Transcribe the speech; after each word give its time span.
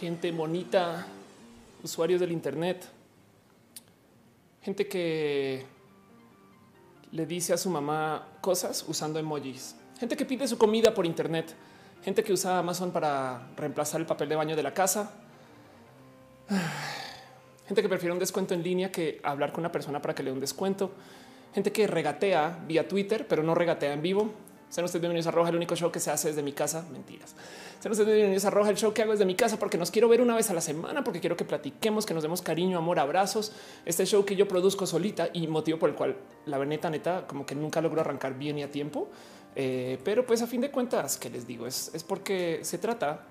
gente 0.00 0.30
bonita, 0.30 1.06
usuarios 1.82 2.20
del 2.20 2.30
Internet, 2.30 2.86
gente 4.62 4.86
que 4.86 5.64
le 7.12 7.24
dice 7.24 7.54
a 7.54 7.56
su 7.56 7.70
mamá 7.70 8.28
cosas 8.42 8.84
usando 8.88 9.18
emojis, 9.18 9.74
gente 9.98 10.14
que 10.14 10.26
pide 10.26 10.46
su 10.46 10.58
comida 10.58 10.92
por 10.92 11.06
Internet, 11.06 11.54
gente 12.04 12.22
que 12.22 12.34
usa 12.34 12.58
Amazon 12.58 12.90
para 12.90 13.48
reemplazar 13.56 14.00
el 14.00 14.06
papel 14.06 14.28
de 14.28 14.36
baño 14.36 14.54
de 14.54 14.62
la 14.62 14.74
casa, 14.74 15.14
gente 17.66 17.80
que 17.80 17.88
prefiere 17.88 18.12
un 18.12 18.18
descuento 18.18 18.52
en 18.52 18.62
línea 18.62 18.92
que 18.92 19.18
hablar 19.22 19.50
con 19.50 19.60
una 19.60 19.72
persona 19.72 20.02
para 20.02 20.14
que 20.14 20.22
le 20.22 20.28
dé 20.30 20.34
un 20.34 20.40
descuento, 20.40 20.90
gente 21.54 21.72
que 21.72 21.86
regatea 21.86 22.64
vía 22.68 22.86
Twitter, 22.86 23.26
pero 23.26 23.42
no 23.42 23.54
regatea 23.54 23.94
en 23.94 24.02
vivo. 24.02 24.45
Sean 24.68 24.84
ustedes 24.84 25.00
bienvenidos 25.00 25.28
a 25.28 25.30
Roja, 25.30 25.50
el 25.50 25.56
único 25.56 25.76
show 25.76 25.92
que 25.92 26.00
se 26.00 26.10
hace 26.10 26.28
desde 26.28 26.42
mi 26.42 26.52
casa. 26.52 26.84
Mentiras. 26.90 27.36
Sean 27.78 27.92
ustedes 27.92 28.08
bienvenidos 28.08 28.44
a 28.44 28.50
Roja, 28.50 28.70
el 28.70 28.76
show 28.76 28.92
que 28.92 29.02
hago 29.02 29.12
desde 29.12 29.24
mi 29.24 29.36
casa 29.36 29.58
porque 29.58 29.78
nos 29.78 29.92
quiero 29.92 30.08
ver 30.08 30.20
una 30.20 30.34
vez 30.34 30.50
a 30.50 30.54
la 30.54 30.60
semana, 30.60 31.04
porque 31.04 31.20
quiero 31.20 31.36
que 31.36 31.44
platiquemos, 31.44 32.04
que 32.04 32.14
nos 32.14 32.24
demos 32.24 32.42
cariño, 32.42 32.76
amor, 32.76 32.98
abrazos. 32.98 33.52
Este 33.84 34.04
show 34.04 34.24
que 34.24 34.34
yo 34.34 34.48
produzco 34.48 34.84
solita 34.84 35.28
y 35.32 35.46
motivo 35.46 35.78
por 35.78 35.90
el 35.90 35.94
cual 35.94 36.16
la 36.46 36.62
neta, 36.64 36.90
neta, 36.90 37.26
como 37.28 37.46
que 37.46 37.54
nunca 37.54 37.80
logro 37.80 38.00
arrancar 38.00 38.36
bien 38.36 38.58
y 38.58 38.64
a 38.64 38.70
tiempo. 38.70 39.08
Eh, 39.54 39.98
pero 40.04 40.26
pues 40.26 40.42
a 40.42 40.48
fin 40.48 40.60
de 40.60 40.70
cuentas, 40.70 41.16
que 41.16 41.30
les 41.30 41.46
digo, 41.46 41.66
es, 41.66 41.92
es 41.94 42.02
porque 42.02 42.58
se 42.62 42.78
trata 42.78 43.24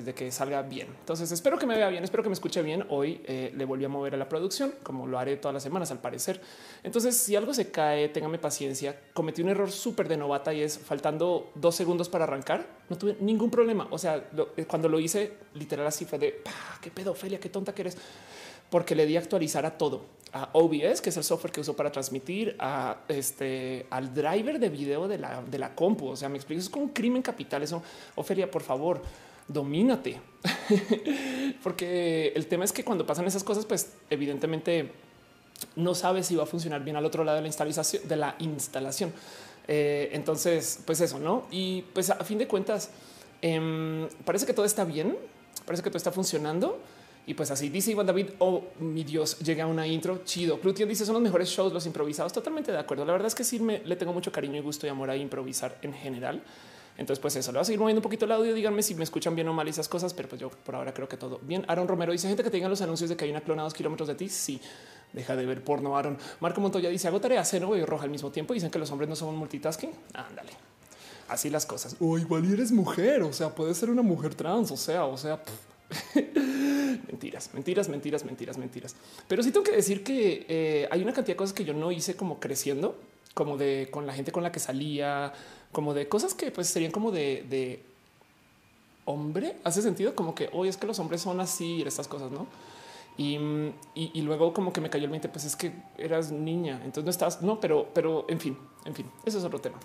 pues 0.00 0.06
de 0.06 0.14
que 0.14 0.32
salga 0.32 0.62
bien. 0.62 0.88
Entonces 1.00 1.30
espero 1.30 1.58
que 1.58 1.66
me 1.66 1.76
vea 1.76 1.90
bien, 1.90 2.02
espero 2.02 2.22
que 2.22 2.30
me 2.30 2.32
escuche 2.32 2.62
bien. 2.62 2.86
Hoy 2.88 3.20
eh, 3.26 3.52
le 3.54 3.64
volví 3.66 3.84
a 3.84 3.88
mover 3.88 4.14
a 4.14 4.16
la 4.16 4.28
producción, 4.28 4.72
como 4.82 5.06
lo 5.06 5.18
haré 5.18 5.36
todas 5.36 5.52
las 5.52 5.62
semanas 5.62 5.90
al 5.90 5.98
parecer. 5.98 6.40
Entonces, 6.82 7.16
si 7.16 7.36
algo 7.36 7.52
se 7.52 7.70
cae, 7.70 8.08
téngame 8.08 8.38
paciencia. 8.38 8.98
Cometí 9.12 9.42
un 9.42 9.50
error 9.50 9.70
súper 9.70 10.08
de 10.08 10.16
novata 10.16 10.54
y 10.54 10.62
es 10.62 10.78
faltando 10.78 11.50
dos 11.54 11.74
segundos 11.74 12.08
para 12.08 12.24
arrancar. 12.24 12.66
No 12.88 12.96
tuve 12.96 13.16
ningún 13.20 13.50
problema. 13.50 13.88
O 13.90 13.98
sea, 13.98 14.24
eh, 14.56 14.64
cuando 14.64 14.88
lo 14.88 14.98
hice, 14.98 15.34
literal 15.54 15.86
así 15.86 16.06
fue 16.06 16.18
de 16.18 16.42
qué 16.80 16.90
pedofilia, 16.90 17.38
qué 17.38 17.50
tonta 17.50 17.74
que 17.74 17.82
eres 17.82 17.98
porque 18.70 18.94
le 18.94 19.04
di 19.04 19.16
actualizar 19.16 19.66
a 19.66 19.76
todo, 19.76 20.02
a 20.32 20.50
OBS, 20.52 21.00
que 21.00 21.10
es 21.10 21.16
el 21.16 21.24
software 21.24 21.52
que 21.52 21.60
uso 21.60 21.74
para 21.74 21.90
transmitir, 21.90 22.54
a 22.60 22.98
este, 23.08 23.86
al 23.90 24.14
driver 24.14 24.60
de 24.60 24.68
video 24.68 25.08
de 25.08 25.18
la, 25.18 25.42
de 25.42 25.58
la 25.58 25.74
compu. 25.74 26.06
O 26.06 26.16
sea, 26.16 26.28
me 26.28 26.36
explico, 26.36 26.60
es 26.60 26.70
como 26.70 26.84
un 26.84 26.92
crimen 26.92 27.20
capital. 27.20 27.64
Eso, 27.64 27.82
Ofelia, 28.14 28.48
por 28.48 28.62
favor, 28.62 29.02
domínate. 29.52 30.20
Porque 31.62 32.32
el 32.34 32.46
tema 32.46 32.64
es 32.64 32.72
que 32.72 32.84
cuando 32.84 33.06
pasan 33.06 33.26
esas 33.26 33.44
cosas, 33.44 33.66
pues 33.66 33.92
evidentemente 34.08 34.92
no 35.76 35.94
sabes 35.94 36.26
si 36.26 36.36
va 36.36 36.44
a 36.44 36.46
funcionar 36.46 36.82
bien 36.82 36.96
al 36.96 37.04
otro 37.04 37.24
lado 37.24 37.36
de 37.36 37.42
la 37.42 37.48
instalación 37.48 38.08
de 38.08 38.16
la 38.16 38.36
instalación. 38.38 39.12
Eh, 39.68 40.10
entonces, 40.12 40.80
pues 40.86 41.00
eso, 41.00 41.18
no? 41.18 41.46
Y 41.50 41.82
pues 41.92 42.10
a 42.10 42.24
fin 42.24 42.38
de 42.38 42.46
cuentas, 42.46 42.90
em, 43.42 44.08
parece 44.24 44.46
que 44.46 44.54
todo 44.54 44.64
está 44.64 44.84
bien, 44.84 45.16
parece 45.66 45.82
que 45.82 45.90
todo 45.90 45.98
está 45.98 46.12
funcionando. 46.12 46.80
Y 47.26 47.34
pues 47.34 47.50
así 47.50 47.68
dice 47.68 47.92
Iván 47.92 48.06
David, 48.06 48.30
oh 48.38 48.64
mi 48.80 49.04
Dios, 49.04 49.38
llega 49.40 49.66
una 49.66 49.86
intro 49.86 50.24
chido. 50.24 50.58
Clutian 50.58 50.88
dice 50.88 51.04
son 51.04 51.14
los 51.14 51.22
mejores 51.22 51.48
shows, 51.48 51.72
los 51.72 51.86
improvisados. 51.86 52.32
Totalmente 52.32 52.72
de 52.72 52.78
acuerdo. 52.78 53.04
La 53.04 53.12
verdad 53.12 53.28
es 53.28 53.34
que 53.34 53.44
sí 53.44 53.60
me 53.60 53.80
le 53.84 53.94
tengo 53.94 54.12
mucho 54.12 54.32
cariño 54.32 54.56
y 54.56 54.60
gusto 54.60 54.86
y 54.86 54.90
amor 54.90 55.10
a 55.10 55.16
improvisar 55.16 55.78
en 55.82 55.92
general. 55.92 56.42
Entonces, 56.96 57.20
pues 57.20 57.34
eso, 57.36 57.50
le 57.52 57.58
voy 57.58 57.62
a 57.62 57.64
seguir 57.64 57.80
moviendo 57.80 58.00
un 58.00 58.02
poquito 58.02 58.26
el 58.26 58.32
audio. 58.32 58.54
Díganme 58.54 58.82
si 58.82 58.94
me 58.94 59.04
escuchan 59.04 59.34
bien 59.34 59.48
o 59.48 59.52
mal 59.52 59.66
esas 59.68 59.88
cosas, 59.88 60.12
pero 60.12 60.28
pues 60.28 60.40
yo 60.40 60.50
por 60.50 60.74
ahora 60.74 60.92
creo 60.92 61.08
que 61.08 61.16
todo 61.16 61.40
bien. 61.42 61.64
Aaron 61.68 61.88
Romero 61.88 62.12
dice 62.12 62.28
gente 62.28 62.42
que 62.42 62.50
tenga 62.50 62.68
los 62.68 62.82
anuncios 62.82 63.08
de 63.08 63.16
que 63.16 63.24
hay 63.24 63.30
una 63.30 63.40
clona 63.40 63.62
a 63.62 63.64
dos 63.64 63.74
kilómetros 63.74 64.08
de 64.08 64.14
ti. 64.14 64.28
Sí, 64.28 64.60
deja 65.12 65.34
de 65.36 65.46
ver 65.46 65.64
porno. 65.64 65.96
Aaron 65.96 66.18
Marco 66.40 66.60
Montoya 66.60 66.90
dice 66.90 67.08
hago 67.08 67.20
tarea 67.20 67.44
cero 67.44 67.76
y 67.76 67.84
roja 67.84 68.04
al 68.04 68.10
mismo 68.10 68.30
tiempo. 68.30 68.54
Dicen 68.54 68.70
que 68.70 68.78
los 68.78 68.90
hombres 68.90 69.08
no 69.08 69.16
son 69.16 69.34
multitasking. 69.36 69.90
Ándale. 70.14 70.52
Así 71.28 71.48
las 71.48 71.64
cosas. 71.64 71.96
O 72.00 72.18
igual 72.18 72.52
eres 72.52 72.72
mujer. 72.72 73.22
O 73.22 73.32
sea, 73.32 73.54
puede 73.54 73.72
ser 73.74 73.88
una 73.88 74.02
mujer 74.02 74.34
trans. 74.34 74.70
O 74.70 74.76
sea, 74.76 75.04
o 75.04 75.16
sea, 75.16 75.40
mentiras, 77.08 77.50
mentiras, 77.54 77.88
mentiras, 77.88 78.24
mentiras, 78.24 78.58
mentiras. 78.58 78.96
Pero 79.28 79.42
sí 79.42 79.50
tengo 79.50 79.64
que 79.64 79.72
decir 79.72 80.02
que 80.04 80.46
eh, 80.48 80.88
hay 80.90 81.02
una 81.02 81.12
cantidad 81.12 81.34
de 81.34 81.36
cosas 81.36 81.52
que 81.52 81.64
yo 81.64 81.72
no 81.72 81.92
hice 81.92 82.16
como 82.16 82.40
creciendo, 82.40 82.98
como 83.34 83.56
de 83.56 83.88
con 83.90 84.06
la 84.06 84.12
gente 84.12 84.32
con 84.32 84.42
la 84.42 84.52
que 84.52 84.60
salía, 84.60 85.32
como 85.72 85.94
de 85.94 86.08
cosas 86.08 86.34
que 86.34 86.50
pues 86.50 86.68
serían 86.68 86.92
como 86.92 87.10
de, 87.10 87.82
hombre. 89.04 89.56
Hace 89.64 89.82
sentido 89.82 90.14
como 90.14 90.34
que 90.34 90.50
hoy 90.52 90.68
es 90.68 90.76
que 90.76 90.86
los 90.86 90.98
hombres 90.98 91.22
son 91.22 91.40
así, 91.40 91.82
estas 91.86 92.08
cosas, 92.08 92.30
no? 92.30 92.46
Y, 93.16 93.38
luego 94.22 94.54
como 94.54 94.72
que 94.72 94.80
me 94.80 94.88
cayó 94.88 95.04
el 95.04 95.10
mente, 95.10 95.28
pues 95.28 95.44
es 95.44 95.56
que 95.56 95.72
eras 95.98 96.30
niña, 96.30 96.80
entonces 96.84 97.04
no 97.04 97.10
estás, 97.10 97.42
no, 97.42 97.60
pero, 97.60 97.88
pero 97.92 98.24
en 98.28 98.40
fin, 98.40 98.56
en 98.84 98.94
fin, 98.94 99.06
eso 99.26 99.38
es 99.38 99.44
otro 99.44 99.60
tema. 99.60 99.78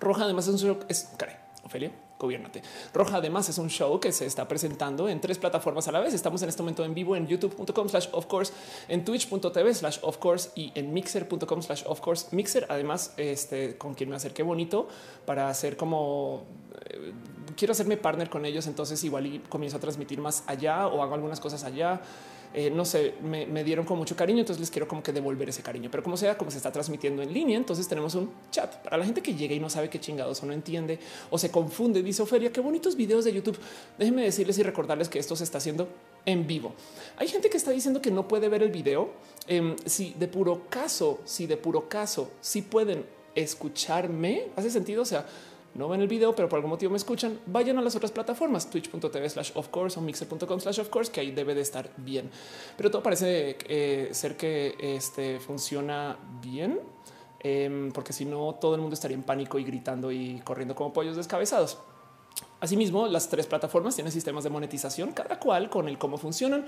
Roja 0.00 0.24
además 0.24 0.48
es 0.48 0.62
un 0.62 0.78
es 0.88 1.04
care, 1.16 1.38
Ofelia 1.64 1.92
gobiernate. 2.18 2.62
Roja 2.94 3.16
además 3.16 3.48
es 3.48 3.58
un 3.58 3.68
show 3.68 3.98
que 4.00 4.12
se 4.12 4.26
está 4.26 4.48
presentando 4.48 5.08
en 5.08 5.20
tres 5.20 5.38
plataformas 5.38 5.88
a 5.88 5.92
la 5.92 6.00
vez. 6.00 6.14
Estamos 6.14 6.42
en 6.42 6.48
este 6.48 6.62
momento 6.62 6.84
en 6.84 6.94
vivo 6.94 7.16
en 7.16 7.26
youtube.com 7.26 7.88
slash 7.88 8.08
of 8.12 8.26
course, 8.26 8.52
en 8.88 9.04
twitch.tv 9.04 9.74
slash 9.74 9.98
of 10.02 10.18
course 10.18 10.50
y 10.54 10.72
en 10.74 10.92
mixer.com 10.92 11.62
slash 11.62 11.82
of 11.86 12.00
course. 12.00 12.28
Mixer 12.34 12.66
además 12.68 13.14
este, 13.16 13.76
con 13.76 13.94
quien 13.94 14.10
me 14.10 14.16
acerqué 14.16 14.42
bonito 14.42 14.88
para 15.24 15.48
hacer 15.48 15.76
como 15.76 16.44
eh, 16.90 17.12
quiero 17.56 17.72
hacerme 17.72 17.96
partner 17.96 18.30
con 18.30 18.44
ellos. 18.44 18.66
Entonces 18.66 19.02
igual 19.04 19.26
y 19.26 19.38
comienzo 19.40 19.76
a 19.76 19.80
transmitir 19.80 20.20
más 20.20 20.44
allá 20.46 20.86
o 20.86 21.02
hago 21.02 21.14
algunas 21.14 21.40
cosas 21.40 21.64
allá. 21.64 22.00
Eh, 22.58 22.70
no 22.70 22.86
sé, 22.86 23.12
me, 23.22 23.62
dieron 23.64 23.84
con 23.84 23.98
mucho 23.98 24.16
cariño, 24.16 24.40
entonces 24.40 24.58
les 24.58 24.70
quiero 24.70 24.88
como 24.88 25.02
que 25.02 25.12
devolver 25.12 25.46
ese 25.46 25.62
cariño. 25.62 25.90
Pero 25.90 26.02
como 26.02 26.16
sea, 26.16 26.38
como 26.38 26.50
se 26.50 26.56
está 26.56 26.72
transmitiendo 26.72 27.20
en 27.20 27.30
línea, 27.30 27.58
entonces 27.58 27.86
tenemos 27.86 28.14
un 28.14 28.30
chat 28.50 28.76
para 28.76 28.96
la 28.96 29.04
gente 29.04 29.20
que 29.20 29.34
llega 29.34 29.54
y 29.54 29.60
no 29.60 29.68
sabe 29.68 29.90
qué 29.90 30.00
chingados 30.00 30.42
o 30.42 30.46
no 30.46 30.54
entiende 30.54 30.98
o 31.28 31.36
se 31.36 31.50
confunde. 31.50 32.02
Dice 32.02 32.22
Ofelia, 32.22 32.50
qué 32.50 32.62
bonitos 32.62 32.96
videos 32.96 33.26
de 33.26 33.34
YouTube. 33.34 33.58
Déjenme 33.98 34.22
decirles 34.22 34.56
y 34.56 34.62
recordarles 34.62 35.10
que 35.10 35.18
esto 35.18 35.36
se 35.36 35.44
está 35.44 35.58
haciendo 35.58 35.86
en 36.24 36.46
vivo. 36.46 36.72
Hay 37.18 37.28
gente 37.28 37.50
que 37.50 37.58
está 37.58 37.72
diciendo 37.72 38.00
que 38.00 38.10
no 38.10 38.26
puede 38.26 38.48
ver 38.48 38.62
el 38.62 38.70
video. 38.70 39.10
Em, 39.46 39.76
si 39.84 40.14
de 40.18 40.26
puro 40.26 40.62
caso, 40.70 41.20
si 41.26 41.46
de 41.46 41.58
puro 41.58 41.90
caso, 41.90 42.30
si 42.40 42.62
pueden 42.62 43.04
escucharme, 43.34 44.44
hace 44.56 44.70
sentido. 44.70 45.02
O 45.02 45.04
sea, 45.04 45.26
no 45.76 45.88
ven 45.88 46.00
el 46.00 46.08
video, 46.08 46.34
pero 46.34 46.48
por 46.48 46.58
algún 46.58 46.70
motivo 46.70 46.90
me 46.90 46.96
escuchan, 46.96 47.38
vayan 47.46 47.78
a 47.78 47.82
las 47.82 47.94
otras 47.96 48.12
plataformas, 48.12 48.70
twitch.tv 48.70 49.28
slash 49.28 49.52
of 49.54 49.68
course 49.68 49.98
o 49.98 50.02
mixer.com 50.02 50.60
slash 50.60 50.80
of 50.80 50.88
course, 50.88 51.10
que 51.10 51.20
ahí 51.20 51.30
debe 51.30 51.54
de 51.54 51.60
estar 51.60 51.90
bien. 51.96 52.30
Pero 52.76 52.90
todo 52.90 53.02
parece 53.02 53.58
eh, 53.68 54.08
ser 54.12 54.36
que 54.36 54.76
este 54.80 55.40
funciona 55.40 56.16
bien, 56.42 56.80
em, 57.40 57.92
porque 57.92 58.12
si 58.12 58.24
no, 58.24 58.54
todo 58.60 58.74
el 58.74 58.80
mundo 58.80 58.94
estaría 58.94 59.16
en 59.16 59.22
pánico 59.22 59.58
y 59.58 59.64
gritando 59.64 60.10
y 60.10 60.40
corriendo 60.40 60.74
como 60.74 60.92
pollos 60.92 61.16
descabezados. 61.16 61.78
Asimismo, 62.60 63.06
las 63.06 63.28
tres 63.28 63.46
plataformas 63.46 63.94
tienen 63.94 64.12
sistemas 64.12 64.44
de 64.44 64.50
monetización, 64.50 65.12
cada 65.12 65.38
cual 65.38 65.68
con 65.68 65.88
el 65.88 65.98
cómo 65.98 66.16
funcionan. 66.16 66.66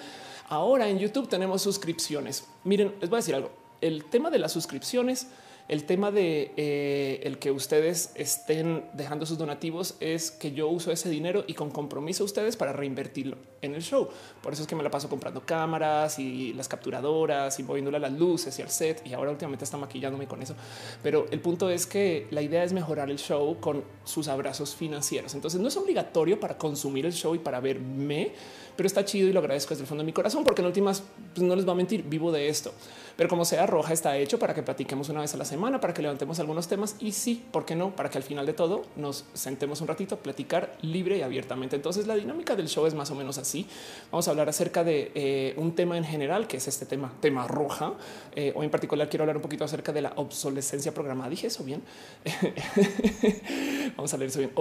Ahora 0.49 0.89
en 0.89 0.99
YouTube 0.99 1.29
tenemos 1.29 1.63
suscripciones. 1.63 2.47
Miren, 2.65 2.95
les 3.01 3.09
voy 3.09 3.17
a 3.17 3.21
decir 3.21 3.35
algo. 3.35 3.51
El 3.81 4.05
tema 4.05 4.31
de 4.31 4.39
las 4.39 4.53
suscripciones 4.53 5.29
el 5.69 5.85
tema 5.85 6.11
de 6.11 6.53
eh, 6.57 7.21
el 7.25 7.39
que 7.39 7.51
ustedes 7.51 8.13
estén 8.15 8.85
dejando 8.95 9.27
sus 9.27 9.37
donativos 9.37 9.97
es 10.01 10.31
que 10.31 10.53
yo 10.53 10.69
uso 10.69 10.91
ese 10.91 11.11
dinero 11.11 11.45
y 11.47 11.53
con 11.53 11.71
compromiso 11.71 12.25
a 12.25 12.27
ustedes 12.27 12.57
para 12.57 12.73
reinvertirlo 12.73 13.37
en 13.61 13.75
el 13.75 13.83
show. 13.83 14.09
Por 14.43 14.55
eso 14.55 14.63
es 14.63 14.69
que 14.69 14.75
me 14.75 14.83
la 14.83 14.91
paso 14.91 15.11
comprando 15.11 15.45
cámaras 15.45 16.19
y 16.19 16.55
las 16.55 16.69
capturadoras 16.69 17.59
y 17.61 17.65
moviéndole 17.65 17.99
las 17.99 18.13
luces 18.13 18.59
y 18.59 18.63
al 18.63 18.71
set. 18.71 19.03
Y 19.07 19.13
ahora 19.13 19.31
últimamente 19.31 19.65
está 19.65 19.77
maquillándome 19.77 20.27
con 20.27 20.41
eso. 20.41 20.55
Pero 21.03 21.27
el 21.31 21.41
punto 21.41 21.69
es 21.69 21.87
que 21.87 22.27
la 22.31 22.41
idea 22.41 22.65
es 22.65 22.73
mejorar 22.73 23.11
el 23.11 23.19
show 23.19 23.61
con 23.61 23.85
sus 24.05 24.29
abrazos 24.29 24.75
financieros. 24.75 25.35
Entonces 25.35 25.61
no 25.61 25.69
es 25.69 25.77
obligatorio 25.77 26.41
para 26.41 26.57
consumir 26.57 27.05
el 27.05 27.13
show 27.13 27.35
y 27.35 27.41
para 27.41 27.61
verme, 27.61 28.33
pero 28.75 28.87
está 28.87 29.05
chido 29.05 29.29
y 29.29 29.33
lo 29.33 29.41
agradezco 29.41 29.71
desde 29.71 29.83
el 29.83 29.89
fondo 29.89 30.03
de 30.03 30.07
mi 30.07 30.13
corazón 30.13 30.45
porque 30.45 30.63
en 30.63 30.67
últimas 30.67 31.03
pues 31.35 31.47
no 31.47 31.55
les 31.55 31.69
va 31.69 31.73
a 31.73 31.75
mentir, 31.75 32.05
vivo 32.05 32.33
de 32.33 32.49
esto. 32.49 32.73
Pero 33.19 33.29
como 33.29 33.45
sea, 33.45 33.67
Roja 33.67 33.93
está 33.93 34.17
hecho 34.17 34.39
para 34.39 34.55
que 34.55 34.63
platiquemos 34.63 35.09
una 35.09 35.21
vez 35.21 35.35
a 35.35 35.39
la 35.39 35.45
semana, 35.45 35.81
para 35.81 35.93
que 35.93 36.03
levantemos 36.03 36.39
algunos 36.39 36.69
temas 36.69 36.95
y 37.01 37.11
sí, 37.11 37.45
¿por 37.51 37.65
qué 37.65 37.75
no? 37.75 37.91
Para 37.97 38.11
que 38.11 38.17
al 38.17 38.23
final 38.23 38.47
de 38.47 38.53
todo 38.53 38.85
nos 38.95 39.25
sentemos 39.35 39.81
un 39.81 39.89
ratito 39.89 40.15
a 40.15 40.19
platicar 40.19 40.77
libre 40.83 41.19
y 41.19 41.23
abiertamente. 41.23 41.75
Entonces 41.75 42.07
la 42.07 42.15
dinámica 42.15 42.55
del 42.55 42.69
show 42.69 42.87
es 42.87 42.95
más 42.95 43.11
o 43.11 43.17
menos 43.17 43.37
así. 43.37 43.67
Vamos 44.13 44.29
a 44.29 44.31
hablar 44.31 44.49
acerca 44.49 44.85
de 44.85 45.11
eh, 45.17 45.55
un 45.57 45.75
tema 45.75 45.97
en 45.97 46.05
general, 46.05 46.47
que 46.47 46.59
es 46.59 46.69
este 46.69 46.87
tema, 46.87 47.13
tema 47.21 47.49
roja. 47.49 47.95
Eh, 48.37 48.53
o 48.55 48.63
en 48.63 48.71
particular 48.71 49.09
quiero 49.09 49.25
hablar 49.25 49.35
un 49.35 49.43
poquito 49.43 49.65
acerca 49.65 49.93
de 49.93 50.03
la 50.03 50.13
obsolescencia 50.15 50.95
programada. 50.95 51.29
Dije 51.29 51.49
eso 51.49 51.65
bien. 51.65 51.83
vamos 53.97 54.15
a 54.15 54.17
leer 54.17 54.31
eso 54.31 54.39
bien. 54.39 54.53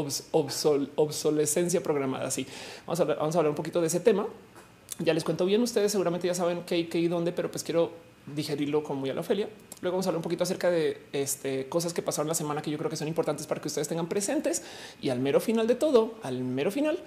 obsolescencia 0.96 1.84
programada. 1.84 2.32
Sí, 2.32 2.48
vamos 2.88 3.00
a, 3.00 3.04
hablar, 3.04 3.18
vamos 3.20 3.36
a 3.36 3.38
hablar 3.38 3.52
un 3.52 3.56
poquito 3.56 3.82
de 3.82 3.86
ese 3.86 4.00
tema. 4.00 4.26
Ya 4.98 5.14
les 5.14 5.24
cuento 5.24 5.46
bien. 5.46 5.62
Ustedes 5.62 5.92
seguramente 5.92 6.26
ya 6.26 6.34
saben 6.34 6.64
qué, 6.66 6.90
qué 6.90 6.98
y 6.98 7.08
dónde, 7.08 7.32
pero 7.32 7.52
pues 7.52 7.64
quiero 7.64 8.07
digerirlo 8.36 8.84
con 8.84 8.98
muy 8.98 9.10
a 9.10 9.14
la 9.14 9.22
Ofelia. 9.22 9.50
Luego 9.82 9.96
vamos 9.96 10.06
a 10.06 10.10
hablar 10.10 10.18
un 10.18 10.24
poquito 10.24 10.44
acerca 10.44 10.70
de 10.70 11.02
este, 11.14 11.68
cosas 11.70 11.94
que 11.94 12.02
pasaron 12.02 12.28
la 12.28 12.36
semana 12.36 12.62
que 12.62 12.72
yo 12.72 12.78
creo 12.78 12.90
que 12.90 12.98
son 12.98 13.08
importantes 13.08 13.48
para 13.48 13.62
que 13.62 13.68
ustedes 13.68 13.88
tengan 13.88 14.08
presentes. 14.08 14.64
Y 15.02 15.10
al 15.10 15.20
mero 15.20 15.40
final 15.40 15.68
de 15.68 15.76
todo, 15.76 16.16
al 16.24 16.44
mero 16.44 16.72
final, 16.72 17.00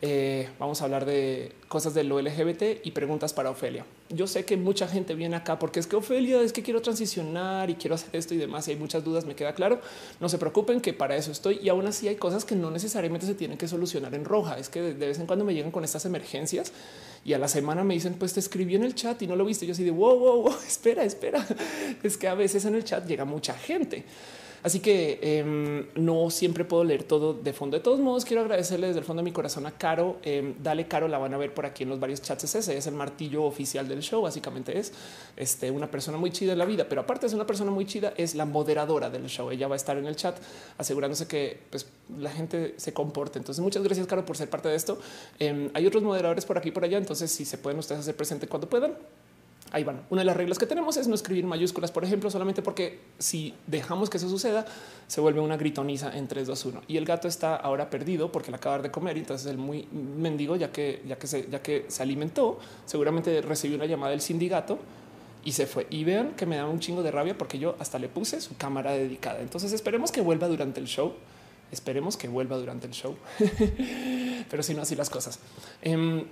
Eh, 0.00 0.48
vamos 0.60 0.80
a 0.80 0.84
hablar 0.84 1.04
de 1.04 1.56
cosas 1.66 1.92
de 1.92 2.04
lo 2.04 2.20
LGBT 2.20 2.84
y 2.84 2.92
preguntas 2.92 3.32
para 3.32 3.50
Ofelia. 3.50 3.84
Yo 4.10 4.28
sé 4.28 4.44
que 4.44 4.56
mucha 4.56 4.86
gente 4.86 5.16
viene 5.16 5.34
acá 5.34 5.58
porque 5.58 5.80
es 5.80 5.88
que 5.88 5.96
Ofelia 5.96 6.40
es 6.40 6.52
que 6.52 6.62
quiero 6.62 6.80
transicionar 6.80 7.68
y 7.68 7.74
quiero 7.74 7.96
hacer 7.96 8.10
esto 8.12 8.32
y 8.32 8.36
demás. 8.36 8.68
Y 8.68 8.70
hay 8.70 8.76
muchas 8.76 9.02
dudas, 9.02 9.24
me 9.24 9.34
queda 9.34 9.54
claro. 9.54 9.80
No 10.20 10.28
se 10.28 10.38
preocupen 10.38 10.80
que 10.80 10.92
para 10.92 11.16
eso 11.16 11.32
estoy. 11.32 11.58
Y 11.60 11.68
aún 11.68 11.84
así 11.86 12.06
hay 12.06 12.14
cosas 12.14 12.44
que 12.44 12.54
no 12.54 12.70
necesariamente 12.70 13.26
se 13.26 13.34
tienen 13.34 13.58
que 13.58 13.66
solucionar 13.66 14.14
en 14.14 14.24
roja. 14.24 14.56
Es 14.56 14.68
que 14.68 14.82
de 14.82 15.06
vez 15.08 15.18
en 15.18 15.26
cuando 15.26 15.44
me 15.44 15.52
llegan 15.52 15.72
con 15.72 15.82
estas 15.82 16.04
emergencias 16.04 16.72
y 17.28 17.34
a 17.34 17.38
la 17.38 17.46
semana 17.46 17.84
me 17.84 17.92
dicen, 17.92 18.14
pues 18.14 18.32
te 18.32 18.40
escribí 18.40 18.74
en 18.74 18.84
el 18.84 18.94
chat 18.94 19.20
y 19.20 19.26
no 19.26 19.36
lo 19.36 19.44
viste. 19.44 19.66
Yo 19.66 19.72
así 19.72 19.84
de 19.84 19.90
wow, 19.90 20.18
wow, 20.18 20.42
wow, 20.44 20.56
espera, 20.66 21.04
espera. 21.04 21.46
Es 22.02 22.16
que 22.16 22.26
a 22.26 22.34
veces 22.34 22.64
en 22.64 22.74
el 22.74 22.84
chat 22.84 23.06
llega 23.06 23.26
mucha 23.26 23.52
gente. 23.52 24.02
Así 24.62 24.80
que 24.80 25.18
em, 25.22 25.86
no 25.94 26.30
siempre 26.30 26.64
puedo 26.64 26.84
leer 26.84 27.04
todo 27.04 27.34
de 27.34 27.52
fondo. 27.52 27.76
De 27.76 27.82
todos 27.82 28.00
modos, 28.00 28.24
quiero 28.24 28.42
agradecerle 28.42 28.88
desde 28.88 29.00
el 29.00 29.04
fondo 29.04 29.22
de 29.22 29.24
mi 29.24 29.32
corazón 29.32 29.66
a 29.66 29.72
Caro. 29.72 30.18
Em, 30.22 30.54
dale, 30.62 30.86
Caro, 30.88 31.08
la 31.08 31.18
van 31.18 31.34
a 31.34 31.36
ver 31.36 31.54
por 31.54 31.66
aquí 31.66 31.84
en 31.84 31.90
los 31.90 32.00
varios 32.00 32.22
chats. 32.22 32.44
Ese 32.44 32.76
es 32.76 32.86
el 32.86 32.94
martillo 32.94 33.44
oficial 33.44 33.88
del 33.88 34.00
show. 34.00 34.22
Básicamente 34.22 34.78
es 34.78 34.92
este, 35.36 35.70
una 35.70 35.90
persona 35.90 36.18
muy 36.18 36.30
chida 36.30 36.52
en 36.52 36.58
la 36.58 36.64
vida, 36.64 36.88
pero 36.88 37.02
aparte 37.02 37.28
ser 37.28 37.36
una 37.36 37.46
persona 37.46 37.70
muy 37.70 37.86
chida, 37.86 38.12
es 38.16 38.34
la 38.34 38.44
moderadora 38.44 39.10
del 39.10 39.26
show. 39.26 39.50
Ella 39.50 39.68
va 39.68 39.74
a 39.74 39.76
estar 39.76 39.96
en 39.96 40.06
el 40.06 40.16
chat 40.16 40.36
asegurándose 40.76 41.26
que 41.26 41.60
pues, 41.70 41.86
la 42.18 42.30
gente 42.30 42.74
se 42.76 42.92
comporte. 42.92 43.38
Entonces, 43.38 43.62
muchas 43.62 43.82
gracias, 43.82 44.06
Caro, 44.06 44.24
por 44.24 44.36
ser 44.36 44.50
parte 44.50 44.68
de 44.68 44.76
esto. 44.76 44.98
Em, 45.38 45.70
hay 45.74 45.86
otros 45.86 46.02
moderadores 46.02 46.44
por 46.44 46.58
aquí 46.58 46.70
por 46.70 46.84
allá. 46.84 46.98
Entonces, 46.98 47.30
si 47.30 47.44
se 47.44 47.58
pueden 47.58 47.78
ustedes 47.78 48.00
hacer 48.00 48.16
presente 48.16 48.48
cuando 48.48 48.68
puedan, 48.68 48.94
Ahí 49.70 49.84
van. 49.84 50.02
Una 50.08 50.22
de 50.22 50.24
las 50.24 50.36
reglas 50.36 50.58
que 50.58 50.66
tenemos 50.66 50.96
es 50.96 51.08
no 51.08 51.14
escribir 51.14 51.44
mayúsculas, 51.44 51.92
por 51.92 52.02
ejemplo, 52.02 52.30
solamente 52.30 52.62
porque 52.62 53.00
si 53.18 53.54
dejamos 53.66 54.08
que 54.08 54.16
eso 54.16 54.28
suceda, 54.28 54.64
se 55.06 55.20
vuelve 55.20 55.40
una 55.40 55.58
gritoniza 55.58 56.16
en 56.16 56.26
3, 56.26 56.46
2, 56.46 56.64
1. 56.64 56.82
Y 56.88 56.96
el 56.96 57.04
gato 57.04 57.28
está 57.28 57.56
ahora 57.56 57.90
perdido 57.90 58.32
porque 58.32 58.50
le 58.50 58.56
acabar 58.56 58.80
de 58.80 58.90
comer. 58.90 59.16
Y 59.18 59.20
entonces 59.20 59.46
el 59.50 59.58
muy 59.58 59.86
mendigo, 59.92 60.56
ya 60.56 60.72
que, 60.72 61.02
ya 61.06 61.18
que, 61.18 61.26
se, 61.26 61.48
ya 61.50 61.60
que 61.60 61.84
se 61.88 62.02
alimentó, 62.02 62.58
seguramente 62.86 63.42
recibió 63.42 63.76
una 63.76 63.86
llamada 63.86 64.12
del 64.12 64.22
sindicato 64.22 64.78
y 65.44 65.52
se 65.52 65.66
fue. 65.66 65.86
Y 65.90 66.04
vean 66.04 66.34
que 66.34 66.46
me 66.46 66.56
da 66.56 66.66
un 66.66 66.80
chingo 66.80 67.02
de 67.02 67.10
rabia 67.10 67.36
porque 67.36 67.58
yo 67.58 67.76
hasta 67.78 67.98
le 67.98 68.08
puse 68.08 68.40
su 68.40 68.56
cámara 68.56 68.92
dedicada. 68.92 69.40
Entonces 69.40 69.72
esperemos 69.72 70.12
que 70.12 70.22
vuelva 70.22 70.48
durante 70.48 70.80
el 70.80 70.86
show. 70.86 71.12
Esperemos 71.70 72.16
que 72.16 72.28
vuelva 72.28 72.56
durante 72.56 72.86
el 72.86 72.94
show. 72.94 73.16
Pero 74.50 74.62
si 74.62 74.74
no, 74.74 74.82
así 74.82 74.96
las 74.96 75.10
cosas. 75.10 75.38
Em, 75.82 76.24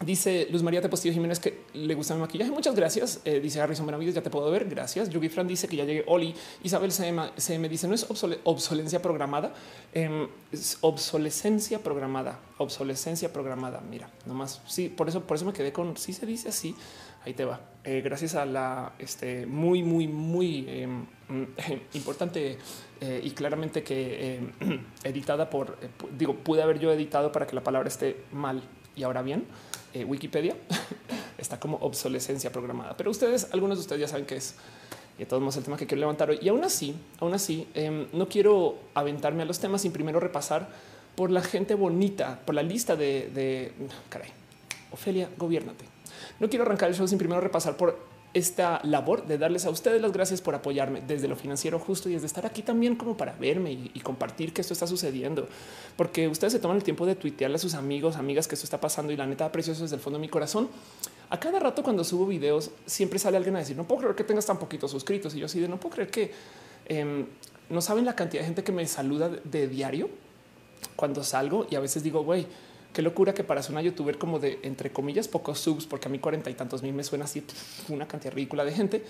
Dice 0.00 0.48
Luz 0.50 0.62
María 0.62 0.82
Tepostillo 0.82 1.14
Jiménez 1.14 1.38
que 1.38 1.60
le 1.72 1.94
gusta 1.94 2.14
mi 2.14 2.20
maquillaje. 2.20 2.50
Muchas 2.50 2.74
gracias. 2.74 3.20
Eh, 3.24 3.38
dice 3.38 3.60
Harrison 3.60 3.86
Benavides, 3.86 4.14
ya 4.14 4.22
te 4.22 4.30
puedo 4.30 4.50
ver. 4.50 4.68
Gracias. 4.68 5.08
Yugi 5.08 5.28
Fran 5.28 5.46
dice 5.46 5.68
que 5.68 5.76
ya 5.76 5.84
llegué. 5.84 6.04
Oli 6.08 6.34
Isabel 6.64 6.90
CM, 6.90 7.30
me 7.60 7.68
dice 7.68 7.86
no 7.86 7.94
es 7.94 8.04
obsolencia 8.44 9.00
programada, 9.00 9.54
em, 9.92 10.26
es 10.50 10.78
obsolescencia 10.80 11.78
programada, 11.78 12.40
obsolescencia 12.58 13.32
programada. 13.32 13.80
Mira, 13.88 14.10
nomás 14.26 14.60
sí, 14.66 14.88
por 14.88 15.08
eso, 15.08 15.22
por 15.22 15.36
eso 15.36 15.46
me 15.46 15.52
quedé 15.52 15.72
con 15.72 15.96
si 15.96 16.12
se 16.12 16.26
dice 16.26 16.48
así. 16.48 16.74
Ahí 17.24 17.32
te 17.32 17.44
va. 17.44 17.60
Eh, 17.84 18.02
gracias 18.04 18.34
a 18.34 18.44
la 18.44 18.94
este, 18.98 19.46
muy, 19.46 19.82
muy, 19.84 20.08
muy 20.08 20.66
em, 20.68 21.06
importante 21.94 22.58
eh, 23.00 23.20
y 23.22 23.30
claramente 23.30 23.84
que 23.84 24.36
em, 24.60 24.80
editada 25.04 25.48
por, 25.48 25.78
digo, 26.18 26.34
pude 26.34 26.62
haber 26.62 26.80
yo 26.80 26.92
editado 26.92 27.30
para 27.30 27.46
que 27.46 27.54
la 27.54 27.62
palabra 27.62 27.88
esté 27.88 28.24
mal 28.32 28.60
y 28.96 29.04
ahora 29.04 29.22
bien 29.22 29.46
eh, 29.94 30.04
Wikipedia 30.04 30.54
está 31.38 31.58
como 31.58 31.78
obsolescencia 31.78 32.52
programada, 32.52 32.96
pero 32.96 33.10
ustedes, 33.10 33.48
algunos 33.52 33.78
de 33.78 33.82
ustedes 33.82 34.00
ya 34.02 34.08
saben 34.08 34.26
que 34.26 34.36
es 34.36 34.56
y 35.16 35.20
de 35.20 35.26
todos 35.26 35.40
modos 35.40 35.56
el 35.56 35.64
tema 35.64 35.76
que 35.76 35.86
quiero 35.86 36.00
levantar 36.00 36.30
hoy. 36.30 36.38
Y 36.42 36.48
aún 36.48 36.64
así, 36.64 36.94
aún 37.20 37.34
así, 37.34 37.68
em, 37.74 38.06
no 38.12 38.28
quiero 38.28 38.78
aventarme 38.94 39.42
a 39.42 39.46
los 39.46 39.60
temas 39.60 39.82
sin 39.82 39.92
primero 39.92 40.18
repasar 40.18 40.68
por 41.14 41.30
la 41.30 41.40
gente 41.40 41.74
bonita, 41.74 42.40
por 42.44 42.54
la 42.54 42.62
lista 42.62 42.96
de, 42.96 43.30
de 43.32 43.72
caray, 44.08 44.30
Ofelia, 44.90 45.28
gobiernate. 45.36 45.84
No 46.40 46.48
quiero 46.48 46.64
arrancar 46.64 46.88
el 46.88 46.96
show 46.96 47.06
sin 47.06 47.18
primero 47.18 47.40
repasar 47.40 47.76
por 47.76 47.98
esta 48.34 48.80
labor 48.82 49.26
de 49.26 49.38
darles 49.38 49.64
a 49.64 49.70
ustedes 49.70 50.02
las 50.02 50.12
gracias 50.12 50.40
por 50.40 50.56
apoyarme 50.56 51.00
desde 51.06 51.28
lo 51.28 51.36
financiero 51.36 51.78
justo 51.78 52.08
y 52.08 52.14
desde 52.14 52.26
estar 52.26 52.44
aquí 52.44 52.62
también 52.62 52.96
como 52.96 53.16
para 53.16 53.32
verme 53.32 53.72
y, 53.72 54.00
compartir 54.00 54.52
que 54.52 54.60
esto 54.60 54.74
está 54.74 54.86
sucediendo, 54.86 55.48
porque 55.96 56.28
ustedes 56.28 56.52
se 56.52 56.58
toman 56.58 56.76
el 56.76 56.82
tiempo 56.82 57.06
de 57.06 57.14
tuitearle 57.14 57.56
a 57.56 57.58
sus 57.58 57.74
amigos, 57.74 58.16
amigas 58.16 58.46
que 58.46 58.56
esto 58.56 58.64
está 58.64 58.80
pasando 58.80 59.12
y 59.12 59.16
la 59.16 59.26
neta 59.26 59.46
aprecio 59.46 59.72
eso 59.72 59.82
desde 59.82 59.96
el 59.96 60.02
fondo 60.02 60.18
de 60.18 60.22
mi 60.22 60.28
corazón. 60.28 60.68
A 61.30 61.40
cada 61.40 61.58
rato 61.58 61.82
cuando 61.82 62.04
subo 62.04 62.26
videos 62.26 62.70
siempre 62.84 63.18
sale 63.18 63.36
alguien 63.36 63.56
a 63.56 63.60
decir 63.60 63.76
no 63.76 63.84
puedo 63.84 64.02
creer 64.02 64.16
que 64.16 64.24
tengas 64.24 64.44
tan 64.44 64.58
poquitos 64.58 64.90
suscritos 64.90 65.34
y 65.34 65.38
yo 65.38 65.46
así 65.46 65.60
de 65.60 65.68
no 65.68 65.80
puedo 65.80 65.94
creer 65.94 66.10
que 66.10 66.32
em, 66.86 67.26
no 67.70 67.80
saben 67.80 68.04
la 68.04 68.14
cantidad 68.14 68.42
de 68.42 68.46
gente 68.46 68.64
que 68.64 68.72
me 68.72 68.86
saluda 68.86 69.30
de 69.30 69.68
diario 69.68 70.10
cuando 70.96 71.24
salgo 71.24 71.66
y 71.70 71.76
a 71.76 71.80
veces 71.80 72.02
digo 72.02 72.22
güey 72.24 72.46
Qué 72.94 73.02
locura 73.02 73.34
que 73.34 73.42
para 73.42 73.60
ser 73.60 73.72
una 73.72 73.82
youtuber 73.82 74.16
como 74.18 74.38
de 74.38 74.60
entre 74.62 74.90
comillas 74.90 75.26
pocos 75.26 75.58
subs, 75.58 75.84
porque 75.84 76.06
a 76.06 76.10
mí 76.10 76.20
cuarenta 76.20 76.48
y 76.48 76.54
tantos 76.54 76.82
mil 76.82 76.94
me 76.94 77.02
suena 77.02 77.24
así 77.24 77.42
una 77.88 78.06
cantidad 78.06 78.32
ridícula 78.32 78.64
de 78.64 78.72
gente 78.72 79.04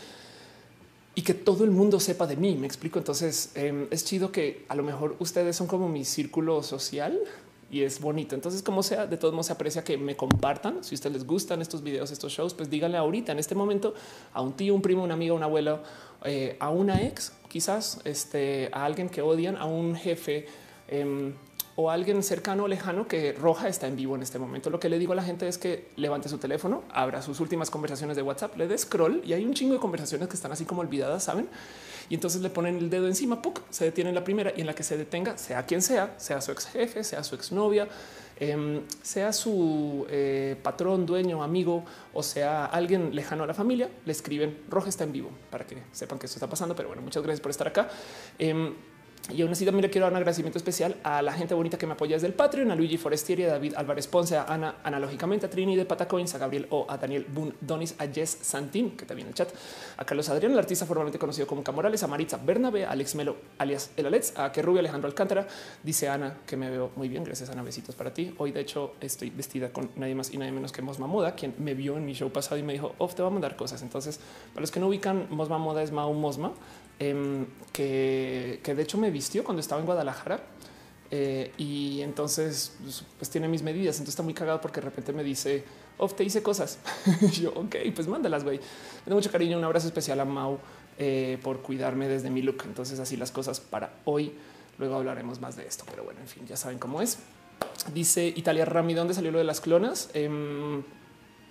y 1.15 1.23
que 1.23 1.35
todo 1.35 1.65
el 1.65 1.71
mundo 1.71 2.01
sepa 2.01 2.27
de 2.27 2.37
mí. 2.37 2.57
Me 2.57 2.67
explico. 2.67 2.99
Entonces 2.99 3.53
em, 3.55 3.87
es 3.91 4.05
chido 4.05 4.33
que 4.33 4.65
a 4.69 4.75
lo 4.75 4.83
mejor 4.83 5.17
ustedes 5.19 5.55
son 5.55 5.67
como 5.67 5.89
mi 5.89 6.07
círculo 6.07 6.63
social 6.63 7.21
y 7.71 7.83
es 7.83 8.01
bonito. 8.01 8.35
Entonces, 8.35 8.63
como 8.63 8.83
sea, 8.83 9.07
de 9.07 9.17
todos 9.17 9.35
modos 9.35 9.47
se 9.47 9.53
aprecia 9.53 9.85
que 9.85 9.99
me 9.99 10.17
compartan. 10.17 10.83
Si 10.83 10.95
ustedes 10.95 11.17
les 11.17 11.27
gustan 11.27 11.61
estos 11.61 11.83
videos, 11.83 12.11
estos 12.11 12.33
shows, 12.33 12.55
pues 12.55 12.71
díganle 12.71 12.97
ahorita 12.97 13.33
en 13.33 13.39
este 13.39 13.55
momento 13.55 13.95
a 14.33 14.41
un 14.41 14.55
tío, 14.55 14.75
un 14.75 14.81
primo, 14.81 15.03
una 15.03 15.15
amiga, 15.15 15.35
un 15.35 15.43
abuelo, 15.43 15.81
eh, 16.25 16.57
a 16.59 16.71
una 16.71 17.03
ex, 17.03 17.33
quizás 17.49 18.01
este, 18.05 18.71
a 18.73 18.85
alguien 18.85 19.09
que 19.09 19.23
odian, 19.23 19.57
a 19.57 19.67
un 19.67 19.95
jefe. 19.95 20.47
Em, 20.89 21.35
o 21.77 21.91
alguien 21.91 22.23
cercano 22.23 22.65
o 22.65 22.69
lejano 22.69 23.09
que 23.09 23.33
Roja 23.33 23.69
está 23.69 23.89
en 23.89 23.97
vivo 23.97 24.15
en 24.15 24.23
este 24.23 24.39
momento. 24.39 24.71
Lo 24.71 24.79
que 24.79 24.89
le 24.89 24.99
digo 24.99 25.13
a 25.13 25.17
la 25.17 25.25
gente 25.25 25.49
es 25.49 25.59
que 25.59 25.89
levante 25.97 26.29
su 26.29 26.39
teléfono, 26.39 26.85
abra 26.91 27.21
sus 27.21 27.41
últimas 27.41 27.71
conversaciones 27.71 28.17
de 28.17 28.23
WhatsApp, 28.23 28.57
le 28.57 28.69
dé 28.69 28.79
scroll 28.79 29.23
y 29.25 29.33
hay 29.33 29.45
un 29.45 29.55
chingo 29.55 29.75
de 29.75 29.81
conversaciones 29.81 30.29
que 30.29 30.35
están 30.35 30.53
así 30.53 30.65
como 30.65 30.83
olvidadas, 30.83 31.25
saben? 31.25 31.49
Y 32.09 32.15
entonces 32.15 32.43
le 32.43 32.51
ponen 32.51 32.77
el 32.77 32.91
dedo 32.91 33.09
encima, 33.09 33.43
¡puc! 33.43 33.63
se 33.71 33.87
detiene 33.87 34.11
en 34.11 34.15
la 34.15 34.25
primera 34.25 34.53
y 34.55 34.61
en 34.61 34.67
la 34.67 34.75
que 34.75 34.83
se 34.83 34.97
detenga, 34.97 35.37
sea 35.37 35.65
quien 35.67 35.83
sea, 35.83 36.15
sea 36.19 36.41
su 36.41 36.53
ex 36.53 36.67
jefe, 36.67 37.03
sea 37.03 37.25
su 37.25 37.35
ex 37.35 37.51
novia, 37.51 37.89
em, 38.39 38.83
sea 39.03 39.33
su 39.33 40.07
eh, 40.11 40.57
patrón, 40.63 41.07
dueño, 41.07 41.43
amigo 41.43 41.85
o 42.13 42.23
sea 42.23 42.67
alguien 42.67 43.15
lejano 43.15 43.45
a 43.45 43.47
la 43.47 43.55
familia, 43.55 43.89
le 44.05 44.13
escriben 44.13 44.59
Roja 44.69 44.91
está 44.91 45.05
en 45.05 45.13
vivo 45.13 45.31
para 45.51 45.67
que 45.67 45.79
sepan 45.93 46.19
que 46.19 46.27
esto 46.27 46.37
está 46.37 46.49
pasando. 46.49 46.77
Pero 46.77 46.89
bueno, 46.89 47.03
muchas 47.03 47.23
gracias 47.23 47.41
por 47.41 47.51
estar 47.51 47.67
acá. 47.67 47.89
Em, 48.39 48.75
y 49.33 49.41
aún 49.41 49.53
así 49.53 49.65
también 49.65 49.83
le 49.83 49.91
quiero 49.91 50.05
dar 50.05 50.13
un 50.13 50.19
agradecimiento 50.19 50.59
especial 50.59 50.97
a 51.03 51.23
la 51.23 51.33
gente 51.33 51.55
bonita 51.55 51.79
que 51.79 51.87
me 51.87 51.95
apoya 51.95 52.17
desde 52.17 52.27
el 52.27 52.35
Patreon, 52.35 52.71
a 52.71 52.75
Luigi 52.75 52.99
Forestieri, 52.99 53.45
a 53.45 53.49
David 53.49 53.73
Álvarez 53.75 54.07
Ponce, 54.07 54.37
a 54.37 54.45
Ana, 54.45 54.77
analógicamente, 54.85 55.47
a 55.47 55.51
Trini 55.51 55.77
de 55.77 55.87
Patacoins, 55.87 56.35
a 56.35 56.39
Gabriel 56.39 56.67
O, 56.69 56.85
a 56.89 56.99
Daniel 56.99 57.25
Boone 57.27 57.55
Donis, 57.59 57.95
a 57.99 58.07
Jess 58.07 58.39
Santín, 58.43 58.91
que 58.91 59.07
también 59.07 59.27
en 59.27 59.31
el 59.31 59.35
chat, 59.35 59.49
a 59.97 60.05
Carlos 60.05 60.29
Adrián, 60.29 60.53
el 60.53 60.59
artista 60.59 60.85
formalmente 60.85 61.19
conocido 61.19 61.47
como 61.47 61.65
Camorales, 61.65 62.03
a 62.03 62.07
Maritza 62.07 62.37
Bernabe, 62.37 62.85
a 62.85 62.91
Alex 62.91 63.15
Melo, 63.15 63.37
alias 63.57 63.93
El 63.97 64.07
Alex, 64.07 64.35
a 64.37 64.53
que 64.53 64.61
Rubio 64.61 64.81
Alejandro 64.81 65.09
Alcántara, 65.09 65.49
dice 65.83 66.07
Ana 66.09 66.37
que 66.47 66.59
me 66.59 66.69
veo 66.69 66.91
muy 66.97 67.09
bien. 67.09 67.25
Gracias, 67.25 67.49
Ana. 67.49 67.63
Besitos 67.63 67.95
para 67.95 68.13
ti. 68.13 68.35
Hoy, 68.37 68.53
de 68.53 68.61
hecho, 68.61 68.95
estoy 69.01 69.31
vestida 69.31 69.71
con 69.71 69.91
nadie 69.97 70.15
más 70.15 70.35
y 70.35 70.37
nadie 70.37 70.53
menos 70.53 70.71
que 70.71 70.83
Mosma 70.83 71.07
Moda, 71.07 71.35
quien 71.35 71.55
me 71.59 71.73
vio 71.73 71.97
en 71.97 72.05
mi 72.05 72.13
show 72.13 72.31
pasado 72.31 72.59
y 72.59 72.63
me 72.63 72.75
dijo, 72.75 72.95
Off, 72.99 73.15
te 73.15 73.23
va 73.23 73.29
a 73.29 73.31
mandar 73.31 73.57
cosas. 73.57 73.81
Entonces, 73.81 74.21
para 74.53 74.61
los 74.61 74.71
que 74.71 74.81
no 74.81 74.89
ubican, 74.89 75.29
Mosma 75.31 75.57
Moda 75.57 75.83
es 75.83 75.93
Mau 75.93 76.13
Mosma 76.13 76.53
Em, 76.99 77.47
que, 77.73 78.61
de 78.65 78.83
hecho 78.83 78.99
me 78.99 79.11
vistió 79.11 79.45
cuando 79.45 79.61
estaba 79.61 79.81
en 79.81 79.87
Guadalajara. 79.87 80.41
Eh, 81.11 81.53
y 81.59 82.01
entonces 82.01 82.77
pues, 82.83 83.05
pues 83.19 83.31
tiene 83.31 83.49
mis 83.49 83.63
medidas. 83.63 83.97
Entonces 83.97 84.15
está 84.15 84.23
muy 84.23 84.35
cagado 84.35 84.61
porque 84.61 84.81
de 84.81 84.87
repente 84.87 85.13
me 85.13 85.23
dice, 85.23 85.65
of 85.99 86.15
te 86.15 86.25
hice 86.25 86.43
cosas. 86.43 86.79
yo, 87.33 87.51
ok, 87.51 87.77
pues 87.95 88.09
mándalas, 88.09 88.45
güey. 88.45 88.61
Da 89.07 89.15
mucho 89.15 89.31
cariño. 89.31 89.59
Un 89.59 89.65
abrazo 89.65 89.87
especial 89.87 90.21
a 90.21 90.25
Mau 90.25 90.59
eh, 90.99 91.39
por 91.43 91.63
cuidarme 91.63 92.09
desde 92.09 92.31
mi 92.31 92.43
look. 92.43 92.63
Entonces 92.65 92.99
así 92.99 93.17
las 93.17 93.31
cosas 93.31 93.61
para 93.61 93.95
hoy. 94.05 94.33
Luego 94.79 94.97
hablaremos 94.97 95.41
más 95.41 95.57
de 95.57 95.67
esto, 95.67 95.85
pero 95.89 96.03
bueno, 96.03 96.21
en 96.21 96.27
fin, 96.27 96.47
ya 96.47 96.57
saben 96.57 96.79
cómo 96.79 97.01
es. 97.01 97.19
Dice 97.93 98.27
Italia 98.27 98.65
Rami, 98.65 98.95
¿dónde 98.95 99.15
salió 99.15 99.31
lo 99.31 99.39
de 99.39 99.45
las 99.45 99.61
clonas? 99.61 100.11
Em, 100.15 100.83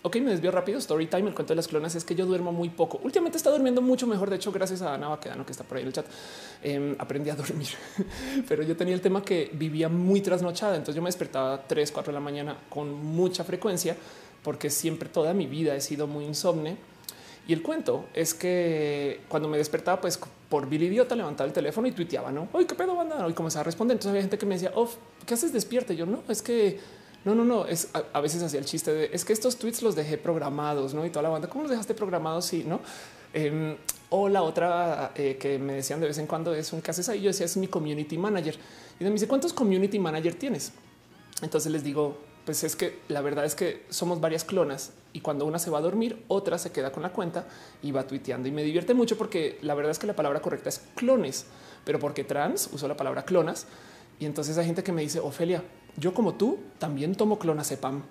Ok, 0.06 0.18
me 0.18 0.32
desvío 0.32 0.52
rápido. 0.52 0.80
Story 0.80 1.08
time. 1.08 1.30
El 1.30 1.34
cuento 1.34 1.54
de 1.54 1.56
las 1.56 1.70
clonas 1.70 1.96
es 1.96 2.04
que 2.04 2.14
yo 2.14 2.26
duermo 2.26 2.52
muy 2.52 2.68
poco. 2.70 3.00
Últimamente 3.04 3.38
está 3.38 3.50
durmiendo 3.50 3.82
mucho 3.82 4.06
mejor. 4.06 4.30
De 4.30 4.36
hecho, 4.36 4.52
gracias 4.52 4.82
a 4.82 4.94
Ana 4.94 5.08
Baquedano 5.08 5.46
que 5.46 5.54
está 5.54 5.64
por 5.64 5.78
ahí 5.78 5.84
en 5.84 5.88
el 5.88 5.94
chat, 5.94 6.06
em, 6.62 6.94
aprendí 7.00 7.30
a 7.30 7.36
dormir. 7.36 7.70
Pero 8.50 8.64
yo 8.64 8.76
tenía 8.76 8.94
el 8.94 9.02
tema 9.02 9.24
que 9.24 9.50
vivía 9.54 9.88
muy 9.88 10.20
trasnochada. 10.20 10.76
Entonces 10.76 10.96
yo 10.96 11.02
me 11.02 11.08
despertaba 11.08 11.64
3, 11.66 11.90
4 11.94 12.12
de 12.12 12.16
la 12.16 12.20
mañana 12.20 12.58
con 12.70 12.94
mucha 12.94 13.46
frecuencia 13.46 13.96
porque 14.44 14.70
siempre 14.70 15.08
toda 15.08 15.34
mi 15.34 15.48
vida 15.48 15.74
he 15.74 15.80
sido 15.80 16.06
muy 16.06 16.26
insomne. 16.26 16.76
Y 17.48 17.54
el 17.54 17.62
cuento 17.62 18.06
es 18.14 18.34
que 18.34 19.22
cuando 19.30 19.48
me 19.48 19.58
despertaba, 19.58 20.02
pues 20.02 20.20
por 20.50 20.68
vil 20.68 20.84
idiota 20.84 21.16
levantaba 21.16 21.48
el 21.48 21.54
teléfono 21.54 21.88
y 21.88 21.92
tuiteaba, 21.92 22.32
no, 22.32 22.48
hoy 22.54 22.66
qué 22.66 22.76
pedo 22.76 22.96
banda, 22.96 23.26
y 23.28 23.34
comenzaba 23.34 23.62
a 23.62 23.64
responder. 23.64 23.96
Entonces 23.96 24.10
había 24.10 24.22
gente 24.22 24.38
que 24.38 24.46
me 24.46 24.56
decía, 24.56 24.72
¿qué 25.26 25.34
haces 25.34 25.52
despierta? 25.52 25.94
yo 25.94 26.06
no, 26.06 26.24
es 26.30 26.42
que 26.42 26.80
no, 27.26 27.36
no, 27.36 27.46
no. 27.46 27.66
Es 27.66 27.90
a, 27.94 28.20
veces 28.22 28.44
hacía 28.44 28.60
el 28.60 28.66
chiste 28.66 28.94
de 28.94 29.10
es 29.14 29.24
que 29.24 29.34
estos 29.34 29.58
tweets 29.58 29.82
los 29.82 29.96
dejé 29.96 30.18
programados, 30.18 30.94
no? 30.94 31.06
Y 31.06 31.10
toda 31.10 31.24
la 31.24 31.30
banda, 31.30 31.48
¿cómo 31.48 31.64
los 31.64 31.72
dejaste 31.72 31.94
programados? 31.94 32.46
Sí, 32.46 32.64
no. 32.68 32.82
Em, 33.34 33.76
o 34.10 34.30
la 34.30 34.44
otra 34.44 35.12
eh, 35.16 35.38
que 35.40 35.58
me 35.58 35.74
decían 35.74 36.00
de 36.00 36.08
vez 36.08 36.18
en 36.20 36.28
cuando 36.28 36.54
es 36.54 36.72
un 36.74 36.82
que 36.82 36.92
haces 36.92 37.10
ahí. 37.10 37.22
Yo 37.22 37.30
decía 37.30 37.46
es 37.46 37.58
mi 37.58 37.68
community 37.68 38.18
manager 38.18 38.58
y 39.00 39.04
me 39.04 39.12
dice 39.12 39.28
cuántos 39.28 39.54
community 39.54 40.00
manager 40.00 40.36
tienes. 40.36 40.72
Entonces 41.42 41.72
les 41.72 41.84
digo, 41.84 42.18
pues 42.46 42.64
es 42.64 42.76
que 42.76 43.00
la 43.08 43.22
verdad 43.22 43.46
es 43.46 43.56
que 43.56 43.86
somos 43.90 44.20
varias 44.22 44.44
clonas 44.44 44.92
y 45.14 45.22
cuando 45.22 45.46
una 45.46 45.60
se 45.60 45.70
va 45.70 45.80
a 45.80 45.82
dormir, 45.82 46.24
otra 46.28 46.58
se 46.58 46.72
queda 46.72 46.92
con 46.92 47.04
la 47.04 47.12
cuenta 47.12 47.48
y 47.82 47.92
va 47.92 48.06
tuiteando. 48.06 48.48
Y 48.48 48.52
me 48.52 48.64
divierte 48.64 48.94
mucho 48.94 49.18
porque 49.18 49.58
la 49.62 49.74
verdad 49.74 49.92
es 49.92 50.00
que 50.00 50.08
la 50.08 50.16
palabra 50.16 50.42
correcta 50.42 50.70
es 50.70 50.82
clones, 50.96 51.46
pero 51.86 52.00
porque 52.00 52.24
trans 52.24 52.70
usó 52.72 52.88
la 52.88 52.98
palabra 52.98 53.24
clonas. 53.24 53.66
Y 54.20 54.26
entonces 54.26 54.58
hay 54.58 54.66
gente 54.66 54.84
que 54.84 54.92
me 54.92 55.02
dice, 55.02 55.20
Ofelia, 55.20 55.64
yo 55.98 56.14
como 56.14 56.36
tú 56.36 56.60
también 56.80 57.16
tomo 57.16 57.40
clonazepam. 57.40 58.04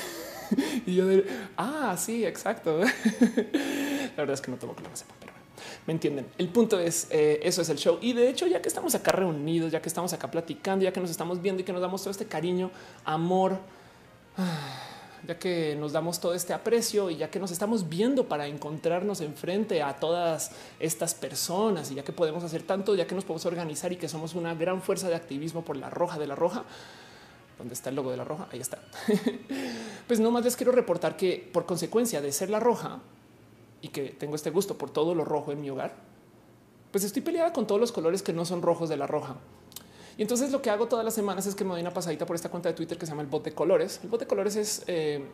y 0.86 0.94
yo 0.94 1.06
de, 1.06 1.26
ah, 1.56 1.96
sí, 1.98 2.24
exacto. 2.24 2.80
la 2.80 4.16
verdad 4.16 4.34
es 4.34 4.40
que 4.40 4.50
no 4.50 4.56
tomo 4.56 4.74
clonazepam, 4.74 5.16
pero 5.20 5.32
me 5.86 5.92
entienden. 5.92 6.26
El 6.36 6.48
punto 6.48 6.78
es, 6.78 7.08
eh, 7.10 7.40
eso 7.42 7.62
es 7.62 7.68
el 7.70 7.78
show. 7.78 7.98
Y 8.00 8.12
de 8.12 8.28
hecho, 8.28 8.46
ya 8.46 8.60
que 8.60 8.68
estamos 8.68 8.94
acá 8.94 9.12
reunidos, 9.12 9.72
ya 9.72 9.80
que 9.80 9.88
estamos 9.88 10.12
acá 10.12 10.30
platicando, 10.30 10.84
ya 10.84 10.92
que 10.92 11.00
nos 11.00 11.10
estamos 11.10 11.40
viendo 11.40 11.62
y 11.62 11.64
que 11.64 11.72
nos 11.72 11.80
damos 11.80 12.02
todo 12.02 12.10
este 12.10 12.26
cariño, 12.26 12.70
amor, 13.04 13.58
ya 15.26 15.38
que 15.38 15.76
nos 15.78 15.92
damos 15.92 16.20
todo 16.20 16.34
este 16.34 16.52
aprecio 16.52 17.10
y 17.10 17.16
ya 17.16 17.30
que 17.30 17.38
nos 17.38 17.50
estamos 17.50 17.88
viendo 17.88 18.28
para 18.28 18.46
encontrarnos 18.46 19.20
enfrente 19.20 19.82
a 19.82 19.96
todas 19.96 20.52
estas 20.78 21.14
personas 21.14 21.90
y 21.90 21.94
ya 21.94 22.04
que 22.04 22.12
podemos 22.12 22.44
hacer 22.44 22.62
tanto, 22.62 22.94
ya 22.94 23.06
que 23.06 23.14
nos 23.14 23.24
podemos 23.24 23.46
organizar 23.46 23.92
y 23.92 23.96
que 23.96 24.08
somos 24.08 24.34
una 24.34 24.54
gran 24.54 24.82
fuerza 24.82 25.08
de 25.08 25.14
activismo 25.14 25.62
por 25.64 25.76
la 25.76 25.90
roja 25.90 26.18
de 26.18 26.26
la 26.26 26.34
roja, 26.34 26.64
donde 27.58 27.74
está 27.74 27.90
el 27.90 27.96
logo 27.96 28.10
de 28.10 28.16
la 28.16 28.24
roja, 28.24 28.48
ahí 28.52 28.60
está. 28.60 28.78
pues 30.06 30.20
no 30.20 30.30
más 30.30 30.44
les 30.44 30.56
quiero 30.56 30.72
reportar 30.72 31.16
que 31.16 31.50
por 31.52 31.66
consecuencia 31.66 32.20
de 32.20 32.32
ser 32.32 32.50
la 32.50 32.60
roja 32.60 33.00
y 33.82 33.88
que 33.88 34.10
tengo 34.10 34.36
este 34.36 34.50
gusto 34.50 34.78
por 34.78 34.90
todo 34.90 35.14
lo 35.14 35.24
rojo 35.24 35.52
en 35.52 35.60
mi 35.60 35.68
hogar, 35.68 35.94
pues 36.90 37.04
estoy 37.04 37.22
peleada 37.22 37.52
con 37.52 37.66
todos 37.66 37.80
los 37.80 37.92
colores 37.92 38.22
que 38.22 38.32
no 38.32 38.44
son 38.44 38.62
rojos 38.62 38.88
de 38.88 38.96
la 38.96 39.06
roja. 39.06 39.36
Y 40.16 40.22
entonces 40.22 40.50
lo 40.50 40.62
que 40.62 40.70
hago 40.70 40.88
todas 40.88 41.04
las 41.04 41.14
semanas 41.14 41.46
es 41.46 41.54
que 41.54 41.64
me 41.64 41.70
doy 41.70 41.80
una 41.80 41.92
pasadita 41.92 42.26
por 42.26 42.34
esta 42.34 42.48
cuenta 42.48 42.68
de 42.68 42.74
Twitter 42.74 42.98
que 42.98 43.06
se 43.06 43.10
llama 43.10 43.22
el 43.22 43.28
bot 43.28 43.44
de 43.44 43.52
colores. 43.52 44.00
El 44.02 44.08
bot 44.08 44.18
de 44.18 44.26
colores 44.26 44.56
es 44.56 44.82
eh, 44.88 45.24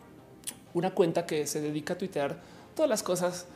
una 0.74 0.94
cuenta 0.94 1.24
que 1.24 1.46
se 1.46 1.60
dedica 1.60 1.94
a 1.94 1.98
tuitear 1.98 2.42
todas 2.74 2.88
las 2.88 3.02
cosas 3.02 3.46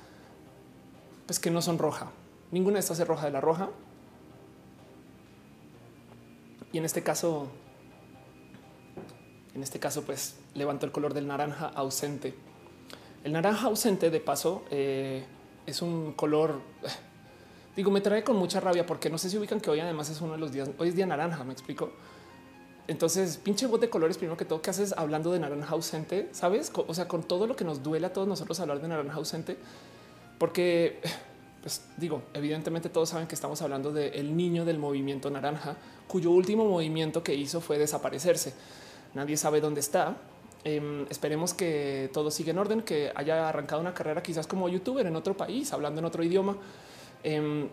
pues, 1.27 1.39
que 1.39 1.51
no 1.51 1.61
son 1.61 1.79
roja. 1.79 2.11
Ninguna 2.51 2.75
de 2.75 2.81
estas 2.81 2.99
es 2.99 3.07
roja 3.07 3.27
de 3.27 3.33
la 3.33 3.43
roja. 3.43 3.69
Y 6.73 6.79
en 6.79 6.87
este 6.87 7.03
caso, 7.03 7.49
en 9.59 9.65
este 9.65 9.79
caso, 9.79 10.03
pues 10.03 10.37
levanto 10.55 10.87
el 10.87 10.93
color 10.93 11.15
del 11.15 11.27
naranja 11.27 11.67
ausente. 11.75 12.33
El 13.25 13.33
naranja 13.33 13.67
ausente, 13.67 14.09
de 14.09 14.21
paso, 14.21 14.65
eh, 14.71 15.25
es 15.67 15.83
un 15.83 16.13
color 16.13 16.61
Digo, 17.79 17.93
me 17.93 18.01
trae 18.01 18.25
con 18.25 18.37
mucha 18.37 18.59
rabia 18.59 18.85
porque 18.85 19.09
no 19.09 19.19
sé 19.19 19.31
si 19.31 19.39
ubican 19.39 19.61
que 19.61 19.71
hoy 19.71 19.79
además 19.79 20.11
es 20.11 20.21
uno 20.21 20.33
de 20.33 20.39
los 20.39 20.51
días, 20.51 20.69
hoy 20.79 20.89
es 20.89 20.97
día 20.97 21.07
naranja, 21.07 21.45
me 21.45 21.53
explico. 21.53 21.93
Entonces, 22.89 23.37
pinche 23.37 23.67
voz 23.67 23.81
de 23.81 23.89
colores, 23.89 24.19
primero 24.19 24.37
que 24.37 24.45
todo, 24.45 24.61
¿qué 24.63 24.71
haces 24.71 24.95
hablando 24.97 25.31
de 25.31 25.39
naranja 25.39 25.75
ausente? 25.75 26.29
¿Sabes? 26.33 26.73
O 26.75 26.93
sea, 26.93 27.07
con 27.07 27.23
todo 27.23 27.47
lo 27.47 27.55
que 27.55 27.65
nos 27.65 27.85
duele 27.85 28.07
a 28.07 28.13
todos 28.13 28.27
nosotros 28.27 28.59
hablar 28.59 28.81
de 28.81 28.89
naranja 28.89 29.15
ausente, 29.15 29.57
porque, 30.39 31.01
pues 31.63 31.83
digo, 31.97 32.23
evidentemente 32.35 32.89
todos 32.89 33.11
saben 33.11 33.29
que 33.29 33.37
estamos 33.37 33.63
hablando 33.63 33.93
del 33.93 34.37
niño 34.37 34.65
del 34.65 34.79
movimiento 34.81 35.31
naranja, 35.31 35.77
cuyo 36.09 36.33
último 36.33 36.65
movimiento 36.65 37.23
que 37.23 37.37
hizo 37.37 37.61
fue 37.61 37.79
desaparecerse. 37.79 38.55
Nadie 39.15 39.37
sabe 39.37 39.61
dónde 39.61 39.81
está. 39.81 40.17
Em, 40.65 41.07
esperemos 41.09 41.55
que 41.55 42.11
todo 42.13 42.31
siga 42.31 42.51
en 42.51 42.59
orden, 42.59 42.83
que 42.83 43.13
haya 43.15 43.49
arrancado 43.49 43.81
una 43.81 43.95
carrera 43.95 44.23
quizás 44.23 44.47
como 44.47 44.69
youtuber 44.69 45.07
en 45.07 45.17
otro 45.17 45.37
país, 45.37 45.73
hablando 45.73 46.01
en 46.01 46.05
otro 46.05 46.23
idioma 46.23 46.57
Em, 47.23 47.69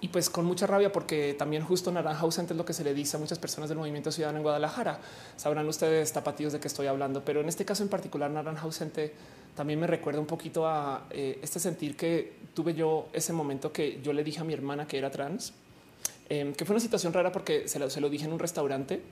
y 0.00 0.08
pues 0.08 0.30
con 0.30 0.46
mucha 0.46 0.66
rabia 0.66 0.90
porque 0.90 1.34
también 1.34 1.62
justo 1.64 1.92
naranja 1.92 2.22
ausente 2.22 2.54
es 2.54 2.56
lo 2.56 2.64
que 2.64 2.72
se 2.72 2.82
le 2.82 2.94
dice 2.94 3.16
a 3.16 3.20
muchas 3.20 3.38
personas 3.38 3.68
del 3.68 3.78
movimiento 3.78 4.10
ciudadano 4.10 4.38
en 4.38 4.42
Guadalajara. 4.42 5.00
Sabrán 5.36 5.68
ustedes 5.68 6.12
tapatíos 6.12 6.52
de 6.52 6.60
qué 6.60 6.68
estoy 6.68 6.86
hablando, 6.86 7.24
pero 7.24 7.40
en 7.40 7.48
este 7.48 7.64
caso 7.64 7.82
en 7.82 7.90
particular 7.90 8.30
naranja 8.30 8.62
ausente 8.62 9.12
también 9.54 9.78
me 9.78 9.86
recuerda 9.86 10.18
un 10.18 10.26
poquito 10.26 10.66
a 10.66 11.06
eh, 11.10 11.38
este 11.42 11.60
sentir 11.60 11.94
que 11.94 12.32
tuve 12.54 12.74
yo 12.74 13.08
ese 13.12 13.34
momento 13.34 13.70
que 13.70 14.00
yo 14.02 14.14
le 14.14 14.24
dije 14.24 14.40
a 14.40 14.44
mi 14.44 14.54
hermana 14.54 14.86
que 14.86 14.96
era 14.96 15.10
trans, 15.10 15.52
em, 16.30 16.54
que 16.54 16.64
fue 16.64 16.74
una 16.74 16.80
situación 16.80 17.12
rara 17.12 17.30
porque 17.30 17.68
se 17.68 17.78
lo, 17.78 17.90
se 17.90 18.00
lo, 18.00 18.08
dije 18.08 18.24
en 18.24 18.32
un 18.32 18.38
restaurante 18.38 19.02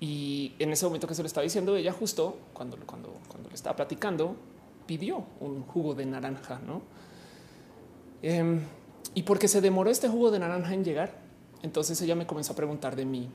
y 0.00 0.52
en 0.58 0.72
ese 0.72 0.84
momento 0.84 1.06
que 1.06 1.14
se 1.14 1.22
lo 1.22 1.26
estaba 1.26 1.42
diciendo 1.42 1.76
ella 1.76 1.92
justo 1.92 2.38
cuando, 2.52 2.76
cuando, 2.84 3.14
cuando 3.28 3.48
le 3.48 3.54
estaba 3.54 3.76
platicando 3.76 4.36
pidió 4.86 5.24
un 5.40 5.62
jugo 5.62 5.94
de 5.94 6.06
naranja, 6.06 6.60
¿no? 6.66 6.82
Em, 8.22 8.60
y 9.14 9.22
porque 9.22 9.48
se 9.48 9.60
demoró 9.60 9.90
este 9.90 10.08
jugo 10.08 10.30
de 10.30 10.38
naranja 10.38 10.74
en 10.74 10.84
llegar, 10.84 11.18
entonces 11.62 12.00
ella 12.02 12.14
me 12.14 12.26
comenzó 12.26 12.52
a 12.52 12.56
preguntar 12.56 12.96
de 12.96 13.04
mí 13.04 13.28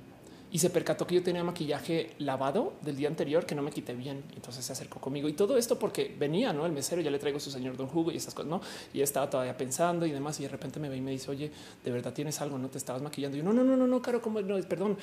y 0.51 0.59
se 0.59 0.69
percató 0.69 1.07
que 1.07 1.15
yo 1.15 1.23
tenía 1.23 1.45
maquillaje 1.45 2.11
lavado 2.19 2.73
del 2.81 2.97
día 2.97 3.07
anterior 3.07 3.45
que 3.45 3.55
no 3.55 3.61
me 3.61 3.71
quité 3.71 3.93
bien. 3.93 4.25
Entonces 4.35 4.65
se 4.65 4.73
acercó 4.73 4.99
conmigo 4.99 5.29
y 5.29 5.33
todo 5.33 5.57
esto 5.57 5.79
porque 5.79 6.13
venía, 6.19 6.51
no 6.51 6.65
el 6.65 6.73
mesero, 6.73 7.01
ya 7.01 7.09
le 7.09 7.19
traigo 7.19 7.39
su 7.39 7.49
señor 7.49 7.77
don 7.77 7.87
jugo 7.87 8.11
y 8.11 8.17
esas 8.17 8.33
cosas, 8.33 8.49
no? 8.49 8.61
Y 8.93 8.99
estaba 8.99 9.29
todavía 9.29 9.55
pensando 9.55 10.05
y 10.05 10.11
demás. 10.11 10.37
Y 10.41 10.43
de 10.43 10.49
repente 10.49 10.77
me 10.77 10.89
ve 10.89 10.97
y 10.97 11.01
me 11.01 11.11
dice, 11.11 11.31
oye, 11.31 11.49
de 11.85 11.91
verdad 11.91 12.11
tienes 12.11 12.41
algo, 12.41 12.57
no 12.57 12.67
te 12.67 12.77
estabas 12.77 13.01
maquillando. 13.01 13.37
Y 13.37 13.39
yo, 13.39 13.45
no, 13.45 13.53
no, 13.53 13.63
no, 13.63 13.77
no, 13.77 13.87
no, 13.87 14.01
caro, 14.01 14.21
como 14.21 14.41
no, 14.41 14.61
perdón. 14.63 14.97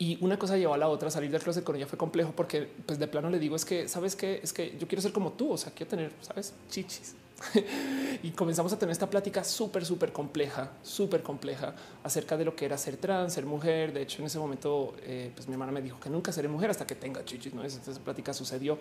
Y 0.00 0.16
una 0.22 0.38
cosa 0.38 0.56
llevó 0.56 0.72
a 0.72 0.78
la 0.78 0.88
otra, 0.88 1.10
salir 1.10 1.30
del 1.30 1.42
closet 1.42 1.62
con 1.62 1.76
ella 1.76 1.86
fue 1.86 1.98
complejo 1.98 2.32
porque 2.34 2.66
pues 2.86 2.98
de 2.98 3.06
plano 3.06 3.28
le 3.28 3.38
digo 3.38 3.54
es 3.54 3.66
que 3.66 3.86
sabes 3.86 4.16
que 4.16 4.40
es 4.42 4.50
que 4.50 4.74
yo 4.80 4.88
quiero 4.88 5.02
ser 5.02 5.12
como 5.12 5.32
tú, 5.32 5.52
o 5.52 5.58
sea, 5.58 5.72
quiero 5.72 5.90
tener, 5.90 6.10
sabes, 6.22 6.54
chichis. 6.70 7.14
y 8.22 8.30
comenzamos 8.30 8.72
a 8.72 8.78
tener 8.78 8.92
esta 8.92 9.10
plática 9.10 9.44
súper, 9.44 9.84
súper 9.84 10.10
compleja, 10.10 10.70
súper 10.82 11.22
compleja 11.22 11.74
acerca 12.02 12.38
de 12.38 12.46
lo 12.46 12.56
que 12.56 12.64
era 12.64 12.78
ser 12.78 12.96
trans, 12.96 13.34
ser 13.34 13.44
mujer. 13.44 13.92
De 13.92 14.00
hecho, 14.00 14.22
en 14.22 14.26
ese 14.26 14.38
momento, 14.38 14.94
eh, 15.02 15.32
pues 15.34 15.46
mi 15.48 15.52
hermana 15.52 15.70
me 15.70 15.82
dijo 15.82 16.00
que 16.00 16.08
nunca 16.08 16.32
seré 16.32 16.48
mujer 16.48 16.70
hasta 16.70 16.86
que 16.86 16.94
tenga 16.94 17.22
chichis. 17.22 17.52
¿no? 17.52 17.62
Esa 17.62 17.92
plática 18.02 18.32
sucedió. 18.32 18.78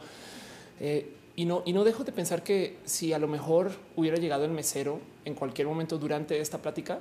Eh, 0.79 1.17
y 1.35 1.43
no, 1.43 1.63
y 1.65 1.73
no 1.73 1.83
dejo 1.83 2.05
de 2.05 2.13
pensar 2.13 2.43
que 2.43 2.77
si 2.85 3.11
a 3.11 3.19
lo 3.19 3.27
mejor 3.27 3.71
hubiera 3.97 4.17
llegado 4.17 4.45
el 4.45 4.51
mesero 4.51 5.01
en 5.25 5.35
cualquier 5.35 5.67
momento 5.67 5.97
durante 5.97 6.39
esta 6.39 6.59
plática, 6.59 6.99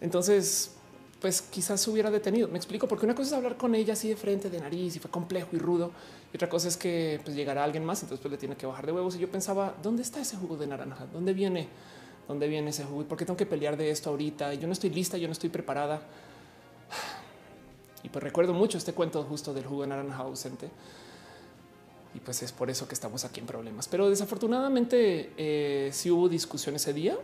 entonces 0.00 0.76
pues 1.24 1.40
quizás 1.40 1.80
se 1.80 1.88
hubiera 1.88 2.10
detenido. 2.10 2.48
Me 2.48 2.58
explico, 2.58 2.86
porque 2.86 3.06
una 3.06 3.14
cosa 3.14 3.28
es 3.28 3.32
hablar 3.32 3.56
con 3.56 3.74
ella 3.74 3.94
así 3.94 4.10
de 4.10 4.14
frente, 4.14 4.50
de 4.50 4.60
nariz, 4.60 4.96
y 4.96 4.98
fue 4.98 5.10
complejo 5.10 5.48
y 5.52 5.58
rudo. 5.58 5.90
Y 6.30 6.36
otra 6.36 6.50
cosa 6.50 6.68
es 6.68 6.76
que 6.76 7.18
pues, 7.24 7.34
llegará 7.34 7.64
alguien 7.64 7.82
más, 7.82 8.02
entonces 8.02 8.20
pues, 8.20 8.30
le 8.30 8.36
tiene 8.36 8.56
que 8.56 8.66
bajar 8.66 8.84
de 8.84 8.92
huevos. 8.92 9.16
Y 9.16 9.20
yo 9.20 9.30
pensaba, 9.30 9.74
¿dónde 9.82 10.02
está 10.02 10.20
ese 10.20 10.36
jugo 10.36 10.58
de 10.58 10.66
naranja? 10.66 11.06
¿Dónde 11.14 11.32
viene? 11.32 11.66
¿Dónde 12.28 12.46
viene 12.46 12.68
ese 12.68 12.84
jugo? 12.84 13.00
¿Y 13.00 13.04
por 13.06 13.16
qué 13.16 13.24
tengo 13.24 13.38
que 13.38 13.46
pelear 13.46 13.78
de 13.78 13.88
esto 13.88 14.10
ahorita? 14.10 14.52
Yo 14.52 14.66
no 14.66 14.74
estoy 14.74 14.90
lista, 14.90 15.16
yo 15.16 15.26
no 15.26 15.32
estoy 15.32 15.48
preparada. 15.48 16.02
Y 18.02 18.10
pues 18.10 18.22
recuerdo 18.22 18.52
mucho 18.52 18.76
este 18.76 18.92
cuento 18.92 19.22
justo 19.22 19.54
del 19.54 19.64
jugo 19.64 19.80
de 19.80 19.88
naranja 19.88 20.24
ausente. 20.24 20.68
Y 22.14 22.20
pues 22.20 22.42
es 22.42 22.52
por 22.52 22.68
eso 22.68 22.86
que 22.86 22.92
estamos 22.92 23.24
aquí 23.24 23.40
en 23.40 23.46
problemas. 23.46 23.88
Pero 23.88 24.10
desafortunadamente 24.10 25.32
eh, 25.38 25.88
sí 25.90 26.10
hubo 26.10 26.28
discusión 26.28 26.76
ese 26.76 26.92
día 26.92 27.16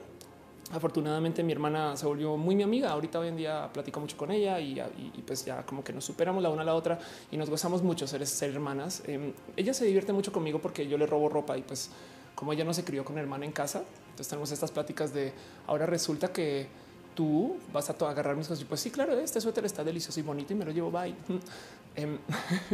afortunadamente 0.72 1.42
mi 1.42 1.52
hermana 1.52 1.96
se 1.96 2.06
volvió 2.06 2.36
muy 2.36 2.54
mi 2.54 2.62
amiga. 2.62 2.90
Ahorita 2.90 3.18
hoy 3.18 3.28
en 3.28 3.36
día 3.36 3.68
platico 3.72 4.00
mucho 4.00 4.16
con 4.16 4.30
ella 4.30 4.60
y, 4.60 4.80
pues 5.26 5.44
ya 5.44 5.64
como 5.64 5.82
que 5.82 5.92
nos 5.92 6.04
superamos 6.04 6.42
la 6.42 6.50
una 6.50 6.62
a 6.62 6.64
la 6.64 6.74
otra 6.74 6.98
y 7.30 7.36
nos 7.36 7.50
gozamos 7.50 7.82
mucho 7.82 8.06
ser, 8.06 8.22
hermanas. 8.50 9.02
Em, 9.06 9.32
ella 9.56 9.74
se 9.74 9.84
divierte 9.84 10.12
mucho 10.12 10.32
conmigo 10.32 10.60
porque 10.60 10.86
yo 10.86 10.96
le 10.96 11.06
robo 11.06 11.28
ropa 11.28 11.56
y 11.58 11.62
pues 11.62 11.90
como 12.34 12.52
ella 12.52 12.64
no 12.64 12.72
se 12.72 12.84
crió 12.84 13.04
con 13.04 13.18
hermana 13.18 13.44
en 13.44 13.52
casa, 13.52 13.82
entonces 14.10 14.28
tenemos 14.28 14.50
estas 14.50 14.70
pláticas 14.70 15.12
de 15.12 15.32
ahora 15.66 15.84
resulta 15.86 16.32
que 16.32 16.68
tú 17.14 17.58
vas 17.72 17.90
a 17.90 17.92
agarrar 18.08 18.36
mis 18.36 18.48
cosas. 18.48 18.62
Y 18.62 18.64
pues 18.64 18.80
sí, 18.80 18.90
claro, 18.90 19.18
este 19.18 19.40
suéter 19.40 19.64
está 19.64 19.84
delicioso 19.84 20.20
y 20.20 20.22
bonito 20.22 20.52
y 20.52 20.56
me 20.56 20.64
lo 20.64 20.70
llevo. 20.70 20.90
Bye. 20.90 21.14
Em, 21.96 22.18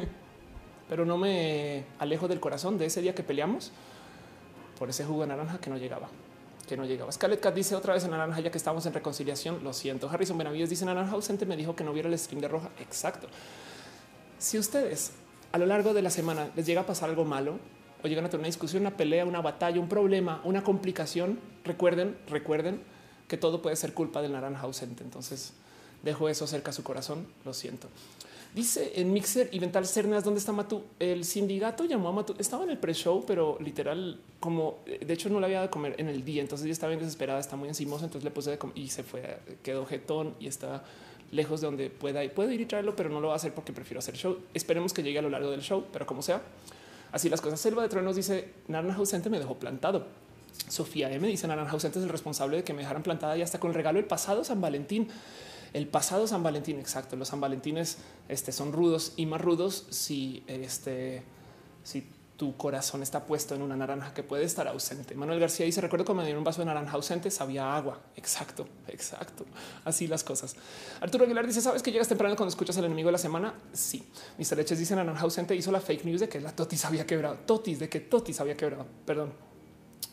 pero 0.90 1.06
no 1.06 1.16
me 1.16 1.86
alejo 1.98 2.28
del 2.28 2.38
corazón 2.38 2.76
de 2.76 2.84
ese 2.84 3.00
día 3.00 3.14
que 3.14 3.22
peleamos 3.22 3.72
por 4.78 4.90
ese 4.90 5.06
jugo 5.06 5.22
de 5.22 5.28
naranja 5.28 5.58
que 5.58 5.70
no 5.70 5.78
llegaba 5.78 6.10
que 6.66 6.76
no 6.76 6.84
llegaba. 6.84 7.10
Scarlett 7.12 7.40
Cat 7.40 7.54
dice 7.54 7.74
otra 7.74 7.94
vez 7.94 8.04
en 8.04 8.10
naranja, 8.10 8.40
ya 8.40 8.50
que 8.50 8.58
estamos 8.58 8.84
en 8.86 8.92
reconciliación. 8.92 9.62
Lo 9.62 9.72
siento. 9.72 10.08
Harrison 10.08 10.36
Benavides 10.36 10.70
dice 10.70 10.84
naranja 10.84 11.12
ausente. 11.12 11.46
Me 11.46 11.56
dijo 11.56 11.76
que 11.76 11.84
no 11.84 11.92
viera 11.92 12.08
el 12.08 12.18
stream 12.18 12.40
de 12.40 12.48
roja. 12.48 12.70
Exacto. 12.80 13.28
Si 14.38 14.58
ustedes 14.58 15.12
a 15.52 15.58
lo 15.58 15.66
largo 15.66 15.94
de 15.94 16.02
la 16.02 16.10
semana 16.10 16.50
les 16.54 16.66
llega 16.66 16.82
a 16.82 16.86
pasar 16.86 17.08
algo 17.08 17.24
malo 17.24 17.58
o 18.02 18.08
llegan 18.08 18.24
a 18.24 18.28
tener 18.28 18.40
una 18.40 18.48
discusión, 18.48 18.82
una 18.82 18.96
pelea, 18.96 19.24
una 19.24 19.40
batalla, 19.40 19.80
un 19.80 19.88
problema, 19.88 20.40
una 20.44 20.62
complicación, 20.62 21.38
recuerden, 21.64 22.16
recuerden 22.28 22.82
que 23.28 23.36
todo 23.36 23.62
puede 23.62 23.76
ser 23.76 23.94
culpa 23.94 24.20
del 24.20 24.32
naranja 24.32 24.62
ausente. 24.62 25.02
Entonces 25.02 25.54
dejo 26.02 26.28
eso 26.28 26.46
cerca 26.46 26.70
a 26.70 26.74
su 26.74 26.82
corazón. 26.82 27.26
Lo 27.44 27.54
siento. 27.54 27.88
Dice 28.56 28.92
en 28.94 29.12
Mixer 29.12 29.50
y 29.52 29.58
Vental 29.58 29.84
Cernas, 29.84 30.24
¿dónde 30.24 30.40
está 30.40 30.50
Matú? 30.50 30.82
El 30.98 31.26
sindicato 31.26 31.84
llamó 31.84 32.08
a 32.08 32.12
Matú. 32.12 32.34
Estaba 32.38 32.64
en 32.64 32.70
el 32.70 32.78
pre-show, 32.78 33.22
pero 33.26 33.58
literal, 33.60 34.18
como 34.40 34.78
de 34.86 35.12
hecho 35.12 35.28
no 35.28 35.40
le 35.40 35.44
había 35.44 35.60
de 35.60 35.68
comer 35.68 35.94
en 35.98 36.08
el 36.08 36.24
día. 36.24 36.40
Entonces 36.40 36.66
ya 36.66 36.72
estaba 36.72 36.88
bien 36.88 37.00
desesperada, 37.00 37.38
está 37.38 37.56
muy 37.56 37.68
encimosa. 37.68 38.06
Entonces 38.06 38.24
le 38.24 38.30
puse 38.30 38.52
de 38.52 38.56
comer 38.56 38.78
y 38.78 38.88
se 38.88 39.02
fue, 39.02 39.40
quedó 39.62 39.84
jetón 39.84 40.36
y 40.40 40.46
está 40.46 40.82
lejos 41.32 41.60
de 41.60 41.66
donde 41.66 41.90
pueda 41.90 42.24
y 42.24 42.30
puede 42.30 42.54
ir 42.54 42.62
y 42.62 42.64
traerlo, 42.64 42.96
pero 42.96 43.10
no 43.10 43.20
lo 43.20 43.28
va 43.28 43.34
a 43.34 43.36
hacer 43.36 43.52
porque 43.52 43.74
prefiero 43.74 43.98
hacer 43.98 44.16
show. 44.16 44.38
Esperemos 44.54 44.94
que 44.94 45.02
llegue 45.02 45.18
a 45.18 45.22
lo 45.22 45.28
largo 45.28 45.50
del 45.50 45.60
show, 45.60 45.84
pero 45.92 46.06
como 46.06 46.22
sea, 46.22 46.40
así 47.12 47.28
las 47.28 47.42
cosas. 47.42 47.60
Selva 47.60 47.82
de 47.82 47.90
Truenos 47.90 48.16
dice 48.16 48.54
Naranja 48.68 48.96
ausente 48.96 49.28
me 49.28 49.38
dejó 49.38 49.56
plantado. 49.56 50.06
Sofía 50.68 51.12
M 51.12 51.28
dice 51.28 51.46
Naranja 51.46 51.72
ausente 51.72 51.98
es 51.98 52.04
el 52.06 52.10
responsable 52.10 52.56
de 52.56 52.64
que 52.64 52.72
me 52.72 52.80
dejaran 52.80 53.02
plantada 53.02 53.36
y 53.36 53.42
hasta 53.42 53.60
con 53.60 53.68
el 53.68 53.74
regalo 53.74 53.98
el 53.98 54.06
pasado 54.06 54.44
San 54.44 54.62
Valentín. 54.62 55.08
El 55.72 55.88
pasado 55.88 56.26
San 56.26 56.42
Valentín, 56.42 56.78
exacto. 56.78 57.16
Los 57.16 57.28
San 57.28 57.40
Valentines 57.40 57.98
este, 58.28 58.52
son 58.52 58.72
rudos 58.72 59.12
y 59.16 59.26
más 59.26 59.40
rudos 59.40 59.86
si, 59.90 60.44
este, 60.46 61.22
si 61.82 62.08
tu 62.36 62.56
corazón 62.56 63.02
está 63.02 63.24
puesto 63.24 63.54
en 63.54 63.62
una 63.62 63.76
naranja 63.76 64.12
que 64.12 64.22
puede 64.22 64.44
estar 64.44 64.68
ausente. 64.68 65.14
Manuel 65.14 65.40
García 65.40 65.64
dice: 65.64 65.80
Recuerdo 65.80 66.04
cuando 66.04 66.22
me 66.22 66.26
dieron 66.26 66.40
un 66.40 66.44
vaso 66.44 66.60
de 66.60 66.66
naranja 66.66 66.92
ausente, 66.92 67.30
sabía 67.30 67.74
agua. 67.74 68.00
Exacto, 68.16 68.68
exacto. 68.88 69.46
Así 69.84 70.06
las 70.06 70.22
cosas. 70.22 70.54
Arturo 71.00 71.24
Aguilar 71.24 71.46
dice: 71.46 71.60
¿Sabes 71.60 71.82
que 71.82 71.92
llegas 71.92 72.08
temprano 72.08 72.36
cuando 72.36 72.50
escuchas 72.50 72.76
al 72.78 72.84
enemigo 72.84 73.08
de 73.08 73.12
la 73.12 73.18
semana? 73.18 73.54
Sí. 73.72 74.06
Mr. 74.38 74.56
Leches 74.56 74.78
dice: 74.78 74.94
Naranja 74.94 75.22
ausente 75.22 75.54
hizo 75.54 75.72
la 75.72 75.80
fake 75.80 76.04
news 76.04 76.20
de 76.20 76.28
que 76.28 76.40
la 76.40 76.52
Totis 76.52 76.84
había 76.84 77.06
quebrado. 77.06 77.36
Totis, 77.46 77.78
de 77.78 77.88
que 77.88 78.00
Totis 78.00 78.40
había 78.40 78.56
quebrado. 78.56 78.86
Perdón. 79.06 79.45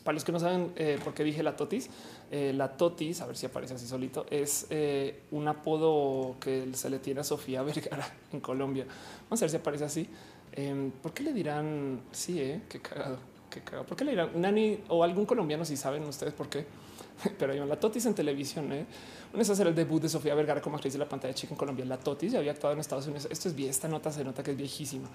Para 0.04 0.16
los 0.16 0.24
que 0.24 0.32
no 0.32 0.40
saben 0.40 0.74
eh, 0.76 1.00
por 1.02 1.14
qué 1.14 1.24
dije 1.24 1.42
la 1.44 1.56
Totis, 1.56 1.90
eh, 2.30 2.52
la 2.54 2.76
Totis, 2.76 3.22
a 3.22 3.26
ver 3.26 3.38
si 3.38 3.46
aparece 3.46 3.76
así 3.76 3.88
solito, 3.88 4.26
es 4.30 4.68
eh, 4.70 5.22
un 5.32 5.48
apodo 5.48 6.36
que 6.40 6.68
se 6.74 6.90
le 6.90 7.00
tiene 7.00 7.22
a 7.22 7.24
Sofía 7.24 7.62
Vergara 7.64 8.12
en 8.32 8.42
Colombia. 8.42 8.86
Vamos 9.30 9.42
a 9.42 9.46
ver 9.46 9.50
si 9.50 9.58
aparece 9.58 9.86
así. 9.86 10.10
Em, 10.56 10.92
¿Por 10.92 11.14
qué 11.14 11.24
le 11.24 11.34
dirán? 11.34 12.02
Sí, 12.12 12.40
eh, 12.40 12.62
qué 12.70 12.80
cagado, 12.80 13.18
qué 13.50 13.62
cagado. 13.62 13.86
¿Por 13.86 13.98
qué 13.98 14.06
le 14.06 14.12
dirán 14.12 14.30
Nani 14.40 14.80
o 14.90 15.04
algún 15.04 15.26
colombiano? 15.26 15.66
Si 15.66 15.76
saben 15.76 16.04
ustedes 16.04 16.34
por 16.34 16.48
qué, 16.48 16.66
pero 17.40 17.54
hay 17.54 17.60
la 17.60 17.80
Totis 17.80 18.06
en 18.06 18.14
televisión. 18.14 18.72
¿eh? 18.72 18.86
Una 19.34 19.42
es 19.42 19.50
hacer 19.50 19.66
el 19.68 19.74
debut 19.74 20.02
de 20.02 20.10
Sofía 20.10 20.36
Vergara 20.36 20.62
como 20.62 20.76
actriz 20.76 20.94
de 20.94 21.00
la 21.00 21.10
pantalla 21.10 21.34
chica 21.34 21.54
en 21.54 21.58
Colombia. 21.58 21.86
La 21.86 21.98
Totis 21.98 22.34
ya 22.34 22.40
había 22.40 22.52
actuado 22.52 22.74
en 22.74 22.82
Estados 22.82 23.08
Unidos. 23.08 23.28
Esto 23.32 23.50
es 23.50 23.56
bien, 23.56 23.70
esta 23.72 23.88
nota 23.88 24.12
se 24.12 24.24
nota 24.24 24.44
que 24.44 24.52
es 24.52 24.58
viejísima. 24.58 25.10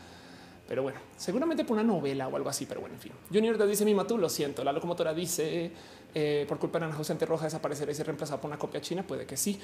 Pero 0.68 0.82
bueno, 0.82 1.00
seguramente 1.16 1.64
por 1.64 1.78
una 1.78 1.82
novela 1.82 2.28
o 2.28 2.36
algo 2.36 2.50
así, 2.50 2.66
pero 2.66 2.80
bueno, 2.80 2.94
en 2.96 3.00
fin. 3.00 3.12
Junior 3.32 3.56
te 3.56 3.66
dice 3.66 3.86
mi 3.86 3.94
matú, 3.94 4.18
lo 4.18 4.28
siento. 4.28 4.62
La 4.62 4.72
locomotora 4.72 5.14
dice 5.14 5.72
eh, 6.14 6.44
por 6.46 6.58
culpa 6.58 6.78
de 6.78 6.84
Ana 6.84 6.94
José 6.94 7.14
Roja 7.24 7.46
desaparecerá 7.46 7.90
y 7.90 7.94
ser 7.94 8.04
reemplazada 8.04 8.38
por 8.38 8.50
una 8.50 8.58
copia 8.58 8.78
china. 8.82 9.02
Puede 9.02 9.24
que 9.24 9.38
sí. 9.38 9.58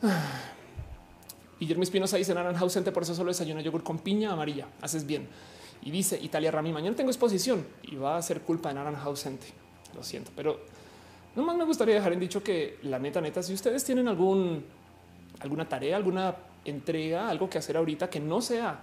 Guillermo 1.58 1.82
Espinosa 1.82 2.16
dice 2.18 2.34
naranja 2.34 2.60
ausente, 2.60 2.92
por 2.92 3.02
eso 3.02 3.16
solo 3.16 3.28
desayuno 3.28 3.60
yogur 3.60 3.82
con 3.82 3.98
piña 3.98 4.32
amarilla. 4.32 4.68
Haces 4.80 5.04
bien. 5.04 5.26
Y 5.82 5.90
dice 5.90 6.18
Italia 6.22 6.52
Rami, 6.52 6.72
mañana 6.72 6.94
tengo 6.94 7.10
exposición 7.10 7.66
y 7.82 7.96
va 7.96 8.16
a 8.16 8.22
ser 8.22 8.42
culpa 8.42 8.68
de 8.68 8.76
naranja 8.76 9.02
ausente. 9.02 9.48
Lo 9.96 10.04
siento, 10.04 10.30
pero 10.36 10.60
no 11.34 11.42
más 11.42 11.56
me 11.56 11.64
gustaría 11.64 11.96
dejar 11.96 12.12
en 12.12 12.20
dicho 12.20 12.44
que 12.44 12.78
la 12.82 13.00
neta, 13.00 13.20
neta, 13.20 13.42
si 13.42 13.54
ustedes 13.54 13.82
tienen 13.82 14.06
algún, 14.06 14.64
alguna 15.40 15.68
tarea, 15.68 15.96
alguna 15.96 16.36
entrega, 16.64 17.28
algo 17.28 17.50
que 17.50 17.58
hacer 17.58 17.76
ahorita 17.76 18.08
que 18.08 18.20
no 18.20 18.40
sea 18.40 18.78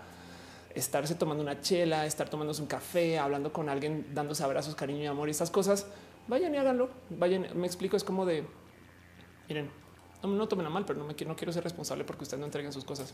estarse 0.76 1.16
tomando 1.16 1.44
una 1.44 1.62
chela, 1.62 2.06
estar 2.06 2.30
tomándose 2.30 2.62
un 2.62 2.68
café, 2.68 3.20
hablando 3.20 3.54
con 3.54 3.70
alguien, 3.70 4.08
dándose 4.14 4.44
abrazos, 4.44 4.76
cariño 4.76 5.02
y 5.02 5.06
amor 5.06 5.28
y 5.28 5.32
estas 5.32 5.52
cosas, 5.52 5.88
vayan 6.28 6.54
y 6.56 6.58
háganlo. 6.58 6.90
Vayan, 7.10 7.48
me 7.56 7.68
explico, 7.68 7.98
es 7.98 8.04
como 8.04 8.26
de, 8.26 8.46
miren, 9.48 9.70
no, 10.22 10.30
no 10.30 10.48
tomen 10.48 10.66
a 10.66 10.70
mal, 10.70 10.86
pero 10.86 11.00
no, 11.00 11.06
me, 11.06 11.14
no 11.14 11.36
quiero 11.36 11.52
ser 11.54 11.64
responsable 11.64 12.04
porque 12.04 12.24
ustedes 12.24 12.40
no 12.40 12.46
entreguen 12.46 12.74
sus 12.74 12.86
cosas. 12.86 13.14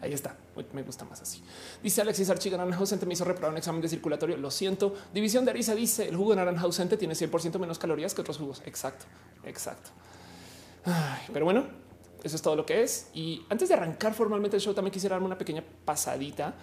Ahí 0.00 0.12
está. 0.12 0.36
Me 0.72 0.82
gusta 0.82 1.04
más 1.04 1.20
así. 1.20 1.42
Dice 1.82 2.00
Alexis 2.00 2.30
Archiga, 2.30 2.56
naranja 2.56 2.80
ausente 2.80 3.06
me 3.06 3.12
hizo 3.12 3.24
reprobar 3.24 3.52
un 3.52 3.58
examen 3.58 3.80
de 3.82 3.88
circulatorio. 3.88 4.36
Lo 4.36 4.50
siento. 4.50 4.94
División 5.12 5.44
de 5.44 5.50
Arisa 5.50 5.74
dice 5.74 6.08
el 6.08 6.16
jugo 6.16 6.30
de 6.30 6.36
naranja 6.36 6.62
ausente 6.62 6.96
tiene 6.96 7.14
100% 7.14 7.58
menos 7.58 7.78
calorías 7.78 8.14
que 8.14 8.22
otros 8.22 8.38
jugos. 8.38 8.62
Exacto, 8.64 9.04
exacto. 9.44 9.90
pero 11.32 11.44
bueno, 11.44 11.66
eso 12.24 12.36
es 12.36 12.42
todo 12.42 12.56
lo 12.56 12.66
que 12.66 12.82
es. 12.82 13.08
Y 13.14 13.44
antes 13.50 13.68
de 13.68 13.74
arrancar 13.74 14.14
formalmente 14.14 14.56
el 14.56 14.62
show, 14.62 14.74
también 14.74 14.92
quisiera 14.92 15.14
darme 15.14 15.26
una 15.26 15.38
pequeña 15.38 15.62
pasadita 15.84 16.54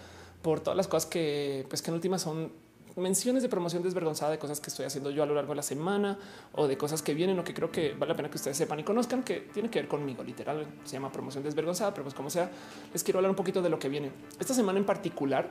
por 0.42 0.60
todas 0.60 0.76
las 0.76 0.88
cosas 0.88 1.08
que, 1.08 1.64
pues, 1.68 1.80
que 1.80 1.90
en 1.90 1.94
últimas 1.94 2.20
son 2.20 2.52
menciones 2.96 3.42
de 3.42 3.48
promoción 3.48 3.82
desvergonzada 3.82 4.32
de 4.32 4.38
cosas 4.38 4.60
que 4.60 4.68
estoy 4.68 4.84
haciendo 4.84 5.10
yo 5.10 5.22
a 5.22 5.26
lo 5.26 5.34
largo 5.34 5.52
de 5.52 5.56
la 5.56 5.62
semana 5.62 6.18
o 6.52 6.66
de 6.66 6.76
cosas 6.76 7.00
que 7.00 7.14
vienen 7.14 7.38
o 7.38 7.44
que 7.44 7.54
creo 7.54 7.70
que 7.70 7.94
vale 7.94 8.12
la 8.12 8.16
pena 8.16 8.28
que 8.28 8.36
ustedes 8.36 8.56
sepan 8.56 8.80
y 8.80 8.84
conozcan 8.84 9.22
que 9.22 9.48
tiene 9.52 9.70
que 9.70 9.78
ver 9.78 9.88
conmigo. 9.88 10.22
Literal 10.22 10.66
se 10.84 10.92
llama 10.92 11.10
promoción 11.10 11.42
desvergonzada, 11.42 11.92
pero 11.92 12.02
pues 12.02 12.14
como 12.14 12.28
sea, 12.28 12.50
les 12.92 13.02
quiero 13.02 13.18
hablar 13.18 13.30
un 13.30 13.36
poquito 13.36 13.62
de 13.62 13.70
lo 13.70 13.78
que 13.78 13.88
viene. 13.88 14.10
Esta 14.38 14.52
semana 14.52 14.78
en 14.78 14.84
particular 14.84 15.50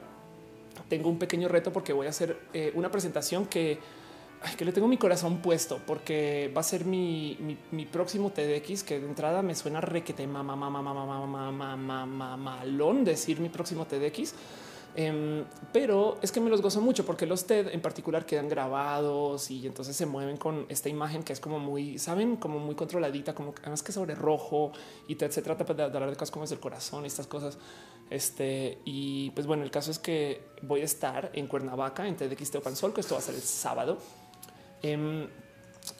tengo 0.88 1.10
un 1.10 1.18
pequeño 1.18 1.48
reto 1.48 1.72
porque 1.72 1.94
voy 1.94 2.08
a 2.08 2.10
hacer 2.10 2.38
eh, 2.54 2.72
una 2.76 2.92
presentación 2.92 3.46
que, 3.46 3.80
que 4.58 4.66
le 4.66 4.72
tengo 4.72 4.88
mi 4.88 4.98
corazón 4.98 5.38
puesto 5.38 5.80
porque 5.86 6.52
va 6.56 6.62
a 6.62 6.64
ser 6.64 6.86
mi, 6.86 7.58
mi, 7.72 7.86
próximo 7.86 8.32
TDX 8.32 8.84
que 8.84 9.00
de 9.00 9.08
entrada 9.08 9.42
me 9.42 9.56
suena 9.56 9.82
requete 9.82 10.26
mamá, 10.26 10.56
mamá, 10.56 10.82
mamá, 10.82 11.06
mamá, 11.06 11.52
mamá, 11.52 12.06
mamá, 12.06 12.64
decir 13.04 13.40
mi 13.40 13.50
próximo 13.50 13.86
TDX 13.86 14.34
Em, 14.94 15.46
pero 15.72 16.18
es 16.22 16.34
que 16.34 16.42
me 16.42 16.50
los 16.50 16.62
gozo 16.62 16.82
mucho 16.82 17.06
porque 17.06 17.26
los 17.26 17.46
TED 17.46 17.70
en 17.70 17.82
particular 17.82 18.26
quedan 18.26 18.50
grabados 18.50 19.50
y 19.50 19.66
entonces 19.66 19.96
se 19.96 20.06
mueven 20.06 20.36
con 20.36 20.66
esta 20.68 20.90
imagen 20.90 21.24
que 21.24 21.32
es 21.32 21.40
como 21.40 21.60
muy, 21.60 21.98
saben, 21.98 22.36
como 22.36 22.60
muy 22.60 22.76
controladita, 22.76 23.34
como 23.34 23.54
además 23.62 23.84
que 23.84 23.94
sobre 23.94 24.16
rojo 24.16 24.74
y 25.08 25.16
TED 25.16 25.32
se 25.32 25.42
trata 25.42 25.64
de 25.74 25.84
hablar 25.84 26.10
de 26.10 26.16
cosas 26.16 26.32
como 26.32 26.44
es 26.44 26.52
el 26.52 26.60
corazón 26.60 27.06
y 27.06 27.08
estas 27.08 27.28
cosas. 27.28 27.58
Este 28.10 28.80
y 28.84 29.30
pues 29.30 29.48
bueno, 29.48 29.64
el 29.64 29.72
caso 29.72 29.92
es 29.92 30.00
que 30.00 30.42
voy 30.62 30.82
a 30.82 30.86
estar 30.86 31.32
en 31.34 31.48
Cuernavaca 31.48 32.06
en 32.06 32.18
TEDx 32.18 32.52
Teopanzol, 32.52 32.94
que 32.94 33.00
esto 33.00 33.16
va 33.16 33.20
a 33.20 33.24
ser 33.24 33.36
el 33.36 33.42
sábado. 33.42 33.98
Em, 34.82 35.28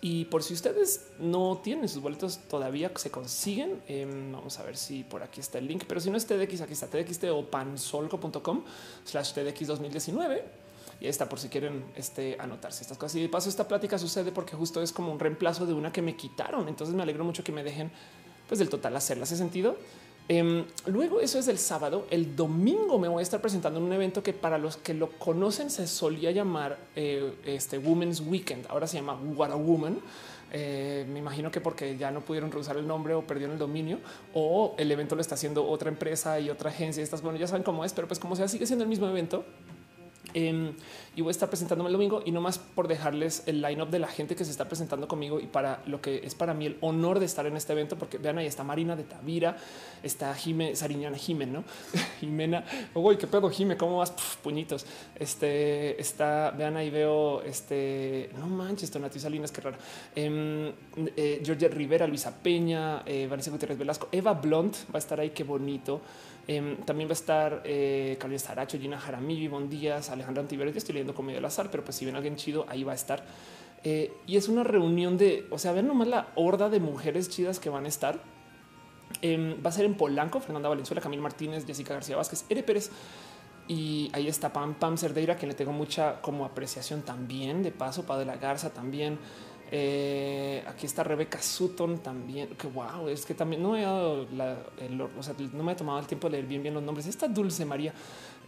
y 0.02 0.26
por 0.26 0.44
si 0.44 0.54
ustedes 0.54 1.08
no 1.20 1.60
tienen 1.64 1.90
sus 1.90 2.02
boletos 2.02 2.40
todavía, 2.48 2.92
se 2.96 3.12
consiguen. 3.12 3.82
Em, 3.88 4.32
vamos 4.32 4.60
a 4.60 4.64
ver 4.64 4.78
si 4.78 5.04
por 5.04 5.24
aquí 5.24 5.40
está 5.40 5.58
el 5.58 5.68
link, 5.68 5.84
pero 5.88 6.00
si 6.00 6.10
no 6.10 6.18
es 6.18 6.26
TDX, 6.26 6.62
aquí 6.62 6.74
está 6.74 6.88
TDX 6.88 7.24
o 7.32 7.46
pansolco.com 7.46 8.64
slash 9.06 9.34
TDX 9.34 9.68
2019. 9.68 10.62
Y 11.00 11.08
está 11.08 11.28
por 11.28 11.40
si 11.40 11.50
quieren 11.50 11.84
este, 11.96 12.38
anotarse 12.40 12.84
estas 12.84 12.98
cosas. 12.98 13.16
Y 13.16 13.22
de 13.22 13.30
paso, 13.30 13.50
esta 13.50 13.68
plática 13.68 13.98
sucede 13.98 14.32
porque 14.32 14.56
justo 14.56 14.84
es 14.84 14.92
como 14.94 15.12
un 15.12 15.20
reemplazo 15.20 15.66
de 15.66 15.74
una 15.74 15.92
que 15.92 16.04
me 16.04 16.16
quitaron. 16.16 16.68
Entonces 16.68 16.96
me 16.96 17.02
alegro 17.02 17.24
mucho 17.24 17.44
que 17.44 17.52
me 17.52 17.64
dejen 17.64 17.92
pues 18.48 18.60
del 18.60 18.70
total 18.70 18.96
hacerla. 18.96 19.24
ese 19.24 19.36
sentido? 19.38 19.78
Em, 20.34 20.64
luego 20.86 21.20
eso 21.20 21.40
es 21.40 21.50
el 21.50 21.58
sábado. 21.58 22.08
El 22.10 22.38
domingo 22.38 22.98
me 22.98 23.10
voy 23.10 23.20
a 23.20 23.22
estar 23.22 23.42
presentando 23.42 23.80
en 23.82 23.86
un 23.88 23.92
evento 23.92 24.24
que 24.24 24.32
para 24.32 24.58
los 24.58 24.78
que 24.78 24.94
lo 24.94 25.10
conocen 25.20 25.70
se 25.70 25.88
solía 25.88 26.32
llamar 26.32 26.78
eh, 26.96 27.34
este 27.46 27.78
Women's 27.78 28.22
Weekend. 28.22 28.66
Ahora 28.70 28.88
se 28.88 28.96
llama 28.96 29.20
What 29.36 29.52
a 29.52 29.56
Woman. 29.56 30.00
Eh, 30.54 31.06
me 31.12 31.20
imagino 31.20 31.52
que 31.52 31.60
porque 31.60 31.98
ya 31.98 32.12
no 32.12 32.22
pudieron 32.22 32.50
reusar 32.50 32.78
el 32.78 32.88
nombre 32.88 33.14
o 33.14 33.28
perdieron 33.28 33.56
el 33.56 33.60
dominio 33.60 34.00
o 34.34 34.74
el 34.78 34.90
evento 34.90 35.16
lo 35.16 35.22
está 35.22 35.36
haciendo 35.36 35.68
otra 35.68 35.90
empresa 35.90 36.40
y 36.40 36.50
otra 36.50 36.70
agencia. 36.70 37.04
Estas, 37.04 37.22
bueno, 37.22 37.38
ya 37.38 37.48
saben 37.48 37.64
cómo 37.64 37.84
es, 37.84 37.92
pero 37.92 38.08
pues 38.08 38.18
como 38.18 38.38
sea, 38.38 38.48
sigue 38.48 38.66
siendo 38.66 38.84
el 38.84 38.90
mismo 38.90 39.10
evento. 39.10 39.44
Em, 40.34 40.74
y 41.16 41.22
voy 41.22 41.30
a 41.30 41.32
estar 41.32 41.50
presentándome 41.50 41.90
el 41.90 41.94
domingo 41.94 42.22
y 42.26 42.32
no 42.32 42.40
más 42.40 42.58
por 42.58 42.88
dejarles 42.88 43.44
el 43.46 43.62
line 43.62 43.82
up 43.84 43.90
de 43.90 44.00
la 44.00 44.08
gente 44.08 44.36
que 44.36 44.46
se 44.46 44.52
está 44.52 44.70
presentando 44.70 45.08
conmigo 45.08 45.42
y 45.42 45.48
para 45.48 45.82
lo 45.86 46.00
que 46.00 46.22
es 46.24 46.36
para 46.36 46.54
mí 46.54 46.68
el 46.68 46.78
honor 46.80 47.20
de 47.20 47.26
estar 47.26 47.46
en 47.46 47.58
este 47.58 47.74
evento, 47.74 47.98
porque 47.98 48.18
vean 48.18 48.38
ahí 48.38 48.46
está 48.46 48.64
Marina 48.64 48.96
de 48.96 49.04
Tavira, 49.04 49.58
está 50.04 50.34
Jime 50.34 50.74
Sariñana 50.76 51.18
Jimen, 51.18 51.52
no 51.52 51.64
Jimena. 52.22 52.64
Uy, 52.94 53.18
qué 53.18 53.28
pedo, 53.28 53.50
Jime, 53.50 53.76
cómo 53.76 53.98
vas? 53.98 54.14
puñitos. 54.42 54.86
Este 55.16 56.00
está, 56.00 56.52
vean 56.52 56.78
ahí 56.78 56.90
veo 56.90 57.42
este 57.42 58.30
no 58.38 58.48
manches, 58.48 58.90
Tonati 58.90 59.20
Salinas, 59.20 59.52
qué 59.52 59.62
raro. 59.62 59.78
Eh, 60.16 60.74
eh, 61.18 61.70
Rivera, 61.72 62.08
Luisa 62.08 62.36
Peña, 62.42 63.04
eh, 63.06 63.28
Vanessa 63.30 63.52
Gutiérrez 63.52 63.78
Velasco, 63.78 64.08
Eva 64.12 64.34
Blunt 64.34 64.76
va 64.94 64.96
a 64.96 65.00
estar 65.00 65.20
ahí. 65.20 65.32
Qué 65.32 65.44
bonito. 65.44 66.02
Em, 66.48 66.78
también 66.78 67.08
va 67.08 67.12
a 67.12 67.14
estar 67.14 67.62
eh, 67.66 68.18
Carolina 68.20 68.40
Saracho, 68.40 68.80
Gina 68.80 69.00
Jaramillo, 69.00 69.44
Ivonne 69.44 69.68
Díaz, 69.68 70.10
Alejandra 70.10 70.42
Antiveros. 70.42 70.74
Yo 70.74 70.80
estoy 70.80 70.94
leyendo 70.94 71.14
Comedia 71.14 71.38
del 71.38 71.46
Azar, 71.46 71.70
pero 71.70 71.84
pues 71.84 71.96
si 71.96 72.06
ven 72.06 72.16
a 72.16 72.18
alguien 72.18 72.36
chido, 72.36 72.66
ahí 72.68 72.84
va 72.84 72.94
a 72.94 72.96
estar. 72.96 73.24
Eh, 73.84 74.14
y 74.28 74.38
es 74.38 74.48
una 74.48 74.64
reunión 74.64 75.18
de, 75.18 75.48
o 75.50 75.58
sea, 75.58 75.72
ven 75.72 75.88
nomás 75.88 76.08
la 76.08 76.28
horda 76.36 76.70
de 76.70 76.80
mujeres 76.80 77.30
chidas 77.30 77.60
que 77.60 77.70
van 77.70 77.86
a 77.86 77.88
estar. 77.88 78.20
Em, 79.22 79.64
va 79.64 79.70
a 79.70 79.74
ser 79.74 79.86
en 79.86 79.96
Polanco, 79.96 80.40
Fernanda 80.40 80.70
Valenzuela, 80.70 81.02
Camil 81.02 81.22
Martínez, 81.22 81.66
Jessica 81.66 81.94
García 81.94 82.16
Vázquez, 82.16 82.46
Ere 82.50 82.64
Pérez. 82.64 82.92
Y 83.68 84.10
ahí 84.14 84.28
está 84.28 84.52
Pam 84.52 84.74
Pam 84.74 84.98
Cerdeira, 84.98 85.38
que 85.38 85.48
le 85.48 85.54
tengo 85.54 85.72
mucha 85.72 86.22
como 86.22 86.46
apreciación 86.46 87.04
también. 87.04 87.64
De 87.64 87.72
paso, 87.72 88.06
Padre 88.06 88.22
de 88.22 88.26
la 88.26 88.38
Garza 88.38 88.72
también. 88.72 89.20
Eh, 89.74 90.62
aquí 90.68 90.86
está 90.86 91.04
Rebeca 91.04 91.42
Sutton 91.42 92.00
también. 92.00 92.50
Que 92.50 92.68
wow, 92.68 93.08
es 93.08 93.26
que 93.26 93.34
también 93.34 93.64
no 93.64 93.78
he 93.78 93.82
dado 93.84 94.28
no 94.30 95.64
me 95.64 95.72
he 95.72 95.76
tomado 95.76 96.00
el 96.00 96.08
tiempo 96.08 96.28
de 96.28 96.34
leer 96.34 96.46
bien, 96.46 96.62
bien 96.62 96.74
los 96.74 96.84
nombres. 96.84 97.08
Esta 97.08 97.28
Dulce 97.28 97.64
María, 97.66 97.94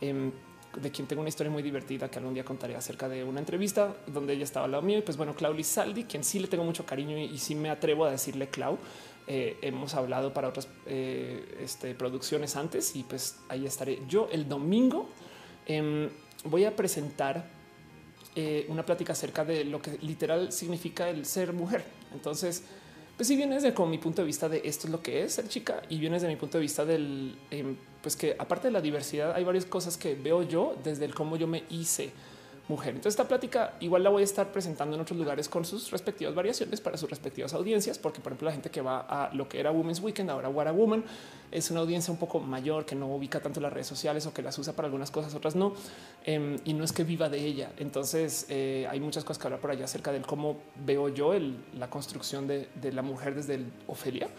em, 0.01 0.31
de 0.75 0.91
quien 0.91 1.07
tengo 1.07 1.21
una 1.21 1.29
historia 1.29 1.51
muy 1.51 1.63
divertida 1.63 2.09
que 2.09 2.17
algún 2.19 2.33
día 2.33 2.43
contaré 2.43 2.75
acerca 2.75 3.07
de 3.07 3.23
una 3.23 3.39
entrevista 3.39 3.95
donde 4.07 4.33
ella 4.33 4.43
estaba 4.43 4.65
al 4.65 4.71
lado 4.71 4.83
mío. 4.83 4.99
Y 4.99 5.01
pues 5.01 5.15
bueno, 5.15 5.33
Clau 5.33 5.53
Lizaldi, 5.53 6.03
quien 6.03 6.23
sí 6.23 6.39
le 6.39 6.47
tengo 6.47 6.65
mucho 6.65 6.85
cariño 6.85 7.17
y, 7.17 7.37
sí 7.37 7.55
me 7.55 7.69
atrevo 7.69 8.05
a 8.05 8.11
decirle 8.11 8.47
Clau. 8.49 8.77
Eh, 9.25 9.57
hemos 9.61 9.93
hablado 9.95 10.33
para 10.33 10.49
otras 10.49 10.67
eh, 10.85 11.57
este, 11.61 11.95
producciones 11.95 12.57
antes 12.57 12.95
y 12.97 13.03
pues 13.03 13.39
ahí 13.47 13.65
estaré. 13.65 14.01
Yo 14.09 14.27
el 14.31 14.49
domingo 14.49 15.07
em, 15.65 16.09
voy 16.43 16.65
a 16.65 16.75
presentar 16.75 17.62
eh, 18.35 18.65
una 18.69 18.85
plática 18.85 19.13
acerca 19.13 19.45
de 19.45 19.63
lo 19.63 19.81
que 19.81 19.97
literal 20.01 20.51
significa 20.51 21.09
el 21.09 21.25
ser 21.25 21.53
mujer. 21.53 21.83
Entonces, 22.13 22.63
pues 23.15 23.27
si 23.27 23.35
vienes 23.35 23.61
de 23.61 23.73
mi 23.85 23.97
punto 23.99 24.21
de 24.21 24.25
vista 24.25 24.49
de 24.49 24.61
esto 24.65 24.87
es 24.87 24.91
lo 24.91 25.01
que 25.01 25.23
es 25.23 25.33
ser 25.33 25.47
chica 25.47 25.83
y 25.87 25.99
vienes 25.99 26.23
de 26.23 26.27
mi 26.27 26.35
punto 26.35 26.57
de 26.57 26.63
vista 26.63 26.83
del, 26.83 27.37
em, 27.51 27.75
pues 28.01 28.15
que 28.15 28.35
aparte 28.39 28.67
de 28.67 28.71
la 28.71 28.81
diversidad 28.81 29.33
hay 29.35 29.43
varias 29.43 29.65
cosas 29.65 29.97
que 29.97 30.15
veo 30.15 30.41
yo 30.41 30.75
desde 30.83 31.05
el 31.05 31.13
cómo 31.13 31.37
yo 31.37 31.47
me 31.47 31.63
hice 31.69 32.11
mujer. 32.67 32.95
Entonces 32.95 33.13
esta 33.13 33.27
plática 33.27 33.73
igual 33.81 34.03
la 34.03 34.09
voy 34.09 34.21
a 34.21 34.25
estar 34.25 34.51
presentando 34.51 34.95
en 34.95 35.01
otros 35.01 35.17
lugares 35.19 35.49
con 35.49 35.65
sus 35.65 35.91
respectivas 35.91 36.33
variaciones 36.33 36.79
para 36.79 36.97
sus 36.97 37.09
respectivas 37.09 37.53
audiencias, 37.53 37.99
porque 37.99 38.21
por 38.21 38.31
ejemplo 38.31 38.45
la 38.45 38.53
gente 38.53 38.69
que 38.69 38.81
va 38.81 38.99
a 39.01 39.33
lo 39.33 39.49
que 39.49 39.59
era 39.59 39.71
Women's 39.71 39.99
Weekend, 39.99 40.29
ahora 40.29 40.49
What 40.49 40.67
a 40.67 40.71
Woman, 40.71 41.03
es 41.51 41.69
una 41.71 41.81
audiencia 41.81 42.11
un 42.11 42.17
poco 42.17 42.39
mayor 42.39 42.85
que 42.85 42.95
no 42.95 43.07
ubica 43.07 43.41
tanto 43.41 43.59
las 43.59 43.73
redes 43.73 43.87
sociales 43.87 44.25
o 44.25 44.33
que 44.33 44.41
las 44.41 44.57
usa 44.57 44.73
para 44.73 44.85
algunas 44.85 45.11
cosas, 45.11 45.35
otras 45.35 45.55
no, 45.55 45.73
em, 46.23 46.57
y 46.63 46.73
no 46.73 46.83
es 46.83 46.93
que 46.93 47.03
viva 47.03 47.29
de 47.29 47.45
ella. 47.45 47.71
Entonces 47.77 48.45
eh, 48.49 48.87
hay 48.89 48.99
muchas 48.99 49.23
cosas 49.23 49.39
que 49.39 49.47
hablar 49.47 49.59
por 49.59 49.71
allá 49.71 49.85
acerca 49.85 50.11
de 50.11 50.21
cómo 50.21 50.57
veo 50.85 51.09
yo 51.09 51.33
la 51.77 51.89
construcción 51.89 52.47
de, 52.47 52.67
la 52.91 53.01
mujer 53.01 53.35
desde 53.35 53.55
el 53.55 53.65
Ofelia. 53.87 54.29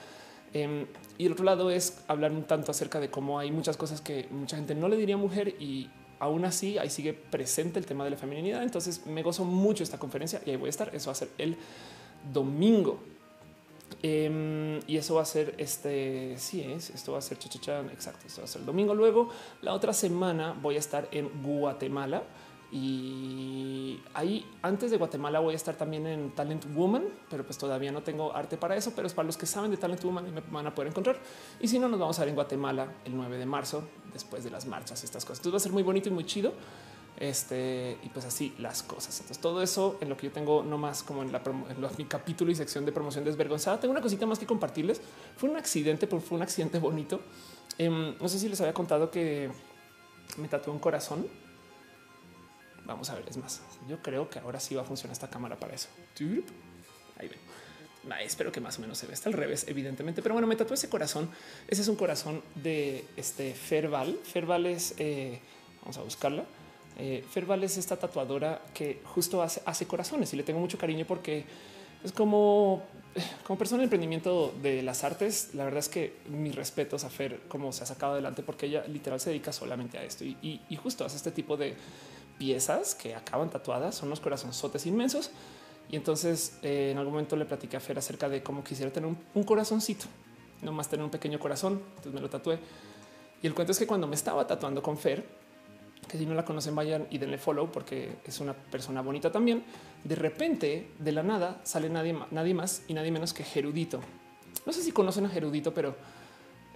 Em, 0.52 0.86
y 1.18 1.26
el 1.26 1.32
otro 1.32 1.44
lado 1.44 1.70
es 1.70 1.98
hablar 2.08 2.30
un 2.32 2.44
tanto 2.44 2.70
acerca 2.70 3.00
de 3.00 3.10
cómo 3.10 3.38
hay 3.38 3.50
muchas 3.50 3.76
cosas 3.76 4.00
que 4.00 4.28
mucha 4.30 4.56
gente 4.56 4.74
no 4.74 4.88
le 4.88 4.96
diría 4.96 5.16
mujer 5.16 5.48
y 5.60 5.90
aún 6.18 6.44
así 6.44 6.78
ahí 6.78 6.90
sigue 6.90 7.12
presente 7.12 7.78
el 7.78 7.86
tema 7.86 8.04
de 8.04 8.10
la 8.10 8.16
feminidad. 8.16 8.62
Entonces 8.62 9.06
me 9.06 9.22
gozo 9.22 9.44
mucho 9.44 9.82
esta 9.82 9.98
conferencia 9.98 10.40
y 10.44 10.50
ahí 10.50 10.56
voy 10.56 10.68
a 10.68 10.70
estar. 10.70 10.94
Eso 10.94 11.06
va 11.06 11.12
a 11.12 11.16
ser 11.16 11.28
el 11.38 11.56
domingo. 12.32 13.00
Em, 14.02 14.80
y 14.86 14.96
eso 14.96 15.14
va 15.14 15.22
a 15.22 15.26
ser 15.26 15.54
este. 15.58 16.36
Sí, 16.38 16.60
es 16.62 16.90
esto 16.90 17.12
va 17.12 17.18
a 17.18 17.22
ser 17.22 17.38
chachachan. 17.38 17.90
Exacto. 17.90 18.26
Esto 18.26 18.40
va 18.42 18.44
a 18.44 18.48
ser 18.48 18.60
el 18.60 18.66
domingo. 18.66 18.94
Luego, 18.94 19.30
la 19.62 19.72
otra 19.72 19.92
semana 19.92 20.54
voy 20.60 20.76
a 20.76 20.78
estar 20.78 21.08
en 21.12 21.30
Guatemala 21.42 22.22
y 22.72 24.00
ahí 24.14 24.44
antes 24.62 24.90
de 24.90 24.96
Guatemala 24.96 25.38
voy 25.40 25.54
a 25.54 25.56
estar 25.56 25.76
también 25.76 26.06
en 26.06 26.30
Talent 26.32 26.64
Woman, 26.74 27.04
pero 27.30 27.44
pues 27.44 27.56
todavía 27.56 27.92
no 27.92 28.02
tengo 28.02 28.34
arte 28.34 28.56
para 28.56 28.76
eso, 28.76 28.92
pero 28.96 29.06
es 29.06 29.14
para 29.14 29.26
los 29.26 29.36
que 29.36 29.46
saben 29.46 29.70
de 29.70 29.76
Talent 29.76 30.02
Woman 30.02 30.26
y 30.26 30.30
me 30.32 30.40
van 30.50 30.66
a 30.66 30.74
poder 30.74 30.90
encontrar. 30.90 31.16
Y 31.60 31.68
si 31.68 31.78
no, 31.78 31.88
nos 31.88 32.00
vamos 32.00 32.18
a 32.18 32.22
ver 32.22 32.30
en 32.30 32.34
Guatemala 32.34 32.88
el 33.04 33.16
9 33.16 33.38
de 33.38 33.46
marzo, 33.46 33.84
después 34.12 34.42
de 34.42 34.50
las 34.50 34.66
marchas, 34.66 35.04
estas 35.04 35.24
cosas. 35.24 35.38
Entonces 35.38 35.54
va 35.54 35.56
a 35.58 35.60
ser 35.60 35.72
muy 35.72 35.82
bonito 35.82 36.08
y 36.08 36.12
muy 36.12 36.24
chido. 36.24 36.52
Este 37.16 37.96
y 38.02 38.08
pues 38.08 38.24
así 38.24 38.54
las 38.58 38.82
cosas. 38.82 39.14
Entonces, 39.20 39.38
todo 39.38 39.62
eso 39.62 39.98
en 40.00 40.08
lo 40.08 40.16
que 40.16 40.26
yo 40.26 40.32
tengo, 40.32 40.64
no 40.64 40.78
más 40.78 41.04
como 41.04 41.22
en, 41.22 41.30
la 41.30 41.42
en 41.44 41.86
mi 41.96 42.06
capítulo 42.06 42.50
y 42.50 42.56
sección 42.56 42.84
de 42.84 42.90
promoción 42.90 43.24
desvergonzada. 43.24 43.78
Tengo 43.78 43.92
una 43.92 44.00
cosita 44.00 44.26
más 44.26 44.40
que 44.40 44.46
compartirles. 44.46 45.00
Fue 45.36 45.48
un 45.48 45.56
accidente, 45.56 46.08
pero 46.08 46.20
fue 46.20 46.36
un 46.36 46.42
accidente 46.42 46.80
bonito. 46.80 47.20
Em, 47.78 48.18
no 48.20 48.28
sé 48.28 48.40
si 48.40 48.48
les 48.48 48.60
había 48.60 48.74
contado 48.74 49.12
que 49.12 49.48
me 50.38 50.48
tatué 50.48 50.72
un 50.72 50.80
corazón 50.80 51.24
Vamos 52.86 53.08
a 53.08 53.14
ver, 53.14 53.24
es 53.28 53.36
más, 53.38 53.62
yo 53.88 54.02
creo 54.02 54.28
que 54.28 54.38
ahora 54.38 54.60
sí 54.60 54.74
va 54.74 54.82
a 54.82 54.84
funcionar 54.84 55.12
esta 55.12 55.28
cámara 55.28 55.56
para 55.56 55.74
eso. 55.74 55.88
Ahí 57.18 57.28
ven. 57.28 58.12
espero 58.20 58.52
que 58.52 58.60
más 58.60 58.78
o 58.78 58.82
menos 58.82 58.98
se 58.98 59.06
ve. 59.06 59.14
Está 59.14 59.30
al 59.30 59.34
revés, 59.34 59.64
evidentemente. 59.68 60.22
Pero 60.22 60.34
bueno, 60.34 60.46
me 60.46 60.56
tatué 60.56 60.74
ese 60.74 60.88
corazón. 60.90 61.30
Ese 61.66 61.82
es 61.82 61.88
un 61.88 61.96
corazón 61.96 62.42
de 62.54 63.06
este 63.16 63.54
Ferval. 63.54 64.18
Ferval 64.22 64.66
es, 64.66 64.94
eh, 64.98 65.40
vamos 65.80 65.96
a 65.96 66.02
buscarla. 66.02 66.44
Eh, 66.98 67.24
Ferval 67.28 67.64
es 67.64 67.78
esta 67.78 67.96
tatuadora 67.96 68.62
que 68.74 69.00
justo 69.04 69.42
hace, 69.42 69.86
corazones 69.86 70.32
y 70.32 70.36
le 70.36 70.42
tengo 70.42 70.60
mucho 70.60 70.78
cariño 70.78 71.06
porque 71.08 71.44
es 72.04 72.12
como, 72.12 72.84
como 73.44 73.58
persona 73.58 73.78
de 73.78 73.84
emprendimiento 73.84 74.54
de 74.62 74.82
las 74.82 75.04
artes. 75.04 75.54
La 75.54 75.64
verdad 75.64 75.78
es 75.78 75.88
que 75.88 76.18
mis 76.28 76.54
respetos 76.54 77.02
a 77.04 77.08
Fer, 77.08 77.40
cómo 77.48 77.72
se 77.72 77.82
ha 77.82 77.86
sacado 77.86 78.12
adelante, 78.12 78.42
porque 78.42 78.66
ella 78.66 78.84
literal 78.86 79.18
se 79.18 79.30
dedica 79.30 79.54
solamente 79.54 79.96
a 79.96 80.04
esto 80.04 80.22
y 80.22 80.76
justo 80.76 81.06
hace 81.06 81.16
este 81.16 81.30
tipo 81.30 81.56
de 81.56 81.74
piezas 82.38 82.94
que 82.94 83.14
acaban 83.14 83.50
tatuadas, 83.50 83.94
son 83.94 84.10
los 84.10 84.20
corazonzotes 84.20 84.86
inmensos. 84.86 85.30
Y 85.90 85.96
entonces 85.96 86.58
eh, 86.62 86.90
en 86.92 86.98
algún 86.98 87.12
momento 87.14 87.36
le 87.36 87.44
platiqué 87.44 87.76
a 87.76 87.80
Fer 87.80 87.98
acerca 87.98 88.28
de 88.28 88.42
cómo 88.42 88.64
quisiera 88.64 88.90
tener 88.92 89.08
un, 89.08 89.18
un 89.34 89.44
corazoncito, 89.44 90.06
no 90.62 90.72
más 90.72 90.88
tener 90.88 91.04
un 91.04 91.10
pequeño 91.10 91.38
corazón. 91.38 91.80
Entonces 91.90 92.12
me 92.12 92.20
lo 92.20 92.30
tatué. 92.30 92.58
Y 93.42 93.46
el 93.46 93.54
cuento 93.54 93.72
es 93.72 93.78
que 93.78 93.86
cuando 93.86 94.06
me 94.06 94.14
estaba 94.14 94.46
tatuando 94.46 94.82
con 94.82 94.96
Fer, 94.96 95.24
que 96.08 96.18
si 96.18 96.26
no 96.26 96.34
la 96.34 96.44
conocen, 96.44 96.74
vayan 96.74 97.06
y 97.10 97.18
denle 97.18 97.38
follow 97.38 97.70
porque 97.70 98.16
es 98.24 98.40
una 98.40 98.52
persona 98.52 99.02
bonita 99.02 99.30
también. 99.30 99.64
De 100.02 100.14
repente, 100.14 100.90
de 100.98 101.12
la 101.12 101.22
nada, 101.22 101.60
sale 101.64 101.88
nadie, 101.88 102.16
nadie 102.30 102.54
más 102.54 102.82
y 102.88 102.94
nadie 102.94 103.10
menos 103.10 103.32
que 103.32 103.44
Gerudito. 103.44 104.00
No 104.66 104.72
sé 104.72 104.82
si 104.82 104.92
conocen 104.92 105.26
a 105.26 105.28
Gerudito, 105.28 105.74
pero 105.74 105.94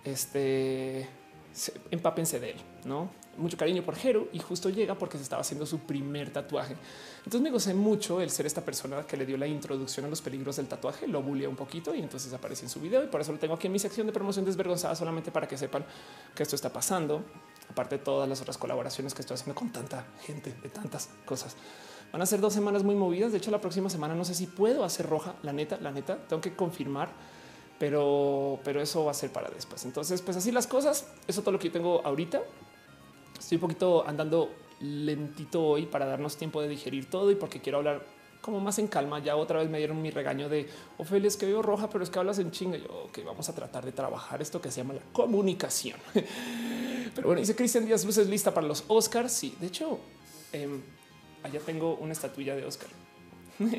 este 0.05 1.09
empápense 1.91 2.39
de 2.39 2.53
él, 2.53 2.57
no? 2.85 3.11
Mucho 3.39 3.57
cariño 3.57 3.83
por 3.83 3.97
Jero 3.97 4.29
y 4.33 4.39
justo 4.39 4.69
llega 4.69 4.97
porque 4.97 5.17
se 5.17 5.23
estaba 5.23 5.41
haciendo 5.41 5.65
su 5.65 5.79
primer 5.81 6.33
tatuaje. 6.33 6.77
Entonces 7.19 7.41
me 7.41 7.51
gocé 7.51 7.73
mucho 7.73 8.21
el 8.21 8.31
ser 8.31 8.47
esta 8.47 8.65
persona 8.65 9.07
que 9.07 9.17
le 9.17 9.25
dio 9.25 9.37
la 9.37 9.47
introducción 9.47 10.07
a 10.07 10.09
los 10.09 10.21
peligros 10.21 10.57
del 10.57 10.67
tatuaje, 10.67 11.07
lo 11.07 11.23
bulea 11.23 11.49
un 11.49 11.57
poquito 11.57 11.95
y 11.95 12.01
entonces 12.01 12.33
aparece 12.33 12.65
en 12.65 12.71
su 12.71 12.81
video 12.81 13.03
y 13.05 13.07
por 13.07 13.21
eso 13.21 13.33
lo 13.33 13.39
tengo 13.39 13.55
aquí 13.55 13.67
en 13.67 13.73
mi 13.73 13.79
sección 13.79 14.07
de 14.07 14.13
promoción 14.13 14.45
desvergonzada 14.45 14.95
solamente 14.95 15.31
para 15.31 15.49
que 15.49 15.57
sepan 15.57 15.85
que 16.35 16.43
esto 16.43 16.57
está 16.57 16.73
pasando. 16.73 17.25
Aparte 17.71 17.99
de 17.99 18.05
todas 18.05 18.29
las 18.29 18.41
otras 18.41 18.59
colaboraciones 18.59 19.15
que 19.15 19.23
estoy 19.23 19.35
haciendo 19.35 19.55
con 19.55 19.71
tanta 19.71 20.07
gente 20.23 20.55
de 20.63 20.69
tantas 20.69 21.11
cosas. 21.25 21.57
Van 22.13 22.23
a 22.23 22.27
ser 22.27 22.41
dos 22.41 22.55
semanas 22.55 22.83
muy 22.83 22.95
movidas. 22.95 23.33
De 23.33 23.39
hecho, 23.39 23.51
la 23.51 23.61
próxima 23.61 23.91
semana 23.91 24.15
no 24.15 24.25
sé 24.25 24.35
si 24.35 24.47
puedo 24.47 24.85
hacer 24.85 25.07
roja. 25.07 25.35
La 25.43 25.53
neta, 25.53 25.79
la 25.81 25.93
neta, 25.93 26.17
tengo 26.27 26.41
que 26.41 26.57
confirmar 26.57 27.11
pero, 27.79 28.59
pero 28.65 28.81
eso 28.81 29.05
va 29.05 29.13
a 29.13 29.15
ser 29.15 29.31
para 29.31 29.49
después. 29.51 29.85
Entonces, 29.85 30.21
pues 30.23 30.37
así 30.37 30.51
las 30.51 30.67
cosas. 30.67 31.07
Eso 31.27 31.41
es 31.41 31.45
todo 31.45 31.53
lo 31.53 31.59
que 31.59 31.69
yo 31.69 31.73
tengo 31.73 32.05
ahorita. 32.05 32.43
Estoy 33.39 33.57
un 33.57 33.61
poquito 33.61 34.07
andando 34.07 34.51
lentito 34.81 35.65
hoy 35.65 35.87
para 35.87 36.07
darnos 36.07 36.37
tiempo 36.37 36.61
de 36.63 36.69
digerir 36.69 37.09
todo 37.11 37.31
y 37.31 37.35
porque 37.35 37.61
quiero 37.61 37.79
hablar 37.79 38.03
como 38.41 38.61
más 38.61 38.79
en 38.79 38.87
calma. 38.87 39.19
Ya 39.21 39.37
otra 39.37 39.61
vez 39.61 39.69
me 39.69 39.79
dieron 39.79 40.01
mi 40.01 40.11
regaño 40.11 40.49
de 40.49 40.69
Ofelia, 40.99 41.29
es 41.29 41.37
que 41.37 41.47
veo 41.47 41.63
roja, 41.63 41.89
pero 41.91 42.05
es 42.05 42.11
que 42.11 42.19
hablas 42.19 42.39
en 42.39 42.51
chinga. 42.51 42.79
Yo, 42.79 43.09
que 43.13 43.23
vamos 43.23 43.49
a 43.49 43.55
tratar 43.55 43.85
de 43.85 43.93
trabajar 43.93 44.43
esto 44.43 44.61
que 44.61 44.71
se 44.71 44.83
llama 44.83 44.95
la 44.95 45.03
comunicación. 45.13 45.99
pero 47.15 47.29
bueno, 47.29 47.41
dice 47.41 47.55
Cristian 47.55 47.87
Díaz 47.87 48.05
Luces 48.05 48.29
lista 48.29 48.53
para 48.53 48.67
los 48.67 48.85
Oscars. 48.89 49.33
Sí, 49.33 49.55
de 49.61 49.67
hecho, 49.67 49.99
em, 50.53 50.81
allá 51.43 51.61
tengo 51.61 51.95
una 51.97 52.13
estatuilla 52.13 52.55
de 52.57 52.65
Oscar. 52.65 52.89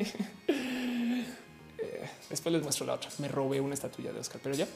Después 2.30 2.52
les 2.52 2.62
muestro 2.62 2.86
la 2.86 2.94
otra. 2.94 3.10
Me 3.18 3.28
robé 3.28 3.60
una 3.60 3.74
estatuilla 3.74 4.12
de 4.12 4.20
Oscar, 4.20 4.40
pero 4.42 4.54
ya. 4.54 4.66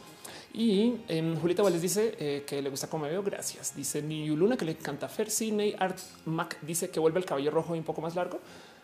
Y 0.54 1.00
eh, 1.08 1.36
Julieta 1.40 1.62
Valdés 1.62 1.82
dice 1.82 2.44
que 2.46 2.62
le 2.62 2.70
gusta 2.70 2.88
como 2.88 3.04
veo. 3.04 3.22
Gracias. 3.22 3.74
Dice 3.76 4.00
Niu 4.00 4.36
Luna 4.36 4.56
que 4.56 4.64
le 4.64 4.72
encanta 4.72 5.08
Fer. 5.08 5.30
Sidney 5.30 5.74
Art 5.78 5.98
Mac 6.24 6.58
dice 6.62 6.88
que 6.90 7.00
vuelve 7.00 7.18
el 7.18 7.26
cabello 7.26 7.50
rojo 7.50 7.74
y 7.74 7.78
un 7.78 7.84
poco 7.84 8.00
más 8.00 8.14
largo. 8.14 8.40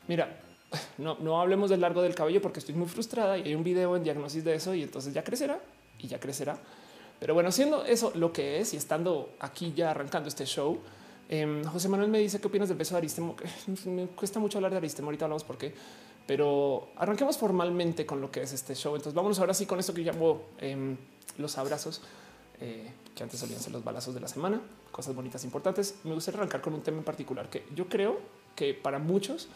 Mira, 0.09 0.41
no, 0.99 1.17
no 1.21 1.41
hablemos 1.41 1.71
del 1.71 1.81
largo 1.81 2.03
del 2.03 2.15
cabello 2.15 2.43
porque 2.43 2.59
estoy 2.59 2.75
muy 2.75 2.89
frustrada 2.89 3.39
y 3.39 3.43
hay 3.43 3.55
un 3.55 3.65
video 3.65 3.97
en 3.97 4.03
diagnosis 4.03 4.45
de 4.45 4.55
eso 4.55 4.75
y 4.75 4.83
entonces 4.83 5.15
ya 5.15 5.25
crecerá 5.25 5.61
y 5.99 6.09
ya 6.09 6.19
crecerá. 6.19 6.59
Pero 7.19 7.35
bueno, 7.35 7.53
siendo 7.53 7.85
eso 7.85 8.13
lo 8.15 8.33
que 8.33 8.61
es 8.61 8.73
y 8.73 8.77
estando 8.77 9.35
aquí 9.41 9.73
ya 9.77 9.91
arrancando 9.91 10.29
este 10.29 10.47
show, 10.47 10.81
eh, 11.29 11.63
José 11.71 11.89
Manuel 11.89 12.11
me 12.11 12.19
dice 12.19 12.41
qué 12.41 12.49
opinas 12.49 12.69
del 12.69 12.79
beso 12.79 12.95
de 12.95 12.99
Aristemo. 12.99 13.37
Me 13.85 14.07
cuesta 14.07 14.41
mucho 14.41 14.59
hablar 14.59 14.73
de 14.73 14.79
Aristemo. 14.79 15.09
Ahorita 15.09 15.27
hablamos 15.27 15.45
porque 15.45 15.75
pero 16.31 16.91
arranquemos 16.95 17.37
formalmente 17.37 18.07
con 18.07 18.21
lo 18.21 18.31
que 18.31 18.41
es 18.41 18.53
este 18.53 18.77
show. 18.77 18.95
Entonces 18.95 19.15
vámonos 19.15 19.41
ahora 19.41 19.53
sí 19.53 19.67
con 19.67 19.81
esto 19.81 19.93
que 19.93 20.03
llamo 20.03 20.43
em, 20.59 20.97
los 21.39 21.59
abrazos, 21.59 22.03
eh, 22.61 22.93
que 23.17 23.25
antes 23.25 23.41
solían 23.41 23.59
ser 23.59 23.73
los 23.73 23.83
balazos 23.83 24.15
de 24.15 24.21
la 24.21 24.29
semana, 24.29 24.61
cosas 24.93 25.13
bonitas, 25.13 25.43
importantes. 25.43 25.97
Me 26.05 26.15
gustaría 26.15 26.39
arrancar 26.39 26.61
con 26.61 26.73
un 26.73 26.83
tema 26.83 26.99
en 26.99 27.03
particular 27.03 27.51
que 27.51 27.67
yo 27.75 27.89
creo 27.89 28.21
que 28.55 28.75
para 28.75 29.01
muchos 29.01 29.49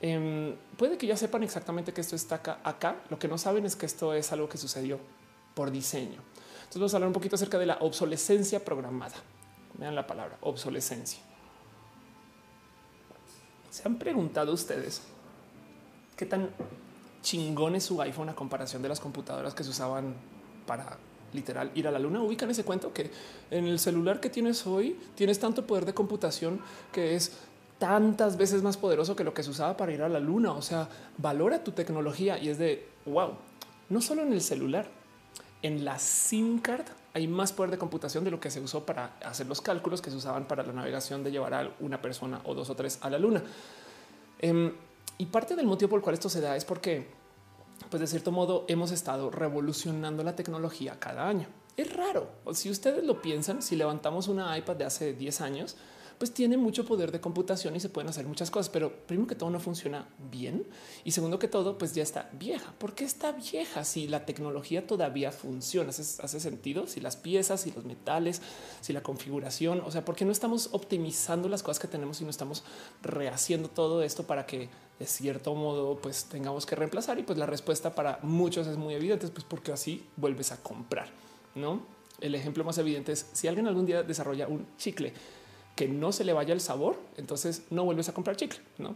em, 0.00 0.56
puede 0.78 0.96
que 0.96 1.06
ya 1.06 1.18
sepan 1.18 1.42
exactamente 1.42 1.92
que 1.92 2.00
esto 2.00 2.16
está 2.16 2.36
acá, 2.36 2.60
acá. 2.64 3.02
Lo 3.10 3.18
que 3.18 3.28
no 3.28 3.36
saben 3.36 3.66
es 3.66 3.76
que 3.76 3.84
esto 3.84 4.14
es 4.14 4.32
algo 4.32 4.48
que 4.48 4.56
sucedió 4.56 4.98
por 5.54 5.70
diseño. 5.70 6.22
Entonces 6.60 6.76
vamos 6.76 6.94
a 6.94 6.96
hablar 6.96 7.08
un 7.08 7.12
poquito 7.12 7.36
acerca 7.36 7.58
de 7.58 7.66
la 7.66 7.76
obsolescencia 7.80 8.64
programada. 8.64 9.16
Vean 9.74 9.94
la 9.94 10.06
palabra 10.06 10.38
obsolescencia. 10.40 11.20
¿Se 13.68 13.86
han 13.86 13.98
preguntado 13.98 14.54
ustedes 14.54 15.11
qué 16.22 16.26
tan 16.26 16.50
chingón 17.20 17.74
es 17.74 17.82
su 17.82 18.00
iPhone 18.00 18.28
a 18.28 18.34
comparación 18.36 18.80
de 18.80 18.88
las 18.88 19.00
computadoras 19.00 19.54
que 19.54 19.64
se 19.64 19.70
usaban 19.70 20.14
para 20.66 20.96
literal 21.32 21.72
ir 21.74 21.88
a 21.88 21.90
la 21.90 21.98
luna. 21.98 22.22
Ubican 22.22 22.48
ese 22.48 22.62
cuento 22.62 22.92
que 22.92 23.10
en 23.50 23.66
el 23.66 23.80
celular 23.80 24.20
que 24.20 24.30
tienes 24.30 24.64
hoy 24.64 24.96
tienes 25.16 25.40
tanto 25.40 25.66
poder 25.66 25.84
de 25.84 25.94
computación 25.94 26.60
que 26.92 27.16
es 27.16 27.32
tantas 27.80 28.36
veces 28.36 28.62
más 28.62 28.76
poderoso 28.76 29.16
que 29.16 29.24
lo 29.24 29.34
que 29.34 29.42
se 29.42 29.50
usaba 29.50 29.76
para 29.76 29.90
ir 29.90 30.00
a 30.00 30.08
la 30.08 30.20
luna. 30.20 30.52
O 30.52 30.62
sea, 30.62 30.88
valora 31.18 31.64
tu 31.64 31.72
tecnología 31.72 32.38
y 32.38 32.50
es 32.50 32.58
de 32.58 32.86
wow, 33.06 33.32
no 33.88 34.00
solo 34.00 34.22
en 34.22 34.32
el 34.32 34.42
celular, 34.42 34.86
en 35.62 35.84
la 35.84 35.98
SIM 35.98 36.60
card 36.60 36.86
hay 37.14 37.26
más 37.26 37.52
poder 37.52 37.72
de 37.72 37.78
computación 37.78 38.22
de 38.22 38.30
lo 38.30 38.38
que 38.38 38.52
se 38.52 38.60
usó 38.60 38.86
para 38.86 39.16
hacer 39.24 39.48
los 39.48 39.60
cálculos 39.60 40.00
que 40.00 40.10
se 40.10 40.16
usaban 40.16 40.44
para 40.44 40.62
la 40.62 40.72
navegación 40.72 41.24
de 41.24 41.32
llevar 41.32 41.52
a 41.52 41.68
una 41.80 42.00
persona 42.00 42.40
o 42.44 42.54
dos 42.54 42.70
o 42.70 42.76
tres 42.76 43.00
a 43.00 43.10
la 43.10 43.18
luna. 43.18 43.42
Em, 44.38 44.72
y 45.18 45.26
parte 45.26 45.56
del 45.56 45.66
motivo 45.66 45.90
por 45.90 45.98
el 45.98 46.02
cual 46.02 46.14
esto 46.14 46.28
se 46.28 46.40
da 46.40 46.56
es 46.56 46.64
porque, 46.64 47.08
pues 47.90 48.00
de 48.00 48.06
cierto 48.06 48.32
modo, 48.32 48.64
hemos 48.68 48.90
estado 48.90 49.30
revolucionando 49.30 50.22
la 50.24 50.36
tecnología 50.36 50.98
cada 50.98 51.28
año. 51.28 51.48
Es 51.76 51.94
raro. 51.94 52.30
Si 52.52 52.70
ustedes 52.70 53.04
lo 53.04 53.22
piensan, 53.22 53.62
si 53.62 53.76
levantamos 53.76 54.28
una 54.28 54.56
iPad 54.58 54.76
de 54.76 54.84
hace 54.84 55.14
10 55.14 55.40
años, 55.40 55.76
pues 56.22 56.32
tiene 56.32 56.56
mucho 56.56 56.84
poder 56.84 57.10
de 57.10 57.20
computación 57.20 57.74
y 57.74 57.80
se 57.80 57.88
pueden 57.88 58.08
hacer 58.08 58.28
muchas 58.28 58.48
cosas, 58.48 58.68
pero 58.68 58.92
primero 59.06 59.26
que 59.26 59.34
todo 59.34 59.50
no 59.50 59.58
funciona 59.58 60.06
bien 60.30 60.68
y 61.02 61.10
segundo 61.10 61.40
que 61.40 61.48
todo, 61.48 61.78
pues 61.78 61.94
ya 61.94 62.04
está 62.04 62.30
vieja. 62.34 62.72
¿Por 62.78 62.94
qué 62.94 63.02
está 63.02 63.32
vieja 63.32 63.84
si 63.84 64.06
la 64.06 64.24
tecnología 64.24 64.86
todavía 64.86 65.32
funciona? 65.32 65.90
¿Hace, 65.90 66.38
sentido? 66.38 66.86
Si 66.86 67.00
las 67.00 67.16
piezas, 67.16 67.62
si 67.62 67.72
los 67.72 67.84
metales, 67.84 68.40
si 68.82 68.92
la 68.92 69.02
configuración, 69.02 69.82
o 69.84 69.90
sea, 69.90 70.04
¿por 70.04 70.14
qué 70.14 70.24
no 70.24 70.30
estamos 70.30 70.68
optimizando 70.70 71.48
las 71.48 71.64
cosas 71.64 71.80
que 71.80 71.88
tenemos 71.88 72.20
y 72.20 72.24
no 72.24 72.30
estamos 72.30 72.62
rehaciendo 73.02 73.68
todo 73.68 74.04
esto 74.04 74.22
para 74.22 74.46
que 74.46 74.68
de 75.02 75.08
cierto 75.08 75.54
modo 75.54 75.98
pues 75.98 76.26
tengamos 76.26 76.64
que 76.64 76.76
reemplazar? 76.76 77.18
Y 77.18 77.22
pues 77.24 77.38
la 77.38 77.46
respuesta 77.46 77.94
para 77.94 78.20
muchos 78.22 78.66
es 78.66 78.76
muy 78.76 78.94
evidente, 78.94 79.28
pues 79.28 79.44
porque 79.44 79.72
así 79.72 80.06
vuelves 80.16 80.52
a 80.52 80.62
comprar, 80.62 81.10
¿no? 81.54 81.82
el 82.22 82.34
ejemplo 82.34 82.64
más 82.64 82.78
evidente 82.78 83.12
es 83.12 83.26
si 83.32 83.48
alguien 83.48 83.66
algún 83.66 83.84
día 83.84 84.02
desarrolla 84.02 84.46
un 84.46 84.66
chicle 84.78 85.12
que 85.76 85.88
no 85.88 86.12
se 86.12 86.24
le 86.24 86.32
vaya 86.32 86.54
el 86.54 86.60
sabor, 86.60 86.98
entonces 87.16 87.64
no 87.70 87.84
vuelves 87.84 88.08
a 88.08 88.14
comprar 88.14 88.36
chicle, 88.36 88.60
no? 88.78 88.94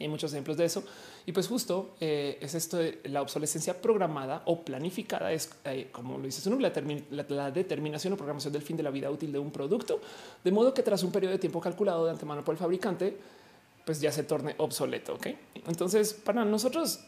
Hay 0.00 0.06
muchos 0.06 0.32
ejemplos 0.32 0.56
de 0.56 0.64
eso. 0.64 0.84
Y 1.26 1.32
pues 1.32 1.48
justo 1.48 1.96
eh, 2.00 2.38
es 2.40 2.54
esto 2.54 2.76
de 2.76 3.00
la 3.04 3.20
obsolescencia 3.20 3.82
programada 3.82 4.42
o 4.46 4.62
planificada, 4.62 5.32
es 5.32 5.50
eh, 5.64 5.88
como 5.90 6.18
lo 6.18 6.24
dice 6.24 6.40
su 6.40 6.50
nombre, 6.50 6.70
la, 7.10 7.50
determinación 7.50 8.12
o 8.12 8.16
programación 8.16 8.52
del 8.52 8.62
fin 8.62 8.76
de 8.76 8.84
la 8.84 8.90
vida 8.90 9.10
útil 9.10 9.32
de 9.32 9.40
un 9.40 9.50
producto, 9.50 10.00
de 10.44 10.52
modo 10.52 10.72
que 10.72 10.84
tras 10.84 11.02
un 11.02 11.10
periodo 11.10 11.32
de 11.32 11.38
tiempo 11.40 11.60
calculado 11.60 12.04
de 12.04 12.12
antemano 12.12 12.44
por 12.44 12.54
el 12.54 12.58
fabricante, 12.58 13.16
pues 13.88 14.02
ya 14.02 14.12
se 14.12 14.22
torne 14.22 14.54
obsoleto. 14.58 15.14
Ok, 15.14 15.28
entonces 15.66 16.12
para 16.12 16.44
nosotros, 16.44 17.00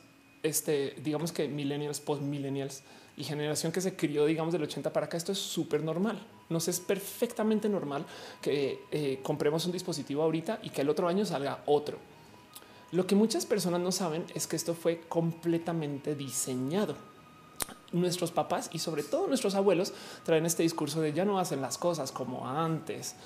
este, 0.42 0.94
digamos 1.04 1.30
que 1.30 1.46
millennials, 1.46 2.00
post 2.00 2.22
millennials, 2.22 2.82
y 3.18 3.24
generación 3.24 3.70
que 3.70 3.82
se 3.82 3.94
crió, 3.96 4.24
digamos, 4.24 4.54
del 4.54 4.62
80 4.62 4.90
para 4.90 5.04
acá, 5.04 5.18
esto 5.18 5.30
es 5.30 5.38
súper 5.38 5.84
normal. 5.84 6.18
Nos 6.48 6.68
es 6.68 6.80
perfectamente 6.80 7.68
normal 7.68 8.06
que 8.40 8.80
eh, 8.90 9.20
compremos 9.22 9.66
un 9.66 9.72
dispositivo 9.72 10.22
ahorita 10.22 10.60
y 10.62 10.70
que 10.70 10.80
el 10.80 10.88
otro 10.88 11.06
año 11.06 11.26
salga 11.26 11.62
otro. 11.66 11.98
Lo 12.92 13.06
que 13.06 13.14
muchas 13.14 13.44
personas 13.44 13.82
no 13.82 13.92
saben 13.92 14.24
es 14.34 14.46
que 14.46 14.56
esto 14.56 14.72
fue 14.72 15.02
completamente 15.06 16.14
diseñado. 16.14 16.96
Nuestros 17.92 18.30
papás 18.30 18.70
y 18.72 18.78
sobre 18.78 19.02
todo 19.02 19.26
nuestros 19.26 19.54
abuelos 19.54 19.92
traen 20.24 20.46
este 20.46 20.62
discurso 20.62 21.02
de 21.02 21.12
ya 21.12 21.26
no 21.26 21.38
hacen 21.38 21.60
las 21.60 21.76
cosas 21.76 22.12
como 22.12 22.48
antes. 22.48 23.16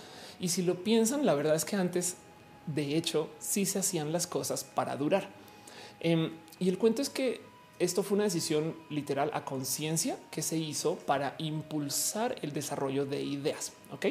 Y 0.40 0.48
si 0.48 0.62
lo 0.62 0.82
piensan, 0.82 1.24
la 1.24 1.34
verdad 1.34 1.54
es 1.54 1.64
que 1.64 1.76
antes, 1.76 2.16
de 2.66 2.96
hecho, 2.96 3.28
sí 3.38 3.66
se 3.66 3.78
hacían 3.78 4.12
las 4.12 4.26
cosas 4.26 4.64
para 4.64 4.96
durar. 4.96 5.28
Em, 6.00 6.32
y 6.58 6.68
el 6.68 6.78
cuento 6.78 7.02
es 7.02 7.10
que 7.10 7.40
esto 7.78 8.02
fue 8.02 8.16
una 8.16 8.24
decisión 8.24 8.74
literal 8.90 9.30
a 9.34 9.44
conciencia 9.44 10.16
que 10.30 10.42
se 10.42 10.56
hizo 10.56 10.96
para 10.96 11.34
impulsar 11.38 12.36
el 12.42 12.52
desarrollo 12.52 13.04
de 13.04 13.22
ideas. 13.22 13.72
Ok. 13.92 14.06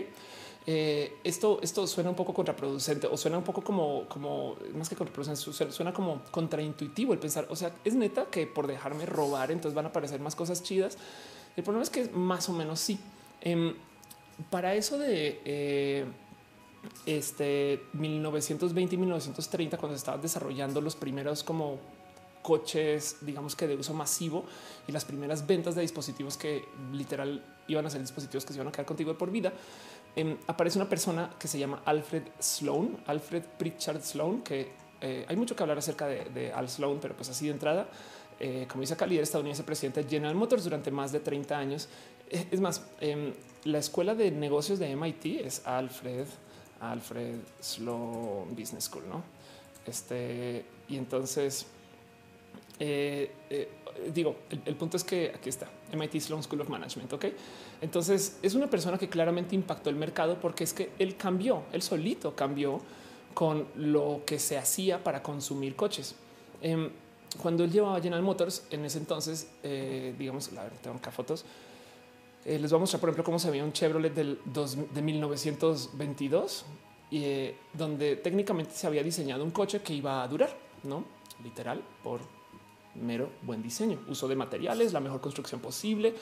Eh, 0.66 1.18
esto, 1.26 1.60
esto 1.62 1.86
suena 1.88 2.10
un 2.10 2.16
poco 2.16 2.34
contraproducente 2.34 3.08
o 3.08 3.18
suena 3.18 3.38
un 3.38 3.44
poco 3.44 3.62
como, 3.62 4.08
como 4.08 4.56
más 4.74 4.88
que 4.88 4.96
contraproducente, 4.96 5.72
suena 5.74 5.94
como 5.94 6.24
contraintuitivo 6.32 7.14
el 7.14 7.20
pensar. 7.20 7.48
O 7.50 7.56
sea, 7.56 7.74
es 7.84 7.96
neta 7.96 8.26
que 8.26 8.48
por 8.48 8.68
dejarme 8.68 9.06
robar, 9.06 9.52
entonces 9.52 9.76
van 9.76 9.86
a 9.86 9.90
aparecer 9.90 10.20
más 10.20 10.36
cosas 10.36 10.64
chidas. 10.64 10.98
El 11.56 11.64
problema 11.64 11.84
es 11.84 11.90
que 11.90 12.10
más 12.10 12.48
o 12.50 12.54
menos 12.54 12.80
sí. 12.80 13.00
Em, 13.42 13.76
para 14.50 14.74
eso 14.76 14.98
de 14.98 15.42
eh, 15.46 16.06
este 17.06 17.84
1920 17.94 18.96
y 18.96 18.98
1930, 18.98 19.78
cuando 19.78 19.96
se 19.96 20.00
estaban 20.00 20.22
desarrollando 20.22 20.82
los 20.82 20.96
primeros 20.96 21.44
como 21.44 21.80
coches, 22.42 23.18
digamos 23.22 23.56
que 23.56 23.68
de 23.68 23.76
uso 23.76 23.94
masivo 23.94 24.44
y 24.88 24.92
las 24.92 25.06
primeras 25.06 25.48
ventas 25.48 25.76
de 25.76 25.82
dispositivos 25.82 26.38
que 26.38 26.66
literal 26.92 27.44
iban 27.68 27.86
a 27.86 27.90
ser 27.90 28.02
dispositivos 28.02 28.46
que 28.46 28.54
se 28.54 28.58
iban 28.58 28.68
a 28.68 28.72
quedar 28.72 28.86
contigo 28.86 29.18
por 29.18 29.32
vida. 29.32 29.54
Em, 30.16 30.38
aparece 30.46 30.78
una 30.78 30.88
persona 30.88 31.32
que 31.40 31.48
se 31.48 31.58
llama 31.58 31.82
Alfred 31.86 32.24
Sloan, 32.40 32.98
Alfred 33.08 33.44
Pritchard 33.58 34.04
Sloan, 34.04 34.42
que 34.42 34.72
eh, 35.02 35.26
hay 35.28 35.36
mucho 35.36 35.56
que 35.56 35.64
hablar 35.64 35.78
acerca 35.78 36.08
de, 36.08 36.52
Al 36.54 36.70
Sloan, 36.70 37.00
pero 37.02 37.16
pues 37.16 37.30
así 37.30 37.46
de 37.46 37.52
entrada, 37.52 37.88
eh, 38.40 38.68
como 38.70 38.82
dice 38.82 38.94
acá, 38.94 39.08
líder 39.08 39.24
estadounidense, 39.24 39.64
presidente 39.64 40.04
de 40.04 40.10
General 40.10 40.36
Motors 40.36 40.64
durante 40.66 40.92
más 40.92 41.12
de 41.12 41.20
30 41.20 41.58
años. 41.58 41.90
Eh, 42.30 42.48
es 42.52 42.62
más, 42.62 42.86
em, 43.02 43.34
la 43.64 43.80
escuela 43.80 44.14
de 44.14 44.30
negocios 44.32 44.80
de 44.80 44.92
MIT 44.92 45.46
es 45.46 45.66
Alfred, 45.66 46.28
Alfred 46.92 47.40
Sloan 47.60 48.56
Business 48.56 48.86
School, 48.86 49.04
¿no? 49.10 49.24
Este, 49.86 50.66
y 50.88 50.98
entonces 50.98 51.66
eh, 52.80 53.32
eh, 53.50 53.70
digo, 54.14 54.36
el, 54.66 54.76
punto 54.76 54.98
es 54.98 55.04
que 55.04 55.32
aquí 55.36 55.50
está 55.50 55.70
MIT 55.94 56.20
Sloan 56.20 56.44
School 56.44 56.62
of 56.62 56.70
Management. 56.70 57.14
Ok, 57.14 57.26
entonces 57.82 58.40
es 58.42 58.56
una 58.56 58.70
persona 58.70 58.98
que 58.98 59.10
claramente 59.10 59.56
impactó 59.56 59.90
el 59.90 59.96
mercado 59.96 60.40
porque 60.40 60.64
es 60.64 60.74
que 60.74 60.92
él 61.00 61.16
cambió, 61.16 61.64
él 61.72 61.82
solito 61.82 62.36
cambió 62.36 62.82
con 63.34 63.68
lo 63.76 64.22
que 64.26 64.40
se 64.40 64.58
hacía 64.58 65.04
para 65.04 65.22
consumir 65.22 65.76
coches. 65.76 66.16
Em, 66.62 66.90
cuando 67.42 67.64
él 67.64 67.72
llevaba 67.72 68.00
General 68.02 68.22
Motors 68.22 68.66
en 68.70 68.86
ese 68.86 69.00
entonces, 69.00 69.48
eh, 69.64 70.14
digamos, 70.18 70.52
la 70.52 70.64
verdad, 70.64 70.78
tengo 70.82 70.98
acá 70.98 71.12
fotos. 71.12 71.46
Les 72.46 72.72
vamos 72.72 72.74
a 72.74 72.80
mostrar, 72.80 73.00
por 73.00 73.10
ejemplo, 73.10 73.24
cómo 73.24 73.40
se 73.40 73.50
veía 73.50 73.64
un 73.64 73.74
Chevrolet 73.74 74.14
del 74.14 74.40
de 74.46 75.02
1922, 75.02 76.66
y, 77.12 77.52
donde 77.74 78.16
técnicamente 78.18 78.74
se 78.74 78.88
había 78.88 79.04
diseñado 79.04 79.44
un 79.44 79.52
coche 79.52 79.82
que 79.82 79.94
iba 79.94 80.24
a 80.24 80.28
durar, 80.28 80.56
no 80.84 81.06
literal 81.44 81.82
por 82.04 82.22
mero 82.96 83.30
buen 83.42 83.62
diseño, 83.62 84.00
uso 84.08 84.28
de 84.28 84.36
materiales, 84.36 84.94
la 84.94 85.00
mejor 85.00 85.22
construcción 85.22 85.60
posible 85.60 86.14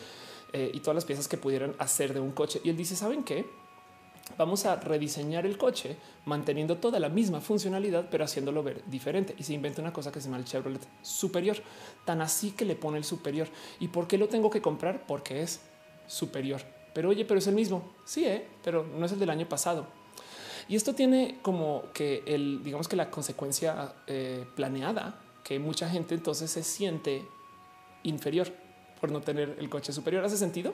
eh, 0.54 0.72
y 0.74 0.80
todas 0.80 0.96
las 0.96 1.06
piezas 1.06 1.28
que 1.28 1.38
pudieran 1.38 1.76
hacer 1.80 2.14
de 2.14 2.20
un 2.20 2.32
coche. 2.32 2.62
Y 2.64 2.70
él 2.70 2.78
dice, 2.78 2.96
¿saben 2.96 3.24
qué? 3.24 3.46
Vamos 4.38 4.66
a 4.66 4.78
rediseñar 4.78 5.46
el 5.46 5.58
coche 5.58 5.98
manteniendo 6.26 6.78
toda 6.78 7.00
la 7.00 7.10
misma 7.10 7.42
funcionalidad, 7.42 8.08
pero 8.10 8.24
haciéndolo 8.24 8.64
ver 8.64 8.84
diferente. 8.86 9.36
Y 9.38 9.44
se 9.44 9.54
inventa 9.54 9.82
una 9.82 9.92
cosa 9.92 10.12
que 10.12 10.22
se 10.22 10.28
llama 10.28 10.38
el 10.38 10.46
Chevrolet 10.46 10.82
superior, 11.02 11.58
tan 12.06 12.22
así 12.22 12.52
que 12.52 12.64
le 12.64 12.76
pone 12.76 12.98
el 12.98 13.04
superior. 13.04 13.48
¿Y 13.80 13.90
por 13.90 14.08
qué 14.08 14.18
lo 14.18 14.30
tengo 14.30 14.50
que 14.50 14.62
comprar? 14.62 15.06
Porque 15.06 15.42
es 15.42 15.60
superior. 16.12 16.62
Pero 16.94 17.10
oye, 17.10 17.24
pero 17.24 17.40
es 17.40 17.48
el 17.48 17.56
mismo. 17.56 17.90
Sí, 18.04 18.26
¿eh? 18.26 18.46
pero 18.64 18.86
no 18.86 19.06
es 19.06 19.12
el 19.14 19.20
del 19.20 19.30
año 19.30 19.48
pasado. 19.48 19.88
Y 20.68 20.76
esto 20.76 20.94
tiene 20.94 21.40
como 21.42 21.86
que 21.94 22.24
el, 22.26 22.64
digamos 22.64 22.88
que 22.88 22.96
la 22.96 23.10
consecuencia 23.10 23.94
eh, 24.08 24.46
planeada 24.56 25.20
que 25.44 25.58
mucha 25.58 25.90
gente 25.90 26.14
entonces 26.16 26.52
se 26.52 26.64
siente 26.64 27.26
inferior 28.04 28.48
por 29.00 29.12
no 29.12 29.22
tener 29.22 29.56
el 29.60 29.70
coche 29.70 29.92
superior. 29.92 30.24
¿Hace 30.24 30.38
sentido? 30.38 30.74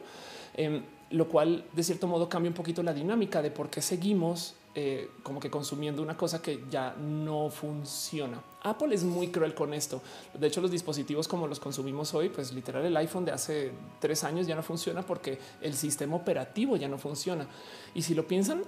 Em, 0.55 0.83
lo 1.11 1.29
cual 1.29 1.65
de 1.71 1.83
cierto 1.83 2.07
modo 2.07 2.27
cambia 2.27 2.49
un 2.49 2.55
poquito 2.55 2.83
la 2.83 2.93
dinámica 2.93 3.41
de 3.41 3.51
por 3.51 3.69
qué 3.69 3.81
seguimos 3.81 4.55
eh, 4.79 5.09
como 5.23 5.39
que 5.39 5.49
consumiendo 5.49 6.03
una 6.03 6.15
cosa 6.15 6.39
que 6.39 6.63
ya 6.69 6.93
no 6.93 7.49
funciona. 7.49 8.39
Apple 8.61 8.93
es 8.93 9.03
muy 9.03 9.29
cruel 9.29 9.55
con 9.55 9.73
esto. 9.73 10.03
De 10.39 10.45
hecho, 10.45 10.61
los 10.61 10.69
dispositivos 10.69 11.27
como 11.27 11.47
los 11.47 11.59
consumimos 11.59 12.13
hoy, 12.13 12.29
pues 12.29 12.53
literal 12.53 12.85
el 12.85 12.95
iPhone 12.95 13.25
de 13.25 13.31
hace 13.31 13.71
tres 13.99 14.23
años 14.23 14.45
ya 14.45 14.53
no 14.53 14.61
funciona 14.61 15.01
porque 15.01 15.39
el 15.61 15.73
sistema 15.73 16.15
operativo 16.15 16.77
ya 16.77 16.87
no 16.87 16.99
funciona. 16.99 17.47
Y 17.95 18.03
si 18.03 18.13
lo 18.13 18.27
piensan, 18.27 18.61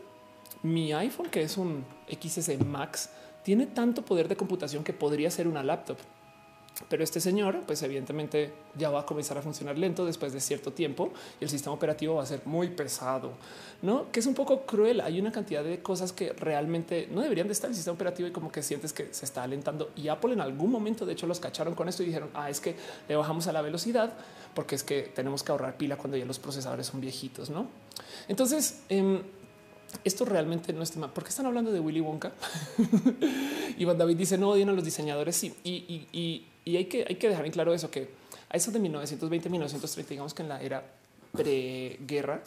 mi 0.63 0.93
iPhone, 0.93 1.30
que 1.30 1.43
es 1.43 1.58
un 1.58 1.86
XS 2.10 2.65
Max, 2.65 3.12
tiene 3.43 3.67
tanto 3.67 4.04
poder 4.04 4.28
de 4.28 4.36
computación 4.36 4.84
que 4.84 4.93
podría 4.93 5.30
ser 5.30 5.48
una 5.48 5.62
laptop. 5.62 6.00
Pero 6.88 7.03
este 7.03 7.19
señor, 7.19 7.62
pues 7.67 7.84
evidentemente 7.84 8.53
ya 8.77 8.89
va 8.89 9.01
a 9.01 9.05
comenzar 9.05 9.38
a 9.38 9.41
funcionar 9.41 9.77
lento 9.77 10.05
después 10.05 10.32
de 10.32 10.39
cierto 10.39 10.71
tiempo 10.71 11.12
y 11.39 11.43
el 11.43 11.49
sistema 11.49 11.73
operativo 11.73 12.15
va 12.15 12.23
a 12.23 12.25
ser 12.25 12.41
muy 12.45 12.69
pesado, 12.69 13.34
no? 13.82 14.10
Que 14.12 14.21
es 14.21 14.25
un 14.25 14.34
poco 14.34 14.65
cruel. 14.65 15.01
Hay 15.01 15.19
una 15.19 15.32
cantidad 15.32 15.63
de 15.63 15.82
cosas 15.82 16.13
que 16.13 16.32
realmente 16.34 17.10
no 17.12 17.21
deberían 17.21 17.47
de 17.47 17.53
estar 17.53 17.67
en 17.67 17.71
el 17.71 17.75
sistema 17.75 17.95
operativo 17.95 18.29
y 18.29 18.32
como 18.32 18.51
que 18.51 18.63
sientes 18.63 18.93
que 18.93 19.13
se 19.13 19.25
está 19.25 19.43
alentando. 19.43 19.91
Y 19.95 20.08
Apple 20.08 20.34
en 20.34 20.41
algún 20.41 20.71
momento, 20.71 21.05
de 21.05 21.13
hecho, 21.13 21.27
los 21.27 21.39
cacharon 21.39 21.75
con 21.75 21.89
esto 21.89 22.03
y 22.03 22.08
dijeron: 22.08 22.29
Ah, 22.34 22.49
es 22.49 22.62
que 22.62 22.75
le 23.08 23.15
bajamos 23.15 23.47
a 23.47 23.51
la 23.51 23.62
velocidad 23.62 24.13
porque 24.53 24.75
es 24.75 24.84
que 24.84 25.03
tenemos 25.03 25.43
que 25.43 25.51
ahorrar 25.51 25.77
pila 25.77 25.97
cuando 25.97 26.17
ya 26.17 26.25
los 26.25 26.39
procesadores 26.39 26.88
son 26.88 27.01
viejitos, 27.01 27.49
no? 27.49 27.67
Entonces, 28.27 28.82
eh, 28.89 29.21
esto 30.03 30.25
realmente 30.25 30.73
no 30.73 30.84
es 30.84 30.91
tema. 30.91 31.13
¿Por 31.13 31.23
qué 31.23 31.29
están 31.29 31.45
hablando 31.45 31.71
de 31.71 31.79
Willy 31.79 32.01
Wonka? 32.01 32.32
Iván 33.77 33.97
David 33.97 34.17
dice 34.17 34.38
no 34.38 34.49
odian 34.49 34.69
a 34.69 34.73
los 34.73 34.84
diseñadores. 34.84 35.36
Sí, 35.36 35.55
y, 35.63 36.45
hay, 36.77 36.86
que, 36.86 37.05
hay 37.08 37.15
que 37.15 37.29
dejar 37.29 37.45
en 37.45 37.51
claro 37.51 37.73
eso 37.73 37.89
que 37.89 38.10
a 38.49 38.58
eso 38.58 38.71
de 38.71 38.79
1920, 38.79 39.49
1930, 39.49 40.10
digamos 40.10 40.34
que 40.34 40.41
en 40.41 40.49
la 40.49 40.62
era 40.62 40.84
preguerra 41.32 42.41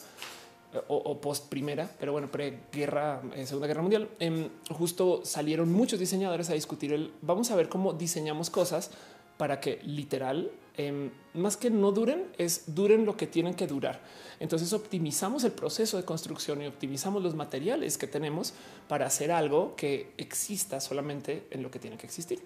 o, 0.88 0.96
o 0.96 1.20
post 1.20 1.48
primera, 1.48 1.88
pero 2.00 2.12
bueno, 2.12 2.30
preguerra, 2.30 3.22
eh, 3.34 3.46
Segunda 3.46 3.68
Guerra 3.68 3.82
Mundial, 3.82 4.08
em, 4.18 4.48
justo 4.70 5.20
salieron 5.24 5.72
muchos 5.72 6.00
diseñadores 6.00 6.50
a 6.50 6.54
discutir 6.54 6.92
el 6.92 7.12
vamos 7.22 7.50
a 7.50 7.56
ver 7.56 7.68
cómo 7.68 7.92
diseñamos 7.92 8.50
cosas 8.50 8.90
para 9.36 9.60
que 9.60 9.80
literal 9.84 10.50
Em, 10.78 11.10
más 11.34 11.58
que 11.58 11.68
no 11.68 11.92
duren, 11.92 12.24
es 12.38 12.74
duren 12.74 13.04
lo 13.04 13.16
que 13.16 13.26
tienen 13.26 13.54
que 13.54 13.66
durar. 13.66 14.00
Entonces 14.40 14.72
optimizamos 14.72 15.44
el 15.44 15.52
proceso 15.52 15.98
de 15.98 16.04
construcción 16.04 16.62
y 16.62 16.66
optimizamos 16.66 17.22
los 17.22 17.34
materiales 17.34 17.98
que 17.98 18.06
tenemos 18.06 18.54
para 18.88 19.06
hacer 19.06 19.30
algo 19.30 19.76
que 19.76 20.12
exista 20.16 20.80
solamente 20.80 21.46
en 21.50 21.62
lo 21.62 21.70
que 21.70 21.78
tiene 21.78 21.98
que 21.98 22.06
existir. 22.06 22.40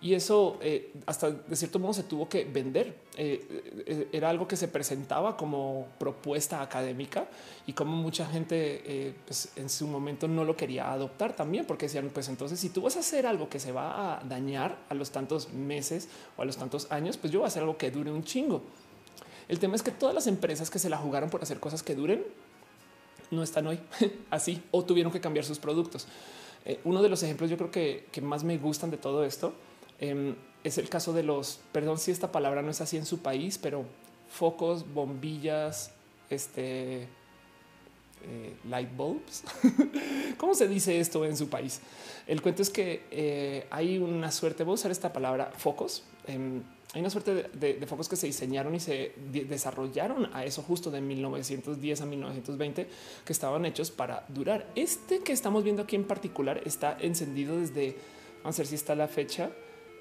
Y 0.00 0.12
eso 0.12 0.58
eh, 0.60 0.92
hasta 1.06 1.30
de 1.30 1.56
cierto 1.56 1.78
modo 1.78 1.94
se 1.94 2.02
tuvo 2.02 2.28
que 2.28 2.44
vender. 2.44 2.94
Eh, 3.16 3.82
eh, 3.86 4.08
era 4.12 4.28
algo 4.28 4.46
que 4.46 4.56
se 4.56 4.68
presentaba 4.68 5.36
como 5.38 5.88
propuesta 5.98 6.60
académica 6.60 7.26
y 7.66 7.72
como 7.72 7.96
mucha 7.96 8.26
gente 8.26 9.14
pues, 9.24 9.48
en 9.56 9.70
su 9.70 9.86
momento 9.86 10.28
no 10.28 10.44
lo 10.44 10.54
quería 10.54 10.92
adoptar 10.92 11.34
también, 11.34 11.64
porque 11.64 11.86
decían, 11.86 12.10
pues 12.12 12.28
entonces 12.28 12.60
si 12.60 12.68
tú 12.68 12.82
vas 12.82 12.96
a 12.96 13.00
hacer 13.00 13.26
algo 13.26 13.48
que 13.48 13.58
se 13.58 13.72
va 13.72 14.18
a 14.18 14.24
dañar 14.24 14.76
a 14.90 14.94
los 14.94 15.10
tantos 15.10 15.52
meses 15.52 16.08
o 16.36 16.42
a 16.42 16.44
los 16.44 16.58
tantos 16.58 16.92
años, 16.92 17.16
pues 17.16 17.32
yo 17.32 17.40
voy 17.40 17.46
a 17.46 17.48
hacer 17.48 17.62
algo 17.62 17.78
que 17.78 17.90
dure 17.90 18.12
un 18.12 18.22
chingo. 18.22 18.62
El 19.48 19.58
tema 19.58 19.76
es 19.76 19.82
que 19.82 19.92
todas 19.92 20.14
las 20.14 20.26
empresas 20.26 20.68
que 20.68 20.78
se 20.78 20.90
la 20.90 20.98
jugaron 20.98 21.30
por 21.30 21.42
hacer 21.42 21.58
cosas 21.58 21.82
que 21.82 21.94
duren 21.94 22.22
no 23.30 23.42
están 23.42 23.66
hoy 23.66 23.80
así 24.30 24.62
o 24.72 24.84
tuvieron 24.84 25.10
que 25.10 25.20
cambiar 25.20 25.46
sus 25.46 25.58
productos. 25.58 26.06
uno 26.84 27.00
de 27.00 27.08
los 27.08 27.22
ejemplos 27.22 27.48
yo 27.48 27.56
creo 27.56 27.70
que, 27.70 28.06
que 28.12 28.20
más 28.20 28.44
me 28.44 28.58
gustan 28.58 28.90
de 28.90 28.98
todo 28.98 29.24
esto 29.24 29.54
Em, 30.00 30.34
es 30.64 30.78
el 30.78 30.88
caso 30.88 31.12
de 31.12 31.22
los, 31.22 31.60
perdón 31.72 31.98
si 31.98 32.10
esta 32.10 32.32
palabra 32.32 32.62
no 32.62 32.70
es 32.70 32.80
así 32.80 32.96
en 32.96 33.06
su 33.06 33.20
país, 33.20 33.58
pero 33.58 33.84
focos, 34.28 34.92
bombillas, 34.92 35.92
este 36.28 37.08
eh, 38.24 38.56
light 38.68 38.94
bulbs. 38.96 39.44
¿Cómo 40.38 40.54
se 40.54 40.66
dice 40.66 40.98
esto 40.98 41.24
en 41.24 41.36
su 41.36 41.48
país? 41.48 41.80
El 42.26 42.42
cuento 42.42 42.62
es 42.62 42.70
que 42.70 43.04
eh, 43.10 43.66
hay 43.70 43.98
una 43.98 44.32
suerte, 44.32 44.64
voy 44.64 44.72
a 44.72 44.74
usar 44.74 44.90
esta 44.90 45.12
palabra 45.12 45.52
focos. 45.56 46.02
Em, 46.26 46.62
hay 46.92 47.00
una 47.00 47.10
suerte 47.10 47.50
de, 47.52 47.86
focos 47.86 48.08
que 48.08 48.16
se 48.16 48.26
diseñaron 48.26 48.74
y 48.74 48.80
se 48.80 49.12
desarrollaron 49.30 50.30
a 50.34 50.44
eso 50.44 50.62
justo 50.62 50.90
de 50.90 51.00
1910 51.00 52.00
a 52.00 52.06
1920 52.06 52.88
que 53.24 53.32
estaban 53.32 53.66
hechos 53.66 53.90
para 53.90 54.24
durar. 54.28 54.66
Este 54.74 55.20
que 55.20 55.32
estamos 55.32 55.62
viendo 55.62 55.82
aquí 55.82 55.94
en 55.94 56.04
particular 56.04 56.62
está 56.64 56.96
encendido 56.98 57.60
desde, 57.60 57.96
vamos 58.42 58.58
a 58.58 58.62
ver 58.62 58.66
si 58.66 58.76
está 58.76 58.94
la 58.94 59.08
fecha, 59.08 59.50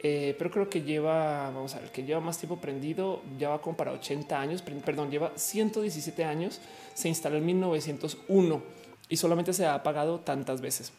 eh, 0.07 0.35
pero 0.37 0.51
creo 0.51 0.69
que 0.69 0.83
lleva, 0.83 1.49
vamos 1.49 1.73
a 1.73 1.79
ver, 1.79 1.91
que 1.91 2.03
lleva 2.03 2.19
más 2.19 2.37
tiempo 2.37 2.57
prendido, 2.57 3.23
ya 3.39 3.49
va 3.49 3.59
como 3.59 3.75
para 3.75 3.91
80 3.91 4.39
años, 4.39 4.61
perdón, 4.61 5.09
lleva 5.09 5.31
117 5.35 6.23
años, 6.23 6.61
se 6.93 7.09
instaló 7.09 7.37
en 7.37 7.45
1901 7.47 8.61
y 9.09 9.17
solamente 9.17 9.51
se 9.51 9.65
ha 9.65 9.73
apagado 9.73 10.19
tantas 10.19 10.61
veces. 10.61 10.93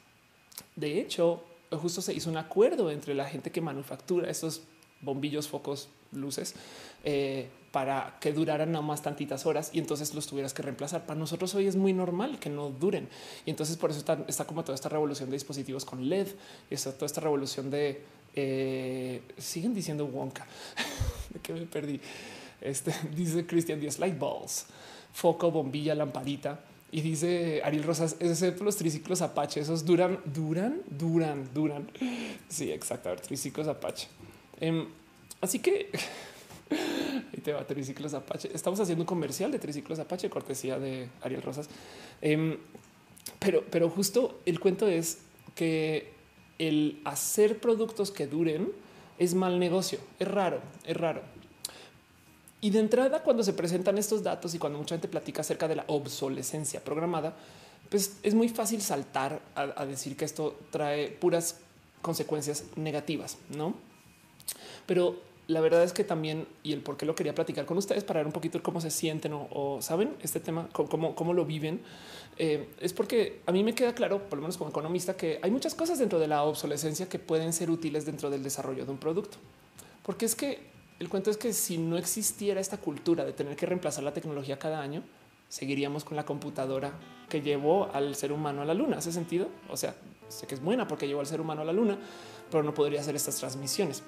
De 0.75 0.99
hecho, 0.99 1.45
justo 1.71 2.03
se 2.03 2.15
hizo 2.15 2.29
un 2.29 2.37
acuerdo 2.37 2.91
entre 2.91 3.15
la 3.15 3.27
gente 3.27 3.53
que 3.53 3.61
manufactura 3.61 4.29
estos 4.29 4.63
bombillos, 5.03 5.47
focos, 5.47 5.89
luces, 6.11 6.57
eh, 7.05 7.49
para 7.71 8.17
que 8.21 8.33
duraran 8.33 8.73
nada 8.73 8.85
más 8.85 9.03
tantitas 9.03 9.47
horas 9.47 9.71
y 9.73 9.79
entonces 9.79 10.15
los 10.15 10.27
tuvieras 10.27 10.53
que 10.53 10.63
reemplazar. 10.63 11.07
Para 11.07 11.21
nosotros 11.21 11.55
hoy 11.55 11.69
es 11.69 11.77
muy 11.77 11.93
normal 11.93 12.41
que 12.41 12.51
no 12.51 12.71
duren. 12.71 13.09
Y 13.45 13.51
entonces 13.51 13.77
por 13.77 13.91
eso 13.91 14.01
está, 14.01 14.25
está 14.27 14.47
como 14.47 14.65
toda 14.65 14.75
esta 14.75 14.89
revolución 14.89 15.31
de 15.31 15.37
dispositivos 15.37 15.85
con 15.85 16.09
LED, 16.09 16.27
y 16.71 16.75
está 16.75 16.93
toda 16.93 17.07
esta 17.07 17.21
revolución 17.21 17.71
de 17.71 18.03
eh, 18.37 19.23
siguen 19.39 19.75
diciendo 19.75 20.05
Wonka, 20.05 20.47
de 21.31 21.41
que 21.41 21.55
me 21.55 21.63
perdí. 21.63 21.99
Este 22.61 22.95
dice 23.17 23.47
Cristian 23.47 23.81
Díaz, 23.81 23.99
light 23.99 24.19
balls, 24.19 24.67
foco, 25.13 25.51
bombilla, 25.51 25.95
lamparita. 25.95 26.61
Y 26.93 27.01
dice 27.01 27.61
Ariel 27.65 27.83
Rosas, 27.83 28.17
excepto 28.21 28.63
los 28.63 28.77
triciclos 28.77 29.21
Apache, 29.21 29.61
esos 29.61 29.85
duran, 29.85 30.21
duran, 30.25 30.83
duran, 30.89 31.49
duran. 31.53 31.91
Sí, 32.49 32.71
exacto. 32.71 33.09
A 33.09 33.13
ver, 33.13 33.21
triciclos 33.21 33.67
Apache. 33.67 34.07
Em, 34.61 34.87
así 35.41 35.59
que 35.59 35.91
ahí 36.71 37.41
te 37.43 37.53
va 37.53 37.67
triciclos 37.67 38.15
Apache. 38.15 38.51
Estamos 38.55 38.79
haciendo 38.79 39.03
un 39.03 39.07
comercial 39.07 39.51
de 39.51 39.59
triciclos 39.59 39.99
Apache, 39.99 40.31
cortesía 40.31 40.79
de 40.79 41.09
Ariel 41.23 41.43
Rosas. 41.43 41.69
Em, 42.23 42.57
pero, 43.41 43.65
pero 43.69 43.91
justo 43.91 44.41
el 44.47 44.61
cuento 44.61 44.87
es 44.87 45.19
que 45.57 46.16
el 46.59 47.01
hacer 47.05 47.61
productos 47.61 48.11
que 48.11 48.27
duren 48.27 48.73
es 49.19 49.35
mal 49.35 49.59
negocio. 49.59 49.99
Es 50.19 50.29
raro, 50.29 50.61
es 50.85 50.97
raro. 50.97 51.23
Y 52.61 52.71
de 52.71 52.81
entrada, 52.81 53.23
cuando 53.23 53.43
se 53.43 53.53
presentan 53.53 53.99
estos 53.99 54.23
datos 54.23 54.55
y 54.55 54.59
cuando 54.59 54.79
mucha 54.79 54.95
gente 54.95 55.09
platica 55.09 55.43
acerca 55.43 55.69
de 55.69 55.77
la 55.77 55.85
obsolescencia 55.89 56.83
programada, 56.83 57.37
pues 57.91 58.19
es 58.23 58.35
muy 58.35 58.49
fácil 58.49 58.81
saltar 58.81 59.41
a, 59.55 59.87
decir 59.87 60.17
que 60.17 60.25
esto 60.25 60.59
trae 60.71 61.09
puras 61.09 61.61
consecuencias 62.03 62.65
negativas, 62.77 63.39
no? 63.51 63.75
Pero 64.87 65.21
la 65.49 65.61
verdad 65.61 65.85
es 65.85 65.93
que 65.93 66.03
también 66.03 66.47
y 66.63 66.73
el 66.73 66.81
por 66.83 66.97
qué 66.97 67.07
lo 67.07 67.15
quería 67.15 67.35
platicar 67.35 67.67
con 67.67 67.79
ustedes 67.79 68.03
para 68.05 68.21
ver 68.21 68.27
un 68.27 68.33
poquito 68.33 68.61
cómo 68.63 68.81
se 68.81 68.91
sienten 68.91 69.33
o, 69.35 69.79
saben 69.81 70.17
este 70.23 70.41
tema, 70.41 70.69
cómo, 70.73 71.15
cómo 71.15 71.35
lo 71.35 71.45
viven, 71.45 71.81
eh, 72.39 72.69
es 72.81 72.93
porque 72.93 73.41
a 73.47 73.53
mí 73.53 73.63
me 73.63 73.75
queda 73.75 73.95
claro, 73.95 74.29
por 74.29 74.39
lo 74.39 74.43
menos 74.43 74.59
como 74.59 74.71
economista, 74.71 75.17
que 75.17 75.39
hay 75.43 75.51
muchas 75.51 75.75
cosas 75.75 75.99
dentro 75.99 76.19
de 76.19 76.27
la 76.27 76.43
obsolescencia 76.43 77.09
que 77.09 77.19
pueden 77.19 77.53
ser 77.53 77.71
útiles 77.71 78.05
dentro 78.05 78.29
del 78.29 78.43
desarrollo 78.43 78.85
de 78.85 78.91
un 78.91 78.99
producto. 78.99 79.39
Porque 80.03 80.27
es 80.27 80.35
que 80.35 80.61
el 80.99 81.09
cuento 81.09 81.31
es 81.31 81.37
que 81.37 81.53
si 81.53 81.79
no 81.79 81.97
existiera 81.97 82.61
esta 82.61 82.79
cultura 82.79 83.25
de 83.25 83.33
tener 83.33 83.55
que 83.57 83.67
reemplazar 83.67 84.03
la 84.03 84.13
tecnología 84.13 84.59
cada 84.59 84.81
año, 84.81 85.03
seguiríamos 85.49 86.05
con 86.05 86.17
la 86.17 86.25
computadora 86.25 86.93
que 87.29 87.41
llevó 87.41 87.91
al 87.93 88.15
ser 88.15 88.33
humano 88.33 88.63
a 88.63 88.65
la 88.65 88.75
luna. 88.75 88.99
¿Hace 88.99 89.13
sentido? 89.13 89.49
O 89.71 89.77
sea, 89.77 89.95
sé 90.29 90.47
que 90.47 90.55
es 90.55 90.63
buena 90.63 90.89
porque 90.89 91.07
llevó 91.07 91.21
al 91.21 91.27
ser 91.27 91.41
humano 91.41 91.63
a 91.63 91.65
la 91.65 91.73
luna, 91.73 91.99
pero 92.51 92.63
no 92.63 92.75
podría 92.75 93.01
hacer 93.01 93.15
estas 93.15 93.37
transmisiones. 93.37 94.03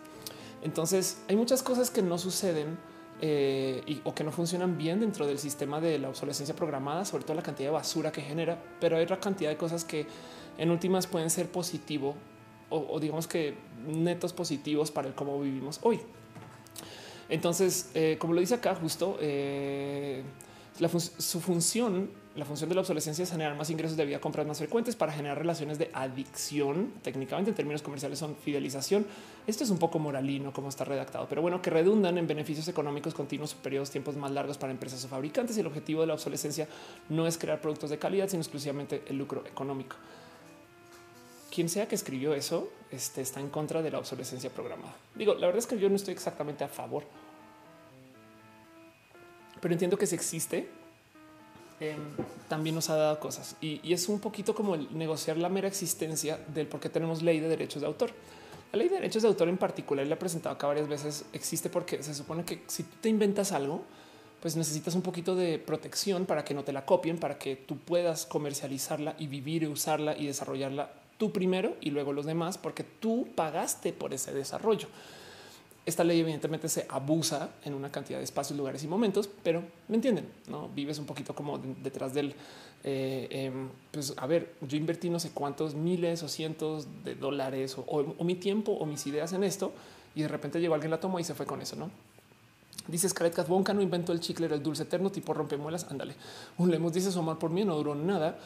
Entonces 0.62 1.22
hay 1.28 1.36
muchas 1.36 1.62
cosas 1.62 1.90
que 1.90 2.02
no 2.02 2.18
suceden 2.18 2.78
eh, 3.20 3.82
y, 3.86 4.00
o 4.04 4.14
que 4.14 4.22
no 4.22 4.30
funcionan 4.30 4.78
bien 4.78 5.00
dentro 5.00 5.26
del 5.26 5.38
sistema 5.38 5.80
de 5.80 5.98
la 5.98 6.08
obsolescencia 6.08 6.54
programada, 6.54 7.04
sobre 7.04 7.24
todo 7.24 7.34
la 7.34 7.42
cantidad 7.42 7.68
de 7.68 7.72
basura 7.72 8.12
que 8.12 8.22
genera, 8.22 8.62
pero 8.80 8.96
hay 8.96 9.04
otra 9.04 9.18
cantidad 9.18 9.50
de 9.50 9.56
cosas 9.56 9.84
que 9.84 10.06
en 10.56 10.70
últimas 10.70 11.06
pueden 11.06 11.30
ser 11.30 11.50
positivo 11.50 12.14
o, 12.70 13.00
digamos 13.00 13.26
que 13.26 13.56
netos 13.86 14.34
positivos 14.34 14.90
para 14.90 15.08
el 15.08 15.14
cómo 15.14 15.40
vivimos 15.40 15.80
hoy. 15.82 16.00
Entonces, 17.30 17.90
eh, 17.94 18.16
como 18.18 18.34
lo 18.34 18.40
dice 18.40 18.54
acá 18.54 18.74
justo, 18.74 19.16
eh, 19.20 20.22
su 21.18 21.40
función 21.40 22.10
la 22.38 22.44
función 22.44 22.68
de 22.68 22.76
la 22.76 22.82
obsolescencia 22.82 23.24
es 23.24 23.30
generar 23.32 23.56
más 23.56 23.68
ingresos 23.68 23.96
de 23.96 24.04
vida 24.04 24.20
compras 24.20 24.46
más 24.46 24.58
frecuentes 24.58 24.94
para 24.94 25.10
generar 25.12 25.36
relaciones 25.36 25.76
de 25.76 25.90
adicción. 25.92 26.92
Técnicamente, 27.02 27.50
en 27.50 27.56
términos 27.56 27.82
comerciales, 27.82 28.20
son 28.20 28.36
fidelización. 28.36 29.04
Esto 29.48 29.64
es 29.64 29.70
un 29.70 29.78
poco 29.78 29.98
moralino, 29.98 30.52
como 30.52 30.68
está 30.68 30.84
redactado, 30.84 31.26
pero 31.28 31.42
bueno, 31.42 31.60
que 31.60 31.70
redundan 31.70 32.16
en 32.16 32.28
beneficios 32.28 32.68
económicos 32.68 33.12
continuos, 33.12 33.54
periodos, 33.54 33.90
tiempos 33.90 34.14
más 34.14 34.30
largos 34.30 34.56
para 34.56 34.70
empresas 34.70 35.04
o 35.04 35.08
fabricantes. 35.08 35.56
Y 35.56 35.60
el 35.60 35.66
objetivo 35.66 36.02
de 36.02 36.06
la 36.06 36.14
obsolescencia 36.14 36.68
no 37.08 37.26
es 37.26 37.36
crear 37.36 37.60
productos 37.60 37.90
de 37.90 37.98
calidad, 37.98 38.28
sino 38.28 38.40
exclusivamente 38.40 39.02
el 39.08 39.18
lucro 39.18 39.44
económico. 39.44 39.96
Quien 41.52 41.68
sea 41.68 41.88
que 41.88 41.96
escribió 41.96 42.34
eso 42.34 42.70
este, 42.92 43.20
está 43.20 43.40
en 43.40 43.48
contra 43.48 43.82
de 43.82 43.90
la 43.90 43.98
obsolescencia 43.98 44.48
programada. 44.50 44.94
Digo, 45.16 45.34
la 45.34 45.46
verdad 45.46 45.58
es 45.58 45.66
que 45.66 45.76
yo 45.76 45.88
no 45.88 45.96
estoy 45.96 46.14
exactamente 46.14 46.62
a 46.62 46.68
favor, 46.68 47.02
pero 49.60 49.74
entiendo 49.74 49.98
que 49.98 50.06
si 50.06 50.14
existe 50.14 50.77
Em, 51.80 51.96
también 52.48 52.74
nos 52.74 52.90
ha 52.90 52.96
dado 52.96 53.20
cosas 53.20 53.54
y, 53.60 53.92
es 53.92 54.08
un 54.08 54.18
poquito 54.18 54.52
como 54.52 54.74
el 54.74 54.88
negociar 54.98 55.36
la 55.36 55.48
mera 55.48 55.68
existencia 55.68 56.40
del 56.52 56.66
por 56.66 56.80
qué 56.80 56.88
tenemos 56.88 57.22
ley 57.22 57.38
de 57.38 57.48
derechos 57.48 57.82
de 57.82 57.86
autor. 57.86 58.10
La 58.72 58.78
ley 58.78 58.88
de 58.88 58.96
derechos 58.96 59.22
de 59.22 59.28
autor 59.28 59.48
en 59.48 59.58
particular, 59.58 60.04
le 60.04 60.12
he 60.12 60.16
presentado 60.16 60.56
acá 60.56 60.66
varias 60.66 60.88
veces, 60.88 61.24
existe 61.32 61.70
porque 61.70 62.02
se 62.02 62.14
supone 62.14 62.44
que 62.44 62.62
si 62.66 62.82
tú 62.82 62.96
te 63.00 63.08
inventas 63.08 63.52
algo, 63.52 63.84
pues 64.42 64.56
necesitas 64.56 64.94
un 64.94 65.02
poquito 65.02 65.36
de 65.36 65.58
protección 65.58 66.26
para 66.26 66.44
que 66.44 66.52
no 66.52 66.64
te 66.64 66.72
la 66.72 66.84
copien, 66.84 67.18
para 67.18 67.38
que 67.38 67.54
tú 67.54 67.76
puedas 67.78 68.26
comercializarla 68.26 69.14
y 69.18 69.28
vivir 69.28 69.62
y 69.62 69.66
usarla 69.66 70.16
y 70.16 70.26
desarrollarla 70.26 70.90
tú 71.16 71.32
primero 71.32 71.76
y 71.80 71.90
luego 71.90 72.12
los 72.12 72.26
demás, 72.26 72.58
porque 72.58 72.84
tú 72.84 73.28
pagaste 73.34 73.92
por 73.92 74.14
ese 74.14 74.32
desarrollo. 74.32 74.88
Esta 75.88 76.04
ley 76.04 76.20
evidentemente 76.20 76.68
se 76.68 76.84
abusa 76.90 77.48
en 77.64 77.72
una 77.72 77.90
cantidad 77.90 78.18
de 78.18 78.24
espacios, 78.24 78.58
lugares 78.58 78.84
y 78.84 78.86
momentos, 78.86 79.26
pero 79.42 79.62
me 79.88 79.96
entienden, 79.96 80.28
no 80.46 80.68
vives 80.68 80.98
un 80.98 81.06
poquito 81.06 81.34
como 81.34 81.56
detrás 81.56 82.12
del. 82.12 82.34
Eh, 82.84 83.26
em, 83.30 83.70
pues 83.90 84.12
a 84.18 84.26
ver, 84.26 84.52
yo 84.60 84.76
invertí 84.76 85.08
no 85.08 85.18
sé 85.18 85.30
cuántos 85.30 85.74
miles 85.74 86.22
o 86.22 86.28
cientos 86.28 86.86
de 87.04 87.14
dólares 87.14 87.74
o, 87.78 88.22
mi 88.22 88.34
tiempo 88.34 88.72
o 88.72 88.84
mis 88.84 89.06
ideas 89.06 89.32
en 89.32 89.44
esto 89.44 89.72
y 90.14 90.20
de 90.20 90.28
repente 90.28 90.60
llegó 90.60 90.74
alguien 90.74 90.90
la 90.90 91.00
tomó 91.00 91.20
y 91.20 91.24
se 91.24 91.32
fue 91.34 91.46
con 91.46 91.62
eso, 91.62 91.74
no? 91.74 91.90
Dice 92.86 93.08
Scarlett 93.08 93.36
Cat 93.36 93.48
no 93.48 93.80
inventó 93.80 94.12
el 94.12 94.20
chicle, 94.20 94.44
era 94.44 94.56
el 94.56 94.62
dulce 94.62 94.82
eterno 94.82 95.10
tipo 95.10 95.32
rompemuelas. 95.32 95.86
Ándale. 95.90 96.14
Un 96.58 96.70
Lemos 96.70 96.92
dice 96.92 97.10
su 97.10 97.24
por 97.38 97.48
mí 97.48 97.64
no 97.64 97.74
duró 97.76 97.94
nada. 97.94 98.38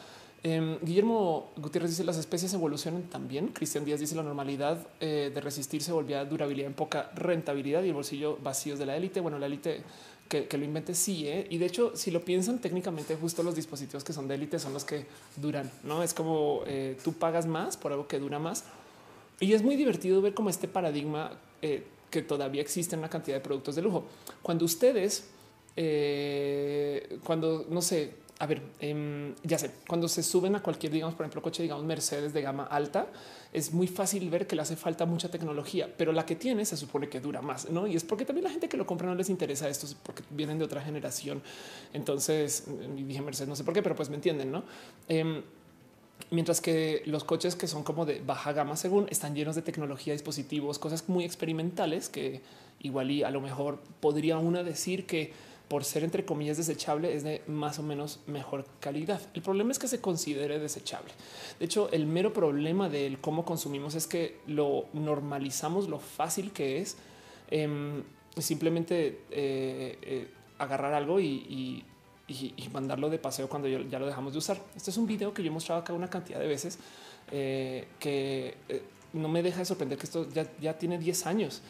Em, 0.45 0.77
Guillermo 0.81 1.53
Gutiérrez 1.55 1.91
dice 1.91 2.03
las 2.03 2.17
especies 2.17 2.53
evolucionan 2.53 3.03
también. 3.03 3.47
Cristian 3.47 3.85
Díaz 3.85 4.01
dice 4.01 4.13
la 4.13 4.23
normalidad 4.23 4.85
eh, 4.99 5.31
de 5.33 5.41
resistirse 5.41 5.93
volvía 5.93 6.25
durabilidad 6.25 6.67
en 6.67 6.73
poca 6.73 7.11
rentabilidad 7.15 7.81
y 7.83 7.87
el 7.87 7.93
bolsillo 7.93 8.37
vacíos 8.43 8.77
de 8.77 8.85
la 8.85 8.97
élite. 8.97 9.21
Bueno, 9.21 9.39
la 9.39 9.45
élite 9.45 9.83
que, 10.27 10.45
lo 10.57 10.65
invente 10.65 10.95
sí. 10.95 11.29
¿eh? 11.29 11.47
Y 11.49 11.59
de 11.59 11.65
hecho, 11.65 11.95
si 11.95 12.11
lo 12.11 12.25
piensan 12.25 12.59
técnicamente, 12.59 13.15
justo 13.15 13.41
los 13.41 13.55
dispositivos 13.55 14.03
que 14.03 14.11
son 14.11 14.27
de 14.27 14.35
élite 14.35 14.59
son 14.59 14.73
los 14.73 14.83
que 14.83 15.05
duran. 15.37 15.71
No 15.83 16.03
es 16.03 16.13
como 16.13 16.63
eh, 16.67 16.97
tú 17.01 17.13
pagas 17.13 17.45
más 17.45 17.77
por 17.77 17.93
algo 17.93 18.07
que 18.09 18.19
dura 18.19 18.37
más. 18.37 18.65
Y 19.39 19.53
es 19.53 19.63
muy 19.63 19.77
divertido 19.77 20.21
ver 20.21 20.33
cómo 20.33 20.49
este 20.49 20.67
paradigma 20.67 21.39
que 21.61 22.21
todavía 22.21 22.61
existe 22.61 22.95
en 22.95 22.99
una 22.99 23.09
cantidad 23.09 23.37
de 23.37 23.41
productos 23.41 23.75
de 23.75 23.81
lujo. 23.81 24.03
Cuando 24.41 24.65
ustedes, 24.65 25.29
cuando 27.23 27.65
no 27.69 27.81
sé, 27.81 28.22
a 28.39 28.45
ver, 28.45 28.61
em, 28.79 29.35
ya 29.43 29.57
sé, 29.57 29.71
cuando 29.87 30.07
se 30.07 30.23
suben 30.23 30.55
a 30.55 30.63
cualquier, 30.63 30.91
digamos, 30.91 31.15
por 31.15 31.25
ejemplo, 31.25 31.41
coche, 31.41 31.63
digamos, 31.63 31.85
Mercedes 31.85 32.33
de 32.33 32.41
gama 32.41 32.63
alta, 32.63 33.07
es 33.53 33.71
muy 33.71 33.87
fácil 33.87 34.29
ver 34.29 34.47
que 34.47 34.55
le 34.55 34.63
hace 34.63 34.75
falta 34.75 35.05
mucha 35.05 35.29
tecnología, 35.29 35.89
pero 35.97 36.11
la 36.11 36.25
que 36.25 36.35
tiene 36.35 36.65
se 36.65 36.75
supone 36.75 37.09
que 37.09 37.19
dura 37.19 37.41
más, 37.41 37.69
¿no? 37.69 37.85
Y 37.85 37.95
es 37.95 38.03
porque 38.03 38.25
también 38.25 38.45
la 38.45 38.49
gente 38.49 38.67
que 38.67 38.77
lo 38.77 38.85
compra 38.85 39.07
no 39.07 39.15
les 39.15 39.29
interesa 39.29 39.69
esto, 39.69 39.87
porque 40.03 40.23
vienen 40.31 40.57
de 40.57 40.65
otra 40.65 40.81
generación. 40.81 41.41
Entonces, 41.93 42.65
dije 42.95 43.21
Mercedes, 43.21 43.47
no 43.47 43.55
sé 43.55 43.63
por 43.63 43.73
qué, 43.73 43.83
pero 43.83 43.95
pues 43.95 44.09
me 44.09 44.15
entienden, 44.15 44.51
¿no? 44.51 44.63
Em, 45.07 45.43
mientras 46.31 46.61
que 46.61 47.03
los 47.05 47.23
coches 47.23 47.55
que 47.55 47.67
son 47.67 47.83
como 47.83 48.05
de 48.05 48.19
baja 48.21 48.51
gama, 48.53 48.75
según 48.75 49.07
están 49.09 49.35
llenos 49.35 49.55
de 49.55 49.61
tecnología, 49.61 50.13
dispositivos, 50.13 50.79
cosas 50.79 51.07
muy 51.07 51.23
experimentales 51.23 52.09
que 52.09 52.41
igual 52.79 53.11
y 53.11 53.23
a 53.23 53.31
lo 53.31 53.41
mejor 53.41 53.79
podría 53.99 54.37
uno 54.37 54.63
decir 54.63 55.05
que 55.05 55.31
por 55.67 55.83
ser 55.83 56.03
entre 56.03 56.25
comillas 56.25 56.57
desechable 56.57 57.15
es 57.15 57.23
de 57.23 57.41
más 57.47 57.79
o 57.79 57.83
menos 57.83 58.19
mejor 58.27 58.65
calidad. 58.79 59.21
El 59.33 59.41
problema 59.41 59.71
es 59.71 59.79
que 59.79 59.87
se 59.87 60.01
considere 60.01 60.59
desechable. 60.59 61.11
De 61.59 61.65
hecho, 61.65 61.89
el 61.91 62.05
mero 62.05 62.33
problema 62.33 62.89
del 62.89 63.19
cómo 63.19 63.45
consumimos 63.45 63.95
es 63.95 64.07
que 64.07 64.39
lo 64.47 64.85
normalizamos 64.93 65.87
lo 65.87 65.99
fácil 65.99 66.51
que 66.51 66.79
es 66.79 66.97
em, 67.49 68.03
simplemente 68.37 69.21
eh, 69.31 69.97
eh, 70.01 70.27
agarrar 70.59 70.93
algo 70.93 71.19
y, 71.19 71.85
mandarlo 72.71 73.11
de 73.11 73.19
paseo 73.19 73.47
cuando 73.47 73.67
ya 73.67 73.99
lo 73.99 74.07
dejamos 74.07 74.33
de 74.33 74.39
usar. 74.39 74.59
Este 74.75 74.89
es 74.89 74.97
un 74.97 75.05
video 75.05 75.33
que 75.33 75.43
yo 75.43 75.49
he 75.49 75.53
mostrado 75.53 75.81
acá 75.81 75.93
una 75.93 76.09
cantidad 76.09 76.39
de 76.39 76.47
veces 76.47 76.79
eh, 77.31 77.87
que 77.99 78.55
no 79.13 79.29
me 79.29 79.43
deja 79.43 79.59
de 79.59 79.65
sorprender 79.65 79.97
que 79.97 80.05
esto 80.05 80.27
ya, 80.59 80.77
tiene 80.77 80.97
10 80.97 81.27
años. 81.27 81.61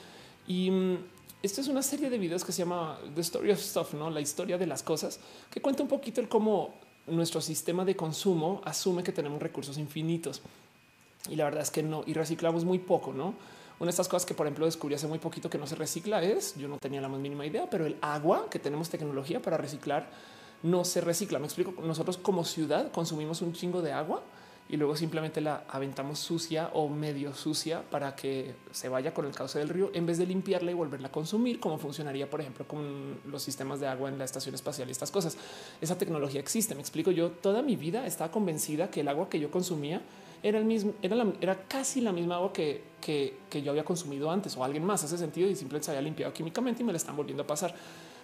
Y 0.48 0.72
mm, 0.72 0.98
esta 1.44 1.60
es 1.60 1.68
una 1.68 1.84
serie 1.84 2.10
de 2.10 2.18
videos 2.18 2.46
que 2.46 2.54
se 2.54 2.60
llama 2.60 2.98
The 3.14 3.22
Story 3.22 3.52
of 3.52 3.60
Stuff, 3.60 3.94
no 3.96 4.10
la 4.10 4.22
historia 4.22 4.58
de 4.58 4.66
las 4.66 4.82
cosas, 4.82 5.20
que 5.52 5.62
cuenta 5.62 5.84
un 5.84 5.90
poquito 5.90 6.22
el 6.22 6.30
cómo 6.30 6.74
nuestro 7.06 7.42
sistema 7.42 7.84
de 7.84 7.98
consumo 7.98 8.62
asume 8.64 9.04
que 9.04 9.12
tenemos 9.12 9.42
recursos 9.42 9.78
infinitos. 9.78 10.42
Y 11.30 11.36
la 11.36 11.44
verdad 11.44 11.64
es 11.64 11.70
que 11.70 11.84
no, 11.84 12.04
y 12.08 12.14
reciclamos 12.14 12.64
muy 12.64 12.80
poco, 12.80 13.12
no? 13.12 13.34
Una 13.80 13.88
de 13.88 13.90
estas 13.90 14.08
cosas 14.08 14.26
que, 14.26 14.34
por 14.34 14.46
ejemplo, 14.46 14.66
descubrí 14.66 14.96
hace 14.96 15.08
muy 15.08 15.20
poquito 15.20 15.50
que 15.50 15.58
no 15.58 15.68
se 15.68 15.76
recicla 15.76 16.24
es, 16.24 16.56
yo 16.56 16.70
no 16.70 16.78
tenía 16.78 17.02
la 17.02 17.10
más 17.10 17.20
mínima 17.20 17.46
idea, 17.46 17.70
pero 17.70 17.86
el 17.86 17.98
agua 18.00 18.48
que 18.50 18.58
tenemos 18.58 18.90
tecnología 18.90 19.42
para 19.42 19.58
reciclar 19.58 20.10
no 20.62 20.86
se 20.86 21.02
recicla. 21.02 21.40
Me 21.40 21.46
explico. 21.46 21.74
Nosotros 21.82 22.18
como 22.18 22.46
ciudad 22.46 22.90
consumimos 22.94 23.42
un 23.42 23.52
chingo 23.52 23.82
de 23.82 23.92
agua 23.92 24.24
y 24.70 24.78
luego 24.78 24.96
simplemente 24.96 25.42
la 25.42 25.66
aventamos 25.68 26.20
sucia 26.20 26.70
o 26.74 26.88
medio 26.88 27.34
sucia 27.34 27.84
para 27.90 28.16
que 28.16 28.56
se 28.72 28.88
vaya 28.90 29.14
con 29.14 29.26
el 29.26 29.34
cauce 29.34 29.60
del 29.60 29.70
río 29.70 29.92
en 29.94 30.06
vez 30.06 30.18
de 30.18 30.26
limpiarla 30.26 30.72
y 30.72 30.74
volverla 30.74 31.10
a 31.10 31.12
consumir, 31.12 31.60
como 31.60 31.78
funcionaría, 31.78 32.30
por 32.30 32.42
ejemplo, 32.42 32.66
con 32.66 33.20
los 33.26 33.44
sistemas 33.44 33.80
de 33.80 33.88
agua 33.88 34.10
en 34.10 34.18
la 34.18 34.26
estación 34.26 34.56
espacial 34.56 34.88
y 34.88 34.92
estas 34.92 35.12
cosas. 35.12 35.38
Esa 35.82 35.98
tecnología 35.98 36.40
existe. 36.40 36.76
Me 36.76 36.82
explico. 36.82 37.12
Yo 37.12 37.32
toda 37.32 37.62
mi 37.62 37.76
vida 37.76 38.08
estaba 38.08 38.32
convencida 38.32 38.90
que 38.90 39.02
el 39.02 39.10
agua 39.10 39.30
que 39.30 39.40
yo 39.40 39.52
consumía 39.52 40.02
era 40.42 40.60
el 40.60 40.66
mismo, 40.66 40.94
era, 41.02 41.16
era 41.42 41.68
casi 41.68 42.02
la 42.02 42.12
misma 42.12 42.36
agua 42.36 42.54
que, 42.54 42.84
que, 43.02 43.38
que, 43.50 43.62
yo 43.62 43.72
había 43.72 43.86
consumido 43.86 44.32
antes 44.32 44.58
o 44.58 44.64
alguien 44.64 44.84
más 44.84 45.04
hace 45.04 45.18
sentido 45.18 45.50
y 45.50 45.56
simplemente 45.56 45.86
se 45.86 45.92
había 45.92 46.02
limpiado 46.02 46.34
químicamente 46.34 46.84
y 46.84 46.86
me 46.86 46.94
la 46.94 46.98
están 46.98 47.16
volviendo 47.16 47.44
a 47.44 47.48
pasar. 47.48 47.76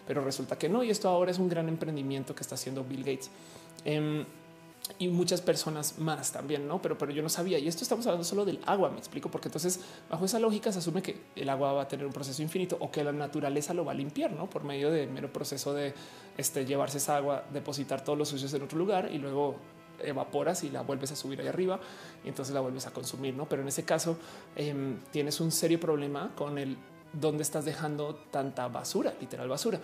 Pero 0.08 0.24
resulta 0.24 0.58
que 0.58 0.70
no. 0.70 0.84
Y 0.84 0.90
esto 0.90 1.10
ahora 1.10 1.32
es 1.32 1.38
un 1.38 1.50
gran 1.50 1.68
emprendimiento 1.68 2.34
que 2.34 2.42
está 2.42 2.56
haciendo 2.56 2.84
Bill 2.84 3.04
Gates. 3.04 3.30
Eh, 3.86 4.26
y 4.98 5.08
muchas 5.08 5.42
personas 5.42 6.00
más 6.00 6.32
también, 6.32 6.68
no? 6.68 6.82
Pero, 6.82 6.98
pero 6.98 7.12
yo 7.12 7.22
no 7.22 7.30
sabía. 7.30 7.60
Y 7.60 7.68
esto 7.68 7.84
estamos 7.84 8.06
hablando 8.08 8.24
solo 8.24 8.46
del 8.46 8.60
agua. 8.66 8.90
Me 8.90 8.98
explico, 8.98 9.30
porque 9.30 9.48
entonces 9.48 9.80
bajo 10.10 10.26
esa 10.26 10.40
lógica 10.40 10.72
se 10.72 10.80
asume 10.80 11.02
que 11.02 11.22
el 11.36 11.50
agua 11.50 11.74
va 11.74 11.84
a 11.84 11.88
tener 11.88 12.06
un 12.06 12.12
proceso 12.12 12.42
infinito 12.42 12.78
o 12.80 12.90
que 12.92 13.04
la 13.04 13.12
naturaleza 13.12 13.74
lo 13.74 13.86
va 13.86 13.92
a 13.92 13.96
limpiar, 13.96 14.32
no 14.32 14.50
por 14.50 14.64
medio 14.64 14.92
del 14.92 15.10
mero 15.10 15.32
proceso 15.32 15.74
de 15.74 15.94
este, 16.38 16.66
llevarse 16.66 16.98
esa 16.98 17.18
agua, 17.18 17.46
depositar 17.54 18.04
todos 18.04 18.18
los 18.18 18.30
sucios 18.30 18.54
en 18.54 18.64
otro 18.64 18.78
lugar 18.78 19.10
y 19.12 19.20
luego 19.20 19.58
evaporas 20.02 20.64
y 20.64 20.70
la 20.70 20.82
vuelves 20.82 21.12
a 21.12 21.16
subir 21.16 21.42
ahí 21.42 21.48
arriba 21.48 21.80
y 22.24 22.30
entonces 22.30 22.54
la 22.54 22.62
vuelves 22.62 22.88
a 22.88 22.92
consumir, 22.92 23.36
no? 23.36 23.48
Pero 23.48 23.62
en 23.62 23.68
ese 23.68 23.84
caso 23.84 24.18
em, 24.56 25.00
tienes 25.12 25.40
un 25.40 25.52
serio 25.52 25.80
problema 25.80 26.32
con 26.36 26.58
el 26.58 26.78
dónde 27.14 27.44
estás 27.44 27.66
dejando 27.66 28.16
tanta 28.32 28.68
basura, 28.68 29.14
literal 29.20 29.50
basura. 29.50 29.80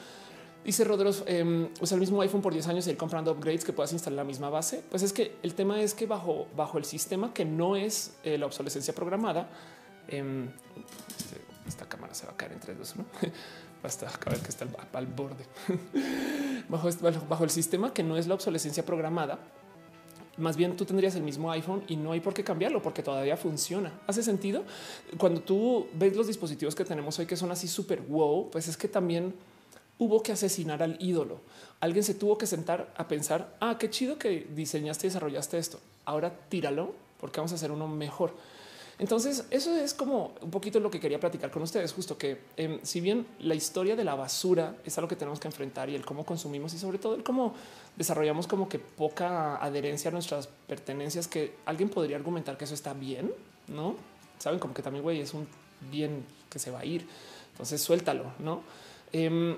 Dice 0.66 0.84
Rodros, 0.84 1.24
eh, 1.28 1.70
usa 1.80 1.93
el 1.93 2.01
mismo 2.01 2.20
iPhone 2.22 2.41
por 2.41 2.51
10 2.51 2.68
años 2.68 2.88
y 2.88 2.89
ir 2.89 2.97
comprando 2.97 3.32
upgrades 3.32 3.63
que 3.63 3.72
puedas 3.72 3.93
instalar 3.93 4.18
la 4.18 4.24
misma 4.24 4.49
base. 4.49 4.84
Pues 4.89 5.03
es 5.03 5.13
que 5.13 5.38
el 5.43 5.53
tema 5.53 5.80
es 5.80 5.93
que 5.93 6.07
bajo, 6.07 6.47
bajo 6.55 6.80
el 6.80 6.86
sistema 6.86 7.36
que 7.36 7.45
no 7.45 7.76
es 7.76 8.16
eh, 8.24 8.39
la 8.39 8.47
obsolescencia 8.47 8.95
programada, 8.95 9.47
em, 10.07 10.49
este, 11.20 11.39
esta 11.68 11.88
cámara 11.88 12.16
se 12.16 12.26
va 12.26 12.34
a 12.34 12.36
caer 12.36 12.53
entre 12.53 12.74
dos, 12.74 12.95
¿no? 12.95 13.05
Basta 13.84 14.11
ver 14.26 14.39
que 14.39 14.49
está 14.49 14.66
al, 14.93 15.05
borde. 15.05 15.45
bajo, 16.70 16.89
bajo 17.30 17.43
el 17.43 17.51
sistema 17.51 17.93
que 17.93 18.01
no 18.01 18.18
es 18.18 18.26
la 18.26 18.34
obsolescencia 18.34 18.84
programada, 18.84 19.38
más 20.38 20.57
bien 20.57 20.76
tú 20.76 20.84
tendrías 20.84 21.16
el 21.16 21.22
mismo 21.22 21.51
iPhone 21.51 21.84
y 21.88 21.95
no 21.95 22.11
hay 22.11 22.22
por 22.22 22.34
qué 22.34 22.43
cambiarlo 22.43 22.82
porque 22.82 23.03
todavía 23.03 23.38
funciona. 23.38 24.01
¿Hace 24.07 24.24
sentido? 24.24 24.63
Cuando 25.20 25.41
tú 25.41 25.88
ves 25.93 26.16
los 26.16 26.26
dispositivos 26.26 26.74
que 26.74 26.86
tenemos 26.86 27.20
hoy 27.20 27.28
que 27.28 27.38
son 27.38 27.51
así 27.51 27.68
súper 27.68 28.01
wow, 28.01 28.49
pues 28.49 28.68
es 28.68 28.76
que 28.76 28.88
también 28.88 29.36
hubo 29.98 30.22
que 30.24 30.32
asesinar 30.32 30.84
al 30.84 30.98
ídolo. 31.00 31.39
Alguien 31.80 32.04
se 32.04 32.14
tuvo 32.14 32.38
que 32.38 32.48
sentar 32.48 32.93
a 32.98 33.08
pensar, 33.08 33.56
ah, 33.60 33.78
qué 33.80 33.89
chido 33.89 34.18
que 34.18 34.48
diseñaste 34.56 35.08
y 35.08 35.10
desarrollaste 35.10 35.58
esto. 35.58 35.80
Ahora 36.06 36.34
tíralo 36.50 36.93
porque 37.20 37.39
vamos 37.39 37.52
a 37.52 37.56
hacer 37.56 37.72
uno 37.72 37.88
mejor. 37.88 38.34
Entonces, 38.98 39.46
eso 39.50 39.76
es 39.76 39.93
como 39.93 40.34
un 40.41 40.52
poquito 40.52 40.80
lo 40.80 40.89
que 40.89 41.02
quería 41.02 41.20
platicar 41.20 41.52
con 41.52 41.62
ustedes, 41.62 41.91
justo 41.91 42.18
que 42.18 42.39
em, 42.56 42.80
si 42.82 43.02
bien 43.02 43.28
la 43.39 43.54
historia 43.54 43.96
de 43.96 44.06
la 44.06 44.16
basura 44.16 44.78
es 44.86 44.98
algo 44.98 45.10
que 45.10 45.18
tenemos 45.18 45.39
que 45.39 45.50
enfrentar 45.50 45.89
y 45.89 45.96
el 45.96 46.06
cómo 46.06 46.26
consumimos 46.26 46.74
y 46.74 46.78
sobre 46.78 46.98
todo 46.98 47.16
el 47.16 47.24
cómo 47.24 47.54
desarrollamos 47.98 48.48
como 48.48 48.70
que 48.70 48.80
poca 48.80 49.58
adherencia 49.58 50.10
a 50.10 50.14
nuestras 50.14 50.48
pertenencias, 50.68 51.28
que 51.28 51.56
alguien 51.66 51.89
podría 51.89 52.16
argumentar 52.16 52.58
que 52.58 52.64
eso 52.64 52.74
está 52.74 52.93
bien, 52.93 53.34
¿no? 53.68 53.98
Saben 54.39 54.60
como 54.60 54.74
que 54.74 54.82
también, 54.82 55.04
güey, 55.04 55.20
es 55.20 55.34
un 55.34 55.46
bien 55.91 56.24
que 56.50 56.60
se 56.60 56.72
va 56.72 56.80
a 56.80 56.86
ir. 56.86 57.06
Entonces, 57.52 57.82
suéltalo, 57.82 58.32
¿no? 58.39 58.62
Em, 59.12 59.58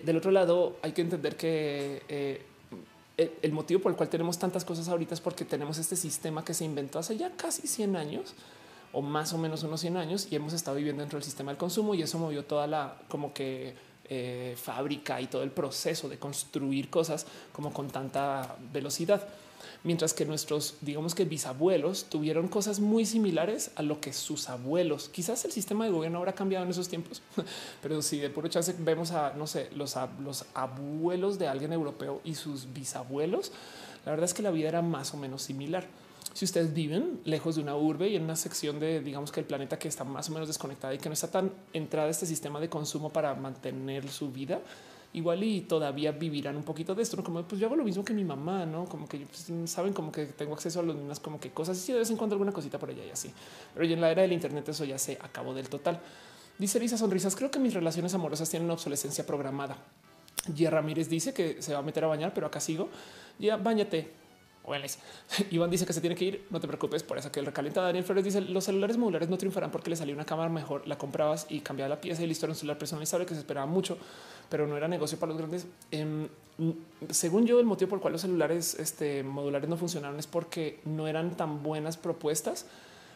del 0.00 0.16
otro 0.16 0.30
lado, 0.30 0.76
hay 0.82 0.92
que 0.92 1.02
entender 1.02 1.36
que 1.36 2.02
eh, 2.08 2.42
el 3.16 3.52
motivo 3.52 3.80
por 3.80 3.92
el 3.92 3.96
cual 3.96 4.08
tenemos 4.08 4.38
tantas 4.38 4.64
cosas 4.64 4.88
ahorita 4.88 5.14
es 5.14 5.20
porque 5.20 5.44
tenemos 5.44 5.78
este 5.78 5.96
sistema 5.96 6.44
que 6.44 6.54
se 6.54 6.64
inventó 6.64 6.98
hace 6.98 7.16
ya 7.16 7.30
casi 7.30 7.66
100 7.66 7.96
años 7.96 8.34
o 8.92 9.02
más 9.02 9.32
o 9.32 9.38
menos 9.38 9.62
unos 9.62 9.80
100 9.80 9.96
años 9.96 10.28
y 10.30 10.36
hemos 10.36 10.52
estado 10.52 10.76
viviendo 10.76 11.02
dentro 11.02 11.18
del 11.18 11.24
sistema 11.24 11.50
del 11.50 11.58
consumo 11.58 11.94
y 11.94 12.02
eso 12.02 12.18
movió 12.18 12.44
toda 12.44 12.66
la 12.66 12.96
como 13.08 13.32
que 13.32 13.74
eh, 14.08 14.54
fábrica 14.56 15.20
y 15.20 15.26
todo 15.26 15.42
el 15.42 15.50
proceso 15.50 16.08
de 16.08 16.18
construir 16.18 16.90
cosas 16.90 17.26
como 17.52 17.72
con 17.72 17.88
tanta 17.88 18.56
velocidad 18.72 19.26
mientras 19.86 20.12
que 20.12 20.26
nuestros, 20.26 20.74
digamos 20.80 21.14
que 21.14 21.24
bisabuelos 21.24 22.06
tuvieron 22.06 22.48
cosas 22.48 22.80
muy 22.80 23.06
similares 23.06 23.70
a 23.76 23.82
lo 23.82 24.00
que 24.00 24.12
sus 24.12 24.48
abuelos. 24.48 25.08
Quizás 25.08 25.44
el 25.44 25.52
sistema 25.52 25.84
de 25.84 25.92
gobierno 25.92 26.18
habrá 26.18 26.34
cambiado 26.34 26.64
en 26.64 26.70
esos 26.72 26.88
tiempos, 26.88 27.22
pero 27.82 28.02
si 28.02 28.18
de 28.18 28.28
puro 28.28 28.48
chance 28.48 28.74
vemos 28.80 29.12
a, 29.12 29.32
no 29.34 29.46
sé, 29.46 29.70
los, 29.76 29.94
los 30.20 30.44
abuelos 30.54 31.38
de 31.38 31.46
alguien 31.46 31.72
europeo 31.72 32.20
y 32.24 32.34
sus 32.34 32.72
bisabuelos, 32.74 33.52
la 34.04 34.10
verdad 34.10 34.24
es 34.24 34.34
que 34.34 34.42
la 34.42 34.50
vida 34.50 34.68
era 34.68 34.82
más 34.82 35.14
o 35.14 35.16
menos 35.16 35.42
similar. 35.42 35.86
Si 36.32 36.44
ustedes 36.44 36.74
viven 36.74 37.20
lejos 37.24 37.54
de 37.54 37.62
una 37.62 37.76
urbe 37.76 38.08
y 38.08 38.16
en 38.16 38.24
una 38.24 38.36
sección 38.36 38.80
de, 38.80 39.00
digamos 39.00 39.30
que 39.30 39.38
el 39.38 39.46
planeta 39.46 39.78
que 39.78 39.86
está 39.86 40.02
más 40.02 40.28
o 40.28 40.32
menos 40.32 40.48
desconectada 40.48 40.92
y 40.94 40.98
que 40.98 41.08
no 41.08 41.12
está 41.12 41.30
tan 41.30 41.52
entrada 41.72 42.10
este 42.10 42.26
sistema 42.26 42.58
de 42.58 42.68
consumo 42.68 43.10
para 43.10 43.34
mantener 43.36 44.08
su 44.10 44.32
vida, 44.32 44.60
igual 45.16 45.42
y 45.42 45.62
todavía 45.62 46.12
vivirán 46.12 46.56
un 46.56 46.62
poquito 46.62 46.94
de 46.94 47.02
esto, 47.02 47.16
¿no? 47.16 47.24
como 47.24 47.42
pues 47.42 47.58
yo 47.58 47.66
hago 47.66 47.76
lo 47.76 47.84
mismo 47.84 48.04
que 48.04 48.12
mi 48.12 48.22
mamá, 48.22 48.66
no 48.66 48.84
como 48.84 49.08
que 49.08 49.20
pues, 49.20 49.50
saben 49.70 49.94
como 49.94 50.12
que 50.12 50.26
tengo 50.26 50.52
acceso 50.52 50.80
a 50.80 50.82
las 50.82 50.94
mismas 50.94 51.20
como 51.20 51.40
que 51.40 51.50
cosas 51.50 51.88
y 51.88 51.92
de 51.92 52.00
vez 52.00 52.10
en 52.10 52.18
cuando 52.18 52.34
alguna 52.34 52.52
cosita 52.52 52.78
por 52.78 52.90
allá 52.90 53.02
y 53.02 53.10
así. 53.10 53.32
Pero 53.74 53.86
en 53.86 54.00
la 54.00 54.10
era 54.10 54.22
del 54.22 54.32
Internet 54.32 54.68
eso 54.68 54.84
ya 54.84 54.98
se 54.98 55.14
acabó 55.14 55.54
del 55.54 55.70
total. 55.70 56.00
Dice 56.58 56.78
Lisa 56.78 56.98
Sonrisas, 56.98 57.34
creo 57.34 57.50
que 57.50 57.58
mis 57.58 57.72
relaciones 57.72 58.12
amorosas 58.12 58.50
tienen 58.50 58.66
una 58.66 58.74
obsolescencia 58.74 59.24
programada. 59.24 59.78
Y 60.54 60.66
Ramírez 60.66 61.08
dice 61.08 61.32
que 61.32 61.62
se 61.62 61.72
va 61.72 61.78
a 61.78 61.82
meter 61.82 62.04
a 62.04 62.08
bañar, 62.08 62.34
pero 62.34 62.46
acá 62.46 62.60
sigo. 62.60 62.90
Ya 63.38 63.56
bañate 63.56 64.10
hueles. 64.66 64.98
Iván 65.50 65.70
dice 65.70 65.86
que 65.86 65.92
se 65.92 66.00
tiene 66.00 66.16
que 66.16 66.24
ir. 66.24 66.46
No 66.50 66.60
te 66.60 66.66
preocupes 66.66 67.02
por 67.02 67.18
eso 67.18 67.30
que 67.30 67.40
el. 67.40 67.52
Daniel 67.72 68.04
Flores 68.04 68.24
dice 68.24 68.40
los 68.40 68.64
celulares 68.64 68.96
modulares 68.96 69.28
no 69.28 69.38
triunfarán 69.38 69.70
porque 69.70 69.90
le 69.90 69.96
salió 69.96 70.14
una 70.14 70.24
cámara 70.24 70.48
mejor. 70.48 70.86
La 70.86 70.98
comprabas 70.98 71.46
y 71.48 71.60
cambiaba 71.60 71.88
la 71.88 72.00
pieza 72.00 72.22
y 72.22 72.26
listo. 72.26 72.46
Era 72.46 72.52
un 72.52 72.56
celular 72.56 72.78
personalizable 72.78 73.26
que 73.26 73.34
se 73.34 73.40
esperaba 73.40 73.66
mucho, 73.66 73.98
pero 74.48 74.66
no 74.66 74.76
era 74.76 74.88
negocio 74.88 75.18
para 75.18 75.32
los 75.32 75.38
grandes. 75.38 75.66
Em, 75.90 76.28
según 77.10 77.46
yo, 77.46 77.60
el 77.60 77.66
motivo 77.66 77.90
por 77.90 77.98
el 77.98 78.02
cual 78.02 78.12
los 78.12 78.22
celulares 78.22 78.74
este, 78.74 79.22
modulares 79.22 79.68
no 79.68 79.76
funcionaron 79.76 80.18
es 80.18 80.26
porque 80.26 80.80
no 80.84 81.06
eran 81.06 81.36
tan 81.36 81.62
buenas 81.62 81.96
propuestas. 81.96 82.66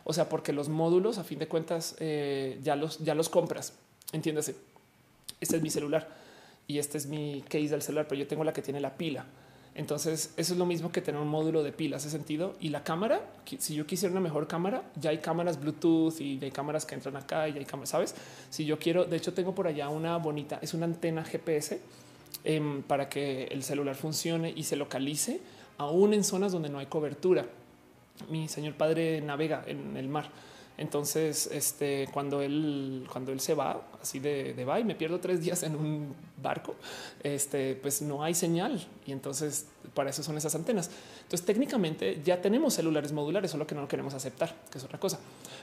O 0.05 0.13
sea, 0.13 0.29
porque 0.29 0.53
los 0.53 0.69
módulos, 0.69 1.19
a 1.19 1.25
fin 1.25 1.39
de 1.39 1.49
cuentas, 1.49 1.97
eh, 2.01 2.59
ya 2.63 2.77
los 2.77 2.99
ya 2.99 3.15
los 3.15 3.29
compras. 3.29 3.75
Entiéndase. 4.13 4.57
Este 5.41 5.57
es 5.57 5.63
mi 5.63 5.71
celular 5.71 6.09
y 6.67 6.79
este 6.79 6.99
es 6.99 7.07
mi 7.07 7.43
case 7.49 7.69
del 7.69 7.83
celular, 7.83 8.07
pero 8.09 8.21
yo 8.21 8.29
tengo 8.29 8.45
la 8.45 8.53
que 8.53 8.63
tiene 8.63 8.81
la 8.81 8.97
pila. 8.97 9.27
Entonces, 9.75 10.35
eso 10.37 10.53
es 10.53 10.59
lo 10.59 10.67
mismo 10.67 10.91
que 10.91 11.01
tener 11.01 11.21
un 11.21 11.29
módulo 11.29 11.63
de 11.63 11.73
pila, 11.73 11.99
hace 11.99 12.11
sentido. 12.11 12.55
Y 12.61 12.71
la 12.71 12.83
cámara, 12.83 13.21
si 13.59 13.75
yo 13.75 13.87
quisiera 13.87 14.11
una 14.13 14.21
mejor 14.21 14.47
cámara, 14.47 14.83
ya 15.01 15.11
hay 15.11 15.19
cámaras 15.19 15.61
Bluetooth 15.61 16.21
y 16.21 16.39
hay 16.43 16.51
cámaras 16.51 16.85
que 16.85 16.95
entran 16.95 17.17
acá 17.17 17.49
y 17.49 17.57
hay 17.57 17.65
cámaras, 17.65 17.91
sabes? 17.91 18.15
Si 18.51 18.65
yo 18.65 18.79
quiero, 18.79 19.05
de 19.05 19.17
hecho, 19.17 19.33
tengo 19.33 19.55
por 19.55 19.67
allá 19.69 19.89
una 19.89 20.17
bonita, 20.17 20.59
es 20.61 20.75
una 20.75 20.87
antena 20.87 21.25
GPS 21.25 21.81
em, 22.45 22.83
para 22.83 23.09
que 23.09 23.45
el 23.45 23.63
celular 23.63 23.95
funcione 23.95 24.53
y 24.55 24.65
se 24.65 24.77
localice 24.77 25.41
aún 25.79 26.15
en 26.15 26.25
zonas 26.25 26.53
donde 26.53 26.69
no 26.69 26.79
hay 26.79 26.87
cobertura. 26.87 27.47
Mi 28.29 28.49
señor 28.49 28.75
padre 28.75 29.21
navega 29.21 29.63
en 29.67 29.97
el 29.97 30.09
mar. 30.09 30.31
Entonces, 30.81 31.47
este, 31.53 32.09
cuando 32.11 32.41
él, 32.41 33.07
cuando 33.13 33.33
él 33.33 33.41
se 33.41 33.53
va 33.53 33.83
así 34.01 34.19
de, 34.19 34.65
va 34.65 34.81
y 34.81 34.85
me 34.85 34.95
pierdo 34.95 35.21
tres 35.21 35.43
días 35.43 35.63
en 35.63 35.77
un 35.77 36.15
barco, 36.43 36.75
este, 37.23 37.75
pues 37.75 38.01
no 38.01 38.25
hay 38.25 38.33
señal. 38.35 38.89
Y 39.05 39.13
entonces 39.13 39.67
para 39.93 40.09
eso 40.09 40.23
son 40.23 40.39
esas 40.39 40.55
antenas. 40.55 40.91
Entonces, 41.23 41.45
técnicamente 41.45 42.23
ya 42.25 42.41
tenemos 42.41 42.73
celulares 42.73 43.13
modulares, 43.13 43.51
solo 43.51 43.67
que 43.67 43.75
no 43.75 43.83
lo 43.83 43.89
queremos 43.89 44.15
aceptar, 44.15 44.57
que 44.71 44.79
es 44.79 44.85
otra 44.85 44.99
cosa. 44.99 45.19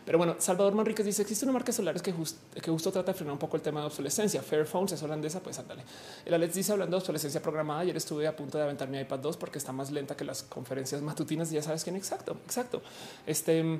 Pero 0.05 0.19
bueno, 0.19 0.35
Salvador 0.37 0.75
Manríquez 0.75 1.03
dice: 1.03 1.23
existe 1.23 1.45
una 1.45 1.53
marca 1.53 1.67
de 1.67 1.73
celulares 1.73 2.03
que, 2.03 2.13
que 2.61 2.69
justo 2.69 2.91
trata 2.91 3.11
de 3.11 3.17
frenar 3.17 3.33
un 3.33 3.39
poco 3.39 3.57
el 3.57 3.63
tema 3.63 3.79
de 3.79 3.87
obsolescencia. 3.87 4.43
Fairphones 4.43 4.91
es 4.91 5.01
holandesa, 5.01 5.39
pues 5.39 5.57
ándale. 5.57 5.81
El 6.25 6.33
Alex 6.35 6.53
dice: 6.53 6.73
hablando 6.73 6.95
de 6.95 6.99
obsolescencia 6.99 7.41
programada, 7.41 7.79
ayer 7.79 7.97
estuve 7.97 8.27
a 8.27 8.35
punto 8.35 8.59
de 8.59 8.65
aventar 8.65 8.87
mi 8.87 8.99
iPad 8.99 9.17
2 9.17 9.37
porque 9.37 9.57
está 9.57 9.71
más 9.71 9.89
lenta 9.89 10.15
que 10.15 10.25
las 10.25 10.43
conferencias 10.43 11.01
matutinas. 11.01 11.49
Ya 11.49 11.63
sabes 11.63 11.83
quién 11.83 11.95
exacto, 11.95 12.37
exacto. 12.45 12.83
Este 13.25 13.79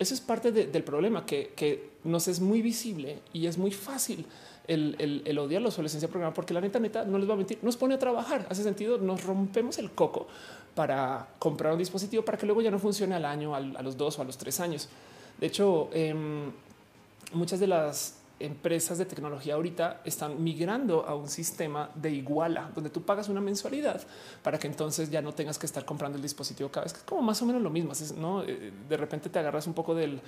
eso 0.00 0.14
es 0.14 0.20
parte 0.22 0.50
del 0.50 0.82
problema 0.82 1.26
que, 1.26 1.90
nos 2.04 2.26
es 2.26 2.40
muy 2.40 2.62
visible 2.62 3.18
y 3.34 3.46
es 3.46 3.58
muy 3.58 3.70
fácil 3.70 4.24
el, 4.66 5.22
el, 5.26 5.38
odiar 5.38 5.60
la 5.60 5.68
obsolescencia 5.68 6.08
programa, 6.08 6.32
porque 6.32 6.54
la 6.54 6.62
neta, 6.62 6.80
neta, 6.80 7.04
no 7.04 7.18
les 7.18 7.28
va 7.28 7.34
a 7.34 7.36
mentir, 7.36 7.58
nos 7.60 7.76
pone 7.76 7.94
a 7.96 7.98
trabajar. 7.98 8.46
Hace 8.48 8.62
sentido, 8.62 8.96
nos 8.96 9.22
rompemos 9.24 9.76
el 9.76 9.90
coco 9.90 10.26
para 10.74 11.28
comprar 11.38 11.74
un 11.74 11.78
dispositivo 11.78 12.24
para 12.24 12.38
que 12.38 12.46
luego 12.46 12.62
ya 12.62 12.70
no 12.70 12.78
funcione 12.78 13.14
al 13.14 13.26
año, 13.26 13.54
a 13.54 13.60
los 13.60 13.98
dos 13.98 14.18
o 14.18 14.22
a 14.22 14.24
los 14.24 14.38
tres 14.38 14.58
años. 14.60 14.88
De 15.38 15.48
hecho, 15.48 15.90
em, 15.92 16.50
muchas 17.34 17.60
de 17.60 17.66
las 17.66 18.19
empresas 18.40 18.98
de 18.98 19.04
tecnología 19.04 19.54
ahorita 19.54 20.00
están 20.04 20.42
migrando 20.42 21.06
a 21.06 21.14
un 21.14 21.28
sistema 21.28 21.90
de 21.94 22.10
iguala, 22.10 22.70
donde 22.74 22.90
tú 22.90 23.02
pagas 23.02 23.28
una 23.28 23.40
mensualidad 23.40 24.00
para 24.42 24.58
que 24.58 24.66
entonces 24.66 25.10
ya 25.10 25.22
no 25.22 25.32
tengas 25.32 25.58
que 25.58 25.66
estar 25.66 25.84
comprando 25.84 26.16
el 26.16 26.22
dispositivo 26.22 26.70
cada 26.70 26.84
vez, 26.84 26.92
que 26.92 27.00
es 27.00 27.04
como 27.04 27.22
más 27.22 27.40
o 27.42 27.46
menos 27.46 27.62
lo 27.62 27.70
mismo. 27.70 27.92
¿no? 28.16 28.42
Eh, 28.42 28.72
de 28.88 28.96
repente 28.96 29.28
te 29.28 29.38
agarras 29.38 29.66
un 29.66 29.74
poco 29.74 29.94
del, 29.94 30.20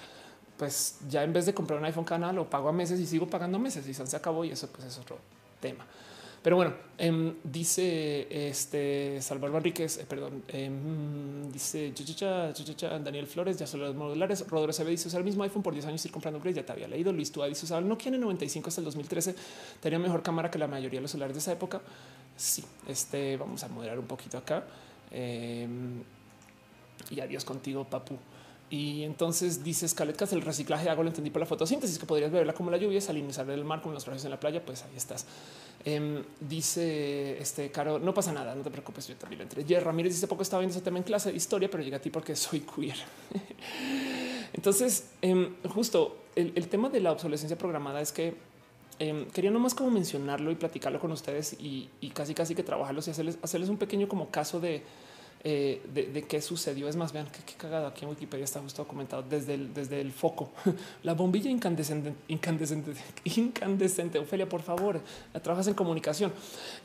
pues 0.56 0.98
ya 1.08 1.24
en 1.24 1.32
vez 1.32 1.46
de 1.46 1.54
comprar 1.54 1.78
un 1.78 1.84
iPhone 1.86 2.04
canal, 2.04 2.36
lo 2.36 2.48
pago 2.48 2.68
a 2.68 2.72
meses 2.72 3.00
y 3.00 3.06
sigo 3.06 3.26
pagando 3.26 3.58
meses 3.58 3.86
y 3.88 3.94
se 3.94 4.16
acabó 4.16 4.44
y 4.44 4.50
eso 4.50 4.68
pues 4.68 4.86
es 4.86 4.98
otro 4.98 5.18
tema. 5.60 5.86
Pero 6.42 6.56
bueno, 6.56 6.74
em, 6.98 7.34
dice 7.44 8.26
este 8.48 9.22
Salvador 9.22 9.58
Enríquez, 9.58 9.98
eh, 9.98 10.06
perdón, 10.08 10.42
em, 10.48 11.52
dice 11.52 11.92
Daniel 13.04 13.28
Flores, 13.28 13.58
ya 13.58 13.66
son 13.66 13.80
los 13.80 13.94
modulares. 13.94 14.44
Rodríguez 14.48 14.76
se 14.76 14.84
dice 14.84 15.06
usar 15.06 15.20
el 15.20 15.24
mismo 15.24 15.44
iPhone 15.44 15.62
por 15.62 15.72
10 15.72 15.86
años 15.86 16.04
y 16.04 16.08
ir 16.08 16.12
comprando 16.12 16.38
upgrades. 16.38 16.56
Ya 16.56 16.66
te 16.66 16.72
había 16.72 16.88
leído. 16.88 17.12
Luis 17.12 17.30
Tua 17.30 17.46
dice 17.46 17.64
usar 17.64 17.80
el 17.80 17.88
Nokia 17.88 18.10
N95 18.10 18.66
hasta 18.66 18.80
el 18.80 18.84
2013. 18.86 19.36
Tenía 19.80 20.00
mejor 20.00 20.22
cámara 20.22 20.50
que 20.50 20.58
la 20.58 20.66
mayoría 20.66 20.98
de 20.98 21.02
los 21.02 21.12
celulares 21.12 21.36
de 21.36 21.40
esa 21.40 21.52
época. 21.52 21.80
Sí, 22.36 22.64
este 22.88 23.36
vamos 23.36 23.62
a 23.62 23.68
moderar 23.68 24.00
un 24.00 24.06
poquito 24.06 24.36
acá. 24.36 24.64
Em, 25.12 26.02
y 27.10 27.20
adiós 27.20 27.44
contigo, 27.44 27.84
papu. 27.84 28.18
Y 28.72 29.02
entonces 29.02 29.62
dices 29.62 29.92
Caletcas, 29.92 30.32
el 30.32 30.40
reciclaje 30.40 30.88
hago 30.88 31.02
lo 31.02 31.10
entendí 31.10 31.28
por 31.28 31.40
la 31.40 31.46
fotosíntesis, 31.46 31.98
que 31.98 32.06
podrías 32.06 32.32
verla 32.32 32.54
como 32.54 32.70
la 32.70 32.78
lluvia, 32.78 33.02
salinizar 33.02 33.48
el 33.50 33.64
mar 33.66 33.82
con 33.82 33.92
los 33.92 34.02
trajes 34.02 34.24
en 34.24 34.30
la 34.30 34.40
playa. 34.40 34.64
Pues 34.64 34.82
ahí 34.82 34.96
estás. 34.96 35.26
Em, 35.84 36.22
dice 36.40 37.38
este 37.40 37.72
Caro, 37.72 37.98
no 37.98 38.14
pasa 38.14 38.32
nada, 38.32 38.54
no 38.54 38.62
te 38.62 38.70
preocupes. 38.70 39.08
Yo 39.08 39.16
también 39.16 39.42
entré. 39.42 39.64
Jerry 39.64 39.84
Ramírez 39.84 40.14
dice 40.14 40.28
poco 40.28 40.42
estaba 40.42 40.60
viendo 40.60 40.76
ese 40.76 40.84
tema 40.84 40.98
en 40.98 41.04
clase 41.04 41.30
de 41.30 41.36
historia, 41.36 41.68
pero 41.70 41.82
llega 41.82 41.96
a 41.96 42.00
ti 42.00 42.10
porque 42.10 42.36
soy 42.36 42.60
queer. 42.60 42.96
entonces, 44.52 45.10
em, 45.22 45.54
justo 45.68 46.18
el, 46.36 46.68
tema 46.68 46.88
de 46.88 47.00
la 47.00 47.12
obsolescencia 47.12 47.58
programada 47.58 48.00
es 48.00 48.12
que 48.12 48.34
em, 48.98 49.26
quería 49.30 49.50
nomás 49.50 49.74
como 49.74 49.90
mencionarlo 49.90 50.50
y 50.50 50.54
platicarlo 50.54 51.00
con 51.00 51.10
ustedes 51.10 51.54
y, 51.54 51.90
y 52.00 52.10
casi 52.10 52.34
casi 52.34 52.54
que 52.54 52.62
trabajarlos 52.62 53.08
y 53.08 53.10
hacerles, 53.10 53.38
hacerles 53.42 53.68
un 53.68 53.76
pequeño 53.76 54.08
como 54.08 54.30
caso 54.30 54.60
de 54.60 54.82
eh, 55.44 55.82
de, 55.92 56.22
qué 56.22 56.40
sucedió. 56.40 56.88
Es 56.88 56.94
más, 56.94 57.12
vean 57.12 57.26
qué, 57.26 57.54
cagada 57.54 57.88
aquí 57.88 58.04
en 58.04 58.10
Wikipedia 58.10 58.44
está 58.44 58.60
justo 58.60 58.82
documentado 58.82 59.22
desde 59.22 59.54
el, 59.54 59.74
desde 59.74 60.00
el 60.00 60.12
foco. 60.12 60.52
La 61.02 61.14
bombilla 61.14 61.50
incandescente, 61.50 62.14
incandescente, 62.28 62.92
incandescente. 63.24 64.18
Ofelia, 64.20 64.48
por 64.48 64.62
favor, 64.62 65.00
trabajas 65.42 65.66
en 65.66 65.74
comunicación. 65.74 66.32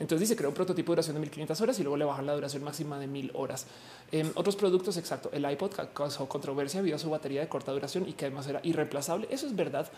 Entonces 0.00 0.28
dice 0.28 0.36
creó 0.36 0.48
un 0.48 0.56
prototipo 0.56 0.90
de 0.90 0.96
duración 0.96 1.14
de 1.14 1.20
1500 1.20 1.60
horas 1.60 1.78
y 1.78 1.82
luego 1.82 1.96
le 1.96 2.04
bajan 2.04 2.26
la 2.26 2.34
duración 2.34 2.64
máxima 2.64 2.98
de 2.98 3.06
mil 3.06 3.30
horas. 3.34 3.66
Eh, 4.10 4.28
otros 4.34 4.56
productos, 4.56 4.96
exacto. 4.96 5.30
El 5.32 5.48
iPod 5.48 5.72
causó 5.94 6.28
controversia 6.28 6.80
debido 6.80 6.96
a 6.96 6.98
su 6.98 7.10
batería 7.10 7.40
de 7.40 7.48
corta 7.48 7.70
duración 7.70 8.08
y 8.08 8.14
que 8.14 8.24
además 8.24 8.48
era 8.48 8.60
irreemplazable. 8.64 9.28
Eso 9.30 9.46
es 9.46 9.54
verdad. 9.54 9.88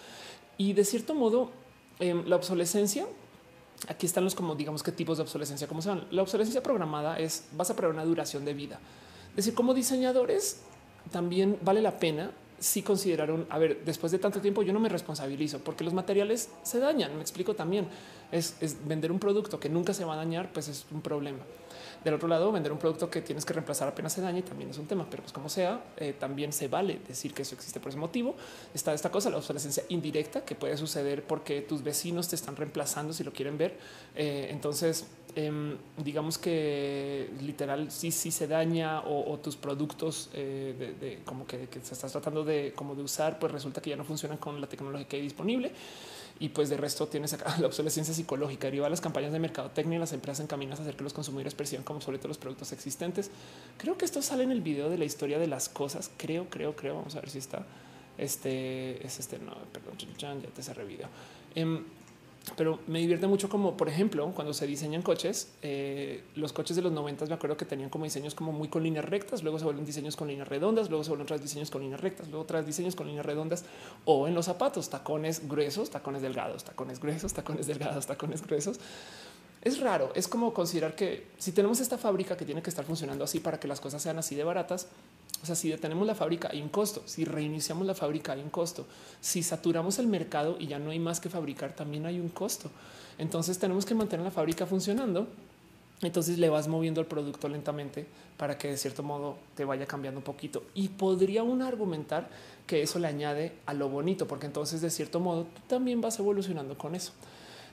Y 0.58 0.74
de 0.74 0.84
cierto 0.84 1.14
modo, 1.14 1.50
em, 1.98 2.26
la 2.26 2.36
obsolescencia 2.36 3.06
Aquí 3.88 4.06
están 4.06 4.24
los 4.24 4.34
como 4.34 4.54
digamos 4.54 4.82
qué 4.82 4.92
tipos 4.92 5.18
de 5.18 5.22
obsolescencia, 5.22 5.66
como 5.66 5.80
se 5.82 5.90
La 6.10 6.22
obsolescencia 6.22 6.62
programada 6.62 7.18
es 7.18 7.44
vas 7.52 7.70
a 7.70 7.76
prever 7.76 7.94
una 7.94 8.04
duración 8.04 8.44
de 8.44 8.54
vida. 8.54 8.78
Es 9.30 9.36
decir, 9.36 9.54
como 9.54 9.74
diseñadores 9.74 10.60
también 11.10 11.58
vale 11.62 11.80
la 11.80 11.98
pena 11.98 12.30
si 12.58 12.82
consideraron, 12.82 13.46
a 13.48 13.58
ver, 13.58 13.84
después 13.86 14.12
de 14.12 14.18
tanto 14.18 14.40
tiempo 14.40 14.62
yo 14.62 14.74
no 14.74 14.80
me 14.80 14.90
responsabilizo 14.90 15.60
porque 15.60 15.82
los 15.82 15.94
materiales 15.94 16.50
se 16.62 16.78
dañan. 16.78 17.14
Me 17.14 17.22
explico 17.22 17.54
también. 17.54 17.88
Es, 18.30 18.56
es 18.60 18.86
vender 18.86 19.10
un 19.10 19.18
producto 19.18 19.58
que 19.58 19.70
nunca 19.70 19.94
se 19.94 20.04
va 20.04 20.12
a 20.12 20.16
dañar, 20.16 20.52
pues 20.52 20.68
es 20.68 20.84
un 20.92 21.00
problema. 21.00 21.38
Del 22.04 22.14
otro 22.14 22.28
lado, 22.28 22.50
vender 22.50 22.72
un 22.72 22.78
producto 22.78 23.10
que 23.10 23.20
tienes 23.20 23.44
que 23.44 23.52
reemplazar 23.52 23.86
apenas 23.86 24.14
se 24.14 24.22
daña 24.22 24.42
también 24.42 24.70
es 24.70 24.78
un 24.78 24.86
tema, 24.86 25.06
pero 25.10 25.22
pues 25.22 25.32
como 25.32 25.50
sea, 25.50 25.84
eh, 25.98 26.14
también 26.18 26.50
se 26.52 26.66
vale 26.66 26.98
decir 27.06 27.34
que 27.34 27.42
eso 27.42 27.54
existe 27.54 27.78
por 27.78 27.90
ese 27.90 27.98
motivo. 27.98 28.36
Está 28.72 28.94
esta 28.94 29.10
cosa, 29.10 29.28
la 29.28 29.36
obsolescencia 29.36 29.84
indirecta 29.90 30.42
que 30.44 30.54
puede 30.54 30.78
suceder 30.78 31.22
porque 31.24 31.60
tus 31.60 31.82
vecinos 31.82 32.28
te 32.28 32.36
están 32.36 32.56
reemplazando 32.56 33.12
si 33.12 33.22
lo 33.22 33.32
quieren 33.32 33.58
ver. 33.58 33.76
Eh, 34.16 34.48
entonces, 34.50 35.08
em, 35.34 35.76
digamos 35.98 36.38
que 36.38 37.30
literal 37.42 37.90
sí, 37.90 38.10
sí 38.12 38.30
se 38.30 38.46
daña 38.46 39.02
o, 39.02 39.38
tus 39.38 39.56
productos 39.56 40.30
eh, 40.32 40.96
de, 41.00 41.18
como 41.24 41.46
que, 41.46 41.68
que 41.68 41.80
se 41.80 41.92
estás 41.92 42.12
tratando 42.12 42.44
de 42.44 42.72
como 42.74 42.94
de 42.94 43.02
usar, 43.02 43.38
pues 43.38 43.52
resulta 43.52 43.82
que 43.82 43.90
ya 43.90 43.96
no 43.96 44.04
funcionan 44.04 44.38
con 44.38 44.58
la 44.58 44.68
tecnología 44.68 45.06
que 45.06 45.16
hay 45.16 45.22
disponible 45.22 45.72
y 46.40 46.48
pues 46.48 46.70
de 46.70 46.78
resto 46.78 47.06
tienes 47.06 47.34
acá 47.34 47.54
la 47.60 47.66
obsolescencia 47.66 48.14
psicológica 48.14 48.66
deriva 48.66 48.88
las 48.88 49.02
campañas 49.02 49.30
de 49.30 49.38
mercadotecnia 49.38 49.96
y 49.96 50.00
las 50.00 50.14
empresas 50.14 50.42
encaminas 50.42 50.80
a 50.80 50.82
hacer 50.82 50.96
que 50.96 51.04
los 51.04 51.12
consumidores 51.12 51.54
perciban 51.54 51.84
como 51.84 52.00
sobre 52.00 52.18
todo 52.18 52.28
los 52.28 52.38
productos 52.38 52.72
existentes. 52.72 53.30
Creo 53.76 53.98
que 53.98 54.06
esto 54.06 54.22
sale 54.22 54.42
en 54.42 54.50
el 54.50 54.62
video 54.62 54.88
de 54.88 54.96
la 54.96 55.04
historia 55.04 55.38
de 55.38 55.46
las 55.46 55.68
cosas. 55.68 56.10
Creo, 56.16 56.48
creo, 56.48 56.74
creo. 56.74 56.96
Vamos 56.96 57.14
a 57.14 57.20
ver 57.20 57.28
si 57.28 57.38
está. 57.38 57.66
Este 58.16 59.06
es 59.06 59.20
este. 59.20 59.38
No, 59.38 59.54
perdón, 59.70 59.94
ya 60.18 60.34
te 60.34 60.62
cerré 60.62 60.84
video. 60.84 61.08
Em, 61.54 61.84
pero 62.56 62.80
me 62.86 62.98
divierte 62.98 63.26
mucho 63.26 63.48
como, 63.48 63.76
por 63.76 63.88
ejemplo, 63.88 64.32
cuando 64.34 64.52
se 64.54 64.66
diseñan 64.66 65.02
coches, 65.02 65.52
eh, 65.62 66.24
los 66.34 66.52
coches 66.52 66.74
de 66.74 66.82
los 66.82 66.92
90 66.92 67.26
me 67.26 67.34
acuerdo 67.34 67.56
que 67.56 67.64
tenían 67.64 67.90
como 67.90 68.04
diseños 68.04 68.34
como 68.34 68.52
muy 68.52 68.68
con 68.68 68.82
líneas 68.82 69.04
rectas, 69.04 69.42
luego 69.42 69.58
se 69.58 69.64
vuelven 69.64 69.84
diseños 69.84 70.16
con 70.16 70.28
líneas 70.28 70.48
redondas, 70.48 70.88
luego 70.88 71.04
se 71.04 71.10
vuelven 71.10 71.24
otros 71.24 71.42
diseños 71.42 71.70
con 71.70 71.82
líneas 71.82 72.00
rectas, 72.00 72.28
luego 72.28 72.42
otros 72.42 72.66
diseños 72.66 72.96
con 72.96 73.06
líneas 73.06 73.26
redondas 73.26 73.64
o 74.04 74.26
en 74.26 74.34
los 74.34 74.46
zapatos, 74.46 74.88
tacones 74.88 75.48
gruesos, 75.48 75.90
tacones 75.90 76.22
delgados, 76.22 76.64
tacones 76.64 76.98
gruesos, 77.00 77.32
tacones 77.32 77.66
delgados, 77.66 78.06
tacones 78.06 78.42
gruesos. 78.42 78.80
Es 79.62 79.78
raro, 79.78 80.10
es 80.14 80.26
como 80.26 80.54
considerar 80.54 80.94
que 80.96 81.26
si 81.36 81.52
tenemos 81.52 81.80
esta 81.80 81.98
fábrica 81.98 82.36
que 82.36 82.46
tiene 82.46 82.62
que 82.62 82.70
estar 82.70 82.84
funcionando 82.84 83.24
así 83.24 83.40
para 83.40 83.60
que 83.60 83.68
las 83.68 83.80
cosas 83.80 84.02
sean 84.02 84.18
así 84.18 84.34
de 84.34 84.44
baratas, 84.44 84.88
o 85.42 85.46
sea, 85.46 85.54
si 85.54 85.70
detenemos 85.70 86.06
la 86.06 86.14
fábrica 86.14 86.50
hay 86.52 86.60
un 86.60 86.68
costo, 86.68 87.02
si 87.06 87.24
reiniciamos 87.24 87.86
la 87.86 87.94
fábrica 87.94 88.32
hay 88.32 88.42
un 88.42 88.50
costo, 88.50 88.86
si 89.20 89.42
saturamos 89.42 89.98
el 89.98 90.06
mercado 90.06 90.56
y 90.58 90.66
ya 90.66 90.78
no 90.78 90.90
hay 90.90 90.98
más 90.98 91.20
que 91.20 91.30
fabricar, 91.30 91.74
también 91.74 92.06
hay 92.06 92.20
un 92.20 92.28
costo. 92.28 92.70
Entonces 93.18 93.58
tenemos 93.58 93.84
que 93.84 93.94
mantener 93.94 94.24
la 94.24 94.30
fábrica 94.30 94.66
funcionando. 94.66 95.26
Entonces 96.02 96.38
le 96.38 96.48
vas 96.48 96.66
moviendo 96.66 97.00
el 97.00 97.06
producto 97.06 97.48
lentamente 97.48 98.06
para 98.38 98.56
que 98.56 98.68
de 98.68 98.78
cierto 98.78 99.02
modo 99.02 99.36
te 99.54 99.66
vaya 99.66 99.84
cambiando 99.84 100.20
un 100.20 100.24
poquito. 100.24 100.62
Y 100.74 100.88
podría 100.88 101.42
uno 101.42 101.66
argumentar 101.66 102.30
que 102.66 102.82
eso 102.82 102.98
le 102.98 103.06
añade 103.06 103.52
a 103.66 103.74
lo 103.74 103.90
bonito, 103.90 104.26
porque 104.26 104.46
entonces 104.46 104.80
de 104.80 104.88
cierto 104.88 105.20
modo 105.20 105.44
tú 105.44 105.60
también 105.68 106.00
vas 106.00 106.18
evolucionando 106.18 106.78
con 106.78 106.94
eso. 106.94 107.12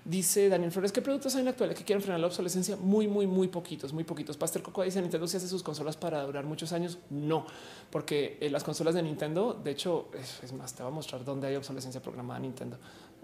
Dice 0.08 0.48
Daniel 0.48 0.72
Flores, 0.72 0.94
¿qué 0.94 1.02
productos 1.02 1.36
hay 1.36 1.40
en 1.40 1.46
la 1.46 1.52
actualidad 1.52 1.78
que 1.78 1.84
quieren 1.84 2.02
frenar 2.02 2.22
la 2.22 2.28
obsolescencia? 2.28 2.78
Muy, 2.78 3.10
muy, 3.10 3.28
muy 3.28 3.50
poquitos, 3.50 3.92
muy 3.92 4.06
poquitos. 4.06 4.38
Pastel 4.38 4.64
Coco 4.64 4.84
dice, 4.84 5.02
¿Nintendo 5.02 5.28
si 5.28 5.36
hace 5.36 5.50
sus 5.50 5.64
consolas 5.64 5.98
para 5.98 6.24
durar 6.24 6.46
muchos 6.46 6.72
años? 6.72 6.98
No, 7.10 7.46
porque 7.92 8.38
eh, 8.40 8.50
las 8.50 8.64
consolas 8.64 8.96
de 8.96 9.04
Nintendo, 9.04 9.54
de 9.62 9.72
hecho, 9.72 10.08
es, 10.14 10.54
más, 10.54 10.74
te 10.74 10.82
voy 10.82 10.94
a 10.94 10.96
mostrar 10.96 11.26
dónde 11.26 11.48
hay 11.48 11.58
obsolescencia 11.58 12.02
programada 12.02 12.40
Nintendo. 12.40 12.78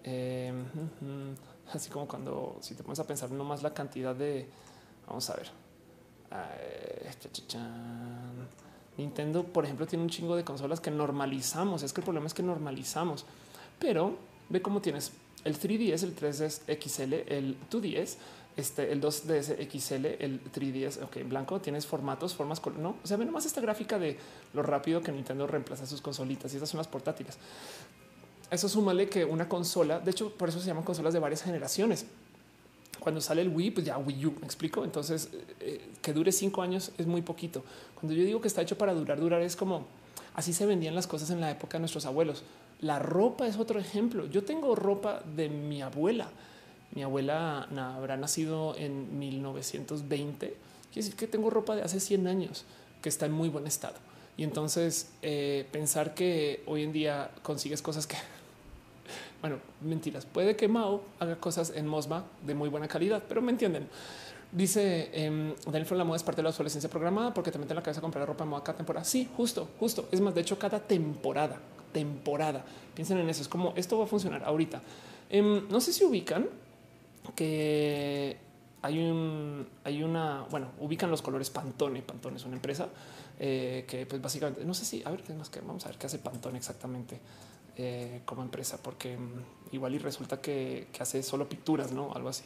Em, 0.03 0.65
así 1.73 1.89
como 1.89 2.05
cuando, 2.05 2.57
si 2.59 2.75
te 2.75 2.83
pones 2.83 2.99
a 2.99 3.07
pensar 3.07 3.31
no 3.31 3.45
más 3.45 3.63
la 3.63 3.73
cantidad 3.73 4.13
de, 4.13 4.49
vamos 5.07 5.29
a 5.29 5.37
ver. 5.37 5.51
Nintendo, 8.97 9.45
por 9.45 9.63
ejemplo, 9.63 9.87
tiene 9.87 10.03
un 10.03 10.09
chingo 10.09 10.35
de 10.35 10.43
consolas 10.43 10.81
que 10.81 10.91
normalizamos. 10.91 11.81
Es 11.81 11.93
que 11.93 12.01
el 12.01 12.05
problema 12.05 12.27
es 12.27 12.33
que 12.33 12.43
normalizamos, 12.43 13.25
pero 13.79 14.17
ve 14.49 14.61
cómo 14.61 14.81
tienes 14.81 15.13
el 15.43 15.59
3DS, 15.59 16.03
el 16.03 16.15
3DS 16.15 16.61
XL, 16.79 17.13
el 17.31 17.57
2DS, 17.69 18.15
este, 18.55 18.91
el 18.91 19.01
2DS 19.01 19.55
XL, 19.69 20.05
el 20.19 20.41
3DS, 20.43 21.03
ok, 21.03 21.17
en 21.17 21.29
blanco, 21.29 21.59
tienes 21.59 21.87
formatos, 21.87 22.35
formas, 22.35 22.61
no, 22.77 22.95
o 23.03 23.07
sea, 23.07 23.17
ve 23.17 23.25
nomás 23.25 23.45
esta 23.45 23.61
gráfica 23.61 23.97
de 23.97 24.17
lo 24.53 24.61
rápido 24.61 25.01
que 25.01 25.11
Nintendo 25.11 25.47
reemplaza 25.47 25.85
sus 25.85 26.01
consolitas 26.01 26.53
y 26.53 26.57
esas 26.57 26.69
son 26.69 26.77
las 26.77 26.87
portátiles. 26.87 27.37
Eso 28.51 28.69
súmale 28.69 29.09
que 29.09 29.25
una 29.25 29.49
consola, 29.49 29.99
de 29.99 30.11
hecho, 30.11 30.31
por 30.31 30.49
eso 30.49 30.59
se 30.59 30.67
llaman 30.67 30.83
consolas 30.83 31.13
de 31.13 31.19
varias 31.19 31.41
generaciones. 31.41 32.05
cuando 32.99 33.19
sale 33.19 33.41
el 33.41 33.49
Wii, 33.49 33.71
pues 33.71 33.85
ya 33.85 33.97
Wii 33.97 34.25
U, 34.27 34.35
me 34.39 34.45
explico. 34.45 34.85
Entonces, 34.85 35.27
eh, 35.59 35.89
que 36.01 36.13
dure 36.13 36.31
cinco 36.31 36.61
años 36.61 36.91
es 36.97 37.05
muy 37.05 37.21
poquito. 37.21 37.63
Cuando 37.95 38.13
yo 38.13 38.23
digo 38.23 38.39
que 38.39 38.47
está 38.47 38.61
hecho 38.61 38.77
para 38.77 38.93
durar, 38.93 39.19
durar 39.19 39.41
es 39.41 39.57
como 39.57 39.87
así 40.35 40.53
se 40.53 40.65
vendían 40.65 40.95
las 40.95 41.07
cosas 41.07 41.29
en 41.31 41.41
la 41.41 41.51
época 41.51 41.77
de 41.77 41.79
nuestros 41.79 42.05
abuelos. 42.05 42.43
La 42.83 42.99
ropa 42.99 43.47
es 43.47 43.57
otro 43.57 43.79
ejemplo. 43.79 44.25
Yo 44.25 44.43
tengo 44.43 44.75
ropa 44.75 45.21
de 45.37 45.47
mi 45.47 45.81
abuela. 45.81 46.27
Mi 46.93 47.01
abuela 47.01 47.61
habrá 47.95 48.17
nacido 48.17 48.75
en 48.77 49.17
1920. 49.17 50.47
Quiere 50.47 50.57
decir 50.93 51.15
que 51.15 51.25
tengo 51.27 51.49
ropa 51.49 51.77
de 51.77 51.81
hace 51.81 52.01
100 52.01 52.27
años 52.27 52.65
que 53.01 53.07
está 53.07 53.25
en 53.25 53.31
muy 53.31 53.47
buen 53.47 53.67
estado. 53.67 53.95
Y 54.35 54.43
entonces 54.43 55.11
eh, 55.21 55.65
pensar 55.71 56.13
que 56.13 56.61
hoy 56.65 56.83
en 56.83 56.91
día 56.91 57.31
consigues 57.41 57.81
cosas 57.81 58.05
que 58.05 58.17
bueno, 59.41 59.59
mentiras. 59.79 60.25
Puede 60.25 60.57
que 60.57 60.67
Mao 60.67 61.03
haga 61.21 61.37
cosas 61.37 61.71
en 61.73 61.87
Mosma 61.87 62.25
de 62.45 62.53
muy 62.53 62.67
buena 62.67 62.89
calidad, 62.89 63.23
pero 63.29 63.41
me 63.41 63.53
entienden. 63.53 63.87
Dice 64.51 65.09
eh, 65.13 65.55
Daniel 65.65 65.97
la 65.97 66.03
moda 66.03 66.17
es 66.17 66.23
parte 66.23 66.39
de 66.39 66.43
la 66.43 66.49
obsolescencia 66.49 66.89
programada 66.89 67.33
porque 67.33 67.49
te 67.49 67.73
la 67.73 67.81
cabeza 67.81 68.01
comprar 68.01 68.27
ropa 68.27 68.43
de 68.43 68.49
moda 68.49 68.61
cada 68.61 68.77
temporada. 68.77 69.05
Sí, 69.05 69.29
justo, 69.37 69.69
justo. 69.79 70.09
Es 70.11 70.19
más, 70.19 70.35
de 70.35 70.41
hecho, 70.41 70.59
cada 70.59 70.81
temporada, 70.81 71.59
temporada. 71.93 72.65
Piensen 72.93 73.19
en 73.19 73.29
eso. 73.29 73.41
Es 73.41 73.47
como 73.47 73.73
esto 73.77 73.97
va 73.97 74.05
a 74.05 74.07
funcionar 74.07 74.43
ahorita. 74.43 74.81
Em, 75.29 75.67
no 75.69 75.79
sé 75.79 75.93
si 75.93 76.03
ubican 76.03 76.47
que 77.35 78.37
hay 78.81 78.99
un, 78.99 79.65
hay 79.85 80.03
una, 80.03 80.45
bueno, 80.49 80.71
ubican 80.79 81.09
los 81.09 81.21
colores 81.21 81.49
Pantone. 81.49 82.01
Pantone 82.01 82.35
es 82.35 82.45
una 82.45 82.55
empresa 82.55 82.89
eh, 83.39 83.85
que, 83.87 84.05
pues, 84.05 84.21
básicamente, 84.21 84.65
no 84.65 84.73
sé 84.73 84.83
si, 84.83 85.01
a 85.05 85.09
ver, 85.09 85.23
más 85.35 85.49
que 85.49 85.61
vamos 85.61 85.85
a 85.85 85.89
ver 85.89 85.97
qué 85.97 86.07
hace 86.07 86.19
Pantone 86.19 86.57
exactamente. 86.57 87.19
Eh, 87.75 88.21
como 88.25 88.43
empresa, 88.43 88.77
porque 88.83 89.17
mm, 89.17 89.71
igual 89.71 89.95
y 89.95 89.97
resulta 89.97 90.39
que, 90.39 90.89
hace 90.99 91.23
solo 91.23 91.49
pinturas, 91.49 91.91
no 91.91 92.13
algo 92.13 92.29
así. 92.29 92.43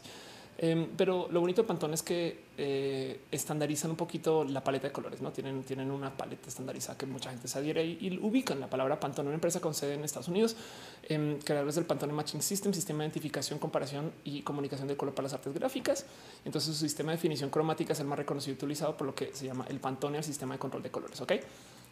Em, 0.60 0.88
pero 0.98 1.28
lo 1.30 1.40
bonito 1.40 1.62
de 1.62 1.68
Pantone 1.68 1.94
es 1.94 2.02
que 2.02 2.46
eh, 2.58 3.22
estandarizan 3.32 3.92
un 3.92 3.98
poquito 3.98 4.44
la 4.44 4.64
paleta 4.64 4.88
de 4.88 4.94
colores, 4.94 5.22
no 5.22 5.32
tienen, 5.32 5.62
tienen 5.62 5.92
una 5.92 6.18
paleta 6.18 6.48
estandarizada 6.48 6.98
que 6.98 7.06
mucha 7.06 7.30
gente 7.30 7.48
se 7.48 7.60
adhiere 7.60 7.86
y, 7.86 8.18
ubican 8.20 8.60
la 8.60 8.68
palabra 8.68 9.00
Pantone, 9.00 9.28
una 9.28 9.36
empresa 9.36 9.60
con 9.60 9.76
sede 9.76 9.94
en 9.94 10.04
Estados 10.04 10.30
Unidos, 10.30 10.56
eh, 11.04 11.38
creadores 11.44 11.76
del 11.76 11.86
Pantone 11.86 12.12
Matching 12.12 12.42
System, 12.42 12.74
sistema 12.74 13.00
de 13.00 13.06
identificación, 13.06 13.60
comparación 13.60 14.12
y 14.24 14.42
comunicación 14.42 14.88
de 14.88 14.98
color 14.98 15.14
para 15.14 15.26
las 15.26 15.34
artes 15.34 15.54
gráficas. 15.54 16.08
Entonces, 16.44 16.76
su 16.76 16.82
sistema 16.82 17.12
de 17.12 17.18
definición 17.18 17.52
cromática 17.52 17.94
es 17.94 18.00
el 18.00 18.08
más 18.08 18.18
reconocido 18.18 18.54
y 18.54 18.56
utilizado 18.56 18.98
por 18.98 19.06
lo 19.06 19.14
que 19.14 19.32
se 19.36 19.46
llama 19.46 19.68
el 19.70 19.80
Pantone, 19.80 20.18
el 20.18 20.24
sistema 20.24 20.56
de 20.56 20.60
control 20.60 20.82
de 20.82 20.90
colores. 20.90 21.22
Ok. 21.22 21.34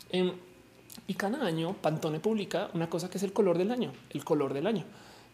Em, 0.10 0.32
y 1.06 1.14
cada 1.14 1.46
año 1.46 1.76
Pantone 1.80 2.20
publica 2.20 2.72
una 2.74 2.90
cosa 2.90 3.12
que 3.12 3.20
es 3.20 3.24
el 3.24 3.32
color 3.32 3.60
del 3.60 3.72
año, 3.72 3.94
el 4.10 4.24
color 4.26 4.56
del 4.56 4.66
año. 4.66 4.86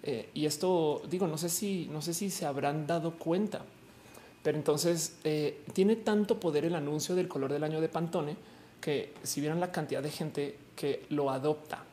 Eh, 0.04 0.30
y 0.34 0.46
esto 0.46 1.02
digo, 1.10 1.28
no 1.28 1.38
sé 1.38 1.50
si, 1.50 1.88
no 1.92 2.02
sé 2.02 2.14
si 2.14 2.30
se 2.30 2.46
habrán 2.46 2.88
dado 2.88 3.12
cuenta, 3.18 3.62
pero 4.44 4.58
entonces 4.58 5.18
eh, 5.24 5.62
tiene 5.74 5.96
tanto 5.96 6.40
poder 6.40 6.66
el 6.66 6.76
anuncio 6.76 7.16
del 7.16 7.28
color 7.28 7.52
del 7.54 7.64
año 7.64 7.82
de 7.82 7.90
Pantone 7.90 8.36
que 8.80 9.14
si 9.22 9.42
vieran 9.42 9.60
la 9.60 9.72
cantidad 9.72 10.02
de 10.02 10.10
gente 10.10 10.58
que 10.76 11.06
lo 11.10 11.30
adopta, 11.30 11.84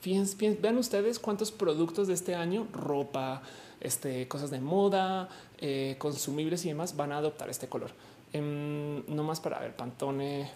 fíjense, 0.00 0.56
vean 0.60 0.78
ustedes 0.78 1.18
cuántos 1.18 1.52
productos 1.52 2.08
de 2.08 2.14
este 2.14 2.34
año, 2.34 2.66
ropa, 2.72 3.42
este, 3.80 4.26
cosas 4.28 4.50
de 4.50 4.60
moda, 4.60 5.28
eh, 5.58 5.96
consumibles 5.98 6.64
y 6.64 6.68
demás 6.68 6.96
van 6.96 7.12
a 7.12 7.18
adoptar 7.18 7.50
este 7.50 7.68
color. 7.68 7.90
Em, 8.32 9.04
no 9.14 9.24
más 9.24 9.40
para 9.40 9.60
ver 9.60 9.76
Pantone 9.76 10.50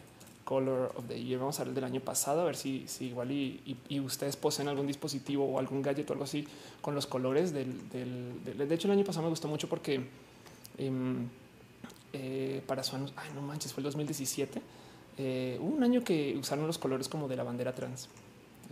Color 0.47 0.93
of 0.95 1.09
the 1.09 1.21
Year. 1.21 1.41
Vamos 1.41 1.59
a 1.59 1.65
ver 1.65 1.71
el 1.71 1.75
del 1.75 1.85
año 1.85 2.01
pasado, 2.01 2.43
a 2.43 2.45
ver 2.45 2.55
si, 2.55 2.87
si 2.87 3.07
igual 3.07 3.33
y, 3.33 3.77
ustedes 3.99 4.37
poseen 4.37 4.69
algún 4.69 4.87
dispositivo 4.87 5.45
o 5.45 5.59
algún 5.59 5.83
gadget 5.83 6.09
o 6.09 6.13
algo 6.13 6.25
así 6.25 6.47
con 6.81 6.95
los 6.95 7.07
colores 7.07 7.53
del, 7.53 7.91
de 7.91 8.75
hecho, 8.75 8.87
el 8.87 8.93
año 8.93 9.05
pasado 9.05 9.25
me 9.25 9.31
gustó 9.31 9.49
mucho 9.49 9.69
porque 9.69 10.07
em, 10.79 11.29
eh, 12.13 12.63
para 12.65 12.85
su 12.85 12.95
ay, 12.95 13.31
no 13.35 13.43
manches, 13.43 13.73
fue 13.73 13.81
el 13.81 13.87
2017. 13.87 14.63
Eh, 15.19 15.59
un 15.61 15.83
año 15.83 16.05
que 16.05 16.37
usaron 16.39 16.67
los 16.67 16.79
colores 16.79 17.09
como 17.09 17.27
de 17.27 17.37
la 17.37 17.43
bandera 17.43 17.75
trans, 17.75 18.09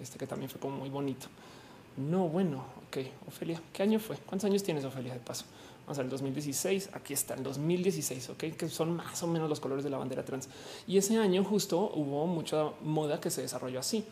este 0.00 0.16
que 0.16 0.28
también 0.28 0.48
fue 0.48 0.60
como 0.60 0.76
muy 0.76 0.90
bonito. 0.90 1.26
No, 1.96 2.28
bueno, 2.28 2.64
ok, 2.86 2.98
Ofelia, 3.26 3.60
¿qué 3.72 3.82
año 3.82 3.98
fue? 3.98 4.16
¿Cuántos 4.18 4.48
años 4.48 4.62
tienes, 4.62 4.84
Ofelia, 4.84 5.12
de 5.12 5.20
paso? 5.20 5.44
Vamos 5.86 5.98
a 5.98 6.02
ver 6.02 6.06
el 6.06 6.10
2016. 6.10 6.90
Aquí 6.94 7.12
está 7.12 7.34
el 7.34 7.42
2016, 7.42 8.30
ok, 8.30 8.44
que 8.56 8.68
son 8.68 8.96
más 8.96 9.22
o 9.22 9.26
menos 9.26 9.48
los 9.48 9.60
colores 9.60 9.84
de 9.84 9.90
la 9.90 9.98
bandera 9.98 10.24
trans. 10.24 10.48
Y 10.86 10.96
ese 10.96 11.18
año 11.18 11.44
justo 11.44 11.90
hubo 11.94 12.26
mucha 12.26 12.70
moda 12.82 13.20
que 13.20 13.30
se 13.30 13.42
desarrolló 13.42 13.80
así. 13.80 14.04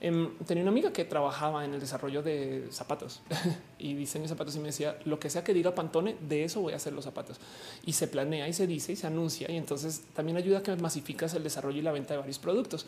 Em, 0.00 0.36
tenía 0.44 0.62
una 0.62 0.70
amiga 0.70 0.92
que 0.92 1.06
trabajaba 1.06 1.64
en 1.64 1.72
el 1.72 1.80
desarrollo 1.80 2.22
de 2.22 2.66
zapatos 2.70 3.22
y 3.78 3.94
diseño 3.94 4.24
de 4.24 4.28
zapatos 4.28 4.54
y 4.54 4.58
me 4.58 4.66
decía 4.66 4.98
lo 5.06 5.18
que 5.18 5.30
sea 5.30 5.42
que 5.42 5.54
diga 5.54 5.74
Pantone, 5.74 6.16
de 6.20 6.44
eso 6.44 6.60
voy 6.60 6.74
a 6.74 6.76
hacer 6.76 6.92
los 6.92 7.04
zapatos. 7.04 7.38
Y 7.86 7.94
se 7.94 8.06
planea 8.06 8.46
y 8.46 8.52
se 8.52 8.66
dice 8.66 8.92
y 8.92 8.96
se 8.96 9.06
anuncia 9.06 9.50
y 9.50 9.56
entonces 9.56 10.02
también 10.12 10.36
ayuda 10.36 10.58
a 10.58 10.62
que 10.62 10.76
masificas 10.76 11.32
el 11.32 11.42
desarrollo 11.42 11.78
y 11.78 11.82
la 11.82 11.92
venta 11.92 12.12
de 12.12 12.18
varios 12.18 12.38
productos. 12.38 12.84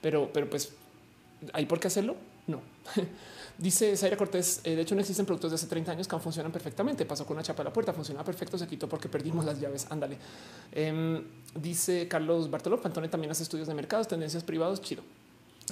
Pero, 0.00 0.30
pero 0.32 0.48
pues 0.48 0.72
hay 1.52 1.66
por 1.66 1.80
qué 1.80 1.88
hacerlo. 1.88 2.14
No. 2.46 2.60
Dice 3.62 3.96
Zaira 3.96 4.16
Cortés, 4.16 4.60
eh, 4.64 4.74
de 4.74 4.82
hecho 4.82 4.96
no 4.96 5.02
existen 5.02 5.24
productos 5.24 5.52
de 5.52 5.54
hace 5.54 5.68
30 5.68 5.92
años 5.92 6.08
que 6.08 6.16
aún 6.16 6.20
funcionan 6.20 6.50
perfectamente. 6.50 7.06
Pasó 7.06 7.24
con 7.24 7.36
una 7.36 7.44
chapa 7.44 7.62
a 7.62 7.66
la 7.66 7.72
puerta, 7.72 7.92
funcionaba 7.92 8.24
perfecto, 8.24 8.58
se 8.58 8.66
quitó 8.66 8.88
porque 8.88 9.08
perdimos 9.08 9.44
las 9.44 9.60
llaves. 9.60 9.86
Ándale. 9.88 10.18
Em, 10.72 11.22
dice 11.54 12.08
Carlos 12.08 12.50
Bartoló, 12.50 12.82
Pantone 12.82 13.08
también 13.08 13.30
hace 13.30 13.44
estudios 13.44 13.68
de 13.68 13.74
mercados, 13.74 14.08
tendencias 14.08 14.42
privados, 14.42 14.82
chido. 14.82 15.04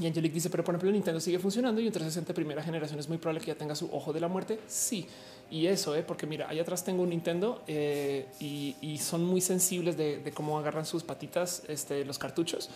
Y 0.01 0.07
Angelique 0.07 0.35
dice, 0.35 0.51
pero 0.51 0.63
por 0.63 0.73
ejemplo, 0.73 0.93
Nintendo 0.93 1.19
sigue 1.19 1.41
funcionando 1.41 1.81
y 1.81 1.87
en 1.89 1.93
360 1.93 2.33
primera 2.33 2.63
generación 2.63 3.01
es 3.01 3.09
muy 3.09 3.19
probable 3.19 3.41
que 3.41 3.49
ya 3.49 3.57
tenga 3.57 3.75
su 3.75 3.93
ojo 3.93 4.13
de 4.13 4.21
la 4.21 4.29
muerte. 4.29 4.61
Sí, 4.69 5.09
y 5.51 5.67
eso, 5.67 5.97
eh, 5.97 6.05
porque 6.05 6.29
mira, 6.29 6.49
ahí 6.49 6.61
atrás 6.61 6.85
tengo 6.85 7.03
un 7.03 7.09
Nintendo 7.11 7.65
eh, 7.67 8.29
y, 8.39 8.99
son 8.99 9.25
muy 9.25 9.41
sensibles 9.41 9.97
de, 9.97 10.31
cómo 10.33 10.61
agarran 10.61 10.87
sus 10.87 11.03
patitas 11.03 11.65
este, 11.67 12.05
los 12.05 12.21
cartuchos 12.21 12.71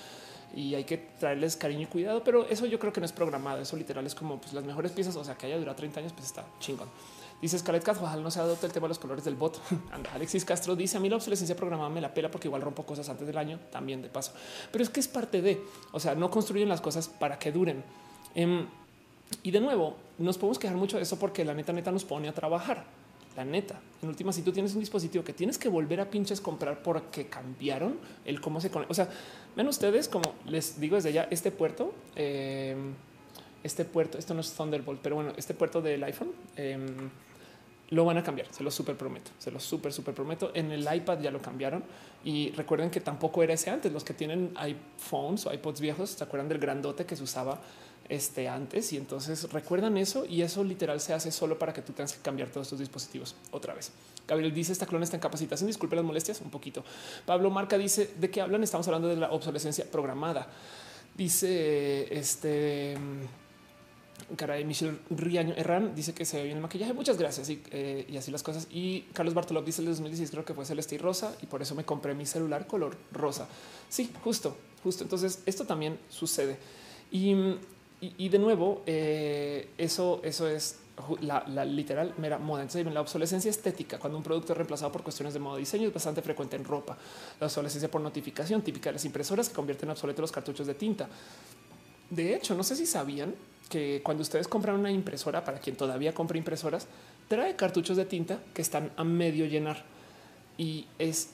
y 0.54 0.74
hay 0.74 0.84
que 0.84 0.98
traerles 0.98 1.56
cariño 1.56 1.82
y 1.82 1.86
cuidado, 1.86 2.22
pero 2.22 2.46
eso 2.48 2.66
yo 2.66 2.78
creo 2.78 2.92
que 2.92 3.00
no 3.00 3.06
es 3.06 3.12
programado. 3.12 3.60
Eso 3.60 3.76
literal 3.76 4.06
es 4.06 4.14
como 4.14 4.40
pues, 4.40 4.52
las 4.52 4.64
mejores 4.64 4.92
piezas. 4.92 5.16
O 5.16 5.24
sea, 5.24 5.36
que 5.36 5.46
haya 5.46 5.58
durado 5.58 5.76
30 5.76 6.00
años, 6.00 6.12
pues 6.12 6.26
está 6.26 6.44
chingón. 6.60 6.88
Dice 7.42 7.58
Scarlett 7.58 7.82
Cat, 7.82 7.98
ojalá 8.00 8.22
no 8.22 8.30
se 8.30 8.40
adopte 8.40 8.64
el 8.66 8.72
tema 8.72 8.84
de 8.84 8.90
los 8.90 8.98
colores 8.98 9.24
del 9.24 9.34
bot. 9.34 9.60
Alexis 10.14 10.44
Castro 10.44 10.76
dice 10.76 10.96
a 10.96 11.00
mí 11.00 11.08
la 11.08 11.16
obsolescencia 11.16 11.54
programada 11.56 11.90
me 11.90 12.00
la 12.00 12.14
pela 12.14 12.30
porque 12.30 12.48
igual 12.48 12.62
rompo 12.62 12.86
cosas 12.86 13.08
antes 13.08 13.26
del 13.26 13.36
año 13.36 13.58
también 13.70 14.00
de 14.00 14.08
paso, 14.08 14.32
pero 14.72 14.82
es 14.82 14.88
que 14.88 15.00
es 15.00 15.08
parte 15.08 15.42
de, 15.42 15.60
o 15.92 16.00
sea, 16.00 16.14
no 16.14 16.30
construyen 16.30 16.68
las 16.68 16.80
cosas 16.80 17.08
para 17.08 17.38
que 17.38 17.52
duren. 17.52 17.84
Em, 18.34 18.66
y 19.42 19.50
de 19.50 19.60
nuevo, 19.60 19.96
nos 20.16 20.38
podemos 20.38 20.58
quejar 20.58 20.76
mucho 20.76 20.96
de 20.96 21.02
eso 21.02 21.18
porque 21.18 21.44
la 21.44 21.52
neta 21.52 21.72
neta 21.72 21.90
nos 21.90 22.04
pone 22.04 22.28
a 22.28 22.32
trabajar. 22.32 22.84
La 23.36 23.44
neta, 23.44 23.80
en 24.00 24.08
última, 24.08 24.32
si 24.32 24.42
tú 24.42 24.52
tienes 24.52 24.74
un 24.74 24.80
dispositivo 24.80 25.24
que 25.24 25.32
tienes 25.32 25.58
que 25.58 25.68
volver 25.68 26.00
a 26.00 26.08
pinches 26.08 26.40
comprar 26.40 26.82
porque 26.82 27.26
cambiaron 27.26 27.98
el 28.24 28.40
cómo 28.40 28.60
se 28.60 28.70
conecta. 28.70 28.92
O 28.92 28.94
sea, 28.94 29.08
ven 29.56 29.66
ustedes, 29.66 30.08
como 30.08 30.34
les 30.46 30.78
digo 30.78 30.96
desde 30.96 31.12
ya, 31.12 31.26
este 31.30 31.50
puerto, 31.50 31.94
eh, 32.14 32.76
este 33.64 33.84
puerto, 33.84 34.18
esto 34.18 34.34
no 34.34 34.40
es 34.40 34.52
Thunderbolt, 34.52 35.00
pero 35.02 35.16
bueno, 35.16 35.32
este 35.36 35.54
puerto 35.54 35.82
del 35.82 36.04
iPhone 36.04 36.32
em, 36.54 37.10
lo 37.90 38.04
van 38.04 38.18
a 38.18 38.22
cambiar. 38.22 38.46
Se 38.52 38.62
lo 38.62 38.70
súper 38.70 38.96
prometo, 38.96 39.30
se 39.38 39.50
lo 39.50 39.58
súper, 39.58 39.92
súper 39.92 40.14
prometo. 40.14 40.52
En 40.54 40.70
el 40.70 40.86
iPad 40.94 41.20
ya 41.20 41.30
lo 41.30 41.40
cambiaron 41.40 41.82
y 42.24 42.50
recuerden 42.50 42.90
que 42.90 43.00
tampoco 43.00 43.42
era 43.42 43.54
ese 43.54 43.70
antes. 43.70 43.92
Los 43.92 44.04
que 44.04 44.14
tienen 44.14 44.52
iPhones 44.56 45.46
o 45.46 45.52
iPods 45.52 45.80
viejos 45.80 46.10
se 46.10 46.22
acuerdan 46.22 46.48
del 46.48 46.58
grandote 46.58 47.04
que 47.06 47.16
se 47.16 47.22
usaba 47.22 47.58
este 48.08 48.48
antes 48.48 48.92
y 48.92 48.96
entonces 48.96 49.50
recuerdan 49.52 49.96
eso 49.96 50.26
y 50.26 50.42
eso 50.42 50.62
literal 50.62 51.00
se 51.00 51.12
hace 51.14 51.32
solo 51.32 51.58
para 51.58 51.72
que 51.72 51.82
tú 51.82 51.92
tengas 51.92 52.12
que 52.12 52.20
cambiar 52.20 52.50
todos 52.50 52.68
tus 52.68 52.78
dispositivos 52.78 53.34
otra 53.50 53.74
vez. 53.74 53.92
Gabriel 54.26 54.54
dice 54.54 54.72
esta 54.72 54.86
clona 54.86 55.04
está 55.04 55.16
en 55.16 55.20
capacitación. 55.20 55.66
Disculpe 55.66 55.96
las 55.96 56.04
molestias 56.04 56.40
un 56.40 56.50
poquito. 56.50 56.84
Pablo 57.26 57.50
Marca 57.50 57.76
dice 57.78 58.10
de 58.18 58.30
qué 58.30 58.40
hablan. 58.40 58.62
Estamos 58.62 58.86
hablando 58.88 59.08
de 59.08 59.16
la 59.16 59.30
obsolescencia 59.30 59.84
programada. 59.90 60.48
Dice 61.16 62.16
este 62.16 62.96
caray, 64.36 64.64
Michelle 64.64 64.98
Riaño 65.10 65.54
Herrán 65.54 65.94
dice 65.94 66.14
que 66.14 66.24
se 66.24 66.38
ve 66.38 66.44
bien 66.44 66.56
el 66.56 66.62
maquillaje. 66.62 66.94
Muchas 66.94 67.18
gracias 67.18 67.50
y, 67.50 67.62
eh, 67.70 68.06
y 68.08 68.16
así 68.16 68.30
las 68.30 68.42
cosas. 68.42 68.66
Y 68.70 69.02
Carlos 69.12 69.34
Bartoló 69.34 69.62
dice 69.62 69.82
el 69.82 69.88
2016 69.88 70.30
creo 70.30 70.44
que 70.44 70.54
fue 70.54 70.64
celeste 70.64 70.94
y 70.94 70.98
rosa 70.98 71.36
y 71.42 71.46
por 71.46 71.60
eso 71.60 71.74
me 71.74 71.84
compré 71.84 72.14
mi 72.14 72.24
celular 72.24 72.66
color 72.66 72.96
rosa. 73.12 73.46
Sí, 73.88 74.10
justo, 74.22 74.56
justo. 74.82 75.04
Entonces 75.04 75.42
esto 75.44 75.66
también 75.66 75.98
sucede 76.08 76.56
y 77.10 77.34
y, 78.18 78.28
de 78.28 78.38
nuevo, 78.38 78.82
eh, 78.86 79.70
eso, 79.78 80.20
eso 80.24 80.48
es 80.48 80.80
la, 81.20 81.64
literal 81.64 82.14
mera 82.18 82.38
moda. 82.38 82.62
Entonces, 82.62 82.92
la 82.92 83.00
obsolescencia 83.00 83.50
estética, 83.50 83.98
cuando 83.98 84.18
un 84.18 84.24
producto 84.24 84.52
es 84.52 84.56
reemplazado 84.56 84.90
por 84.92 85.02
cuestiones 85.02 85.34
de 85.34 85.40
modo 85.40 85.56
diseño, 85.56 85.88
es 85.88 85.94
bastante 85.94 86.22
frecuente 86.22 86.56
en 86.56 86.64
ropa. 86.64 86.96
La 87.40 87.46
obsolescencia 87.46 87.90
por 87.90 88.00
notificación, 88.00 88.62
típica 88.62 88.90
de 88.90 88.94
las 88.94 89.04
impresoras 89.04 89.48
que 89.48 89.54
convierten 89.54 89.88
en 89.88 89.92
obsoletos 89.92 90.22
los 90.22 90.32
cartuchos 90.32 90.66
de 90.66 90.74
tinta. 90.74 91.08
De 92.10 92.34
hecho, 92.34 92.54
no 92.54 92.62
sé 92.62 92.76
si 92.76 92.86
sabían 92.86 93.34
que 93.68 94.02
cuando 94.04 94.22
ustedes 94.22 94.46
compran 94.46 94.78
una 94.78 94.90
impresora, 94.90 95.44
para 95.44 95.58
quien 95.58 95.76
todavía 95.76 96.12
compra 96.14 96.38
impresoras, 96.38 96.86
trae 97.28 97.56
cartuchos 97.56 97.96
de 97.96 98.04
tinta 98.04 98.38
que 98.52 98.62
están 98.62 98.92
a 98.96 99.04
medio 99.04 99.46
llenar 99.46 99.84
y 100.58 100.86
es 100.98 101.30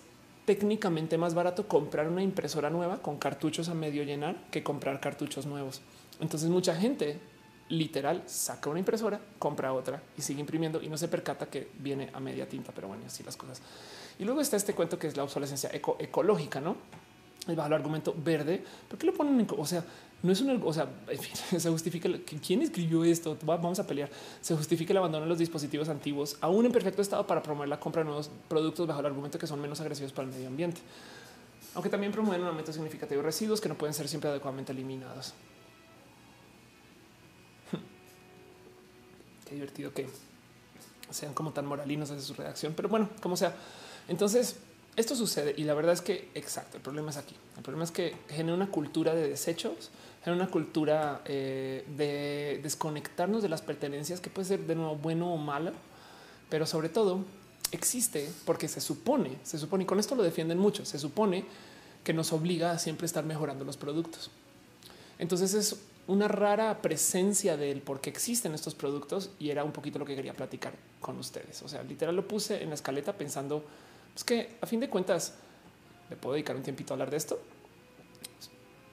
técnicamente 0.47 1.19
más 1.19 1.35
barato 1.35 1.69
comprar 1.69 2.09
una 2.09 2.23
impresora 2.23 2.71
nueva 2.71 3.03
con 3.03 3.19
cartuchos 3.19 3.69
a 3.69 3.75
medio 3.75 4.05
llenar 4.05 4.37
que 4.51 4.63
comprar 4.63 5.01
cartuchos 5.01 5.47
nuevos. 5.47 5.83
Entonces 6.21 6.49
mucha 6.49 6.75
gente 6.75 7.19
literal 7.71 8.23
saca 8.27 8.69
una 8.69 8.81
impresora, 8.81 9.21
compra 9.39 9.73
otra 9.73 10.03
y 10.17 10.23
sigue 10.23 10.41
imprimiendo 10.41 10.83
y 10.83 10.89
no 10.89 10.99
se 10.99 11.09
percata 11.09 11.47
que 11.47 11.69
viene 11.79 12.11
a 12.13 12.21
media 12.21 12.49
tinta, 12.49 12.73
pero 12.75 12.89
bueno, 12.89 13.05
así 13.07 13.23
las 13.23 13.37
cosas. 13.37 13.63
Y 14.19 14.25
luego 14.25 14.41
está 14.41 14.57
este 14.57 14.75
cuento 14.75 14.99
que 14.99 15.07
es 15.07 15.17
la 15.17 15.25
obsolescencia 15.25 15.71
ecológica, 15.73 16.61
¿no? 16.61 16.77
El 17.49 17.57
bajo 17.57 17.69
el 17.69 17.75
argumento 17.75 18.15
verde, 18.17 18.63
¿por 18.89 18.99
qué 18.99 19.07
lo 19.07 19.15
ponen 19.15 19.41
en, 19.41 19.47
o 19.57 19.65
sea, 19.65 19.83
no 20.23 20.33
es 20.33 20.41
una, 20.43 20.63
o 20.63 20.73
sea, 20.73 20.89
en 21.09 21.19
fin, 21.19 21.61
se 21.61 21.71
justifica 21.71 22.09
quién 22.45 22.63
escribió 22.63 23.05
esto. 23.05 23.39
Vamos 23.43 23.79
a 23.79 23.87
pelear. 23.87 24.11
Se 24.41 24.55
justifica 24.55 24.93
el 24.93 24.99
abandono 24.99 25.25
de 25.25 25.29
los 25.29 25.39
dispositivos 25.39 25.89
antiguos, 25.89 26.37
aún 26.41 26.67
en 26.67 26.73
perfecto 26.73 27.01
estado, 27.01 27.27
para 27.27 27.43
promover 27.43 27.69
la 27.69 27.81
compra 27.81 28.03
de 28.03 28.07
nuevos 28.07 28.31
productos 28.49 28.87
bajo 28.87 29.01
el 29.01 29.07
argumento 29.07 29.39
que 29.39 29.47
son 29.47 29.61
menos 29.61 29.81
agresivos 29.81 30.13
para 30.13 30.29
el 30.29 30.35
medio 30.35 30.49
ambiente, 30.49 30.81
aunque 31.75 31.89
también 31.89 32.13
promueven 32.13 32.43
un 32.43 32.49
aumento 32.49 32.73
significativo 32.73 33.21
de 33.21 33.27
residuos 33.27 33.61
que 33.61 33.69
no 33.69 33.77
pueden 33.77 33.95
ser 33.95 34.09
siempre 34.09 34.29
adecuadamente 34.29 34.73
eliminados. 34.73 35.35
Qué 39.51 39.57
divertido 39.57 39.93
que 39.93 40.07
sean 41.11 41.35
como 41.35 41.53
tan 41.53 41.67
moralinos 41.67 42.09
de 42.11 42.21
su 42.21 42.35
redacción, 42.35 42.73
pero 42.77 42.89
bueno, 42.89 43.11
como 43.21 43.37
sea. 43.37 43.53
Entonces, 44.07 44.55
esto 44.95 45.17
sucede 45.17 45.55
y 45.57 45.65
la 45.65 45.75
verdad 45.75 45.93
es 45.93 46.03
que 46.03 46.29
exacto. 46.37 46.77
El 46.77 46.85
problema 46.85 47.11
es 47.11 47.17
aquí. 47.17 47.35
El 47.57 47.65
problema 47.65 47.83
es 47.83 47.91
que 47.91 48.15
genera 48.29 48.55
una 48.55 48.71
cultura 48.71 49.13
de 49.13 49.29
desechos, 49.29 49.91
genera 50.23 50.45
una 50.45 50.53
cultura 50.53 51.23
eh, 51.25 51.85
de 51.97 52.61
desconectarnos 52.63 53.43
de 53.43 53.49
las 53.49 53.61
pertenencias 53.61 54.21
que 54.21 54.31
puede 54.31 54.47
ser 54.47 54.61
de 54.61 54.77
nuevo 54.77 54.95
bueno 54.95 55.35
o 55.35 55.37
malo, 55.37 55.73
pero 56.49 56.65
sobre 56.65 56.89
todo 56.89 57.25
existe 57.73 58.31
porque 58.45 58.69
se 58.69 58.81
supone, 58.81 59.37
se 59.43 59.59
supone 59.59 59.83
y 59.83 59.87
con 59.89 59.99
esto 59.99 60.15
lo 60.15 60.23
defienden 60.23 60.59
mucho. 60.59 60.85
Se 60.85 61.01
supone 61.01 61.45
que 62.05 62.13
nos 62.13 62.33
obliga 62.33 62.71
a 62.71 62.79
siempre 62.79 63.07
estar 63.07 63.25
mejorando 63.25 63.65
los 63.65 63.77
productos. 63.77 64.31
Entonces 65.19 65.55
es 65.55 65.77
una 66.07 66.29
rara 66.29 66.83
presencia 66.83 67.57
del 67.57 67.83
por 67.83 68.01
qué 68.01 68.11
existen 68.11 68.55
estos 68.55 68.75
productos 68.75 69.31
y 69.39 69.51
era 69.51 69.65
un 69.65 69.73
poquito 69.73 69.99
lo 69.99 70.05
que 70.05 70.17
quería 70.17 70.35
platicar 70.35 70.75
con 71.01 71.19
ustedes. 71.19 71.63
O 71.63 71.69
sea, 71.69 71.83
literal 71.83 72.17
lo 72.17 72.27
puse 72.27 72.63
en 72.63 72.69
la 72.69 72.75
escaleta 72.75 73.13
pensando 73.13 73.65
es 74.15 74.25
que 74.25 74.57
a 74.61 74.67
fin 74.67 74.81
de 74.81 74.89
cuentas 74.89 75.35
le 76.09 76.17
puedo 76.17 76.35
dedicar 76.35 76.57
un 76.57 76.63
tiempito 76.63 76.93
a 76.93 76.95
hablar 76.95 77.11
de 77.11 77.17
esto 77.17 77.41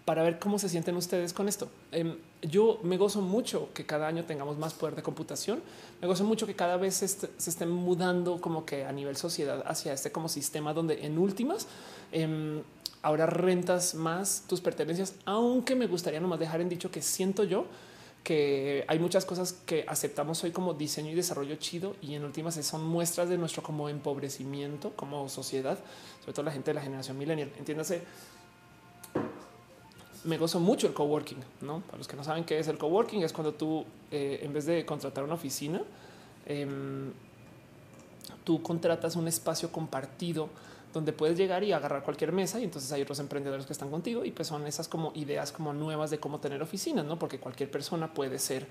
para 0.08 0.24
ver 0.24 0.40
cómo 0.40 0.58
se 0.58 0.70
sienten 0.70 0.96
ustedes 0.96 1.34
con 1.34 1.50
esto. 1.50 1.68
Em, 1.92 2.16
yo 2.42 2.80
me 2.82 2.96
gozo 2.96 3.20
mucho 3.20 3.74
que 3.74 3.86
cada 3.86 4.08
año 4.08 4.24
tengamos 4.24 4.58
más 4.58 4.74
poder 4.74 4.96
de 4.96 5.04
computación. 5.04 5.62
Me 6.00 6.08
gozo 6.08 6.24
mucho 6.24 6.48
que 6.48 6.56
cada 6.56 6.78
vez 6.78 6.96
se, 6.96 7.06
estén 7.06 7.70
mudando 7.70 8.40
como 8.40 8.66
que 8.66 8.86
a 8.86 8.94
nivel 8.94 9.18
sociedad 9.18 9.66
hacia 9.68 9.92
este 9.92 10.14
como 10.14 10.30
sistema 10.30 10.74
donde 10.74 11.06
en 11.06 11.18
últimas 11.18 11.68
em, 12.14 12.62
ahora 13.08 13.26
rentas 13.26 13.96
más 13.96 14.44
tus 14.50 14.60
pertenencias, 14.60 15.16
aunque 15.24 15.76
me 15.76 15.88
gustaría 15.88 16.20
nomás 16.20 16.40
dejar 16.40 16.60
en 16.60 16.68
dicho 16.68 16.92
que 16.92 17.02
siento 17.02 17.46
yo 17.46 17.66
que 18.22 18.84
hay 18.90 19.00
muchas 19.00 19.24
cosas 19.24 19.54
que 19.54 19.86
aceptamos 19.88 20.44
hoy 20.44 20.52
como 20.52 20.74
diseño 20.74 21.12
y 21.12 21.16
desarrollo 21.16 21.56
chido 21.56 21.96
y 22.02 22.16
en 22.16 22.26
últimas 22.26 22.56
son 22.56 22.86
muestras 22.86 23.30
de 23.30 23.38
nuestro 23.38 23.64
como 23.64 23.88
empobrecimiento 23.88 24.92
como 24.98 25.30
sociedad, 25.30 25.80
sobre 26.20 26.34
todo 26.34 26.44
la 26.44 26.52
gente 26.52 26.72
de 26.72 26.74
la 26.76 26.82
generación 26.82 27.18
millennial. 27.18 27.50
Entiéndase, 27.58 28.02
me 30.26 30.38
gozo 30.38 30.60
mucho 30.60 30.88
el 30.88 30.94
coworking, 30.94 31.40
¿no? 31.62 31.80
Para 31.80 32.00
los 32.00 32.10
que 32.10 32.18
no 32.18 32.26
saben 32.26 32.44
qué 32.44 32.60
es 32.60 32.68
el 32.68 32.78
coworking, 32.78 33.24
es 33.24 33.32
cuando 33.32 33.54
tú, 33.54 33.86
eh, 34.12 34.42
en 34.44 34.52
vez 34.52 34.66
de 34.66 34.86
contratar 34.86 35.24
una 35.24 35.36
oficina, 35.36 35.82
em, 36.46 37.14
tú 38.44 38.62
contratas 38.62 39.16
un 39.16 39.30
espacio 39.30 39.72
compartido 39.72 40.50
donde 40.94 41.14
puedes 41.14 41.38
llegar 41.38 41.64
y 41.64 41.72
agarrar 41.72 42.04
cualquier 42.04 42.32
mesa 42.32 42.60
y 42.60 42.64
entonces 42.64 42.92
hay 42.92 43.02
otros 43.02 43.20
emprendedores 43.20 43.66
que 43.66 43.74
están 43.74 43.90
contigo 43.90 44.26
y 44.26 44.32
pues 44.32 44.48
son 44.48 44.66
esas 44.68 44.88
como 44.88 45.12
ideas 45.16 45.52
como 45.52 45.74
nuevas 45.74 46.10
de 46.10 46.20
cómo 46.20 46.40
tener 46.40 46.62
oficinas, 46.62 47.06
no? 47.06 47.20
Porque 47.20 47.40
cualquier 47.40 47.70
persona 47.70 48.14
puede 48.14 48.40
ser 48.40 48.68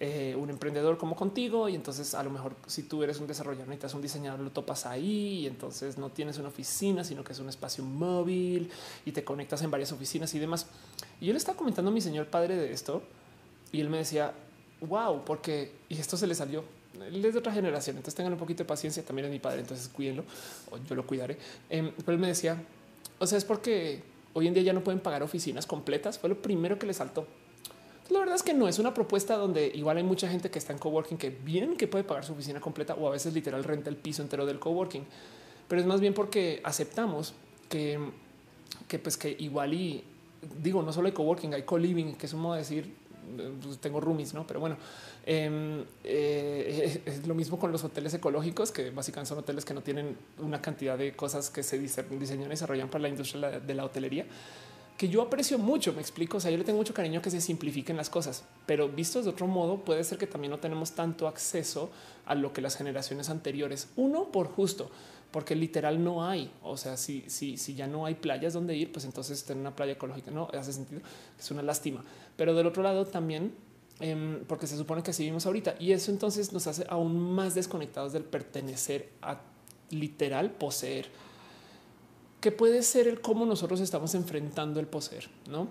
eh, 0.00 0.36
un 0.38 0.48
emprendedor 0.48 0.96
como 0.96 1.16
contigo 1.16 1.68
y 1.68 1.74
entonces 1.74 2.14
a 2.14 2.22
lo 2.22 2.30
mejor 2.30 2.54
si 2.68 2.84
tú 2.84 3.02
eres 3.02 3.18
un 3.18 3.26
desarrollador 3.26 3.66
necesitas 3.66 3.94
un 3.94 4.02
diseñador 4.02 4.38
lo 4.38 4.52
topas 4.52 4.86
ahí 4.86 5.40
y 5.40 5.46
entonces 5.48 5.98
no 5.98 6.10
tienes 6.10 6.38
una 6.38 6.48
oficina 6.48 7.02
sino 7.02 7.24
que 7.24 7.32
es 7.32 7.38
un 7.40 7.48
espacio 7.48 7.82
móvil 7.82 8.70
y 9.04 9.10
te 9.10 9.24
conectas 9.24 9.60
en 9.62 9.72
varias 9.72 9.90
oficinas 9.90 10.32
y 10.34 10.38
demás. 10.38 10.66
Y 11.20 11.26
yo 11.26 11.32
le 11.32 11.38
estaba 11.38 11.58
comentando 11.58 11.90
a 11.90 11.94
mi 11.94 12.00
señor 12.00 12.28
padre 12.28 12.54
de 12.54 12.72
esto 12.72 13.02
y 13.72 13.80
él 13.80 13.90
me 13.90 13.98
decía 13.98 14.32
wow 14.82 15.24
porque 15.24 15.72
y 15.88 15.98
esto 15.98 16.16
se 16.16 16.28
le 16.28 16.36
salió 16.36 16.62
él 16.94 17.24
es 17.24 17.32
de 17.32 17.38
otra 17.38 17.52
generación, 17.52 17.96
entonces 17.96 18.14
tengan 18.14 18.32
un 18.32 18.38
poquito 18.38 18.62
de 18.62 18.68
paciencia. 18.68 19.04
También 19.04 19.26
es 19.26 19.32
mi 19.32 19.38
padre, 19.38 19.60
entonces 19.60 19.88
cuídenlo 19.88 20.24
o 20.70 20.78
yo 20.78 20.94
lo 20.94 21.06
cuidaré. 21.06 21.38
Em, 21.70 21.92
pero 21.98 22.12
él 22.12 22.18
me 22.18 22.28
decía, 22.28 22.62
o 23.18 23.26
sea, 23.26 23.38
es 23.38 23.44
porque 23.44 24.02
hoy 24.32 24.46
en 24.46 24.54
día 24.54 24.62
ya 24.62 24.72
no 24.72 24.82
pueden 24.82 25.00
pagar 25.00 25.22
oficinas 25.22 25.66
completas. 25.66 26.18
Fue 26.18 26.28
lo 26.28 26.40
primero 26.40 26.78
que 26.78 26.86
le 26.86 26.94
saltó. 26.94 27.26
La 28.10 28.20
verdad 28.20 28.36
es 28.36 28.42
que 28.42 28.54
no 28.54 28.68
es 28.68 28.78
una 28.78 28.94
propuesta 28.94 29.36
donde 29.36 29.66
igual 29.74 29.98
hay 29.98 30.02
mucha 30.02 30.28
gente 30.28 30.50
que 30.50 30.58
está 30.58 30.72
en 30.72 30.78
coworking 30.78 31.18
que 31.18 31.28
bien 31.28 31.76
que 31.76 31.86
puede 31.86 32.04
pagar 32.04 32.24
su 32.24 32.32
oficina 32.32 32.58
completa 32.58 32.94
o 32.94 33.06
a 33.06 33.10
veces 33.10 33.34
literal 33.34 33.64
renta 33.64 33.90
el 33.90 33.96
piso 33.96 34.22
entero 34.22 34.46
del 34.46 34.58
coworking, 34.58 35.04
pero 35.68 35.80
es 35.82 35.86
más 35.86 36.00
bien 36.00 36.14
porque 36.14 36.62
aceptamos 36.64 37.34
que, 37.68 37.98
que 38.88 38.98
pues 38.98 39.18
que 39.18 39.36
igual 39.38 39.74
y 39.74 40.04
digo, 40.62 40.82
no 40.82 40.90
solo 40.90 41.08
hay 41.08 41.12
coworking, 41.12 41.52
hay 41.52 41.64
co-living, 41.64 42.14
que 42.14 42.24
es 42.24 42.32
un 42.32 42.40
modo 42.40 42.54
de 42.54 42.60
decir 42.60 42.94
pues, 43.62 43.78
tengo 43.78 44.00
roomies, 44.00 44.32
no? 44.32 44.46
Pero 44.46 44.60
bueno, 44.60 44.76
em, 45.28 45.84
eh, 46.04 47.02
es 47.06 47.26
lo 47.26 47.34
mismo 47.34 47.58
con 47.58 47.70
los 47.70 47.84
hoteles 47.84 48.14
ecológicos, 48.14 48.72
que 48.72 48.90
básicamente 48.90 49.28
son 49.28 49.38
hoteles 49.38 49.64
que 49.64 49.74
no 49.74 49.82
tienen 49.82 50.16
una 50.38 50.60
cantidad 50.60 50.96
de 50.96 51.14
cosas 51.14 51.50
que 51.50 51.62
se 51.62 51.78
diseñan 51.78 52.46
y 52.46 52.48
desarrollan 52.48 52.88
para 52.88 53.02
la 53.02 53.08
industria 53.08 53.60
de 53.60 53.74
la 53.74 53.84
hotelería 53.84 54.26
que 54.98 55.08
yo 55.08 55.22
aprecio 55.22 55.58
mucho. 55.58 55.94
Me 55.94 56.00
explico. 56.00 56.36
O 56.36 56.40
sea, 56.40 56.50
yo 56.50 56.58
le 56.58 56.64
tengo 56.64 56.78
mucho 56.78 56.92
cariño 56.92 57.22
que 57.22 57.30
se 57.30 57.40
simplifiquen 57.40 57.96
las 57.96 58.10
cosas, 58.10 58.44
pero 58.66 58.88
visto 58.88 59.22
de 59.22 59.30
otro 59.30 59.46
modo, 59.46 59.84
puede 59.84 60.04
ser 60.04 60.18
que 60.18 60.26
también 60.26 60.50
no 60.50 60.58
tenemos 60.58 60.92
tanto 60.92 61.28
acceso 61.28 61.90
a 62.26 62.34
lo 62.34 62.52
que 62.52 62.60
las 62.60 62.76
generaciones 62.76 63.30
anteriores. 63.30 63.88
Uno 63.96 64.32
por 64.32 64.48
justo, 64.48 64.90
porque 65.30 65.54
literal 65.54 66.02
no 66.02 66.26
hay. 66.26 66.50
O 66.62 66.76
sea, 66.76 66.96
si, 66.96 67.24
si, 67.28 67.56
si 67.56 67.74
ya 67.74 67.86
no 67.86 68.04
hay 68.04 68.16
playas 68.16 68.52
donde 68.52 68.76
ir, 68.76 68.90
pues 68.90 69.04
entonces 69.04 69.44
tener 69.44 69.60
una 69.60 69.76
playa 69.76 69.92
ecológica 69.92 70.32
no 70.32 70.48
hace 70.52 70.72
sentido. 70.72 71.00
Es 71.38 71.50
una 71.52 71.62
lástima. 71.62 72.04
Pero 72.36 72.54
del 72.54 72.66
otro 72.66 72.82
lado 72.82 73.06
también, 73.06 73.54
em, 74.00 74.44
porque 74.44 74.66
se 74.66 74.76
supone 74.76 75.02
que 75.02 75.10
así 75.10 75.22
vivimos 75.22 75.46
ahorita 75.46 75.76
y 75.78 75.92
eso 75.92 76.10
entonces 76.10 76.52
nos 76.52 76.66
hace 76.66 76.86
aún 76.88 77.18
más 77.18 77.54
desconectados 77.54 78.12
del 78.12 78.24
pertenecer 78.24 79.10
a 79.22 79.40
literal 79.90 80.50
poseer, 80.52 81.08
que 82.40 82.52
puede 82.52 82.82
ser 82.82 83.08
el 83.08 83.20
cómo 83.20 83.46
nosotros 83.46 83.80
estamos 83.80 84.14
enfrentando 84.14 84.80
el 84.80 84.86
poseer, 84.86 85.28
no? 85.48 85.68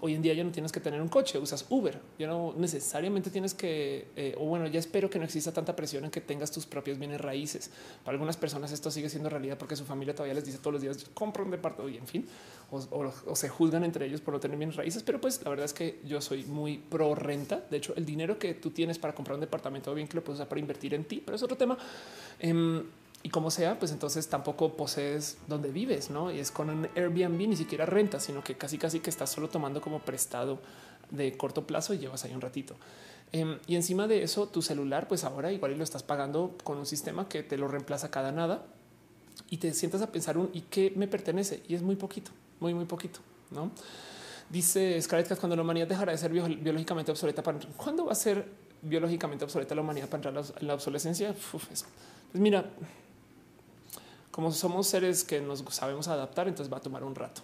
Hoy 0.00 0.14
en 0.14 0.22
día 0.22 0.34
ya 0.34 0.44
no 0.44 0.52
tienes 0.52 0.70
que 0.70 0.80
tener 0.80 1.00
un 1.00 1.08
coche, 1.08 1.38
usas 1.38 1.64
Uber. 1.70 1.98
Ya 2.18 2.26
no 2.26 2.54
necesariamente 2.56 3.30
tienes 3.30 3.54
que, 3.54 4.08
eh, 4.16 4.34
o 4.38 4.44
bueno, 4.44 4.66
ya 4.66 4.78
espero 4.78 5.08
que 5.08 5.18
no 5.18 5.24
exista 5.24 5.52
tanta 5.52 5.74
presión 5.74 6.04
en 6.04 6.10
que 6.10 6.20
tengas 6.20 6.52
tus 6.52 6.66
propios 6.66 6.98
bienes 6.98 7.20
raíces. 7.20 7.70
Para 8.04 8.14
algunas 8.14 8.36
personas 8.36 8.70
esto 8.70 8.90
sigue 8.90 9.08
siendo 9.08 9.30
realidad 9.30 9.56
porque 9.58 9.76
su 9.76 9.84
familia 9.84 10.14
todavía 10.14 10.34
les 10.34 10.44
dice 10.44 10.58
todos 10.58 10.74
los 10.74 10.82
días 10.82 11.06
compra 11.14 11.42
un 11.42 11.50
departamento 11.50 11.88
y 11.88 11.98
en 11.98 12.06
fin, 12.06 12.28
o, 12.70 13.34
se 13.34 13.48
juzgan 13.48 13.84
entre 13.84 14.06
ellos 14.06 14.20
por 14.20 14.34
no 14.34 14.40
tener 14.40 14.56
bienes 14.58 14.76
raíces. 14.76 15.02
Pero 15.02 15.20
pues 15.20 15.42
la 15.42 15.50
verdad 15.50 15.64
es 15.64 15.72
que 15.72 16.00
yo 16.04 16.20
soy 16.20 16.44
muy 16.44 16.78
pro 16.78 17.14
renta. 17.14 17.62
De 17.70 17.76
hecho, 17.78 17.94
el 17.96 18.04
dinero 18.04 18.38
que 18.38 18.54
tú 18.54 18.70
tienes 18.70 18.98
para 18.98 19.14
comprar 19.14 19.34
un 19.34 19.40
departamento, 19.40 19.94
bien 19.94 20.08
que 20.08 20.16
lo 20.16 20.24
puedes 20.24 20.38
usar 20.38 20.48
para 20.48 20.60
invertir 20.60 20.94
en 20.94 21.04
ti, 21.04 21.22
pero 21.24 21.36
es 21.36 21.42
otro 21.42 21.56
tema. 21.56 21.78
Em, 22.38 22.84
y 23.22 23.30
como 23.30 23.50
sea, 23.50 23.78
pues 23.78 23.90
entonces 23.90 24.28
tampoco 24.28 24.76
posees 24.76 25.38
donde 25.48 25.70
vives, 25.70 26.10
no? 26.10 26.30
Y 26.30 26.38
es 26.38 26.50
con 26.50 26.70
un 26.70 26.88
Airbnb, 26.94 27.48
ni 27.48 27.56
siquiera 27.56 27.84
renta, 27.84 28.20
sino 28.20 28.44
que 28.44 28.56
casi, 28.56 28.78
casi 28.78 29.00
que 29.00 29.10
estás 29.10 29.30
solo 29.30 29.48
tomando 29.48 29.80
como 29.80 30.00
prestado 30.00 30.60
de 31.10 31.36
corto 31.36 31.66
plazo 31.66 31.94
y 31.94 31.98
llevas 31.98 32.24
ahí 32.24 32.34
un 32.34 32.40
ratito. 32.40 32.76
Em, 33.32 33.58
y 33.66 33.76
encima 33.76 34.06
de 34.06 34.22
eso, 34.22 34.48
tu 34.48 34.62
celular, 34.62 35.08
pues 35.08 35.24
ahora 35.24 35.52
igual 35.52 35.76
lo 35.76 35.84
estás 35.84 36.02
pagando 36.02 36.56
con 36.64 36.78
un 36.78 36.86
sistema 36.86 37.28
que 37.28 37.42
te 37.42 37.56
lo 37.56 37.68
reemplaza 37.68 38.10
cada 38.10 38.32
nada 38.32 38.64
y 39.50 39.58
te 39.58 39.72
sientas 39.74 40.02
a 40.02 40.12
pensar 40.12 40.38
un 40.38 40.50
y 40.52 40.62
qué 40.62 40.92
me 40.96 41.08
pertenece. 41.08 41.62
Y 41.68 41.74
es 41.74 41.82
muy 41.82 41.96
poquito, 41.96 42.30
muy, 42.60 42.74
muy 42.74 42.84
poquito, 42.84 43.20
no? 43.50 43.70
Dice 44.50 45.00
Scarlett 45.02 45.38
cuando 45.38 45.56
la 45.56 45.62
humanidad 45.62 45.86
dejará 45.86 46.12
de 46.12 46.18
ser 46.18 46.32
biológicamente 46.32 47.10
obsoleta, 47.10 47.42
para 47.42 47.58
¿cuándo 47.76 48.06
va 48.06 48.12
a 48.12 48.14
ser 48.14 48.46
biológicamente 48.80 49.44
obsoleta 49.44 49.74
la 49.74 49.82
humanidad 49.82 50.08
para 50.08 50.28
entrar 50.28 50.44
en 50.60 50.66
la 50.66 50.74
obsolescencia? 50.74 51.34
pues 51.34 51.84
mira, 52.32 52.64
como 54.30 54.52
somos 54.52 54.86
seres 54.86 55.24
que 55.24 55.40
nos 55.40 55.64
sabemos 55.70 56.08
adaptar, 56.08 56.48
entonces 56.48 56.72
va 56.72 56.78
a 56.78 56.80
tomar 56.80 57.04
un 57.04 57.14
rato. 57.14 57.42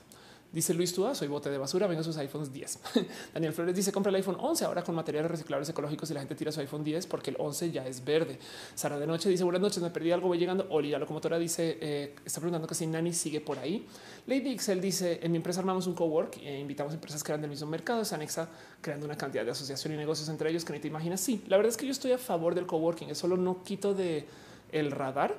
Dice 0.54 0.72
Luis 0.72 0.94
Túa, 0.94 1.14
soy 1.14 1.28
bote 1.28 1.50
de 1.50 1.58
basura, 1.58 1.86
vengo 1.86 2.02
sus 2.02 2.16
iPhones 2.16 2.52
10. 2.52 2.78
Daniel 3.34 3.52
Flores 3.52 3.74
dice, 3.74 3.92
compra 3.92 4.10
el 4.10 4.16
iPhone 4.16 4.36
11 4.38 4.64
ahora 4.64 4.82
con 4.82 4.94
materiales 4.94 5.30
reciclables 5.30 5.68
ecológicos 5.68 6.10
y 6.10 6.14
la 6.14 6.20
gente 6.20 6.34
tira 6.34 6.52
su 6.52 6.60
iPhone 6.60 6.84
10 6.84 7.06
porque 7.06 7.30
el 7.30 7.36
11 7.38 7.72
ya 7.72 7.86
es 7.86 8.04
verde. 8.04 8.38
Sara 8.74 8.98
de 8.98 9.06
Noche 9.06 9.28
dice, 9.28 9.44
buenas 9.44 9.60
noches, 9.60 9.82
me 9.82 9.90
perdí 9.90 10.12
algo, 10.12 10.28
voy 10.28 10.38
llegando. 10.38 10.66
Oli, 10.70 10.90
la 10.90 10.98
locomotora 10.98 11.38
dice, 11.38 11.78
eh, 11.80 12.14
está 12.24 12.40
preguntando 12.40 12.68
que 12.68 12.74
si 12.74 12.86
Nani 12.86 13.12
sigue 13.12 13.40
por 13.40 13.58
ahí. 13.58 13.86
Lady 14.26 14.52
Excel 14.52 14.80
dice, 14.80 15.20
en 15.22 15.32
mi 15.32 15.36
empresa 15.36 15.60
armamos 15.60 15.86
un 15.86 15.94
cowork 15.94 16.38
e 16.38 16.60
invitamos 16.60 16.94
empresas 16.94 17.22
que 17.22 17.32
eran 17.32 17.40
del 17.40 17.50
mismo 17.50 17.66
mercado, 17.66 18.04
se 18.04 18.14
anexa 18.14 18.48
creando 18.80 19.06
una 19.06 19.16
cantidad 19.16 19.44
de 19.44 19.50
asociación 19.50 19.92
y 19.92 19.96
negocios 19.96 20.28
entre 20.28 20.50
ellos 20.50 20.64
que 20.64 20.72
ni 20.72 20.78
te 20.78 20.88
imaginas. 20.88 21.20
Sí, 21.20 21.42
la 21.48 21.56
verdad 21.56 21.70
es 21.70 21.76
que 21.76 21.86
yo 21.86 21.92
estoy 21.92 22.12
a 22.12 22.18
favor 22.18 22.54
del 22.54 22.66
coworking, 22.66 23.10
es 23.10 23.18
solo 23.18 23.36
no 23.36 23.62
quito 23.64 23.92
de 23.92 24.26
el 24.72 24.90
radar 24.90 25.34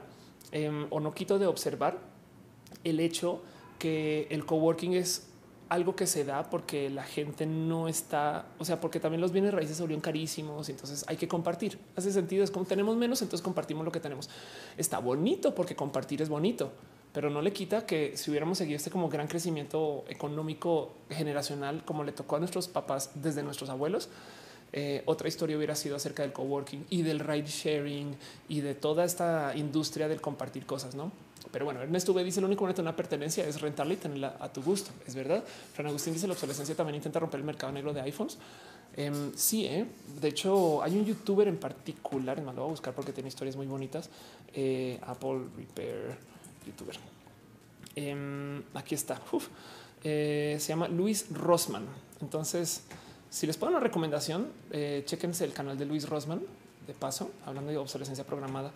Em, 0.51 0.88
o 0.89 0.99
no 0.99 1.13
quito 1.13 1.39
de 1.39 1.47
observar 1.47 1.97
el 2.84 2.99
hecho 2.99 3.41
que 3.78 4.28
el 4.30 4.45
coworking 4.45 4.93
es 4.93 5.28
algo 5.69 5.95
que 5.95 6.05
se 6.07 6.23
da 6.23 6.49
porque 6.49 6.89
la 6.89 7.03
gente 7.03 7.45
no 7.45 7.88
está, 7.88 8.45
o 8.59 8.65
sea, 8.65 8.80
porque 8.80 8.99
también 8.99 9.21
los 9.21 9.32
bienes 9.32 9.53
raíces 9.53 9.78
se 9.78 9.84
volvieron 9.84 10.01
carísimos, 10.01 10.69
entonces 10.69 11.03
hay 11.07 11.17
que 11.17 11.28
compartir. 11.28 11.80
Hace 11.95 12.11
sentido, 12.11 12.43
es 12.43 12.51
como 12.51 12.65
tenemos 12.65 12.95
menos, 12.95 13.21
entonces 13.21 13.43
compartimos 13.43 13.84
lo 13.84 13.91
que 13.91 13.99
tenemos. 13.99 14.30
Está 14.78 14.99
bonito 14.99 15.55
porque 15.55 15.76
compartir 15.76 16.21
es 16.21 16.30
bonito, 16.30 16.71
pero 17.13 17.30
no 17.30 17.41
le 17.41 17.51
quita 17.51 17.86
que 17.86 18.15
si 18.15 18.30
hubiéramos 18.30 18.57
seguido 18.57 18.78
este 18.78 18.91
como 18.91 19.09
gran 19.09 19.28
crecimiento 19.28 20.05
económico 20.07 20.93
generacional 21.09 21.84
como 21.84 22.03
le 22.03 22.11
tocó 22.11 22.36
a 22.36 22.39
nuestros 22.39 22.67
papás 22.67 23.11
desde 23.15 23.41
nuestros 23.41 23.69
abuelos, 23.69 24.09
eh, 24.73 25.03
otra 25.05 25.28
historia 25.28 25.55
hubiera 25.57 25.76
sido 25.76 25.95
acerca 25.95 26.23
del 26.23 26.34
coworking 26.34 26.86
y 26.89 27.01
del 27.01 27.19
ride 27.19 27.47
sharing 27.47 28.15
y 28.49 28.61
de 28.61 28.76
toda 28.76 29.05
esta 29.05 29.53
industria 29.55 30.07
del 30.07 30.21
compartir 30.21 30.65
cosas, 30.65 30.95
¿no? 30.95 31.11
Pero 31.51 31.65
bueno, 31.65 31.81
Ernesto 31.81 32.13
V 32.13 32.23
dice 32.23 32.41
lo 32.41 32.47
único 32.47 32.67
que 32.67 32.81
una 32.81 32.95
pertenencia 32.95 33.47
es 33.47 33.61
rentarla 33.61 33.93
y 33.93 33.97
tenerla 33.97 34.37
a 34.39 34.51
tu 34.51 34.61
gusto. 34.61 34.91
Es 35.07 35.15
verdad. 35.15 35.43
Fran 35.73 35.87
Agustín 35.87 36.13
dice 36.13 36.27
la 36.27 36.33
obsolescencia 36.33 36.75
también 36.75 36.95
intenta 36.95 37.19
romper 37.19 37.39
el 37.39 37.45
mercado 37.45 37.71
negro 37.71 37.93
de 37.93 38.01
iPhones. 38.01 38.37
Em, 38.97 39.33
sí, 39.35 39.65
¿eh? 39.65 39.85
de 40.21 40.27
hecho 40.29 40.81
hay 40.81 40.97
un 40.97 41.05
youtuber 41.05 41.47
en 41.49 41.57
particular, 41.57 42.39
me 42.39 42.53
lo 42.53 42.61
voy 42.61 42.67
a 42.67 42.71
buscar 42.71 42.93
porque 42.93 43.11
tiene 43.11 43.27
historias 43.29 43.55
muy 43.55 43.67
bonitas. 43.67 44.09
Eh, 44.53 44.99
Apple 45.05 45.41
Repair 45.57 46.17
youtuber. 46.65 46.95
Em, 47.95 48.63
aquí 48.73 48.95
está. 48.95 49.21
Eh, 50.03 50.57
se 50.59 50.67
llama 50.69 50.87
Luis 50.87 51.27
Rosman. 51.31 51.85
Entonces, 52.21 52.83
si 53.29 53.47
les 53.47 53.57
pongo 53.57 53.71
una 53.71 53.79
recomendación, 53.79 54.47
chequense 55.05 55.43
el 55.43 55.53
canal 55.53 55.77
de 55.77 55.85
Luis 55.85 56.07
Rosman. 56.07 56.41
De 56.87 56.93
paso, 56.93 57.31
hablando 57.45 57.71
de 57.71 57.77
obsolescencia 57.77 58.23
programada. 58.25 58.71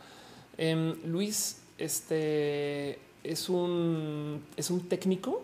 Em, 0.57 0.95
Luis 1.05 1.57
este 1.80 3.00
es 3.24 3.50
un, 3.50 4.44
es 4.56 4.70
un 4.70 4.88
técnico 4.88 5.42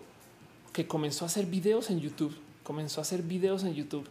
que 0.74 0.88
comenzó 0.88 1.26
a 1.26 1.28
hacer 1.28 1.46
videos 1.46 1.90
en 1.90 2.00
YouTube, 2.00 2.36
comenzó 2.64 3.02
a 3.02 3.04
hacer 3.04 3.22
videos 3.22 3.64
en 3.64 3.74
YouTube 3.74 4.08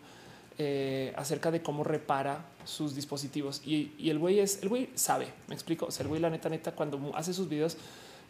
eh, 0.57 1.12
acerca 1.16 1.51
de 1.51 1.62
cómo 1.62 1.85
repara 1.85 2.47
sus 2.64 2.95
dispositivos. 2.95 3.61
Y, 3.66 3.93
el 4.09 4.18
güey 4.18 4.41
es, 4.41 4.62
el 4.62 4.68
güey 4.68 4.89
sabe, 4.95 5.27
me 5.49 5.55
explico. 5.55 5.87
O 5.87 5.91
sea, 5.91 6.05
el 6.05 6.09
güey, 6.09 6.20
la 6.20 6.31
neta, 6.31 6.49
neta, 6.49 6.72
cuando 6.72 7.12
hace 7.14 7.35
sus 7.35 7.49
videos, 7.49 7.77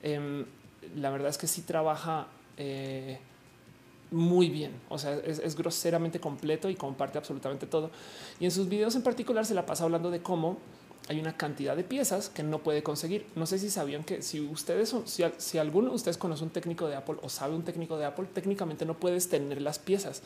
em, 0.02 0.44
la 0.96 1.10
verdad 1.10 1.28
es 1.28 1.38
que 1.38 1.46
sí 1.46 1.62
trabaja 1.62 2.26
eh, 2.56 3.18
muy 4.10 4.48
bien. 4.48 4.72
O 4.88 4.98
sea, 4.98 5.14
es, 5.14 5.38
es, 5.38 5.54
groseramente 5.54 6.18
completo 6.18 6.68
y 6.68 6.74
comparte 6.74 7.18
absolutamente 7.18 7.66
todo. 7.66 7.90
Y 8.40 8.46
en 8.46 8.50
sus 8.50 8.68
videos 8.68 8.94
en 8.96 9.02
particular 9.02 9.44
se 9.46 9.54
la 9.54 9.66
pasa 9.66 9.84
hablando 9.84 10.10
de 10.10 10.22
cómo 10.22 10.58
hay 11.08 11.20
una 11.20 11.36
cantidad 11.36 11.76
de 11.76 11.84
piezas 11.84 12.28
que 12.28 12.42
no 12.42 12.60
puede 12.60 12.82
conseguir. 12.82 13.26
No 13.34 13.46
sé 13.46 13.58
si 13.58 13.70
sabían 13.70 14.04
que 14.04 14.22
si 14.22 14.40
ustedes 14.40 14.88
son, 14.88 15.06
si, 15.06 15.22
si 15.36 15.58
alguno 15.58 15.90
de 15.90 15.96
ustedes 15.96 16.16
conoce 16.16 16.44
un 16.44 16.50
técnico 16.50 16.86
de 16.86 16.96
Apple 16.96 17.16
o 17.22 17.28
sabe 17.28 17.54
un 17.54 17.62
técnico 17.62 17.98
de 17.98 18.06
Apple, 18.06 18.26
técnicamente 18.32 18.86
no 18.86 18.94
puedes 18.94 19.28
tener 19.28 19.60
las 19.60 19.78
piezas. 19.78 20.22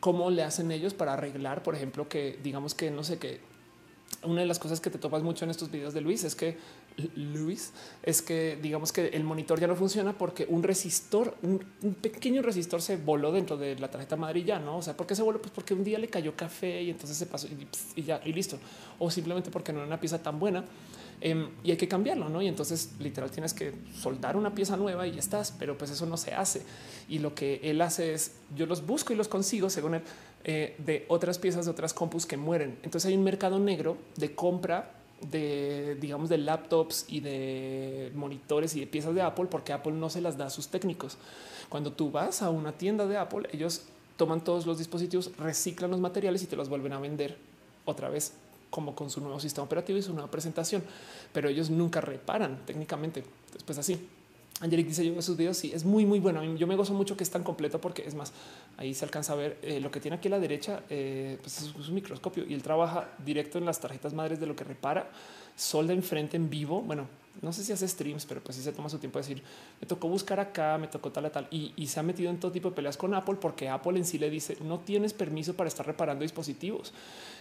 ¿Cómo 0.00 0.30
le 0.30 0.42
hacen 0.42 0.72
ellos 0.72 0.94
para 0.94 1.12
arreglar, 1.12 1.62
por 1.62 1.74
ejemplo, 1.74 2.08
que 2.08 2.38
digamos 2.42 2.74
que 2.74 2.90
no 2.90 3.04
sé 3.04 3.18
qué? 3.18 3.40
Una 4.24 4.40
de 4.40 4.46
las 4.46 4.58
cosas 4.58 4.80
que 4.80 4.90
te 4.90 4.98
topas 4.98 5.22
mucho 5.22 5.44
en 5.44 5.50
estos 5.50 5.70
videos 5.70 5.94
de 5.94 6.00
Luis 6.00 6.24
es 6.24 6.34
que 6.34 6.58
Luis 7.14 7.72
es 8.02 8.22
que 8.22 8.58
digamos 8.60 8.92
que 8.92 9.08
el 9.08 9.24
monitor 9.24 9.58
ya 9.60 9.66
no 9.66 9.76
funciona 9.76 10.16
porque 10.16 10.46
un 10.48 10.62
resistor, 10.62 11.36
un, 11.42 11.58
pequeño 12.00 12.42
resistor 12.42 12.82
se 12.82 12.96
voló 12.96 13.32
dentro 13.32 13.56
de 13.56 13.78
la 13.78 13.90
tarjeta 13.90 14.16
madre 14.16 14.40
y 14.40 14.44
ya 14.44 14.58
no. 14.58 14.78
O 14.78 14.82
sea, 14.82 14.96
¿por 14.96 15.06
qué 15.06 15.14
se 15.14 15.22
voló? 15.22 15.40
Pues 15.40 15.52
porque 15.52 15.74
un 15.74 15.84
día 15.84 15.98
le 15.98 16.08
cayó 16.08 16.34
café 16.36 16.82
y 16.82 16.90
entonces 16.90 17.16
se 17.16 17.26
pasó 17.26 17.48
y, 17.96 18.02
ya 18.02 18.20
y 18.24 18.32
listo. 18.32 18.58
O 18.98 19.10
simplemente 19.10 19.50
porque 19.50 19.72
no 19.72 19.78
era 19.78 19.86
una 19.86 20.00
pieza 20.00 20.22
tan 20.22 20.38
buena 20.38 20.64
em, 21.20 21.50
y 21.64 21.70
hay 21.70 21.76
que 21.76 21.88
cambiarlo. 21.88 22.28
No, 22.28 22.42
y 22.42 22.48
entonces 22.48 22.90
literal 22.98 23.30
tienes 23.30 23.54
que 23.54 23.72
soldar 23.94 24.36
una 24.36 24.54
pieza 24.54 24.76
nueva 24.76 25.06
y 25.06 25.12
ya 25.12 25.20
estás, 25.20 25.54
pero 25.58 25.76
pues 25.78 25.90
eso 25.90 26.06
no 26.06 26.16
se 26.16 26.34
hace. 26.34 26.62
Y 27.08 27.18
lo 27.18 27.34
que 27.34 27.60
él 27.62 27.80
hace 27.80 28.14
es 28.14 28.32
yo 28.54 28.66
los 28.66 28.86
busco 28.86 29.12
y 29.12 29.16
los 29.16 29.28
consigo 29.28 29.70
según 29.70 29.94
él 29.94 30.02
eh, 30.42 30.74
de 30.78 31.04
otras 31.08 31.38
piezas 31.38 31.66
de 31.66 31.70
otras 31.70 31.92
compus 31.92 32.24
que 32.24 32.38
mueren. 32.38 32.78
Entonces 32.82 33.08
hay 33.10 33.16
un 33.16 33.24
mercado 33.24 33.58
negro 33.58 33.98
de 34.16 34.34
compra 34.34 34.99
de, 35.20 35.96
digamos, 36.00 36.28
de 36.28 36.38
laptops 36.38 37.06
y 37.08 37.20
de 37.20 38.12
monitores 38.14 38.74
y 38.76 38.80
de 38.80 38.86
piezas 38.86 39.14
de 39.14 39.22
Apple, 39.22 39.46
porque 39.50 39.72
Apple 39.72 39.92
no 39.92 40.10
se 40.10 40.20
las 40.20 40.36
da 40.36 40.46
a 40.46 40.50
sus 40.50 40.68
técnicos. 40.68 41.18
Cuando 41.68 41.92
tú 41.92 42.10
vas 42.10 42.42
a 42.42 42.50
una 42.50 42.72
tienda 42.72 43.06
de 43.06 43.16
Apple, 43.16 43.48
ellos 43.52 43.82
toman 44.16 44.42
todos 44.42 44.66
los 44.66 44.78
dispositivos, 44.78 45.30
reciclan 45.38 45.90
los 45.90 46.00
materiales 46.00 46.42
y 46.42 46.46
te 46.46 46.56
los 46.56 46.68
vuelven 46.68 46.92
a 46.92 47.00
vender 47.00 47.36
otra 47.84 48.08
vez 48.08 48.34
como 48.70 48.94
con 48.94 49.10
su 49.10 49.20
nuevo 49.20 49.40
sistema 49.40 49.64
operativo 49.64 49.98
y 49.98 50.02
su 50.02 50.12
nueva 50.12 50.30
presentación, 50.30 50.82
pero 51.32 51.48
ellos 51.48 51.70
nunca 51.70 52.00
reparan 52.00 52.64
técnicamente. 52.66 53.24
Después 53.52 53.78
así. 53.78 54.08
Angelic 54.60 54.86
dice 54.86 55.04
yo 55.04 55.14
en 55.14 55.22
sus 55.22 55.36
videos. 55.36 55.56
Sí, 55.56 55.72
es 55.74 55.84
muy, 55.84 56.04
muy 56.04 56.20
bueno. 56.20 56.44
Yo 56.54 56.66
me 56.66 56.76
gozo 56.76 56.92
mucho 56.92 57.16
que 57.16 57.24
es 57.24 57.30
tan 57.30 57.42
completo 57.42 57.80
porque 57.80 58.06
es 58.06 58.14
más, 58.14 58.32
ahí 58.76 58.92
se 58.94 59.04
alcanza 59.04 59.32
a 59.32 59.36
ver 59.36 59.58
eh, 59.62 59.80
lo 59.80 59.90
que 59.90 60.00
tiene 60.00 60.18
aquí 60.18 60.28
a 60.28 60.32
la 60.32 60.38
derecha. 60.38 60.82
Eh, 60.90 61.38
pues 61.40 61.62
es, 61.62 61.74
un 61.74 61.94
microscopio 61.94 62.44
y 62.46 62.52
él 62.52 62.62
trabaja 62.62 63.08
directo 63.24 63.58
en 63.58 63.64
las 63.64 63.80
tarjetas 63.80 64.12
madres 64.12 64.38
de 64.38 64.46
lo 64.46 64.54
que 64.54 64.64
repara. 64.64 65.10
Solda 65.56 65.94
enfrente 65.94 66.36
en 66.36 66.50
vivo. 66.50 66.82
Bueno, 66.82 67.08
no 67.42 67.52
sé 67.52 67.64
si 67.64 67.72
hace 67.72 67.86
streams, 67.88 68.26
pero 68.26 68.42
pues 68.42 68.56
sí 68.56 68.62
se 68.62 68.72
toma 68.72 68.88
su 68.88 68.98
tiempo 68.98 69.18
de 69.18 69.26
decir, 69.26 69.42
me 69.80 69.86
tocó 69.86 70.08
buscar 70.08 70.40
acá, 70.40 70.78
me 70.78 70.88
tocó 70.88 71.10
tal, 71.10 71.30
tal, 71.30 71.48
y, 71.50 71.86
se 71.86 71.98
ha 71.98 72.02
metido 72.02 72.30
en 72.30 72.38
todo 72.38 72.52
tipo 72.52 72.70
de 72.70 72.76
peleas 72.76 72.96
con 72.96 73.14
Apple 73.14 73.36
porque 73.40 73.68
Apple 73.68 73.98
en 73.98 74.04
sí 74.04 74.18
le 74.18 74.30
dice, 74.30 74.56
no 74.62 74.80
tienes 74.80 75.12
permiso 75.12 75.54
para 75.54 75.68
estar 75.68 75.84
reparando 75.84 76.22
dispositivos 76.22 76.92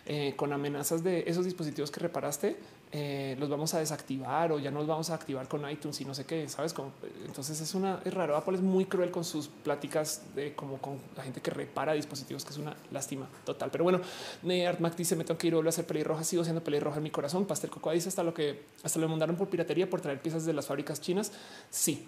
eh, 0.06 0.34
con 0.36 0.54
amenazas 0.54 1.04
de 1.04 1.24
esos 1.28 1.46
dispositivos 1.46 1.92
que 1.92 2.00
reparaste, 2.00 2.58
eh, 2.92 3.36
los 3.40 3.50
vamos 3.50 3.76
a 3.76 3.80
desactivar 3.80 4.52
o 4.52 4.58
ya 4.58 4.72
no 4.72 4.80
los 4.80 4.88
vamos 4.88 5.12
a 5.12 5.14
activar 5.14 5.48
con 5.48 5.70
iTunes 5.70 6.02
y 6.02 6.06
no 6.06 6.16
sé 6.16 6.26
qué, 6.26 6.50
sabes? 6.50 6.74
cómo 6.74 6.92
entonces 7.24 7.62
es 7.62 7.76
una, 7.76 8.00
es 8.04 8.14
raro. 8.14 8.36
Apple 8.36 8.56
es 8.56 8.62
muy 8.62 8.86
cruel 8.86 9.12
con 9.12 9.24
sus 9.24 9.48
pláticas 9.48 10.24
de 10.34 10.56
como 10.56 10.80
con 10.80 10.98
la 11.16 11.22
gente 11.22 11.40
que 11.40 11.52
repara 11.52 11.94
dispositivos, 11.94 12.44
que 12.44 12.50
es 12.50 12.58
una 12.58 12.76
lástima 12.92 13.30
total. 13.46 13.70
Pero 13.72 13.84
bueno, 13.84 14.02
Neyart 14.42 14.80
Mac 14.80 14.96
dice, 14.96 15.16
me 15.16 15.24
tengo 15.24 15.38
que 15.38 15.48
ir 15.48 15.54
a 15.54 15.60
a 15.60 15.70
hacer 15.70 15.86
pelirroja, 15.86 16.24
sigo 16.24 16.44
siendo 16.44 16.64
pelirroja 16.64 16.98
en 16.98 17.04
mi 17.04 17.12
corazón. 17.12 17.46
Pastel 17.46 17.70
Cocoa 17.70 17.94
dice 17.94 18.10
hasta 18.10 18.24
lo 18.24 18.34
que 18.34 18.64
hasta 18.82 19.00
lo 19.00 19.08
mandaron 19.08 19.36
por 19.36 19.50
piratería 19.50 19.89
por 19.90 20.02
traer 20.02 20.22
piezas 20.22 20.46
de 20.46 20.54
las 20.54 20.68
fábricas 20.68 21.02
chinas. 21.02 21.32
Sí. 21.70 22.08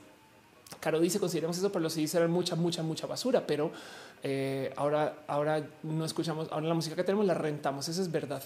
Caro 0.79 0.99
dice 0.99 1.19
consideramos 1.19 1.57
eso, 1.57 1.71
pero 1.71 1.81
los 1.81 1.93
CDs 1.93 2.15
eran 2.15 2.31
mucha, 2.31 2.55
mucha, 2.55 2.81
mucha 2.81 3.05
basura, 3.05 3.45
pero 3.45 3.71
eh, 4.23 4.73
ahora, 4.77 5.23
ahora 5.27 5.67
no 5.83 6.05
escuchamos, 6.05 6.47
ahora 6.51 6.67
la 6.67 6.73
música 6.73 6.95
que 6.95 7.03
tenemos 7.03 7.25
la 7.25 7.33
rentamos. 7.33 7.87
Eso 7.89 8.01
es 8.01 8.11
verdad. 8.11 8.41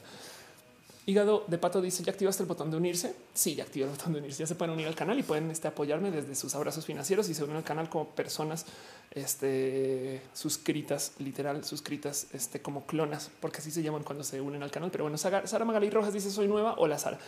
Hígado 1.07 1.43
de 1.45 1.59
Pato 1.59 1.81
dice, 1.81 2.03
¿ya 2.03 2.11
activaste 2.11 2.41
el 2.41 2.49
botón 2.49 2.71
de 2.71 2.77
unirse? 2.77 3.15
Sí, 3.35 3.53
ya 3.53 3.63
activé 3.63 3.85
el 3.85 3.91
botón 3.91 4.13
de 4.13 4.19
unirse. 4.19 4.39
Ya 4.39 4.47
se 4.47 4.55
pueden 4.55 4.73
unir 4.73 4.87
al 4.87 4.95
canal 4.95 5.19
y 5.19 5.21
pueden 5.21 5.51
este, 5.51 5.67
apoyarme 5.67 6.09
desde 6.09 6.33
sus 6.33 6.55
abrazos 6.55 6.83
financieros 6.83 7.29
y 7.29 7.35
se 7.35 7.43
unen 7.43 7.57
al 7.57 7.63
canal 7.63 7.89
como 7.89 8.09
personas 8.09 8.65
este, 9.11 10.23
suscritas, 10.33 11.13
literal, 11.19 11.63
suscritas 11.63 12.25
este, 12.33 12.59
como 12.59 12.87
clonas, 12.87 13.29
porque 13.39 13.59
así 13.59 13.69
se 13.69 13.83
llaman 13.83 14.01
cuando 14.01 14.23
se 14.23 14.41
unen 14.41 14.63
al 14.63 14.71
canal. 14.71 14.89
Pero 14.89 15.03
bueno, 15.03 15.19
Sara, 15.19 15.43
Magalí 15.63 15.91
Rojas 15.91 16.11
dice, 16.11 16.31
soy 16.31 16.47
nueva. 16.47 16.73
Hola, 16.79 16.97
Sara. 16.97 17.19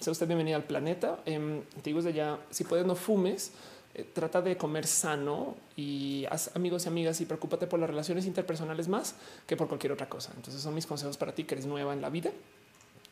Sea 0.00 0.12
usted 0.12 0.26
bienvenida 0.26 0.56
al 0.56 0.64
planeta. 0.64 1.18
Eh, 1.26 1.62
te 1.82 1.90
digo 1.90 2.00
desde 2.00 2.16
ya, 2.16 2.38
si 2.48 2.64
puedes 2.64 2.86
no 2.86 2.94
fumes, 2.94 3.52
eh, 3.92 4.06
trata 4.14 4.40
de 4.40 4.56
comer 4.56 4.86
sano 4.86 5.56
y 5.76 6.24
haz 6.30 6.56
amigos 6.56 6.86
y 6.86 6.88
amigas 6.88 7.20
y 7.20 7.26
preocúpate 7.26 7.66
por 7.66 7.80
las 7.80 7.90
relaciones 7.90 8.24
interpersonales 8.24 8.88
más 8.88 9.14
que 9.46 9.58
por 9.58 9.68
cualquier 9.68 9.92
otra 9.92 10.08
cosa. 10.08 10.32
Entonces 10.36 10.62
son 10.62 10.74
mis 10.74 10.86
consejos 10.86 11.18
para 11.18 11.34
ti 11.34 11.44
que 11.44 11.54
eres 11.54 11.66
nueva 11.66 11.92
en 11.92 12.00
la 12.00 12.08
vida 12.08 12.30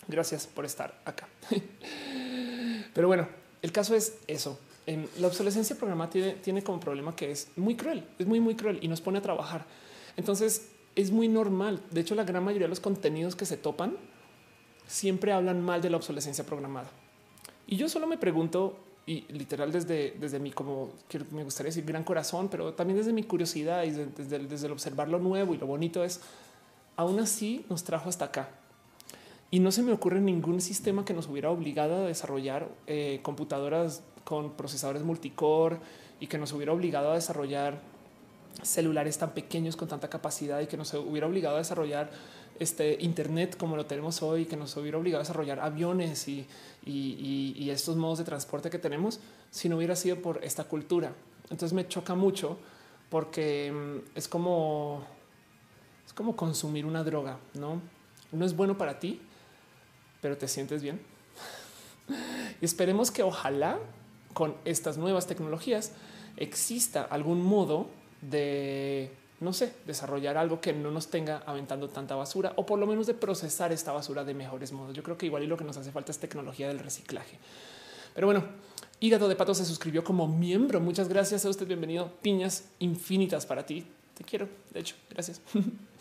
Gracias 0.09 0.47
por 0.47 0.65
estar 0.65 1.01
acá. 1.05 1.29
Pero 2.95 3.09
bueno, 3.09 3.29
el 3.63 3.73
caso 3.73 3.95
es 3.95 4.19
eso. 4.27 4.59
En 4.87 5.09
la 5.19 5.29
obsolescencia 5.29 5.77
programada 5.77 6.11
tiene, 6.11 6.63
como 6.63 6.79
problema 6.79 7.17
que 7.17 7.31
es 7.31 7.49
muy 7.57 7.75
cruel, 7.75 8.07
es 8.19 8.27
muy, 8.27 8.41
muy 8.41 8.55
cruel 8.55 8.79
y 8.83 8.89
nos 8.89 9.01
pone 9.01 9.19
a 9.19 9.23
trabajar. 9.23 9.65
Entonces 10.17 10.69
es 10.95 11.11
muy 11.11 11.29
normal. 11.29 11.81
De 11.91 12.03
hecho, 12.03 12.15
la 12.15 12.25
gran 12.25 12.45
mayoría 12.45 12.67
de 12.67 12.71
los 12.71 12.81
contenidos 12.81 13.35
que 13.35 13.47
se 13.47 13.57
topan 13.57 13.97
siempre 14.87 15.33
hablan 15.33 15.63
mal 15.63 15.81
de 15.81 15.89
la 15.89 15.97
obsolescencia 15.97 16.45
programada. 16.45 16.91
Y 17.67 17.77
yo 17.77 17.89
solo 17.89 18.07
me 18.07 18.19
pregunto, 18.19 18.77
y 19.07 19.23
literal 19.33 19.73
desde, 19.73 20.15
desde 20.21 20.39
mi, 20.39 20.51
como 20.51 20.93
me 21.31 21.45
gustaría 21.45 21.71
decir, 21.71 21.87
gran 21.87 22.05
corazón, 22.05 22.49
pero 22.51 22.75
también 22.75 22.99
desde 22.99 23.15
mi 23.15 23.23
curiosidad 23.23 23.85
y 23.85 23.91
desde, 23.91 24.39
desde 24.41 24.67
el 24.67 24.73
observar 24.73 25.09
lo 25.09 25.19
nuevo 25.19 25.55
y 25.55 25.57
lo 25.57 25.67
bonito 25.67 26.05
es, 26.05 26.21
aún 26.97 27.19
así 27.19 27.65
nos 27.71 27.83
trajo 27.83 28.11
hasta 28.11 28.27
acá 28.27 28.51
y 29.55 29.61
no 29.61 29.71
se 29.71 29.85
me 29.85 29.93
ocurre 29.93 30.21
ningún 30.21 30.61
sistema 30.61 31.05
que 31.05 31.15
nos 31.15 31.29
hubiera 31.29 31.49
obligado 31.49 31.95
a 31.95 32.09
desarrollar 32.09 32.69
eh, 32.89 33.21
computadoras 33.23 34.03
con 34.25 34.55
procesadores 34.55 35.05
multicore 35.05 35.77
y 36.19 36.27
que 36.27 36.39
nos 36.39 36.53
hubiera 36.53 36.73
obligado 36.73 37.13
a 37.13 37.15
desarrollar 37.15 37.79
celulares 38.65 39.17
tan 39.17 39.31
pequeños 39.31 39.77
con 39.77 39.87
tanta 39.87 40.11
capacidad 40.11 40.59
y 40.59 40.67
que 40.67 40.77
nos 40.77 40.93
hubiera 40.95 41.29
obligado 41.29 41.55
a 41.55 41.59
desarrollar 41.61 42.11
este 42.59 42.97
Internet 42.99 43.57
como 43.57 43.77
lo 43.77 43.87
tenemos 43.87 44.25
hoy, 44.25 44.47
que 44.47 44.57
nos 44.57 44.77
hubiera 44.77 44.99
obligado 44.99 45.21
a 45.21 45.23
desarrollar 45.23 45.61
aviones 45.61 46.27
y, 46.27 46.49
y, 46.85 47.71
estos 47.71 47.95
modos 47.95 48.19
de 48.19 48.25
transporte 48.25 48.71
que 48.71 48.81
tenemos 48.81 49.21
si 49.53 49.69
no 49.69 49.77
hubiera 49.77 49.95
sido 49.95 50.21
por 50.21 50.43
esta 50.43 50.65
cultura. 50.65 51.13
Entonces 51.45 51.73
me 51.75 51.87
choca 51.87 52.17
mucho 52.17 52.59
porque 53.09 53.71
mm, 53.71 54.19
es 54.19 54.27
como 54.27 55.05
es 56.05 56.13
como 56.13 56.35
consumir 56.35 56.87
una 56.87 57.05
droga, 57.05 57.39
no? 57.55 57.81
No 58.33 58.45
es 58.45 58.57
bueno 58.57 58.77
para 58.77 58.99
ti, 58.99 59.21
pero 60.25 60.39
te 60.39 60.49
sientes 60.49 60.83
bien. 60.83 61.03
y 62.63 62.65
esperemos 62.65 63.11
que 63.11 63.23
ojalá 63.23 63.79
con 64.33 64.55
estas 64.65 64.97
nuevas 64.97 65.27
tecnologías 65.27 65.93
exista 66.39 67.03
algún 67.03 67.43
modo 67.43 67.89
de 68.23 69.13
no 69.41 69.53
sé, 69.53 69.75
desarrollar 69.87 70.39
algo 70.39 70.63
que 70.63 70.73
no 70.73 70.91
nos 70.91 71.09
tenga 71.09 71.43
aventando 71.45 71.91
tanta 71.91 72.15
basura 72.15 72.55
o 72.57 72.65
por 72.65 72.79
lo 72.79 72.87
menos 72.87 73.07
de 73.07 73.13
procesar 73.13 73.71
esta 73.71 73.93
basura 73.93 74.25
de 74.25 74.33
mejores 74.33 74.73
modos. 74.73 74.95
Yo 74.95 75.03
creo 75.03 75.19
que 75.19 75.27
igual 75.27 75.43
y 75.43 75.47
lo 75.47 75.59
que 75.59 75.65
nos 75.65 75.77
hace 75.77 75.93
falta 75.93 76.11
es 76.11 76.19
tecnología 76.19 76.69
del 76.69 76.79
reciclaje. 76.79 77.37
Pero 78.15 78.27
bueno, 78.27 78.45
Hígado 79.01 79.29
de 79.29 79.37
Pato 79.37 79.53
se 79.53 79.67
suscribió 79.67 80.05
como 80.05 80.27
miembro. 80.27 80.81
Muchas 80.81 81.11
gracias 81.11 81.45
a 81.45 81.51
usted. 81.51 81.67
Bienvenido. 81.67 82.11
Piñas 82.23 82.71
infinitas 82.79 83.45
para 83.45 83.67
ti. 83.67 83.85
Te 84.15 84.25
quiero. 84.25 84.49
De 84.73 84.81
hecho, 84.81 84.95
gracias. 85.11 85.43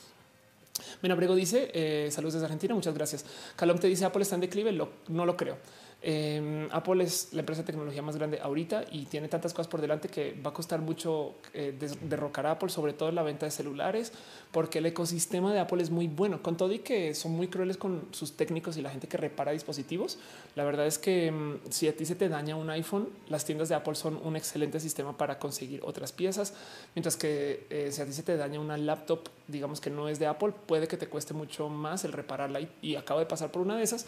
Menabrego 1.01 1.35
dice 1.35 1.71
eh, 1.73 2.09
saludos 2.11 2.33
desde 2.33 2.45
Argentina. 2.45 2.73
Muchas 2.75 2.93
gracias. 2.93 3.25
Calom 3.55 3.77
te 3.77 3.87
dice 3.87 4.05
Apple 4.05 4.23
está 4.23 4.35
en 4.35 4.41
declive. 4.41 4.71
no 4.71 5.25
lo 5.25 5.37
creo. 5.37 5.57
Em, 6.05 6.67
Apple 6.71 7.01
es 7.01 7.29
la 7.31 7.39
empresa 7.39 7.61
de 7.61 7.65
tecnología 7.65 8.01
más 8.01 8.17
grande 8.17 8.37
ahorita 8.41 8.83
y 8.91 9.05
tiene 9.05 9.29
tantas 9.29 9.53
cosas 9.53 9.69
por 9.69 9.79
delante 9.79 10.09
que 10.09 10.37
va 10.45 10.49
a 10.49 10.53
costar 10.53 10.81
mucho 10.81 11.35
eh, 11.53 11.73
derrocar 12.01 12.45
a 12.45 12.51
Apple, 12.51 12.67
sobre 12.67 12.91
todo 12.91 13.09
la 13.13 13.23
venta 13.23 13.45
de 13.45 13.51
celulares, 13.53 14.11
porque 14.51 14.79
el 14.79 14.85
ecosistema 14.87 15.53
de 15.53 15.59
Apple 15.59 15.81
es 15.81 15.91
muy 15.91 16.07
bueno. 16.07 16.43
Con 16.43 16.57
todo 16.57 16.73
y 16.73 16.79
que 16.79 17.15
son 17.15 17.31
muy 17.31 17.47
crueles 17.47 17.77
con 17.77 18.09
sus 18.11 18.33
técnicos 18.33 18.75
y 18.75 18.81
la 18.81 18.89
gente 18.89 19.07
que 19.07 19.15
repara 19.15 19.53
dispositivos, 19.53 20.19
la 20.55 20.65
verdad 20.65 20.87
es 20.87 20.99
que 20.99 21.27
em, 21.27 21.59
si 21.69 21.87
a 21.87 21.95
ti 21.95 22.05
se 22.05 22.15
te 22.15 22.27
daña 22.27 22.57
un 22.57 22.69
iPhone, 22.69 23.07
las 23.29 23.45
tiendas 23.45 23.69
de 23.69 23.75
Apple 23.75 23.95
son 23.95 24.19
un 24.21 24.35
excelente 24.35 24.81
sistema 24.81 25.17
para 25.17 25.39
conseguir 25.39 25.79
otras 25.85 26.11
piezas, 26.11 26.53
mientras 26.95 27.15
que 27.15 27.65
eh, 27.69 27.93
si 27.93 28.01
a 28.01 28.05
ti 28.05 28.11
se 28.11 28.23
te 28.23 28.35
daña 28.35 28.59
una 28.59 28.75
laptop, 28.75 29.29
digamos 29.47 29.79
que 29.79 29.89
no 29.89 30.09
es 30.09 30.19
de 30.19 30.25
Apple, 30.25 30.51
puede 30.65 30.89
que 30.89 30.97
te 30.97 31.07
cueste 31.07 31.33
mucho 31.33 31.69
más 31.69 32.03
el 32.03 32.11
repararla 32.11 32.59
y, 32.59 32.69
y 32.81 32.95
acabo 32.97 33.21
de 33.21 33.25
pasar 33.25 33.51
por 33.51 33.61
una 33.61 33.77
de 33.77 33.83
esas. 33.83 34.05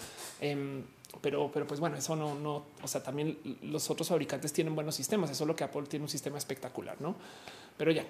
Pero, 1.22 1.50
pero 1.54 1.66
pues 1.66 1.80
bueno, 1.80 1.98
eso 1.98 2.16
no, 2.16 2.36
no, 2.36 2.64
o 2.82 2.88
sea, 2.88 3.02
también 3.02 3.38
los 3.64 3.90
otros 3.90 4.08
fabricantes 4.08 4.54
tienen 4.54 4.76
buenos 4.76 4.96
sistemas, 4.96 5.30
eso 5.32 5.44
es 5.44 5.48
lo 5.48 5.56
que 5.56 5.64
Apple 5.64 5.84
tiene 5.84 6.04
un 6.04 6.10
sistema 6.10 6.38
espectacular, 6.38 6.98
¿no? 7.00 7.16
Pero 7.78 7.92
ya, 7.92 8.06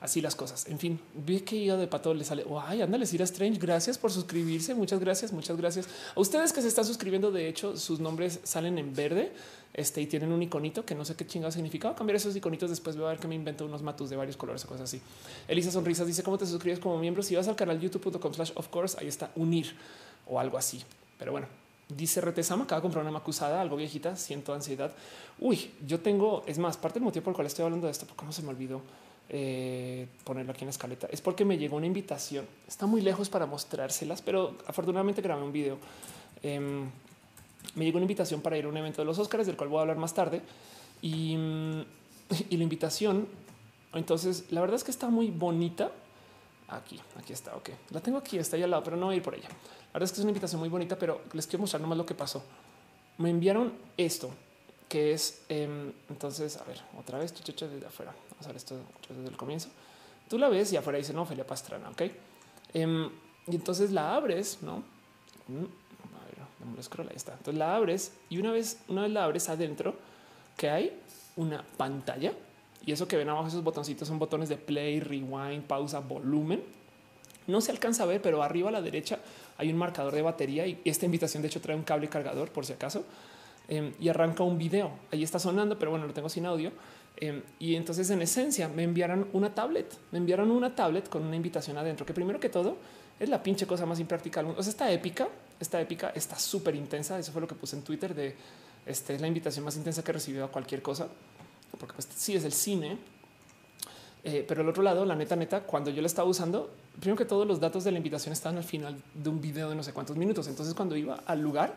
así 0.00 0.20
las 0.20 0.34
cosas. 0.34 0.66
En 0.68 0.78
fin, 0.78 1.00
vi 1.14 1.40
que 1.40 1.56
iba 1.56 1.76
de 1.76 1.86
pato 1.86 2.14
le 2.14 2.24
sale. 2.24 2.44
Ay, 2.62 2.82
ándale, 2.82 3.04
a 3.04 3.24
Strange. 3.24 3.58
Gracias 3.58 3.98
por 3.98 4.12
suscribirse. 4.12 4.74
Muchas 4.74 5.00
gracias, 5.00 5.32
muchas 5.32 5.56
gracias 5.56 5.88
a 6.14 6.20
ustedes 6.20 6.52
que 6.52 6.62
se 6.62 6.68
están 6.68 6.84
suscribiendo. 6.84 7.30
De 7.30 7.48
hecho, 7.48 7.76
sus 7.76 8.00
nombres 8.00 8.40
salen 8.44 8.78
en 8.78 8.94
verde 8.94 9.32
este 9.74 10.00
y 10.00 10.06
tienen 10.06 10.32
un 10.32 10.42
iconito 10.42 10.84
que 10.84 10.94
no 10.94 11.04
sé 11.04 11.16
qué 11.16 11.26
chingado 11.26 11.52
significa. 11.52 11.94
cambiar 11.94 12.16
esos 12.16 12.34
iconitos 12.36 12.70
después. 12.70 12.96
Voy 12.96 13.06
a 13.06 13.08
ver 13.10 13.18
que 13.18 13.28
me 13.28 13.34
invento 13.34 13.64
unos 13.64 13.82
matus 13.82 14.10
de 14.10 14.16
varios 14.16 14.36
colores 14.36 14.64
o 14.64 14.68
cosas 14.68 14.84
así. 14.84 15.00
Elisa 15.48 15.70
Sonrisas 15.70 16.06
dice 16.06 16.22
cómo 16.22 16.38
te 16.38 16.46
suscribes 16.46 16.78
como 16.78 16.98
miembro. 16.98 17.22
Si 17.22 17.34
vas 17.34 17.48
al 17.48 17.56
canal 17.56 17.80
youtube.com 17.80 18.34
slash 18.34 18.52
of 18.54 18.68
course, 18.68 18.96
ahí 19.00 19.08
está 19.08 19.32
unir 19.34 19.74
o 20.26 20.38
algo 20.40 20.58
así. 20.58 20.82
Pero 21.18 21.32
bueno, 21.32 21.46
Dice 21.88 22.20
RT 22.20 22.42
Sama, 22.42 22.64
acaba 22.64 22.80
de 22.80 22.82
comprar 22.82 23.02
una 23.02 23.12
macusada, 23.12 23.60
algo 23.60 23.76
viejita, 23.76 24.16
siento 24.16 24.52
ansiedad. 24.52 24.92
Uy, 25.38 25.70
yo 25.86 26.00
tengo, 26.00 26.42
es 26.46 26.58
más, 26.58 26.76
parte 26.76 26.98
del 26.98 27.04
motivo 27.04 27.24
por 27.24 27.32
el 27.32 27.36
cual 27.36 27.46
estoy 27.46 27.64
hablando 27.64 27.86
de 27.86 27.92
esto, 27.92 28.06
porque 28.06 28.24
no 28.24 28.32
se 28.32 28.42
me 28.42 28.48
olvidó 28.48 28.82
eh, 29.28 30.08
ponerlo 30.24 30.52
aquí 30.52 30.62
en 30.62 30.66
la 30.66 30.70
escaleta, 30.70 31.08
es 31.10 31.20
porque 31.20 31.44
me 31.44 31.58
llegó 31.58 31.76
una 31.76 31.86
invitación. 31.86 32.44
Está 32.66 32.86
muy 32.86 33.02
lejos 33.02 33.28
para 33.28 33.46
mostrárselas, 33.46 34.20
pero 34.20 34.56
afortunadamente 34.66 35.22
grabé 35.22 35.42
un 35.42 35.52
video. 35.52 35.78
Em, 36.42 36.90
me 37.76 37.84
llegó 37.84 37.98
una 37.98 38.04
invitación 38.04 38.40
para 38.40 38.58
ir 38.58 38.64
a 38.64 38.68
un 38.68 38.76
evento 38.76 39.02
de 39.02 39.06
los 39.06 39.18
Oscars, 39.18 39.46
del 39.46 39.56
cual 39.56 39.68
voy 39.68 39.78
a 39.78 39.82
hablar 39.82 39.96
más 39.96 40.12
tarde. 40.12 40.42
Y, 41.02 41.36
y 42.50 42.56
la 42.56 42.62
invitación, 42.64 43.28
entonces, 43.94 44.46
la 44.50 44.60
verdad 44.60 44.76
es 44.76 44.84
que 44.84 44.90
está 44.90 45.08
muy 45.08 45.30
bonita. 45.30 45.92
Aquí, 46.68 47.00
aquí 47.16 47.32
está, 47.32 47.54
ok. 47.54 47.70
La 47.90 48.00
tengo 48.00 48.18
aquí, 48.18 48.38
está 48.38 48.56
ahí 48.56 48.62
al 48.62 48.70
lado, 48.70 48.82
pero 48.82 48.96
no 48.96 49.06
voy 49.06 49.14
a 49.14 49.16
ir 49.18 49.22
por 49.22 49.34
ella 49.34 49.48
verdad 49.98 50.10
es 50.10 50.12
que 50.12 50.20
es 50.20 50.24
una 50.24 50.30
invitación 50.30 50.60
muy 50.60 50.68
bonita, 50.68 50.98
pero 50.98 51.22
les 51.32 51.46
quiero 51.46 51.62
mostrar 51.62 51.80
nomás 51.80 51.96
lo 51.96 52.04
que 52.04 52.14
pasó. 52.14 52.42
Me 53.16 53.30
enviaron 53.30 53.72
esto, 53.96 54.30
que 54.90 55.12
es 55.12 55.40
em, 55.48 55.90
entonces, 56.10 56.58
a 56.58 56.64
ver, 56.64 56.82
otra 56.98 57.18
vez, 57.18 57.32
chucha 57.32 57.66
desde 57.66 57.86
afuera. 57.86 58.14
Vamos 58.32 58.44
a 58.44 58.48
ver 58.48 58.56
esto 58.56 58.76
desde 59.08 59.30
el 59.30 59.38
comienzo. 59.38 59.70
Tú 60.28 60.36
la 60.36 60.50
ves 60.50 60.70
y 60.70 60.76
afuera 60.76 60.98
dice 60.98 61.14
no, 61.14 61.22
Ophelia 61.22 61.46
Pastrana, 61.46 61.88
ok. 61.88 62.02
Em, 62.74 63.10
y 63.46 63.54
entonces 63.54 63.90
la 63.90 64.14
abres, 64.14 64.58
no? 64.60 64.82
Mm, 65.48 65.64
a 65.64 66.74
ver, 66.74 66.84
scroll, 66.84 67.08
ahí 67.08 67.16
está. 67.16 67.32
Entonces 67.32 67.54
la 67.54 67.74
abres 67.74 68.12
y 68.28 68.36
una 68.36 68.52
vez, 68.52 68.80
una 68.88 69.02
vez 69.02 69.10
la 69.12 69.24
abres 69.24 69.48
adentro, 69.48 69.94
que 70.58 70.68
hay 70.68 71.00
una 71.36 71.64
pantalla 71.78 72.34
y 72.86 72.92
eso 72.92 73.08
que 73.08 73.16
ven 73.16 73.28
abajo, 73.28 73.48
esos 73.48 73.64
botoncitos 73.64 74.06
son 74.06 74.18
botones 74.18 74.48
de 74.48 74.56
play, 74.56 75.00
rewind, 75.00 75.64
pausa, 75.64 75.98
volumen. 75.98 76.62
No 77.48 77.60
se 77.60 77.72
alcanza 77.72 78.04
a 78.04 78.06
ver, 78.06 78.22
pero 78.22 78.42
arriba 78.42 78.68
a 78.68 78.72
la 78.72 78.80
derecha 78.80 79.18
hay 79.58 79.70
un 79.70 79.76
marcador 79.76 80.14
de 80.14 80.22
batería 80.22 80.66
y 80.66 80.80
esta 80.84 81.04
invitación 81.04 81.42
de 81.42 81.48
hecho 81.48 81.60
trae 81.60 81.76
un 81.76 81.82
cable 81.82 82.08
cargador 82.08 82.50
por 82.50 82.64
si 82.64 82.72
acaso 82.72 83.04
em, 83.68 83.92
y 84.00 84.08
arranca 84.08 84.44
un 84.44 84.56
video. 84.56 84.92
Ahí 85.12 85.24
está 85.24 85.38
sonando, 85.38 85.78
pero 85.78 85.90
bueno, 85.90 86.06
lo 86.06 86.14
tengo 86.14 86.28
sin 86.28 86.46
audio. 86.46 86.70
Em, 87.16 87.42
y 87.58 87.74
entonces 87.74 88.08
en 88.10 88.22
esencia 88.22 88.68
me 88.68 88.84
enviaron 88.84 89.28
una 89.32 89.52
tablet, 89.52 89.92
me 90.12 90.18
enviaron 90.18 90.50
una 90.50 90.74
tablet 90.74 91.08
con 91.08 91.24
una 91.24 91.34
invitación 91.34 91.76
adentro, 91.78 92.06
que 92.06 92.14
primero 92.14 92.38
que 92.38 92.48
todo 92.48 92.76
es 93.18 93.28
la 93.28 93.42
pinche 93.42 93.66
cosa 93.66 93.84
más 93.84 93.98
impráctica. 93.98 94.42
O 94.42 94.62
sea, 94.62 94.70
está 94.70 94.92
épica, 94.92 95.28
está 95.58 95.80
épica, 95.80 96.12
está 96.14 96.38
súper 96.38 96.76
intensa. 96.76 97.18
Eso 97.18 97.32
fue 97.32 97.40
lo 97.40 97.48
que 97.48 97.56
puse 97.56 97.74
en 97.74 97.82
Twitter 97.82 98.14
de 98.14 98.34
este 98.86 99.16
es 99.16 99.20
la 99.20 99.26
invitación 99.26 99.64
más 99.64 99.76
intensa 99.76 100.04
que 100.04 100.12
he 100.12 100.14
recibido 100.14 100.44
a 100.44 100.48
cualquier 100.48 100.80
cosa, 100.80 101.08
porque 101.78 101.94
pues, 101.94 102.08
sí 102.14 102.34
es 102.34 102.44
el 102.44 102.52
cine, 102.52 102.98
eh, 104.24 104.44
pero 104.46 104.62
el 104.62 104.68
otro 104.68 104.82
lado, 104.82 105.04
la 105.04 105.14
neta, 105.14 105.36
neta, 105.36 105.60
cuando 105.60 105.90
yo 105.90 106.00
la 106.00 106.08
estaba 106.08 106.28
usando, 106.28 106.70
primero 106.98 107.16
que 107.16 107.24
todos 107.24 107.46
los 107.46 107.60
datos 107.60 107.84
de 107.84 107.92
la 107.92 107.98
invitación 107.98 108.32
estaban 108.32 108.58
al 108.58 108.64
final 108.64 109.00
de 109.14 109.28
un 109.28 109.40
video 109.40 109.70
de 109.70 109.76
no 109.76 109.82
sé 109.82 109.92
cuántos 109.92 110.16
minutos. 110.16 110.48
Entonces, 110.48 110.74
cuando 110.74 110.96
iba 110.96 111.22
al 111.26 111.40
lugar, 111.40 111.76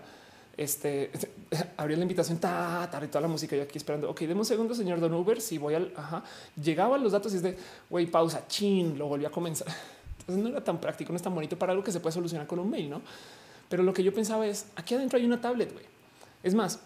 este 0.58 1.12
abría 1.78 1.98
la 1.98 2.04
invitación, 2.04 2.40
ta, 2.40 2.90
ta, 2.92 3.00
toda 3.08 3.22
la 3.22 3.28
música. 3.28 3.56
Yo 3.56 3.64
aquí 3.64 3.78
esperando. 3.78 4.10
Ok, 4.10 4.22
deme 4.22 4.40
un 4.40 4.46
segundo, 4.46 4.74
señor 4.74 5.00
Don 5.00 5.14
Uber. 5.14 5.40
Si 5.40 5.58
voy 5.58 5.76
al 5.76 5.94
ajá, 5.96 6.24
llegaban 6.62 7.04
los 7.04 7.12
datos 7.12 7.34
y 7.34 7.36
es 7.36 7.44
de 7.44 7.56
güey, 7.90 8.08
pausa, 8.08 8.48
chin, 8.48 8.98
lo 8.98 9.08
volví 9.08 9.26
a 9.26 9.30
comenzar. 9.30 9.68
Entonces, 10.22 10.44
no 10.44 10.50
era 10.50 10.64
tan 10.64 10.82
práctico, 10.82 11.12
no 11.12 11.18
es 11.18 11.24
tan 11.24 11.36
bonito 11.36 11.58
para 11.58 11.72
algo 11.72 11.84
que 11.84 11.92
se 11.92 12.00
puede 12.00 12.14
solucionar 12.14 12.48
con 12.48 12.58
un 12.58 12.70
mail, 12.70 12.90
no? 12.90 13.02
Pero 13.70 13.84
lo 13.84 13.94
que 13.94 14.04
yo 14.04 14.12
pensaba 14.12 14.48
es 14.48 14.66
aquí 14.76 14.96
adentro 14.96 15.20
hay 15.20 15.26
una 15.26 15.40
tablet. 15.40 15.72
güey. 15.72 15.86
Es 16.42 16.56
más, 16.56 16.80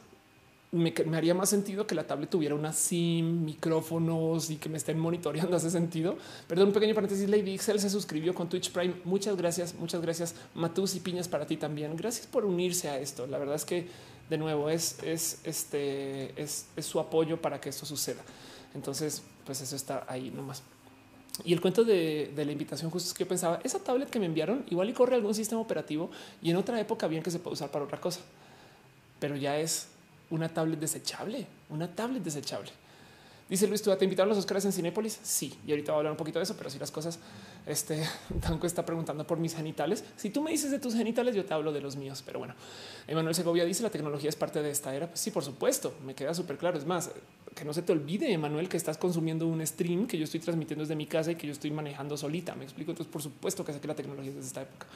me, 0.74 0.92
haría 1.16 1.36
más 1.36 1.50
sentido 1.50 1.86
que 1.86 1.94
la 1.94 2.08
tablet 2.08 2.32
tuviera 2.32 2.56
una 2.56 2.74
SIM, 2.74 3.46
micrófonos 3.46 4.50
y 4.50 4.56
que 4.56 4.70
me 4.70 4.78
estén 4.78 4.98
monitoreando 4.98 5.56
hace 5.56 5.70
sentido. 5.70 6.18
Perdón, 6.48 6.70
un 6.70 6.74
pequeño 6.74 6.96
paréntesis. 6.96 7.30
Lady 7.30 7.54
Excel 7.54 7.80
se 7.80 7.92
suscribió 7.92 8.34
con 8.34 8.50
Twitch 8.50 8.72
Prime. 8.72 8.96
Muchas 9.06 9.38
gracias, 9.38 9.76
muchas 9.76 10.02
gracias. 10.02 10.36
Matus 10.56 10.96
y 10.96 11.00
piñas 11.00 11.28
para 11.28 11.46
ti 11.46 11.58
también. 11.58 11.96
Gracias 11.96 12.26
por 12.26 12.44
unirse 12.44 12.90
a 12.90 13.00
esto. 13.00 13.28
La 13.28 13.38
verdad 13.38 13.56
es 13.56 13.66
que 13.66 13.88
de 14.30 14.38
nuevo 14.40 14.70
es, 14.70 14.98
es 15.04 15.40
este 15.44 16.42
es, 16.42 16.66
su 16.80 17.00
apoyo 17.00 17.40
para 17.40 17.62
que 17.62 17.70
esto 17.70 17.86
suceda. 17.86 18.22
Entonces, 18.74 19.22
pues 19.46 19.62
eso 19.62 19.76
está 19.76 20.06
ahí 20.08 20.32
nomás. 20.32 20.64
Y 21.46 21.54
el 21.54 21.62
cuento 21.62 21.84
de, 21.84 22.32
de, 22.36 22.46
la 22.46 22.52
invitación 22.52 22.90
justo 22.90 23.10
es 23.10 23.14
que 23.14 23.26
yo 23.26 23.28
pensaba, 23.28 23.60
esa 23.64 23.78
tablet 23.80 24.10
que 24.10 24.20
me 24.20 24.26
enviaron 24.26 24.66
igual 24.70 24.90
y 24.90 24.94
corre 24.94 25.16
algún 25.16 25.36
sistema 25.36 25.62
operativo 25.62 26.10
y 26.42 26.50
en 26.50 26.58
otra 26.58 26.80
época 26.80 27.08
bien 27.08 27.22
que 27.22 27.32
se 27.32 27.40
puede 27.40 27.54
usar 27.54 27.70
para 27.70 27.86
otra 27.86 28.00
cosa. 28.02 28.22
Pero 29.20 29.36
ya 29.36 29.58
es 29.58 29.88
una 30.34 30.50
tablet 30.50 30.80
desechable, 30.80 31.46
una 31.70 31.88
tablet 31.94 32.24
desechable. 32.24 32.72
Dice 33.50 33.68
Luis, 33.68 33.84
¿tú 33.84 33.96
te 33.96 34.06
invitaron 34.06 34.32
a 34.32 34.34
los 34.34 34.40
Oscars 34.40 34.66
en 34.66 34.72
Cinépolis? 34.72 35.20
Sí, 35.22 35.54
y 35.68 35.72
ahorita 35.72 35.92
voy 35.92 35.98
a 35.98 36.00
hablar 36.00 36.12
un 36.14 36.18
poquito 36.18 36.40
de 36.40 36.44
eso, 36.44 36.56
pero 36.58 36.72
si 36.72 36.80
las 36.80 36.90
cosas, 36.90 37.20
este 37.68 38.02
Tanco 38.42 38.66
está 38.66 38.84
preguntando 38.84 39.28
por 39.28 39.38
mis 39.38 39.56
genitales. 39.56 40.04
Si 40.16 40.32
tú 40.32 40.42
me 40.42 40.50
dices 40.50 40.72
de 40.72 40.80
tus 40.80 40.96
genitales, 40.96 41.36
yo 41.36 41.46
te 41.46 41.54
hablo 41.54 41.72
de 41.72 41.80
los 41.80 41.96
míos. 41.96 42.24
Pero 42.26 42.40
bueno, 42.40 42.56
Emanuel 43.06 43.36
Segovia 43.36 43.64
dice 43.64 43.84
la 43.84 43.92
tecnología 43.92 44.30
es 44.30 44.36
parte 44.36 44.64
de 44.64 44.72
esta 44.72 44.96
era. 44.96 45.08
Pues 45.08 45.20
sí, 45.20 45.30
por 45.30 45.44
supuesto, 45.44 45.94
me 46.04 46.16
queda 46.16 46.34
súper 46.34 46.58
claro. 46.58 46.80
Es 46.80 46.86
más, 46.86 47.12
que 47.54 47.64
no 47.64 47.74
se 47.74 47.84
te 47.84 47.92
olvide, 47.92 48.32
Emanuel, 48.32 48.70
que 48.70 48.78
estás 48.78 48.98
consumiendo 48.98 49.46
un 49.46 49.66
stream 49.68 50.08
que 50.08 50.18
yo 50.18 50.24
estoy 50.24 50.40
transmitiendo 50.40 50.82
desde 50.82 50.96
mi 50.96 51.06
casa 51.06 51.32
y 51.32 51.36
que 51.36 51.46
yo 51.46 51.54
estoy 51.54 51.70
manejando 51.70 52.18
solita. 52.18 52.56
Me 52.56 52.64
explico. 52.64 52.92
Entonces, 52.92 53.12
por 53.12 53.22
supuesto 53.22 53.64
que 53.64 53.74
sé 53.74 53.80
que 53.80 53.88
la 53.88 53.96
tecnología 53.96 54.30
es 54.30 54.36
desde 54.36 54.48
esta 54.48 54.62
época. 54.64 54.88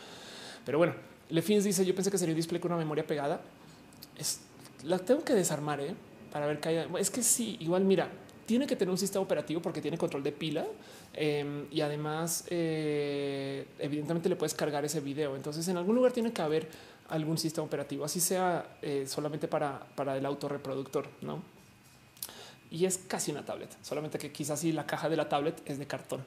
Pero 0.66 0.80
bueno, 0.80 0.96
Lefins 1.30 1.64
dice: 1.64 1.86
Yo 1.86 1.94
pensé 1.94 2.10
que 2.10 2.18
sería 2.18 2.34
un 2.34 2.38
display 2.38 2.60
con 2.60 2.72
una 2.72 2.80
memoria 2.80 3.06
pegada. 3.06 3.40
La 4.84 5.00
tengo 5.00 5.24
que 5.24 5.34
desarmar 5.34 5.80
¿eh? 5.82 5.94
para 6.32 6.46
ver 6.48 6.60
que 6.60 6.70
haya. 6.70 6.88
Es 7.00 7.10
que 7.10 7.24
sí, 7.24 7.58
igual 7.60 7.84
mira, 7.84 8.10
tiene 8.46 8.66
que 8.66 8.76
tener 8.76 8.92
un 8.92 8.98
sistema 8.98 9.24
operativo 9.24 9.62
porque 9.62 9.82
tiene 9.82 9.98
control 9.98 10.24
de 10.24 10.32
pila 10.32 10.66
em, 11.14 11.66
y 11.72 11.82
además, 11.82 12.46
eh, 12.50 13.66
evidentemente, 13.80 14.30
le 14.30 14.36
puedes 14.36 14.54
cargar 14.54 14.86
ese 14.86 15.02
video. 15.02 15.36
Entonces, 15.36 15.68
en 15.68 15.78
algún 15.78 15.96
lugar 15.96 16.12
tiene 16.12 16.32
que 16.32 16.42
haber 16.42 16.70
algún 17.10 17.38
sistema 17.38 17.66
operativo, 17.66 18.04
así 18.04 18.20
sea 18.20 18.78
eh, 18.82 19.06
solamente 19.08 19.48
para, 19.48 19.80
para 19.96 20.18
el 20.18 20.26
autorreproductor, 20.26 21.08
no? 21.22 21.42
Y 22.70 22.86
es 22.86 22.98
casi 22.98 23.32
una 23.32 23.46
tablet, 23.46 23.70
solamente 23.82 24.18
que 24.18 24.32
quizás 24.32 24.60
sí 24.60 24.74
la 24.74 24.86
caja 24.86 25.08
de 25.08 25.16
la 25.16 25.30
tablet 25.30 25.62
es 25.66 25.80
de 25.80 25.88
cartón. 25.88 26.22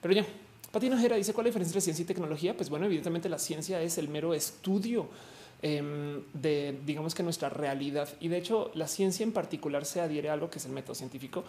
Pero 0.00 0.14
ya, 0.14 0.24
Patina 0.72 0.98
Jera 0.98 1.16
dice 1.16 1.32
cuál 1.32 1.46
es 1.46 1.54
la 1.54 1.58
diferencia 1.58 1.70
entre 1.70 1.80
ciencia 1.82 2.02
y 2.02 2.06
tecnología. 2.06 2.56
Pues 2.56 2.68
bueno, 2.68 2.86
evidentemente 2.86 3.28
la 3.28 3.38
ciencia 3.38 3.80
es 3.80 3.98
el 3.98 4.08
mero 4.08 4.34
estudio 4.34 5.08
Em, 5.68 6.22
de, 6.32 6.78
digamos 6.86 7.12
que 7.12 7.24
nuestra 7.24 7.48
realidad. 7.48 8.08
Y 8.20 8.28
de 8.28 8.38
hecho, 8.38 8.70
la 8.74 8.86
ciencia 8.86 9.24
en 9.24 9.32
particular 9.32 9.84
se 9.84 10.00
adhiere 10.00 10.28
a 10.28 10.34
algo 10.34 10.48
que 10.48 10.58
es 10.60 10.66
el 10.66 10.70
método 10.70 10.94
científico, 10.94 11.42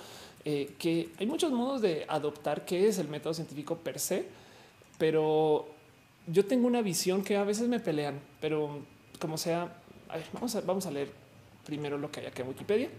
eh, 0.43 0.73
que 0.79 1.09
hay 1.19 1.27
muchos 1.27 1.51
modos 1.51 1.83
de 1.83 2.03
adoptar 2.07 2.65
qué 2.65 2.87
es 2.87 2.97
el 2.97 3.09
método 3.09 3.35
científico 3.35 3.77
per 3.77 3.99
se, 3.99 4.25
pero 4.97 5.67
yo 6.25 6.45
tengo 6.47 6.65
una 6.65 6.81
visión 6.81 7.23
que 7.23 7.37
a 7.37 7.43
veces 7.43 7.67
me 7.67 7.79
pelean, 7.79 8.19
pero 8.41 8.79
como 9.19 9.37
sea, 9.37 9.71
vamos, 10.33 10.55
a, 10.55 10.61
vamos 10.61 10.87
a 10.87 10.91
leer 10.91 11.11
primero 11.63 11.99
lo 11.99 12.09
que 12.09 12.21
hay 12.21 12.25
aquí 12.25 12.41
en 12.41 12.47
Wikipedia. 12.47 12.89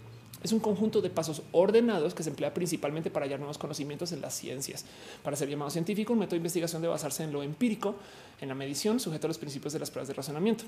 Es 0.41 0.53
un 0.53 0.61
conjunto 0.61 1.01
de 1.01 1.09
pasos 1.09 1.41
ordenados 1.51 2.13
que 2.13 2.23
se 2.23 2.29
emplea 2.29 2.53
principalmente 2.53 3.11
para 3.11 3.25
hallar 3.25 3.39
nuevos 3.39 3.57
conocimientos 3.57 4.13
en 4.13 4.21
las 4.21 4.35
ciencias. 4.35 4.85
Para 5.21 5.35
ser 5.35 5.49
llamado 5.49 5.69
científico, 5.69 6.13
un 6.13 6.19
método 6.19 6.35
de 6.35 6.37
investigación 6.37 6.81
debe 6.81 6.93
basarse 6.93 7.25
en 7.25 7.33
lo 7.33 7.43
empírico, 7.43 7.95
en 8.39 8.47
la 8.47 8.55
medición, 8.55 9.01
sujeto 9.01 9.27
a 9.27 9.29
los 9.29 9.37
principios 9.37 9.73
de 9.73 9.79
las 9.79 9.91
pruebas 9.91 10.07
de 10.07 10.13
razonamiento. 10.13 10.63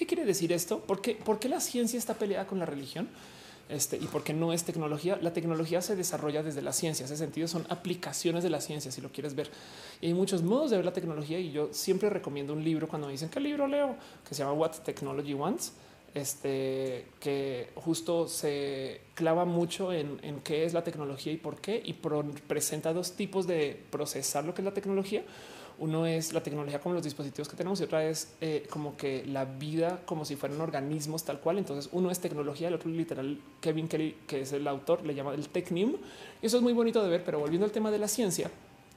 ¿Qué 0.00 0.06
quiere 0.06 0.24
decir 0.24 0.50
esto? 0.50 0.80
¿Por 0.80 1.02
qué, 1.02 1.14
¿Por 1.14 1.38
qué 1.38 1.50
la 1.50 1.60
ciencia 1.60 1.98
está 1.98 2.14
peleada 2.14 2.46
con 2.46 2.58
la 2.58 2.64
religión? 2.64 3.06
Este, 3.68 3.98
y 3.98 4.06
porque 4.06 4.32
no 4.32 4.54
es 4.54 4.64
tecnología. 4.64 5.18
La 5.20 5.34
tecnología 5.34 5.82
se 5.82 5.94
desarrolla 5.94 6.42
desde 6.42 6.62
la 6.62 6.72
ciencia. 6.72 7.04
Ese 7.04 7.18
sentido 7.18 7.46
son 7.48 7.66
aplicaciones 7.68 8.42
de 8.42 8.48
la 8.48 8.62
ciencia, 8.62 8.90
si 8.90 9.02
lo 9.02 9.12
quieres 9.12 9.34
ver. 9.34 9.50
Y 10.00 10.06
hay 10.06 10.14
muchos 10.14 10.42
modos 10.42 10.70
de 10.70 10.76
ver 10.76 10.86
la 10.86 10.94
tecnología 10.94 11.38
y 11.38 11.52
yo 11.52 11.68
siempre 11.72 12.08
recomiendo 12.08 12.54
un 12.54 12.64
libro 12.64 12.88
cuando 12.88 13.08
me 13.08 13.12
dicen 13.12 13.28
qué 13.28 13.40
libro 13.40 13.66
leo, 13.66 13.94
que 14.26 14.34
se 14.34 14.42
llama 14.42 14.54
What 14.54 14.78
Technology 14.86 15.34
Wants, 15.34 15.74
este, 16.14 17.04
que 17.20 17.68
justo 17.74 18.26
se 18.26 19.02
clava 19.14 19.44
mucho 19.44 19.92
en, 19.92 20.18
en 20.22 20.40
qué 20.40 20.64
es 20.64 20.72
la 20.72 20.82
tecnología 20.82 21.34
y 21.34 21.36
por 21.36 21.60
qué, 21.60 21.78
y 21.84 21.92
presenta 21.92 22.94
dos 22.94 23.12
tipos 23.12 23.46
de 23.46 23.78
procesar 23.90 24.46
lo 24.46 24.54
que 24.54 24.62
es 24.62 24.64
la 24.64 24.72
tecnología 24.72 25.24
uno 25.80 26.04
es 26.06 26.34
la 26.34 26.42
tecnología 26.42 26.78
como 26.78 26.94
los 26.94 27.02
dispositivos 27.02 27.48
que 27.48 27.56
tenemos 27.56 27.80
y 27.80 27.84
otra 27.84 28.04
es 28.04 28.34
eh, 28.42 28.66
como 28.70 28.96
que 28.98 29.24
la 29.24 29.46
vida 29.46 30.02
como 30.04 30.26
si 30.26 30.36
fueran 30.36 30.60
organismos 30.60 31.24
tal 31.24 31.40
cual. 31.40 31.58
Entonces 31.58 31.88
uno 31.92 32.10
es 32.10 32.20
tecnología, 32.20 32.68
el 32.68 32.74
otro 32.74 32.90
literal 32.90 33.40
Kevin 33.60 33.88
Kelly, 33.88 34.16
que 34.26 34.42
es 34.42 34.52
el 34.52 34.68
autor, 34.68 35.04
le 35.06 35.14
llama 35.14 35.34
el 35.34 35.48
Technium. 35.48 35.96
Eso 36.42 36.58
es 36.58 36.62
muy 36.62 36.74
bonito 36.74 37.02
de 37.02 37.08
ver, 37.08 37.24
pero 37.24 37.40
volviendo 37.40 37.64
al 37.64 37.72
tema 37.72 37.90
de 37.90 37.98
la 37.98 38.08
ciencia, 38.08 38.50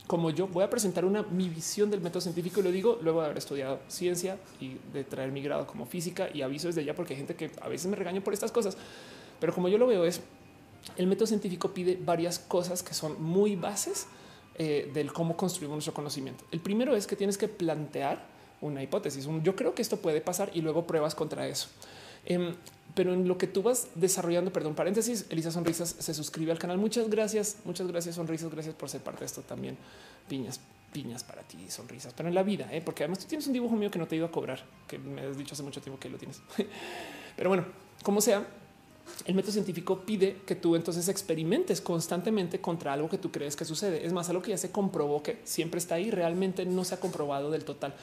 como 0.07 0.29
yo 0.29 0.47
voy 0.47 0.65
a 0.65 0.69
presentar 0.69 1.05
una 1.05 1.23
mi 1.23 1.47
visión 1.47 1.89
del 1.89 2.01
método 2.01 2.19
científico 2.19 2.59
y 2.59 2.63
lo 2.63 2.71
digo 2.71 2.99
luego 3.01 3.21
de 3.21 3.25
haber 3.27 3.37
estudiado 3.37 3.79
ciencia 3.87 4.37
y 4.59 4.75
de 4.91 5.05
traer 5.05 5.31
mi 5.31 5.41
grado 5.41 5.65
como 5.65 5.85
física 5.85 6.27
y 6.33 6.41
aviso 6.41 6.67
desde 6.67 6.83
ya 6.83 6.93
porque 6.93 7.13
hay 7.13 7.19
gente 7.19 7.35
que 7.35 7.49
a 7.61 7.69
veces 7.69 7.87
me 7.87 7.95
regaña 7.95 8.21
por 8.21 8.33
estas 8.33 8.51
cosas, 8.51 8.75
pero 9.39 9.53
como 9.53 9.69
yo 9.69 9.77
lo 9.77 9.87
veo 9.87 10.03
es 10.03 10.19
el 10.97 11.07
método 11.07 11.27
científico 11.27 11.73
pide 11.73 11.97
varias 12.03 12.39
cosas 12.39 12.83
que 12.83 12.93
son 12.93 13.23
muy 13.23 13.55
bases 13.55 14.07
eh, 14.55 14.89
del 14.93 15.11
cómo 15.11 15.35
construimos 15.35 15.75
nuestro 15.75 15.93
conocimiento. 15.93 16.45
El 16.51 16.59
primero 16.59 16.95
es 16.95 17.07
que 17.07 17.15
tienes 17.15 17.37
que 17.37 17.47
plantear 17.47 18.25
una 18.61 18.81
hipótesis. 18.81 19.27
yo 19.43 19.55
creo 19.55 19.75
que 19.75 19.81
esto 19.81 19.97
puede 19.97 20.21
pasar 20.21 20.49
y 20.53 20.61
luego 20.61 20.87
pruebas 20.87 21.15
contra 21.15 21.47
eso. 21.47 21.67
Em, 22.25 22.55
pero 22.95 23.13
en 23.13 23.27
lo 23.27 23.37
que 23.37 23.47
tú 23.47 23.63
vas 23.63 23.87
desarrollando, 23.95 24.53
perdón, 24.53 24.75
paréntesis, 24.75 25.25
Elisa 25.29 25.51
Sonrisas 25.51 25.95
se 25.99 26.13
suscribe 26.13 26.51
al 26.51 26.59
canal. 26.59 26.77
Muchas 26.77 27.09
gracias, 27.09 27.57
muchas 27.65 27.87
gracias, 27.87 28.15
Sonrisas. 28.15 28.51
Gracias 28.51 28.75
por 28.75 28.89
ser 28.89 29.01
parte 29.01 29.21
de 29.21 29.25
esto 29.25 29.41
también. 29.41 29.77
Piñas, 30.29 30.59
piñas 30.93 31.23
para 31.23 31.41
ti, 31.41 31.57
sonrisas, 31.69 32.13
pero 32.15 32.29
en 32.29 32.35
la 32.35 32.43
vida, 32.43 32.69
¿eh? 32.71 32.81
porque 32.81 33.03
además 33.03 33.19
tú 33.19 33.25
tienes 33.25 33.45
un 33.47 33.53
dibujo 33.53 33.75
mío 33.75 33.91
que 33.91 33.99
no 33.99 34.07
te 34.07 34.15
iba 34.15 34.27
a 34.27 34.31
cobrar, 34.31 34.63
que 34.87 34.99
me 34.99 35.21
has 35.21 35.37
dicho 35.37 35.55
hace 35.55 35.63
mucho 35.63 35.81
tiempo 35.81 35.99
que 35.99 36.09
lo 36.09 36.17
tienes. 36.17 36.41
pero 37.35 37.49
bueno, 37.49 37.65
como 38.03 38.21
sea, 38.21 38.45
el 39.25 39.35
método 39.35 39.53
científico 39.53 40.01
pide 40.05 40.37
que 40.45 40.55
tú 40.55 40.75
entonces 40.75 41.07
experimentes 41.07 41.81
constantemente 41.81 42.59
contra 42.59 42.93
algo 42.93 43.09
que 43.09 43.17
tú 43.17 43.31
crees 43.31 43.55
que 43.55 43.65
sucede. 43.65 44.05
Es 44.05 44.13
más, 44.13 44.29
algo 44.29 44.41
que 44.41 44.51
ya 44.51 44.57
se 44.57 44.71
comprobó 44.71 45.23
que 45.23 45.39
siempre 45.43 45.77
está 45.77 45.95
ahí, 45.95 46.11
realmente 46.11 46.65
no 46.65 46.83
se 46.83 46.95
ha 46.95 46.99
comprobado 46.99 47.51
del 47.51 47.63
total 47.63 47.93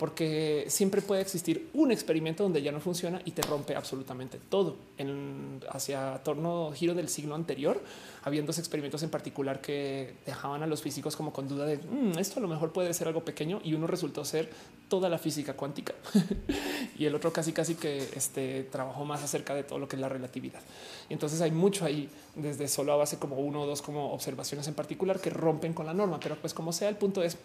porque 0.00 0.64
siempre 0.68 1.02
puede 1.02 1.20
existir 1.20 1.68
un 1.74 1.92
experimento 1.92 2.42
donde 2.42 2.62
ya 2.62 2.72
no 2.72 2.80
funciona 2.80 3.20
y 3.26 3.32
te 3.32 3.42
rompe 3.42 3.76
absolutamente 3.76 4.40
todo. 4.48 4.76
En, 4.96 5.60
hacia 5.68 6.22
torno 6.24 6.72
giro 6.74 6.94
del 6.94 7.10
siglo 7.10 7.34
anterior, 7.34 7.78
habiendo 8.22 8.50
experimentos 8.50 9.02
en 9.02 9.10
particular 9.10 9.60
que 9.60 10.14
dejaban 10.24 10.62
a 10.62 10.66
los 10.66 10.80
físicos 10.80 11.16
como 11.16 11.34
con 11.34 11.48
duda 11.48 11.66
de 11.66 11.76
mm, 11.76 12.18
esto 12.18 12.38
a 12.38 12.42
lo 12.42 12.48
mejor 12.48 12.72
puede 12.72 12.94
ser 12.94 13.08
algo 13.08 13.26
pequeño 13.26 13.60
y 13.62 13.74
uno 13.74 13.86
resultó 13.86 14.24
ser 14.24 14.48
toda 14.88 15.10
la 15.10 15.18
física 15.18 15.52
cuántica 15.52 15.92
y 16.98 17.04
el 17.04 17.14
otro 17.14 17.30
casi 17.30 17.52
casi 17.52 17.74
que 17.74 17.98
este, 18.16 18.64
trabajó 18.72 19.04
más 19.04 19.22
acerca 19.22 19.54
de 19.54 19.64
todo 19.64 19.78
lo 19.78 19.86
que 19.86 19.96
es 19.96 20.00
la 20.00 20.08
relatividad. 20.08 20.62
Y 21.10 21.12
entonces 21.12 21.42
hay 21.42 21.50
mucho 21.50 21.84
ahí 21.84 22.08
desde 22.36 22.68
solo 22.68 22.94
a 22.94 22.96
base 22.96 23.18
como 23.18 23.36
uno 23.36 23.60
o 23.60 23.66
dos 23.66 23.82
como 23.82 24.14
observaciones 24.14 24.66
en 24.66 24.72
particular 24.72 25.20
que 25.20 25.28
rompen 25.28 25.74
con 25.74 25.84
la 25.84 25.92
norma, 25.92 26.18
pero 26.20 26.36
pues 26.36 26.54
como 26.54 26.72
sea 26.72 26.88
el 26.88 26.96
punto 26.96 27.22
es 27.22 27.36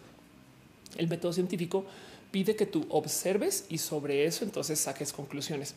el 0.96 1.08
método 1.08 1.34
científico 1.34 1.84
pide 2.36 2.54
que 2.54 2.66
tú 2.66 2.84
observes 2.90 3.64
y 3.70 3.78
sobre 3.78 4.26
eso 4.26 4.44
entonces 4.44 4.78
saques 4.78 5.10
conclusiones. 5.10 5.74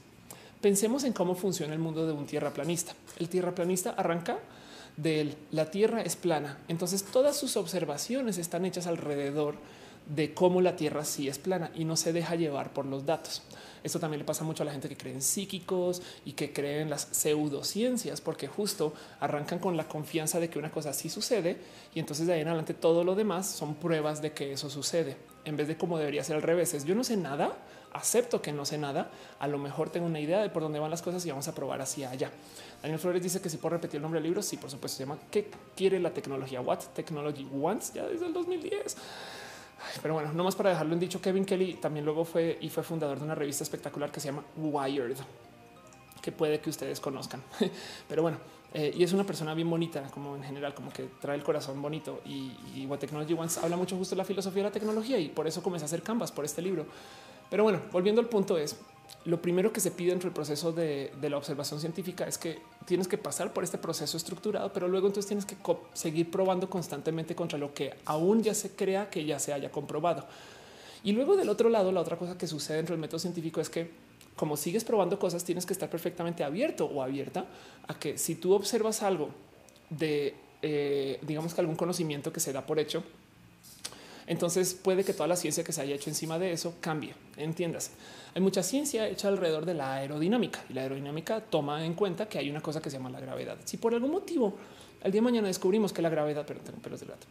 Pensemos 0.60 1.06
en 1.06 1.14
cómo 1.14 1.34
funciona 1.34 1.72
el 1.72 1.80
mundo 1.80 2.06
de 2.06 2.12
un 2.12 2.26
tierraplanista. 2.26 2.92
El 3.18 3.30
tierraplanista 3.30 3.92
arranca 3.92 4.40
de 4.98 5.36
la 5.52 5.72
tierra 5.72 6.02
es 6.02 6.18
plana, 6.18 6.58
entonces 6.68 7.06
todas 7.06 7.38
sus 7.38 7.56
observaciones 7.56 8.38
están 8.38 8.66
hechas 8.66 8.88
alrededor 8.88 9.56
de 10.14 10.34
cómo 10.34 10.60
la 10.60 10.76
tierra 10.76 11.06
sí 11.06 11.30
es 11.30 11.40
plana 11.40 11.72
y 11.76 11.86
no 11.86 11.96
se 11.96 12.12
deja 12.12 12.36
llevar 12.36 12.74
por 12.74 12.86
los 12.86 13.06
datos. 13.06 13.42
Esto 13.82 14.02
también 14.02 14.20
le 14.20 14.26
pasa 14.26 14.44
mucho 14.44 14.64
a 14.64 14.66
la 14.66 14.74
gente 14.74 14.90
que 14.90 14.98
cree 14.98 15.14
en 15.14 15.22
psíquicos 15.22 16.02
y 16.26 16.34
que 16.34 16.52
cree 16.52 16.82
en 16.82 16.90
las 16.90 17.08
pseudociencias, 17.12 18.20
porque 18.20 18.48
justo 18.48 18.94
arrancan 19.22 19.60
con 19.60 19.78
la 19.78 19.88
confianza 19.88 20.42
de 20.42 20.50
que 20.50 20.60
una 20.60 20.72
cosa 20.72 20.92
sí 20.92 21.08
sucede 21.08 21.56
y 21.96 22.02
entonces 22.02 22.28
de 22.28 22.34
ahí 22.34 22.42
en 22.42 22.50
adelante 22.50 22.74
todo 22.74 23.06
lo 23.06 23.16
demás 23.16 23.50
son 23.50 23.76
pruebas 23.76 24.22
de 24.22 24.34
que 24.34 24.52
eso 24.52 24.70
sucede, 24.70 25.16
en 25.50 25.58
vez 25.58 25.68
de 25.68 25.78
como 25.78 25.98
debería 25.98 26.24
ser 26.24 26.36
al 26.36 26.42
revés. 26.42 26.74
Es 26.74 26.86
yo 26.86 26.96
no 26.96 27.04
sé 27.04 27.18
nada, 27.18 27.58
acepto 27.92 28.42
que 28.42 28.54
no 28.54 28.66
sé 28.66 28.78
nada, 28.78 29.10
a 29.40 29.48
lo 29.48 29.58
mejor 29.58 29.90
tengo 29.90 30.06
una 30.06 30.20
idea 30.20 30.42
de 30.42 30.50
por 30.50 30.62
dónde 30.62 30.80
van 30.80 30.92
las 30.92 31.02
cosas 31.02 31.26
y 31.26 31.30
vamos 31.30 31.48
a 31.48 31.56
probar 31.56 31.82
hacia 31.82 32.10
allá. 32.10 32.32
Daniel 32.82 33.00
Flores 33.00 33.22
dice 33.22 33.42
que 33.42 33.50
si 33.50 33.58
puedo 33.58 33.76
repetir 33.76 33.98
el 33.98 34.04
nombre 34.04 34.20
del 34.20 34.30
libro, 34.30 34.42
sí, 34.42 34.58
por 34.58 34.70
supuesto, 34.70 34.98
se 34.98 35.04
llama 35.04 35.20
¿Qué 35.32 35.50
quiere 35.76 36.00
la 36.00 36.12
tecnología? 36.12 36.62
What 36.62 36.80
Technology 36.94 37.46
Wants, 37.52 37.94
ya 37.94 38.06
desde 38.06 38.28
el 38.28 38.34
2010. 38.34 38.96
Pero 40.02 40.14
bueno, 40.14 40.34
no 40.34 40.44
más 40.44 40.56
para 40.56 40.70
dejarlo 40.70 40.94
en 40.94 41.00
dicho, 41.00 41.22
Kevin 41.22 41.46
Kelly 41.46 41.76
también 41.76 42.06
luego 42.06 42.26
fue 42.26 42.58
y 42.62 42.70
fue 42.70 42.84
fundador 42.84 43.18
de 43.18 43.26
una 43.26 43.36
revista 43.36 43.64
espectacular 43.64 44.12
que 44.12 44.20
se 44.20 44.28
llama 44.28 44.44
Wired, 44.58 45.18
que 46.22 46.32
puede 46.32 46.60
que 46.60 46.70
ustedes 46.70 47.00
conozcan. 47.00 47.42
Pero 48.08 48.22
bueno, 48.22 48.38
eh, 48.74 48.94
y 48.96 49.04
es 49.04 49.14
una 49.14 49.24
persona 49.24 49.54
bien 49.54 49.70
bonita, 49.70 50.04
como 50.12 50.36
en 50.36 50.44
general, 50.44 50.74
como 50.74 50.92
que 50.92 51.10
trae 51.20 51.36
el 51.36 51.44
corazón 51.44 51.82
bonito. 51.82 52.22
Y, 52.26 52.52
y 52.76 52.86
What 52.88 53.00
Technology 53.00 53.34
Wants 53.34 53.58
habla 53.58 53.78
mucho 53.78 53.98
justo 53.98 54.16
de 54.16 54.18
la 54.18 54.26
filosofía 54.26 54.64
de 54.64 54.70
la 54.70 54.74
tecnología 54.74 55.18
y 55.18 55.30
por 55.30 55.48
eso 55.48 55.64
comencé 55.64 55.86
a 55.86 55.88
hacer 55.88 56.04
canvas 56.04 56.32
por 56.32 56.46
este 56.46 56.62
libro. 56.62 56.86
Pero 57.50 57.64
bueno, 57.64 57.82
volviendo 57.92 58.22
al 58.22 58.28
punto 58.28 58.58
es, 58.58 58.78
lo 59.26 59.42
primero 59.42 59.74
que 59.74 59.80
se 59.80 59.92
pide 59.92 60.12
dentro 60.12 60.28
del 60.28 60.34
proceso 60.34 60.72
de, 60.72 61.12
la 61.22 61.38
observación 61.38 61.80
científica 61.80 62.26
es 62.28 62.38
que 62.38 62.60
tienes 62.86 63.08
que 63.08 63.18
pasar 63.18 63.54
por 63.54 63.64
este 63.64 63.78
proceso 63.78 64.18
estructurado, 64.18 64.72
pero 64.72 64.88
luego 64.88 65.08
entonces 65.08 65.28
tienes 65.28 65.46
que 65.46 65.56
seguir 65.94 66.32
probando 66.32 66.70
constantemente 66.70 67.36
contra 67.36 67.58
lo 67.58 67.74
que 67.74 67.96
aún 68.06 68.44
ya 68.44 68.54
se 68.54 68.72
crea 68.72 69.10
que 69.10 69.26
ya 69.26 69.40
se 69.40 69.54
haya 69.54 69.72
comprobado. 69.72 70.28
Y 71.04 71.14
luego 71.14 71.36
del 71.36 71.50
otro 71.50 71.70
lado, 71.70 71.92
la 71.92 72.02
otra 72.02 72.18
cosa 72.18 72.38
que 72.38 72.48
sucede 72.48 72.78
dentro 72.78 72.94
del 72.94 73.02
método 73.02 73.20
científico 73.20 73.62
es 73.62 73.70
que 73.70 73.92
como 74.40 74.56
sigues 74.56 74.86
probando 74.86 75.20
cosas, 75.20 75.44
tienes 75.44 75.66
que 75.66 75.74
estar 75.74 75.90
perfectamente 75.90 76.46
abierto 76.46 76.86
o 76.86 77.04
abierta 77.04 77.46
a 77.90 78.00
que 78.00 78.18
si 78.18 78.36
tú 78.36 78.54
observas 78.54 79.04
algo 79.04 79.32
de, 79.90 80.34
eh, 80.62 81.20
digamos 81.24 81.54
que 81.54 81.60
algún 81.60 81.76
conocimiento 81.76 82.32
que 82.32 82.40
se 82.40 82.54
da 82.54 82.66
por 82.66 82.80
hecho, 82.80 83.04
entonces 84.28 84.76
puede 84.76 85.04
que 85.04 85.12
toda 85.12 85.28
la 85.28 85.36
ciencia 85.36 85.66
que 85.66 85.74
se 85.74 85.82
haya 85.82 85.94
hecho 85.94 86.10
encima 86.10 86.40
de 86.40 86.54
eso 86.54 86.76
cambie. 86.80 87.16
Entiendas, 87.36 87.92
hay 88.34 88.42
mucha 88.42 88.64
ciencia 88.64 89.10
hecha 89.10 89.28
alrededor 89.28 89.66
de 89.66 89.74
la 89.74 89.96
aerodinámica 89.96 90.64
y 90.70 90.74
la 90.74 90.84
aerodinámica 90.84 91.42
toma 91.42 91.86
en 91.86 91.94
cuenta 91.94 92.30
que 92.30 92.38
hay 92.38 92.50
una 92.50 92.62
cosa 92.62 92.82
que 92.82 92.90
se 92.90 92.96
llama 92.96 93.10
la 93.10 93.20
gravedad. 93.20 93.58
Si 93.66 93.76
por 93.76 93.94
algún 93.94 94.12
motivo 94.12 94.54
el 95.04 95.12
día 95.12 95.20
de 95.20 95.24
mañana 95.24 95.48
descubrimos 95.48 95.94
que 95.94 96.02
la 96.02 96.10
gravedad, 96.10 96.44
pero 96.46 96.60
tengo 96.60 96.80
pelos 96.80 97.00
de 97.00 97.06
gato. 97.06 97.28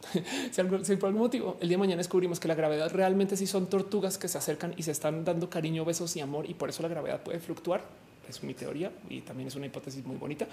si, 0.85 0.97
por 0.97 1.09
algún 1.09 1.23
motivo 1.23 1.57
el 1.61 1.69
día 1.69 1.77
de 1.77 1.81
mañana 1.81 1.99
descubrimos 1.99 2.41
que 2.41 2.49
la 2.49 2.55
gravedad 2.55 2.91
realmente 2.93 3.37
sí 3.37 3.47
son 3.47 3.67
tortugas 3.67 4.17
que 4.17 4.29
se 4.29 4.39
acercan 4.39 4.75
y 4.77 4.83
se 4.83 4.91
están 4.91 5.25
dando 5.25 5.51
cariño, 5.51 5.85
besos 5.85 6.17
y 6.17 6.21
amor, 6.21 6.49
y 6.49 6.55
por 6.55 6.71
eso 6.71 6.83
la 6.83 6.89
gravedad 6.89 7.23
puede 7.23 7.41
fluctuar. 7.41 7.83
Es 8.29 8.43
mi 8.43 8.53
teoría 8.53 8.93
y 9.09 9.23
también 9.23 9.49
es 9.49 9.57
una 9.57 9.67
hipótesis 9.67 10.05
muy 10.05 10.17
bonita. 10.17 10.47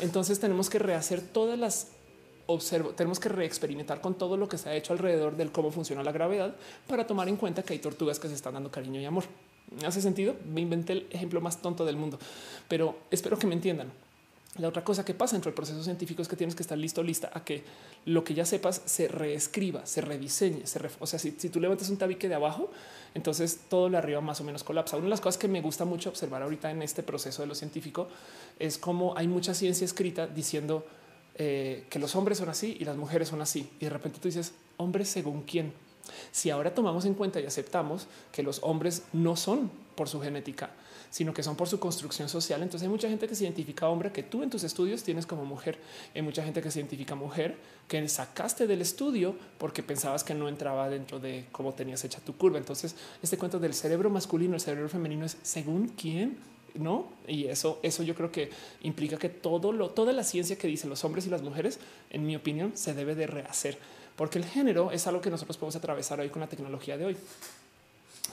Entonces 0.00 0.40
tenemos 0.40 0.70
que 0.70 0.78
rehacer 0.78 1.20
todas 1.20 1.58
las 1.58 1.88
observo, 2.46 2.90
tenemos 2.90 3.20
que 3.20 3.28
reexperimentar 3.28 4.00
con 4.00 4.14
todo 4.14 4.38
lo 4.38 4.48
que 4.48 4.56
se 4.56 4.70
ha 4.70 4.74
hecho 4.74 4.94
alrededor 4.94 5.36
del 5.36 5.52
cómo 5.52 5.70
funciona 5.70 6.02
la 6.02 6.12
gravedad 6.12 6.54
para 6.86 7.06
tomar 7.06 7.28
en 7.28 7.36
cuenta 7.36 7.62
que 7.62 7.74
hay 7.74 7.78
tortugas 7.78 8.18
que 8.18 8.28
se 8.28 8.34
están 8.34 8.54
dando 8.54 8.70
cariño 8.70 9.00
y 9.00 9.04
amor. 9.04 9.24
¿Hace 9.86 10.00
sentido? 10.00 10.34
Me 10.50 10.62
inventé 10.62 10.94
el 10.94 11.06
ejemplo 11.10 11.42
más 11.42 11.60
tonto 11.60 11.84
del 11.84 11.96
mundo, 11.96 12.18
pero 12.66 12.96
espero 13.10 13.38
que 13.38 13.46
me 13.46 13.54
entiendan. 13.54 13.92
La 14.56 14.66
otra 14.66 14.82
cosa 14.82 15.04
que 15.04 15.14
pasa 15.14 15.36
dentro 15.36 15.50
del 15.50 15.54
proceso 15.54 15.82
científico 15.84 16.22
es 16.22 16.26
que 16.26 16.34
tienes 16.34 16.56
que 16.56 16.62
estar 16.62 16.76
listo, 16.76 17.02
lista 17.02 17.30
a 17.32 17.44
que 17.44 17.62
lo 18.06 18.24
que 18.24 18.34
ya 18.34 18.44
sepas 18.44 18.82
se 18.86 19.06
reescriba, 19.06 19.86
se 19.86 20.00
rediseñe. 20.00 20.66
Se 20.66 20.80
o 20.98 21.06
sea, 21.06 21.18
si, 21.18 21.32
si, 21.32 21.48
tú 21.48 21.60
levantas 21.60 21.90
un 21.90 21.96
tabique 21.96 22.28
de 22.28 22.34
abajo, 22.34 22.70
entonces 23.14 23.60
todo 23.68 23.88
lo 23.88 23.98
arriba 23.98 24.20
más 24.20 24.40
o 24.40 24.44
menos 24.44 24.64
colapsa. 24.64 24.96
Una 24.96 25.04
de 25.04 25.10
las 25.10 25.20
cosas 25.20 25.38
que 25.38 25.48
me 25.48 25.60
gusta 25.60 25.84
mucho 25.84 26.08
observar 26.08 26.42
ahorita 26.42 26.70
en 26.70 26.82
este 26.82 27.02
proceso 27.02 27.42
de 27.42 27.48
lo 27.48 27.54
científico 27.54 28.08
es 28.58 28.78
cómo 28.78 29.16
hay 29.16 29.28
mucha 29.28 29.54
ciencia 29.54 29.84
escrita 29.84 30.26
diciendo 30.26 30.84
eh, 31.36 31.84
que 31.88 32.00
los 32.00 32.16
hombres 32.16 32.38
son 32.38 32.48
así 32.48 32.76
y 32.80 32.84
las 32.84 32.96
mujeres 32.96 33.28
son 33.28 33.40
así. 33.40 33.70
Y 33.78 33.84
de 33.84 33.90
repente 33.90 34.18
tú 34.18 34.26
dices, 34.26 34.54
hombres 34.76 35.08
según 35.08 35.42
quién. 35.42 35.72
Si 36.32 36.50
ahora 36.50 36.74
tomamos 36.74 37.04
en 37.04 37.14
cuenta 37.14 37.38
y 37.38 37.46
aceptamos 37.46 38.08
que 38.32 38.42
los 38.42 38.60
hombres 38.62 39.04
no 39.12 39.36
son 39.36 39.70
por 39.94 40.08
su 40.08 40.20
genética, 40.20 40.70
sino 41.10 41.32
que 41.32 41.42
son 41.42 41.56
por 41.56 41.68
su 41.68 41.80
construcción 41.80 42.28
social, 42.28 42.62
entonces 42.62 42.86
hay 42.86 42.90
mucha 42.90 43.08
gente 43.08 43.26
que 43.28 43.34
se 43.34 43.44
identifica 43.44 43.88
hombre 43.88 44.12
que 44.12 44.22
tú 44.22 44.42
en 44.42 44.50
tus 44.50 44.64
estudios 44.64 45.02
tienes 45.02 45.26
como 45.26 45.44
mujer. 45.44 45.78
Hay 46.14 46.22
mucha 46.22 46.44
gente 46.44 46.60
que 46.62 46.70
se 46.70 46.80
identifica 46.80 47.14
mujer 47.14 47.56
que 47.88 48.06
sacaste 48.08 48.66
del 48.66 48.82
estudio 48.82 49.34
porque 49.58 49.82
pensabas 49.82 50.24
que 50.24 50.34
no 50.34 50.48
entraba 50.48 50.88
dentro 50.88 51.18
de 51.18 51.46
cómo 51.52 51.72
tenías 51.72 52.04
hecha 52.04 52.20
tu 52.20 52.36
curva. 52.36 52.58
Entonces, 52.58 52.94
este 53.22 53.38
cuento 53.38 53.58
del 53.58 53.74
cerebro 53.74 54.10
masculino, 54.10 54.54
el 54.54 54.60
cerebro 54.60 54.88
femenino 54.88 55.24
es 55.24 55.36
según 55.42 55.88
quién 55.88 56.36
no? 56.74 57.08
Y 57.26 57.46
eso, 57.46 57.78
eso 57.82 58.02
yo 58.02 58.14
creo 58.14 58.30
que 58.30 58.50
implica 58.82 59.16
que 59.16 59.28
todo 59.28 59.72
lo, 59.72 59.90
toda 59.90 60.12
la 60.12 60.24
ciencia 60.24 60.56
que 60.56 60.68
dicen 60.68 60.90
los 60.90 61.04
hombres 61.04 61.26
y 61.26 61.30
las 61.30 61.42
mujeres, 61.42 61.78
en 62.10 62.26
mi 62.26 62.36
opinión, 62.36 62.72
se 62.76 62.94
debe 62.94 63.14
de 63.14 63.26
rehacer, 63.26 63.78
porque 64.16 64.38
el 64.38 64.44
género 64.44 64.90
es 64.90 65.06
algo 65.06 65.20
que 65.20 65.30
nosotros 65.30 65.56
podemos 65.56 65.76
atravesar 65.76 66.20
hoy 66.20 66.28
con 66.28 66.40
la 66.40 66.48
tecnología 66.48 66.96
de 66.96 67.06
hoy. 67.06 67.16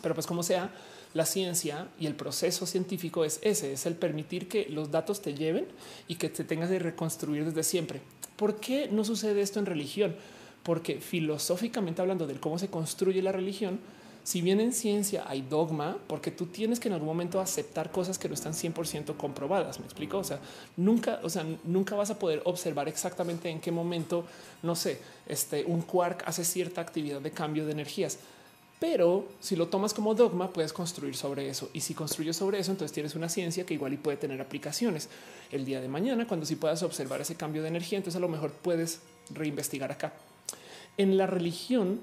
Pero 0.02 0.14
pues 0.14 0.28
como 0.28 0.44
sea, 0.44 0.72
la 1.16 1.26
ciencia 1.26 1.88
y 1.98 2.08
el 2.08 2.14
proceso 2.14 2.66
científico 2.66 3.24
es 3.24 3.40
ese, 3.42 3.72
es 3.72 3.86
el 3.86 3.96
permitir 3.96 4.50
que 4.50 4.68
los 4.70 4.92
datos 4.92 5.22
te 5.22 5.34
lleven 5.34 5.66
y 6.10 6.16
que 6.16 6.28
te 6.28 6.44
tengas 6.44 6.70
de 6.70 6.78
reconstruir 6.78 7.46
desde 7.46 7.64
siempre. 7.64 8.02
¿Por 8.36 8.60
qué 8.60 8.90
no 8.92 9.06
sucede 9.06 9.42
esto 9.42 9.60
en 9.60 9.66
religión? 9.66 10.14
Porque 10.62 11.00
filosóficamente 11.00 12.02
hablando 12.02 12.28
de 12.28 12.36
cómo 12.36 12.60
se 12.60 12.68
construye 12.68 13.22
la 13.22 13.32
religión, 13.32 13.80
si 14.26 14.42
bien 14.42 14.60
en 14.60 14.74
ciencia 14.74 15.24
hay 15.26 15.42
dogma, 15.42 15.98
porque 16.08 16.32
tú 16.32 16.48
tienes 16.48 16.82
que 16.82 16.90
en 16.90 16.96
algún 16.96 17.08
momento 17.08 17.40
aceptar 17.40 17.92
cosas 17.92 18.20
que 18.20 18.28
no 18.28 18.34
están 18.34 18.52
100% 18.52 19.16
comprobadas. 19.16 19.80
Me 19.80 19.86
explico. 19.86 20.18
O 20.18 20.24
sea, 20.24 20.40
nunca, 20.76 21.22
o 21.24 21.30
sea, 21.30 21.46
nunca 21.64 21.96
vas 21.96 22.10
a 22.10 22.20
poder 22.20 22.42
observar 22.44 22.90
exactamente 22.90 23.50
en 23.50 23.62
qué 23.62 23.72
momento, 23.72 24.26
no 24.64 24.76
sé, 24.76 25.00
este 25.28 25.64
un 25.64 25.84
quark 25.84 26.24
hace 26.26 26.44
cierta 26.44 26.82
actividad 26.82 27.22
de 27.22 27.32
cambio 27.32 27.66
de 27.66 27.72
energías. 27.72 28.18
Pero 28.88 29.26
si 29.40 29.56
lo 29.56 29.68
tomas 29.68 29.96
como 29.96 30.14
dogma, 30.14 30.54
puedes 30.54 30.72
construir 30.72 31.16
sobre 31.16 31.50
eso. 31.50 31.72
Y 31.74 31.82
si 31.82 31.96
construyes 31.96 32.36
sobre 32.36 32.60
eso, 32.60 32.70
entonces 32.70 32.94
tienes 32.94 33.16
una 33.16 33.30
ciencia 33.30 33.66
que 33.66 33.74
igual 33.74 33.94
y 33.94 33.98
puede 33.98 34.16
tener 34.16 34.40
aplicaciones 34.40 35.10
el 35.52 35.66
día 35.66 35.82
de 35.82 35.88
mañana, 35.88 36.28
cuando 36.28 36.46
sí 36.46 36.56
puedas 36.56 36.84
observar 36.84 37.20
ese 37.20 37.34
cambio 37.34 37.64
de 37.64 37.70
energía, 37.70 37.98
entonces 37.98 38.18
a 38.18 38.20
lo 38.20 38.30
mejor 38.30 38.52
puedes 38.52 39.00
reinvestigar 39.32 39.92
acá. 39.92 40.14
En 40.98 41.18
la 41.18 41.26
religión, 41.26 42.00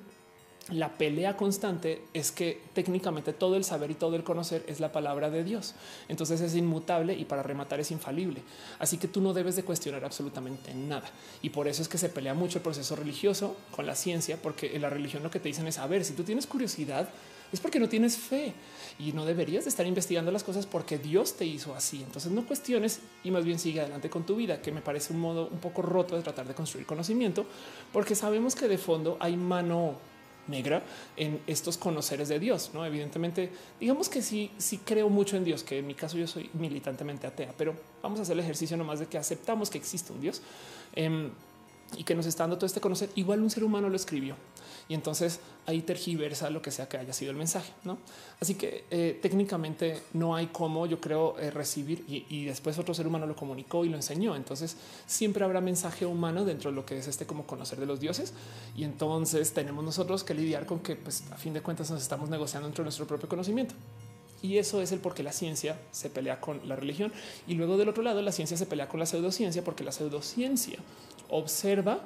la 0.70 0.96
pelea 0.96 1.36
constante 1.36 2.02
es 2.14 2.30
que 2.30 2.62
técnicamente 2.72 3.32
todo 3.32 3.56
el 3.56 3.64
saber 3.64 3.90
y 3.90 3.94
todo 3.94 4.14
el 4.14 4.22
conocer 4.22 4.64
es 4.68 4.78
la 4.78 4.92
palabra 4.92 5.28
de 5.28 5.42
Dios. 5.42 5.74
Entonces 6.08 6.40
es 6.40 6.54
inmutable 6.54 7.14
y 7.14 7.24
para 7.24 7.42
rematar 7.42 7.80
es 7.80 7.90
infalible. 7.90 8.42
Así 8.78 8.96
que 8.96 9.08
tú 9.08 9.20
no 9.20 9.32
debes 9.32 9.56
de 9.56 9.64
cuestionar 9.64 10.04
absolutamente 10.04 10.72
nada. 10.72 11.10
Y 11.42 11.50
por 11.50 11.66
eso 11.66 11.82
es 11.82 11.88
que 11.88 11.98
se 11.98 12.08
pelea 12.08 12.34
mucho 12.34 12.58
el 12.58 12.62
proceso 12.62 12.94
religioso 12.94 13.56
con 13.74 13.86
la 13.86 13.96
ciencia, 13.96 14.40
porque 14.40 14.76
en 14.76 14.82
la 14.82 14.90
religión 14.90 15.24
lo 15.24 15.30
que 15.30 15.40
te 15.40 15.48
dicen 15.48 15.66
es, 15.66 15.78
a 15.78 15.86
ver, 15.88 16.04
si 16.04 16.12
tú 16.12 16.22
tienes 16.22 16.46
curiosidad, 16.46 17.08
es 17.52 17.60
porque 17.60 17.80
no 17.80 17.88
tienes 17.88 18.16
fe 18.16 18.54
y 18.98 19.12
no 19.12 19.26
deberías 19.26 19.64
de 19.64 19.70
estar 19.70 19.86
investigando 19.86 20.30
las 20.30 20.44
cosas 20.44 20.64
porque 20.64 20.98
Dios 20.98 21.36
te 21.36 21.44
hizo 21.44 21.74
así. 21.74 22.02
Entonces 22.02 22.32
no 22.32 22.46
cuestiones 22.46 23.00
y 23.24 23.30
más 23.30 23.44
bien 23.44 23.58
sigue 23.58 23.80
adelante 23.80 24.08
con 24.08 24.24
tu 24.24 24.36
vida, 24.36 24.62
que 24.62 24.72
me 24.72 24.80
parece 24.80 25.12
un 25.12 25.20
modo 25.20 25.48
un 25.48 25.58
poco 25.58 25.82
roto 25.82 26.16
de 26.16 26.22
tratar 26.22 26.46
de 26.46 26.54
construir 26.54 26.86
conocimiento, 26.86 27.44
porque 27.92 28.14
sabemos 28.14 28.54
que 28.54 28.68
de 28.68 28.78
fondo 28.78 29.18
hay 29.20 29.36
mano 29.36 30.11
negra 30.48 30.82
en 31.16 31.40
estos 31.46 31.76
conoceres 31.76 32.28
de 32.28 32.38
Dios. 32.38 32.70
No, 32.74 32.84
evidentemente, 32.84 33.50
digamos 33.80 34.08
que 34.08 34.22
sí, 34.22 34.50
sí 34.58 34.78
creo 34.78 35.08
mucho 35.08 35.36
en 35.36 35.44
Dios, 35.44 35.62
que 35.62 35.78
en 35.78 35.86
mi 35.86 35.94
caso 35.94 36.16
yo 36.16 36.26
soy 36.26 36.50
militantemente 36.54 37.26
atea, 37.26 37.54
pero 37.56 37.74
vamos 38.02 38.18
a 38.18 38.22
hacer 38.22 38.34
el 38.34 38.40
ejercicio 38.40 38.76
nomás 38.76 39.00
de 39.00 39.06
que 39.06 39.18
aceptamos 39.18 39.70
que 39.70 39.78
existe 39.78 40.12
un 40.12 40.20
Dios 40.20 40.42
em, 40.94 41.30
y 41.96 42.04
que 42.04 42.14
nos 42.14 42.26
está 42.26 42.44
dando 42.44 42.56
todo 42.56 42.66
este 42.66 42.80
conocer. 42.80 43.10
Igual 43.14 43.40
un 43.40 43.50
ser 43.50 43.64
humano 43.64 43.88
lo 43.88 43.96
escribió 43.96 44.36
y 44.88 44.94
entonces 44.94 45.40
ahí 45.66 45.82
tergiversa 45.82 46.50
lo 46.50 46.60
que 46.60 46.70
sea 46.70 46.88
que 46.88 46.96
haya 46.96 47.12
sido 47.12 47.30
el 47.30 47.36
mensaje. 47.36 47.72
¿no? 47.84 47.98
Así 48.40 48.54
que 48.54 48.84
eh, 48.90 49.18
técnicamente 49.22 50.02
no 50.12 50.34
hay 50.34 50.48
cómo 50.48 50.86
yo 50.86 51.00
creo 51.00 51.38
eh, 51.38 51.50
recibir 51.50 52.04
y, 52.08 52.44
después 52.46 52.78
otro 52.78 52.94
ser 52.94 53.06
humano 53.06 53.26
lo 53.26 53.36
comunicó 53.36 53.84
y 53.84 53.88
lo 53.88 53.96
enseñó. 53.96 54.34
Entonces 54.34 54.76
siempre 55.06 55.44
habrá 55.44 55.60
mensaje 55.60 56.06
humano 56.06 56.44
dentro 56.44 56.70
de 56.70 56.76
lo 56.76 56.84
que 56.84 56.98
es 56.98 57.06
este 57.06 57.26
como 57.26 57.46
conocer 57.46 57.78
de 57.78 57.86
los 57.86 58.00
dioses. 58.00 58.34
Y 58.76 58.84
entonces 58.84 59.52
tenemos 59.52 59.84
nosotros 59.84 60.24
que 60.24 60.34
lidiar 60.34 60.66
con 60.66 60.80
que 60.80 60.96
pues, 60.96 61.24
a 61.30 61.36
fin 61.36 61.52
de 61.52 61.62
cuentas 61.62 61.90
nos 61.90 62.02
estamos 62.02 62.28
negociando 62.28 62.66
dentro 62.66 62.82
de 62.82 62.86
nuestro 62.86 63.06
propio 63.06 63.28
conocimiento. 63.28 63.74
Y 64.42 64.58
eso 64.58 64.82
es 64.82 64.90
el 64.90 64.98
por 64.98 65.14
qué 65.14 65.22
la 65.22 65.32
ciencia 65.32 65.78
se 65.92 66.10
pelea 66.10 66.40
con 66.40 66.68
la 66.68 66.74
religión. 66.74 67.12
Y 67.46 67.54
luego 67.54 67.76
del 67.76 67.88
otro 67.88 68.02
lado, 68.02 68.20
la 68.22 68.32
ciencia 68.32 68.56
se 68.56 68.66
pelea 68.66 68.88
con 68.88 68.98
la 68.98 69.06
pseudociencia 69.06 69.62
porque 69.62 69.84
la 69.84 69.92
pseudociencia 69.92 70.80
observa 71.30 72.00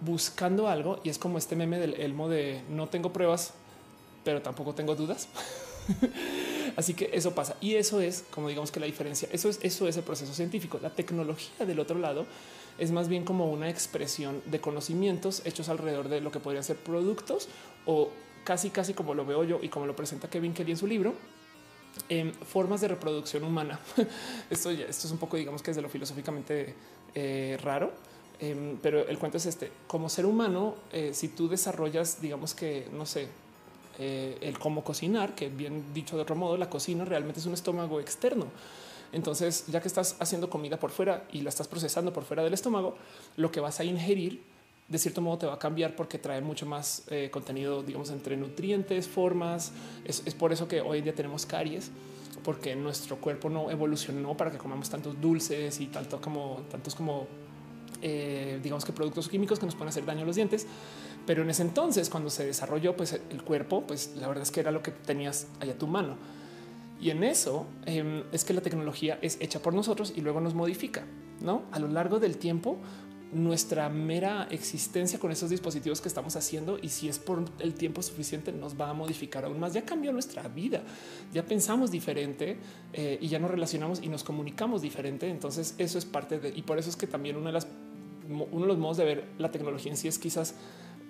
buscando 0.00 0.68
algo 0.68 1.00
y 1.04 1.08
es 1.08 1.18
como 1.18 1.38
este 1.38 1.56
meme 1.56 1.78
del 1.78 1.94
elmo 1.94 2.28
de 2.28 2.62
no 2.68 2.88
tengo 2.88 3.12
pruebas, 3.12 3.54
pero 4.24 4.42
tampoco 4.42 4.74
tengo 4.74 4.94
dudas. 4.94 5.28
Así 6.76 6.94
que 6.94 7.10
eso 7.12 7.34
pasa 7.34 7.56
y 7.60 7.74
eso 7.74 8.00
es 8.00 8.24
como 8.30 8.48
digamos 8.48 8.70
que 8.70 8.80
la 8.80 8.86
diferencia. 8.86 9.28
Eso 9.32 9.48
es 9.48 9.58
eso 9.62 9.88
es 9.88 9.96
el 9.96 10.02
proceso 10.02 10.34
científico. 10.34 10.78
La 10.82 10.90
tecnología 10.90 11.66
del 11.66 11.78
otro 11.80 11.98
lado 11.98 12.26
es 12.78 12.90
más 12.90 13.08
bien 13.08 13.24
como 13.24 13.50
una 13.50 13.70
expresión 13.70 14.42
de 14.46 14.60
conocimientos 14.60 15.42
hechos 15.44 15.68
alrededor 15.68 16.08
de 16.08 16.20
lo 16.20 16.32
que 16.32 16.40
podrían 16.40 16.64
ser 16.64 16.76
productos 16.76 17.48
o 17.86 18.10
casi 18.44 18.70
casi 18.70 18.94
como 18.94 19.14
lo 19.14 19.24
veo 19.24 19.44
yo 19.44 19.60
y 19.62 19.68
como 19.68 19.86
lo 19.86 19.96
presenta 19.96 20.28
Kevin 20.28 20.52
Kelly 20.52 20.72
en 20.72 20.76
su 20.76 20.86
libro, 20.86 21.14
en 22.08 22.32
formas 22.34 22.80
de 22.80 22.88
reproducción 22.88 23.44
humana. 23.44 23.80
esto, 24.50 24.70
ya, 24.70 24.86
esto 24.86 25.06
es 25.06 25.12
un 25.12 25.18
poco, 25.18 25.36
digamos 25.36 25.62
que 25.62 25.70
es 25.70 25.76
de 25.76 25.82
lo 25.82 25.88
filosóficamente 25.88 26.74
eh, 27.14 27.58
raro, 27.62 27.92
Em, 28.40 28.78
pero 28.82 29.06
el 29.06 29.18
cuento 29.18 29.38
es 29.38 29.46
este, 29.46 29.70
como 29.86 30.08
ser 30.08 30.26
humano, 30.26 30.74
eh, 30.92 31.10
si 31.14 31.28
tú 31.28 31.48
desarrollas, 31.48 32.20
digamos 32.20 32.54
que, 32.54 32.88
no 32.92 33.06
sé, 33.06 33.28
eh, 33.98 34.38
el 34.40 34.58
cómo 34.58 34.82
cocinar, 34.82 35.34
que 35.34 35.48
bien 35.48 35.94
dicho 35.94 36.16
de 36.16 36.22
otro 36.22 36.34
modo, 36.34 36.56
la 36.56 36.68
cocina 36.68 37.04
realmente 37.04 37.40
es 37.40 37.46
un 37.46 37.54
estómago 37.54 38.00
externo. 38.00 38.46
Entonces, 39.12 39.66
ya 39.68 39.80
que 39.80 39.86
estás 39.86 40.16
haciendo 40.18 40.50
comida 40.50 40.78
por 40.78 40.90
fuera 40.90 41.24
y 41.30 41.42
la 41.42 41.48
estás 41.48 41.68
procesando 41.68 42.12
por 42.12 42.24
fuera 42.24 42.42
del 42.42 42.52
estómago, 42.52 42.96
lo 43.36 43.52
que 43.52 43.60
vas 43.60 43.78
a 43.78 43.84
ingerir 43.84 44.42
de 44.88 44.98
cierto 44.98 45.22
modo 45.22 45.38
te 45.38 45.46
va 45.46 45.54
a 45.54 45.58
cambiar 45.58 45.96
porque 45.96 46.18
trae 46.18 46.40
mucho 46.40 46.66
más 46.66 47.04
eh, 47.08 47.30
contenido, 47.30 47.82
digamos, 47.82 48.10
entre 48.10 48.36
nutrientes, 48.36 49.08
formas. 49.08 49.72
Es, 50.04 50.22
es, 50.26 50.34
por 50.34 50.52
eso 50.52 50.68
que 50.68 50.80
hoy 50.80 50.98
en 50.98 51.04
día 51.04 51.14
tenemos 51.14 51.46
caries, 51.46 51.90
porque 52.42 52.76
nuestro 52.76 53.16
cuerpo 53.16 53.48
no 53.48 53.70
evolucionó 53.70 54.36
para 54.36 54.50
que 54.50 54.58
comamos 54.58 54.90
tantos 54.90 55.18
dulces 55.20 55.80
y 55.80 55.86
tanto 55.86 56.20
como 56.20 56.62
tantos 56.70 56.94
como 56.94 57.26
eh, 58.06 58.60
digamos 58.62 58.84
que 58.84 58.92
productos 58.92 59.30
químicos 59.30 59.58
que 59.58 59.64
nos 59.64 59.74
pueden 59.74 59.88
hacer 59.88 60.04
daño 60.04 60.22
a 60.22 60.26
los 60.26 60.36
dientes. 60.36 60.66
Pero 61.26 61.42
en 61.42 61.48
ese 61.48 61.62
entonces, 61.62 62.10
cuando 62.10 62.28
se 62.28 62.44
desarrolló 62.44 62.94
pues, 62.94 63.14
el 63.14 63.42
cuerpo, 63.42 63.86
pues 63.86 64.14
la 64.16 64.28
verdad 64.28 64.42
es 64.42 64.50
que 64.50 64.60
era 64.60 64.70
lo 64.70 64.82
que 64.82 64.90
tenías 64.90 65.46
allá 65.58 65.72
a 65.72 65.78
tu 65.78 65.86
mano. 65.86 66.16
Y 67.00 67.10
en 67.10 67.24
eso 67.24 67.66
em, 67.86 68.24
es 68.30 68.44
que 68.44 68.52
la 68.52 68.60
tecnología 68.60 69.18
es 69.22 69.38
hecha 69.40 69.60
por 69.60 69.72
nosotros 69.72 70.12
y 70.14 70.20
luego 70.20 70.40
nos 70.40 70.54
modifica. 70.54 71.04
No 71.40 71.62
a 71.72 71.78
lo 71.78 71.88
largo 71.88 72.20
del 72.20 72.36
tiempo, 72.36 72.78
nuestra 73.34 73.88
mera 73.88 74.46
existencia 74.50 75.18
con 75.18 75.32
esos 75.32 75.50
dispositivos 75.50 76.00
que 76.00 76.08
estamos 76.08 76.36
haciendo 76.36 76.78
y 76.80 76.88
si 76.88 77.08
es 77.08 77.18
por 77.18 77.44
el 77.58 77.74
tiempo 77.74 78.00
suficiente 78.00 78.52
nos 78.52 78.80
va 78.80 78.90
a 78.90 78.94
modificar 78.94 79.44
aún 79.44 79.58
más. 79.58 79.72
Ya 79.72 79.84
cambió 79.84 80.12
nuestra 80.12 80.46
vida, 80.48 80.82
ya 81.32 81.44
pensamos 81.44 81.90
diferente 81.90 82.58
eh, 82.92 83.18
y 83.20 83.28
ya 83.28 83.38
nos 83.38 83.50
relacionamos 83.50 84.00
y 84.02 84.08
nos 84.08 84.22
comunicamos 84.22 84.82
diferente. 84.82 85.28
Entonces 85.28 85.74
eso 85.78 85.98
es 85.98 86.04
parte 86.04 86.38
de 86.38 86.50
y 86.50 86.62
por 86.62 86.78
eso 86.78 86.88
es 86.88 86.96
que 86.96 87.06
también 87.06 87.36
una 87.36 87.46
de 87.46 87.54
las 87.54 87.66
uno 88.28 88.62
de 88.62 88.66
los 88.66 88.78
modos 88.78 88.96
de 88.96 89.04
ver 89.04 89.24
la 89.38 89.50
tecnología 89.50 89.90
en 89.92 89.96
sí 89.96 90.08
es 90.08 90.18
quizás 90.18 90.54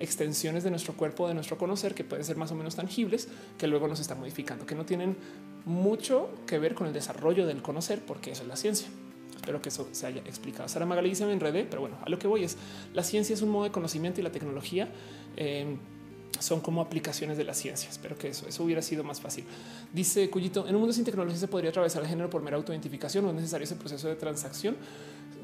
extensiones 0.01 0.65
de 0.65 0.71
nuestro 0.71 0.95
cuerpo, 0.95 1.29
de 1.29 1.35
nuestro 1.35 1.57
conocer, 1.57 1.95
que 1.95 2.05
pueden 2.05 2.25
ser 2.25 2.37
más 2.37 2.51
o 2.51 2.55
menos 2.55 2.77
tangibles, 2.77 3.29
que 3.59 3.67
luego 3.67 3.89
nos 3.89 4.01
están 4.01 4.19
modificando, 4.19 4.67
que 4.67 4.75
no 4.75 4.85
tienen 4.85 5.17
mucho 5.65 6.31
que 6.47 6.59
ver 6.59 6.75
con 6.75 6.87
el 6.87 6.93
desarrollo 6.93 7.47
del 7.47 7.63
conocer, 7.63 8.05
porque 8.05 8.33
eso 8.33 8.43
es 8.43 8.49
la 8.49 8.57
ciencia. 8.57 8.89
Espero 9.37 9.61
que 9.61 9.69
eso 9.69 9.89
se 9.93 10.07
haya 10.07 10.21
explicado. 10.23 10.69
Sara 10.69 10.87
Magali 10.87 11.11
dice 11.11 11.27
me 11.27 11.33
enredé, 11.33 11.65
pero 11.65 11.83
bueno, 11.83 11.99
a 12.05 12.09
lo 12.09 12.19
que 12.19 12.27
voy 12.27 12.45
es 12.45 12.57
la 12.93 13.03
ciencia 13.03 13.35
es 13.35 13.43
un 13.43 13.51
modo 13.51 13.65
de 13.65 13.71
conocimiento 13.71 14.21
y 14.21 14.25
la 14.25 14.33
tecnología. 14.33 14.89
Eh, 15.37 15.77
son 16.41 16.61
como 16.61 16.81
aplicaciones 16.81 17.37
de 17.37 17.45
la 17.45 17.55
ciencia. 17.55 17.89
Espero 17.89 18.17
que 18.17 18.29
eso, 18.29 18.47
eso 18.49 18.65
hubiera 18.65 18.83
sido 18.83 19.05
más 19.05 19.21
fácil. 19.21 19.45
Dice 19.93 20.29
Cuyito, 20.31 20.67
en 20.67 20.75
un 20.75 20.81
mundo 20.81 20.93
sin 20.93 21.05
tecnología 21.05 21.39
se 21.39 21.49
podría 21.49 21.71
atravesar 21.71 22.03
el 22.03 22.09
género 22.09 22.29
por 22.29 22.43
mera 22.43 22.57
autoidentificación, 22.57 23.25
no 23.25 23.31
es 23.31 23.37
necesario 23.37 23.65
ese 23.65 23.77
proceso 23.77 24.09
de 24.09 24.17
transacción. 24.17 24.77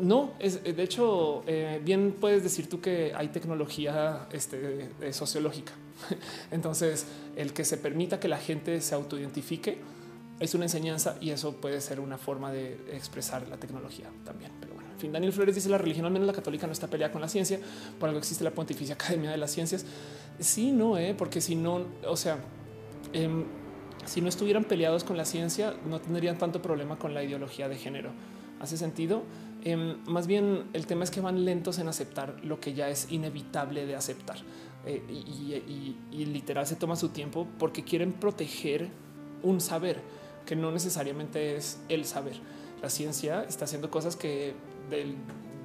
No, 0.00 0.32
es 0.38 0.62
de 0.62 0.82
hecho, 0.82 1.42
eh, 1.46 1.80
bien 1.84 2.16
puedes 2.18 2.42
decir 2.42 2.68
tú 2.68 2.80
que 2.80 3.12
hay 3.14 3.28
tecnología 3.28 4.26
este, 4.32 5.12
sociológica. 5.12 5.72
Entonces, 6.50 7.06
el 7.36 7.52
que 7.52 7.64
se 7.64 7.76
permita 7.76 8.18
que 8.18 8.28
la 8.28 8.38
gente 8.38 8.80
se 8.80 8.94
autoidentifique 8.94 9.78
es 10.40 10.54
una 10.54 10.64
enseñanza 10.64 11.16
y 11.20 11.30
eso 11.30 11.52
puede 11.56 11.80
ser 11.82 12.00
una 12.00 12.16
forma 12.16 12.50
de 12.50 12.72
expresar 12.92 13.46
la 13.48 13.58
tecnología 13.58 14.08
también. 14.24 14.50
Pero 14.58 14.72
bueno, 14.72 14.90
en 14.90 14.98
fin, 14.98 15.12
Daniel 15.12 15.32
Flores 15.32 15.54
dice 15.54 15.68
la 15.68 15.76
religión, 15.76 16.06
al 16.06 16.12
menos 16.12 16.26
la 16.26 16.32
católica, 16.32 16.66
no 16.66 16.72
está 16.72 16.88
peleada 16.88 17.12
con 17.12 17.20
la 17.20 17.28
ciencia, 17.28 17.60
por 17.98 18.08
algo 18.08 18.18
existe 18.18 18.42
la 18.42 18.50
Pontificia 18.50 18.94
Academia 18.94 19.30
de 19.30 19.36
las 19.36 19.50
Ciencias. 19.50 19.84
Sí, 20.38 20.72
no, 20.72 20.96
eh, 20.96 21.14
porque 21.16 21.42
si 21.42 21.56
no, 21.56 21.84
o 22.06 22.16
sea, 22.16 22.38
em, 23.12 23.44
si 24.06 24.22
no 24.22 24.28
estuvieran 24.30 24.64
peleados 24.64 25.04
con 25.04 25.18
la 25.18 25.26
ciencia, 25.26 25.74
no 25.86 26.00
tendrían 26.00 26.38
tanto 26.38 26.62
problema 26.62 26.98
con 26.98 27.12
la 27.12 27.22
ideología 27.22 27.68
de 27.68 27.76
género. 27.76 28.10
¿Hace 28.60 28.78
sentido? 28.78 29.22
Em, 29.62 29.98
más 30.06 30.26
bien 30.26 30.64
el 30.72 30.86
tema 30.86 31.04
es 31.04 31.10
que 31.10 31.20
van 31.20 31.44
lentos 31.44 31.78
en 31.78 31.88
aceptar 31.88 32.36
lo 32.42 32.60
que 32.60 32.72
ya 32.72 32.88
es 32.88 33.12
inevitable 33.12 33.84
de 33.84 33.94
aceptar 33.94 34.38
eh, 34.86 35.02
y, 35.08 36.24
literal 36.24 36.66
se 36.66 36.76
toma 36.76 36.96
su 36.96 37.10
tiempo 37.10 37.46
porque 37.58 37.84
quieren 37.84 38.12
proteger 38.12 38.88
un 39.42 39.60
saber 39.60 40.00
que 40.46 40.56
no 40.56 40.70
necesariamente 40.70 41.56
es 41.56 41.80
el 41.88 42.04
saber. 42.04 42.34
La 42.80 42.88
ciencia 42.88 43.44
está 43.44 43.66
haciendo 43.66 43.90
cosas 43.90 44.16
que 44.16 44.54
del, 44.88 45.16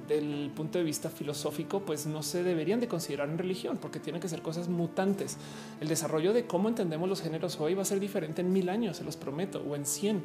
del 0.08 0.50
punto 0.54 0.78
de 0.78 0.84
vista 0.84 1.08
filosófico, 1.08 1.80
pues 1.80 2.06
no 2.06 2.22
se 2.22 2.42
deberían 2.42 2.80
de 2.80 2.88
considerar 2.88 3.28
en 3.28 3.38
religión 3.38 3.78
porque 3.80 4.00
tienen 4.00 4.20
que 4.20 4.28
ser 4.28 4.42
cosas 4.42 4.68
mutantes. 4.68 5.38
El 5.80 5.88
desarrollo 5.88 6.32
de 6.32 6.46
cómo 6.46 6.68
entendemos 6.68 7.08
los 7.08 7.22
géneros 7.22 7.58
hoy 7.60 7.74
va 7.74 7.82
a 7.82 7.86
ser 7.86 8.00
diferente 8.00 8.42
en 8.42 8.52
mil 8.52 8.68
años, 8.68 8.98
se 8.98 9.04
los 9.04 9.16
prometo, 9.16 9.62
o 9.66 9.76
en 9.76 9.86
cien 9.86 10.22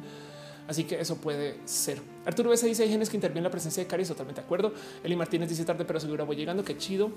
Así 0.68 0.84
que 0.84 1.00
eso 1.00 1.16
puede 1.16 1.56
ser. 1.64 2.00
Arturo 2.24 2.50
B. 2.50 2.56
dice 2.56 2.82
hay 2.82 2.88
genes 2.88 3.10
que 3.10 3.16
intervienen 3.16 3.44
la 3.44 3.50
presencia 3.50 3.82
de 3.82 3.88
caries. 3.88 4.08
Totalmente 4.08 4.40
de 4.40 4.44
acuerdo. 4.44 4.72
Eli 5.02 5.16
Martínez 5.16 5.48
dice 5.48 5.64
tarde, 5.64 5.84
pero 5.84 6.00
seguro 6.00 6.26
voy 6.26 6.36
llegando. 6.36 6.64
Qué 6.64 6.76
chido. 6.76 7.10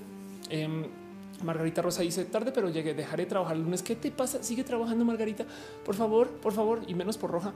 Em, 0.49 0.85
Margarita 1.43 1.81
Rosa 1.81 2.01
dice 2.01 2.25
tarde, 2.25 2.51
pero 2.51 2.69
llegué, 2.69 2.93
dejaré 2.93 3.25
trabajar 3.25 3.55
el 3.55 3.63
lunes. 3.63 3.81
¿Qué 3.81 3.95
te 3.95 4.11
pasa? 4.11 4.41
Sigue 4.43 4.63
trabajando, 4.63 5.03
Margarita. 5.05 5.45
Por 5.83 5.95
favor, 5.95 6.29
por 6.29 6.53
favor, 6.53 6.81
y 6.87 6.93
menos 6.93 7.17
por 7.17 7.31
roja. 7.31 7.53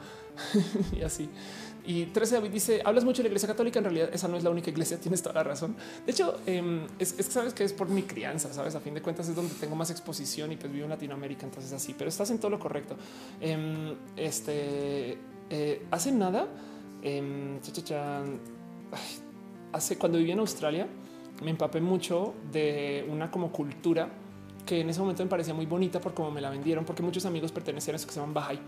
y 0.98 1.02
así. 1.02 1.30
Y 1.86 2.06
13 2.08 2.36
David 2.36 2.52
dice: 2.52 2.82
Hablas 2.84 3.04
mucho 3.04 3.18
de 3.18 3.24
la 3.24 3.30
iglesia 3.30 3.48
católica. 3.48 3.80
En 3.80 3.86
realidad, 3.86 4.10
esa 4.14 4.28
no 4.28 4.38
es 4.38 4.44
la 4.44 4.50
única 4.50 4.70
iglesia. 4.70 4.98
Tienes 5.02 5.22
toda 5.22 5.36
la 5.36 5.44
razón. 5.44 5.76
De 6.06 6.12
hecho, 6.12 6.40
em, 6.46 6.88
es, 7.00 7.14
que 7.14 7.24
sabes 7.24 7.54
que 7.54 7.64
es 7.64 7.74
por 7.74 7.90
mi 7.90 8.04
crianza, 8.04 8.54
sabes? 8.54 8.76
A 8.76 8.80
fin 8.80 8.94
de 8.94 9.02
cuentas, 9.02 9.28
es 9.30 9.36
donde 9.36 9.54
tengo 9.56 9.76
más 9.76 9.90
exposición 9.90 10.52
y 10.52 10.58
pues 10.58 10.72
vivo 10.72 10.86
en 10.86 10.92
Latinoamérica. 10.92 11.46
Entonces, 11.46 11.72
así, 11.72 11.96
pero 11.98 12.10
estás 12.10 12.30
en 12.32 12.40
todo 12.40 12.52
lo 12.52 12.60
correcto. 12.60 12.96
Em, 13.42 13.96
este 14.16 15.18
eh, 15.50 15.86
hace 15.92 16.12
nada, 16.12 16.48
em, 17.02 17.60
hace 19.72 19.98
cuando 19.98 20.18
vivía 20.18 20.34
en 20.34 20.40
Australia, 20.40 20.88
me 21.44 21.52
empapé 21.52 21.82
mucho 21.82 22.34
de 22.52 23.06
una 23.10 23.32
como 23.32 23.52
cultura 23.52 24.10
que 24.66 24.82
en 24.82 24.90
ese 24.90 25.00
momento 25.00 25.24
me 25.24 25.30
parecía 25.30 25.54
muy 25.54 25.66
bonita 25.66 26.00
por 26.00 26.14
cómo 26.14 26.32
me 26.32 26.42
la 26.42 26.50
vendieron, 26.50 26.86
porque 26.86 27.02
muchos 27.02 27.26
amigos 27.26 27.52
pertenecían 27.52 27.96
a 27.96 27.98
eso 27.98 28.08
que 28.08 28.14
se 28.14 28.20
llaman 28.20 28.36
Bahá'í. 28.36 28.60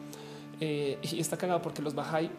Eh, 0.60 0.98
y 1.02 1.20
está 1.20 1.38
cagado 1.38 1.62
porque 1.62 1.82
los 1.82 1.96
Bahá'í, 1.96 2.30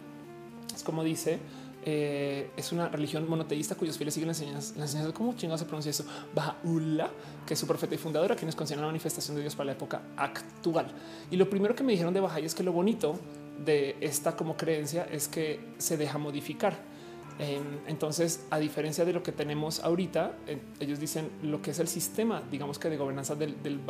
es 0.75 0.83
como 0.83 1.05
dice, 1.05 1.39
eh, 1.85 2.51
es 2.57 2.73
una 2.73 2.89
religión 2.89 3.29
monoteísta 3.29 3.75
cuyos 3.75 3.97
fieles 3.99 4.15
siguen 4.15 4.29
las 4.29 4.75
¿cómo 5.15 5.37
se 5.37 5.65
pronuncia 5.65 5.91
eso? 5.91 6.05
Baha'u'llah, 6.35 7.11
que 7.47 7.55
es 7.55 7.61
su 7.61 7.67
profeta 7.67 7.95
y 7.95 7.99
fundadora, 7.99 8.37
quienes 8.37 8.55
consideran 8.55 8.83
la 8.83 8.89
manifestación 8.89 9.37
de 9.37 9.43
Dios 9.43 9.55
para 9.55 9.67
la 9.67 9.73
época 9.73 10.03
actual. 10.17 10.87
Y 11.31 11.37
lo 11.37 11.51
primero 11.51 11.75
que 11.75 11.83
me 11.83 11.93
dijeron 11.93 12.15
de 12.15 12.21
Bahá'í 12.21 12.45
es 12.45 12.55
que 12.55 12.63
lo 12.63 12.73
bonito 12.73 13.19
de 13.65 13.97
esta 14.01 14.37
como 14.37 14.57
creencia 14.57 15.05
es 15.11 15.29
que 15.29 15.61
se 15.79 15.97
deja 15.97 16.19
modificar 16.19 16.93
Em, 17.39 17.79
entonces, 17.87 18.47
a 18.51 18.59
diferencia 18.59 19.05
de 19.05 19.13
lo 19.13 19.23
que 19.23 19.33
tenemos 19.33 19.81
ahorita, 19.81 20.33
ellos 20.81 21.01
dicen 21.01 21.31
lo 21.43 21.63
que 21.63 21.71
es 21.71 21.79
el 21.79 21.89
sistema, 21.89 22.43
digamos 22.51 22.79
que 22.79 22.91
de 22.91 22.97
gobernanza 22.97 23.35
del, 23.35 23.63
del, 23.63 23.81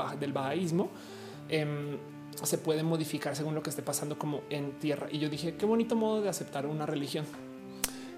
em, 1.48 1.98
se 2.42 2.58
puede 2.58 2.82
modificar 2.82 3.36
según 3.36 3.54
lo 3.54 3.62
que 3.62 3.70
esté 3.70 3.82
pasando 3.82 4.18
como 4.18 4.42
en 4.48 4.78
tierra. 4.78 5.08
Y 5.10 5.18
yo 5.18 5.28
dije, 5.28 5.56
qué 5.56 5.66
bonito 5.66 5.96
modo 5.96 6.22
de 6.22 6.28
aceptar 6.28 6.66
una 6.66 6.86
religión. 6.86 7.26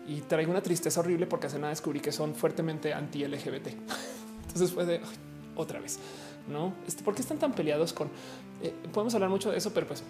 Y 0.07 0.21
traigo 0.21 0.51
una 0.51 0.63
tristeza 0.63 1.01
horrible 1.01 1.27
porque 1.27 1.47
hace 1.47 1.59
nada 1.59 1.71
descubrí 1.71 2.01
que 2.01 2.13
son 2.13 2.35
fuertemente 2.35 2.93
anti-LGBT. 2.93 3.69
Entonces 4.47 4.71
fue 4.71 4.85
de 4.85 5.01
otra 5.57 5.81
vez, 5.81 5.99
¿no? 6.49 6.75
Este, 6.87 7.03
¿Por 7.03 7.15
qué 7.15 7.23
están 7.23 7.39
tan 7.39 7.53
peleados 7.55 7.93
con... 7.93 8.09
Eh, 8.63 8.73
podemos 8.93 9.15
hablar 9.15 9.31
mucho 9.31 9.51
de 9.51 9.59
eso, 9.59 9.73
pero 9.73 9.87
pues 9.89 10.05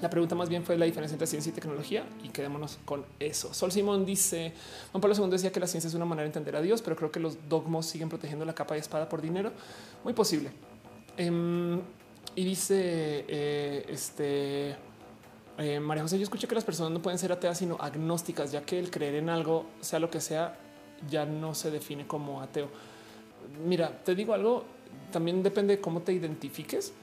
la 0.00 0.10
pregunta 0.10 0.34
más 0.34 0.48
bien 0.48 0.64
fue 0.64 0.78
la 0.78 0.86
diferencia 0.86 1.14
entre 1.14 1.26
ciencia 1.26 1.50
y 1.50 1.52
tecnología 1.52 2.04
y 2.24 2.28
quedémonos 2.28 2.78
con 2.84 3.04
eso. 3.18 3.52
Sol 3.52 3.70
Simón 3.70 4.06
dice 4.06 4.52
Juan 4.92 5.00
Pablo 5.00 5.16
II 5.16 5.30
decía 5.30 5.52
que 5.52 5.60
la 5.60 5.66
ciencia 5.66 5.88
es 5.88 5.94
una 5.94 6.04
manera 6.04 6.22
de 6.22 6.28
entender 6.28 6.56
a 6.56 6.62
Dios, 6.62 6.82
pero 6.82 6.96
creo 6.96 7.10
que 7.10 7.20
los 7.20 7.48
dogmos 7.48 7.86
siguen 7.86 8.08
protegiendo 8.08 8.44
la 8.44 8.54
capa 8.54 8.76
y 8.76 8.80
espada 8.80 9.08
por 9.08 9.20
dinero. 9.20 9.52
Muy 10.04 10.12
posible. 10.12 10.50
Em, 11.16 11.80
y 12.34 12.44
dice 12.44 13.24
eh, 13.28 13.84
este 13.88 14.76
eh, 15.58 15.78
María 15.78 16.02
José, 16.02 16.16
yo 16.16 16.24
escuché 16.24 16.48
que 16.48 16.54
las 16.54 16.64
personas 16.64 16.90
no 16.92 17.02
pueden 17.02 17.18
ser 17.18 17.32
ateas 17.32 17.58
sino 17.58 17.76
agnósticas, 17.78 18.50
ya 18.52 18.62
que 18.62 18.78
el 18.78 18.90
creer 18.90 19.16
en 19.16 19.28
algo, 19.28 19.66
sea 19.80 19.98
lo 19.98 20.08
que 20.10 20.20
sea, 20.20 20.56
ya 21.10 21.26
no 21.26 21.54
se 21.54 21.70
define 21.70 22.06
como 22.06 22.40
ateo. 22.40 22.68
Mira, 23.66 24.02
te 24.02 24.14
digo 24.14 24.32
algo, 24.32 24.64
también 25.12 25.42
depende 25.42 25.76
de 25.76 25.82
cómo 25.82 26.00
te 26.00 26.14
identifiques 26.14 26.94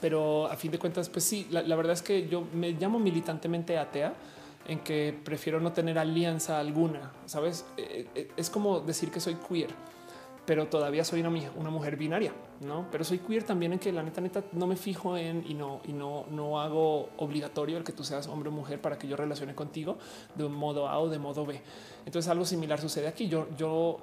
pero 0.00 0.46
a 0.46 0.56
fin 0.56 0.70
de 0.70 0.78
cuentas, 0.78 1.08
pues 1.08 1.24
sí, 1.24 1.46
la, 1.50 1.62
verdad 1.76 1.92
es 1.92 2.02
que 2.02 2.28
yo 2.28 2.46
me 2.52 2.72
llamo 2.72 2.98
militantemente 2.98 3.78
atea 3.78 4.14
en 4.68 4.80
que 4.80 5.16
prefiero 5.24 5.60
no 5.60 5.72
tener 5.72 5.98
alianza 5.98 6.58
alguna, 6.58 7.12
sabes? 7.26 7.64
Eh, 7.76 8.06
eh, 8.14 8.28
es 8.36 8.50
como 8.50 8.80
decir 8.80 9.10
que 9.10 9.20
soy 9.20 9.36
queer, 9.36 9.70
pero 10.44 10.66
todavía 10.66 11.04
soy 11.04 11.20
una, 11.20 11.30
una 11.56 11.70
mujer 11.70 11.96
binaria, 11.96 12.32
no? 12.60 12.86
Pero 12.90 13.04
soy 13.04 13.18
queer 13.18 13.44
también 13.44 13.72
en 13.72 13.78
que 13.78 13.92
la 13.92 14.02
neta, 14.02 14.20
neta 14.20 14.44
no 14.52 14.66
me 14.66 14.76
fijo 14.76 15.16
en 15.16 15.44
y 15.46 15.54
no, 15.54 15.80
y 15.86 15.92
no, 15.92 16.26
no 16.30 16.60
hago 16.60 17.10
obligatorio 17.16 17.78
el 17.78 17.84
que 17.84 17.92
tú 17.92 18.04
seas 18.04 18.26
hombre 18.26 18.48
o 18.48 18.52
mujer 18.52 18.80
para 18.80 18.98
que 18.98 19.08
yo 19.08 19.16
relacione 19.16 19.54
contigo 19.54 19.98
de 20.34 20.44
un 20.44 20.54
modo 20.54 20.88
A 20.88 20.98
o 20.98 21.08
de 21.08 21.18
modo 21.18 21.46
B. 21.46 21.60
Entonces, 22.04 22.30
algo 22.30 22.44
similar 22.44 22.80
sucede 22.80 23.08
aquí. 23.08 23.28
Yo, 23.28 23.48
yo 23.56 23.98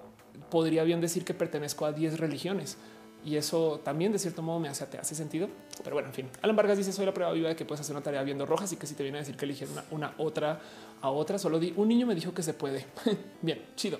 podría 0.49 0.83
bien 0.83 1.01
decir 1.01 1.23
que 1.23 1.33
pertenezco 1.33 1.85
a 1.85 1.91
10 1.91 2.19
religiones 2.19 2.77
y 3.25 3.37
eso 3.37 3.79
también 3.83 4.11
de 4.11 4.19
cierto 4.19 4.41
modo 4.41 4.59
me 4.59 4.69
hace, 4.69 5.15
sentido. 5.15 5.47
Pero 5.83 5.95
bueno, 5.95 6.09
en 6.09 6.13
fin, 6.13 6.29
Alan 6.41 6.55
Vargas 6.55 6.77
dice 6.77 6.91
soy 6.91 7.05
la 7.05 7.13
prueba 7.13 7.31
viva 7.31 7.49
de 7.49 7.55
que 7.55 7.65
puedes 7.65 7.81
hacer 7.81 7.95
una 7.95 8.03
tarea 8.03 8.23
viendo 8.23 8.45
rojas 8.45 8.71
y 8.73 8.77
que 8.77 8.87
si 8.87 8.95
te 8.95 9.03
viene 9.03 9.19
a 9.19 9.21
decir 9.21 9.35
que 9.35 9.45
eliges 9.45 9.69
una, 9.91 10.13
otra 10.17 10.59
a 11.01 11.09
otra, 11.09 11.37
solo 11.37 11.59
di 11.59 11.73
un 11.75 11.87
niño 11.87 12.05
me 12.05 12.15
dijo 12.15 12.33
que 12.33 12.43
se 12.43 12.53
puede. 12.53 12.85
Bien, 13.41 13.65
chido. 13.75 13.99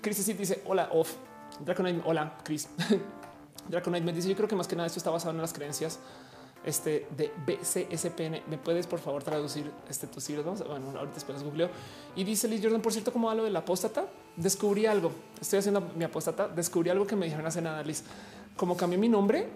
Chris 0.00 0.26
dice 0.38 0.62
hola 0.66 0.90
off. 0.92 1.14
Draconite, 1.60 2.02
hola 2.04 2.38
Chris. 2.44 2.68
Draconite 3.68 4.04
me 4.04 4.12
dice 4.12 4.28
yo 4.28 4.36
creo 4.36 4.48
que 4.48 4.56
más 4.56 4.68
que 4.68 4.76
nada 4.76 4.86
esto 4.86 4.98
está 4.98 5.10
basado 5.10 5.34
en 5.34 5.40
las 5.40 5.52
creencias 5.52 6.00
este 6.64 7.06
de 7.16 7.32
BCSPN. 7.46 8.42
¿Me 8.48 8.58
puedes 8.58 8.86
por 8.86 8.98
favor 8.98 9.22
traducir 9.22 9.70
este 9.88 10.06
tus 10.06 10.24
siglos? 10.24 10.44
Bueno, 10.66 10.90
ahorita 10.90 11.14
después 11.14 11.42
googleo. 11.42 11.70
Y 12.16 12.24
dice 12.24 12.48
Liz 12.48 12.60
Jordan, 12.62 12.82
por 12.82 12.92
cierto, 12.92 13.12
como 13.12 13.30
hablo 13.30 13.44
de 13.44 13.50
la 13.50 13.60
apóstata, 13.60 14.06
descubrí 14.36 14.86
algo. 14.86 15.12
Estoy 15.40 15.60
haciendo 15.60 15.80
mi 15.80 16.04
apóstata, 16.04 16.48
descubrí 16.48 16.90
algo 16.90 17.06
que 17.06 17.16
me 17.16 17.26
dijeron 17.26 17.46
hace 17.46 17.62
nada, 17.62 17.82
Liz. 17.82 18.04
Como 18.56 18.76
cambié 18.76 18.98
mi 18.98 19.08
nombre, 19.08 19.48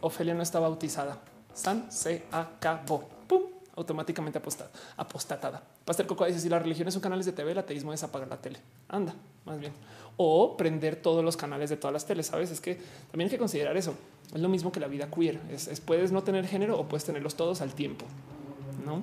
Ofelia 0.00 0.34
no 0.34 0.42
está 0.42 0.60
bautizada. 0.60 1.18
San 1.52 1.90
se 1.90 2.24
acabó. 2.30 3.08
Pum, 3.26 3.42
automáticamente 3.76 4.38
apostada, 4.38 4.70
apostatada. 4.96 5.62
Pastor 5.84 6.06
Coco 6.06 6.24
dice 6.26 6.40
si 6.40 6.48
la 6.48 6.58
religión 6.58 6.90
son 6.90 7.00
canales 7.00 7.26
de 7.26 7.32
TV, 7.32 7.52
el 7.52 7.58
ateísmo 7.58 7.92
es 7.92 8.02
apagar 8.02 8.28
la 8.28 8.36
tele. 8.36 8.58
Anda, 8.88 9.14
más 9.44 9.58
bien. 9.58 9.72
O 10.16 10.56
prender 10.56 10.96
todos 10.96 11.24
los 11.24 11.36
canales 11.36 11.70
de 11.70 11.76
todas 11.76 11.92
las 11.92 12.06
teles. 12.06 12.26
Sabes, 12.26 12.50
es 12.50 12.60
que 12.60 12.76
también 13.10 13.26
hay 13.26 13.30
que 13.30 13.38
considerar 13.38 13.76
eso. 13.76 13.94
Es 14.32 14.40
lo 14.40 14.48
mismo 14.48 14.70
que 14.72 14.80
la 14.80 14.86
vida 14.86 15.08
queer. 15.10 15.40
Es, 15.50 15.80
puedes 15.80 16.12
no 16.12 16.22
tener 16.22 16.46
género 16.46 16.78
o 16.78 16.86
puedes 16.86 17.04
tenerlos 17.04 17.34
todos 17.34 17.60
al 17.60 17.74
tiempo. 17.74 18.06
No? 18.84 19.02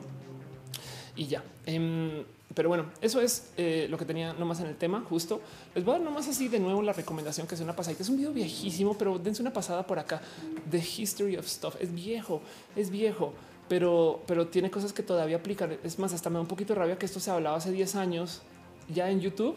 Y 1.15 1.27
ya. 1.27 1.43
Em, 1.65 2.23
pero 2.53 2.69
bueno, 2.69 2.86
eso 3.02 3.22
es 3.22 3.52
eh, 3.57 3.88
lo 3.90 3.98
que 3.98 4.06
tenía 4.06 4.34
nomás 4.34 4.60
en 4.60 4.68
el 4.68 4.76
tema. 4.76 5.03
Justo 5.10 5.41
les 5.76 5.86
voy 5.86 5.95
a 5.95 5.98
dar 5.98 6.06
nomás 6.06 6.28
así 6.28 6.48
de 6.48 6.60
nuevo 6.60 6.82
la 6.82 6.94
recomendación 6.94 7.48
que 7.48 7.56
es 7.56 7.61
una 7.61 7.76
pasadita. 7.76 8.03
Es 8.03 8.10
un 8.10 8.18
video 8.18 8.34
viejísimo, 8.34 8.98
pero 8.98 9.18
dense 9.18 9.41
una 9.41 9.53
pasada 9.53 9.86
por 9.86 9.99
acá. 9.99 10.22
The 10.69 10.80
History 10.80 11.38
of 11.38 11.48
Stuff 11.48 11.76
es 11.80 11.94
viejo, 11.94 12.41
es 12.76 12.90
viejo, 12.90 13.34
pero, 13.68 14.22
pero 14.28 14.48
tiene 14.48 14.69
cosas 14.69 14.91
que 14.94 15.03
todavía 15.03 15.38
aplican. 15.38 15.78
Es 15.84 15.99
más, 15.99 16.14
hasta 16.14 16.30
me 16.30 16.36
da 16.36 16.41
un 16.41 16.48
poquito 16.48 16.73
de 16.73 16.80
rabia 16.80 16.98
que 16.98 17.06
esto 17.06 17.19
se 17.19 17.32
hablaba 17.32 17.57
hace 17.57 17.72
10 17.72 17.95
años 17.95 18.41
ya 18.90 19.10
en 19.10 19.22
YouTube 19.22 19.56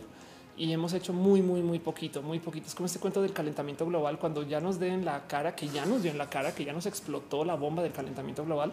y 0.56 0.72
hemos 0.72 0.92
hecho 0.92 1.12
muy, 1.12 1.42
muy, 1.42 1.62
muy 1.62 1.80
poquito, 1.80 2.22
muy 2.22 2.38
poquito. 2.38 2.68
Es 2.68 2.74
como 2.74 2.86
este 2.86 3.00
cuento 3.00 3.20
del 3.22 3.32
calentamiento 3.32 3.86
global. 3.86 4.18
Cuando 4.18 4.42
ya 4.42 4.60
nos 4.60 4.78
den 4.78 5.04
la 5.04 5.26
cara, 5.26 5.56
que 5.56 5.68
ya 5.68 5.84
nos 5.84 6.02
dio 6.02 6.12
en 6.12 6.18
la 6.18 6.30
cara, 6.30 6.54
que 6.54 6.64
ya 6.64 6.72
nos 6.72 6.86
explotó 6.86 7.44
la 7.44 7.54
bomba 7.54 7.82
del 7.82 7.92
calentamiento 7.92 8.44
global 8.44 8.72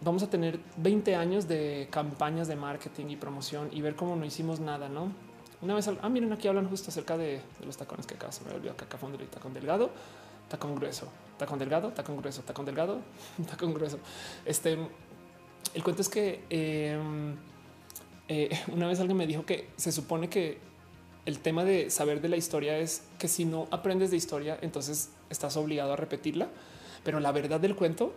vamos 0.00 0.22
a 0.22 0.30
tener 0.30 0.60
20 0.76 1.16
años 1.16 1.48
de 1.48 1.88
campañas 1.90 2.48
de 2.48 2.56
marketing 2.56 3.06
y 3.08 3.16
promoción 3.16 3.68
y 3.72 3.80
ver 3.80 3.94
cómo 3.96 4.16
no 4.16 4.24
hicimos 4.24 4.60
nada, 4.60 4.88
¿no? 4.88 5.12
Una 5.60 5.74
vez, 5.74 5.88
ah, 5.88 6.08
miren, 6.08 6.32
aquí 6.32 6.46
hablan 6.46 6.68
justo 6.68 6.90
acerca 6.90 7.16
de, 7.16 7.40
los 7.64 7.76
tacones 7.76 8.06
que 8.06 8.14
acá 8.14 8.30
se 8.30 8.44
me 8.44 8.52
olvidó, 8.52 8.72
acá 8.72 8.86
y 8.86 9.26
tacón 9.26 9.52
delgado, 9.52 9.90
tacón 10.48 10.76
grueso, 10.76 11.08
tacón 11.36 11.58
delgado, 11.58 11.88
tacón 11.90 12.16
grueso, 12.16 12.42
tacón 12.42 12.64
delgado, 12.64 13.00
tacón 13.50 13.74
grueso. 13.74 13.98
Este, 14.44 14.78
el 15.74 15.82
cuento 15.82 16.02
es 16.02 16.08
que 16.08 16.44
em, 16.48 17.36
eh, 18.28 18.50
una 18.72 18.86
vez 18.86 19.00
alguien 19.00 19.16
me 19.16 19.26
dijo 19.26 19.44
que 19.44 19.70
se 19.76 19.90
supone 19.90 20.28
que 20.28 20.58
el 21.26 21.40
tema 21.40 21.64
de 21.64 21.90
saber 21.90 22.20
de 22.20 22.28
la 22.28 22.36
historia 22.36 22.78
es 22.78 23.02
que 23.18 23.26
si 23.26 23.44
no 23.44 23.66
aprendes 23.70 24.10
de 24.12 24.16
historia, 24.16 24.58
entonces 24.62 25.10
estás 25.28 25.56
obligado 25.56 25.92
a 25.92 25.96
repetirla. 25.96 26.48
Pero 27.04 27.20
la 27.20 27.32
verdad 27.32 27.60
del 27.60 27.74
cuento 27.76 28.12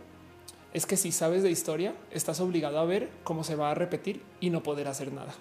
es 0.73 0.85
que 0.85 0.97
si 0.97 1.11
sabes 1.11 1.43
de 1.43 1.51
historia, 1.51 1.93
estás 2.11 2.39
obligado 2.39 2.79
a 2.79 2.85
ver 2.85 3.09
cómo 3.23 3.43
se 3.43 3.55
va 3.55 3.71
a 3.71 3.75
repetir 3.75 4.21
y 4.39 4.49
no 4.49 4.63
poder 4.63 4.87
hacer 4.87 5.11
nada. 5.11 5.33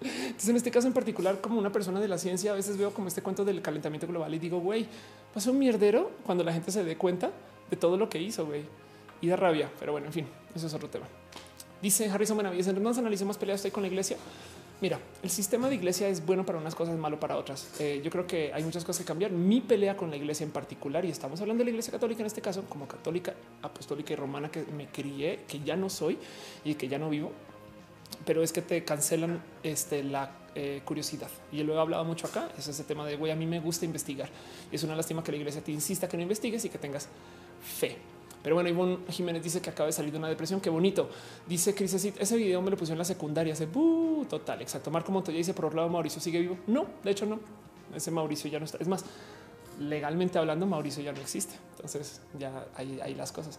Entonces, 0.00 0.48
en 0.48 0.56
este 0.56 0.70
caso 0.70 0.86
en 0.86 0.92
particular, 0.92 1.40
como 1.40 1.58
una 1.58 1.72
persona 1.72 2.00
de 2.00 2.08
la 2.08 2.18
ciencia, 2.18 2.52
a 2.52 2.54
veces 2.54 2.76
veo 2.76 2.92
como 2.92 3.08
este 3.08 3.22
cuento 3.22 3.44
del 3.44 3.62
calentamiento 3.62 4.06
global 4.06 4.34
y 4.34 4.38
digo, 4.38 4.60
güey, 4.60 4.86
pasó 5.32 5.50
un 5.50 5.58
mierdero 5.58 6.10
cuando 6.24 6.44
la 6.44 6.52
gente 6.52 6.70
se 6.70 6.84
dé 6.84 6.96
cuenta 6.96 7.30
de 7.70 7.76
todo 7.76 7.96
lo 7.96 8.08
que 8.08 8.20
hizo, 8.20 8.46
güey. 8.46 8.62
Y 9.20 9.28
da 9.28 9.36
rabia, 9.36 9.70
pero 9.80 9.92
bueno, 9.92 10.06
en 10.06 10.12
fin, 10.12 10.26
eso 10.54 10.66
es 10.66 10.74
otro 10.74 10.88
tema. 10.90 11.06
Dice 11.80 12.08
Harrison 12.08 12.36
Benavides, 12.36 12.66
no 12.68 12.80
nos 12.80 12.98
analicemos 12.98 13.38
peleas 13.38 13.56
estoy 13.56 13.70
con 13.70 13.82
la 13.82 13.88
iglesia. 13.88 14.16
Mira, 14.78 15.00
el 15.22 15.30
sistema 15.30 15.70
de 15.70 15.74
iglesia 15.74 16.06
es 16.08 16.24
bueno 16.24 16.44
para 16.44 16.58
unas 16.58 16.74
cosas, 16.74 16.98
malo 16.98 17.18
para 17.18 17.38
otras. 17.38 17.80
Eh, 17.80 18.02
yo 18.04 18.10
creo 18.10 18.26
que 18.26 18.52
hay 18.52 18.62
muchas 18.62 18.84
cosas 18.84 19.00
que 19.00 19.06
cambiar. 19.06 19.30
Mi 19.30 19.62
pelea 19.62 19.96
con 19.96 20.10
la 20.10 20.16
iglesia 20.16 20.44
en 20.44 20.50
particular, 20.50 21.02
y 21.06 21.10
estamos 21.10 21.40
hablando 21.40 21.62
de 21.62 21.66
la 21.66 21.70
iglesia 21.70 21.92
católica 21.92 22.20
en 22.20 22.26
este 22.26 22.42
caso, 22.42 22.64
como 22.68 22.86
católica, 22.86 23.32
apostólica 23.62 24.12
y 24.12 24.16
romana 24.16 24.50
que 24.50 24.64
me 24.64 24.88
crié, 24.88 25.40
que 25.48 25.60
ya 25.60 25.76
no 25.76 25.88
soy 25.88 26.18
y 26.62 26.74
que 26.74 26.88
ya 26.88 26.98
no 26.98 27.08
vivo, 27.08 27.32
pero 28.26 28.42
es 28.42 28.52
que 28.52 28.60
te 28.60 28.84
cancelan 28.84 29.42
este, 29.62 30.04
la 30.04 30.30
eh, 30.54 30.82
curiosidad. 30.84 31.30
Y 31.52 31.62
lo 31.62 31.74
he 31.74 31.80
hablado 31.80 32.04
mucho 32.04 32.26
acá. 32.26 32.50
Es 32.58 32.68
ese 32.68 32.84
tema 32.84 33.06
de 33.06 33.16
güey, 33.16 33.32
a 33.32 33.36
mí 33.36 33.46
me 33.46 33.60
gusta 33.60 33.86
investigar. 33.86 34.28
Es 34.70 34.82
una 34.82 34.94
lástima 34.94 35.24
que 35.24 35.32
la 35.32 35.38
iglesia 35.38 35.62
te 35.62 35.72
insista 35.72 36.06
que 36.06 36.18
no 36.18 36.22
investigues 36.22 36.62
y 36.66 36.68
que 36.68 36.76
tengas 36.76 37.08
fe. 37.62 37.96
Pero 38.46 38.54
bueno, 38.54 38.68
Ivonne 38.68 38.98
Jiménez 39.08 39.42
dice 39.42 39.60
que 39.60 39.70
acaba 39.70 39.88
de 39.88 39.92
salir 39.92 40.12
de 40.12 40.18
una 40.18 40.28
depresión. 40.28 40.60
Qué 40.60 40.70
bonito. 40.70 41.10
Dice 41.48 41.74
Cris, 41.74 41.92
ese 41.94 42.36
video 42.36 42.62
me 42.62 42.70
lo 42.70 42.76
pusieron 42.76 42.94
en 42.94 42.98
la 43.00 43.04
secundaria. 43.04 43.52
Hace 43.52 43.66
total. 43.66 44.62
Exacto. 44.62 44.88
Marco 44.88 45.10
Montoya 45.10 45.36
dice 45.36 45.52
por 45.52 45.64
otro 45.64 45.78
lado, 45.78 45.88
Mauricio 45.88 46.20
sigue 46.20 46.38
vivo. 46.38 46.56
No, 46.68 46.86
de 47.02 47.10
hecho, 47.10 47.26
no. 47.26 47.40
Ese 47.92 48.12
Mauricio 48.12 48.48
ya 48.48 48.60
no 48.60 48.64
está. 48.64 48.78
Es 48.78 48.86
más, 48.86 49.04
legalmente 49.80 50.38
hablando, 50.38 50.64
Mauricio 50.64 51.02
ya 51.02 51.10
no 51.10 51.20
existe. 51.20 51.56
Entonces 51.72 52.20
ya 52.38 52.68
hay, 52.76 53.16
las 53.16 53.32
cosas. 53.32 53.58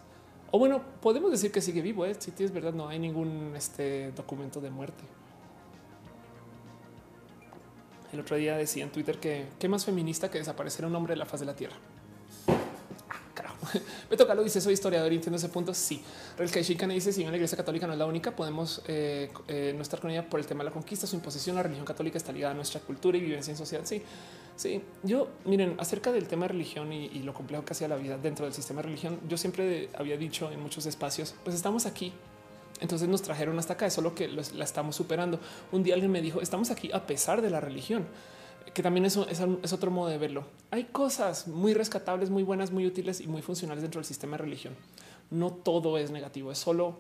O 0.52 0.58
bueno, 0.58 0.82
podemos 1.02 1.32
decir 1.32 1.52
que 1.52 1.60
sigue 1.60 1.82
vivo. 1.82 2.06
¿eh? 2.06 2.16
Si 2.18 2.32
tienes 2.32 2.54
verdad, 2.54 2.72
no 2.72 2.88
hay 2.88 2.98
ningún 2.98 3.56
este, 3.58 4.14
documento 4.14 4.62
de 4.62 4.70
muerte. 4.70 5.04
El 8.14 8.22
otro 8.22 8.38
día 8.38 8.56
decía 8.56 8.86
en 8.86 8.92
Twitter 8.94 9.20
que 9.20 9.48
qué 9.60 9.68
más 9.68 9.84
feminista 9.84 10.32
que 10.32 10.38
desaparecer 10.38 10.86
un 10.86 10.96
hombre 10.96 11.12
de 11.12 11.18
la 11.18 11.26
faz 11.26 11.42
de 11.42 11.46
la 11.46 11.58
tierra. 11.58 11.76
Me 14.10 14.18
toca 14.18 14.36
lo 14.36 14.44
dice, 14.44 14.62
soy 14.62 14.74
historiador 14.74 15.12
y 15.12 15.16
entiendo 15.16 15.38
ese 15.38 15.50
punto. 15.50 15.74
Sí, 15.74 16.02
Real 16.38 16.50
Shikane 16.50 16.94
dice: 16.94 17.12
Si 17.12 17.20
bien 17.20 17.32
la 17.32 17.38
iglesia 17.38 17.58
católica 17.58 17.88
no 17.88 17.94
es 17.94 18.00
la 18.00 18.06
única, 18.06 18.36
podemos 18.36 18.82
eh, 18.88 19.32
eh, 19.48 19.74
no 19.76 19.82
estar 19.82 20.00
con 20.00 20.12
ella 20.12 20.28
por 20.28 20.40
el 20.40 20.46
tema 20.46 20.64
de 20.64 20.70
la 20.70 20.74
conquista, 20.74 21.08
su 21.08 21.16
imposición. 21.16 21.56
La 21.56 21.64
religión 21.64 21.86
católica 21.86 22.18
está 22.18 22.32
ligada 22.32 22.52
a 22.54 22.56
nuestra 22.56 22.82
cultura 22.82 23.18
y 23.18 23.22
vivencia 23.22 23.52
en 23.52 23.58
sociedad. 23.58 23.84
Sí, 23.86 24.02
sí. 24.56 24.82
Yo 25.04 25.30
miren 25.46 25.76
acerca 25.80 26.12
del 26.12 26.28
tema 26.28 26.44
de 26.44 26.50
religión 26.50 26.92
y, 26.94 27.08
lo 27.20 27.34
complejo 27.34 27.66
que 27.66 27.74
hacía 27.74 27.88
la 27.88 27.98
vida 27.98 28.18
dentro 28.18 28.46
del 28.46 28.54
sistema 28.54 28.82
de 28.82 28.88
religión. 28.88 29.20
Yo 29.28 29.38
siempre 29.38 29.90
había 29.96 30.18
dicho 30.18 30.52
en 30.52 30.62
muchos 30.62 30.86
espacios, 30.86 31.36
pues 31.44 31.56
estamos 31.56 31.86
aquí. 31.86 32.14
Entonces 32.80 33.10
nos 33.10 33.24
trajeron 33.24 33.58
hasta 33.58 33.74
acá, 33.74 33.88
es 33.88 33.94
solo 33.94 34.14
que 34.14 34.28
la 34.28 34.64
estamos 34.64 34.96
superando. 34.96 35.40
Un 35.72 35.82
día 35.82 35.96
alguien 35.96 36.12
me 36.12 36.22
dijo, 36.22 36.42
estamos 36.42 36.70
aquí 36.70 36.92
a 36.94 37.08
pesar 37.08 37.42
de 37.42 37.50
la 37.50 37.60
religión 37.60 38.06
que 38.74 38.84
también 38.84 39.06
es, 39.06 39.18
otro 39.18 39.92
modo 39.92 40.10
de 40.10 40.18
verlo. 40.18 40.46
Hay 40.72 40.86
cosas 40.86 41.48
muy 41.48 41.74
rescatables, 41.74 42.30
muy 42.30 42.44
buenas, 42.44 42.72
muy 42.72 42.86
útiles 42.86 43.22
y 43.22 43.28
muy 43.28 43.42
funcionales 43.42 43.82
dentro 43.82 44.00
del 44.00 44.06
sistema 44.06 44.38
de 44.38 44.44
religión. 44.44 44.76
No 45.30 45.52
todo 45.52 45.98
es 45.98 46.12
negativo, 46.12 46.52
es 46.52 46.58
solo 46.58 46.98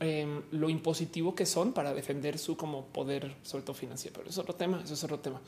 em, 0.00 0.42
lo 0.50 0.68
impositivo 0.68 1.34
que 1.34 1.46
son 1.46 1.72
para 1.72 1.94
defender 1.94 2.38
su 2.38 2.56
como 2.56 2.86
poder, 2.86 3.34
sobre 3.42 3.64
todo 3.64 3.74
financiero. 3.74 4.14
Pero 4.18 4.30
es 4.30 4.38
otro 4.38 4.54
tema, 4.54 4.80
eso 4.82 4.94
es 4.94 5.04
otro 5.04 5.18
tema. 5.18 5.40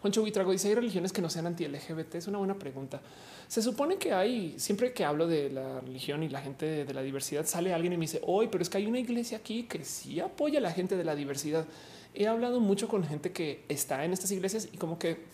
Juancho 0.00 0.20
Buitrago 0.20 0.52
dice: 0.52 0.68
¿Hay 0.68 0.74
religiones 0.74 1.12
que 1.12 1.20
no 1.20 1.28
sean 1.28 1.46
anti-LGBT? 1.46 2.16
Es 2.16 2.28
una 2.28 2.38
buena 2.38 2.54
pregunta. 2.54 3.00
Se 3.48 3.62
supone 3.62 3.96
que 3.96 4.12
hay, 4.12 4.54
siempre 4.58 4.92
que 4.92 5.04
hablo 5.04 5.26
de 5.26 5.50
la 5.50 5.80
religión 5.80 6.22
y 6.22 6.28
la 6.28 6.40
gente 6.40 6.84
de, 6.84 6.94
la 6.94 7.02
diversidad, 7.02 7.46
sale 7.46 7.72
alguien 7.72 7.94
y 7.94 7.96
me 7.96 8.02
dice: 8.02 8.20
Hoy, 8.24 8.48
pero 8.48 8.62
es 8.62 8.70
que 8.70 8.78
hay 8.78 8.86
una 8.86 9.00
iglesia 9.00 9.38
aquí 9.38 9.64
que 9.64 9.84
sí 9.84 10.20
apoya 10.20 10.58
a 10.58 10.62
la 10.62 10.70
gente 10.70 10.96
de 10.96 11.04
la 11.04 11.14
diversidad 11.14 11.66
he 12.14 12.26
hablado 12.26 12.60
mucho 12.60 12.88
con 12.88 13.04
gente 13.04 13.32
que 13.32 13.64
está 13.68 14.04
en 14.04 14.12
estas 14.12 14.30
iglesias 14.30 14.68
y 14.72 14.76
como 14.76 14.98
que 14.98 15.24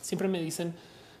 siempre 0.00 0.28
me 0.28 0.40
dicen 0.40 0.74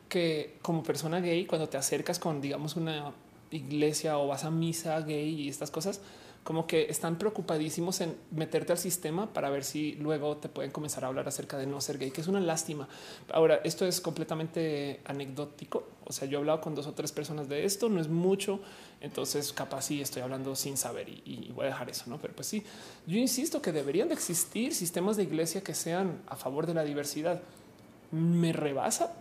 que 0.08 0.58
como 0.62 0.82
persona 0.82 1.20
gay, 1.20 1.46
cuando 1.46 1.68
te 1.68 1.76
acercas 1.76 2.18
con, 2.18 2.40
digamos, 2.40 2.76
una 2.76 3.12
iglesia 3.50 4.18
o 4.18 4.26
vas 4.26 4.44
a 4.44 4.50
misa 4.50 5.00
gay 5.00 5.40
y 5.40 5.48
estas 5.48 5.70
cosas, 5.70 6.00
como 6.44 6.66
que 6.66 6.86
están 6.90 7.18
preocupadísimos 7.18 8.00
en 8.00 8.16
meterte 8.32 8.72
al 8.72 8.78
sistema 8.78 9.32
para 9.32 9.48
ver 9.48 9.62
si 9.62 9.92
luego 9.94 10.38
te 10.38 10.48
pueden 10.48 10.72
comenzar 10.72 11.04
a 11.04 11.06
hablar 11.06 11.28
acerca 11.28 11.56
de 11.56 11.66
no 11.66 11.80
ser 11.80 11.98
gay, 11.98 12.10
que 12.10 12.20
es 12.20 12.26
una 12.26 12.40
lástima. 12.40 12.88
Ahora, 13.32 13.60
esto 13.62 13.86
es 13.86 14.00
completamente 14.00 15.00
anecdótico. 15.04 15.86
O 16.04 16.12
sea, 16.12 16.26
yo 16.26 16.38
he 16.38 16.40
hablado 16.40 16.60
con 16.60 16.74
dos 16.74 16.88
o 16.88 16.94
tres 16.94 17.12
personas 17.12 17.48
de 17.48 17.64
esto, 17.64 17.88
no 17.88 18.00
es 18.00 18.08
mucho. 18.08 18.60
Entonces, 19.00 19.52
capaz 19.52 19.82
sí 19.82 20.00
estoy 20.00 20.22
hablando 20.22 20.56
sin 20.56 20.76
saber 20.76 21.08
y, 21.08 21.50
voy 21.54 21.66
a 21.66 21.68
dejar 21.68 21.88
eso, 21.90 22.04
no? 22.08 22.18
Pero 22.20 22.34
pues 22.34 22.48
sí, 22.48 22.64
yo 23.06 23.18
insisto 23.18 23.62
que 23.62 23.70
deberían 23.70 24.08
de 24.08 24.14
existir 24.14 24.74
sistemas 24.74 25.16
de 25.16 25.22
iglesia 25.22 25.62
que 25.62 25.74
sean 25.74 26.22
a 26.26 26.34
favor 26.34 26.66
de 26.66 26.74
la 26.74 26.82
diversidad. 26.82 27.40
Me 28.10 28.52
rebasa 28.52 29.14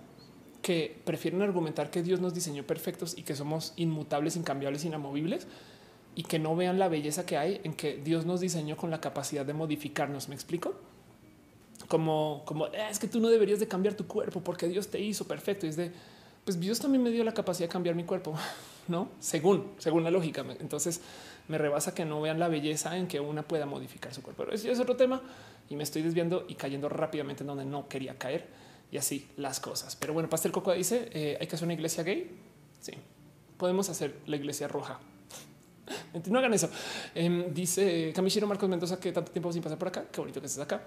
que 0.64 1.00
prefieren 1.06 1.42
argumentar 1.44 1.92
que 1.92 2.02
Dios 2.02 2.20
nos 2.20 2.34
diseñó 2.34 2.64
perfectos 2.64 3.16
y 3.16 3.24
que 3.24 3.36
somos 3.36 3.74
inmutables, 3.76 4.36
incambiables, 4.36 4.86
inamovibles 4.86 5.48
y 6.16 6.24
que 6.24 6.40
no 6.40 6.56
vean 6.56 6.80
la 6.80 6.88
belleza 6.88 7.26
que 7.26 7.38
hay 7.38 7.62
en 7.64 7.74
que 7.74 7.96
Dios 7.96 8.26
nos 8.26 8.42
diseñó 8.42 8.76
con 8.76 8.92
la 8.92 9.00
capacidad 9.00 9.46
de 9.46 9.54
modificarnos. 9.54 10.28
¿Me 10.28 10.36
explico? 10.36 10.74
Como, 11.88 12.44
como 12.46 12.66
ah, 12.66 12.90
es 12.90 13.00
que 13.00 13.08
tú 13.08 13.20
no 13.20 13.30
deberías 13.30 13.60
de 13.60 13.68
cambiar 13.68 13.96
tu 13.96 14.08
cuerpo 14.08 14.42
porque 14.42 14.68
Dios 14.68 14.90
te 14.90 15.00
hizo 15.00 15.26
perfecto. 15.26 15.66
Y 15.66 15.70
es 15.70 15.78
de, 15.78 15.92
pues 16.44 16.60
Dios 16.60 16.80
también 16.80 17.04
me 17.04 17.12
dio 17.12 17.24
la 17.24 17.34
capacidad 17.34 17.68
de 17.68 17.72
cambiar 17.72 17.96
mi 17.96 18.04
cuerpo, 18.04 18.36
no 18.88 19.10
según, 19.20 19.72
según 19.78 20.04
la 20.04 20.12
lógica. 20.12 20.46
Entonces 20.60 21.02
me 21.48 21.58
rebasa 21.58 21.94
que 21.94 22.06
no 22.06 22.22
vean 22.22 22.40
la 22.40 22.50
belleza 22.50 22.98
en 22.98 23.08
que 23.08 23.20
una 23.20 23.44
pueda 23.44 23.66
modificar 23.66 24.14
su 24.14 24.22
cuerpo. 24.22 24.44
Pero 24.46 24.56
es 24.56 24.80
otro 24.80 24.98
tema 24.98 25.22
y 25.70 25.76
me 25.76 25.84
estoy 25.84 26.02
desviando 26.02 26.46
y 26.48 26.56
cayendo 26.56 26.90
rápidamente 26.90 27.44
en 27.44 27.48
donde 27.48 27.66
no 27.66 27.88
quería 27.88 28.18
caer 28.18 28.48
y 28.92 28.98
así 28.98 29.30
las 29.38 29.62
cosas. 29.62 29.96
Pero 29.96 30.14
bueno, 30.14 30.30
Pastel 30.30 30.52
Coco 30.52 30.74
dice 30.74 31.10
eh, 31.14 31.38
hay 31.40 31.48
que 31.48 31.56
hacer 31.56 31.66
una 31.66 31.74
iglesia 31.74 32.04
gay. 32.04 32.38
Sí, 32.82 32.94
podemos 33.58 33.90
hacer 33.90 34.18
la 34.26 34.36
iglesia 34.36 34.68
roja 34.68 35.00
no 36.30 36.40
hagan 36.40 36.54
eso. 36.54 36.70
Em, 37.16 37.54
dice 37.54 38.12
Camillero 38.16 38.48
Marcos 38.48 38.70
Mendoza 38.70 39.00
que 39.00 39.12
tanto 39.12 39.32
tiempo 39.32 39.52
sin 39.52 39.62
pasar 39.62 39.78
por 39.78 39.88
acá. 39.88 40.06
Qué 40.12 40.22
bonito 40.22 40.40
que 40.40 40.48
estés 40.48 40.62
acá. 40.62 40.82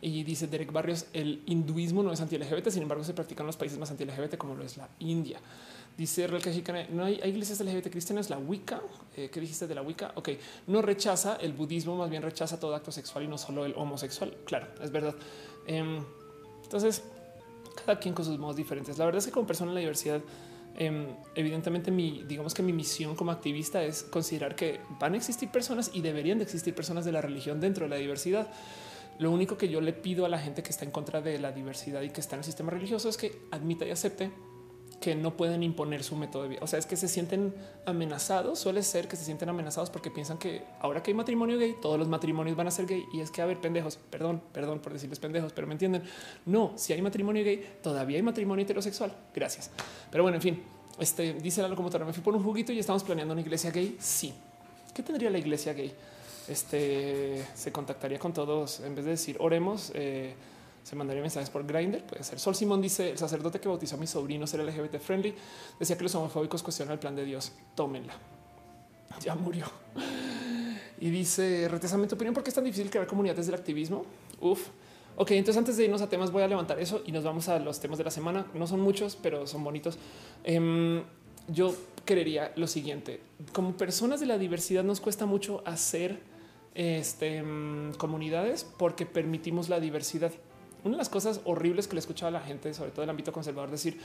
Y 0.00 0.24
dice 0.24 0.48
Derek 0.48 0.72
Barrios, 0.72 1.06
el 1.12 1.42
hinduismo 1.46 2.02
no 2.02 2.12
es 2.12 2.20
anti-LGBT, 2.20 2.70
sin 2.70 2.82
embargo 2.82 3.04
se 3.04 3.14
practica 3.14 3.44
en 3.44 3.46
los 3.46 3.56
países 3.56 3.78
más 3.78 3.88
anti-LGBT 3.92 4.36
como 4.36 4.56
lo 4.56 4.64
es 4.64 4.76
la 4.76 4.88
India. 4.98 5.38
Dice 5.96 6.26
Real 6.26 6.42
Cajicana, 6.42 6.86
no 6.90 7.04
hay, 7.04 7.20
iglesias 7.24 7.60
LGBT 7.60 7.88
cristianas, 7.88 8.28
la 8.28 8.38
Wicca, 8.38 8.80
eh, 9.16 9.30
¿qué 9.32 9.40
dijiste 9.40 9.68
de 9.68 9.76
la 9.76 9.82
Wicca? 9.82 10.10
Ok, 10.16 10.30
no 10.66 10.82
rechaza 10.82 11.36
el 11.36 11.52
budismo, 11.52 11.96
más 11.96 12.10
bien 12.10 12.22
rechaza 12.22 12.58
todo 12.58 12.74
acto 12.74 12.90
sexual 12.90 13.24
y 13.24 13.28
no 13.28 13.38
solo 13.38 13.64
el 13.64 13.74
homosexual. 13.76 14.36
Claro, 14.44 14.66
es 14.82 14.90
verdad. 14.90 15.14
Em, 15.68 16.02
entonces, 16.64 17.02
cada 17.86 18.00
quien 18.00 18.14
con 18.14 18.24
sus 18.24 18.38
modos 18.38 18.56
diferentes. 18.56 18.98
La 18.98 19.04
verdad 19.04 19.20
es 19.20 19.26
que 19.26 19.32
como 19.32 19.46
persona 19.46 19.70
en 19.70 19.74
la 19.74 19.80
diversidad, 19.80 20.20
Em, 20.78 21.06
evidentemente 21.34 21.90
mi, 21.90 22.24
digamos 22.26 22.54
que 22.54 22.62
mi 22.62 22.72
misión 22.72 23.14
como 23.14 23.30
activista 23.30 23.82
es 23.82 24.02
considerar 24.04 24.56
que 24.56 24.80
van 24.98 25.14
a 25.14 25.16
existir 25.16 25.50
personas 25.50 25.90
y 25.92 26.00
deberían 26.00 26.38
de 26.38 26.44
existir 26.44 26.74
personas 26.74 27.04
de 27.04 27.12
la 27.12 27.20
religión 27.20 27.60
dentro 27.60 27.84
de 27.84 27.90
la 27.90 27.96
diversidad. 27.96 28.50
Lo 29.18 29.30
único 29.30 29.58
que 29.58 29.68
yo 29.68 29.80
le 29.80 29.92
pido 29.92 30.24
a 30.24 30.28
la 30.28 30.38
gente 30.38 30.62
que 30.62 30.70
está 30.70 30.84
en 30.84 30.90
contra 30.90 31.20
de 31.20 31.38
la 31.38 31.52
diversidad 31.52 32.00
y 32.02 32.10
que 32.10 32.20
está 32.20 32.36
en 32.36 32.40
el 32.40 32.44
sistema 32.44 32.70
religioso 32.70 33.08
es 33.08 33.16
que 33.16 33.42
admita 33.50 33.84
y 33.84 33.90
acepte 33.90 34.30
que 35.02 35.16
no 35.16 35.36
pueden 35.36 35.64
imponer 35.64 36.04
su 36.04 36.14
método 36.14 36.44
de 36.44 36.50
vida. 36.50 36.60
O 36.62 36.66
sea, 36.68 36.78
es 36.78 36.86
que 36.86 36.96
se 36.96 37.08
sienten 37.08 37.52
amenazados. 37.84 38.60
Suele 38.60 38.84
ser 38.84 39.08
que 39.08 39.16
se 39.16 39.24
sienten 39.24 39.48
amenazados 39.48 39.90
porque 39.90 40.12
piensan 40.12 40.38
que 40.38 40.62
ahora 40.80 41.02
que 41.02 41.10
hay 41.10 41.14
matrimonio 41.14 41.58
gay, 41.58 41.74
todos 41.82 41.98
los 41.98 42.08
matrimonios 42.08 42.56
van 42.56 42.68
a 42.68 42.70
ser 42.70 42.86
gay. 42.86 43.04
Y 43.12 43.20
es 43.20 43.32
que, 43.32 43.42
a 43.42 43.46
ver, 43.46 43.60
pendejos, 43.60 43.98
perdón, 44.10 44.40
perdón 44.52 44.78
por 44.78 44.92
decirles 44.92 45.18
pendejos, 45.18 45.52
pero 45.52 45.66
me 45.66 45.72
entienden. 45.74 46.04
No, 46.46 46.72
si 46.76 46.92
hay 46.92 47.02
matrimonio 47.02 47.44
gay, 47.44 47.78
todavía 47.82 48.16
hay 48.16 48.22
matrimonio 48.22 48.62
heterosexual. 48.62 49.12
Gracias. 49.34 49.70
Pero 50.10 50.22
bueno, 50.22 50.36
en 50.36 50.42
fin, 50.42 50.62
este 51.00 51.34
dice 51.34 51.60
la 51.60 51.68
locomotora. 51.68 52.04
Me 52.04 52.12
fui 52.12 52.22
por 52.22 52.36
un 52.36 52.44
juguito 52.44 52.72
y 52.72 52.78
estamos 52.78 53.02
planeando 53.02 53.32
una 53.32 53.40
iglesia 53.40 53.72
gay. 53.72 53.96
Sí. 53.98 54.32
¿Qué 54.94 55.02
tendría 55.02 55.30
la 55.30 55.38
iglesia 55.38 55.72
gay? 55.72 55.92
Este 56.46 57.44
se 57.54 57.72
contactaría 57.72 58.20
con 58.20 58.32
todos 58.32 58.80
en 58.80 58.94
vez 58.94 59.04
de 59.04 59.10
decir 59.10 59.36
oremos. 59.40 59.90
Eh, 59.94 60.34
se 60.82 60.96
mandaría 60.96 61.22
mensajes 61.22 61.50
por 61.50 61.66
Grindr. 61.66 62.02
Puede 62.02 62.24
ser. 62.24 62.38
Sol 62.38 62.54
Simón 62.54 62.80
dice 62.80 63.10
el 63.10 63.18
sacerdote 63.18 63.60
que 63.60 63.68
bautizó 63.68 63.96
a 63.96 63.98
mi 63.98 64.06
sobrino 64.06 64.46
ser 64.46 64.60
LGBT 64.60 64.98
friendly. 64.98 65.34
Decía 65.78 65.96
que 65.96 66.02
los 66.02 66.14
homofóbicos 66.14 66.62
cuestionan 66.62 66.94
el 66.94 66.98
plan 66.98 67.14
de 67.14 67.24
Dios. 67.24 67.52
Tómenla. 67.74 68.14
Ya 69.20 69.34
murió. 69.34 69.66
Y 70.98 71.10
dice 71.10 71.68
retesamiento 71.68 72.14
opinión. 72.14 72.32
¿Por 72.34 72.42
qué 72.42 72.48
es 72.48 72.54
tan 72.54 72.64
difícil 72.64 72.90
crear 72.90 73.06
comunidades 73.06 73.46
del 73.46 73.54
activismo? 73.54 74.06
Uf. 74.40 74.68
Ok, 75.16 75.32
entonces 75.32 75.58
antes 75.58 75.76
de 75.76 75.84
irnos 75.84 76.00
a 76.00 76.08
temas 76.08 76.30
voy 76.30 76.42
a 76.42 76.48
levantar 76.48 76.80
eso 76.80 77.02
y 77.04 77.12
nos 77.12 77.22
vamos 77.22 77.48
a 77.48 77.58
los 77.58 77.78
temas 77.80 77.98
de 77.98 78.04
la 78.04 78.10
semana. 78.10 78.46
No 78.54 78.66
son 78.66 78.80
muchos, 78.80 79.16
pero 79.16 79.46
son 79.46 79.62
bonitos. 79.62 79.98
Em, 80.42 81.02
yo 81.48 81.74
creería 82.04 82.52
lo 82.56 82.66
siguiente. 82.66 83.20
Como 83.52 83.76
personas 83.76 84.20
de 84.20 84.26
la 84.26 84.38
diversidad 84.38 84.84
nos 84.84 85.00
cuesta 85.00 85.26
mucho 85.26 85.62
hacer 85.66 86.20
este, 86.74 87.36
em, 87.36 87.92
comunidades 87.94 88.64
porque 88.78 89.04
permitimos 89.04 89.68
la 89.68 89.80
diversidad. 89.80 90.32
Una 90.84 90.94
de 90.94 90.98
las 90.98 91.08
cosas 91.08 91.40
horribles 91.44 91.86
que 91.86 91.94
le 91.94 92.00
escuchaba 92.00 92.28
a 92.28 92.32
la 92.32 92.40
gente, 92.40 92.74
sobre 92.74 92.90
todo 92.90 93.04
el 93.04 93.10
ámbito 93.10 93.32
conservador, 93.32 93.70
decir 93.70 94.00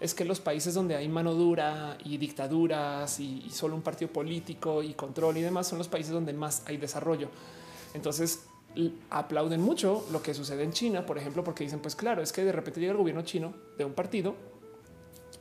es 0.00 0.14
que 0.14 0.24
los 0.24 0.40
países 0.40 0.74
donde 0.74 0.94
hay 0.94 1.08
mano 1.08 1.34
dura 1.34 1.96
y 2.04 2.18
dictaduras 2.18 3.18
y, 3.18 3.48
solo 3.50 3.74
un 3.74 3.82
partido 3.82 4.12
político 4.12 4.82
y 4.82 4.92
control 4.92 5.38
y 5.38 5.42
demás 5.42 5.68
son 5.68 5.78
los 5.78 5.88
países 5.88 6.12
donde 6.12 6.32
más 6.32 6.62
hay 6.66 6.76
desarrollo. 6.76 7.28
Entonces 7.94 8.44
aplauden 9.08 9.62
mucho 9.62 10.04
lo 10.12 10.20
que 10.20 10.34
sucede 10.34 10.62
en 10.62 10.72
China, 10.72 11.06
por 11.06 11.16
ejemplo, 11.16 11.42
porque 11.42 11.64
dicen, 11.64 11.80
pues 11.80 11.96
claro, 11.96 12.22
es 12.22 12.30
que 12.30 12.44
de 12.44 12.52
repente 12.52 12.78
llega 12.78 12.92
el 12.92 12.98
gobierno 12.98 13.22
chino 13.22 13.54
de 13.78 13.86
un 13.86 13.94
partido 13.94 14.34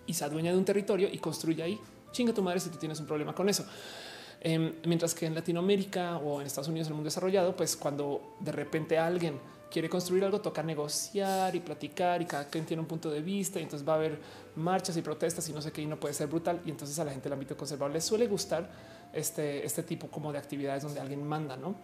y 0.06 0.14
se 0.14 0.24
adueña 0.24 0.52
de 0.52 0.57
un 0.57 0.64
territorio 0.64 1.10
y 1.12 1.18
construye 1.18 1.62
ahí. 1.62 1.80
Chinga 2.12 2.34
tu 2.34 2.41
madre 2.41 2.62
si 2.62 2.70
tú 2.70 2.78
tienes 2.78 2.98
un 3.02 3.07
problema 3.07 3.36
con 3.36 3.49
eso. 3.49 3.66
Em, 4.40 4.74
mientras 4.86 5.14
que 5.14 5.26
en 5.26 5.36
Latinoamérica 5.36 6.18
o 6.18 6.40
en 6.40 6.48
Estados 6.48 6.70
Unidos, 6.70 6.88
el 6.88 6.94
mundo 6.94 7.07
desarrollado, 7.07 7.56
pues 7.56 7.76
cuando 7.76 8.36
de 8.40 8.53
repente 8.53 8.98
alguien 8.98 9.38
quiere 9.72 9.90
construir 9.90 10.24
algo, 10.24 10.42
toca 10.42 10.64
negociar 10.64 11.56
y 11.56 11.60
platicar 11.60 12.22
y 12.22 12.26
cada 12.26 12.48
quien 12.48 12.66
tiene 12.66 12.82
un 12.82 12.88
punto 12.88 13.10
de 13.10 13.22
vista 13.22 13.60
y 13.60 13.64
entonces 13.64 13.88
va 13.88 13.94
a 13.94 13.96
haber 13.98 14.20
marchas 14.56 14.96
y 14.98 15.02
protestas 15.02 15.48
y 15.50 15.54
no 15.54 15.62
sé 15.62 15.72
qué 15.72 15.82
y 15.82 15.86
no 15.86 16.00
puede 16.00 16.14
ser 16.14 16.28
brutal. 16.28 16.62
Y 16.66 16.70
entonces 16.70 16.98
a 17.00 17.04
la 17.04 17.12
gente 17.12 17.26
del 17.26 17.34
ámbito 17.34 17.58
conservador 17.58 17.94
le 17.94 18.02
suele 18.02 18.28
gustar 18.28 18.70
este, 19.14 19.66
este 19.66 19.84
tipo 19.84 20.08
como 20.08 20.32
de 20.32 20.38
actividades 20.38 20.84
donde 20.84 21.00
alguien 21.00 21.26
manda, 21.26 21.58
¿no? 21.58 21.76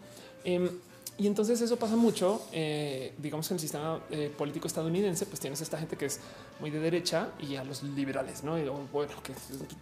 Em, 0.44 0.70
y 1.18 1.28
entonces 1.28 1.62
eso 1.62 1.78
pasa 1.78 1.96
mucho, 1.96 2.42
eh, 2.52 3.14
digamos, 3.18 3.50
en 3.52 3.56
el 3.56 3.62
sistema 3.62 4.00
eh, 4.10 4.32
político 4.36 4.68
estadounidense, 4.68 5.26
pues 5.28 5.40
tienes 5.40 5.62
esta 5.62 5.78
gente 5.78 5.96
que 5.96 6.06
es 6.06 6.20
muy 6.60 6.72
de 6.72 6.80
derecha 6.80 7.30
y 7.40 7.58
a 7.58 7.64
los 7.64 7.84
liberales, 7.84 8.44
¿no? 8.44 8.58
Y 8.58 8.64
bueno, 8.92 9.14
que 9.22 9.34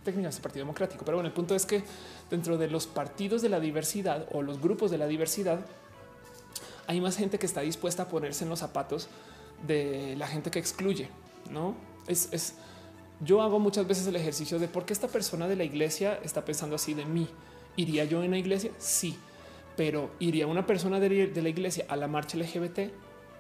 técnicamente 0.04 0.30
es 0.30 0.36
el 0.36 0.42
Partido 0.42 0.66
Democrático. 0.66 1.06
Pero 1.06 1.18
bueno, 1.18 1.28
el 1.28 1.34
punto 1.34 1.56
es 1.56 1.66
que 1.66 1.84
dentro 2.30 2.58
de 2.58 2.68
los 2.68 2.88
partidos 2.88 3.42
de 3.42 3.50
la 3.50 3.60
diversidad 3.60 4.28
o 4.34 4.42
los 4.42 4.60
grupos 4.60 4.92
de 4.92 4.98
la 4.98 5.08
diversidad, 5.08 5.60
hay 6.90 7.00
más 7.00 7.16
gente 7.16 7.38
que 7.38 7.46
está 7.46 7.62
dispuesta 7.62 8.04
a 8.04 8.08
ponerse 8.10 8.44
en 8.44 8.50
los 8.50 8.60
zapatos 8.60 9.08
de 9.66 10.16
la 10.18 10.28
gente 10.28 10.52
que 10.52 10.60
excluye, 10.60 11.08
¿no? 11.50 11.76
Es, 12.08 12.30
es 12.34 12.56
yo 13.22 13.42
hago 13.42 13.60
muchas 13.60 13.88
veces 13.88 14.08
el 14.08 14.16
ejercicio 14.16 14.60
de 14.60 14.68
por 14.68 14.86
qué 14.86 14.94
esta 14.94 15.08
persona 15.08 15.48
de 15.48 15.56
la 15.56 15.64
iglesia 15.64 16.20
está 16.24 16.44
pensando 16.44 16.76
así 16.76 16.94
de 16.94 17.06
mí. 17.06 17.30
¿Iría 17.76 18.04
yo 18.06 18.24
en 18.24 18.32
la 18.32 18.38
iglesia? 18.38 18.72
Sí 18.78 19.18
pero 19.80 20.12
iría 20.20 20.46
una 20.46 20.68
persona 20.68 21.00
de, 21.00 21.32
la 21.34 21.48
iglesia 21.48 21.86
a 21.88 21.96
la 21.96 22.10
marcha 22.10 22.38
LGBT. 22.38 22.92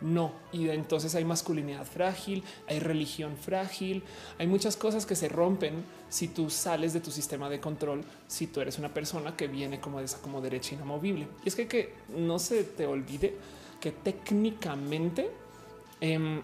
No, 0.01 0.31
y 0.53 0.69
entonces 0.69 1.13
hay 1.15 1.26
masculinidad 1.26 1.85
frágil, 1.85 2.43
hay 2.67 2.80
religión 2.80 3.35
frágil, 3.35 4.03
hay 4.38 4.47
muchas 4.47 4.77
cosas 4.77 5.05
que 5.05 5.15
se 5.15 5.27
rompen 5.27 5.84
si 6.07 6.30
tú 6.30 6.49
sales 6.49 6.93
de 6.93 7.01
tu 7.01 7.11
sistema 7.11 7.49
de 7.49 7.59
control, 7.59 8.03
si 8.27 8.47
tú 8.47 8.61
eres 8.61 8.80
una 8.80 8.93
persona 8.93 9.35
que 9.35 9.47
viene 9.47 9.81
como 9.81 9.99
de 9.99 10.05
esa 10.05 10.21
como 10.21 10.39
derecha 10.39 10.76
inamovible. 10.76 11.27
Y 11.43 11.49
es 11.49 11.55
que, 11.55 11.67
que 11.67 11.93
no 12.15 12.39
se 12.39 12.63
te 12.63 12.85
olvide 12.85 13.35
que 13.81 13.91
técnicamente 13.91 15.30
em, 15.99 16.41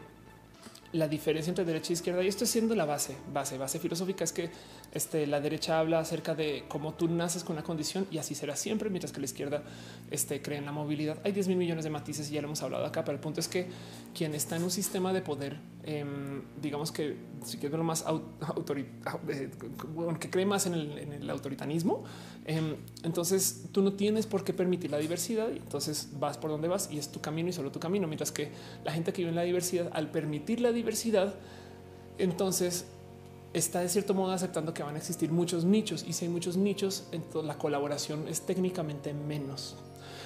la 0.92 1.08
diferencia 1.08 1.52
entre 1.52 1.66
derecha 1.66 1.92
e 1.92 1.94
izquierda, 1.94 2.24
y 2.24 2.28
esto 2.28 2.44
es 2.44 2.50
siendo 2.50 2.76
la 2.76 2.86
base, 2.86 3.16
base, 3.34 3.58
base 3.58 3.80
filosófica, 3.80 4.24
es 4.24 4.32
que 4.32 4.50
este, 4.96 5.28
la 5.28 5.42
derecha 5.42 5.78
habla 5.78 6.00
acerca 6.00 6.36
de 6.36 6.64
cómo 6.70 6.94
tú 6.94 7.10
naces 7.10 7.44
con 7.44 7.58
una 7.58 7.64
condición 7.64 8.08
y 8.12 8.18
así 8.18 8.34
será 8.34 8.56
siempre, 8.56 8.90
mientras 8.90 9.12
que 9.12 9.20
la 9.20 9.26
izquierda 9.26 9.62
este, 10.10 10.42
cree 10.42 10.58
en 10.58 10.66
la 10.66 10.72
movilidad. 10.72 11.20
Hay 11.26 11.34
10 11.34 11.50
mil 11.50 11.58
millones 11.58 11.84
de 11.84 11.90
matices 11.90 12.32
y 12.32 12.36
ya 12.36 12.42
lo 12.42 12.48
hemos 12.48 12.64
hablado 12.64 12.86
acá, 12.86 13.04
pero 13.04 13.14
el 13.14 13.22
punto 13.22 13.42
es 13.42 13.50
que 13.50 13.68
quien 14.14 14.34
está 14.34 14.56
en 14.56 14.64
un 14.64 14.72
sistema 14.72 15.12
de 15.12 15.22
poder, 15.22 15.60
em, 15.84 16.44
digamos 16.62 16.94
que 16.94 17.18
si 17.44 17.58
quieres 17.58 17.78
lo 17.78 17.84
más 17.84 18.06
eh, 18.08 19.50
que 20.18 20.30
cree 20.30 20.46
más 20.46 20.66
en 20.66 20.76
el, 20.76 21.30
autoritarismo, 21.30 22.06
em, 22.46 22.78
entonces 23.04 23.66
tú 23.74 23.82
no 23.82 23.94
tienes 23.94 24.26
por 24.26 24.46
qué 24.46 24.54
permitir 24.54 24.92
la 24.92 24.98
diversidad 24.98 25.50
entonces 25.52 26.10
vas 26.20 26.38
por 26.38 26.52
donde 26.52 26.70
vas 26.70 26.90
y 26.90 27.00
es 27.00 27.12
tu 27.12 27.20
camino 27.20 27.50
y 27.50 27.54
solo 27.54 27.70
tu 27.70 27.82
camino, 27.82 28.08
mientras 28.08 28.32
que 28.32 28.52
la 28.86 28.94
gente 28.94 29.12
que 29.12 29.24
vive 29.24 29.32
en 29.32 29.36
la 29.36 29.44
diversidad, 29.44 29.90
al 29.92 30.10
permitir 30.10 30.62
la 30.62 30.72
diversidad, 30.72 31.36
entonces 32.18 32.86
está 33.56 33.80
de 33.80 33.90
cierto 33.90 34.14
modo 34.14 34.34
aceptando 34.34 34.74
que 34.74 34.84
van 34.84 34.96
a 34.96 34.98
existir 34.98 35.32
muchos 35.32 35.64
nichos 35.64 36.04
y 36.06 36.14
si 36.14 36.26
hay 36.26 36.32
muchos 36.32 36.58
nichos, 36.58 37.08
entonces 37.14 37.48
la 37.48 37.58
colaboración 37.58 38.28
es 38.28 38.42
técnicamente 38.42 39.14
menos 39.14 39.78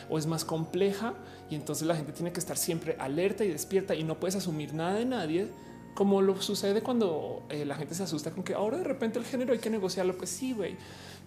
o 0.09 0.17
es 0.17 0.25
más 0.25 0.43
compleja 0.43 1.13
y 1.49 1.55
entonces 1.55 1.87
la 1.87 1.95
gente 1.95 2.11
tiene 2.11 2.33
que 2.33 2.39
estar 2.39 2.57
siempre 2.57 2.95
alerta 2.99 3.45
y 3.45 3.49
despierta 3.49 3.93
y 3.93 4.03
no 4.03 4.19
puedes 4.19 4.35
asumir 4.35 4.73
nada 4.73 4.95
de 4.95 5.05
nadie 5.05 5.47
como 5.93 6.21
lo 6.21 6.41
sucede 6.41 6.81
cuando 6.81 7.43
eh, 7.49 7.65
la 7.65 7.75
gente 7.75 7.93
se 7.93 8.03
asusta 8.03 8.31
con 8.31 8.43
que 8.43 8.53
ahora 8.53 8.77
de 8.77 8.83
repente 8.83 9.19
el 9.19 9.25
género 9.25 9.53
hay 9.53 9.59
que 9.59 9.69
negociarlo. 9.69 10.17
Pues 10.17 10.29
sí, 10.29 10.53
güey, 10.53 10.77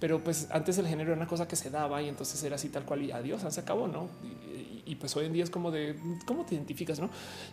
pero 0.00 0.24
pues 0.24 0.48
antes 0.50 0.78
el 0.78 0.86
género 0.86 1.10
era 1.10 1.16
una 1.16 1.28
cosa 1.28 1.46
que 1.46 1.56
se 1.56 1.68
daba 1.68 2.00
y 2.00 2.08
entonces 2.08 2.42
era 2.42 2.54
así 2.54 2.70
tal 2.70 2.84
cual 2.84 3.02
y 3.02 3.12
adiós, 3.12 3.42
se 3.46 3.60
acabó, 3.60 3.86
no? 3.86 4.08
Y, 4.24 4.92
y, 4.92 4.94
pues 4.94 5.14
hoy 5.16 5.26
en 5.26 5.34
día 5.34 5.44
es 5.44 5.50
como 5.50 5.70
de 5.70 5.96
cómo 6.26 6.46
te 6.46 6.54
identificas, 6.54 7.00
no? 7.00 7.10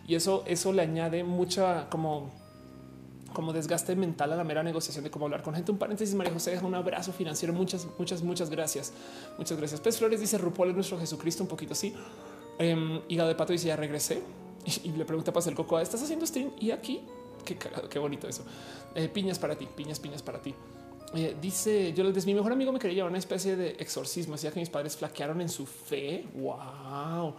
Y 0.08 0.14
eso, 0.14 0.44
eso 0.46 0.72
le 0.72 0.80
añade 0.80 1.22
mucha 1.22 1.90
como 1.90 2.30
como 3.32 3.52
desgaste 3.52 3.94
mental 3.96 4.32
a 4.32 4.36
la 4.36 4.44
mera 4.44 4.62
negociación 4.62 5.04
de 5.04 5.10
cómo 5.10 5.26
hablar 5.26 5.42
con 5.42 5.54
gente. 5.54 5.72
Un 5.72 5.78
paréntesis, 5.78 6.14
María 6.14 6.32
José 6.32 6.52
deja 6.52 6.66
un 6.66 6.74
abrazo 6.74 7.12
financiero. 7.12 7.52
Muchas, 7.52 7.86
muchas, 7.98 8.22
muchas 8.22 8.50
gracias. 8.50 8.92
Muchas 9.38 9.58
gracias. 9.58 9.80
Pez 9.80 9.98
Flores 9.98 10.20
dice 10.20 10.38
Rupol 10.38 10.70
es 10.70 10.74
nuestro 10.74 10.98
Jesucristo, 10.98 11.42
un 11.42 11.48
poquito 11.48 11.72
así. 11.72 11.94
Eh, 12.58 13.02
Hígado 13.08 13.28
de 13.28 13.34
Pato 13.34 13.52
dice 13.52 13.68
ya 13.68 13.76
regresé 13.76 14.22
y, 14.84 14.92
le 14.92 15.04
pregunta 15.04 15.32
para 15.32 15.46
el 15.48 15.54
coco, 15.54 15.78
¿estás 15.78 16.02
haciendo 16.02 16.26
stream? 16.26 16.50
Y 16.60 16.70
aquí, 16.70 17.00
qué, 17.44 17.56
qué 17.88 17.98
bonito 17.98 18.28
eso. 18.28 18.44
Eh, 18.94 19.08
piñas 19.08 19.38
para 19.38 19.56
ti, 19.56 19.66
piñas, 19.74 19.98
piñas 19.98 20.22
para 20.22 20.40
ti. 20.40 20.54
Eh, 21.14 21.36
dice 21.40 21.92
yo 21.92 22.04
les 22.04 22.24
mi 22.24 22.34
mejor 22.34 22.52
amigo 22.52 22.70
me 22.70 22.78
quería 22.78 22.96
llevar 22.96 23.10
una 23.10 23.18
especie 23.18 23.56
de 23.56 23.70
exorcismo, 23.80 24.34
decía 24.34 24.52
que 24.52 24.60
mis 24.60 24.70
padres 24.70 24.96
flaquearon 24.96 25.40
en 25.40 25.48
su 25.48 25.66
fe. 25.66 26.26
Wow 26.34 27.34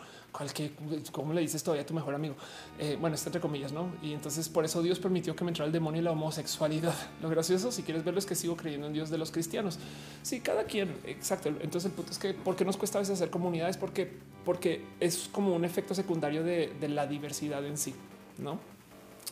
que, 0.53 0.71
¿cómo 1.11 1.33
le 1.33 1.41
dices 1.41 1.63
todavía 1.63 1.83
a 1.83 1.85
tu 1.85 1.93
mejor 1.93 2.15
amigo? 2.15 2.35
Eh, 2.79 2.97
bueno, 2.99 3.15
está 3.15 3.29
entre 3.29 3.41
comillas, 3.41 3.71
¿no? 3.71 3.91
Y 4.01 4.13
entonces 4.13 4.49
por 4.49 4.65
eso 4.65 4.81
Dios 4.81 4.99
permitió 4.99 5.35
que 5.35 5.43
me 5.43 5.51
entrara 5.51 5.67
el 5.67 5.73
demonio 5.73 6.01
y 6.01 6.03
la 6.03 6.11
homosexualidad. 6.11 6.95
Lo 7.21 7.29
gracioso, 7.29 7.71
si 7.71 7.83
quieres 7.83 8.03
verlo, 8.03 8.19
es 8.19 8.25
que 8.25 8.35
sigo 8.35 8.55
creyendo 8.55 8.87
en 8.87 8.93
Dios 8.93 9.09
de 9.09 9.17
los 9.17 9.31
cristianos. 9.31 9.77
Sí, 10.23 10.39
cada 10.39 10.63
quien, 10.63 10.95
exacto. 11.05 11.49
Entonces 11.49 11.85
el 11.85 11.91
punto 11.91 12.11
es 12.11 12.17
que, 12.17 12.33
¿por 12.33 12.55
qué 12.55 12.65
nos 12.65 12.77
cuesta 12.77 12.97
a 12.97 13.01
veces 13.01 13.15
hacer 13.15 13.29
comunidades? 13.29 13.77
Porque, 13.77 14.11
porque 14.45 14.85
es 14.99 15.29
como 15.31 15.53
un 15.55 15.65
efecto 15.65 15.93
secundario 15.93 16.43
de, 16.43 16.73
de 16.79 16.89
la 16.89 17.07
diversidad 17.07 17.65
en 17.65 17.77
sí, 17.77 17.93
¿no? 18.37 18.59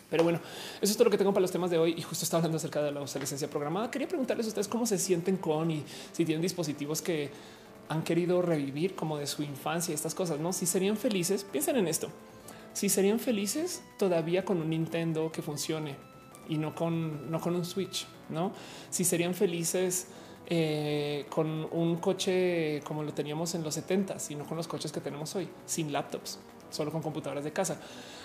Pero 0.09 0.23
bueno, 0.23 0.39
eso 0.81 0.91
es 0.91 0.97
todo 0.97 1.05
lo 1.05 1.11
que 1.11 1.17
tengo 1.17 1.31
para 1.31 1.41
los 1.41 1.51
temas 1.51 1.69
de 1.69 1.77
hoy. 1.77 1.93
Y 1.95 2.01
justo 2.01 2.23
estaba 2.23 2.39
hablando 2.39 2.57
acerca 2.57 2.81
de 2.81 2.91
la 2.91 3.01
obsolescencia 3.01 3.47
programada. 3.47 3.91
Quería 3.91 4.07
preguntarles 4.07 4.47
a 4.47 4.49
ustedes 4.49 4.67
cómo 4.67 4.85
se 4.85 4.97
sienten 4.97 5.37
con 5.37 5.69
y 5.69 5.83
si 6.11 6.25
tienen 6.25 6.41
dispositivos 6.41 7.01
que 7.01 7.29
han 7.89 8.03
querido 8.03 8.41
revivir 8.41 8.95
como 8.95 9.17
de 9.17 9.27
su 9.27 9.41
infancia 9.43 9.93
estas 9.93 10.13
cosas, 10.13 10.39
¿no? 10.39 10.53
Si 10.53 10.67
serían 10.67 10.95
felices, 10.95 11.43
piensen 11.43 11.75
en 11.75 11.87
esto. 11.87 12.09
Si 12.73 12.87
serían 12.87 13.19
felices 13.19 13.83
todavía 13.97 14.45
con 14.45 14.61
un 14.61 14.69
Nintendo 14.69 15.31
que 15.31 15.41
funcione 15.41 15.95
y 16.47 16.57
no 16.57 16.75
con, 16.75 17.29
no 17.31 17.41
con 17.41 17.55
un 17.55 17.65
Switch, 17.65 18.07
¿no? 18.29 18.53
Si 18.91 19.03
serían 19.03 19.33
felices 19.33 20.07
eh, 20.45 21.25
con 21.29 21.67
un 21.71 21.97
coche 21.97 22.81
como 22.85 23.01
lo 23.03 23.11
teníamos 23.13 23.55
en 23.55 23.63
los 23.63 23.73
70 23.73 24.17
y 24.29 24.35
no 24.35 24.45
con 24.45 24.55
los 24.55 24.67
coches 24.67 24.91
que 24.91 25.01
tenemos 25.01 25.35
hoy, 25.35 25.49
sin 25.65 25.91
laptops, 25.91 26.37
solo 26.69 26.91
con 26.91 27.01
computadoras 27.01 27.43
de 27.43 27.51
casa. 27.51 27.81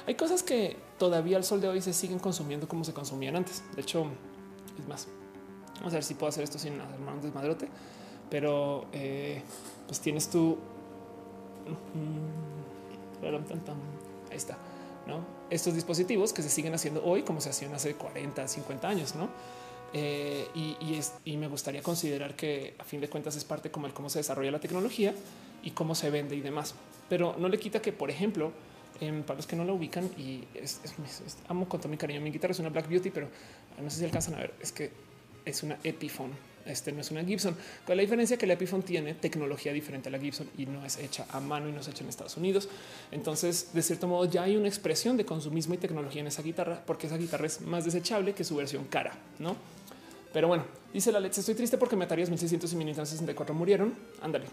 Hay 0.07 0.15
cosas 0.15 0.43
que 0.43 0.77
todavía 0.99 1.39
al 1.39 1.45
sol 1.45 1.63
de 1.63 1.69
hoy 1.69 1.81
se 1.81 1.95
siguen 1.95 2.19
consumiendo 2.19 2.69
como 2.69 2.85
se 2.85 2.93
consumían 2.93 3.35
antes. 3.35 3.65
De 3.75 3.81
hecho, 3.81 4.07
es 4.79 4.87
más, 4.87 5.09
vamos 5.77 5.95
a 5.95 5.97
ver 5.97 6.05
si 6.05 6.15
puedo 6.15 6.29
hacer 6.29 6.45
esto 6.45 6.59
sin 6.59 6.79
hacer 6.79 7.01
un 7.01 7.23
desmadrote 7.23 7.69
pero 8.35 8.87
eh, 8.93 9.41
pues 9.87 10.01
tienes 10.01 10.29
tú. 10.29 10.59
Ahí 14.29 14.37
está, 14.37 14.59
no? 15.07 15.25
Estos 15.51 15.73
dispositivos 15.73 16.33
que 16.33 16.43
se 16.43 16.49
siguen 16.49 16.75
haciendo 16.75 17.05
hoy 17.05 17.23
como 17.23 17.41
se 17.41 17.51
hacían 17.51 17.73
hace 17.75 17.95
40, 17.95 18.49
50 18.49 18.89
años, 18.89 19.15
no? 19.15 19.29
Eh, 19.93 20.49
y, 21.25 21.37
me 21.37 21.47
gustaría 21.47 21.81
considerar 21.81 22.35
que 22.35 22.75
a 22.77 22.83
fin 22.83 23.01
de 23.01 23.09
cuentas 23.09 23.37
es 23.37 23.45
parte 23.45 23.71
como 23.71 23.87
el 23.87 23.93
cómo 23.93 24.11
se 24.11 24.19
desarrolla 24.19 24.51
la 24.51 24.59
tecnología 24.59 25.15
y 25.63 25.71
cómo 25.71 25.95
se 25.95 26.11
vende 26.11 26.35
y 26.35 26.41
demás. 26.41 26.75
Pero 27.09 27.37
no 27.39 27.49
le 27.49 27.61
quita 27.61 27.81
que, 27.81 27.93
por 27.93 28.11
ejemplo, 28.11 28.51
em, 29.01 29.23
para 29.23 29.37
los 29.37 29.47
que 29.47 29.55
no 29.55 29.63
lo 29.63 29.75
ubican 29.75 30.07
y 30.19 30.43
amo 31.47 31.69
con 31.69 31.79
todo 31.79 31.89
mi 31.89 31.99
cariño, 31.99 32.21
mi 32.21 32.33
guitarra 32.33 32.51
es 32.51 32.59
una 32.59 32.71
Black 32.71 32.89
Beauty, 32.89 33.11
pero 33.11 33.29
no 33.81 33.89
sé 33.91 34.01
si 34.01 34.05
alcanzan 34.05 34.35
a 34.35 34.39
ver, 34.39 34.55
es 34.61 34.73
que 34.73 34.91
es 35.45 35.63
una 35.63 35.79
Epiphone 35.85 36.33
este 36.67 36.93
no 36.93 37.01
es 37.01 37.11
una 37.11 37.25
Gibson. 37.25 37.57
Con 37.87 37.97
la 37.97 38.03
diferencia 38.03 38.37
que 38.37 38.47
la 38.47 38.55
Epiphone 38.55 38.83
tiene 38.83 39.15
tecnología 39.15 39.73
diferente 39.73 40.09
a 40.09 40.13
la 40.13 40.19
Gibson 40.19 40.49
y 40.57 40.67
no 40.67 40.85
es 40.85 40.99
hecha 40.99 41.27
a 41.31 41.41
mano 41.41 41.69
y 41.69 41.73
no 41.73 41.81
es 41.81 41.89
hecha 41.89 42.03
en 42.03 42.11
Estados 42.11 42.37
Unidos. 42.37 42.69
Entonces, 43.11 43.71
de 43.73 43.83
cierto 43.83 44.07
modo, 44.07 44.25
ya 44.25 44.43
hay 44.43 44.57
una 44.57 44.69
expresión 44.69 45.17
de 45.17 45.25
consumismo 45.25 45.75
y 45.75 45.79
tecnología 45.79 46.21
en 46.21 46.29
esa 46.29 46.43
guitarra, 46.43 46.83
porque 46.87 47.07
esa 47.07 47.17
guitarra 47.17 47.47
es 47.47 47.61
más 47.61 47.85
desechable 47.85 48.33
que 48.33 48.45
su 48.45 48.57
versión 48.57 48.85
cara, 48.85 49.17
no? 49.39 49.57
Pero 50.33 50.49
bueno, 50.49 50.65
dice 50.93 51.13
la 51.13 51.21
Leche, 51.21 51.41
estoy 51.41 51.55
triste 51.55 51.79
porque 51.79 51.95
Atari 51.95 52.23
1600 52.23 52.73
y 52.73 52.77
mi 52.77 52.93
64 52.93 53.55
murieron. 53.55 53.95
Ándale. 54.21 54.47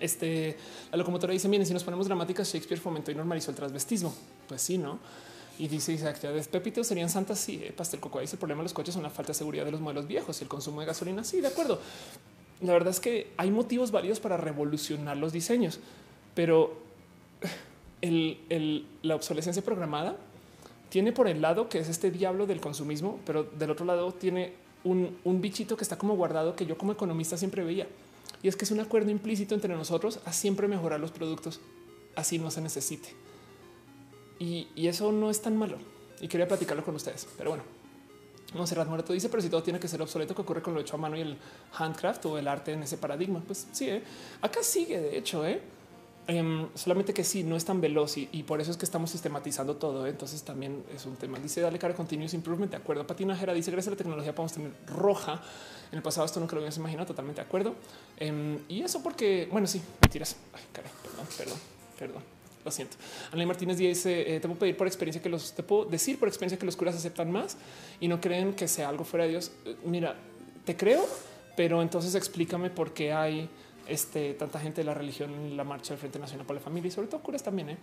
Este, 0.00 0.56
la 0.90 0.98
locomotora 0.98 1.32
dice, 1.32 1.48
miren, 1.48 1.66
si 1.66 1.72
nos 1.72 1.82
ponemos 1.82 2.06
dramáticas, 2.06 2.52
Shakespeare 2.52 2.80
fomentó 2.80 3.10
y 3.10 3.14
normalizó 3.14 3.50
el 3.50 3.56
transvestismo. 3.56 4.14
Pues 4.46 4.62
sí, 4.62 4.78
¿no? 4.78 5.00
Y 5.58 5.68
dice 5.68 5.92
Isaac, 5.92 6.18
Pepito 6.50 6.82
serían 6.82 7.08
santas. 7.08 7.38
Sí, 7.38 7.60
eh, 7.62 7.72
pastel 7.72 8.00
coco. 8.00 8.18
Ahí 8.18 8.26
el 8.30 8.38
problema 8.38 8.60
de 8.60 8.64
los 8.64 8.72
coches 8.72 8.94
son 8.94 9.02
la 9.02 9.10
falta 9.10 9.32
de 9.32 9.38
seguridad 9.38 9.64
de 9.64 9.70
los 9.70 9.80
modelos 9.80 10.06
viejos 10.06 10.40
y 10.40 10.44
el 10.44 10.48
consumo 10.48 10.80
de 10.80 10.86
gasolina. 10.86 11.22
Sí, 11.22 11.40
de 11.40 11.48
acuerdo. 11.48 11.80
La 12.60 12.72
verdad 12.72 12.90
es 12.90 13.00
que 13.00 13.32
hay 13.36 13.50
motivos 13.50 13.90
válidos 13.90 14.20
para 14.20 14.36
revolucionar 14.36 15.16
los 15.16 15.32
diseños, 15.32 15.80
pero 16.34 16.82
la 18.00 19.14
obsolescencia 19.14 19.62
programada 19.62 20.16
tiene 20.88 21.12
por 21.12 21.28
el 21.28 21.40
lado 21.40 21.68
que 21.68 21.78
es 21.78 21.88
este 21.88 22.10
diablo 22.10 22.46
del 22.46 22.60
consumismo, 22.60 23.18
pero 23.26 23.44
del 23.44 23.70
otro 23.70 23.84
lado 23.84 24.12
tiene 24.12 24.52
un, 24.84 25.16
un 25.24 25.40
bichito 25.40 25.76
que 25.76 25.84
está 25.84 25.98
como 25.98 26.14
guardado 26.16 26.54
que 26.56 26.66
yo 26.66 26.78
como 26.78 26.92
economista 26.92 27.36
siempre 27.36 27.64
veía. 27.64 27.86
Y 28.42 28.48
es 28.48 28.56
que 28.56 28.64
es 28.64 28.70
un 28.70 28.80
acuerdo 28.80 29.10
implícito 29.10 29.54
entre 29.54 29.74
nosotros 29.74 30.20
a 30.24 30.32
siempre 30.32 30.68
mejorar 30.68 31.00
los 31.00 31.10
productos, 31.10 31.60
así 32.14 32.38
no 32.38 32.50
se 32.50 32.60
necesite. 32.60 33.23
Y, 34.38 34.68
eso 34.86 35.12
no 35.12 35.30
es 35.30 35.40
tan 35.40 35.56
malo. 35.56 35.78
Y 36.20 36.28
quería 36.28 36.48
platicarlo 36.48 36.84
con 36.84 36.94
ustedes. 36.94 37.26
Pero 37.36 37.50
bueno, 37.50 37.64
Monserrat 38.54 38.88
Muerto 38.88 39.12
dice, 39.12 39.28
pero 39.28 39.42
si 39.42 39.48
todo 39.48 39.62
tiene 39.62 39.80
que 39.80 39.88
ser 39.88 40.00
obsoleto, 40.02 40.34
¿qué 40.34 40.42
ocurre 40.42 40.62
con 40.62 40.74
lo 40.74 40.80
hecho 40.80 40.96
a 40.96 40.98
mano 40.98 41.16
y 41.16 41.20
el 41.20 41.38
handcraft 41.72 42.26
o 42.26 42.38
el 42.38 42.48
arte 42.48 42.72
en 42.72 42.82
ese 42.82 42.98
paradigma? 42.98 43.40
Pues 43.46 43.66
sí, 43.72 43.88
¿eh? 43.88 44.02
acá 44.42 44.62
sigue, 44.62 45.00
de 45.00 45.18
hecho, 45.18 45.46
¿eh? 45.46 45.60
Em, 46.26 46.68
solamente 46.74 47.12
que 47.12 47.22
sí, 47.22 47.44
no 47.44 47.54
es 47.54 47.66
tan 47.66 47.82
veloz 47.82 48.16
y, 48.16 48.42
por 48.44 48.58
eso 48.58 48.70
es 48.70 48.78
que 48.78 48.86
estamos 48.86 49.10
sistematizando 49.10 49.76
todo. 49.76 50.06
¿eh? 50.06 50.10
Entonces 50.10 50.42
también 50.42 50.82
es 50.94 51.04
un 51.04 51.16
tema. 51.16 51.38
Dice, 51.38 51.60
dale 51.60 51.78
cara 51.78 51.94
continuous 51.94 52.32
improvement. 52.32 52.70
De 52.70 52.78
acuerdo. 52.78 53.06
Patinajera 53.06 53.52
dice, 53.52 53.70
gracias 53.70 53.88
a 53.88 53.90
la 53.90 53.98
tecnología 53.98 54.34
podemos 54.34 54.52
tener 54.52 54.72
roja. 54.86 55.42
En 55.92 55.98
el 55.98 56.02
pasado 56.02 56.24
esto 56.24 56.40
nunca 56.40 56.54
lo 56.54 56.60
habíamos 56.60 56.78
imaginado. 56.78 57.06
Totalmente 57.06 57.42
de 57.42 57.46
acuerdo. 57.46 57.74
Em, 58.16 58.58
y 58.68 58.82
eso 58.82 59.02
porque, 59.02 59.48
bueno, 59.52 59.66
sí, 59.66 59.82
mentiras. 60.00 60.36
Ay, 60.54 60.62
perdón, 60.72 60.92
perdón 61.36 61.58
Perdón. 61.98 62.33
Lo 62.64 62.70
siento. 62.70 62.96
Ana 63.32 63.44
Martínez 63.46 63.76
dice: 63.76 64.36
eh, 64.36 64.40
Te 64.40 64.48
puedo 64.48 64.60
pedir 64.60 64.76
por 64.76 64.86
experiencia 64.86 65.20
que 65.20 65.28
los 65.28 65.52
te 65.52 65.62
puedo 65.62 65.84
decir 65.84 66.18
por 66.18 66.28
experiencia 66.28 66.58
que 66.58 66.66
los 66.66 66.76
curas 66.76 66.94
aceptan 66.94 67.30
más 67.30 67.56
y 68.00 68.08
no 68.08 68.20
creen 68.20 68.54
que 68.54 68.68
sea 68.68 68.88
algo 68.88 69.04
fuera 69.04 69.24
de 69.24 69.32
Dios. 69.32 69.52
Eh, 69.64 69.76
mira, 69.84 70.16
te 70.64 70.76
creo, 70.76 71.06
pero 71.56 71.82
entonces 71.82 72.14
explícame 72.14 72.70
por 72.70 72.94
qué 72.94 73.12
hay 73.12 73.48
este, 73.86 74.34
tanta 74.34 74.58
gente 74.58 74.80
de 74.80 74.86
la 74.86 74.94
religión 74.94 75.32
en 75.34 75.56
la 75.56 75.64
marcha 75.64 75.90
del 75.90 75.98
Frente 75.98 76.18
Nacional 76.18 76.46
por 76.46 76.56
la 76.56 76.62
Familia 76.62 76.88
y 76.88 76.90
sobre 76.90 77.08
todo 77.08 77.20
curas 77.22 77.42
también. 77.42 77.70
¿eh? 77.70 77.76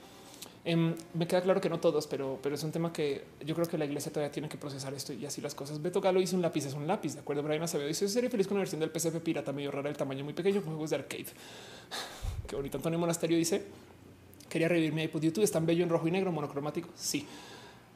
Em, 0.63 0.95
me 1.15 1.27
queda 1.27 1.41
claro 1.41 1.59
que 1.59 1.69
no 1.69 1.79
todos, 1.79 2.05
pero, 2.05 2.39
pero 2.41 2.53
es 2.53 2.63
un 2.63 2.71
tema 2.71 2.93
que 2.93 3.23
yo 3.43 3.55
creo 3.55 3.67
que 3.67 3.77
la 3.77 3.85
iglesia 3.85 4.11
todavía 4.11 4.31
tiene 4.31 4.47
que 4.47 4.57
procesar 4.57 4.93
esto 4.93 5.11
y 5.13 5.25
así 5.25 5.41
las 5.41 5.55
cosas. 5.55 5.81
Beto 5.81 6.01
Galo 6.01 6.21
hizo 6.21 6.35
un 6.35 6.41
lápiz, 6.41 6.65
es 6.65 6.73
un 6.73 6.85
lápiz, 6.85 7.15
de 7.15 7.21
acuerdo. 7.21 7.41
Brian 7.41 7.63
Acevedo 7.63 7.87
dice: 7.87 8.07
Sería 8.07 8.29
feliz 8.29 8.47
con 8.47 8.55
una 8.55 8.61
versión 8.61 8.79
del 8.79 8.91
PCP 8.91 9.23
pirata 9.23 9.51
medio 9.53 9.71
rara, 9.71 9.89
el 9.89 9.97
tamaño 9.97 10.23
muy 10.23 10.33
pequeño, 10.33 10.61
juegos 10.61 10.91
de 10.91 10.97
arcade. 10.97 11.25
Qué 12.47 12.55
bonito. 12.55 12.77
Antonio 12.77 12.99
Monasterio 12.99 13.37
dice: 13.37 13.65
Quería 14.51 14.67
revivir 14.67 14.91
mi 14.91 15.03
iPod 15.03 15.21
YouTube, 15.21 15.45
es 15.45 15.51
tan 15.51 15.65
bello 15.65 15.81
en 15.81 15.89
rojo 15.89 16.09
y 16.09 16.11
negro, 16.11 16.29
monocromático. 16.33 16.89
Sí, 16.93 17.25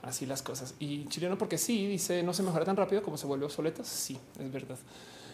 así 0.03 0.26
las 0.26 0.41
cosas. 0.41 0.73
Y 0.80 1.06
chileno, 1.10 1.38
porque 1.38 1.57
sí, 1.57 1.86
dice: 1.86 2.23
No 2.23 2.34
se 2.34 2.44
mejora 2.44 2.64
tan 2.64 2.77
rápido 2.77 3.03
como 3.03 3.18
se 3.18 3.27
vuelve 3.27 3.44
obsoleto. 3.44 3.84
Sí, 3.84 4.18
es 4.40 4.52
verdad. 4.53 4.77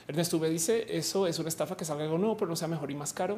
Ernesto 0.07 0.38
V 0.38 0.49
dice: 0.49 0.98
Eso 0.98 1.27
es 1.27 1.38
una 1.38 1.49
estafa 1.49 1.77
que 1.77 1.85
salga 1.85 2.06
algo 2.06 2.18
nuevo, 2.18 2.35
pero 2.38 2.49
no 2.49 2.56
sea 2.56 2.68
mejor 2.68 2.89
y 2.89 2.95
más 2.95 3.14
caro 3.14 3.38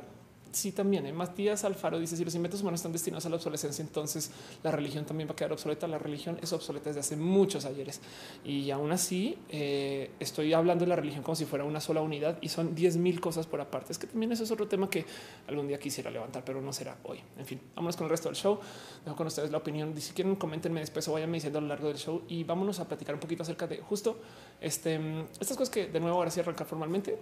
sí 0.54 0.72
también. 0.72 1.06
¿eh? 1.06 1.14
Matías 1.14 1.64
Alfaro 1.64 2.00
dice 2.00 2.16
si 2.16 2.24
los 2.24 2.34
inventos 2.36 2.62
humanos 2.62 2.80
están 2.80 2.92
destinados 2.92 3.26
a 3.26 3.30
la 3.30 3.36
obsolescencia, 3.36 3.84
entonces 3.84 4.32
la 4.64 4.72
religión 4.72 5.06
también 5.06 5.28
va 5.28 5.34
a 5.34 5.36
quedar 5.36 5.52
obsoleta. 5.52 5.88
La 5.88 5.98
religión 5.98 6.38
es 6.42 6.54
obsoleta 6.54 6.90
desde 6.90 7.02
hace 7.02 7.16
muchos 7.16 7.66
ayeres 7.66 8.02
y 8.44 8.70
aún 8.72 8.92
así 8.92 9.38
eh, 9.50 10.12
estoy 10.20 10.54
hablando 10.54 10.86
de 10.86 10.90
la 10.90 10.96
religión 10.96 11.24
como 11.24 11.36
si 11.36 11.46
fuera 11.46 11.66
una 11.66 11.80
sola 11.80 12.02
unidad 12.02 12.38
y 12.42 12.50
son 12.50 12.76
10 12.76 12.98
mil 12.98 13.20
cosas 13.20 13.48
por 13.48 13.62
aparte. 13.62 13.92
Es 13.92 13.98
que 13.98 14.08
también 14.08 14.32
eso 14.32 14.44
es 14.44 14.52
otro 14.52 14.68
tema 14.68 14.90
que 14.90 15.06
algún 15.48 15.68
día 15.68 15.80
quisiera 15.80 16.10
levantar, 16.10 16.44
pero 16.46 16.62
no 16.62 16.72
será 16.74 16.98
hoy. 17.04 17.20
En 17.38 17.46
fin, 17.46 17.60
vámonos 17.76 17.98
con 17.98 18.06
el 18.06 18.12
resto 18.12 18.30
del 18.30 18.36
show. 18.36 18.60
Dejo 19.04 19.16
con 19.16 19.28
ustedes 19.28 19.52
la 19.52 19.58
opinión. 19.58 20.00
Si 20.00 20.14
quieren, 20.14 20.36
comentenme 20.36 20.80
después 20.80 21.08
o 21.08 21.14
vayanme 21.14 21.38
diciendo 21.38 21.60
a 21.60 21.62
lo 21.62 21.68
largo 21.68 21.88
del 21.88 21.98
show 21.98 22.24
y 22.28 22.44
vámonos 22.44 22.80
a 22.80 22.88
platicar 22.88 23.16
un 23.16 23.22
poquito 23.22 23.44
acerca 23.44 23.68
de 23.68 23.78
justo 23.78 24.20
este, 24.62 25.00
estas 25.40 25.58
cosas 25.58 25.70
que 25.70 25.88
de 25.88 26.00
nuevo 26.00 26.18
ahora 26.18 26.32
sí 26.32 26.40
arrancar 26.40 26.68
formalmente 26.68 27.18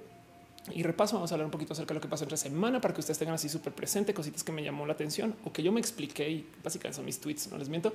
y 0.73 0.83
repaso, 0.83 1.15
vamos 1.15 1.31
a 1.31 1.35
hablar 1.35 1.45
un 1.45 1.51
poquito 1.51 1.73
acerca 1.73 1.89
de 1.89 1.95
lo 1.95 2.01
que 2.01 2.07
pasó 2.07 2.23
entre 2.23 2.37
semana 2.37 2.79
para 2.79 2.93
que 2.93 2.99
ustedes 2.99 3.17
tengan 3.17 3.33
así 3.33 3.49
súper 3.49 3.73
presente 3.73 4.13
cositas 4.13 4.43
que 4.43 4.51
me 4.51 4.63
llamó 4.63 4.85
la 4.85 4.93
atención 4.93 5.33
o 5.43 5.51
que 5.51 5.63
yo 5.63 5.71
me 5.71 5.79
expliqué 5.79 6.29
y 6.29 6.47
básicamente 6.63 6.97
son 6.97 7.05
mis 7.05 7.19
tweets, 7.19 7.49
no 7.51 7.57
les 7.57 7.67
miento. 7.67 7.93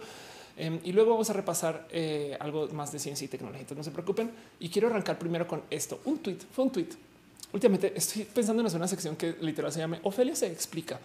Em, 0.56 0.80
y 0.82 0.92
luego 0.92 1.10
vamos 1.10 1.30
a 1.30 1.32
repasar 1.32 1.86
eh, 1.90 2.36
algo 2.40 2.66
más 2.68 2.90
de 2.90 2.98
ciencia 2.98 3.24
y 3.24 3.28
tecnología. 3.28 3.64
No 3.76 3.84
se 3.84 3.90
preocupen. 3.90 4.30
Y 4.58 4.68
quiero 4.68 4.88
arrancar 4.88 5.18
primero 5.18 5.46
con 5.46 5.62
esto. 5.70 6.00
Un 6.06 6.18
tweet, 6.18 6.38
fue 6.50 6.64
un 6.64 6.70
tweet. 6.72 6.88
Últimamente 7.52 7.92
estoy 7.94 8.24
pensando 8.24 8.62
en 8.62 8.66
hacer 8.66 8.78
una 8.78 8.88
sección 8.88 9.14
que 9.16 9.36
literal 9.40 9.70
se 9.72 9.78
llame 9.78 10.00
Ofelia 10.02 10.34
se 10.34 10.46
explica, 10.48 10.98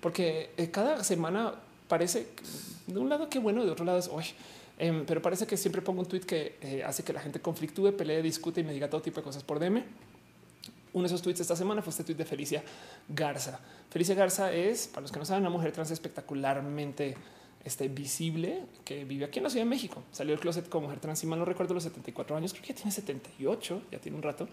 porque 0.00 0.50
eh, 0.56 0.70
cada 0.70 1.04
semana 1.04 1.54
parece 1.86 2.26
de 2.86 2.98
un 2.98 3.08
lado 3.08 3.28
que 3.28 3.38
bueno, 3.38 3.64
de 3.64 3.70
otro 3.70 3.84
lado 3.84 3.98
es 3.98 4.08
hoy. 4.08 4.24
Em, 4.78 5.06
pero 5.06 5.22
parece 5.22 5.46
que 5.46 5.56
siempre 5.56 5.82
pongo 5.82 6.00
un 6.00 6.06
tweet 6.06 6.22
que 6.22 6.56
eh, 6.60 6.82
hace 6.84 7.04
que 7.04 7.12
la 7.12 7.20
gente 7.20 7.40
conflictúe, 7.40 7.92
pelee, 7.96 8.22
discute 8.22 8.60
y 8.60 8.64
me 8.64 8.72
diga 8.72 8.90
todo 8.90 9.00
tipo 9.00 9.20
de 9.20 9.24
cosas 9.24 9.42
por 9.42 9.60
DM 9.60 9.84
uno 10.96 11.02
de 11.02 11.08
esos 11.08 11.20
tweets 11.20 11.40
esta 11.40 11.54
semana 11.54 11.82
fue 11.82 11.90
este 11.90 12.04
tweet 12.04 12.16
de 12.16 12.24
Felicia 12.24 12.64
Garza. 13.06 13.60
Felicia 13.90 14.14
Garza 14.14 14.50
es, 14.50 14.88
para 14.88 15.02
los 15.02 15.12
que 15.12 15.18
no 15.18 15.26
saben, 15.26 15.42
una 15.42 15.50
mujer 15.50 15.70
trans 15.70 15.90
espectacularmente 15.90 17.14
este, 17.62 17.88
visible 17.88 18.62
que 18.82 19.04
vive 19.04 19.26
aquí 19.26 19.38
en 19.38 19.42
la 19.42 19.50
Ciudad 19.50 19.66
de 19.66 19.68
México. 19.68 20.02
Salió 20.10 20.32
del 20.32 20.40
closet 20.40 20.70
como 20.70 20.86
mujer 20.86 21.00
trans, 21.00 21.22
y 21.22 21.26
mal 21.26 21.38
no 21.38 21.44
recuerdo 21.44 21.74
los 21.74 21.82
74 21.82 22.34
años, 22.34 22.54
creo 22.54 22.62
que 22.62 22.68
ya 22.68 22.76
tiene 22.76 22.92
78, 22.92 23.82
ya 23.92 23.98
tiene 23.98 24.16
un 24.16 24.22
rato. 24.22 24.48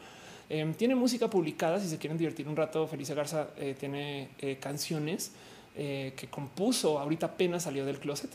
Em, 0.50 0.74
tiene 0.74 0.96
música 0.96 1.30
publicada, 1.30 1.80
si 1.80 1.88
se 1.88 1.98
quieren 1.98 2.18
divertir 2.18 2.46
un 2.50 2.58
rato, 2.58 2.88
Felicia 2.88 3.16
Garza 3.16 3.52
eh, 3.56 3.74
tiene 3.80 4.32
eh, 4.40 4.58
canciones 4.60 5.32
eh, 5.78 6.12
que 6.18 6.28
compuso, 6.28 7.00
ahorita 7.00 7.28
apenas 7.28 7.64
salió 7.64 7.86
del 7.86 8.00
closet. 8.00 8.32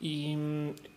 Y, 0.00 0.32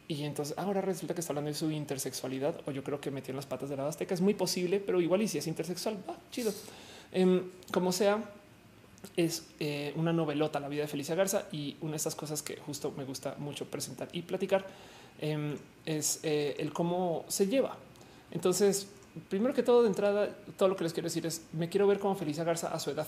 entonces 0.07 0.57
ahora 0.57 0.79
resulta 0.79 1.13
que 1.13 1.19
está 1.19 1.33
hablando 1.33 1.49
de 1.49 1.55
su 1.55 1.69
intersexualidad, 1.69 2.61
o 2.65 2.71
yo 2.71 2.83
creo 2.83 3.01
que 3.01 3.11
metió 3.11 3.31
en 3.31 3.35
las 3.35 3.45
patas 3.45 3.69
de 3.69 3.75
la 3.75 3.87
Azteca. 3.87 4.13
Es 4.13 4.21
muy 4.21 4.33
posible, 4.33 4.79
pero 4.79 5.01
igual 5.01 5.21
y 5.21 5.27
si 5.27 5.37
es 5.37 5.47
intersexual, 5.47 5.97
va 6.09 6.17
chido. 6.31 6.53
Em, 7.11 7.49
como 7.71 7.91
sea, 7.91 8.23
es 9.17 9.47
eh, 9.59 9.93
una 9.97 10.13
novelota, 10.13 10.59
La 10.59 10.69
vida 10.69 10.83
de 10.83 10.87
Felicia 10.87 11.15
Garza, 11.15 11.47
y 11.51 11.75
una 11.81 11.91
de 11.91 11.97
estas 11.97 12.15
cosas 12.15 12.41
que 12.41 12.57
justo 12.57 12.93
me 12.95 13.03
gusta 13.03 13.35
mucho 13.37 13.65
presentar 13.65 14.07
y 14.13 14.21
platicar 14.21 14.65
em, 15.19 15.57
es 15.85 16.19
eh, 16.23 16.55
el 16.59 16.71
cómo 16.71 17.25
se 17.27 17.47
lleva. 17.47 17.77
Entonces, 18.31 18.87
primero 19.29 19.53
que 19.53 19.63
todo, 19.63 19.81
de 19.81 19.89
entrada, 19.89 20.29
todo 20.57 20.69
lo 20.69 20.75
que 20.75 20.85
les 20.85 20.93
quiero 20.93 21.07
decir 21.07 21.25
es 21.25 21.41
me 21.51 21.69
quiero 21.69 21.87
ver 21.87 21.99
como 21.99 22.15
Felicia 22.15 22.43
Garza 22.43 22.69
a 22.69 22.79
su 22.79 22.91
edad 22.91 23.07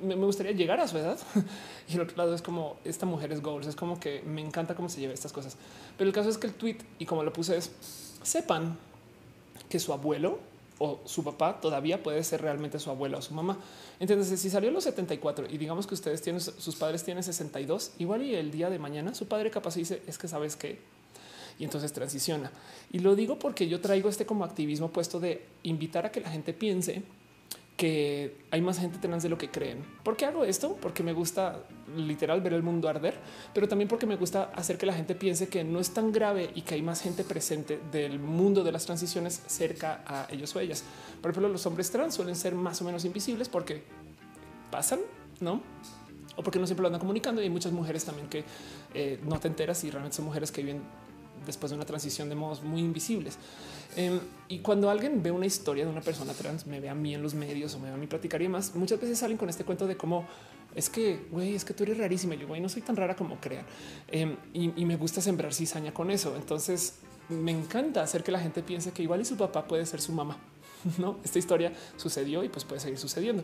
me, 0.00 0.14
gustaría 0.14 0.52
llegar 0.52 0.80
a 0.80 0.88
su 0.88 0.98
edad. 0.98 1.18
y 1.88 1.94
el 1.94 2.00
otro 2.00 2.16
lado 2.16 2.34
es 2.34 2.42
como 2.42 2.76
esta 2.84 3.06
mujer 3.06 3.32
es 3.32 3.42
goals. 3.42 3.66
Es 3.66 3.76
como 3.76 3.98
que 3.98 4.22
me 4.22 4.40
encanta 4.40 4.74
cómo 4.74 4.88
se 4.88 5.00
lleva 5.00 5.12
estas 5.12 5.32
cosas. 5.32 5.56
Pero 5.96 6.08
el 6.08 6.14
caso 6.14 6.28
es 6.28 6.38
que 6.38 6.46
el 6.46 6.54
tweet 6.54 6.78
y 6.98 7.06
como 7.06 7.22
lo 7.22 7.32
puse 7.32 7.56
es 7.56 7.70
sepan 8.22 8.76
que 9.68 9.78
su 9.78 9.92
abuelo 9.92 10.38
o 10.78 11.00
su 11.04 11.22
papá 11.22 11.60
todavía 11.60 12.02
puede 12.02 12.22
ser 12.24 12.42
realmente 12.42 12.78
su 12.78 12.90
abuela 12.90 13.18
o 13.18 13.22
su 13.22 13.34
mamá. 13.34 13.58
Entonces, 14.00 14.40
si 14.40 14.50
salió 14.50 14.70
a 14.70 14.72
los 14.72 14.84
74 14.84 15.46
y 15.48 15.58
digamos 15.58 15.86
que 15.86 15.94
ustedes 15.94 16.20
tienen, 16.22 16.40
sus 16.40 16.74
padres 16.76 17.04
tienen 17.04 17.22
62, 17.22 17.92
igual 17.98 18.22
y 18.22 18.34
el 18.34 18.50
día 18.50 18.70
de 18.70 18.78
mañana 18.78 19.14
su 19.14 19.26
padre 19.26 19.50
capaz 19.50 19.76
dice 19.76 20.02
es 20.06 20.18
que 20.18 20.28
sabes 20.28 20.56
que 20.56 20.78
y 21.58 21.64
entonces 21.64 21.92
transiciona. 21.92 22.50
Y 22.92 22.98
lo 22.98 23.14
digo 23.14 23.38
porque 23.38 23.68
yo 23.68 23.80
traigo 23.80 24.08
este 24.08 24.26
como 24.26 24.44
activismo 24.44 24.90
puesto 24.90 25.20
de 25.20 25.46
invitar 25.62 26.06
a 26.06 26.10
que 26.10 26.20
la 26.20 26.30
gente 26.30 26.52
piense 26.52 27.02
que 27.76 28.36
hay 28.52 28.60
más 28.60 28.78
gente 28.78 28.98
trans 28.98 29.22
de 29.22 29.28
lo 29.28 29.36
que 29.36 29.50
creen. 29.50 29.84
¿Por 30.04 30.16
qué 30.16 30.26
hago 30.26 30.44
esto? 30.44 30.76
Porque 30.80 31.02
me 31.02 31.12
gusta 31.12 31.64
literal 31.96 32.40
ver 32.40 32.52
el 32.52 32.62
mundo 32.62 32.88
arder, 32.88 33.18
pero 33.52 33.66
también 33.68 33.88
porque 33.88 34.06
me 34.06 34.16
gusta 34.16 34.50
hacer 34.54 34.78
que 34.78 34.86
la 34.86 34.92
gente 34.92 35.14
piense 35.14 35.48
que 35.48 35.64
no 35.64 35.80
es 35.80 35.90
tan 35.92 36.12
grave 36.12 36.50
y 36.54 36.62
que 36.62 36.74
hay 36.74 36.82
más 36.82 37.00
gente 37.02 37.24
presente 37.24 37.80
del 37.90 38.20
mundo 38.20 38.62
de 38.62 38.70
las 38.70 38.86
transiciones 38.86 39.42
cerca 39.46 40.04
a 40.06 40.28
ellos 40.30 40.54
o 40.54 40.60
ellas. 40.60 40.84
Por 41.20 41.32
ejemplo, 41.32 41.48
los 41.48 41.66
hombres 41.66 41.90
trans 41.90 42.14
suelen 42.14 42.36
ser 42.36 42.54
más 42.54 42.80
o 42.80 42.84
menos 42.84 43.04
invisibles 43.04 43.48
porque 43.48 43.82
pasan, 44.70 45.00
¿no? 45.40 45.60
O 46.36 46.42
porque 46.42 46.58
no 46.58 46.66
siempre 46.66 46.82
lo 46.82 46.88
andan 46.88 47.00
comunicando 47.00 47.40
y 47.40 47.44
hay 47.44 47.50
muchas 47.50 47.72
mujeres 47.72 48.04
también 48.04 48.28
que 48.28 48.44
eh, 48.94 49.18
no 49.24 49.38
te 49.40 49.48
enteras 49.48 49.82
y 49.84 49.90
realmente 49.90 50.16
son 50.16 50.24
mujeres 50.26 50.52
que 50.52 50.62
viven 50.62 50.82
después 51.46 51.70
de 51.70 51.76
una 51.76 51.84
transición 51.84 52.28
de 52.28 52.34
modos 52.34 52.62
muy 52.62 52.80
invisibles. 52.80 53.38
Em, 53.96 54.18
y 54.48 54.58
cuando 54.58 54.90
alguien 54.90 55.22
ve 55.22 55.30
una 55.30 55.46
historia 55.46 55.84
de 55.84 55.90
una 55.90 56.00
persona 56.00 56.32
trans, 56.32 56.66
me 56.66 56.80
ve 56.80 56.88
a 56.88 56.94
mí 56.94 57.14
en 57.14 57.22
los 57.22 57.34
medios 57.34 57.74
o 57.74 57.78
me 57.78 57.88
ve 57.88 57.94
a 57.94 57.96
mí 57.96 58.06
platicar 58.06 58.42
y 58.42 58.48
más, 58.48 58.74
muchas 58.74 59.00
veces 59.00 59.18
salen 59.18 59.36
con 59.36 59.48
este 59.48 59.64
cuento 59.64 59.86
de 59.86 59.96
cómo 59.96 60.26
es 60.74 60.90
que, 60.90 61.26
güey, 61.30 61.54
es 61.54 61.64
que 61.64 61.72
tú 61.72 61.84
eres 61.84 61.98
rarísima. 61.98 62.34
Y 62.34 62.38
yo, 62.38 62.48
güey, 62.48 62.60
no 62.60 62.68
soy 62.68 62.82
tan 62.82 62.96
rara 62.96 63.14
como 63.14 63.36
crean. 63.36 63.64
Em, 64.08 64.36
y, 64.52 64.84
me 64.84 64.96
gusta 64.96 65.20
sembrar 65.20 65.54
cizaña 65.54 65.94
con 65.94 66.10
eso. 66.10 66.34
Entonces, 66.36 66.98
me 67.28 67.52
encanta 67.52 68.02
hacer 68.02 68.22
que 68.22 68.32
la 68.32 68.40
gente 68.40 68.62
piense 68.62 68.92
que 68.92 69.02
igual 69.02 69.20
y 69.20 69.24
su 69.24 69.36
papá 69.36 69.66
puede 69.66 69.86
ser 69.86 70.00
su 70.00 70.12
mamá. 70.12 70.36
No, 70.98 71.18
esta 71.24 71.38
historia 71.38 71.72
sucedió 71.96 72.44
y 72.44 72.50
pues 72.50 72.66
puede 72.66 72.78
seguir 72.78 72.98
sucediendo. 72.98 73.42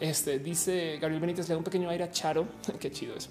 Este 0.00 0.38
dice 0.38 0.96
Gabriel 0.98 1.20
Benítez, 1.20 1.46
le 1.46 1.54
da 1.54 1.58
un 1.58 1.64
pequeño 1.64 1.90
aire 1.90 2.04
a 2.04 2.10
Charo. 2.10 2.46
Qué 2.80 2.90
chido 2.90 3.14
eso. 3.14 3.28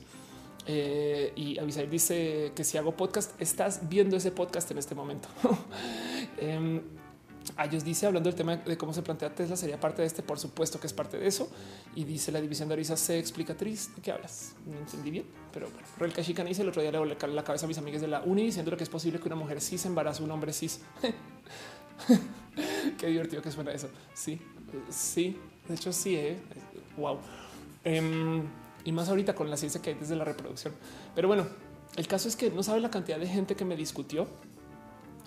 Eh, 0.71 1.33
y 1.35 1.59
dice 1.89 2.51
que 2.55 2.63
si 2.63 2.77
hago 2.77 2.95
podcast, 2.95 3.31
estás 3.41 3.89
viendo 3.89 4.15
ese 4.17 4.29
podcast 4.29 4.69
en 4.69 4.77
este 4.77 4.93
momento. 4.93 5.27
eh, 6.37 6.81
ellos 7.63 7.83
dice 7.83 8.05
hablando 8.05 8.29
del 8.29 8.37
tema 8.37 8.55
de 8.57 8.77
cómo 8.77 8.93
se 8.93 9.01
plantea 9.01 9.33
Tesla 9.33 9.55
sería 9.55 9.79
parte 9.79 10.03
de 10.03 10.07
este, 10.07 10.21
por 10.21 10.37
supuesto 10.37 10.79
que 10.79 10.85
es 10.85 10.93
parte 10.93 11.17
de 11.17 11.27
eso. 11.27 11.49
Y 11.95 12.03
dice 12.03 12.31
la 12.31 12.39
división 12.39 12.69
de 12.69 12.75
Arisa 12.75 12.95
se 12.97 13.17
explicatriz. 13.17 13.95
¿De 13.95 14.03
qué 14.03 14.11
hablas? 14.11 14.53
No 14.67 14.77
entendí 14.77 15.09
bien, 15.09 15.25
pero 15.51 15.71
bueno. 15.71 15.87
Roel 15.97 16.13
Kashika 16.13 16.43
dice 16.43 16.61
el 16.61 16.69
otro 16.69 16.83
día 16.83 16.91
le 16.91 16.99
volé 16.99 17.17
la 17.29 17.43
cabeza 17.43 17.65
a 17.65 17.67
mis 17.67 17.79
amigas 17.79 18.01
de 18.01 18.07
la 18.07 18.21
uni 18.21 18.43
diciendo 18.43 18.77
que 18.77 18.83
es 18.83 18.89
posible 18.89 19.19
que 19.19 19.25
una 19.25 19.37
mujer 19.37 19.61
cis 19.61 19.87
embarace 19.87 20.21
a 20.21 20.25
un 20.25 20.31
hombre 20.31 20.53
cis. 20.53 20.81
qué 22.99 23.07
divertido 23.07 23.41
que 23.41 23.51
suena 23.51 23.71
eso. 23.71 23.89
Sí, 24.13 24.39
sí, 24.89 25.35
de 25.67 25.73
hecho 25.73 25.91
sí, 25.91 26.15
eh. 26.15 26.37
wow. 26.95 27.17
Y 28.89 28.91
más 28.91 29.07
ahorita 29.07 29.35
con 29.35 29.51
la 29.51 29.55
ciencia 29.55 29.79
que 29.83 29.91
hay 29.91 29.95
desde 29.97 30.15
la 30.15 30.25
reproducción. 30.25 30.73
Pero 31.13 31.27
bueno, 31.27 31.45
el 31.95 32.07
caso 32.07 32.27
es 32.27 32.35
que 32.35 32.49
no 32.49 32.63
sabe 32.63 32.79
la 32.79 32.89
cantidad 32.89 33.19
de 33.19 33.27
gente 33.27 33.55
que 33.55 33.63
me 33.63 33.75
discutió. 33.75 34.25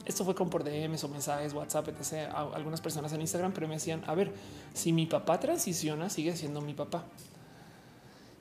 Esto 0.05 0.24
fue 0.24 0.34
con 0.34 0.51
por 0.51 0.64
DMs 0.64 1.05
o 1.05 1.09
mensajes, 1.09 1.55
WhatsApp, 1.55 1.86
etc. 1.90 2.28
Algunas 2.34 2.80
personas 2.80 3.12
en 3.12 3.20
Instagram, 3.20 3.52
pero 3.52 3.68
me 3.68 3.74
decían, 3.74 4.02
a 4.09 4.16
ver, 4.16 4.32
si 4.74 4.93
mi 4.93 5.06
papá 5.06 5.39
transiciona, 5.39 6.10
sigue 6.10 6.36
siendo 6.36 6.60
mi 6.60 6.74
papá. 6.74 7.05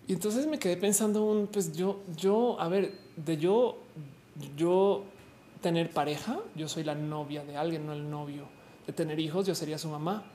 Y 0.07 0.13
entonces 0.13 0.47
me 0.47 0.57
quedé 0.57 0.75
pensando, 0.75 1.23
un, 1.23 1.45
pues 1.45 1.71
yo, 1.73 1.99
yo, 2.17 2.59
a 2.59 2.67
ver, 2.67 2.91
de 3.15 3.37
yo, 3.37 3.77
yo 4.57 5.03
tener 5.61 5.91
pareja, 5.91 6.39
yo 6.55 6.67
soy 6.67 6.83
la 6.83 6.95
novia 6.95 7.45
de 7.45 7.57
alguien, 7.57 7.85
no 7.85 7.93
el 7.93 8.09
novio. 8.09 8.47
De 8.87 8.93
tener 8.93 9.19
hijos, 9.19 9.45
yo 9.45 9.53
sería 9.53 9.77
su 9.77 9.87
mamá 9.87 10.25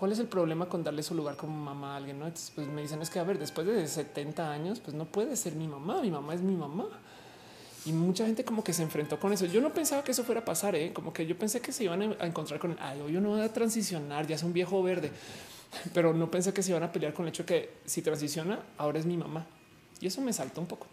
¿Cuál 0.00 0.12
es 0.12 0.18
el 0.18 0.28
problema 0.28 0.66
con 0.66 0.82
darle 0.82 1.02
su 1.02 1.14
lugar 1.14 1.36
como 1.36 1.54
mamá 1.54 1.92
a 1.92 1.96
alguien? 1.98 2.18
¿no? 2.18 2.24
pues 2.54 2.66
me 2.68 2.80
dicen 2.80 3.02
es 3.02 3.10
que 3.10 3.18
a 3.18 3.22
ver, 3.22 3.38
después 3.38 3.66
de 3.66 3.86
70 3.86 4.50
años, 4.50 4.80
pues 4.80 4.96
no 4.96 5.04
puede 5.04 5.36
ser 5.36 5.54
mi 5.56 5.68
mamá. 5.68 6.00
Mi 6.00 6.10
mamá 6.10 6.32
es 6.32 6.40
mi 6.40 6.54
mamá. 6.54 6.88
Y 7.84 7.92
mucha 7.92 8.24
gente 8.24 8.42
como 8.42 8.64
que 8.64 8.72
se 8.72 8.82
enfrentó 8.82 9.20
con 9.20 9.30
eso. 9.34 9.44
Yo 9.44 9.60
no 9.60 9.74
pensaba 9.74 10.02
que 10.02 10.12
eso 10.12 10.24
fuera 10.24 10.40
a 10.40 10.44
pasar, 10.46 10.74
¿eh? 10.74 10.94
como 10.94 11.12
que 11.12 11.26
yo 11.26 11.36
pensé 11.36 11.60
que 11.60 11.70
se 11.70 11.84
iban 11.84 12.16
a 12.18 12.26
encontrar 12.26 12.58
con, 12.58 12.78
ay, 12.80 12.98
yo 13.12 13.20
no 13.20 13.28
voy 13.28 13.42
a 13.42 13.52
transicionar, 13.52 14.26
ya 14.26 14.36
es 14.36 14.42
un 14.42 14.54
viejo 14.54 14.82
verde, 14.82 15.12
pero 15.92 16.14
no 16.14 16.30
pensé 16.30 16.54
que 16.54 16.62
se 16.62 16.70
iban 16.70 16.82
a 16.82 16.90
pelear 16.90 17.12
con 17.12 17.26
el 17.26 17.28
hecho 17.28 17.42
de 17.42 17.46
que 17.46 17.70
si 17.84 18.00
transiciona, 18.00 18.58
ahora 18.78 18.98
es 18.98 19.04
mi 19.04 19.18
mamá. 19.18 19.44
Y 20.00 20.06
eso 20.06 20.22
me 20.22 20.32
saltó 20.32 20.62
un 20.62 20.66
poco. 20.66 20.86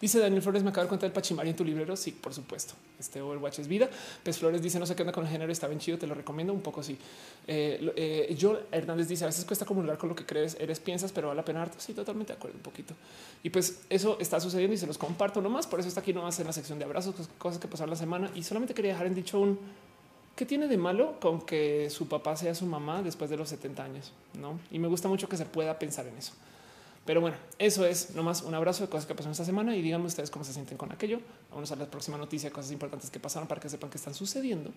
Dice 0.00 0.18
Daniel 0.18 0.40
Flores, 0.40 0.62
me 0.62 0.70
acabo 0.70 0.84
de 0.84 0.88
cuenta 0.88 1.06
del 1.06 1.12
Pachimari 1.12 1.50
en 1.50 1.56
tu 1.56 1.64
librero. 1.64 1.96
Sí, 1.96 2.12
por 2.12 2.32
supuesto. 2.32 2.74
Este 2.98 3.20
Overwatch 3.20 3.58
es 3.58 3.68
vida. 3.68 3.88
Pez 4.22 4.38
Flores 4.38 4.62
dice, 4.62 4.78
no 4.78 4.86
sé 4.86 4.96
qué 4.96 5.02
onda 5.02 5.12
con 5.12 5.24
el 5.24 5.30
género, 5.30 5.52
está 5.52 5.66
bien 5.66 5.78
chido, 5.78 5.98
te 5.98 6.06
lo 6.06 6.14
recomiendo 6.14 6.52
un 6.52 6.62
poco. 6.62 6.82
Sí. 6.82 6.96
Eh, 7.46 7.92
eh, 7.96 8.34
yo 8.38 8.60
Hernández 8.72 9.08
dice, 9.08 9.24
a 9.24 9.26
veces 9.26 9.44
cuesta 9.44 9.66
comulgar 9.66 9.98
con 9.98 10.08
lo 10.08 10.14
que 10.14 10.24
crees, 10.24 10.56
eres, 10.58 10.80
piensas, 10.80 11.12
pero 11.12 11.28
vale 11.28 11.38
la 11.38 11.44
pena 11.44 11.62
harto. 11.62 11.78
Sí, 11.78 11.92
totalmente 11.92 12.32
de 12.32 12.38
acuerdo 12.38 12.56
un 12.56 12.62
poquito. 12.62 12.94
Y 13.42 13.50
pues 13.50 13.82
eso 13.90 14.16
está 14.20 14.40
sucediendo 14.40 14.74
y 14.74 14.78
se 14.78 14.86
los 14.86 14.96
comparto 14.96 15.42
nomás. 15.42 15.66
Por 15.66 15.80
eso 15.80 15.88
está 15.88 16.00
aquí 16.00 16.12
nomás 16.12 16.38
en 16.40 16.46
la 16.46 16.52
sección 16.52 16.78
de 16.78 16.86
abrazos, 16.86 17.14
cosas 17.38 17.60
que 17.60 17.68
pasaron 17.68 17.90
la 17.90 17.96
semana. 17.96 18.30
Y 18.34 18.42
solamente 18.42 18.72
quería 18.74 18.92
dejar 18.92 19.06
en 19.06 19.14
dicho 19.14 19.38
un 19.38 19.58
¿qué 20.40 20.46
tiene 20.46 20.68
de 20.68 20.78
malo 20.78 21.20
con 21.20 21.42
que 21.42 21.90
su 21.90 22.08
papá 22.08 22.34
sea 22.34 22.54
su 22.54 22.64
mamá 22.64 23.02
después 23.02 23.28
de 23.28 23.36
los 23.36 23.50
70 23.50 23.84
años? 23.84 24.12
No, 24.40 24.58
y 24.70 24.78
me 24.78 24.88
gusta 24.88 25.06
mucho 25.06 25.28
que 25.28 25.36
se 25.36 25.44
pueda 25.44 25.78
pensar 25.78 26.06
en 26.06 26.16
eso. 26.16 26.32
Pero 27.04 27.20
bueno, 27.20 27.36
eso 27.58 27.86
es 27.86 28.14
nomás 28.14 28.42
un 28.42 28.54
abrazo 28.54 28.84
de 28.84 28.90
cosas 28.90 29.06
que 29.06 29.14
pasaron 29.14 29.32
esta 29.32 29.44
semana 29.44 29.74
y 29.74 29.82
díganme 29.82 30.06
ustedes 30.06 30.30
cómo 30.30 30.44
se 30.44 30.52
sienten 30.52 30.76
con 30.76 30.92
aquello. 30.92 31.20
Vamos 31.50 31.72
a 31.72 31.76
la 31.76 31.86
próxima 31.86 32.18
noticia, 32.18 32.50
cosas 32.50 32.72
importantes 32.72 33.10
que 33.10 33.18
pasaron 33.18 33.48
para 33.48 33.60
que 33.60 33.68
sepan 33.68 33.90
que 33.90 33.96
están 33.96 34.14
sucediendo. 34.14 34.70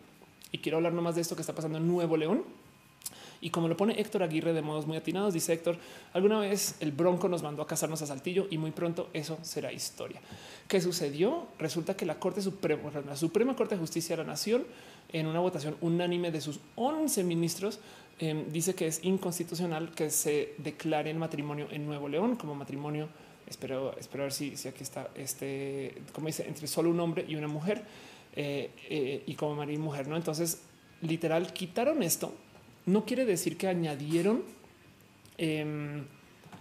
Y 0.51 0.59
quiero 0.59 0.77
hablar 0.77 0.93
nomás 0.93 1.15
de 1.15 1.21
esto 1.21 1.35
que 1.35 1.41
está 1.41 1.53
pasando 1.53 1.77
en 1.77 1.87
Nuevo 1.87 2.15
León. 2.15 2.43
Y 3.43 3.49
como 3.49 3.67
lo 3.67 3.75
pone 3.75 3.99
Héctor 3.99 4.23
Aguirre 4.23 4.53
de 4.53 4.61
modos 4.61 4.87
muy 4.87 4.95
atinados, 4.95 5.33
dice 5.33 5.51
Héctor, 5.51 5.77
alguna 6.13 6.39
vez 6.39 6.77
el 6.79 6.93
Bronco 6.93 7.27
nos 7.27 7.43
mandó 7.43 7.61
a 7.61 7.67
casarnos 7.67 8.01
a 8.01 8.07
Saltillo 8.07 8.47
y 8.49 8.57
muy 8.57 8.71
pronto 8.71 9.09
eso 9.11 9.37
será 9.41 9.73
historia. 9.73 10.21
¿Qué 10.69 10.79
sucedió? 10.79 11.47
Resulta 11.59 11.97
que 11.97 12.05
la 12.05 12.19
Corte 12.19 12.41
Suprema, 12.41 12.89
la 13.05 13.17
Suprema 13.17 13.53
Corte 13.53 13.75
de 13.75 13.81
Justicia 13.81 14.15
de 14.15 14.23
la 14.23 14.29
Nación, 14.29 14.63
en 15.11 15.27
una 15.27 15.41
votación 15.41 15.75
unánime 15.81 16.31
de 16.31 16.39
sus 16.39 16.61
11 16.75 17.25
ministros, 17.25 17.79
Em, 18.19 18.49
dice 18.51 18.75
que 18.75 18.87
es 18.87 19.03
inconstitucional 19.03 19.91
que 19.91 20.09
se 20.09 20.53
declare 20.57 21.09
el 21.09 21.17
matrimonio 21.17 21.67
en 21.71 21.85
Nuevo 21.85 22.07
León 22.07 22.35
como 22.35 22.53
matrimonio. 22.53 23.09
Espero, 23.47 23.97
espero 23.97 24.23
ver 24.23 24.33
si, 24.33 24.55
si 24.55 24.67
aquí 24.67 24.83
está 24.83 25.09
este, 25.15 25.95
como 26.13 26.27
dice, 26.27 26.47
entre 26.47 26.67
solo 26.67 26.89
un 26.89 26.99
hombre 26.99 27.25
y 27.27 27.35
una 27.35 27.47
mujer 27.47 27.83
eh, 28.35 28.69
eh, 28.89 29.23
y 29.25 29.33
como 29.35 29.55
marido 29.55 29.79
y 29.79 29.83
mujer. 29.83 30.07
No, 30.07 30.15
entonces 30.15 30.61
literal 31.01 31.53
quitaron 31.53 32.03
esto. 32.03 32.33
No 32.85 33.05
quiere 33.05 33.25
decir 33.25 33.57
que 33.57 33.67
añadieron 33.67 34.43
em, 35.37 36.03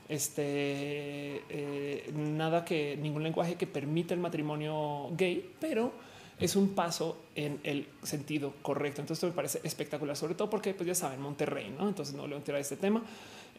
este 0.09 1.43
eh, 1.49 2.13
nada 2.15 2.65
que 2.65 2.97
ningún 2.97 3.23
lenguaje 3.23 3.57
que 3.57 3.67
permita 3.67 4.15
el 4.15 4.21
matrimonio 4.21 5.11
gay, 5.17 5.51
pero 5.61 5.93
es 6.43 6.57
un 6.57 6.71
paso 6.71 7.17
en 7.35 7.61
el 7.63 7.87
sentido 8.03 8.55
correcto. 8.63 9.01
Entonces 9.01 9.19
esto 9.19 9.27
me 9.29 9.33
parece 9.33 9.61
espectacular, 9.63 10.17
sobre 10.17 10.35
todo 10.35 10.51
porque 10.51 10.75
pues 10.75 10.87
ya 10.87 10.95
saben 10.95 11.21
Monterrey, 11.21 11.75
¿no? 11.79 11.89
Entonces 11.89 12.15
no 12.15 12.27
le 12.27 12.37
voy 12.37 12.55
a 12.55 12.59
este 12.59 12.77
tema. 12.77 13.03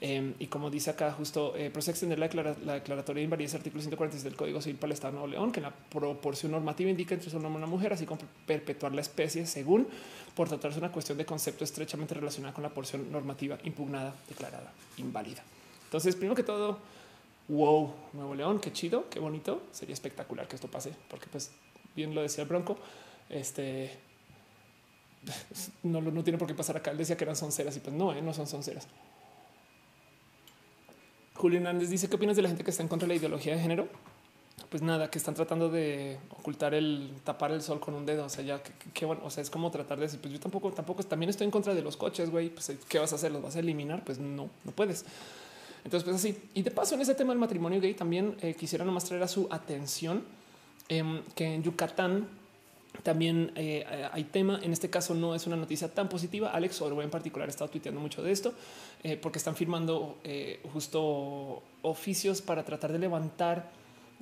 Em, 0.01 0.33
y 0.37 0.47
como 0.47 0.69
dice 0.69 0.89
acá, 0.89 1.13
justo 1.13 1.55
eh, 1.55 1.69
procede 1.69 1.91
extender 1.91 2.19
la, 2.19 2.27
declaratoria 2.73 3.21
de 3.21 3.23
invalidez 3.23 3.55
artículo 3.55 3.81
146 3.81 4.23
del 4.23 4.35
Código 4.35 4.61
Civil 4.61 4.77
para 4.77 4.87
el 4.87 4.93
Estado 4.95 5.13
de 5.13 5.19
Nuevo 5.19 5.31
León, 5.31 5.51
que 5.51 5.61
la 5.61 5.71
proporción 5.71 6.51
normativa 6.51 6.89
indica 6.89 7.15
entre 7.15 7.29
un 7.29 7.45
hombre 7.45 7.61
y 7.61 7.63
una 7.63 7.67
mujer, 7.67 7.93
así 7.93 8.05
como 8.05 8.19
perpetuar 8.45 8.93
la 8.93 8.99
especie 8.99 9.45
según 9.45 9.87
por 10.35 10.49
tratarse 10.49 10.77
una 10.77 10.91
cuestión 10.91 11.17
de 11.17 11.25
concepto 11.25 11.63
estrechamente 11.63 12.13
relacionada 12.15 12.53
con 12.53 12.63
la 12.63 12.69
porción 12.69 13.09
normativa 13.11 13.57
impugnada, 13.63 14.13
declarada 14.27 14.73
inválida. 14.97 15.41
Entonces, 15.85 16.15
primero 16.15 16.35
que 16.35 16.43
todo, 16.43 16.79
wow, 17.47 17.93
Nuevo 18.11 18.35
León, 18.35 18.59
qué 18.59 18.73
chido, 18.73 19.05
qué 19.09 19.19
bonito. 19.19 19.61
Sería 19.71 19.93
espectacular 19.93 20.47
que 20.47 20.55
esto 20.55 20.67
pase, 20.67 20.91
porque 21.07 21.27
pues 21.31 21.51
bien 21.95 22.13
lo 22.15 22.21
decía 22.21 22.43
el 22.43 22.49
Bronco, 22.49 22.77
este 23.29 23.91
no, 25.83 26.01
no 26.01 26.23
tiene 26.23 26.37
por 26.37 26.47
qué 26.47 26.53
pasar 26.53 26.77
acá. 26.77 26.91
Él 26.91 26.97
decía 26.97 27.17
que 27.17 27.23
eran 27.23 27.35
sonceras 27.35 27.75
y 27.77 27.79
pues 27.79 27.95
no, 27.95 28.13
¿eh? 28.13 28.21
no 28.21 28.33
son 28.33 28.47
sonceras. 28.47 28.87
Julio 31.35 31.57
Hernández 31.57 31.89
dice 31.89 32.09
qué 32.09 32.15
opinas 32.15 32.35
de 32.35 32.41
la 32.41 32.49
gente 32.49 32.63
que 32.63 32.71
está 32.71 32.83
en 32.83 32.89
contra 32.89 33.07
de 33.07 33.13
la 33.13 33.19
ideología 33.19 33.55
de 33.55 33.61
género. 33.61 33.87
Pues 34.69 34.81
nada, 34.81 35.09
que 35.11 35.19
están 35.19 35.35
tratando 35.35 35.69
de 35.69 36.17
ocultar 36.29 36.73
el 36.73 37.11
tapar 37.23 37.51
el 37.51 37.61
sol 37.61 37.79
con 37.79 37.93
un 37.93 38.05
dedo. 38.05 38.25
O 38.25 38.29
sea, 38.29 38.43
ya 38.43 38.61
que 38.93 39.05
bueno, 39.05 39.21
o 39.23 39.29
sea, 39.29 39.41
es 39.43 39.49
como 39.49 39.69
tratar 39.69 39.97
de 39.97 40.05
decir, 40.05 40.19
pues 40.19 40.33
yo 40.33 40.39
tampoco, 40.39 40.71
tampoco 40.71 41.03
también 41.03 41.29
estoy 41.29 41.45
en 41.45 41.51
contra 41.51 41.75
de 41.75 41.81
los 41.81 41.95
coches, 41.95 42.29
güey. 42.29 42.49
Pues 42.49 42.71
qué 42.87 42.99
vas 42.99 43.11
a 43.11 43.15
hacer? 43.15 43.31
¿Los 43.31 43.41
vas 43.41 43.55
a 43.55 43.59
eliminar? 43.59 44.03
Pues 44.03 44.19
no, 44.19 44.49
no 44.63 44.71
puedes. 44.71 45.05
Entonces, 45.83 46.03
pues 46.03 46.15
así. 46.15 46.49
Y 46.53 46.63
de 46.63 46.71
paso, 46.71 46.95
en 46.95 47.01
ese 47.01 47.13
tema 47.13 47.33
del 47.33 47.39
matrimonio 47.39 47.79
gay, 47.81 47.93
también 47.93 48.35
eh, 48.41 48.55
quisiera 48.55 48.85
nomás 48.85 49.05
traer 49.05 49.21
a 49.23 49.27
su 49.27 49.47
atención 49.51 50.23
Em, 50.89 51.21
que 51.35 51.45
en 51.45 51.63
Yucatán 51.63 52.27
también 53.01 53.51
eh, 53.55 53.85
hay 54.11 54.25
tema. 54.25 54.59
En 54.61 54.71
este 54.71 54.89
caso 54.89 55.15
no 55.15 55.33
es 55.33 55.47
una 55.47 55.55
noticia 55.55 55.87
tan 55.93 56.09
positiva. 56.09 56.51
Alex 56.51 56.81
Orwell 56.81 57.05
en 57.05 57.11
particular 57.11 57.47
ha 57.47 57.51
estado 57.51 57.71
tuiteando 57.71 57.99
mucho 57.99 58.21
de 58.21 58.31
esto 58.31 58.53
eh, 59.03 59.17
porque 59.17 59.39
están 59.39 59.55
firmando 59.55 60.19
eh, 60.23 60.61
justo 60.71 61.63
oficios 61.81 62.41
para 62.41 62.63
tratar 62.63 62.91
de 62.91 62.99
levantar 62.99 63.71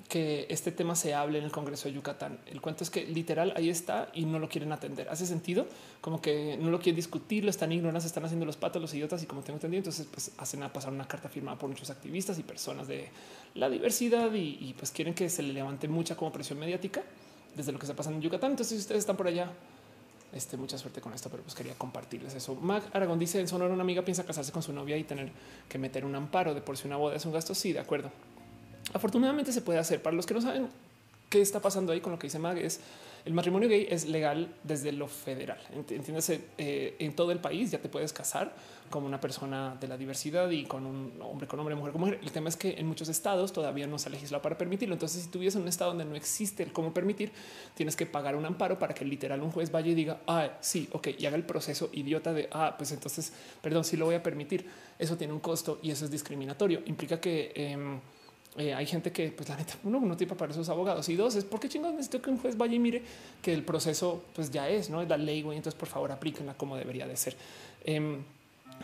que 0.07 0.45
este 0.49 0.72
tema 0.72 0.95
se 0.95 1.14
hable 1.14 1.40
en 1.40 1.45
el 1.45 1.52
Congreso 1.52 1.88
de 1.88 1.95
Yucatán. 1.95 2.40
El 2.45 2.61
cuento 2.61 2.84
es 2.84 2.90
que 2.90 3.06
literal 3.06 3.53
ahí 3.56 3.69
está 3.69 4.10
y 4.14 4.26
no 4.26 4.40
lo 4.40 4.49
quieren 4.49 4.72
atender. 4.72 5.10
Hace 5.10 5.26
sentido 5.26 5.68
como 6.02 6.22
que 6.22 6.57
no 6.57 6.69
lo 6.69 6.80
quieren 6.80 6.95
discutir, 6.95 7.44
lo 7.44 7.49
están 7.49 7.72
ignorando, 7.72 8.02
se 8.02 8.07
están 8.07 8.26
haciendo 8.26 8.45
los 8.45 8.57
patos, 8.57 8.82
los 8.82 8.94
idiotas 8.94 9.23
y 9.23 9.26
como 9.26 9.41
tengo 9.41 9.57
entendido, 9.57 9.80
entonces 9.80 10.07
pues 10.11 10.32
hacen 10.38 10.64
a 10.64 10.73
pasar 10.73 10.91
una 10.91 11.07
carta 11.07 11.30
firmada 11.30 11.57
por 11.57 11.69
muchos 11.69 11.90
activistas 11.90 12.38
y 12.40 12.44
personas 12.44 12.88
de 12.88 13.10
la 13.56 13.69
diversidad 13.69 14.34
y, 14.34 14.73
pues 14.78 14.91
quieren 14.91 15.14
que 15.14 15.30
se 15.30 15.44
le 15.44 15.53
levante 15.53 15.88
mucha 15.88 16.15
como 16.15 16.32
presión 16.32 16.60
mediática 16.60 17.03
desde 17.56 17.72
lo 17.72 17.80
que 17.80 17.86
está 17.86 17.95
pasando 17.95 18.18
en 18.18 18.23
Yucatán. 18.23 18.52
Entonces 18.52 18.78
si 18.78 18.82
ustedes 18.82 18.99
están 18.99 19.18
por 19.18 19.28
allá, 19.28 19.52
este, 20.34 20.56
mucha 20.56 20.78
suerte 20.78 21.02
con 21.02 21.14
esto, 21.14 21.30
pero 21.30 21.44
pues 21.44 21.56
quería 21.56 21.76
compartirles 21.76 22.34
eso. 22.36 22.56
Mac 22.56 22.84
Aragón 22.94 23.19
dice 23.19 23.40
en 23.40 23.48
Sonora 23.48 23.73
una 23.73 23.84
amiga 23.84 24.03
piensa 24.03 24.26
casarse 24.26 24.52
con 24.52 24.64
su 24.64 24.72
novia 24.72 24.98
y 24.98 25.03
tener 25.03 25.32
que 25.68 25.78
meter 25.78 26.06
un 26.06 26.15
amparo 26.15 26.53
de 26.53 26.61
por 26.61 26.78
si 26.78 26.88
una 26.88 26.98
boda 26.98 27.15
es 27.15 27.26
un 27.26 27.34
gasto. 27.34 27.53
Sí, 27.53 27.73
de 27.73 27.80
acuerdo. 27.80 28.11
Afortunadamente 28.93 29.51
se 29.51 29.61
puede 29.61 29.79
hacer. 29.79 30.01
Para 30.01 30.15
los 30.15 30.25
que 30.25 30.33
no 30.33 30.41
saben 30.41 30.67
qué 31.29 31.41
está 31.41 31.61
pasando 31.61 31.93
ahí 31.93 32.01
con 32.01 32.11
lo 32.11 32.19
que 32.19 32.27
dice 32.27 32.39
Mag 32.39 32.57
es 32.57 32.81
el 33.25 33.33
matrimonio 33.33 33.69
gay 33.69 33.87
es 33.89 34.07
legal 34.07 34.53
desde 34.63 34.91
lo 34.91 35.07
federal. 35.07 35.59
Entiéndase, 35.73 36.41
eh, 36.57 36.95
en 36.99 37.15
todo 37.15 37.31
el 37.31 37.39
país 37.39 37.69
ya 37.69 37.79
te 37.79 37.87
puedes 37.87 38.13
casar 38.13 38.53
como 38.89 39.05
una 39.05 39.21
persona 39.21 39.77
de 39.79 39.87
la 39.87 39.95
diversidad 39.95 40.49
y 40.49 40.65
con 40.65 40.85
un 40.85 41.13
hombre 41.21 41.47
con 41.47 41.59
hombre, 41.59 41.75
mujer 41.75 41.91
con 41.91 42.01
mujer. 42.01 42.19
El 42.21 42.31
tema 42.31 42.49
es 42.49 42.57
que 42.57 42.71
en 42.79 42.87
muchos 42.87 43.09
estados 43.09 43.53
todavía 43.53 43.85
no 43.85 43.99
se 43.99 44.09
ha 44.09 44.11
legislado 44.11 44.41
para 44.41 44.57
permitirlo. 44.57 44.95
Entonces, 44.95 45.29
si 45.31 45.47
en 45.47 45.61
un 45.61 45.67
estado 45.67 45.91
donde 45.91 46.05
no 46.05 46.15
existe 46.15 46.63
el 46.63 46.73
cómo 46.73 46.93
permitir, 46.93 47.31
tienes 47.75 47.95
que 47.95 48.05
pagar 48.05 48.35
un 48.35 48.45
amparo 48.45 48.79
para 48.79 48.93
que 48.93 49.05
literal 49.05 49.41
un 49.41 49.51
juez 49.51 49.71
vaya 49.71 49.91
y 49.91 49.93
diga, 49.95 50.21
ah, 50.27 50.57
sí, 50.59 50.89
ok, 50.91 51.09
y 51.19 51.25
haga 51.27 51.37
el 51.37 51.45
proceso 51.45 51.89
idiota 51.93 52.33
de, 52.33 52.49
ah, 52.51 52.75
pues 52.77 52.91
entonces, 52.91 53.31
perdón, 53.61 53.83
si 53.83 53.97
lo 53.97 54.05
voy 54.05 54.15
a 54.15 54.23
permitir. 54.23 54.65
Eso 54.97 55.15
tiene 55.15 55.33
un 55.33 55.39
costo 55.39 55.79
y 55.83 55.91
eso 55.91 56.05
es 56.05 56.11
discriminatorio. 56.11 56.81
Implica 56.85 57.19
que... 57.21 57.51
Em, 57.55 57.99
eh, 58.57 58.73
hay 58.73 58.86
gente 58.86 59.11
que, 59.11 59.30
pues 59.30 59.48
la 59.48 59.56
neta, 59.56 59.76
uno 59.84 59.99
no 60.02 60.18
tiene 60.18 60.36
para 60.36 60.52
esos 60.52 60.68
abogados 60.68 61.07
y 61.07 61.15
dos 61.15 61.36
es 61.36 61.45
porque 61.45 61.69
chingados 61.69 61.95
necesito 61.95 62.22
que 62.22 62.30
un 62.30 62.38
juez 62.38 62.57
vaya 62.57 62.76
y 62.76 62.80
mire 62.80 63.02
que 63.41 63.53
el 63.53 63.64
proceso, 63.64 64.23
pues 64.36 64.52
ya 64.52 64.68
es, 64.68 64.90
no 64.90 65.02
es 65.02 65.07
la 65.07 65.18
ley. 65.18 65.40
Entonces, 65.40 65.76
por 65.76 65.88
favor, 65.88 66.11
aplíquenla 66.11 66.53
como 66.56 66.76
debería 66.76 67.07
de 67.07 67.15
ser. 67.15 67.38
Em, 67.86 68.18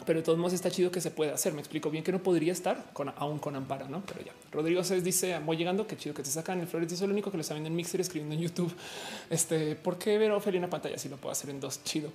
pero 0.05 0.19
de 0.19 0.23
todos 0.23 0.37
modos 0.37 0.53
está 0.53 0.71
chido 0.71 0.89
que 0.89 1.01
se 1.01 1.11
pueda 1.11 1.33
hacer. 1.33 1.51
Me 1.53 1.59
explico 1.59 1.89
bien 1.89 2.03
que 2.03 2.13
no 2.13 2.23
podría 2.23 2.53
estar 2.53 2.91
con 2.93 3.09
aún 3.09 3.39
con 3.39 3.55
amparo, 3.55 3.89
no? 3.89 4.03
Pero 4.05 4.21
ya 4.23 4.31
Rodrigo 4.51 4.83
se 4.85 5.01
dice 5.01 5.37
voy 5.39 5.57
llegando. 5.57 5.85
Qué 5.85 5.97
chido 5.97 6.15
que 6.15 6.23
te 6.23 6.29
sacan 6.29 6.61
el 6.61 6.67
Flores. 6.67 6.89
Dice 6.89 7.05
lo 7.05 7.11
único 7.11 7.29
que 7.29 7.37
lo 7.37 7.41
está 7.41 7.53
viendo 7.53 7.67
en 7.67 7.75
Mixer 7.75 7.99
escribiendo 7.99 8.35
en 8.35 8.41
YouTube. 8.41 8.73
Este 9.29 9.75
por 9.75 9.97
qué 9.97 10.17
ver 10.17 10.31
a 10.31 10.37
Ophelia 10.37 10.59
en 10.59 10.63
la 10.63 10.69
pantalla 10.69 10.97
si 10.97 11.09
lo 11.09 11.17
puedo 11.17 11.31
hacer 11.33 11.49
en 11.49 11.59
dos 11.59 11.83
chido. 11.83 12.09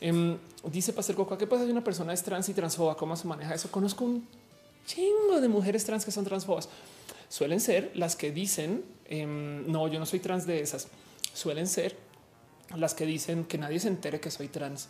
Em, 0.00 0.36
dice 0.70 0.92
Pastor 0.92 1.16
Coco, 1.16 1.36
¿qué 1.36 1.46
pasa 1.46 1.64
si 1.64 1.70
una 1.70 1.84
persona 1.84 2.12
es 2.12 2.22
trans 2.22 2.48
y 2.48 2.54
transfoba? 2.54 2.96
¿Cómo 2.96 3.14
se 3.16 3.26
maneja 3.26 3.54
eso? 3.54 3.70
Conozco 3.70 4.04
un 4.04 4.26
chingo 4.86 5.40
de 5.40 5.48
mujeres 5.48 5.84
trans 5.84 6.04
que 6.04 6.10
son 6.10 6.24
transfobas 6.24 6.68
suelen 7.34 7.58
ser 7.58 7.90
las 7.96 8.14
que 8.14 8.30
dicen 8.30 8.84
em, 9.06 9.66
no, 9.66 9.88
yo 9.88 9.98
no 9.98 10.06
soy 10.06 10.20
trans 10.20 10.46
de 10.46 10.60
esas. 10.60 10.86
Suelen 11.32 11.66
ser 11.66 11.96
las 12.76 12.94
que 12.94 13.06
dicen 13.06 13.44
que 13.44 13.58
nadie 13.58 13.80
se 13.80 13.88
entere 13.88 14.20
que 14.20 14.30
soy 14.30 14.46
trans. 14.46 14.86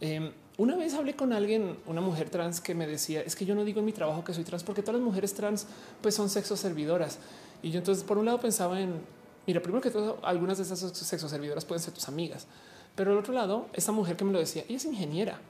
Em, 0.00 0.30
una 0.56 0.76
vez 0.76 0.94
hablé 0.94 1.16
con 1.16 1.32
alguien, 1.32 1.78
una 1.86 2.00
mujer 2.00 2.30
trans 2.30 2.60
que 2.60 2.76
me 2.76 2.86
decía 2.86 3.22
es 3.22 3.34
que 3.34 3.44
yo 3.44 3.56
no 3.56 3.64
digo 3.64 3.80
en 3.80 3.86
mi 3.86 3.92
trabajo 3.92 4.22
que 4.22 4.32
soy 4.32 4.44
trans 4.44 4.62
porque 4.62 4.82
todas 4.82 5.00
las 5.00 5.04
mujeres 5.04 5.34
trans 5.34 5.66
pues 6.00 6.14
son 6.14 6.30
sexo 6.30 6.56
servidoras. 6.56 7.18
Y 7.60 7.72
yo 7.72 7.78
entonces 7.78 8.04
por 8.04 8.18
un 8.18 8.26
lado 8.26 8.38
pensaba 8.38 8.80
en 8.80 9.00
mira, 9.48 9.60
primero 9.60 9.80
que 9.80 9.90
todo, 9.90 10.20
algunas 10.22 10.58
de 10.58 10.62
esas 10.62 10.78
sexo 10.96 11.28
servidoras 11.28 11.64
pueden 11.64 11.82
ser 11.82 11.92
tus 11.92 12.06
amigas, 12.06 12.46
pero 12.94 13.10
al 13.10 13.18
otro 13.18 13.34
lado, 13.34 13.66
esta 13.72 13.90
mujer 13.90 14.14
que 14.16 14.24
me 14.24 14.30
lo 14.32 14.38
decía, 14.38 14.62
ella 14.68 14.76
es 14.76 14.84
ingeniera. 14.84 15.40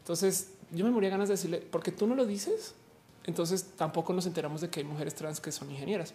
Entonces 0.00 0.50
yo 0.70 0.84
me 0.84 0.90
moría 0.90 1.08
ganas 1.08 1.28
de 1.28 1.36
decirle, 1.36 1.66
porque 1.70 1.92
tú 1.92 2.06
no 2.06 2.14
lo 2.14 2.26
dices, 2.26 2.74
entonces 3.28 3.72
tampoco 3.76 4.14
nos 4.14 4.24
enteramos 4.24 4.62
de 4.62 4.70
que 4.70 4.80
hay 4.80 4.86
mujeres 4.86 5.14
trans 5.14 5.38
que 5.38 5.52
son 5.52 5.70
ingenieras. 5.70 6.14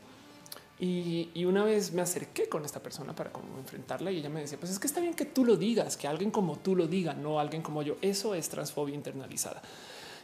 Y, 0.80 1.46
una 1.46 1.64
vez 1.64 1.94
me 1.94 2.02
acerqué 2.02 2.50
con 2.50 2.66
esta 2.66 2.82
persona 2.82 3.16
para 3.16 3.32
como 3.32 3.58
enfrentarla 3.60 4.12
y 4.12 4.18
ella 4.18 4.30
me 4.30 4.42
decía, 4.42 4.60
pues 4.60 4.72
es 4.72 4.80
que 4.80 4.88
está 4.88 5.00
bien 5.00 5.14
que 5.14 5.26
tú 5.26 5.46
lo 5.46 5.56
digas, 5.56 5.96
que 5.96 6.08
alguien 6.08 6.32
como 6.32 6.58
tú 6.58 6.76
lo 6.76 6.88
diga, 6.88 7.14
no 7.14 7.40
alguien 7.40 7.62
como 7.62 7.84
yo. 7.84 7.98
Eso 8.02 8.34
es 8.34 8.50
transfobia 8.50 8.96
internalizada. 8.96 9.62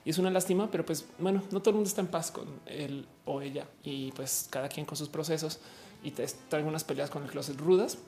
Y 0.04 0.10
es 0.10 0.18
una 0.18 0.32
lástima, 0.32 0.72
pero 0.72 0.84
pues 0.84 1.06
bueno, 1.20 1.44
no 1.52 1.60
todo 1.60 1.70
el 1.70 1.76
mundo 1.76 1.88
está 1.88 2.02
en 2.02 2.08
paz 2.08 2.32
con 2.32 2.48
él 2.66 3.08
o 3.26 3.42
ella 3.42 3.68
y 3.84 4.12
pues 4.14 4.48
cada 4.50 4.68
quien 4.68 4.86
con 4.88 4.98
sus 4.98 5.10
procesos 5.10 5.60
y 6.04 6.12
te 6.12 6.26
traigo 6.50 6.68
unas 6.68 6.84
peleas 6.84 7.12
con 7.12 7.24
el 7.24 7.30
closet 7.30 7.58
rudas. 7.60 8.00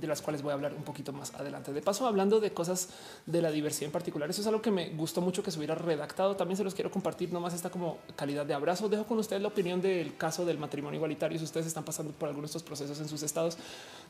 De 0.00 0.06
las 0.06 0.22
cuales 0.22 0.42
voy 0.42 0.50
a 0.50 0.54
hablar 0.54 0.74
un 0.74 0.82
poquito 0.82 1.12
más 1.12 1.34
adelante. 1.34 1.72
De 1.72 1.82
paso, 1.82 2.06
hablando 2.06 2.40
de 2.40 2.52
cosas 2.52 2.88
de 3.26 3.42
la 3.42 3.50
diversidad 3.50 3.86
en 3.86 3.92
particular, 3.92 4.28
eso 4.28 4.40
es 4.40 4.46
algo 4.46 4.62
que 4.62 4.70
me 4.70 4.90
gustó 4.90 5.20
mucho 5.20 5.42
que 5.42 5.50
se 5.50 5.58
hubiera 5.58 5.74
redactado. 5.74 6.36
También 6.36 6.56
se 6.56 6.64
los 6.64 6.74
quiero 6.74 6.90
compartir, 6.90 7.32
nomás 7.32 7.54
esta 7.54 7.70
como 7.70 7.98
calidad 8.14 8.46
de 8.46 8.54
abrazo. 8.54 8.88
Dejo 8.88 9.04
con 9.04 9.18
ustedes 9.18 9.42
la 9.42 9.48
opinión 9.48 9.80
del 9.80 10.16
caso 10.16 10.44
del 10.44 10.58
matrimonio 10.58 10.96
igualitario. 10.96 11.38
Si 11.38 11.44
ustedes 11.44 11.66
están 11.66 11.84
pasando 11.84 12.12
por 12.12 12.28
algunos 12.28 12.50
de 12.50 12.58
estos 12.58 12.62
procesos 12.62 12.98
en 13.00 13.08
sus 13.08 13.22
estados, 13.22 13.56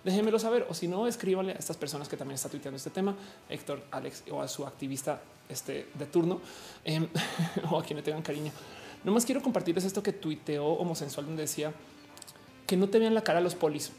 déjenmelo 0.05 0.39
saber. 0.39 0.67
O 0.69 0.75
si 0.75 0.89
no, 0.89 1.07
escríbanle 1.07 1.53
a 1.53 1.57
estas 1.57 1.77
personas 1.77 2.09
que 2.09 2.17
también 2.17 2.37
están 2.37 2.51
tuiteando 2.51 2.77
este 2.77 2.91
tema, 2.91 3.15
Héctor, 3.49 3.83
Alex 3.91 4.25
o 4.31 4.41
a 4.41 4.49
su 4.49 4.67
activista 4.67 5.21
este, 5.49 5.89
de 5.95 6.07
turno 6.07 6.41
em, 6.85 7.07
o 7.71 7.79
a 7.79 7.85
quien 7.85 7.97
le 7.97 8.03
tengan 8.03 8.23
cariño. 8.23 8.53
Nomás 9.05 9.25
quiero 9.25 9.41
compartirles 9.41 9.85
esto 9.85 10.03
que 10.03 10.13
tuiteó 10.13 10.67
Homosensual, 10.67 11.27
donde 11.27 11.43
decía 11.43 11.73
que 12.67 12.77
no 12.77 12.89
te 12.89 12.99
vean 12.99 13.15
la 13.15 13.23
cara 13.23 13.39
a 13.39 13.43
los 13.43 13.55
polis 13.55 13.93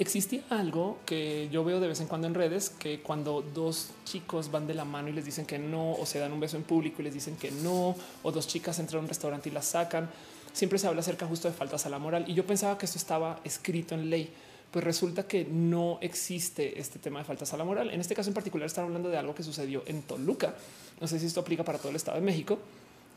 existía 0.00 0.42
algo 0.48 0.98
que 1.04 1.48
yo 1.52 1.62
veo 1.62 1.78
de 1.78 1.88
vez 1.88 2.00
en 2.00 2.06
cuando 2.06 2.26
en 2.26 2.34
redes, 2.34 2.70
que 2.70 3.00
cuando 3.00 3.42
dos 3.42 3.90
chicos 4.04 4.50
van 4.50 4.66
de 4.66 4.72
la 4.72 4.86
mano 4.86 5.08
y 5.08 5.12
les 5.12 5.26
dicen 5.26 5.44
que 5.44 5.58
no, 5.58 5.92
o 5.92 6.06
se 6.06 6.18
dan 6.18 6.32
un 6.32 6.40
beso 6.40 6.56
en 6.56 6.62
público 6.62 7.02
y 7.02 7.04
les 7.04 7.14
dicen 7.14 7.36
que 7.36 7.50
no, 7.50 7.94
o 8.22 8.32
dos 8.32 8.48
chicas 8.48 8.78
entran 8.78 9.00
a 9.00 9.02
un 9.02 9.08
restaurante 9.08 9.50
y 9.50 9.52
las 9.52 9.66
sacan, 9.66 10.08
siempre 10.54 10.78
se 10.78 10.86
habla 10.86 11.00
acerca 11.00 11.26
justo 11.26 11.48
de 11.48 11.54
faltas 11.54 11.84
a 11.84 11.90
la 11.90 11.98
moral. 11.98 12.24
Y 12.26 12.34
yo 12.34 12.46
pensaba 12.46 12.78
que 12.78 12.86
esto 12.86 12.96
estaba 12.96 13.40
escrito 13.44 13.94
en 13.94 14.08
ley. 14.08 14.30
Pues 14.70 14.84
resulta 14.84 15.26
que 15.26 15.44
no 15.44 15.98
existe 16.00 16.80
este 16.80 16.98
tema 16.98 17.18
de 17.18 17.24
faltas 17.24 17.52
a 17.52 17.56
la 17.56 17.64
moral. 17.64 17.90
En 17.90 18.00
este 18.00 18.14
caso 18.14 18.30
en 18.30 18.34
particular 18.34 18.66
están 18.66 18.84
hablando 18.84 19.10
de 19.10 19.18
algo 19.18 19.34
que 19.34 19.42
sucedió 19.42 19.82
en 19.86 20.02
Toluca. 20.02 20.54
No 21.00 21.08
sé 21.08 21.18
si 21.18 21.26
esto 21.26 21.40
aplica 21.40 21.64
para 21.64 21.78
todo 21.78 21.90
el 21.90 21.96
Estado 21.96 22.18
de 22.18 22.24
México. 22.24 22.58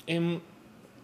Em, 0.06 0.40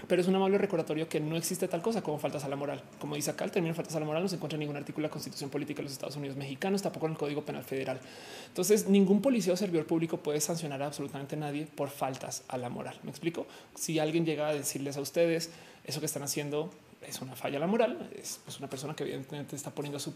pero 0.08 0.22
es 0.22 0.28
un 0.28 0.36
amable 0.36 0.58
recordatorio 0.58 1.10
que 1.10 1.20
no 1.20 1.36
existe 1.36 1.68
tal 1.68 1.82
cosa 1.82 2.02
como 2.02 2.18
faltas 2.20 2.44
a 2.44 2.50
la 2.50 2.56
moral. 2.56 2.82
Como 3.00 3.16
dice 3.16 3.32
acá, 3.32 3.46
el 3.46 3.52
término 3.52 3.76
faltas 3.76 3.96
a 3.96 4.00
la 4.00 4.06
moral 4.06 4.24
no 4.24 4.30
se 4.30 4.36
encuentra 4.36 4.56
en 4.56 4.62
ningún 4.62 4.78
artículo 4.78 5.04
de 5.04 5.10
la 5.10 5.12
Constitución 5.12 5.50
Política 5.50 5.78
de 5.78 5.84
los 5.84 5.92
Estados 5.92 6.16
Unidos 6.16 6.38
mexicanos, 6.38 6.82
tampoco 6.82 7.08
en 7.08 7.14
el 7.14 7.18
Código 7.18 7.44
Penal 7.44 7.64
Federal. 7.64 8.00
Entonces, 8.48 8.88
ningún 8.88 9.22
policía 9.22 9.54
o 9.54 9.58
servidor 9.58 9.86
público 9.86 10.18
puede 10.18 10.40
sancionar 10.42 10.82
a 10.82 10.88
absolutamente 10.88 11.36
nadie 11.36 11.66
por 11.66 11.90
faltas 11.90 12.44
a 12.48 12.58
la 12.58 12.70
moral. 12.70 12.98
Me 13.04 13.10
explico. 13.10 13.46
Si 13.76 14.00
alguien 14.00 14.26
llega 14.26 14.48
a 14.48 14.54
decirles 14.54 14.98
a 14.98 15.02
ustedes 15.02 15.52
eso 15.86 16.00
que 16.00 16.06
están 16.06 16.24
haciendo 16.24 16.72
es 17.08 17.22
una 17.22 17.36
falla 17.36 17.58
a 17.58 17.62
la 17.62 17.68
moral, 17.68 18.10
es 18.16 18.40
pues, 18.44 18.60
una 18.60 18.70
persona 18.70 18.96
que 18.96 19.04
evidentemente 19.04 19.56
está 19.56 19.72
poniendo 19.72 20.00
su 20.00 20.14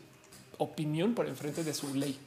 opinión 0.57 1.13
por 1.13 1.27
enfrente 1.27 1.63
de 1.63 1.73
su 1.73 1.93
ley. 1.93 2.17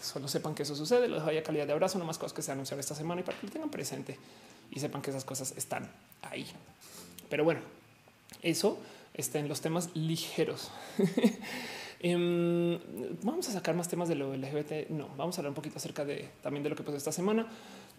Solo 0.00 0.28
sepan 0.28 0.54
que 0.54 0.64
eso 0.64 0.74
sucede. 0.76 1.08
Los 1.08 1.20
dejo 1.20 1.30
ahí 1.30 1.38
a 1.38 1.42
calidad 1.42 1.66
de 1.66 1.72
abrazo, 1.72 1.98
no 1.98 2.04
más 2.04 2.18
cosas 2.18 2.32
que 2.32 2.42
se 2.42 2.52
anunciaron 2.52 2.80
esta 2.80 2.94
semana 2.94 3.20
y 3.20 3.24
para 3.24 3.38
que 3.38 3.46
lo 3.46 3.52
tengan 3.52 3.70
presente 3.70 4.18
y 4.70 4.80
sepan 4.80 5.02
que 5.02 5.10
esas 5.10 5.24
cosas 5.24 5.54
están 5.56 5.90
ahí. 6.22 6.46
Pero 7.34 7.42
bueno, 7.42 7.62
eso 8.42 8.78
está 9.12 9.40
en 9.40 9.48
los 9.48 9.60
temas 9.60 9.90
ligeros. 9.94 10.70
Em, 11.98 12.78
vamos 13.22 13.48
a 13.48 13.52
sacar 13.52 13.74
más 13.74 13.88
temas 13.88 14.08
de 14.08 14.14
lo 14.14 14.36
LGBT. 14.36 14.90
No, 14.90 15.08
vamos 15.16 15.36
a 15.36 15.40
hablar 15.40 15.48
un 15.48 15.54
poquito 15.54 15.78
acerca 15.78 16.04
de 16.04 16.28
también 16.42 16.62
de 16.62 16.68
lo 16.68 16.76
que 16.76 16.84
pasó 16.84 16.96
esta 16.96 17.10
semana. 17.10 17.48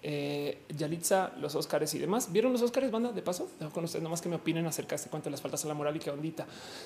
Eh, 0.01 0.59
Yalitza, 0.69 1.33
los 1.39 1.53
Oscars 1.55 1.93
y 1.95 1.99
demás. 1.99 2.31
¿Vieron 2.31 2.53
los 2.53 2.61
Oscars, 2.61 2.89
banda? 2.91 3.11
De 3.11 3.21
paso, 3.21 3.49
dejo 3.59 3.71
con 3.71 3.83
ustedes 3.83 4.03
nomás 4.03 4.21
que 4.21 4.29
me 4.29 4.37
opinen 4.37 4.65
acerca 4.67 4.91
de 4.91 4.97
este 4.97 5.09
cuento 5.09 5.25
de 5.25 5.31
las 5.31 5.41
faltas 5.41 5.65
a 5.65 5.67
la 5.67 5.73
moral 5.73 5.97
y 5.97 5.99
qué 5.99 6.11
ondita. 6.11 6.45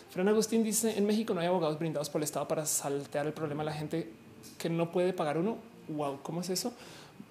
Fran 0.10 0.28
Agustín 0.28 0.64
dice, 0.64 0.98
en 0.98 1.06
México 1.06 1.36
no 1.36 1.42
hay 1.42 1.48
abogados 1.48 1.78
brindados 1.78 2.10
por 2.10 2.20
el 2.20 2.24
Estado 2.24 2.48
para 2.48 2.66
saltear 2.66 3.28
el 3.28 3.34
problema 3.34 3.62
a 3.62 3.66
la 3.66 3.74
gente 3.74 4.10
que 4.58 4.72
no 4.72 4.92
puede 4.92 5.14
pagar 5.14 5.38
uno. 5.38 5.58
Wow, 5.90 6.22
¿cómo 6.24 6.42
es 6.42 6.50
eso? 6.50 6.74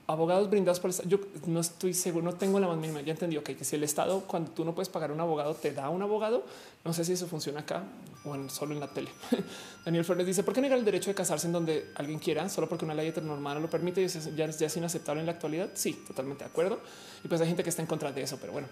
Abogados 0.08 0.48
brindados 0.48 0.80
por 0.80 0.88
el 0.88 0.92
Estado. 0.92 1.08
Yo 1.08 1.18
no 1.46 1.60
estoy 1.60 1.92
seguro, 1.92 2.24
no 2.24 2.34
tengo 2.34 2.58
la 2.58 2.66
más 2.66 2.78
mínima. 2.78 3.02
Ya 3.02 3.12
entendí 3.12 3.38
que 3.38 3.64
si 3.64 3.76
el 3.76 3.84
Estado, 3.84 4.22
cuando 4.26 4.50
tú 4.50 4.64
no 4.64 4.74
puedes 4.74 4.88
pagar 4.88 5.12
un 5.12 5.20
abogado, 5.20 5.54
te 5.54 5.72
da 5.72 5.90
un 5.90 6.02
abogado. 6.02 6.44
No 6.84 6.92
sé 6.94 7.04
si 7.04 7.12
eso 7.12 7.26
funciona 7.26 7.60
acá 7.60 7.84
o 8.24 8.34
en, 8.34 8.48
solo 8.48 8.72
en 8.72 8.80
la 8.80 8.88
tele. 8.88 9.10
Daniel 9.84 10.04
Flores 10.04 10.26
dice: 10.26 10.42
¿Por 10.42 10.54
qué 10.54 10.62
negar 10.62 10.78
el 10.78 10.84
derecho 10.84 11.10
de 11.10 11.14
casarse 11.14 11.46
en 11.46 11.52
donde 11.52 11.92
alguien 11.94 12.18
quiera 12.18 12.48
solo 12.48 12.68
porque 12.68 12.86
una 12.86 12.94
ley 12.94 13.08
heteronormada 13.08 13.60
lo 13.60 13.68
permite 13.68 14.00
y 14.02 14.08
ya, 14.08 14.48
ya 14.48 14.66
es 14.66 14.76
inaceptable 14.76 15.20
en 15.20 15.26
la 15.26 15.32
actualidad? 15.32 15.70
Sí, 15.74 15.92
totalmente 16.06 16.42
de 16.42 16.50
acuerdo. 16.50 16.80
Y 17.22 17.28
pues 17.28 17.40
hay 17.42 17.46
gente 17.46 17.62
que 17.62 17.70
está 17.70 17.82
en 17.82 17.88
contra 17.88 18.10
de 18.10 18.22
eso, 18.22 18.38
pero 18.40 18.52
bueno. 18.52 18.68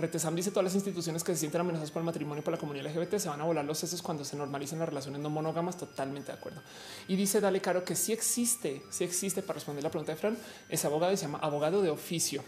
Retesam 0.00 0.34
dice 0.34 0.50
todas 0.50 0.64
las 0.64 0.74
instituciones 0.74 1.22
que 1.22 1.32
se 1.32 1.40
sienten 1.40 1.60
amenazadas 1.60 1.90
por 1.90 2.00
el 2.00 2.06
matrimonio 2.06 2.42
por 2.42 2.52
la 2.52 2.58
comunidad 2.58 2.90
LGBT 2.90 3.18
se 3.18 3.28
van 3.28 3.40
a 3.40 3.44
volar 3.44 3.64
los 3.64 3.78
sesos 3.78 4.02
cuando 4.02 4.24
se 4.24 4.36
normalicen 4.36 4.78
las 4.78 4.88
relaciones 4.88 5.20
no 5.20 5.30
monógamas. 5.30 5.76
Totalmente 5.76 6.32
de 6.32 6.38
acuerdo. 6.38 6.62
Y 7.08 7.16
dice 7.16 7.40
Dale 7.40 7.60
Caro 7.60 7.84
que 7.84 7.94
sí 7.94 8.12
existe, 8.12 8.82
sí 8.90 9.04
existe 9.04 9.42
para 9.42 9.54
responder 9.54 9.84
la 9.84 9.90
pregunta 9.90 10.12
de 10.12 10.18
Fran. 10.18 10.38
Es 10.68 10.84
abogado 10.84 11.12
y 11.12 11.16
se 11.16 11.26
llama 11.26 11.38
abogado 11.38 11.82
de 11.82 11.90
oficio. 11.90 12.42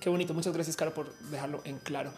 Qué 0.00 0.10
bonito. 0.10 0.34
Muchas 0.34 0.52
gracias, 0.52 0.76
Caro, 0.76 0.92
por 0.92 1.14
dejarlo 1.30 1.60
en 1.64 1.78
claro. 1.78 2.10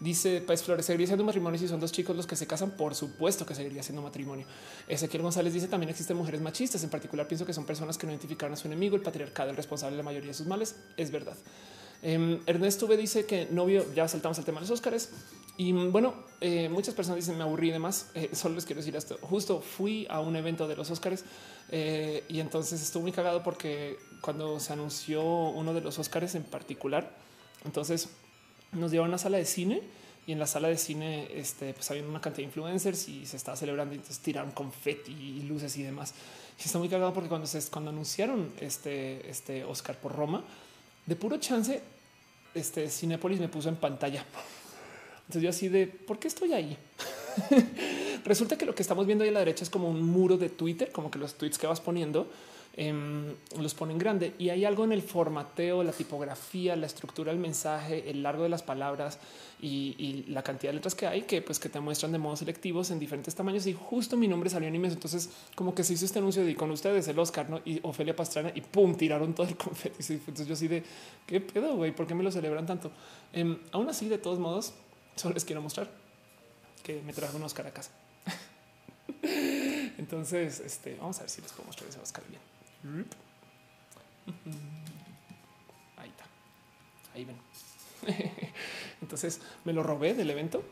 Dice 0.00 0.40
País 0.40 0.62
Flores, 0.62 0.86
seguiría 0.86 1.06
siendo 1.06 1.24
matrimonio 1.24 1.58
si 1.58 1.68
son 1.68 1.80
dos 1.80 1.92
chicos 1.92 2.14
los 2.14 2.26
que 2.26 2.36
se 2.36 2.46
casan. 2.46 2.72
Por 2.72 2.94
supuesto 2.94 3.46
que 3.46 3.54
seguiría 3.54 3.82
siendo 3.82 4.02
matrimonio. 4.02 4.46
Ezequiel 4.86 5.22
González 5.22 5.52
dice 5.52 5.68
también 5.68 5.90
existen 5.90 6.16
mujeres 6.16 6.40
machistas. 6.40 6.82
En 6.84 6.90
particular, 6.90 7.26
pienso 7.26 7.46
que 7.46 7.52
son 7.52 7.64
personas 7.64 7.96
que 7.96 8.06
no 8.06 8.12
identificaron 8.12 8.52
a 8.52 8.56
su 8.56 8.66
enemigo, 8.66 8.96
el 8.96 9.02
patriarcado, 9.02 9.50
el 9.50 9.56
responsable 9.56 9.92
de 9.92 9.98
la 9.98 10.04
mayoría 10.04 10.28
de 10.28 10.34
sus 10.34 10.46
males. 10.46 10.76
Es 10.96 11.10
verdad. 11.10 11.36
Eh, 12.04 12.40
Ernesto 12.46 12.86
V 12.86 12.96
dice 12.96 13.26
que 13.26 13.48
no 13.50 13.66
vio, 13.66 13.92
ya 13.94 14.06
saltamos 14.06 14.38
el 14.38 14.44
tema 14.44 14.60
de 14.60 14.68
los 14.68 14.70
Óscares. 14.70 15.10
Y 15.56 15.72
bueno, 15.72 16.14
eh, 16.40 16.68
muchas 16.68 16.94
personas 16.94 17.16
dicen 17.16 17.36
me 17.38 17.44
aburrí 17.44 17.68
y 17.68 17.72
demás. 17.72 18.10
Eh, 18.14 18.30
solo 18.32 18.54
les 18.54 18.64
quiero 18.64 18.80
decir 18.80 18.94
esto. 18.94 19.18
Justo 19.22 19.60
fui 19.60 20.06
a 20.08 20.20
un 20.20 20.36
evento 20.36 20.68
de 20.68 20.76
los 20.76 20.90
Óscares 20.90 21.24
eh, 21.70 22.22
y 22.28 22.40
entonces 22.40 22.80
estuve 22.80 23.02
muy 23.02 23.12
cagado 23.12 23.42
porque 23.42 23.98
cuando 24.20 24.60
se 24.60 24.72
anunció 24.72 25.24
uno 25.24 25.74
de 25.74 25.80
los 25.80 25.98
Óscares 25.98 26.34
en 26.36 26.44
particular, 26.44 27.10
entonces 27.64 28.08
nos 28.72 28.92
llevaron 28.92 29.10
a 29.10 29.14
una 29.14 29.18
sala 29.18 29.38
de 29.38 29.44
cine 29.44 29.82
y 30.26 30.32
en 30.32 30.38
la 30.38 30.46
sala 30.46 30.68
de 30.68 30.78
cine 30.78 31.28
este, 31.34 31.74
pues 31.74 31.90
había 31.90 32.04
una 32.04 32.20
cantidad 32.20 32.38
de 32.38 32.44
influencers 32.44 33.08
y 33.08 33.26
se 33.26 33.36
estaba 33.36 33.56
celebrando 33.56 33.94
y 33.94 33.98
entonces 33.98 34.22
tiraron 34.22 34.52
confeti 34.52 35.12
y 35.12 35.42
luces 35.42 35.76
y 35.76 35.82
demás. 35.82 36.14
Y 36.58 36.66
está 36.66 36.78
muy 36.78 36.88
cagado 36.88 37.12
porque 37.12 37.28
cuando 37.28 37.46
se 37.46 37.60
cuando 37.70 37.90
anunciaron 37.90 38.52
este, 38.60 39.28
este 39.28 39.64
Oscar 39.64 39.98
por 39.98 40.14
Roma, 40.14 40.44
de 41.06 41.16
puro 41.16 41.36
chance 41.38 41.82
este 42.54 42.88
Cinepolis 42.88 43.40
me 43.40 43.48
puso 43.48 43.68
en 43.68 43.76
pantalla. 43.76 44.24
Entonces 45.22 45.42
yo 45.42 45.50
así 45.50 45.68
de 45.68 45.86
por 45.86 46.18
qué 46.18 46.28
estoy 46.28 46.52
ahí. 46.52 46.76
Resulta 48.24 48.56
que 48.56 48.66
lo 48.66 48.74
que 48.74 48.82
estamos 48.82 49.06
viendo 49.06 49.24
ahí 49.24 49.30
a 49.30 49.32
la 49.32 49.38
derecha 49.40 49.64
es 49.64 49.70
como 49.70 49.88
un 49.88 50.02
muro 50.02 50.36
de 50.36 50.50
Twitter, 50.50 50.92
como 50.92 51.10
que 51.10 51.18
los 51.18 51.34
tweets 51.34 51.58
que 51.58 51.66
vas 51.66 51.80
poniendo 51.80 52.28
Em, 52.76 53.36
los 53.56 53.72
ponen 53.72 53.98
grande 53.98 54.34
y 54.36 54.48
hay 54.48 54.64
algo 54.64 54.82
en 54.82 54.90
el 54.90 55.00
formateo, 55.00 55.84
la 55.84 55.92
tipografía, 55.92 56.74
la 56.74 56.86
estructura 56.86 57.30
del 57.30 57.40
mensaje, 57.40 58.10
el 58.10 58.20
largo 58.24 58.42
de 58.42 58.48
las 58.48 58.64
palabras 58.64 59.20
y, 59.62 60.24
la 60.28 60.42
cantidad 60.42 60.72
de 60.72 60.74
letras 60.74 60.96
que 60.96 61.06
hay 61.06 61.22
que 61.22 61.40
pues 61.40 61.60
que 61.60 61.68
te 61.68 61.78
muestran 61.78 62.10
de 62.10 62.18
modos 62.18 62.40
selectivos 62.40 62.90
en 62.90 62.98
diferentes 62.98 63.32
tamaños 63.32 63.66
y 63.68 63.74
justo 63.74 64.16
mi 64.16 64.26
nombre 64.26 64.50
salió 64.50 64.66
en 64.66 64.74
inmenso. 64.74 64.96
Entonces 64.96 65.30
como 65.54 65.72
que 65.72 65.84
se 65.84 65.92
hizo 65.92 66.04
este 66.04 66.18
anuncio 66.18 66.44
de 66.44 66.56
con 66.56 66.68
ustedes 66.72 67.06
el 67.06 67.16
Oscar 67.16 67.48
¿no? 67.48 67.60
y 67.64 67.78
Ofelia 67.84 68.16
Pastrana 68.16 68.50
y 68.52 68.60
pum, 68.60 68.96
tiraron 68.96 69.34
todo 69.34 69.46
el 69.46 69.56
confeti. 69.56 70.14
Entonces 70.14 70.48
yo 70.48 70.54
así 70.54 70.66
de 70.66 70.82
qué 71.26 71.40
pedo, 71.40 71.76
güey, 71.76 71.94
¿por 71.94 72.08
qué 72.08 72.14
me 72.16 72.24
lo 72.24 72.32
celebran 72.32 72.66
tanto? 72.66 72.90
Em, 73.32 73.56
aún 73.70 73.88
así, 73.88 74.08
de 74.08 74.18
todos 74.18 74.40
modos, 74.40 74.74
solo 75.14 75.34
les 75.34 75.44
quiero 75.44 75.62
mostrar 75.62 75.88
que 76.82 77.00
me 77.02 77.12
trajo 77.12 77.36
un 77.36 77.44
Oscar 77.44 77.68
a 77.68 77.70
casa. 77.70 77.92
Entonces, 79.96 80.58
este, 80.58 80.96
vamos 80.96 81.18
a 81.18 81.20
ver 81.20 81.30
si 81.30 81.40
les 81.40 81.52
puedo 81.52 81.66
mostrar 81.66 81.88
ese 81.88 82.00
Oscar 82.00 82.24
bien. 82.28 82.53
Ahí 85.96 86.08
está. 86.08 86.24
Ahí 87.14 87.24
ven. 87.24 87.36
Entonces 89.02 89.40
me 89.64 89.72
lo 89.72 89.82
robé 89.82 90.14
del 90.14 90.30
evento 90.30 90.62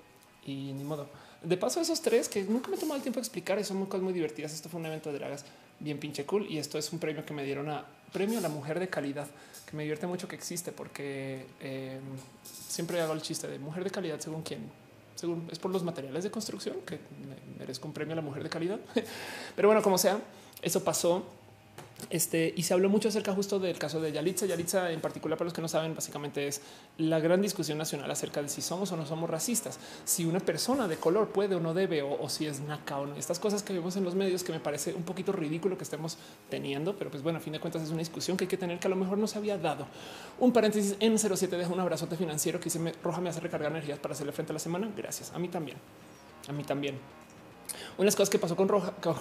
y 0.45 0.73
ni 0.73 0.85
modo. 0.85 1.09
De 1.43 1.57
paso, 1.57 1.81
esos 1.81 2.01
tres 2.01 2.29
que 2.29 2.45
nunca 2.45 2.69
me 2.69 2.77
he 2.77 2.79
tomado 2.79 2.97
el 2.97 3.03
tiempo 3.03 3.19
de 3.19 3.23
explicar, 3.23 3.63
son 3.65 3.85
cosas 3.87 4.03
muy 4.03 4.13
divertidas. 4.13 4.53
Esto 4.53 4.69
fue 4.69 4.79
un 4.81 4.87
evento 4.87 5.13
de 5.13 5.19
dragas 5.19 5.45
bien 5.81 5.99
pinche 5.99 6.25
cool 6.25 6.47
y 6.49 6.59
esto 6.59 6.79
es 6.79 6.93
un 6.93 6.99
premio 6.99 7.25
que 7.25 7.35
me 7.35 7.45
dieron 7.45 7.69
a 7.69 7.85
premio 8.13 8.39
a 8.39 8.43
la 8.43 8.49
mujer 8.49 8.79
de 8.79 8.89
calidad, 8.89 9.27
que 9.67 9.77
me 9.77 9.83
divierte 9.83 10.07
mucho 10.07 10.29
que 10.29 10.37
existe 10.37 10.71
porque 10.71 11.47
em, 11.61 12.01
siempre 12.69 13.01
hago 13.01 13.15
el 13.15 13.23
chiste 13.23 13.49
de 13.49 13.59
mujer 13.59 13.83
de 13.83 13.91
calidad 13.91 14.21
según 14.21 14.43
quién. 14.43 14.61
Según 15.15 15.49
es 15.51 15.59
por 15.59 15.71
los 15.71 15.83
materiales 15.83 16.25
de 16.25 16.31
construcción 16.31 16.77
que 16.87 16.99
merezco 17.59 17.87
un 17.89 17.95
premio 17.95 18.13
a 18.13 18.17
la 18.17 18.23
mujer 18.23 18.43
de 18.43 18.51
calidad. 18.51 18.79
Pero 19.57 19.69
bueno, 19.69 19.83
como 19.83 19.99
sea, 19.99 20.21
eso 20.61 20.85
pasó 20.85 21.25
este, 22.11 22.53
y 22.57 22.63
se 22.63 22.75
habló 22.75 22.89
mucho 22.89 23.09
acerca 23.09 23.35
justo 23.35 23.59
del 23.59 23.79
caso 23.79 24.01
de 24.01 24.13
Yalitza. 24.13 24.47
Yalitza, 24.47 24.91
en 24.91 25.01
particular, 25.01 25.39
para 25.39 25.47
los 25.47 25.55
que 25.55 25.63
no 25.63 25.69
saben, 25.69 25.95
básicamente 25.95 26.47
es 26.47 26.61
la 26.99 27.21
gran 27.21 27.41
discusión 27.43 27.79
nacional 27.79 28.11
acerca 28.11 28.43
de 28.43 28.49
si 28.49 28.63
somos 28.63 28.93
o 28.93 28.97
no 28.97 29.07
somos 29.07 29.29
racistas, 29.29 29.79
si 30.05 30.25
una 30.25 30.41
persona 30.41 30.89
de 30.89 30.97
color 30.97 31.29
puede 31.29 31.55
o 31.55 31.61
no 31.61 31.75
debe, 31.75 32.03
o, 32.03 32.29
si 32.29 32.47
es 32.47 32.61
naca 32.61 32.99
o 32.99 33.07
no. 33.07 33.17
Estas 33.17 33.39
cosas 33.39 33.63
que 33.63 33.73
vemos 33.73 33.97
en 33.97 34.05
los 34.05 34.15
medios 34.15 34.45
que 34.45 34.53
me 34.53 34.61
parece 34.61 34.95
un 34.95 35.03
poquito 35.03 35.33
ridículo 35.33 35.77
que 35.77 35.85
estemos 35.85 36.19
teniendo, 36.49 36.97
pero 36.97 37.11
pues 37.11 37.23
bueno, 37.23 37.39
a 37.39 37.41
fin 37.41 37.53
de 37.53 37.61
cuentas 37.61 37.83
es 37.83 37.91
una 37.91 38.01
discusión 38.01 38.37
que 38.37 38.45
hay 38.45 38.49
que 38.49 38.57
tener 38.57 38.79
que 38.79 38.87
a 38.87 38.91
lo 38.91 38.97
mejor 38.97 39.19
no 39.19 39.27
se 39.27 39.39
había 39.39 39.59
dado. 39.59 39.87
Un 40.39 40.53
paréntesis 40.53 40.97
en 41.01 41.19
07 41.19 41.57
dejo 41.57 41.73
un 41.73 41.81
abrazote 41.81 42.17
financiero 42.17 42.59
que 42.59 42.65
dice 42.65 42.81
Roja 43.03 43.21
me 43.21 43.31
hace 43.31 43.41
recargar 43.41 43.71
energías 43.71 43.99
para 43.99 44.15
hacerle 44.15 44.33
frente 44.33 44.53
a 44.53 44.55
la 44.55 44.61
semana. 44.61 44.91
Gracias. 44.97 45.33
A 45.33 45.39
mí 45.39 45.49
también. 45.49 45.79
A 46.49 46.53
mí 46.53 46.65
también. 46.65 46.99
Una 47.99 48.11
de 48.11 48.17
cosas 48.17 48.31
que 48.31 48.39
pasó 48.39 48.57
con 48.57 48.69
Roja, 48.69 48.93
con, 48.93 49.15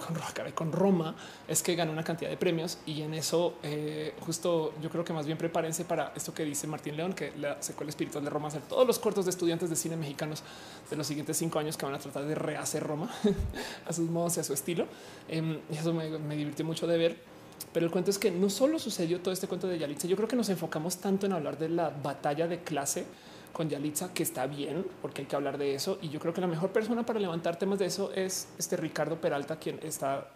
con 0.55 0.71
Roma 0.71 1.15
es 1.47 1.61
que 1.61 1.75
ganó 1.75 1.91
una 1.91 2.03
cantidad 2.03 2.29
de 2.29 2.37
premios 2.37 2.77
y 2.85 3.01
en 3.01 3.13
eso 3.13 3.55
eh, 3.63 4.13
justo 4.21 4.73
yo 4.81 4.89
creo 4.89 5.03
que 5.03 5.13
más 5.13 5.25
bien 5.25 5.37
prepárense 5.37 5.85
para 5.85 6.13
esto 6.15 6.33
que 6.33 6.45
dice 6.45 6.67
Martín 6.67 6.95
León, 6.95 7.13
que 7.13 7.33
la 7.37 7.61
secuela 7.61 7.89
espiritual 7.89 8.23
de 8.23 8.29
Roma 8.29 8.47
hacer 8.47 8.61
todos 8.61 8.87
los 8.87 8.97
cortos 8.99 9.25
de 9.25 9.31
estudiantes 9.31 9.69
de 9.69 9.75
cine 9.75 9.97
mexicanos 9.97 10.43
de 10.89 10.95
los 10.95 11.05
siguientes 11.05 11.37
cinco 11.37 11.59
años 11.59 11.77
que 11.77 11.85
van 11.85 11.95
a 11.95 11.99
tratar 11.99 12.25
de 12.25 12.35
rehacer 12.35 12.83
Roma 12.83 13.09
a 13.87 13.93
sus 13.93 14.09
modos 14.09 14.37
y 14.37 14.39
a 14.39 14.43
su 14.43 14.53
estilo. 14.53 14.87
Em, 15.27 15.59
y 15.69 15.77
eso 15.77 15.93
me, 15.93 16.09
me 16.17 16.35
divirtió 16.35 16.65
mucho 16.65 16.87
de 16.87 16.97
ver. 16.97 17.31
Pero 17.73 17.85
el 17.85 17.91
cuento 17.91 18.11
es 18.11 18.17
que 18.17 18.31
no 18.31 18.49
solo 18.49 18.79
sucedió 18.79 19.19
todo 19.21 19.33
este 19.33 19.47
cuento 19.47 19.67
de 19.67 19.77
Yalitza, 19.77 20.07
yo 20.07 20.15
creo 20.15 20.27
que 20.27 20.35
nos 20.35 20.49
enfocamos 20.49 20.97
tanto 20.97 21.25
en 21.25 21.33
hablar 21.33 21.57
de 21.57 21.69
la 21.69 21.89
batalla 21.89 22.47
de 22.47 22.59
clase 22.63 23.05
con 23.53 23.69
Yalitza, 23.69 24.13
que 24.13 24.23
está 24.23 24.47
bien, 24.47 24.85
porque 25.01 25.21
hay 25.21 25.27
que 25.27 25.35
hablar 25.35 25.57
de 25.57 25.75
eso. 25.75 25.97
Y 26.01 26.09
yo 26.09 26.19
creo 26.19 26.33
que 26.33 26.41
la 26.41 26.47
mejor 26.47 26.71
persona 26.71 27.05
para 27.05 27.19
levantar 27.19 27.57
temas 27.57 27.79
de 27.79 27.85
eso 27.85 28.11
es 28.13 28.47
este 28.57 28.77
Ricardo 28.77 29.19
Peralta, 29.19 29.57
quien 29.57 29.79
está 29.83 30.27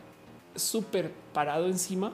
súper 0.55 1.11
parado 1.33 1.67
encima 1.67 2.13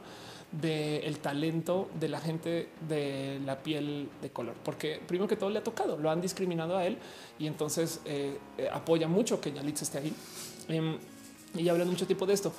del 0.52 1.20
talento 1.20 1.90
de 2.00 2.10
la 2.10 2.20
gente 2.20 2.70
de 2.88 3.40
la 3.46 3.60
piel 3.64 4.10
de 4.22 4.32
color, 4.32 4.54
porque 4.66 5.02
primero 5.08 5.28
que 5.28 5.38
todo 5.38 5.50
le 5.50 5.60
ha 5.60 5.64
tocado, 5.64 5.98
lo 5.98 6.12
han 6.12 6.20
discriminado 6.20 6.76
a 6.76 6.86
él 6.86 6.98
y 7.40 7.48
entonces 7.48 8.02
eh, 8.04 8.38
eh, 8.58 8.68
apoya 8.72 9.08
mucho 9.08 9.40
que 9.40 9.54
Yalitza 9.54 9.86
esté 9.86 10.00
ahí. 10.00 10.14
Em, 10.68 10.98
y 11.56 11.68
hablan 11.70 11.90
mucho 11.90 12.06
tiempo 12.06 12.26
de 12.26 12.34
esto. 12.34 12.52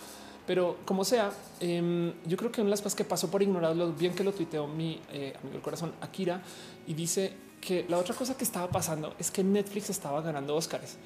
Pero 0.47 0.79
como 0.85 1.05
sea, 1.05 1.33
em, 1.61 2.13
yo 2.27 2.37
creo 2.37 2.51
que 2.51 2.61
una 2.61 2.69
de 2.69 2.73
las 2.73 2.81
cosas 2.81 2.97
que 2.97 3.05
pasó 3.05 3.31
por 3.31 3.43
ignorarlo, 3.43 3.93
bien 3.93 4.15
que 4.15 4.25
lo 4.25 4.33
tuiteó 4.33 4.67
mi 4.67 5.01
eh, 5.13 5.35
amigo 5.39 5.53
del 5.53 5.63
corazón, 5.63 5.93
Akira, 6.01 6.43
y 6.87 6.95
dice 6.95 7.33
que 7.63 7.87
la 7.89 7.97
otra 7.97 8.15
cosa 8.15 8.37
que 8.37 8.45
estaba 8.45 8.69
pasando 8.69 9.15
es 9.19 9.31
que 9.31 9.43
Netflix 9.43 9.89
estaba 9.89 10.21
ganando 10.21 10.55
Oscars. 10.57 10.97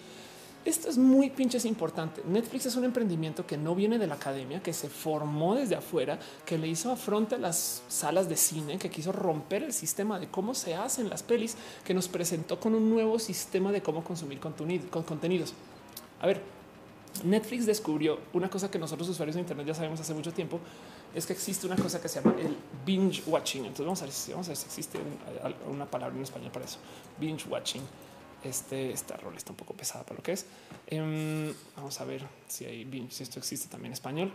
Esto 0.65 0.89
es 0.89 0.99
muy 0.99 1.31
pinches 1.31 1.65
importante. 1.65 2.23
Netflix 2.27 2.67
es 2.67 2.75
un 2.75 2.85
emprendimiento 2.85 3.47
que 3.47 3.57
no 3.57 3.77
viene 3.77 3.99
de 3.99 4.09
la 4.09 4.15
academia, 4.15 4.61
que 4.61 4.73
se 4.73 4.89
formó 4.89 5.55
desde 5.55 5.77
afuera, 5.77 6.19
que 6.45 6.59
le 6.59 6.67
hizo 6.67 6.91
afronte 6.91 7.37
a 7.37 7.39
las 7.39 7.83
salas 7.87 8.29
de 8.29 8.37
cine, 8.37 8.79
que 8.79 8.91
quiso 8.91 9.13
romper 9.13 9.63
el 9.63 9.73
sistema 9.73 10.19
de 10.19 10.29
cómo 10.29 10.55
se 10.55 10.75
hacen 10.75 11.09
las 11.09 11.23
pelis, 11.23 11.57
que 11.85 11.95
nos 11.95 12.09
presentó 12.09 12.59
con 12.59 12.75
un 12.75 12.91
nuevo 12.91 13.21
sistema 13.21 13.71
de 13.71 13.81
cómo 13.81 14.03
consumir 14.03 14.41
contenidos. 14.41 15.55
A 16.21 16.27
ver, 16.27 16.43
Netflix 17.23 17.67
descubrió 17.67 18.19
una 18.33 18.51
cosa 18.51 18.71
que 18.71 18.79
nosotros 18.79 19.09
usuarios 19.09 19.37
de 19.37 19.43
Internet 19.43 19.69
ya 19.69 19.75
sabemos 19.75 20.01
hace 20.01 20.15
mucho 20.15 20.33
tiempo, 20.33 20.59
es 21.17 21.25
que 21.25 21.33
existe 21.33 21.67
una 21.67 21.77
cosa 21.77 22.01
que 22.01 22.09
se 22.09 22.21
llama 22.21 22.37
el 22.39 22.55
binge 22.85 23.23
watching. 23.27 23.65
Entonces 23.65 23.87
vamos 23.87 24.03
a 24.03 24.05
ver 24.05 24.13
si, 24.13 24.33
vamos 24.33 24.47
a 24.49 24.51
ver 24.51 24.57
si 24.59 24.67
existe 24.67 24.99
una 25.67 25.87
palabra 25.87 26.15
en 26.15 26.23
español 26.23 26.53
para 26.53 26.67
eso. 26.67 26.79
Binge 27.19 27.49
watching. 27.49 27.83
Este, 28.45 28.93
esta 28.93 29.17
rol 29.17 29.35
está 29.35 29.51
un 29.51 29.57
poco 29.57 29.73
pesada 29.73 30.05
para 30.05 30.19
lo 30.19 30.23
que 30.23 30.33
es. 30.33 30.45
Em, 30.87 31.55
vamos 31.75 31.99
a 32.03 32.05
ver 32.05 32.23
si 32.47 32.67
hay 32.67 32.85
binge, 32.85 33.13
si 33.13 33.23
esto 33.23 33.39
existe 33.39 33.67
también 33.69 33.93
en 33.93 33.95
español. 33.95 34.31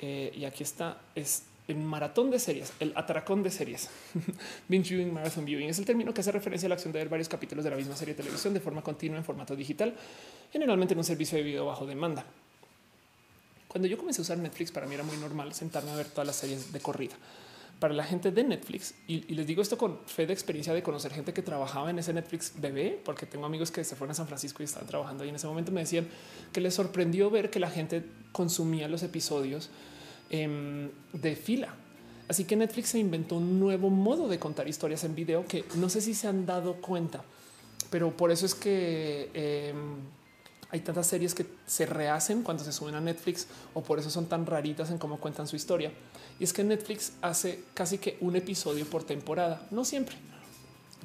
Eh, 0.00 0.32
y 0.34 0.46
aquí 0.46 0.62
está, 0.62 1.02
es 1.14 1.42
el 1.68 1.76
maratón 1.76 2.30
de 2.30 2.38
series, 2.38 2.72
el 2.80 2.94
atracón 2.96 3.42
de 3.42 3.50
series. 3.50 3.90
Binge 4.68 4.88
viewing, 4.88 5.12
marathon 5.12 5.44
viewing 5.44 5.68
es 5.68 5.78
el 5.78 5.84
término 5.84 6.14
que 6.14 6.22
hace 6.22 6.32
referencia 6.32 6.66
a 6.66 6.70
la 6.70 6.74
acción 6.76 6.92
de 6.92 6.98
ver 6.98 7.10
varios 7.10 7.28
capítulos 7.28 7.62
de 7.62 7.70
la 7.70 7.76
misma 7.76 7.94
serie 7.94 8.14
de 8.14 8.22
televisión 8.22 8.54
de 8.54 8.60
forma 8.60 8.82
continua 8.82 9.18
en 9.18 9.24
formato 9.24 9.54
digital, 9.54 9.94
generalmente 10.50 10.94
en 10.94 10.98
un 10.98 11.04
servicio 11.04 11.36
de 11.36 11.44
video 11.44 11.66
bajo 11.66 11.86
demanda. 11.86 12.24
Cuando 13.72 13.88
yo 13.88 13.98
comencé 13.98 14.20
a 14.20 14.22
usar 14.22 14.38
Netflix, 14.38 14.70
para 14.70 14.86
mí 14.86 14.94
era 14.94 15.02
muy 15.02 15.16
normal 15.16 15.52
sentarme 15.54 15.90
a 15.90 15.96
ver 15.96 16.06
todas 16.06 16.26
las 16.26 16.36
series 16.36 16.72
de 16.72 16.80
corrida. 16.80 17.14
Para 17.80 17.94
la 17.94 18.04
gente 18.04 18.30
de 18.30 18.44
Netflix, 18.44 18.94
y, 19.08 19.34
les 19.34 19.44
digo 19.46 19.60
esto 19.60 19.76
con 19.76 19.98
fe 20.06 20.26
de 20.26 20.32
experiencia 20.32 20.72
de 20.72 20.84
conocer 20.84 21.12
gente 21.12 21.32
que 21.32 21.42
trabajaba 21.42 21.90
en 21.90 21.98
ese 21.98 22.12
Netflix 22.12 22.52
bebé, 22.60 23.00
porque 23.04 23.26
tengo 23.26 23.46
amigos 23.46 23.72
que 23.72 23.82
se 23.82 23.96
fueron 23.96 24.12
a 24.12 24.14
San 24.14 24.28
Francisco 24.28 24.62
y 24.62 24.66
estaban 24.66 24.86
trabajando 24.86 25.24
y 25.24 25.30
en 25.30 25.34
ese 25.34 25.48
momento 25.48 25.72
me 25.72 25.80
decían 25.80 26.06
que 26.52 26.60
les 26.60 26.74
sorprendió 26.74 27.28
ver 27.30 27.50
que 27.50 27.58
la 27.58 27.70
gente 27.70 28.04
consumía 28.30 28.86
los 28.86 29.02
episodios 29.02 29.70
Em, 30.32 30.88
de 31.12 31.36
fila. 31.36 31.74
Así 32.26 32.44
que 32.44 32.56
Netflix 32.56 32.88
se 32.88 32.98
inventó 32.98 33.36
un 33.36 33.60
nuevo 33.60 33.90
modo 33.90 34.28
de 34.28 34.38
contar 34.38 34.66
historias 34.66 35.04
en 35.04 35.14
video 35.14 35.44
que 35.46 35.66
no 35.74 35.90
sé 35.90 36.00
si 36.00 36.14
se 36.14 36.26
han 36.26 36.46
dado 36.46 36.76
cuenta, 36.76 37.22
pero 37.90 38.16
por 38.16 38.30
eso 38.30 38.46
es 38.46 38.54
que 38.54 39.28
em, 39.34 39.96
hay 40.72 40.80
tantas 40.80 41.06
series 41.06 41.34
que 41.34 41.46
se 41.66 41.86
rehacen 41.86 42.42
cuando 42.42 42.64
se 42.64 42.72
suben 42.72 42.94
a 42.94 43.00
Netflix 43.00 43.46
o 43.74 43.82
por 43.82 43.98
eso 43.98 44.10
son 44.10 44.26
tan 44.26 44.46
raritas 44.46 44.90
en 44.90 44.98
cómo 44.98 45.20
cuentan 45.20 45.46
su 45.46 45.54
historia. 45.54 45.92
Y 46.40 46.44
es 46.44 46.52
que 46.52 46.64
Netflix 46.64 47.12
hace 47.20 47.62
casi 47.74 47.98
que 47.98 48.16
un 48.20 48.34
episodio 48.36 48.86
por 48.86 49.04
temporada, 49.04 49.66
no 49.70 49.84
siempre. 49.84 50.16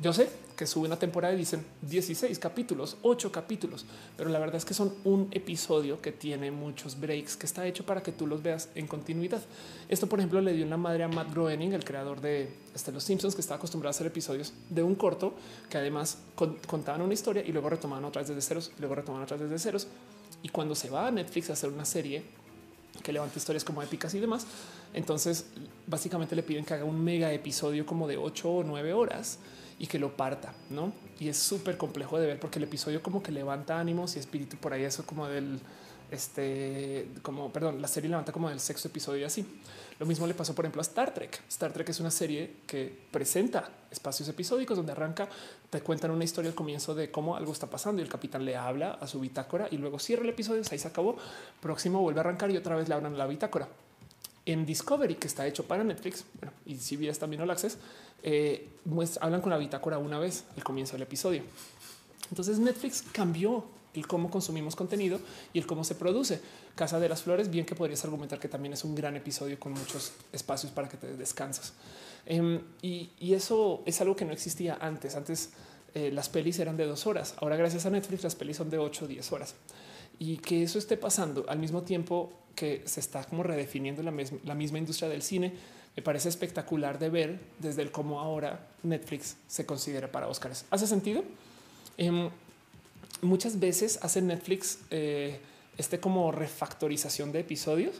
Yo 0.01 0.13
sé 0.13 0.29
que 0.57 0.65
sube 0.65 0.87
una 0.87 0.97
temporada 0.97 1.35
y 1.35 1.37
dicen 1.37 1.63
16 1.83 2.39
capítulos, 2.39 2.97
8 3.03 3.31
capítulos, 3.31 3.85
pero 4.17 4.29
la 4.31 4.39
verdad 4.39 4.55
es 4.55 4.65
que 4.65 4.73
son 4.73 4.91
un 5.03 5.27
episodio 5.31 6.01
que 6.01 6.11
tiene 6.11 6.49
muchos 6.49 6.99
breaks, 6.99 7.37
que 7.37 7.45
está 7.45 7.67
hecho 7.67 7.85
para 7.85 8.01
que 8.01 8.11
tú 8.11 8.25
los 8.25 8.41
veas 8.41 8.69
en 8.73 8.87
continuidad. 8.87 9.41
Esto, 9.87 10.07
por 10.07 10.19
ejemplo, 10.19 10.41
le 10.41 10.53
dio 10.53 10.65
una 10.65 10.75
madre 10.75 11.03
a 11.03 11.07
Matt 11.07 11.31
Groening, 11.31 11.73
el 11.73 11.85
creador 11.85 12.19
de 12.21 12.49
este, 12.73 12.91
Los 12.91 13.03
Simpsons, 13.03 13.35
que 13.35 13.41
estaba 13.41 13.57
acostumbrado 13.57 13.89
a 13.89 13.91
hacer 13.91 14.07
episodios 14.07 14.51
de 14.69 14.81
un 14.81 14.95
corto 14.95 15.35
que 15.69 15.77
además 15.77 16.17
contaban 16.35 17.01
una 17.01 17.13
historia 17.13 17.43
y 17.45 17.51
luego 17.51 17.69
retomaban 17.69 18.03
otra 18.05 18.23
vez 18.23 18.29
desde 18.29 18.41
ceros, 18.41 18.71
y 18.75 18.79
luego 18.79 18.95
retomaban 18.95 19.23
otra 19.23 19.37
vez 19.37 19.49
desde 19.49 19.63
ceros. 19.63 19.87
Y 20.41 20.49
cuando 20.49 20.73
se 20.73 20.89
va 20.89 21.07
a 21.07 21.11
Netflix 21.11 21.51
a 21.51 21.53
hacer 21.53 21.69
una 21.69 21.85
serie 21.85 22.23
que 23.03 23.13
levanta 23.13 23.37
historias 23.37 23.63
como 23.63 23.83
épicas 23.83 24.11
y 24.15 24.19
demás, 24.19 24.47
entonces 24.95 25.45
básicamente 25.85 26.35
le 26.35 26.41
piden 26.41 26.65
que 26.65 26.73
haga 26.73 26.83
un 26.83 27.03
mega 27.03 27.31
episodio 27.31 27.85
como 27.85 28.07
de 28.07 28.17
8 28.17 28.49
o 28.49 28.63
9 28.63 28.93
horas 28.93 29.37
y 29.79 29.87
que 29.87 29.99
lo 29.99 30.15
parta, 30.15 30.53
¿no? 30.69 30.91
Y 31.19 31.29
es 31.29 31.37
súper 31.37 31.77
complejo 31.77 32.19
de 32.19 32.27
ver 32.27 32.39
porque 32.39 32.59
el 32.59 32.63
episodio 32.63 33.01
como 33.01 33.21
que 33.21 33.31
levanta 33.31 33.79
ánimos 33.79 34.15
y 34.15 34.19
espíritu 34.19 34.57
por 34.57 34.73
ahí, 34.73 34.83
eso 34.83 35.05
como 35.05 35.27
del, 35.27 35.59
este, 36.11 37.09
como, 37.21 37.51
perdón, 37.51 37.81
la 37.81 37.87
serie 37.87 38.09
levanta 38.09 38.31
como 38.31 38.49
del 38.49 38.59
sexto 38.59 38.87
episodio 38.87 39.21
y 39.21 39.23
así. 39.25 39.45
Lo 39.99 40.05
mismo 40.05 40.27
le 40.27 40.33
pasó, 40.33 40.53
por 40.53 40.65
ejemplo, 40.65 40.79
a 40.79 40.83
Star 40.83 41.13
Trek. 41.13 41.41
Star 41.49 41.73
Trek 41.73 41.89
es 41.89 41.99
una 41.99 42.11
serie 42.11 42.57
que 42.67 43.07
presenta 43.11 43.69
espacios 43.91 44.29
episódicos 44.29 44.77
donde 44.77 44.91
arranca, 44.91 45.27
te 45.69 45.81
cuentan 45.81 46.11
una 46.11 46.23
historia 46.23 46.49
al 46.49 46.55
comienzo 46.55 46.93
de 46.93 47.11
cómo 47.11 47.35
algo 47.35 47.51
está 47.51 47.67
pasando 47.67 48.01
y 48.01 48.05
el 48.05 48.09
capitán 48.09 48.45
le 48.45 48.55
habla 48.55 48.93
a 48.93 49.07
su 49.07 49.19
bitácora 49.19 49.67
y 49.71 49.77
luego 49.77 49.99
cierra 49.99 50.23
el 50.23 50.29
episodio, 50.29 50.61
ahí 50.71 50.77
se 50.77 50.87
acabó, 50.87 51.17
próximo 51.59 52.01
vuelve 52.01 52.19
a 52.19 52.21
arrancar 52.21 52.51
y 52.51 52.57
otra 52.57 52.75
vez 52.75 52.87
le 52.87 52.95
hablan 52.95 53.15
a 53.15 53.17
la 53.17 53.27
bitácora. 53.27 53.67
En 54.47 54.65
Discovery, 54.65 55.15
que 55.15 55.27
está 55.27 55.45
hecho 55.45 55.65
para 55.65 55.83
Netflix, 55.83 56.23
bueno, 56.39 56.53
y 56.65 56.77
CBS 56.77 57.19
también 57.19 57.41
All 57.41 57.51
Access, 57.51 57.77
eh, 58.23 58.69
hablan 59.19 59.41
con 59.41 59.49
la 59.49 59.57
bitácora 59.57 59.97
una 59.97 60.19
vez 60.19 60.45
al 60.55 60.63
comienzo 60.63 60.93
del 60.93 61.01
episodio. 61.01 61.43
Entonces 62.29 62.57
Netflix 62.57 63.03
cambió 63.11 63.65
el 63.93 64.07
cómo 64.07 64.29
consumimos 64.29 64.73
contenido 64.77 65.19
y 65.51 65.59
el 65.59 65.67
cómo 65.67 65.83
se 65.83 65.95
produce. 65.95 66.39
Casa 66.75 66.97
de 66.97 67.09
las 67.09 67.23
Flores, 67.23 67.49
bien 67.49 67.65
que 67.65 67.75
podrías 67.75 68.05
argumentar 68.05 68.39
que 68.39 68.47
también 68.47 68.71
es 68.71 68.85
un 68.85 68.95
gran 68.95 69.17
episodio 69.17 69.59
con 69.59 69.73
muchos 69.73 70.13
espacios 70.31 70.71
para 70.71 70.87
que 70.87 70.95
te 70.95 71.17
descansas. 71.17 71.73
Em, 72.25 72.61
y, 72.81 73.09
eso 73.33 73.83
es 73.85 73.99
algo 73.99 74.15
que 74.15 74.23
no 74.23 74.31
existía 74.31 74.77
antes. 74.79 75.15
Antes 75.15 75.49
eh, 75.93 76.09
las 76.11 76.29
pelis 76.29 76.57
eran 76.59 76.77
de 76.77 76.85
dos 76.85 77.05
horas. 77.05 77.35
Ahora 77.41 77.57
gracias 77.57 77.85
a 77.85 77.89
Netflix 77.89 78.23
las 78.23 78.35
pelis 78.35 78.55
son 78.55 78.69
de 78.69 78.77
ocho 78.77 79.03
o 79.03 79.07
diez 79.09 79.29
horas. 79.33 79.55
Y 80.19 80.37
que 80.37 80.63
eso 80.63 80.79
esté 80.79 80.97
pasando 80.97 81.45
al 81.47 81.59
mismo 81.59 81.83
tiempo 81.83 82.31
que 82.55 82.81
se 82.85 82.99
está 82.99 83.23
como 83.23 83.43
redefiniendo 83.43 84.01
la, 84.01 84.13
la 84.45 84.55
misma 84.55 84.79
industria 84.79 85.09
del 85.09 85.21
cine 85.21 85.53
me 85.97 86.03
parece 86.03 86.29
espectacular 86.29 86.99
de 86.99 87.09
ver 87.09 87.39
desde 87.57 87.81
el 87.81 87.91
cómo 87.91 88.19
ahora 88.19 88.67
Netflix 88.83 89.35
se 89.47 89.65
considera 89.65 90.11
para 90.11 90.27
Oscars. 90.27 90.65
¿Hace 90.69 90.85
sentido? 90.85 91.23
Em, 91.97 92.29
muchas 93.23 93.59
veces 93.59 93.97
hace 94.03 94.21
Netflix 94.21 94.77
eh, 94.91 95.39
este 95.75 95.99
como 95.99 96.31
refactorización 96.31 97.31
de 97.31 97.39
episodios. 97.39 97.95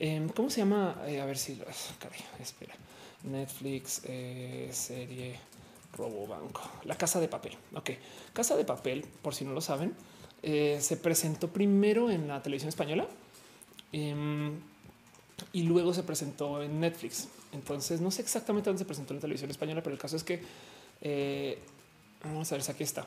Em, 0.00 0.28
¿Cómo 0.28 0.50
se 0.50 0.58
llama? 0.58 1.00
Eh, 1.06 1.20
a 1.20 1.24
ver 1.24 1.38
si... 1.38 1.52
espera. 2.40 2.74
Netflix, 3.22 4.02
eh, 4.06 4.68
serie 4.72 5.38
Robo 5.96 6.26
Banco. 6.26 6.62
La 6.82 6.98
Casa 6.98 7.20
de 7.20 7.28
Papel. 7.28 7.56
Ok. 7.74 7.90
Casa 8.32 8.56
de 8.56 8.64
Papel, 8.64 9.04
por 9.22 9.36
si 9.36 9.44
no 9.44 9.52
lo 9.52 9.60
saben, 9.60 9.94
se 10.46 10.96
presentó 10.96 11.48
primero 11.48 12.10
en 12.10 12.28
la 12.28 12.40
televisión 12.42 12.68
española. 12.68 13.06
Em, 13.92 14.52
y 15.52 15.62
luego 15.62 15.92
se 15.92 16.02
presentó 16.02 16.62
en 16.62 16.80
Netflix. 16.80 17.28
Entonces 17.52 18.00
no 18.00 18.10
sé 18.10 18.22
exactamente 18.22 18.70
dónde 18.70 18.78
se 18.78 18.84
presentó 18.84 19.12
en 19.12 19.18
la 19.18 19.22
televisión 19.22 19.50
española, 19.50 19.82
pero 19.82 19.94
el 19.94 20.00
caso 20.00 20.16
es 20.16 20.24
que 20.24 20.40
eh, 21.02 21.58
vamos 22.24 22.50
a 22.52 22.54
ver 22.54 22.62
si 22.62 22.70
aquí 22.70 22.84
está. 22.84 23.06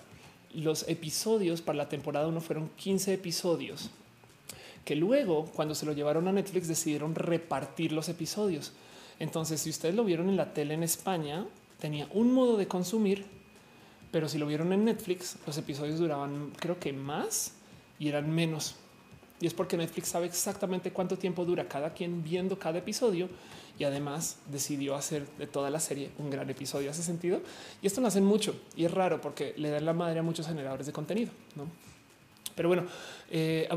Los 0.53 0.87
episodios 0.87 1.61
para 1.61 1.77
la 1.77 1.89
temporada 1.89 2.27
1 2.27 2.41
fueron 2.41 2.69
15 2.69 3.13
episodios 3.13 3.89
que 4.85 4.95
luego 4.95 5.45
cuando 5.53 5.75
se 5.75 5.85
lo 5.85 5.93
llevaron 5.93 6.27
a 6.27 6.31
Netflix 6.31 6.67
decidieron 6.67 7.13
repartir 7.13 7.91
los 7.91 8.09
episodios. 8.09 8.71
Entonces, 9.19 9.61
si 9.61 9.69
ustedes 9.69 9.93
lo 9.93 10.03
vieron 10.03 10.29
en 10.29 10.37
la 10.37 10.53
tele 10.53 10.73
en 10.73 10.83
España, 10.83 11.45
tenía 11.79 12.07
un 12.11 12.33
modo 12.33 12.57
de 12.57 12.67
consumir, 12.67 13.25
pero 14.11 14.27
si 14.27 14.37
lo 14.37 14.47
vieron 14.47 14.73
en 14.73 14.85
Netflix, 14.85 15.37
los 15.45 15.57
episodios 15.57 15.99
duraban 15.99 16.51
creo 16.59 16.79
que 16.79 16.93
más 16.93 17.53
y 17.99 18.07
eran 18.07 18.33
menos. 18.33 18.75
Y 19.41 19.47
es 19.47 19.53
porque 19.53 19.77
Netflix 19.77 20.09
sabe 20.09 20.25
exactamente 20.25 20.91
cuánto 20.91 21.17
tiempo 21.17 21.45
dura 21.45 21.67
cada 21.67 21.93
quien 21.93 22.23
viendo 22.23 22.59
cada 22.59 22.79
episodio 22.79 23.29
y 23.77 23.85
además 23.85 24.37
decidió 24.51 24.95
hacer 24.95 25.25
de 25.37 25.47
toda 25.47 25.69
la 25.69 25.79
serie 25.79 26.11
un 26.17 26.29
gran 26.29 26.49
episodio. 26.49 26.91
¿Hace 26.91 27.03
sentido? 27.03 27.41
Y 27.81 27.87
esto 27.87 28.01
lo 28.01 28.07
hacen 28.07 28.25
mucho 28.25 28.59
y 28.75 28.83
es 28.83 28.91
raro 28.91 29.21
porque 29.21 29.53
le 29.55 29.69
dan 29.69 29.85
la 29.85 29.93
madre 29.93 30.19
a 30.19 30.23
muchos 30.23 30.45
generadores 30.45 30.85
de 30.85 30.91
contenido. 30.91 31.31
¿no? 31.55 31.67
Pero 32.55 32.67
bueno, 32.67 32.83
eh, 33.31 33.67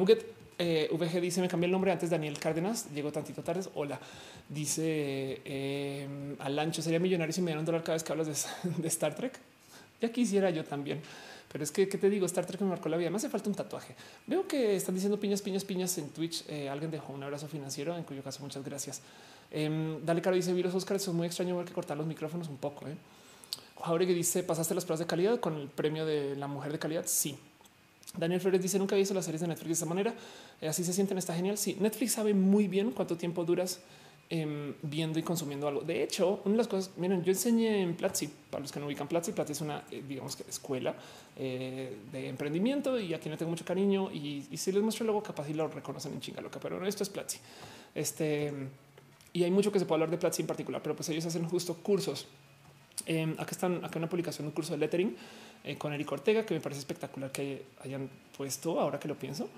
Eh, 0.58 0.88
VG 0.92 1.20
dice: 1.20 1.40
Me 1.40 1.48
cambié 1.48 1.66
el 1.66 1.72
nombre 1.72 1.90
antes. 1.90 2.10
Daniel 2.10 2.38
Cárdenas 2.38 2.88
llegó 2.92 3.10
tantito 3.10 3.42
tarde. 3.42 3.62
Hola, 3.74 3.98
dice 4.48 5.40
eh, 5.44 6.36
Alancho: 6.38 6.82
Sería 6.82 7.00
millonario 7.00 7.32
si 7.32 7.40
me 7.40 7.46
dieran 7.46 7.60
un 7.60 7.66
dólar 7.66 7.82
cada 7.82 7.94
vez 7.94 8.04
que 8.04 8.12
hablas 8.12 8.26
de, 8.78 8.88
Star 8.88 9.14
Trek. 9.14 9.38
Ya 10.02 10.12
quisiera 10.12 10.50
yo 10.50 10.64
también. 10.64 11.00
Pero 11.50 11.64
es 11.64 11.70
que, 11.70 11.88
¿qué 11.88 11.96
te 11.96 12.10
digo? 12.10 12.26
Star 12.26 12.44
Trek 12.44 12.60
me 12.60 12.66
marcó 12.66 12.88
la 12.88 12.96
vida. 12.96 13.08
Me 13.08 13.16
hace 13.16 13.28
falta 13.28 13.48
un 13.48 13.54
tatuaje. 13.54 13.94
Veo 14.26 14.48
que 14.48 14.74
están 14.74 14.94
diciendo 14.94 15.20
piñas, 15.20 15.40
piñas, 15.40 15.64
piñas 15.64 15.96
en 15.98 16.08
Twitch. 16.08 16.44
Eh, 16.48 16.68
alguien 16.68 16.90
dejó 16.90 17.12
un 17.12 17.22
abrazo 17.22 17.46
financiero, 17.46 17.96
en 17.96 18.04
cuyo 18.04 18.22
caso 18.22 18.42
muchas 18.42 18.64
gracias. 18.64 19.00
Eh, 19.50 19.98
Dale 20.04 20.20
Caro 20.20 20.34
dice: 20.34 20.52
Vi 20.52 20.62
los 20.62 20.74
Oscars, 20.74 21.06
es 21.06 21.14
muy 21.14 21.26
extraño 21.26 21.56
ver 21.56 21.66
que 21.66 21.72
cortar 21.72 21.96
los 21.96 22.06
micrófonos 22.06 22.48
un 22.48 22.56
poco. 22.56 22.88
Eh. 22.88 22.96
Jauregui 23.80 24.14
dice: 24.14 24.42
¿Pasaste 24.42 24.74
las 24.74 24.84
pruebas 24.84 25.00
de 25.00 25.06
calidad 25.06 25.38
con 25.40 25.56
el 25.56 25.68
premio 25.68 26.04
de 26.04 26.34
la 26.36 26.48
mujer 26.48 26.72
de 26.72 26.78
calidad? 26.78 27.04
Sí. 27.06 27.36
Daniel 28.16 28.40
Flores 28.40 28.60
dice 28.60 28.78
nunca 28.78 28.94
he 28.94 28.98
visto 28.98 29.14
las 29.14 29.24
series 29.24 29.40
de 29.40 29.48
Netflix 29.48 29.68
de 29.68 29.72
esta 29.74 29.86
manera. 29.86 30.14
Eh, 30.60 30.68
así 30.68 30.84
se 30.84 30.92
sienten, 30.92 31.16
está 31.18 31.34
genial. 31.34 31.58
Sí, 31.58 31.76
Netflix 31.78 32.12
sabe 32.12 32.34
muy 32.34 32.66
bien 32.66 32.90
cuánto 32.90 33.16
tiempo 33.16 33.44
duras 33.44 33.80
em, 34.34 34.72
viendo 34.80 35.18
y 35.18 35.22
consumiendo 35.22 35.68
algo. 35.68 35.82
De 35.82 36.02
hecho, 36.02 36.40
una 36.46 36.52
de 36.52 36.56
las 36.56 36.66
cosas, 36.66 36.90
miren, 36.96 37.22
yo 37.22 37.32
enseñé 37.32 37.82
en 37.82 37.94
Platzi, 37.94 38.30
para 38.48 38.62
los 38.62 38.72
que 38.72 38.80
no 38.80 38.86
ubican 38.86 39.06
Platzi, 39.06 39.32
Platzi 39.32 39.52
es 39.52 39.60
una, 39.60 39.84
eh, 39.90 40.02
digamos 40.08 40.36
que 40.36 40.44
escuela 40.48 40.94
eh, 41.36 41.98
de 42.10 42.28
emprendimiento 42.28 42.98
y 42.98 43.12
aquí 43.12 43.28
no 43.28 43.36
tengo 43.36 43.50
mucho 43.50 43.66
cariño 43.66 44.10
y, 44.10 44.48
si 44.56 44.72
les 44.72 44.82
muestro 44.82 45.04
luego 45.04 45.22
capaz 45.22 45.50
y 45.50 45.52
lo 45.52 45.68
reconocen 45.68 46.14
en 46.14 46.20
chinga 46.22 46.40
loca, 46.40 46.58
pero 46.58 46.82
esto 46.86 47.02
es 47.02 47.10
Platzi. 47.10 47.40
Este, 47.94 48.50
y 49.34 49.44
hay 49.44 49.50
mucho 49.50 49.70
que 49.70 49.78
se 49.78 49.84
puede 49.84 49.96
hablar 49.96 50.10
de 50.10 50.16
Platzi 50.16 50.40
en 50.40 50.48
particular, 50.48 50.82
pero 50.82 50.96
pues 50.96 51.10
ellos 51.10 51.26
hacen 51.26 51.46
justo 51.46 51.74
cursos. 51.74 52.26
Eh, 53.04 53.34
acá 53.36 53.50
están, 53.50 53.84
acá 53.84 53.98
una 53.98 54.08
publicación, 54.08 54.46
un 54.46 54.52
curso 54.52 54.72
de 54.72 54.78
lettering 54.78 55.14
eh, 55.62 55.76
con 55.76 55.92
Eric 55.92 56.10
Ortega, 56.10 56.46
que 56.46 56.54
me 56.54 56.60
parece 56.60 56.78
espectacular 56.78 57.30
que 57.30 57.66
hayan 57.84 58.08
puesto 58.34 58.80
ahora 58.80 58.98
que 58.98 59.08
lo 59.08 59.14
pienso. 59.14 59.50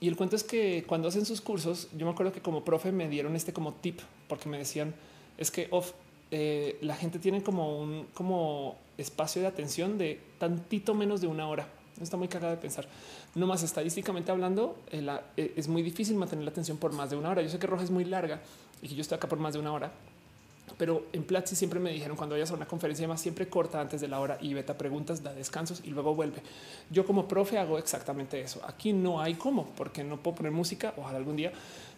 Y 0.00 0.08
el 0.08 0.16
cuento 0.16 0.36
es 0.36 0.44
que 0.44 0.84
cuando 0.86 1.08
hacen 1.08 1.26
sus 1.26 1.40
cursos, 1.40 1.88
yo 1.96 2.06
me 2.06 2.12
acuerdo 2.12 2.32
que 2.32 2.40
como 2.40 2.64
profe 2.64 2.92
me 2.92 3.08
dieron 3.08 3.34
este 3.34 3.52
como 3.52 3.74
tip, 3.74 4.00
porque 4.28 4.48
me 4.48 4.58
decían, 4.58 4.94
es 5.36 5.50
que 5.50 5.66
off, 5.70 5.92
eh, 6.30 6.78
la 6.82 6.94
gente 6.94 7.18
tiene 7.18 7.42
como 7.42 7.78
un 7.80 8.06
como 8.14 8.76
espacio 8.96 9.42
de 9.42 9.48
atención 9.48 9.98
de 9.98 10.20
tantito 10.38 10.94
menos 10.94 11.20
de 11.20 11.26
una 11.26 11.48
hora. 11.48 11.68
Está 12.00 12.16
muy 12.16 12.28
cagada 12.28 12.54
de 12.54 12.60
pensar. 12.60 12.86
No 13.34 13.46
más 13.46 13.64
estadísticamente 13.64 14.30
hablando, 14.30 14.76
eh, 14.92 15.52
es 15.56 15.66
muy 15.66 15.82
difícil 15.82 16.16
mantener 16.16 16.44
la 16.44 16.50
atención 16.50 16.76
por 16.76 16.92
más 16.92 17.10
de 17.10 17.16
una 17.16 17.30
hora. 17.30 17.42
Yo 17.42 17.48
sé 17.48 17.58
que 17.58 17.66
Roja 17.66 17.82
es 17.82 17.90
muy 17.90 18.04
larga 18.04 18.40
y 18.80 18.88
que 18.88 18.94
yo 18.94 19.00
estoy 19.00 19.16
acá 19.16 19.28
por 19.28 19.38
más 19.38 19.54
de 19.54 19.58
una 19.58 19.72
hora, 19.72 19.92
pero 20.76 21.06
en 21.12 21.24
Platzi 21.24 21.56
siempre 21.56 21.80
me 21.80 21.90
dijeron 21.90 22.16
cuando 22.16 22.34
vayas 22.34 22.50
a 22.50 22.54
una 22.54 22.66
conferencia 22.66 23.06
más 23.08 23.20
siempre 23.20 23.48
corta 23.48 23.80
antes 23.80 24.00
de 24.00 24.08
la 24.08 24.20
hora 24.20 24.38
y 24.40 24.54
beta 24.54 24.76
preguntas, 24.76 25.22
da 25.22 25.32
descansos 25.32 25.82
y 25.84 25.90
luego 25.90 26.14
vuelve. 26.14 26.42
Yo 26.90 27.06
como 27.06 27.26
profe 27.26 27.58
hago 27.58 27.78
exactamente 27.78 28.40
eso. 28.40 28.60
Aquí 28.66 28.92
no 28.92 29.20
hay 29.20 29.34
cómo, 29.34 29.66
porque 29.76 30.04
no 30.04 30.18
puedo 30.18 30.36
poner 30.36 30.52
música, 30.52 30.94
ojalá 30.96 31.18
algún 31.18 31.36
día, 31.36 31.52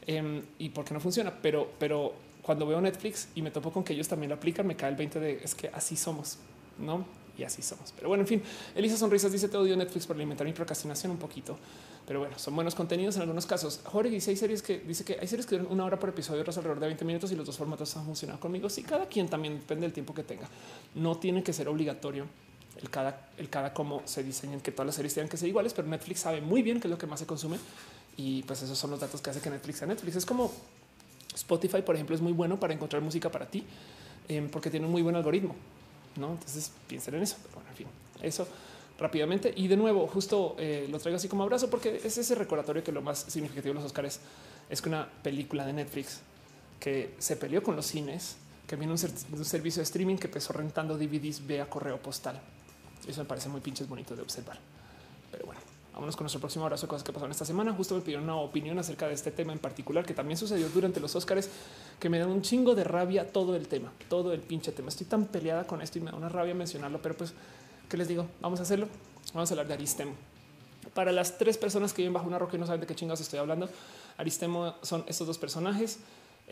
em, 0.06 0.42
y 0.58 0.68
porque 0.70 0.94
no 0.94 1.00
funciona. 1.00 1.32
Pero, 1.42 1.70
pero 1.78 2.12
cuando 2.42 2.66
veo 2.66 2.80
Netflix 2.80 3.28
y 3.34 3.42
me 3.42 3.50
topo 3.50 3.72
con 3.72 3.84
que 3.84 3.92
ellos 3.92 4.08
también 4.08 4.30
lo 4.30 4.36
aplican, 4.36 4.66
me 4.66 4.76
cae 4.76 4.90
el 4.90 4.96
20 4.96 5.20
de 5.20 5.40
es 5.42 5.54
que 5.54 5.68
así 5.68 5.96
somos, 5.96 6.38
no? 6.78 7.04
Y 7.38 7.44
así 7.44 7.62
somos. 7.62 7.92
Pero 7.96 8.08
bueno, 8.08 8.22
en 8.22 8.28
fin, 8.28 8.42
Elisa 8.74 8.96
Sonrisas 8.96 9.32
dice 9.32 9.48
te 9.48 9.56
odio 9.56 9.76
Netflix 9.76 10.06
por 10.06 10.16
alimentar 10.16 10.46
mi 10.46 10.52
procrastinación 10.52 11.12
un 11.12 11.18
poquito. 11.18 11.58
Pero 12.10 12.18
bueno, 12.18 12.36
son 12.40 12.56
buenos 12.56 12.74
contenidos 12.74 13.14
en 13.14 13.22
algunos 13.22 13.46
casos. 13.46 13.82
Jorge 13.84 14.10
dice 14.10 14.32
hay 14.32 14.36
series 14.36 14.62
que 14.62 14.80
dice 14.80 15.04
que 15.04 15.16
hay 15.20 15.28
series 15.28 15.46
que 15.46 15.56
duran 15.56 15.72
una 15.72 15.84
hora 15.84 15.96
por 15.96 16.08
episodio, 16.08 16.40
otras 16.40 16.56
alrededor 16.56 16.80
de 16.80 16.86
20 16.86 17.04
minutos 17.04 17.30
y 17.30 17.36
los 17.36 17.46
dos 17.46 17.56
formatos 17.56 17.96
han 17.96 18.04
funcionado 18.04 18.40
conmigo. 18.40 18.68
Sí, 18.68 18.82
cada 18.82 19.06
quien 19.06 19.28
también 19.28 19.60
depende 19.60 19.82
del 19.82 19.92
tiempo 19.92 20.12
que 20.12 20.24
tenga. 20.24 20.48
No 20.96 21.18
tiene 21.18 21.44
que 21.44 21.52
ser 21.52 21.68
obligatorio 21.68 22.26
el 22.82 22.90
cada, 22.90 23.30
el 23.36 23.48
cada 23.48 23.72
cómo 23.72 24.02
se 24.06 24.24
diseñan 24.24 24.60
que 24.60 24.72
todas 24.72 24.86
las 24.86 24.96
series 24.96 25.14
tengan 25.14 25.28
que 25.28 25.36
ser 25.36 25.50
iguales, 25.50 25.72
pero 25.72 25.86
Netflix 25.86 26.18
sabe 26.18 26.40
muy 26.40 26.62
bien 26.62 26.80
qué 26.80 26.88
es 26.88 26.90
lo 26.90 26.98
que 26.98 27.06
más 27.06 27.20
se 27.20 27.26
consume 27.26 27.58
y 28.16 28.42
pues 28.42 28.60
esos 28.60 28.76
son 28.76 28.90
los 28.90 28.98
datos 28.98 29.20
que 29.20 29.30
hace 29.30 29.40
que 29.40 29.50
Netflix 29.50 29.78
sea 29.78 29.86
Netflix. 29.86 30.16
Es 30.16 30.26
como 30.26 30.50
Spotify, 31.32 31.82
por 31.82 31.94
ejemplo, 31.94 32.16
es 32.16 32.20
muy 32.20 32.32
bueno 32.32 32.58
para 32.58 32.74
encontrar 32.74 33.02
música 33.02 33.30
para 33.30 33.46
ti 33.46 33.62
em, 34.26 34.50
porque 34.50 34.68
tiene 34.68 34.84
un 34.84 34.90
muy 34.90 35.02
buen 35.02 35.14
algoritmo. 35.14 35.54
No, 36.16 36.32
entonces 36.32 36.72
piensen 36.88 37.14
en 37.14 37.22
eso. 37.22 37.36
Pero 37.40 37.54
bueno, 37.54 37.70
en 37.70 37.76
fin, 37.76 37.86
eso 38.20 38.48
rápidamente. 39.00 39.52
Y 39.56 39.66
de 39.66 39.76
nuevo, 39.76 40.06
justo 40.06 40.54
eh, 40.58 40.86
lo 40.90 40.98
traigo 40.98 41.16
así 41.16 41.26
como 41.28 41.42
abrazo 41.42 41.68
porque 41.70 42.00
es 42.04 42.18
ese 42.18 42.34
recordatorio 42.34 42.84
que 42.84 42.92
lo 42.92 43.02
más 43.02 43.18
significativo 43.18 43.74
de 43.74 43.80
los 43.80 43.84
Oscars 43.84 44.20
es 44.68 44.80
que 44.80 44.88
una 44.88 45.08
película 45.22 45.66
de 45.66 45.72
Netflix 45.72 46.20
que 46.78 47.14
se 47.18 47.36
peleó 47.36 47.62
con 47.62 47.76
los 47.76 47.86
cines, 47.86 48.36
que 48.66 48.76
viene 48.76 48.92
un, 48.92 48.98
servicio 48.98 49.80
de 49.80 49.84
streaming 49.84 50.16
que 50.16 50.26
empezó 50.26 50.52
rentando 50.52 50.96
DVDs 50.96 51.46
vía 51.46 51.68
correo 51.68 51.98
postal. 51.98 52.40
Eso 53.06 53.20
me 53.22 53.26
parece 53.26 53.48
muy 53.48 53.60
pinches 53.60 53.88
bonito 53.88 54.14
de 54.14 54.22
observar. 54.22 54.58
Pero 55.32 55.46
bueno, 55.46 55.60
vámonos 55.92 56.14
con 56.14 56.24
nuestro 56.24 56.40
próximo 56.40 56.64
abrazo 56.64 56.86
de 56.86 56.90
cosas 56.90 57.02
que 57.02 57.12
pasaron 57.12 57.32
esta 57.32 57.44
semana. 57.44 57.72
Justo 57.72 57.94
me 57.94 58.02
pidieron 58.02 58.24
una 58.24 58.36
opinión 58.36 58.78
acerca 58.78 59.08
de 59.08 59.14
este 59.14 59.30
tema 59.30 59.52
en 59.52 59.58
particular 59.58 60.04
que 60.04 60.14
también 60.14 60.36
sucedió 60.36 60.68
durante 60.68 61.00
los 61.00 61.16
Oscars, 61.16 61.48
que 61.98 62.08
me 62.08 62.18
da 62.18 62.26
un 62.26 62.42
chingo 62.42 62.74
de 62.74 62.84
rabia 62.84 63.32
todo 63.32 63.56
el 63.56 63.66
tema, 63.66 63.92
todo 64.08 64.32
el 64.32 64.40
pinche 64.40 64.72
tema. 64.72 64.88
Estoy 64.88 65.06
tan 65.06 65.26
peleada 65.26 65.66
con 65.66 65.82
esto 65.82 65.98
y 65.98 66.02
me 66.02 66.10
da 66.10 66.16
una 66.16 66.28
rabia 66.28 66.54
mencionarlo, 66.54 67.02
pero 67.02 67.16
pues 67.16 67.34
¿Qué 67.90 67.96
les 67.96 68.06
digo? 68.06 68.28
Vamos 68.40 68.60
a 68.60 68.62
hacerlo. 68.62 68.88
Vamos 69.34 69.50
a 69.50 69.54
hablar 69.54 69.66
de 69.66 69.74
Aristemo. 69.74 70.12
Para 70.94 71.10
las 71.10 71.38
tres 71.38 71.58
personas 71.58 71.92
que 71.92 72.02
viven 72.02 72.12
bajo 72.12 72.28
una 72.28 72.38
roca 72.38 72.56
y 72.56 72.60
no 72.60 72.64
saben 72.64 72.80
de 72.80 72.86
qué 72.86 72.94
chingados 72.94 73.20
estoy 73.20 73.40
hablando, 73.40 73.68
Aristemo 74.16 74.76
son 74.82 75.04
estos 75.08 75.26
dos 75.26 75.38
personajes 75.38 75.98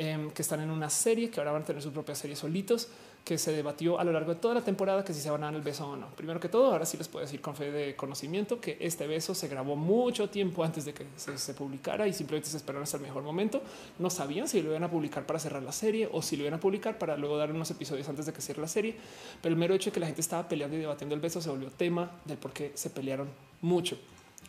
Em, 0.00 0.30
que 0.30 0.42
están 0.42 0.60
en 0.60 0.70
una 0.70 0.90
serie 0.90 1.28
que 1.28 1.40
ahora 1.40 1.50
van 1.50 1.62
a 1.62 1.64
tener 1.64 1.82
su 1.82 1.90
propia 1.90 2.14
serie 2.14 2.36
solitos, 2.36 2.86
que 3.28 3.36
se 3.36 3.52
debatió 3.52 4.00
a 4.00 4.04
lo 4.04 4.12
largo 4.12 4.32
de 4.32 4.40
toda 4.40 4.54
la 4.54 4.62
temporada 4.62 5.04
que 5.04 5.12
si 5.12 5.20
se 5.20 5.28
van 5.28 5.42
a 5.42 5.48
dar 5.48 5.54
el 5.54 5.60
beso 5.60 5.86
o 5.86 5.96
no. 5.96 6.06
Primero 6.16 6.40
que 6.40 6.48
todo, 6.48 6.72
ahora 6.72 6.86
sí 6.86 6.96
les 6.96 7.08
puedo 7.08 7.26
decir 7.26 7.42
con 7.42 7.54
fe 7.54 7.70
de 7.70 7.94
conocimiento 7.94 8.58
que 8.58 8.78
este 8.80 9.06
beso 9.06 9.34
se 9.34 9.48
grabó 9.48 9.76
mucho 9.76 10.30
tiempo 10.30 10.64
antes 10.64 10.86
de 10.86 10.94
que 10.94 11.04
se, 11.14 11.52
publicara 11.52 12.08
y 12.08 12.14
simplemente 12.14 12.48
se 12.48 12.56
esperaron 12.56 12.84
hasta 12.84 12.96
el 12.96 13.02
mejor 13.02 13.22
momento. 13.22 13.60
No 13.98 14.08
sabían 14.08 14.48
si 14.48 14.62
lo 14.62 14.70
iban 14.70 14.82
a 14.82 14.90
publicar 14.90 15.26
para 15.26 15.38
cerrar 15.38 15.62
la 15.62 15.72
serie 15.72 16.08
o 16.10 16.22
si 16.22 16.38
lo 16.38 16.44
iban 16.44 16.54
a 16.54 16.60
publicar 16.60 16.96
para 16.96 17.18
luego 17.18 17.36
dar 17.36 17.52
unos 17.52 17.70
episodios 17.70 18.08
antes 18.08 18.24
de 18.24 18.32
que 18.32 18.40
cierre 18.40 18.62
la 18.62 18.66
serie. 18.66 18.96
Pero 19.42 19.52
el 19.52 19.58
mero 19.60 19.74
hecho 19.74 19.90
de 19.90 19.92
que 19.92 20.00
la 20.00 20.06
gente 20.06 20.22
estaba 20.22 20.48
peleando 20.48 20.78
y 20.78 20.80
debatiendo 20.80 21.14
el 21.14 21.20
beso 21.20 21.42
se 21.42 21.50
volvió 21.50 21.68
tema 21.70 22.10
del 22.24 22.38
por 22.38 22.54
qué 22.54 22.72
se 22.76 22.88
pelearon 22.88 23.28
mucho. 23.60 23.98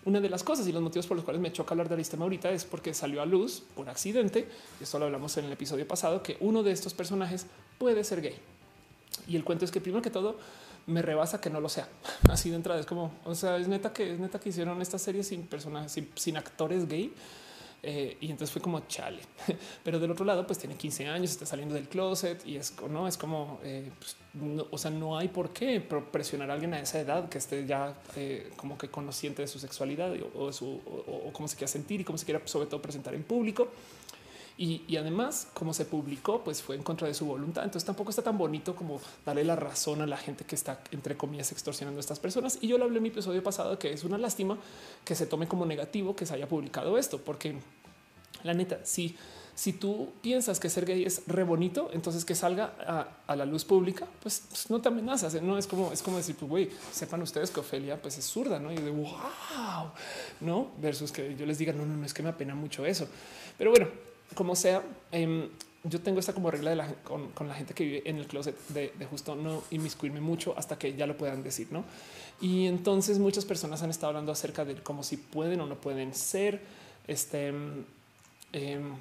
Una 0.06 0.22
de 0.22 0.30
las 0.30 0.42
cosas 0.42 0.66
y 0.70 0.72
los 0.72 0.82
motivos 0.82 1.06
por 1.06 1.18
los 1.18 1.26
cuales 1.26 1.42
me 1.42 1.52
choca 1.52 1.74
hablar 1.74 1.90
de 1.90 1.96
Aristema 1.96 2.24
ahorita 2.24 2.50
es 2.52 2.64
porque 2.64 2.94
salió 2.94 3.22
a 3.22 3.26
luz 3.26 3.62
por 3.76 3.90
accidente. 3.90 4.48
Esto 4.80 5.00
lo 5.00 5.06
hablamos 5.08 5.36
en 5.36 5.44
el 5.44 5.52
episodio 5.52 5.86
pasado, 5.86 6.24
que 6.24 6.38
uno 6.40 6.64
de 6.64 6.72
estos 6.72 6.94
personajes 6.94 7.46
puede 7.78 8.06
ser 8.06 8.22
gay. 8.22 8.40
Y 9.28 9.36
el 9.36 9.44
cuento 9.44 9.66
es 9.66 9.72
que 9.72 9.82
primero 9.82 10.02
que 10.02 10.10
todo 10.10 10.38
me 10.88 11.02
rebasa 11.02 11.40
que 11.40 11.50
no 11.50 11.60
lo 11.62 11.70
sea. 11.70 11.88
Así 12.30 12.50
de 12.50 12.56
entrada 12.56 12.80
es 12.80 12.86
como, 12.86 13.12
o 13.26 13.36
sea, 13.36 13.58
es 13.58 13.68
neta 13.68 13.94
que 13.94 14.14
es 14.14 14.20
neta 14.20 14.40
que 14.40 14.50
hicieron 14.50 14.82
esta 14.82 14.98
serie 14.98 15.24
sin 15.24 15.44
personajes, 15.44 16.04
sin 16.16 16.38
actores 16.38 16.88
gay. 16.88 17.14
Eh, 17.82 18.18
y 18.20 18.30
entonces 18.30 18.52
fue 18.52 18.62
como 18.62 18.82
chale. 18.88 19.22
Pero 19.84 20.00
del 20.00 20.12
otro 20.12 20.26
lado, 20.26 20.46
pues 20.46 20.60
tiene 20.60 20.76
15 20.76 21.08
años, 21.08 21.32
está 21.32 21.46
saliendo 21.46 21.76
del 21.76 21.88
closet 21.88 22.46
y 22.46 22.58
es 22.58 22.74
no 22.90 23.08
es 23.08 23.18
como, 23.18 23.60
eh, 23.64 23.90
pues, 23.98 24.18
o 24.70 24.78
sea, 24.78 24.92
no 24.92 25.18
hay 25.18 25.30
por 25.30 25.52
qué 25.52 25.80
presionar 25.80 26.52
a 26.52 26.54
alguien 26.54 26.74
a 26.74 26.82
esa 26.82 27.00
edad 27.00 27.30
que 27.30 27.38
esté 27.38 27.66
ya 27.66 27.96
eh, 28.16 28.52
como 28.58 28.78
que 28.78 28.90
consciente 28.90 29.44
de 29.44 29.48
su 29.48 29.60
sexualidad 29.60 30.14
o, 30.36 30.52
su 30.52 30.82
o, 30.86 31.32
cómo 31.32 31.48
se 31.48 31.56
quiera 31.56 31.70
sentir 31.70 32.02
y 32.02 32.04
cómo 32.04 32.18
se 32.18 32.26
quiera, 32.26 32.42
sobre 32.46 32.68
todo, 32.68 32.82
presentar 32.82 33.14
en 33.14 33.24
público. 33.24 33.70
Y, 34.62 34.98
además, 34.98 35.48
como 35.54 35.74
se 35.74 35.86
publicó, 35.86 36.44
pues 36.44 36.62
fue 36.62 36.76
en 36.76 36.84
contra 36.84 37.08
de 37.08 37.14
su 37.14 37.26
voluntad. 37.26 37.64
Entonces 37.64 37.86
tampoco 37.86 38.10
está 38.10 38.24
tan 38.24 38.38
bonito 38.38 38.76
como 38.76 39.00
darle 39.26 39.46
la 39.46 39.56
razón 39.56 40.02
a 40.02 40.06
la 40.06 40.18
gente 40.18 40.44
que 40.44 40.54
está, 40.54 40.82
entre 40.92 41.16
comillas, 41.16 41.54
extorsionando 41.54 41.98
a 41.98 42.02
estas 42.02 42.20
personas. 42.20 42.58
Y 42.60 42.68
yo 42.68 42.78
lo 42.78 42.84
hablé 42.84 42.98
en 42.98 43.04
mi 43.04 43.08
episodio 43.08 43.42
pasado, 43.42 43.80
que 43.80 43.94
es 43.94 44.04
una 44.04 44.18
lástima 44.18 44.58
que 45.06 45.16
se 45.16 45.26
tome 45.28 45.48
como 45.48 45.66
negativo 45.66 46.14
que 46.14 46.26
se 46.26 46.34
haya 46.34 46.50
publicado 46.50 46.98
esto, 46.98 47.22
porque 47.22 47.56
la 48.44 48.54
neta, 48.54 48.82
si, 48.84 49.16
si 49.56 49.72
tú 49.72 50.12
piensas 50.22 50.60
que 50.60 50.70
ser 50.70 50.86
gay 50.86 51.06
es 51.06 51.22
re 51.28 51.44
bonito, 51.44 51.90
entonces 51.94 52.26
que 52.26 52.36
salga 52.36 53.08
a, 53.26 53.36
la 53.38 53.46
luz 53.46 53.64
pública, 53.64 54.08
pues, 54.22 54.44
pues, 54.50 54.70
no 54.70 54.82
te 54.82 54.90
amenazas. 54.90 55.36
¿eh? 55.36 55.42
No 55.42 55.58
es 55.58 55.68
como, 55.68 55.94
es 55.94 56.02
como 56.02 56.18
decir, 56.18 56.36
pues 56.36 56.50
güey, 56.50 56.70
sepan 56.92 57.22
ustedes 57.22 57.50
que 57.50 57.62
Ofelia 57.62 58.02
pues 58.02 58.18
es 58.18 58.26
zurda, 58.26 58.60
no? 58.60 58.74
Y 58.74 58.76
de 58.76 58.92
wow, 58.92 59.94
no 60.42 60.72
versus 60.82 61.14
que 61.14 61.34
yo 61.38 61.46
les 61.46 61.58
diga, 61.58 61.72
no, 61.72 61.86
no, 61.86 61.96
no 61.96 62.06
es 62.06 62.14
que 62.14 62.24
me 62.24 62.30
apena 62.30 62.56
mucho 62.56 62.86
eso. 62.86 63.08
Pero 63.58 63.70
bueno, 63.70 63.88
como 64.36 64.56
sea, 64.56 64.84
em, 65.12 65.50
yo 65.84 66.02
tengo 66.02 66.20
esta 66.20 66.34
como 66.34 66.52
regla 66.52 66.72
de 66.72 66.76
la, 66.76 66.94
con, 67.04 67.32
la 67.48 67.54
gente 67.54 67.74
que 67.74 67.84
vive 67.84 68.02
en 68.06 68.18
el 68.18 68.28
closet 68.28 68.56
de, 68.70 68.92
justo 69.10 69.36
no 69.36 69.64
inmiscuirme 69.72 70.20
mucho 70.20 70.54
hasta 70.58 70.78
que 70.78 70.94
ya 70.94 71.08
lo 71.08 71.18
puedan 71.18 71.42
decir, 71.42 71.68
no? 71.72 71.86
Y 72.42 72.68
entonces 72.68 73.20
muchas 73.20 73.46
personas 73.46 73.82
han 73.82 73.90
estado 73.90 74.10
hablando 74.10 74.32
acerca 74.32 74.66
de 74.66 74.76
cómo 74.76 75.04
si 75.04 75.18
pueden 75.18 75.62
o 75.62 75.66
no 75.66 75.76
pueden 75.76 76.14
ser. 76.14 76.62
Este 77.08 77.48
em, 77.48 78.94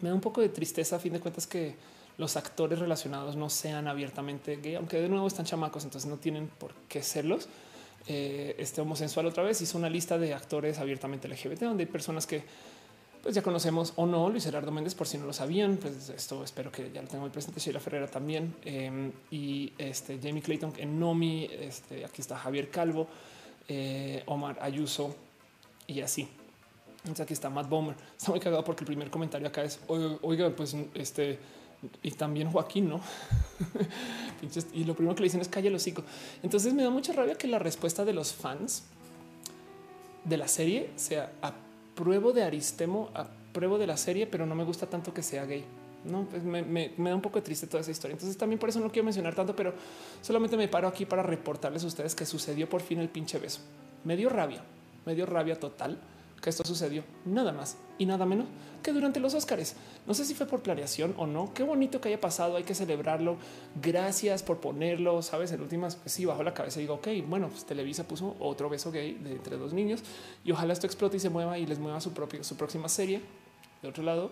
me 0.00 0.08
da 0.08 0.14
un 0.14 0.20
poco 0.20 0.40
de 0.40 0.48
tristeza 0.48 0.96
a 0.96 0.98
fin 0.98 1.12
de 1.12 1.20
cuentas 1.20 1.46
que 1.46 1.74
los 2.18 2.36
actores 2.36 2.78
relacionados 2.78 3.36
no 3.36 3.50
sean 3.50 3.86
abiertamente 3.88 4.56
gay, 4.56 4.76
aunque 4.76 5.00
de 5.00 5.08
nuevo 5.08 5.26
están 5.26 5.44
chamacos, 5.44 5.84
entonces 5.84 6.08
no 6.08 6.16
tienen 6.16 6.48
por 6.48 6.72
qué 6.88 7.02
serlos. 7.02 7.48
Eh, 8.08 8.54
este 8.58 8.80
homosensual 8.80 9.26
otra 9.26 9.42
vez 9.42 9.60
hizo 9.60 9.76
una 9.76 9.90
lista 9.90 10.16
de 10.16 10.32
actores 10.32 10.78
abiertamente 10.78 11.28
LGBT, 11.28 11.62
donde 11.62 11.84
hay 11.84 11.90
personas 11.90 12.26
que 12.26 12.44
pues 13.26 13.34
ya 13.34 13.42
conocemos 13.42 13.92
o 13.96 14.06
no 14.06 14.30
Luis 14.30 14.44
Gerardo 14.44 14.70
Méndez, 14.70 14.94
por 14.94 15.08
si 15.08 15.18
no 15.18 15.26
lo 15.26 15.32
sabían, 15.32 15.78
pues 15.78 16.10
esto 16.10 16.44
espero 16.44 16.70
que 16.70 16.92
ya 16.92 17.02
lo 17.02 17.08
tengo 17.08 17.22
muy 17.22 17.30
presente. 17.30 17.58
Sheila 17.58 17.80
Ferreira 17.80 18.06
también 18.06 18.54
em, 18.64 19.10
y 19.32 19.72
este 19.78 20.20
Jamie 20.22 20.40
Clayton 20.40 20.74
en 20.76 21.00
Nomi. 21.00 21.50
Este 21.50 22.04
aquí 22.04 22.22
está 22.22 22.38
Javier 22.38 22.70
Calvo, 22.70 23.08
eh, 23.66 24.22
Omar 24.26 24.58
Ayuso 24.62 25.16
y 25.88 26.02
así. 26.02 26.28
Entonces 26.98 27.24
aquí 27.24 27.32
está 27.34 27.50
Matt 27.50 27.68
Bomer. 27.68 27.96
Está 28.16 28.30
muy 28.30 28.38
cagado 28.38 28.62
porque 28.62 28.82
el 28.82 28.86
primer 28.86 29.10
comentario 29.10 29.48
acá 29.48 29.64
es 29.64 29.80
oiga, 29.88 30.48
pues 30.50 30.76
este 30.94 31.40
y 32.04 32.12
también 32.12 32.52
Joaquín, 32.52 32.88
no? 32.88 33.00
y 34.72 34.84
lo 34.84 34.94
primero 34.94 35.16
que 35.16 35.22
le 35.22 35.26
dicen 35.26 35.40
es 35.40 35.48
calle 35.48 35.66
el 35.66 35.74
hocico. 35.74 36.04
Entonces 36.44 36.72
me 36.74 36.84
da 36.84 36.90
mucha 36.90 37.12
rabia 37.12 37.34
que 37.34 37.48
la 37.48 37.58
respuesta 37.58 38.04
de 38.04 38.12
los 38.12 38.32
fans 38.32 38.84
de 40.22 40.36
la 40.36 40.46
serie 40.46 40.90
sea 40.94 41.32
apruebo 41.96 42.34
de 42.34 42.42
Aristemo, 42.42 43.08
apruebo 43.14 43.78
de 43.78 43.86
la 43.86 43.96
serie, 43.96 44.26
pero 44.26 44.44
no 44.44 44.54
me 44.54 44.64
gusta 44.64 44.86
tanto 44.86 45.14
que 45.14 45.22
sea 45.22 45.46
gay. 45.46 45.64
No, 46.04 46.24
pues 46.24 46.42
me, 46.44 46.92
da 46.94 47.14
un 47.14 47.22
poco 47.22 47.42
triste 47.42 47.66
toda 47.66 47.80
esa 47.80 47.90
historia. 47.90 48.12
Entonces 48.12 48.36
también 48.36 48.58
por 48.58 48.68
eso 48.68 48.78
no 48.78 48.90
quiero 48.90 49.04
mencionar 49.04 49.34
tanto, 49.34 49.56
pero 49.56 49.72
solamente 50.20 50.58
me 50.58 50.68
paro 50.68 50.86
aquí 50.86 51.06
para 51.06 51.22
reportarles 51.22 51.82
a 51.82 51.86
ustedes 51.86 52.14
que 52.14 52.26
sucedió 52.26 52.68
por 52.68 52.82
fin 52.82 53.00
el 53.00 53.08
pinche 53.08 53.38
beso. 53.38 53.60
Me 54.04 54.14
dio 54.14 54.28
rabia, 54.28 54.62
me 55.06 55.14
dio 55.14 55.24
rabia 55.24 55.58
total 55.58 55.98
que 56.40 56.50
esto 56.50 56.64
sucedió 56.64 57.04
nada 57.24 57.52
más 57.52 57.76
y 57.98 58.06
nada 58.06 58.26
menos 58.26 58.46
que 58.82 58.92
durante 58.92 59.18
los 59.18 59.34
Óscares. 59.34 59.74
No 60.06 60.14
sé 60.14 60.24
si 60.24 60.34
fue 60.34 60.46
por 60.46 60.62
planeación 60.62 61.14
o 61.16 61.26
no. 61.26 61.52
Qué 61.54 61.64
bonito 61.64 62.00
que 62.00 62.08
haya 62.08 62.20
pasado. 62.20 62.56
Hay 62.56 62.62
que 62.62 62.74
celebrarlo. 62.74 63.36
Gracias 63.82 64.42
por 64.42 64.60
ponerlo. 64.60 65.22
Sabes, 65.22 65.50
en 65.50 65.60
últimas, 65.60 65.96
pues 65.96 66.12
sí, 66.12 66.24
bajo 66.24 66.42
la 66.42 66.54
cabeza 66.54 66.78
y 66.78 66.82
digo, 66.82 66.94
ok, 66.94 67.08
bueno, 67.26 67.48
pues 67.48 67.64
Televisa 67.64 68.06
puso 68.06 68.36
otro 68.38 68.68
beso 68.68 68.92
gay 68.92 69.14
de 69.14 69.32
entre 69.32 69.56
dos 69.56 69.72
niños 69.72 70.02
y 70.44 70.52
ojalá 70.52 70.72
esto 70.72 70.86
explote 70.86 71.16
y 71.16 71.20
se 71.20 71.30
mueva 71.30 71.58
y 71.58 71.66
les 71.66 71.78
mueva 71.78 72.00
su 72.00 72.12
propio, 72.12 72.44
su 72.44 72.56
próxima 72.56 72.88
serie. 72.88 73.22
De 73.82 73.88
otro 73.88 74.04
lado, 74.04 74.30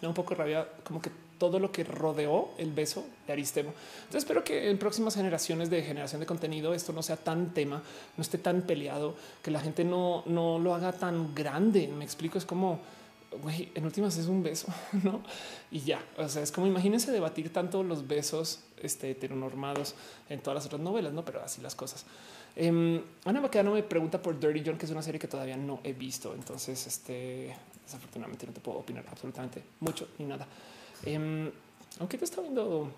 me 0.00 0.02
da 0.02 0.08
un 0.08 0.14
poco 0.14 0.34
rabia, 0.34 0.68
como 0.84 1.00
que 1.02 1.10
todo 1.42 1.58
lo 1.58 1.72
que 1.72 1.82
rodeó 1.82 2.50
el 2.56 2.70
beso 2.70 3.04
de 3.26 3.32
Aristemo. 3.32 3.74
Entonces 3.96 4.22
espero 4.22 4.44
que 4.44 4.70
en 4.70 4.78
próximas 4.78 5.16
generaciones 5.16 5.70
de 5.70 5.82
generación 5.82 6.20
de 6.20 6.26
contenido 6.26 6.72
esto 6.72 6.92
no 6.92 7.02
sea 7.02 7.16
tan 7.16 7.52
tema, 7.52 7.82
no 8.16 8.22
esté 8.22 8.38
tan 8.38 8.62
peleado, 8.62 9.16
que 9.42 9.50
la 9.50 9.58
gente 9.58 9.82
no, 9.82 10.22
no 10.26 10.60
lo 10.60 10.72
haga 10.72 10.92
tan 10.92 11.34
grande. 11.34 11.88
Me 11.88 12.04
explico, 12.04 12.38
es 12.38 12.44
como 12.44 12.78
güey, 13.42 13.72
en 13.74 13.84
últimas 13.84 14.16
es 14.18 14.28
un 14.28 14.44
beso, 14.44 14.68
¿no? 15.02 15.20
Y 15.72 15.80
ya, 15.80 16.00
o 16.16 16.28
sea, 16.28 16.44
es 16.44 16.52
como 16.52 16.68
imagínense 16.68 17.10
debatir 17.10 17.52
tanto 17.52 17.82
los 17.82 18.06
besos 18.06 18.60
este, 18.80 19.10
heteronormados 19.10 19.96
en 20.28 20.38
todas 20.38 20.54
las 20.54 20.66
otras 20.66 20.80
novelas, 20.80 21.12
¿no? 21.12 21.24
Pero 21.24 21.42
así 21.42 21.60
las 21.60 21.74
cosas. 21.74 22.06
Eh, 22.54 23.02
Ana 23.24 23.50
no 23.64 23.72
me 23.72 23.82
pregunta 23.82 24.22
por 24.22 24.38
Dirty 24.38 24.62
John, 24.64 24.78
que 24.78 24.86
es 24.86 24.92
una 24.92 25.02
serie 25.02 25.18
que 25.18 25.26
todavía 25.26 25.56
no 25.56 25.80
he 25.82 25.92
visto. 25.92 26.36
Entonces, 26.36 26.86
este, 26.86 27.52
desafortunadamente 27.84 28.46
no 28.46 28.52
te 28.52 28.60
puedo 28.60 28.78
opinar 28.78 29.04
absolutamente 29.10 29.60
mucho 29.80 30.06
ni 30.20 30.26
nada. 30.26 30.46
Eh, 31.04 31.52
aunque 31.98 32.18
te 32.18 32.24
está 32.24 32.40
viendo 32.40 32.90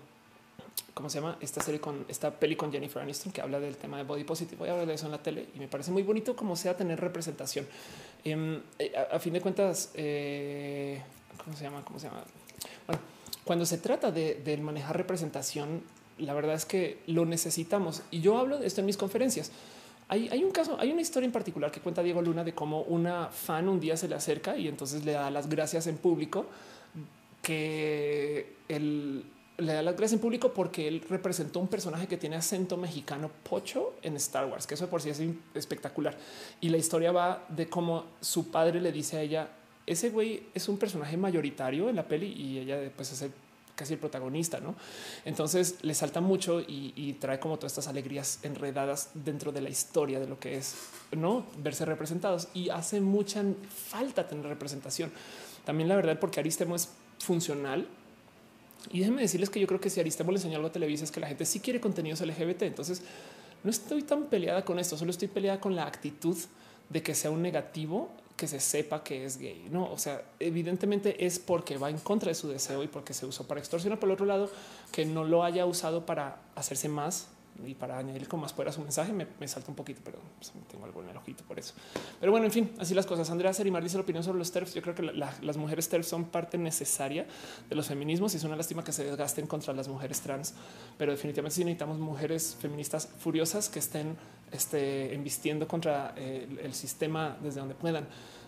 cómo 0.93 1.09
se 1.09 1.19
llama 1.19 1.37
esta 1.41 1.61
serie 1.61 1.79
con 1.79 2.05
esta 2.07 2.31
peli 2.31 2.55
con 2.55 2.71
Jennifer 2.71 3.01
Aniston 3.01 3.31
que 3.31 3.41
habla 3.41 3.59
del 3.59 3.77
tema 3.77 3.97
de 3.97 4.03
body 4.03 4.23
positive. 4.23 4.57
Voy 4.57 4.69
a 4.69 4.71
hablar 4.71 4.87
de 4.87 4.93
eso 4.93 5.05
en 5.05 5.11
la 5.11 5.21
tele 5.21 5.47
y 5.53 5.59
me 5.59 5.67
parece 5.67 5.91
muy 5.91 6.03
bonito 6.03 6.35
como 6.35 6.55
sea 6.55 6.75
tener 6.75 6.99
representación. 6.99 7.67
Em, 8.23 8.61
eh, 8.79 8.93
a, 9.11 9.19
fin 9.19 9.33
de 9.33 9.41
cuentas, 9.41 9.91
eh, 9.93 11.01
cómo 11.43 11.55
se 11.55 11.63
llama? 11.63 11.83
¿Cómo 11.83 11.99
se 11.99 12.07
llama? 12.07 12.23
Bueno, 12.87 13.01
cuando 13.43 13.65
se 13.65 13.77
trata 13.77 14.11
de, 14.11 14.59
manejar 14.61 14.97
representación, 14.97 15.83
la 16.17 16.33
verdad 16.33 16.55
es 16.55 16.65
que 16.65 16.99
lo 17.07 17.25
necesitamos 17.25 18.01
y 18.09 18.21
yo 18.21 18.37
hablo 18.37 18.57
de 18.57 18.67
esto 18.67 18.79
en 18.79 18.87
mis 18.87 18.97
conferencias. 18.97 19.51
Hay, 20.07 20.29
hay, 20.29 20.43
un 20.43 20.51
caso, 20.51 20.77
hay 20.79 20.91
una 20.91 21.01
historia 21.01 21.25
en 21.25 21.33
particular 21.33 21.71
que 21.71 21.81
cuenta 21.81 22.03
Diego 22.03 22.21
Luna 22.21 22.43
de 22.43 22.53
cómo 22.53 22.83
una 22.83 23.27
fan 23.27 23.67
un 23.67 23.79
día 23.79 23.97
se 23.97 24.07
le 24.07 24.15
acerca 24.15 24.55
y 24.55 24.67
entonces 24.67 25.03
le 25.03 25.13
da 25.13 25.31
las 25.31 25.49
gracias 25.49 25.87
en 25.87 25.97
público 25.97 26.45
que 27.45 28.55
el, 28.69 29.23
le 29.59 29.73
da 29.73 29.83
las 29.83 29.95
gracias 29.95 30.13
en 30.13 30.19
público 30.19 30.51
porque 30.51 30.87
él 30.87 31.03
representó 31.07 31.59
un 31.59 31.67
personaje 31.67 32.07
que 32.07 32.17
tiene 32.17 32.37
acento 32.37 32.75
mexicano 32.75 33.29
pocho 33.47 33.93
en 34.01 34.15
Star 34.15 34.47
Wars, 34.47 34.65
que 34.65 34.73
eso 34.73 34.89
por 34.89 34.99
sí 34.99 35.11
es 35.11 35.21
espectacular. 35.53 36.17
Y 36.59 36.69
la 36.69 36.77
historia 36.77 37.11
va 37.11 37.45
de 37.49 37.69
cómo 37.69 38.05
su 38.19 38.49
padre 38.49 38.81
le 38.81 38.91
dice 38.91 39.17
a 39.17 39.21
ella, 39.21 39.47
ese 39.85 40.09
güey 40.09 40.47
es 40.55 40.67
un 40.67 40.79
personaje 40.79 41.17
mayoritario 41.17 41.87
en 41.87 41.97
la 41.97 42.07
peli 42.07 42.33
y 42.33 42.57
ella 42.57 42.91
pues 42.95 43.11
es 43.11 43.29
casi 43.75 43.93
el 43.93 43.99
protagonista, 43.99 44.59
¿no? 44.59 44.73
Entonces 45.23 45.75
le 45.83 45.93
salta 45.93 46.21
mucho 46.21 46.61
y, 46.61 46.93
y, 46.95 47.13
trae 47.13 47.39
como 47.39 47.57
todas 47.57 47.73
estas 47.73 47.87
alegrías 47.87 48.39
enredadas 48.41 49.11
dentro 49.13 49.51
de 49.51 49.61
la 49.61 49.69
historia 49.69 50.19
de 50.19 50.27
lo 50.27 50.39
que 50.39 50.57
es, 50.57 50.75
¿no? 51.11 51.45
Verse 51.59 51.85
representados 51.85 52.47
y 52.55 52.69
hace 52.69 53.01
mucha 53.01 53.43
falta 53.69 54.27
tener 54.27 54.47
representación. 54.47 55.11
También 55.65 55.89
la 55.89 55.95
verdad 55.95 56.17
porque 56.19 56.39
Aristemo 56.39 56.75
es 56.75 56.89
funcional, 57.19 57.87
y 58.91 58.99
déjenme 58.99 59.21
decirles 59.21 59.49
que 59.49 59.59
yo 59.59 59.67
creo 59.67 59.79
que 59.79 59.89
si 59.89 59.99
Aristemo 59.99 60.31
le 60.31 60.37
enseñó 60.37 60.57
algo 60.57 60.67
a 60.67 60.71
Televisa 60.71 61.03
es 61.03 61.11
que 61.11 61.19
la 61.19 61.27
gente 61.27 61.45
sí 61.45 61.59
quiere 61.59 61.79
contenidos 61.79 62.21
LGBT. 62.21 62.63
Entonces 62.63 63.01
no 63.63 63.71
estoy 63.71 64.03
tan 64.03 64.25
peleada 64.25 64.63
con 64.63 64.79
esto, 64.79 64.97
solo 64.97 65.11
estoy 65.11 65.27
peleada 65.27 65.59
con 65.59 65.75
la 65.75 65.85
actitud 65.85 66.37
de 66.89 67.01
que 67.01 67.15
sea 67.15 67.31
un 67.31 67.41
negativo 67.41 68.11
que 68.37 68.47
se 68.47 68.59
sepa 68.59 69.03
que 69.03 69.25
es 69.25 69.37
gay. 69.37 69.67
No, 69.71 69.91
o 69.91 69.97
sea, 69.97 70.23
evidentemente 70.39 71.25
es 71.25 71.39
porque 71.39 71.77
va 71.77 71.89
en 71.89 71.97
contra 71.97 72.29
de 72.29 72.35
su 72.35 72.47
deseo 72.47 72.83
y 72.83 72.87
porque 72.87 73.13
se 73.13 73.25
usó 73.25 73.47
para 73.47 73.59
extorsionar. 73.59 73.99
Por 73.99 74.09
el 74.09 74.13
otro 74.13 74.25
lado, 74.25 74.51
que 74.91 75.05
no 75.05 75.23
lo 75.23 75.43
haya 75.43 75.65
usado 75.65 76.05
para 76.05 76.37
hacerse 76.53 76.89
más 76.89 77.27
y 77.65 77.73
para 77.73 77.97
añadir 77.97 78.27
como 78.27 78.43
más 78.43 78.53
fuera 78.53 78.71
su 78.71 78.81
mensaje 78.81 79.13
me, 79.13 79.47
salta 79.47 79.69
un 79.69 79.75
poquito, 79.75 80.01
pero 80.03 80.19
pues, 80.37 80.51
tengo 80.69 80.85
algo 80.85 81.01
en 81.01 81.09
el 81.09 81.17
ojito 81.17 81.43
por 81.45 81.57
eso. 81.57 81.73
Pero 82.19 82.31
bueno, 82.31 82.45
en 82.45 82.51
fin, 82.51 82.71
así 82.79 82.93
las 82.93 83.05
cosas. 83.05 83.29
Andrea 83.29 83.53
Serimar 83.53 83.83
dice 83.83 83.95
la 83.95 84.03
opinión 84.03 84.23
sobre 84.23 84.39
los 84.39 84.51
TERFs. 84.51 84.73
Yo 84.73 84.81
creo 84.81 84.95
que 84.95 85.03
las 85.03 85.57
mujeres 85.57 85.87
TERFs 85.87 86.07
son 86.07 86.25
parte 86.25 86.57
necesaria 86.57 87.25
de 87.69 87.75
los 87.75 87.87
feminismos 87.87 88.33
y 88.33 88.37
es 88.37 88.43
una 88.43 88.55
lástima 88.55 88.83
que 88.83 88.91
se 88.91 89.03
desgasten 89.03 89.47
contra 89.47 89.73
las 89.73 89.87
mujeres 89.87 90.21
trans, 90.21 90.53
pero 90.97 91.11
definitivamente 91.11 91.55
sí 91.55 91.63
necesitamos 91.63 91.99
mujeres 91.99 92.57
feministas 92.59 93.07
furiosas 93.19 93.69
que 93.69 93.79
estén 93.79 94.17
este, 94.51 95.13
embistiendo 95.13 95.67
contra 95.67 96.13
eh, 96.17 96.47
el, 96.63 96.73
sistema 96.73 97.37
desde 97.41 97.59
donde 97.59 97.75
puedan. 97.75 98.07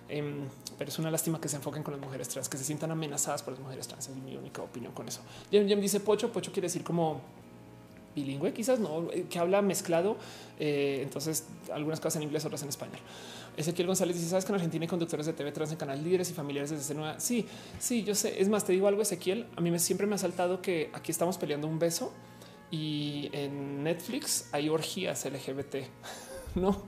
Em, 0.09 0.47
pero 0.77 0.89
es 0.89 0.99
una 0.99 1.11
lástima 1.11 1.41
que 1.41 1.49
se 1.49 1.57
enfoquen 1.57 1.83
con 1.83 1.93
las 1.93 2.01
mujeres 2.01 2.29
trans, 2.29 2.47
que 2.47 2.57
se 2.57 2.63
sientan 2.63 2.91
amenazadas 2.91 3.43
por 3.43 3.53
las 3.53 3.61
mujeres 3.61 3.87
trans. 3.87 4.07
Es 4.07 4.15
mi 4.15 4.35
única 4.37 4.61
opinión 4.61 4.93
con 4.93 5.07
eso. 5.07 5.21
ya 5.51 5.61
me 5.61 5.81
dice 5.81 5.99
Pocho. 5.99 6.31
Pocho 6.31 6.51
quiere 6.51 6.67
decir 6.67 6.83
como 6.83 7.21
bilingüe, 8.17 8.53
quizás 8.53 8.79
no, 8.79 9.11
eh, 9.11 9.25
que 9.29 9.39
habla 9.39 9.61
mezclado. 9.61 10.17
Eh, 10.59 10.99
entonces, 11.03 11.45
algunas 11.71 11.99
cosas 11.99 12.17
en 12.17 12.23
inglés, 12.23 12.45
otras 12.45 12.63
en 12.63 12.69
español. 12.69 12.99
Ezequiel 13.55 13.87
González 13.87 14.15
dice: 14.15 14.29
Sabes 14.29 14.45
que 14.45 14.51
en 14.51 14.55
Argentina 14.55 14.83
hay 14.83 14.87
conductores 14.87 15.25
de 15.25 15.33
TV 15.33 15.51
trans 15.51 15.71
en 15.71 15.77
canal 15.77 16.03
líderes 16.03 16.29
y 16.29 16.33
familiares 16.33 16.69
desde 16.69 16.93
nueva. 16.93 17.19
Sí, 17.19 17.45
sí, 17.79 18.03
yo 18.03 18.15
sé. 18.15 18.41
Es 18.41 18.49
más, 18.49 18.65
te 18.65 18.73
digo 18.73 18.87
algo, 18.87 19.01
Ezequiel. 19.01 19.47
A 19.55 19.61
mí 19.61 19.77
siempre 19.79 20.07
me 20.07 20.15
ha 20.15 20.17
saltado 20.17 20.61
que 20.61 20.89
aquí 20.93 21.11
estamos 21.11 21.37
peleando 21.37 21.67
un 21.67 21.79
beso 21.79 22.11
y 22.69 23.29
en 23.31 23.83
Netflix 23.83 24.49
hay 24.51 24.69
orgías 24.69 25.25
LGBT, 25.25 25.75
no? 26.55 26.83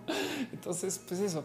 Entonces, 0.51 1.01
pues 1.07 1.19
eso. 1.21 1.43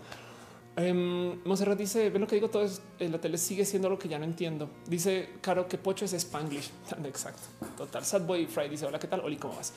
Um, 0.76 1.40
Monserrat 1.44 1.78
dice: 1.78 2.10
Ven 2.10 2.20
lo 2.20 2.26
que 2.26 2.34
digo, 2.34 2.50
todo 2.50 2.64
es 2.64 2.82
eh, 2.98 3.08
la 3.08 3.20
tele 3.20 3.38
sigue 3.38 3.64
siendo 3.64 3.88
lo 3.88 3.98
que 3.98 4.08
ya 4.08 4.18
no 4.18 4.24
entiendo. 4.24 4.68
Dice 4.88 5.30
Caro 5.40 5.68
que 5.68 5.78
Pocho 5.78 6.04
es 6.04 6.12
Spanglish. 6.12 6.70
Exacto, 7.04 7.42
total. 7.76 8.04
Sad 8.04 8.22
Boy 8.22 8.46
Fry 8.46 8.68
dice: 8.68 8.84
Hola, 8.84 8.98
¿qué 8.98 9.06
tal? 9.06 9.20
Oli, 9.20 9.36
¿cómo 9.36 9.54
vas? 9.54 9.72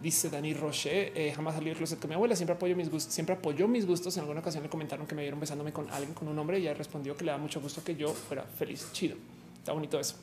Dice 0.00 0.28
Dani 0.28 0.52
Roche: 0.52 1.12
eh, 1.14 1.32
Jamás 1.32 1.54
salí 1.54 1.66
del 1.66 1.76
closet 1.78 1.98
con 1.98 2.10
mi 2.10 2.14
abuela. 2.14 2.36
Siempre 2.36 2.54
apoyo 2.54 2.76
mis 2.76 2.90
gustos. 2.90 3.14
Siempre 3.14 3.34
apoyó 3.34 3.66
mis 3.66 3.86
gustos. 3.86 4.14
En 4.16 4.20
alguna 4.20 4.40
ocasión 4.40 4.62
le 4.62 4.68
comentaron 4.68 5.06
que 5.06 5.14
me 5.14 5.22
vieron 5.22 5.40
besándome 5.40 5.72
con 5.72 5.88
alguien 5.90 6.12
con 6.12 6.28
un 6.28 6.38
hombre 6.38 6.58
y 6.58 6.62
ella 6.62 6.74
respondió 6.74 7.16
que 7.16 7.24
le 7.24 7.32
da 7.32 7.38
mucho 7.38 7.60
gusto 7.60 7.82
que 7.82 7.96
yo 7.96 8.08
fuera 8.08 8.42
feliz. 8.42 8.90
Chido. 8.92 9.16
Está 9.58 9.72
bonito 9.72 9.98
eso. 9.98 10.16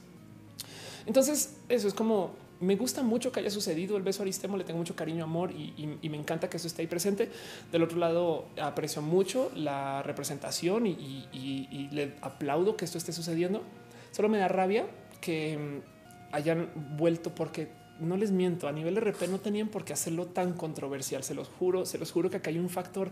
Entonces, 1.07 1.55
eso 1.69 1.87
es 1.87 1.93
como 1.95 2.35
me 2.61 2.75
gusta 2.75 3.03
mucho 3.03 3.31
que 3.31 3.39
haya 3.39 3.49
sucedido 3.49 3.95
el 3.97 4.03
beso 4.03 4.21
Aristemo, 4.21 4.57
le 4.57 4.63
tengo 4.63 4.79
mucho 4.79 4.95
cariño, 4.95 5.23
amor 5.23 5.51
y, 5.51 6.09
me 6.09 6.17
encanta 6.17 6.49
que 6.49 6.57
eso 6.57 6.67
esté 6.67 6.81
ahí 6.81 6.87
presente. 6.87 7.29
Del 7.71 7.83
otro 7.83 7.97
lado, 7.97 8.47
aprecio 8.61 9.01
mucho 9.01 9.51
la 9.55 10.03
representación 10.03 10.85
y, 10.87 11.89
le 11.91 12.15
aplaudo 12.21 12.75
que 12.75 12.85
esto 12.85 12.97
esté 12.97 13.13
sucediendo. 13.13 13.63
Solo 14.11 14.29
me 14.29 14.39
da 14.39 14.47
rabia 14.47 14.87
que 15.21 15.57
mm, 15.57 16.35
hayan 16.35 16.69
vuelto 16.97 17.33
porque 17.35 17.69
no 17.99 18.17
les 18.17 18.31
miento, 18.31 18.67
a 18.67 18.71
nivel 18.71 18.95
de 18.95 19.01
RP 19.01 19.27
no 19.29 19.39
tenían 19.39 19.67
por 19.67 19.83
qué 19.83 19.93
hacerlo 19.93 20.25
tan 20.25 20.53
controversial, 20.53 21.23
se 21.23 21.35
los 21.35 21.49
juro, 21.49 21.85
se 21.85 21.97
los 21.97 22.11
juro 22.11 22.29
que 22.29 22.37
acá 22.37 22.49
hay 22.49 22.57
un 22.57 22.69
factor 22.69 23.11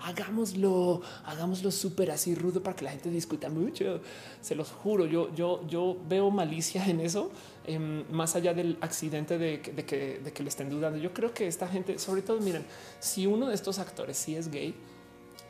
hagámoslo, 0.00 1.02
hagámoslo 1.24 1.70
súper 1.70 2.10
así 2.10 2.34
rudo 2.34 2.62
para 2.62 2.76
que 2.76 2.84
la 2.84 2.90
gente 2.90 3.10
discuta 3.10 3.48
mucho. 3.48 4.00
Se 4.40 4.54
los 4.54 4.70
juro, 4.70 5.06
yo, 5.06 5.34
yo, 5.34 5.66
yo 5.66 5.96
veo 6.08 6.30
malicia 6.30 6.84
en 6.86 7.00
eso, 7.00 7.30
em, 7.64 8.04
más 8.10 8.36
allá 8.36 8.54
del 8.54 8.78
accidente 8.80 9.38
de, 9.38 9.60
que, 9.60 10.20
de 10.22 10.32
que 10.32 10.42
le 10.42 10.48
estén 10.48 10.70
dudando. 10.70 10.98
Yo 10.98 11.12
creo 11.12 11.32
que 11.32 11.46
esta 11.46 11.68
gente, 11.68 11.98
sobre 11.98 12.22
todo, 12.22 12.40
miren, 12.40 12.64
si 13.00 13.26
uno 13.26 13.48
de 13.48 13.54
estos 13.54 13.78
actores 13.78 14.16
sí 14.16 14.36
es 14.36 14.50
gay, 14.50 14.74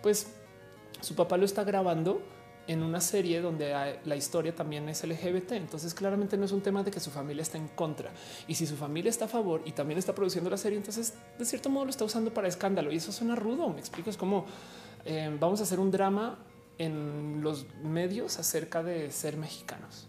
pues 0.03 0.29
su 1.01 1.15
papá 1.15 1.37
lo 1.37 1.45
está 1.45 1.65
grabando 1.65 2.23
en 2.69 2.83
una 2.83 3.01
serie 3.01 3.41
donde 3.41 3.99
la 4.05 4.15
historia 4.15 4.55
también 4.55 4.89
es 4.91 5.03
LGBT. 5.03 5.53
Entonces 5.53 5.95
claramente 5.95 6.37
no 6.37 6.45
es 6.45 6.53
un 6.53 6.61
tema 6.61 6.83
de 6.83 6.91
que 6.91 7.01
su 7.01 7.11
familia 7.11 7.43
está 7.43 7.57
en 7.57 7.69
contra. 7.69 8.11
Y 8.47 8.55
si 8.55 8.67
su 8.67 8.77
familia 8.77 9.09
está 9.09 9.25
a 9.25 9.29
favor 9.29 9.63
y 9.65 9.73
también 9.73 9.99
está 9.99 10.15
produciendo 10.15 10.51
la 10.51 10.59
serie, 10.59 10.77
entonces 10.77 11.15
de 11.39 11.45
cierto 11.47 11.71
modo 11.71 11.87
lo 11.87 11.91
está 11.91 12.05
usando 12.05 12.33
para 12.33 12.47
escándalo. 12.47 12.93
Y 12.93 12.97
eso 12.97 13.11
suena 13.11 13.35
rudo. 13.35 13.71
Me 13.71 13.81
explico. 13.81 14.11
Es 14.11 14.19
como 14.19 14.45
eh, 15.07 15.35
vamos 15.41 15.61
a 15.61 15.63
hacer 15.63 15.81
un 15.81 15.91
drama 15.91 16.39
en 16.77 17.41
los 17.43 17.67
medios 17.83 18.39
acerca 18.39 18.83
de 18.83 19.11
ser 19.11 19.39
mexicanos. 19.39 20.07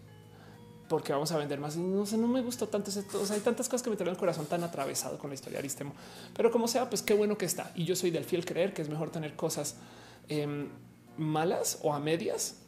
Porque 0.86 1.14
vamos 1.14 1.32
a 1.32 1.38
vender 1.38 1.60
más. 1.60 1.78
No 1.78 2.04
sé, 2.04 2.18
no 2.18 2.28
me 2.28 2.42
gustó 2.42 2.68
tanto. 2.68 2.90
O 2.90 3.24
sea, 3.24 3.36
hay 3.36 3.40
tantas 3.40 3.70
cosas 3.70 3.82
que 3.82 3.88
me 3.88 3.96
tienen 3.96 4.12
el 4.12 4.18
corazón 4.18 4.44
tan 4.44 4.62
atravesado 4.64 5.18
con 5.18 5.30
la 5.30 5.34
historia 5.34 5.54
de 5.54 5.60
Aristemo. 5.60 5.94
Pero 6.36 6.50
como 6.50 6.68
sea, 6.68 6.90
pues 6.90 7.00
qué 7.00 7.14
bueno 7.14 7.38
que 7.38 7.46
está. 7.46 7.72
Y 7.74 7.84
yo 7.84 7.96
soy 7.96 8.10
del 8.10 8.24
fiel 8.24 8.44
creer 8.44 8.74
que 8.74 8.82
es 8.82 8.90
mejor 8.90 9.10
tener 9.10 9.34
cosas 9.34 9.76
em, 10.28 10.68
malas 11.20 11.78
o 11.82 11.94
a 11.94 12.00
medias 12.00 12.66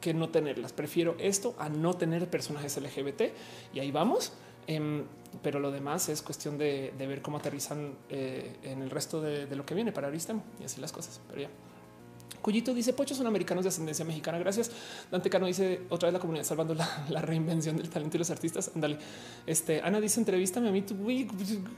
que 0.00 0.12
no 0.12 0.30
tenerlas. 0.30 0.72
Prefiero 0.72 1.14
esto 1.18 1.54
a 1.58 1.68
no 1.68 1.94
tener 1.94 2.28
personajes 2.28 2.76
LGBT 2.76 3.22
y 3.72 3.80
ahí 3.80 3.90
vamos. 3.90 4.32
Em, 4.66 5.04
pero 5.42 5.60
lo 5.60 5.70
demás 5.70 6.08
es 6.08 6.22
cuestión 6.22 6.58
de, 6.58 6.92
ver 6.98 7.22
cómo 7.22 7.38
aterrizan 7.38 7.96
eh, 8.10 8.56
en 8.62 8.82
el 8.82 8.90
resto 8.90 9.20
de, 9.20 9.46
lo 9.56 9.64
que 9.64 9.74
viene 9.74 9.92
para 9.92 10.08
Aristemo 10.08 10.42
y 10.60 10.64
así 10.64 10.80
las 10.80 10.92
cosas. 10.92 11.20
Pero 11.28 11.42
ya. 11.42 11.48
Cuyito 12.40 12.74
dice 12.74 12.92
Pochos 12.92 13.16
son 13.16 13.26
americanos 13.26 13.64
de 13.64 13.68
ascendencia 13.68 14.04
mexicana. 14.04 14.38
Gracias. 14.38 14.70
Dante 15.10 15.30
Cano 15.30 15.46
dice 15.46 15.82
otra 15.90 16.08
vez 16.08 16.14
la 16.14 16.20
comunidad 16.20 16.44
salvando 16.44 16.74
la, 16.74 17.22
reinvención 17.22 17.76
del 17.76 17.88
talento 17.88 18.16
y 18.16 18.18
los 18.18 18.30
artistas. 18.30 18.70
Ándale. 18.74 18.98
Este 19.46 19.80
Ana 19.80 20.00
dice 20.00 20.20
entrevístame 20.20 20.68
a 20.68 20.72
mí. 20.72 20.82
Tú, 20.82 20.96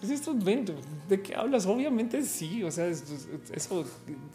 esto 0.03 0.35
ven, 0.35 0.67
de 1.09 1.23
qué 1.23 1.35
hablas? 1.35 1.67
Obviamente 1.67 2.23
sí. 2.23 2.63
O 2.63 2.71
sea, 2.71 2.87
eso, 2.87 3.85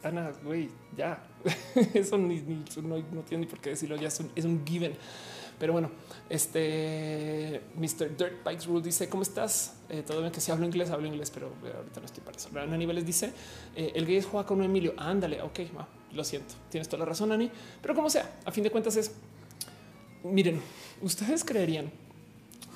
Ana, 0.03 0.31
güey, 0.43 0.69
ya 0.95 1.23
eso 1.93 2.17
ni, 2.17 2.41
no, 2.41 3.21
tiene 3.27 3.45
ni 3.45 3.49
por 3.49 3.59
qué 3.59 3.71
decirlo. 3.71 3.95
Ya 3.95 4.07
es 4.07 4.45
un, 4.45 4.65
given. 4.65 4.93
Pero 5.57 5.73
bueno, 5.73 5.91
este 6.29 7.63
Mr. 7.75 8.15
Dirt 8.15 8.43
Bikes 8.45 8.65
Rule 8.65 8.81
dice: 8.81 9.09
¿Cómo 9.09 9.23
estás? 9.23 9.77
Eh, 9.89 10.03
todo 10.05 10.21
bien 10.21 10.31
que 10.31 10.39
si 10.39 10.51
hablo 10.51 10.65
inglés, 10.65 10.89
hablo 10.89 11.07
inglés, 11.07 11.31
pero 11.31 11.51
ahorita 11.75 11.99
no 11.99 12.05
estoy 12.05 12.23
para 12.23 12.37
eso. 12.37 12.49
Ana 12.55 12.77
Niveles 12.77 13.05
dice: 13.05 13.33
eh, 13.75 13.91
El 13.95 14.05
gay 14.05 14.17
es 14.17 14.25
Joaquín 14.25 14.63
Emilio. 14.63 14.93
Ándale, 14.97 15.41
ok, 15.41 15.59
lo 16.13 16.23
siento. 16.23 16.55
Tienes 16.69 16.87
toda 16.87 16.99
la 16.99 17.05
razón, 17.05 17.31
Ani. 17.31 17.51
Pero 17.81 17.95
como 17.95 18.09
sea, 18.09 18.39
a 18.45 18.51
fin 18.51 18.63
de 18.63 18.71
cuentas 18.71 18.95
es. 18.95 19.11
Miren, 20.23 20.61
ustedes 21.01 21.43
creerían 21.43 21.91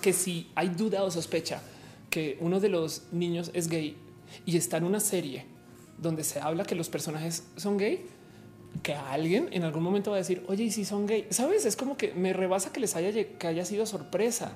que 0.02 0.14
si 0.14 0.50
hay 0.56 0.70
duda 0.70 1.04
o 1.04 1.12
sospecha 1.12 1.62
que 2.10 2.38
uno 2.42 2.60
de 2.60 2.70
los 2.70 3.04
niños 3.12 3.52
es 3.54 3.68
gay 3.68 3.98
y 4.46 4.58
está 4.58 4.78
en 4.78 4.84
una 4.84 5.00
serie 5.00 5.46
donde 5.98 6.24
se 6.24 6.40
habla 6.40 6.64
que 6.64 6.76
los 6.76 6.90
personajes 6.90 7.44
son 7.58 7.78
gay, 7.78 8.06
que 8.82 8.94
alguien 8.94 9.50
en 9.52 9.64
algún 9.64 9.84
momento 9.84 10.12
va 10.12 10.18
a 10.18 10.20
decir, 10.20 10.44
oye, 10.48 10.66
y 10.66 10.72
si 10.72 10.86
son 10.86 11.06
gay, 11.06 11.28
sabes, 11.30 11.66
es 11.66 11.76
como 11.76 11.98
que 11.98 12.14
me 12.14 12.34
rebasa 12.34 12.72
que 12.72 12.80
les 12.80 12.96
haya 12.96 13.12
que 13.12 13.48
haya 13.48 13.66
sido 13.66 13.86
sorpresa. 13.86 14.54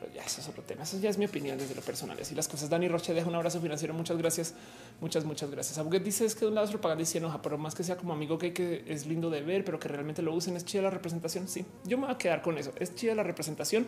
Pero 0.00 0.12
ya 0.12 0.22
eso 0.22 0.40
es 0.40 0.48
otro 0.48 0.62
tema. 0.62 0.82
Eso 0.82 0.98
ya 0.98 1.10
es 1.10 1.18
mi 1.18 1.24
opinión 1.24 1.58
desde 1.58 1.74
lo 1.74 1.82
personal. 1.82 2.18
Así 2.20 2.34
las 2.34 2.48
cosas. 2.48 2.68
Dani 2.70 2.88
Roche 2.88 3.14
deja 3.14 3.28
un 3.28 3.34
abrazo 3.34 3.60
financiero. 3.60 3.94
Muchas 3.94 4.16
gracias. 4.18 4.54
Muchas, 5.00 5.24
muchas 5.24 5.50
gracias. 5.50 5.78
Abuget 5.78 6.02
dice 6.02 6.24
es 6.24 6.34
que 6.34 6.40
de 6.40 6.48
un 6.48 6.54
lado 6.54 6.66
es 6.66 6.70
propaganda 6.70 7.02
y 7.02 7.06
se 7.06 7.18
enoja, 7.18 7.42
pero 7.42 7.58
más 7.58 7.74
que 7.74 7.82
sea 7.84 7.96
como 7.96 8.12
amigo 8.12 8.38
que, 8.38 8.52
que 8.52 8.84
es 8.86 9.06
lindo 9.06 9.30
de 9.30 9.42
ver, 9.42 9.64
pero 9.64 9.78
que 9.78 9.88
realmente 9.88 10.22
lo 10.22 10.34
usen. 10.34 10.56
Es 10.56 10.64
chida 10.64 10.82
la 10.82 10.90
representación. 10.90 11.48
Sí, 11.48 11.64
yo 11.84 11.98
me 11.98 12.06
voy 12.06 12.14
a 12.14 12.18
quedar 12.18 12.42
con 12.42 12.58
eso. 12.58 12.72
Es 12.78 12.94
chida 12.94 13.14
la 13.14 13.22
representación 13.22 13.86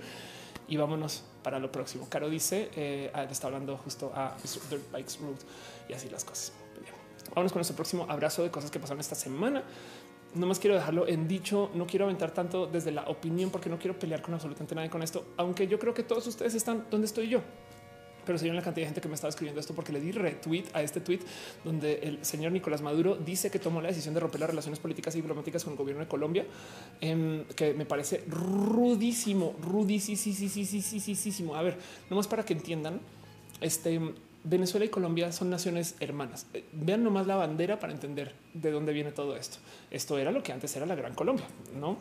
y 0.69 0.77
vámonos 0.77 1.25
para 1.43 1.59
lo 1.59 1.71
próximo. 1.71 2.09
Caro 2.09 2.29
dice, 2.29 2.71
eh, 2.77 3.11
ah, 3.15 3.25
está 3.25 3.47
hablando 3.47 3.77
justo 3.77 4.13
a 4.15 4.37
Dirt 4.71 4.91
Bikes 4.93 5.19
Route 5.21 5.45
y 5.89 5.93
así 5.93 6.09
las 6.09 6.25
cosas. 6.25 6.53
Vamos 7.35 7.53
con 7.53 7.59
nuestro 7.59 7.77
próximo 7.77 8.07
abrazo 8.09 8.43
de 8.43 8.51
cosas 8.51 8.71
que 8.71 8.79
pasaron 8.79 9.01
esta 9.01 9.15
semana. 9.15 9.63
No 10.37 10.47
más 10.47 10.59
quiero 10.59 10.77
dejarlo 10.77 11.09
en 11.09 11.27
dicho, 11.27 11.71
no 11.75 11.87
quiero 11.87 12.05
aventar 12.05 12.31
tanto 12.31 12.67
desde 12.67 12.93
la 12.93 13.03
opinión 13.09 13.51
porque 13.51 13.71
no 13.71 13.79
quiero 13.79 13.99
pelear 13.99 14.21
con 14.21 14.35
absolutamente 14.35 14.75
nadie 14.75 14.91
con 14.91 15.03
esto, 15.03 15.25
aunque 15.37 15.67
yo 15.67 15.79
creo 15.79 15.95
que 15.95 16.03
todos 16.03 16.27
ustedes 16.27 16.55
están 16.55 16.87
donde 16.91 17.07
estoy 17.07 17.29
yo. 17.29 17.41
Pero 18.27 18.39
se 18.39 18.53
la 18.53 18.61
cantidad 18.61 18.83
de 18.83 18.87
gente 18.87 19.01
que 19.01 19.09
me 19.09 19.15
estaba 19.15 19.29
escribiendo 19.31 19.61
esto 19.61 19.73
porque 19.73 19.93
le 19.93 20.01
di 20.01 20.11
retweet 20.11 20.65
a 20.75 20.83
este 20.83 21.01
tweet 21.01 21.21
donde 21.65 22.01
el 22.03 22.25
señor 22.25 22.51
Nicolás 22.51 22.83
Maduro 22.83 23.15
dice 23.15 23.53
que 23.53 23.61
tomó 23.61 23.81
la 23.81 23.89
decisión 23.89 24.15
de 24.15 24.21
romper 24.21 24.41
las 24.41 24.51
relaciones 24.51 24.81
políticas 24.81 25.15
y 25.15 25.19
diplomáticas 25.19 25.63
con 25.63 25.75
el 25.75 25.79
gobierno 25.79 26.03
de 26.03 26.09
Colombia, 26.09 26.45
em, 27.01 27.45
que 27.55 27.73
me 27.73 27.87
parece 27.87 28.25
rudísimo, 28.27 29.55
rudísimo. 29.63 31.55
A 31.55 31.63
ver, 31.63 31.79
nomás 32.11 32.27
para 32.27 32.45
que 32.45 32.53
entiendan, 32.53 33.01
este 33.61 34.01
Venezuela 34.49 34.87
y 34.87 34.89
Colombia 34.89 35.33
son 35.33 35.51
naciones 35.51 35.97
hermanas. 35.99 36.47
Eh, 36.55 36.65
vean 36.73 37.03
nomás 37.03 37.27
la 37.27 37.35
bandera 37.35 37.81
para 37.81 37.93
entender 37.93 38.33
de 38.55 38.71
dónde 38.71 38.93
viene 38.93 39.11
todo 39.11 39.37
esto. 39.37 39.59
Esto 39.91 40.19
era 40.19 40.31
lo 40.31 40.43
que 40.43 40.53
antes 40.53 40.75
era 40.77 40.87
la 40.87 40.95
Gran 40.95 41.15
Colombia, 41.15 41.47
no 41.79 41.97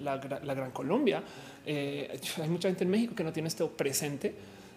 la, 0.00 0.16
Gran 0.18 0.72
Colombia. 0.72 1.22
Eh, 1.64 2.20
hay 2.40 2.48
mucha 2.48 2.68
gente 2.68 2.84
en 2.84 2.90
México 2.90 3.14
que 3.14 3.22
no 3.22 3.32
tiene 3.32 3.48
esto 3.48 3.70
presente, 3.70 4.34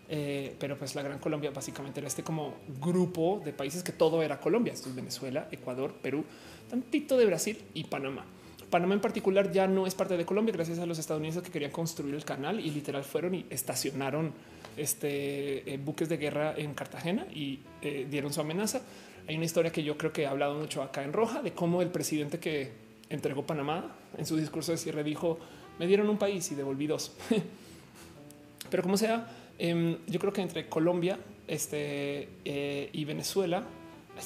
eh, 0.07 0.55
pero 0.59 0.77
pues 0.77 0.93
la 0.93 1.01
Gran 1.01 1.17
Colombia 1.17 1.51
básicamente 1.51 1.99
era 1.99 2.07
este 2.07 2.23
como 2.23 2.55
grupo 2.79 3.41
de 3.43 3.51
países 3.51 3.81
que 3.81 3.91
todo 3.91 4.21
era 4.21 4.39
Colombia. 4.39 4.73
Esto 4.73 4.89
es 4.89 4.95
Venezuela, 4.95 5.47
Ecuador, 5.51 5.93
Perú, 5.93 6.23
tantito 6.69 7.17
de 7.17 7.25
Brasil 7.25 7.57
y 7.73 7.85
Panamá. 7.85 8.25
Panamá 8.69 8.93
en 8.93 9.01
particular 9.01 9.51
ya 9.51 9.67
no 9.67 9.87
es 9.87 9.95
parte 9.95 10.17
de 10.17 10.25
Colombia 10.25 10.53
gracias 10.53 10.79
a 10.79 10.85
los 10.85 10.99
estadounidenses 10.99 11.41
que 11.43 11.51
querían 11.51 11.71
construir 11.71 12.13
el 12.13 12.25
canal 12.25 12.59
y 12.59 12.69
literal 12.71 13.03
fueron 13.03 13.35
y 13.35 13.45
estacionaron 13.49 14.33
este, 14.77 15.73
eh, 15.73 15.77
buques 15.77 16.09
de 16.09 16.17
guerra 16.17 16.53
en 16.57 16.73
Cartagena 16.73 17.25
y 17.33 17.59
eh, 17.81 18.07
dieron 18.09 18.33
su 18.33 18.41
amenaza. 18.41 18.81
Hay 19.27 19.35
una 19.35 19.45
historia 19.45 19.71
que 19.71 19.83
yo 19.83 19.97
creo 19.97 20.13
que 20.13 20.23
he 20.23 20.27
hablado 20.27 20.55
mucho 20.55 20.83
acá 20.83 21.03
en 21.03 21.13
Roja 21.13 21.41
de 21.41 21.53
cómo 21.53 21.81
el 21.81 21.89
presidente 21.89 22.39
que 22.39 22.71
entregó 23.09 23.45
Panamá 23.45 23.95
en 24.17 24.25
su 24.25 24.35
discurso 24.37 24.71
de 24.71 24.77
cierre 24.77 25.03
dijo 25.03 25.39
me 25.79 25.87
dieron 25.87 26.09
un 26.09 26.17
país 26.17 26.51
y 26.51 26.55
devolví 26.55 26.87
dos. 26.87 27.13
Pero 28.69 28.83
como 28.83 28.97
sea, 28.97 29.27
em, 29.57 29.97
yo 30.07 30.19
creo 30.19 30.33
que 30.33 30.41
entre 30.41 30.67
Colombia 30.67 31.19
este, 31.47 32.29
eh, 32.45 32.89
y 32.91 33.05
Venezuela, 33.05 33.63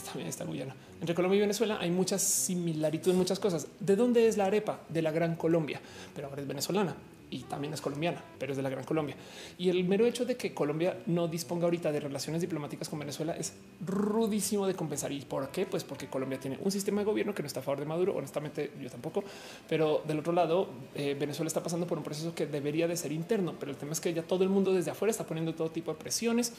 también 0.06 0.30
está 0.30 0.46
Guyana, 0.46 0.76
entre 1.02 1.16
Colombia 1.16 1.38
y 1.38 1.42
Venezuela 1.42 1.78
hay 1.80 1.90
muchas 1.90 2.22
similitudes, 2.22 3.18
muchas 3.18 3.40
cosas. 3.40 3.68
¿De 3.80 3.96
dónde 3.96 4.28
es 4.28 4.38
la 4.38 4.46
arepa? 4.46 4.82
De 4.90 5.02
la 5.02 5.12
Gran 5.12 5.36
Colombia, 5.36 5.82
pero 6.14 6.28
ahora 6.28 6.42
es 6.42 6.48
venezolana 6.48 6.96
y 7.32 7.40
también 7.44 7.74
es 7.74 7.82
colombiana, 7.82 8.24
pero 8.38 8.52
es 8.52 8.58
de 8.58 8.64
la 8.64 8.70
Gran 8.70 8.84
Colombia. 8.84 9.16
Y 9.58 9.70
el 9.70 9.84
mero 9.84 10.06
hecho 10.06 10.26
de 10.26 10.36
que 10.36 10.54
Colombia 10.54 10.98
no 11.06 11.28
disponga 11.28 11.66
ahorita 11.66 11.92
de 11.92 12.00
relaciones 12.00 12.42
diplomáticas 12.42 12.90
con 12.90 13.00
Venezuela 13.00 13.36
es 13.36 13.54
rudísimo 13.86 14.66
de 14.66 14.74
compensar. 14.74 15.12
¿Y 15.12 15.22
por 15.22 15.50
qué? 15.50 15.66
Pues 15.66 15.84
porque 15.84 16.08
Colombia 16.08 16.40
tiene 16.40 16.58
un 16.62 16.72
sistema 16.72 17.02
de 17.02 17.06
gobierno 17.06 17.34
que 17.34 17.44
no 17.44 17.48
está 17.48 17.60
a 17.60 17.64
favor 17.64 17.80
de 17.80 17.86
Maduro. 17.86 18.16
Honestamente, 18.16 18.72
yo 18.82 18.90
tampoco. 18.90 19.24
Pero 19.68 20.02
del 20.08 20.20
otro 20.20 20.34
lado, 20.34 20.70
eh, 20.96 21.16
Venezuela 21.20 21.48
está 21.48 21.62
pasando 21.62 21.86
por 21.86 21.98
un 21.98 22.04
proceso 22.04 22.34
que 22.34 22.48
debería 22.48 22.88
de 22.88 22.98
ser 22.98 23.12
interno. 23.12 23.56
Pero 23.60 23.72
el 23.72 23.78
tema 23.78 23.92
es 23.92 24.00
que 24.00 24.14
ya 24.14 24.24
todo 24.24 24.44
el 24.44 24.50
mundo 24.50 24.74
desde 24.74 24.92
afuera 24.92 25.12
está 25.12 25.26
poniendo 25.26 25.54
todo 25.54 25.70
tipo 25.70 25.92
de 25.92 26.00
presiones 26.00 26.54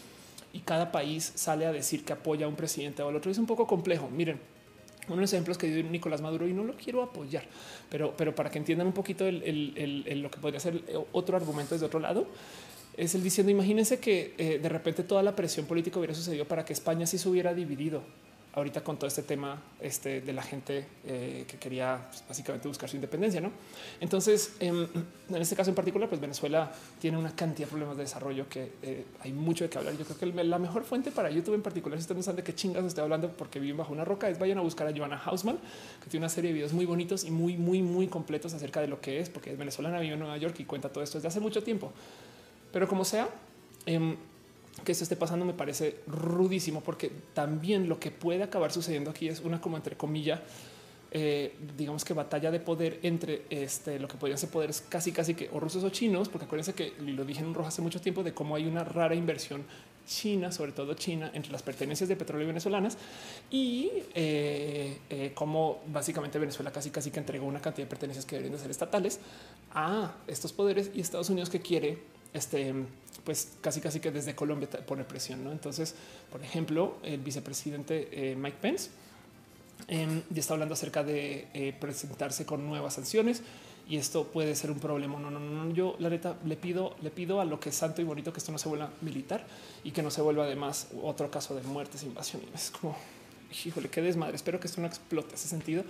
y 0.53 0.61
cada 0.61 0.91
país 0.93 1.33
sale 1.35 1.67
a 1.67 1.73
decir 1.73 2.05
que 2.05 2.13
apoya 2.13 2.47
a 2.47 2.49
un 2.49 2.57
presidente 2.57 3.03
o 3.03 3.09
al 3.09 3.17
otro. 3.17 3.31
Es 3.31 3.39
un 3.39 3.47
poco 3.47 3.67
complejo. 3.67 4.09
Miren, 4.09 4.41
unos 5.19 5.33
ejemplos 5.33 5.59
que 5.59 5.67
dio 5.67 5.83
Nicolás 5.85 6.21
Maduro 6.21 6.47
y 6.47 6.53
no 6.53 6.65
lo 6.65 6.75
quiero 6.75 7.03
apoyar, 7.03 7.45
pero, 7.89 8.15
pero 8.17 8.35
para 8.35 8.51
que 8.51 8.59
entiendan 8.59 8.87
un 8.87 8.93
poquito 8.93 9.31
lo 9.31 10.31
que 10.31 10.39
podría 10.41 10.61
ser 10.61 10.83
otro 11.13 11.37
argumento 11.37 11.75
desde 11.75 11.87
otro 11.87 12.01
lado, 12.01 12.27
es 12.97 13.15
el 13.15 13.23
diciendo, 13.23 13.51
imagínense 13.51 13.99
que 13.99 14.35
eh, 14.37 14.59
de 14.63 14.69
repente 14.69 15.05
toda 15.05 15.23
la 15.23 15.35
presión 15.35 15.67
política 15.67 15.99
hubiera 15.99 16.15
sucedido 16.15 16.45
para 16.45 16.65
que 16.65 16.73
España 16.73 17.07
sí 17.07 17.19
se 17.19 17.29
hubiera 17.29 17.55
dividido 17.55 18.03
ahorita 18.53 18.83
con 18.83 18.97
todo 18.97 19.07
este 19.07 19.23
tema 19.23 19.63
este, 19.81 20.21
de 20.21 20.33
la 20.33 20.43
gente 20.43 20.85
eh, 21.07 21.45
que 21.47 21.57
quería 21.57 22.07
pues, 22.11 22.25
básicamente 22.29 22.67
buscar 22.67 22.89
su 22.89 22.97
independencia. 22.97 23.41
¿no? 23.41 23.53
Entonces, 24.01 24.57
em, 24.59 24.87
en 25.29 25.37
este 25.37 25.55
caso 25.55 25.71
en 25.71 25.77
particular, 25.77 26.09
pues 26.09 26.21
Venezuela 26.21 26.73
tiene 26.99 27.17
una 27.17 27.35
cantidad 27.35 27.69
de 27.69 27.71
problemas 27.71 27.97
de 27.97 28.03
desarrollo 28.03 28.49
que 28.49 28.73
eh, 28.83 29.05
hay 29.21 29.33
mucho 29.33 29.65
de 29.65 29.71
qué 29.71 29.79
hablar. 29.79 29.97
Yo 29.97 30.05
creo 30.05 30.19
que 30.19 30.45
la 30.45 30.59
mejor 30.59 30.85
fuente 30.85 31.13
para 31.13 31.31
YouTube 31.31 31.55
en 31.55 31.63
particular, 31.63 31.99
si 31.99 32.03
ustedes 32.03 32.17
no 32.17 32.23
saben 32.23 32.37
de 32.37 32.43
qué 32.43 32.55
chingas 32.55 32.85
estoy 32.85 33.05
hablando 33.05 33.31
porque 33.31 33.61
viven 33.61 33.77
bajo 33.77 33.93
una 33.93 34.05
roca, 34.05 34.29
es 34.29 34.39
vayan 34.39 34.59
a 34.59 34.63
buscar 34.63 34.89
a 34.89 34.97
Joanna 34.97 35.21
Hausman, 35.25 35.59
que 36.03 36.11
tiene 36.11 36.25
una 36.25 36.31
serie 36.31 36.51
de 36.51 36.55
videos 36.55 36.73
muy 36.73 36.87
bonitos 36.87 37.25
y 37.25 37.31
muy, 37.31 37.57
muy, 37.57 37.83
muy 37.83 38.09
completos 38.09 38.53
acerca 38.53 38.81
de 38.81 38.89
lo 38.89 39.01
que 39.01 39.21
es, 39.21 39.31
porque 39.31 39.53
es 39.53 39.59
venezolana, 39.59 40.01
vive 40.01 40.15
en 40.15 40.21
Nueva 40.21 40.37
York 40.39 40.57
y 40.59 40.65
cuenta 40.65 40.89
todo 40.89 41.05
esto 41.05 41.19
desde 41.19 41.29
hace 41.29 41.41
mucho 41.41 41.63
tiempo. 41.63 41.93
Pero 42.73 42.89
como 42.89 43.05
sea, 43.05 43.29
em, 43.87 44.17
que 44.85 44.93
esto 44.93 45.05
esté 45.05 45.17
pasando 45.17 45.45
me 45.45 45.55
parece 45.55 45.97
rudísimo 46.07 46.81
porque 46.81 47.11
también 47.35 47.89
lo 47.89 47.99
que 47.99 48.11
puede 48.11 48.43
acabar 48.43 48.73
sucediendo 48.73 49.11
aquí 49.11 49.29
es 49.29 49.41
una 49.41 49.61
como 49.61 49.77
entre 49.77 49.97
comillas, 49.97 50.41
eh, 51.13 51.57
digamos 51.77 52.05
que 52.05 52.15
batalla 52.15 52.51
de 52.51 52.61
poder 52.61 53.01
entre 53.03 53.43
este, 53.51 53.99
lo 53.99 54.07
que 54.07 54.17
podrían 54.17 54.39
ser 54.39 54.49
poderes 54.49 54.81
casi 54.89 55.11
casi 55.11 55.35
que 55.35 55.51
o 55.53 55.59
rusos 55.59 55.83
o 55.83 55.91
chinos, 55.91 56.29
porque 56.29 56.47
acuérdense 56.47 56.75
que 56.75 56.93
lo 57.01 57.25
dije 57.25 57.41
en 57.41 57.47
un 57.47 57.55
rojo 57.55 57.69
hace 57.69 57.83
mucho 57.83 58.01
tiempo 58.01 58.23
de 58.23 58.33
cómo 58.33 58.55
hay 58.55 58.67
una 58.67 58.85
rara 58.85 59.15
inversión 59.15 59.65
china, 60.07 60.51
sobre 60.51 60.73
todo 60.73 60.95
China, 60.95 61.31
entre 61.35 61.53
las 61.53 61.63
pertenencias 61.63 62.09
de 62.09 62.17
petróleo 62.17 62.47
venezolanas 62.47 62.99
y 63.51 63.91
eh, 64.15 64.99
eh, 65.09 65.33
cómo 65.35 65.83
básicamente 65.87 66.39
Venezuela 66.39 66.73
casi 66.73 66.91
casi 66.91 67.11
que 67.11 67.21
entregó 67.21 67.47
una 67.47 67.61
cantidad 67.61 67.87
de 67.87 67.91
pertenencias 67.91 68.27
que 68.27 68.37
deberían 68.37 68.57
de 68.57 68.63
ser 68.63 68.71
estatales 68.71 69.21
a 69.73 70.15
estos 70.27 70.53
poderes 70.53 70.91
y 70.95 71.01
Estados 71.01 71.31
Unidos 71.31 71.49
que 71.49 71.61
quiere 71.61 71.99
este, 72.33 72.75
pues 73.25 73.53
casi 73.61 73.81
casi 73.81 74.01
que 74.01 74.11
desde 74.11 74.35
Colombia 74.35 74.69
pone 74.87 75.05
presión. 75.05 75.45
¿no? 75.45 75.53
Entonces, 75.53 75.95
por 76.31 76.43
ejemplo, 76.43 76.97
el 77.03 77.21
vicepresidente 77.21 78.09
eh, 78.13 78.37
Mike 78.37 78.59
Pence 78.61 78.91
em, 79.89 80.23
ya 80.31 80.41
está 80.41 80.55
hablando 80.55 80.75
acerca 80.75 81.03
de 81.03 81.49
eh, 81.55 81.75
presentarse 81.79 82.47
con 82.47 82.67
nuevas 82.67 82.95
sanciones 82.95 83.43
y 83.89 83.97
esto 83.97 84.25
puede 84.25 84.55
ser 84.55 84.71
un 84.71 84.79
problema. 84.79 85.19
No, 85.19 85.31
no, 85.31 85.41
no, 85.41 85.73
yo 85.73 85.97
la 85.99 86.11
neta 86.11 86.37
le 86.45 86.57
pido, 86.57 86.97
le 87.03 87.11
pido 87.11 87.41
a 87.41 87.45
lo 87.45 87.59
que 87.59 87.71
es 87.71 87.75
santo 87.75 88.01
y 88.01 88.05
bonito 88.05 88.33
que 88.33 88.39
esto 88.39 88.53
no 88.53 88.59
se 88.59 88.69
vuelva 88.69 88.91
militar 89.01 89.45
y 89.83 89.91
que 89.91 90.03
no 90.03 90.11
se 90.11 90.23
vuelva 90.23 90.45
además 90.45 90.89
otro 91.03 91.31
caso 91.31 91.55
de 91.55 91.63
muertes, 91.63 92.05
invasión. 92.05 92.43
Es 92.55 92.71
como 92.71 92.97
híjole, 93.65 93.89
qué 93.89 94.03
desmadre. 94.03 94.37
Espero 94.37 94.61
que 94.61 94.67
esto 94.67 94.81
no 94.81 94.87
explote 94.87 95.35
ese 95.35 95.49
sentido, 95.49 95.85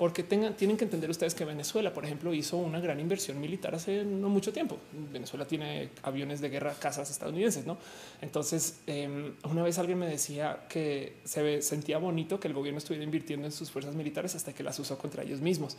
porque 0.00 0.22
tengan, 0.22 0.56
tienen 0.56 0.78
que 0.78 0.84
entender 0.84 1.10
ustedes 1.10 1.34
que 1.34 1.44
Venezuela, 1.44 1.92
por 1.92 2.06
ejemplo, 2.06 2.32
hizo 2.32 2.56
una 2.56 2.80
gran 2.80 2.98
inversión 3.00 3.38
militar 3.38 3.74
hace 3.74 4.02
no 4.02 4.30
mucho 4.30 4.50
tiempo. 4.50 4.78
Venezuela 5.12 5.44
tiene 5.44 5.90
aviones 6.02 6.40
de 6.40 6.48
guerra, 6.48 6.72
casas 6.72 7.10
estadounidenses, 7.10 7.66
no? 7.66 7.76
Entonces, 8.22 8.80
em, 8.86 9.34
una 9.44 9.62
vez 9.62 9.78
alguien 9.78 9.98
me 9.98 10.06
decía 10.06 10.60
que 10.70 11.18
se 11.24 11.60
sentía 11.60 11.98
bonito 11.98 12.40
que 12.40 12.48
el 12.48 12.54
gobierno 12.54 12.78
estuviera 12.78 13.04
invirtiendo 13.04 13.46
en 13.46 13.52
sus 13.52 13.70
fuerzas 13.70 13.94
militares 13.94 14.34
hasta 14.34 14.54
que 14.54 14.62
las 14.62 14.78
usó 14.78 14.96
contra 14.96 15.22
ellos 15.22 15.42
mismos. 15.42 15.76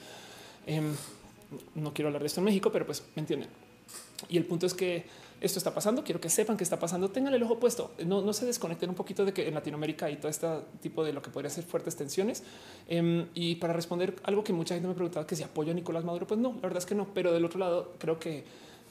Em, 0.67 0.93
no 1.73 1.91
quiero 1.91 2.09
hablar 2.09 2.21
de 2.21 2.27
esto 2.27 2.41
en 2.41 2.45
México, 2.45 2.71
pero 2.71 2.85
pues 2.85 3.01
me 3.15 3.21
entienden. 3.21 3.49
Y 4.29 4.37
el 4.37 4.45
punto 4.45 4.67
es 4.67 4.75
que 4.75 5.03
esto 5.41 5.57
está 5.57 5.73
pasando. 5.73 6.03
Quiero 6.03 6.21
que 6.21 6.29
sepan 6.29 6.55
que 6.55 6.63
está 6.63 6.79
pasando. 6.79 7.09
Tengan 7.09 7.33
el 7.33 7.41
ojo 7.43 7.59
puesto. 7.59 7.91
No, 8.05 8.21
no 8.21 8.31
se 8.31 8.45
desconecten 8.45 8.89
un 8.89 8.95
poquito 8.95 9.25
de 9.25 9.33
que 9.33 9.47
en 9.47 9.55
Latinoamérica 9.55 10.05
hay 10.05 10.17
todo 10.17 10.29
este 10.29 10.47
tipo 10.81 11.03
de 11.03 11.13
lo 11.13 11.21
que 11.21 11.31
podría 11.31 11.49
ser 11.49 11.63
fuertes 11.63 11.95
tensiones. 11.95 12.43
Em, 12.87 13.27
y 13.33 13.55
para 13.55 13.73
responder 13.73 14.15
algo 14.23 14.43
que 14.43 14.53
mucha 14.53 14.75
gente 14.75 14.87
me 14.87 14.93
preguntaba 14.93 15.25
que 15.25 15.35
si 15.35 15.43
apoyo 15.43 15.71
a 15.71 15.73
Nicolás 15.73 16.05
Maduro, 16.05 16.27
pues 16.27 16.39
no, 16.39 16.53
la 16.53 16.61
verdad 16.61 16.77
es 16.77 16.85
que 16.85 16.95
no. 16.95 17.07
Pero 17.13 17.33
del 17.33 17.43
otro 17.43 17.59
lado, 17.59 17.93
creo 17.97 18.19
que 18.19 18.43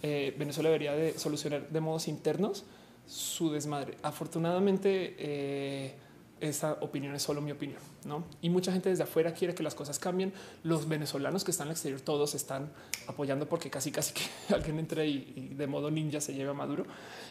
eh, 0.03 0.35
Venezuela 0.37 0.71
debería 0.71 0.93
de 0.93 1.17
solucionar 1.19 1.69
de 1.69 1.81
modos 1.81 2.09
internos 2.09 2.65
su 3.07 3.51
desmadre. 3.51 3.97
Afortunadamente, 4.03 5.15
eh, 5.19 5.95
esa 6.41 6.75
opinión 6.81 7.15
es 7.15 7.23
solo 7.23 7.41
mi 7.41 7.53
opinión, 7.53 7.81
¿no? 8.05 8.25
Y 8.41 8.51
mucha 8.51 8.73
gente 8.73 8.89
desde 8.89 9.03
afuera 9.03 9.33
quiere 9.33 9.55
que 9.55 9.63
las 9.63 9.75
cosas 9.75 9.99
cambien. 9.99 10.33
Los 10.63 10.89
venezolanos 10.89 11.45
que 11.45 11.51
están 11.51 11.69
al 11.69 11.73
exterior 11.73 12.01
todos 12.01 12.35
están 12.35 12.71
apoyando 13.07 13.49
porque 13.49 13.71
casi 13.71 13.93
casi 13.93 14.15
que 14.15 14.23
alguien 14.55 14.79
entre 14.79 15.07
y, 15.07 15.55
de 15.57 15.67
modo 15.67 15.91
ninja 15.91 16.21
se 16.21 16.35
lleve 16.35 16.51
a 16.51 16.55
Maduro. 16.55 16.85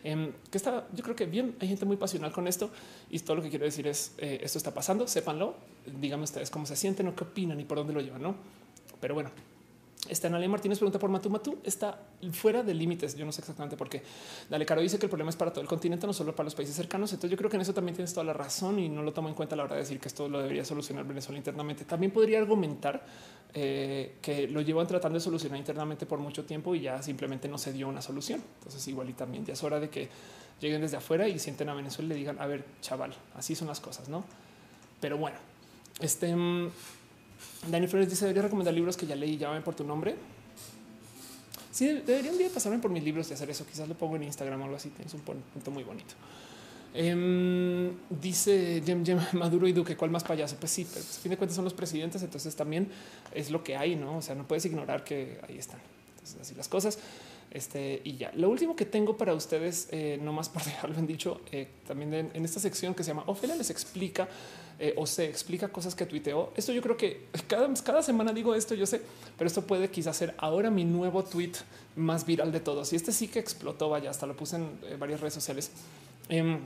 Em, 0.04 0.32
que 0.52 0.58
está, 0.58 0.88
yo 0.94 1.04
creo 1.04 1.16
que 1.16 1.26
bien, 1.26 1.56
hay 1.60 1.68
gente 1.68 1.86
muy 1.86 1.98
pasional 1.98 2.32
con 2.32 2.48
esto 2.48 2.70
y 3.10 3.20
todo 3.20 3.38
lo 3.38 3.42
que 3.42 3.50
quiero 3.50 3.66
decir 3.66 3.88
es 3.88 4.14
eh, 4.18 4.40
esto 4.44 4.58
está 4.58 4.74
pasando, 4.74 5.08
sépanlo, 5.08 5.56
díganme 6.00 6.24
ustedes 6.24 6.50
cómo 6.50 6.66
se 6.66 6.76
sienten 6.76 7.08
o 7.08 7.16
qué 7.16 7.24
opinan 7.24 7.60
y 7.60 7.66
por 7.66 7.78
dónde 7.78 7.94
lo 7.94 8.02
llevan, 8.02 8.22
¿no? 8.22 8.36
Pero 9.00 9.14
bueno, 9.14 9.32
Está 10.10 10.28
Analia 10.28 10.50
Martínez 10.50 10.80
pregunta 10.80 10.98
por 10.98 11.10
Matú. 11.10 11.30
Matú 11.30 11.60
está 11.64 12.00
fuera 12.32 12.64
de 12.64 12.74
límites. 12.74 13.16
Yo 13.16 13.26
no 13.26 13.32
sé 13.32 13.42
exactamente 13.42 13.78
por 13.78 13.90
qué. 13.90 14.02
Dale 14.50 14.66
Caro 14.66 14.82
dice 14.82 14.98
que 14.98 15.06
el 15.06 15.10
problema 15.10 15.30
es 15.30 15.36
para 15.36 15.52
todo 15.54 15.62
el 15.62 15.68
continente, 15.68 16.08
no 16.08 16.14
solo 16.14 16.36
para 16.36 16.46
los 16.46 16.56
países 16.56 16.76
cercanos. 16.76 17.14
Entonces 17.14 17.30
yo 17.30 17.38
creo 17.38 17.50
que 17.50 17.58
en 17.58 17.62
eso 17.62 17.76
también 17.76 17.96
tienes 17.96 18.12
toda 18.12 18.24
la 18.24 18.34
razón 18.34 18.80
y 18.80 18.90
no 18.90 19.04
lo 19.04 19.14
tomo 19.14 19.30
en 19.30 19.36
cuenta 19.36 19.54
a 19.54 19.58
la 19.58 19.66
hora 19.66 19.76
de 19.76 19.82
decir 19.82 20.00
que 20.00 20.08
esto 20.08 20.28
lo 20.28 20.40
debería 20.40 20.66
solucionar 20.66 21.06
Venezuela 21.06 21.38
internamente. 21.38 21.86
También 21.86 22.12
podría 22.12 22.40
argumentar 22.40 23.06
eh, 23.54 24.18
que 24.20 24.48
lo 24.48 24.62
llevan 24.62 24.88
tratando 24.88 25.20
de 25.20 25.22
solucionar 25.22 25.60
internamente 25.60 26.08
por 26.08 26.18
mucho 26.18 26.44
tiempo 26.44 26.74
y 26.74 26.82
ya 26.82 27.04
simplemente 27.04 27.48
no 27.48 27.60
se 27.60 27.72
dio 27.72 27.88
una 27.88 28.02
solución. 28.02 28.42
Entonces 28.58 28.88
igual 28.88 29.10
y 29.10 29.14
también 29.14 29.46
ya 29.46 29.54
es 29.54 29.64
hora 29.64 29.80
de 29.80 29.90
que 29.90 30.10
lleguen 30.60 30.82
desde 30.82 30.98
afuera 30.98 31.28
y 31.28 31.38
sienten 31.38 31.70
a 31.70 31.76
Venezuela 31.76 32.08
y 32.08 32.10
le 32.10 32.16
digan, 32.16 32.42
a 32.42 32.48
ver, 32.48 32.66
chaval, 32.82 33.14
así 33.36 33.54
son 33.54 33.68
las 33.68 33.80
cosas, 33.80 34.10
¿no? 34.10 34.24
Pero 35.00 35.18
bueno, 35.18 35.38
este... 36.02 36.36
Dani 37.68 37.88
Flores 37.88 38.10
dice: 38.10 38.26
Debería 38.26 38.44
recomendar 38.44 38.74
libros 38.74 38.96
que 38.96 39.06
ya 39.06 39.16
leí. 39.16 39.38
Llámame 39.38 39.62
por 39.62 39.76
tu 39.76 39.84
nombre. 39.84 40.16
Sí, 41.72 41.88
debería 42.06 42.32
un 42.32 42.38
día 42.38 42.50
pasarme 42.54 42.80
por 42.80 42.92
mis 42.92 43.04
libros 43.04 43.30
y 43.30 43.34
hacer 43.34 43.50
eso. 43.50 43.66
Quizás 43.66 43.88
lo 43.88 43.96
pongo 43.96 44.16
en 44.16 44.24
Instagram 44.24 44.62
o 44.62 44.64
algo 44.66 44.76
así. 44.76 44.90
Tienes 44.90 45.14
un 45.14 45.22
punto 45.22 45.72
muy 45.72 45.84
bonito. 45.84 46.16
Em, 46.94 47.92
dice 48.10 48.82
Jem 48.84 49.06
Jem 49.06 49.20
Maduro 49.34 49.68
y 49.68 49.74
Duque, 49.74 49.96
¿cuál 49.96 50.10
más 50.10 50.24
payaso? 50.24 50.56
Pues 50.60 50.72
sí, 50.72 50.86
pero 50.86 51.06
pues, 51.06 51.18
a 51.18 51.22
fin 51.22 51.30
de 51.30 51.38
cuentas 51.38 51.56
son 51.56 51.64
los 51.64 51.74
presidentes, 51.74 52.24
entonces 52.24 52.56
también 52.56 52.90
es 53.34 53.52
lo 53.52 53.64
que 53.64 53.78
hay, 53.78 53.96
¿no? 53.96 54.18
O 54.18 54.22
sea, 54.22 54.34
no 54.34 54.48
puedes 54.48 54.66
ignorar 54.66 55.04
que 55.04 55.40
ahí 55.48 55.58
están. 55.58 55.80
Así 56.42 56.56
las 56.56 56.68
cosas. 56.68 57.00
Este 57.52 58.02
y 58.04 58.18
ya. 58.18 58.32
Lo 58.36 58.50
último 58.50 58.76
que 58.76 58.86
tengo 58.86 59.18
para 59.18 59.34
ustedes, 59.34 59.88
eh, 59.92 60.20
no 60.22 60.34
más 60.34 60.50
por 60.50 60.64
dejarlo 60.64 60.98
en 60.98 61.08
dicho, 61.08 61.42
eh, 61.52 61.68
también 61.88 62.14
en, 62.14 62.46
esta 62.46 62.60
sección 62.60 62.94
que 62.94 63.04
se 63.04 63.10
llama 63.10 63.24
Ophelia 63.28 63.56
les 63.56 63.70
explica 63.70 64.28
eh, 64.80 64.94
o 64.96 65.06
se 65.06 65.26
explica 65.26 65.68
cosas 65.68 65.94
que 65.94 66.06
tuiteó. 66.06 66.54
Esto 66.56 66.72
yo 66.72 66.82
creo 66.82 66.96
que 66.96 67.26
cada, 67.48 67.72
cada 67.84 68.02
semana 68.02 68.32
digo 68.32 68.56
esto, 68.56 68.76
yo 68.76 68.86
sé, 68.86 69.02
pero 69.38 69.48
esto 69.48 69.68
puede 69.68 69.90
quizás 69.90 70.16
ser 70.16 70.34
ahora 70.38 70.72
mi 70.72 70.86
nuevo 70.86 71.24
tweet 71.24 71.52
más 71.96 72.26
viral 72.26 72.52
de 72.52 72.62
todos. 72.62 72.94
Y 72.94 72.96
este 72.96 73.12
sí 73.12 73.28
que 73.28 73.40
explotó, 73.40 73.90
vaya, 73.90 74.10
hasta 74.10 74.26
lo 74.26 74.36
puse 74.36 74.56
en 74.56 75.00
varias 75.00 75.20
redes 75.20 75.34
sociales. 75.34 75.72
Em, 76.30 76.60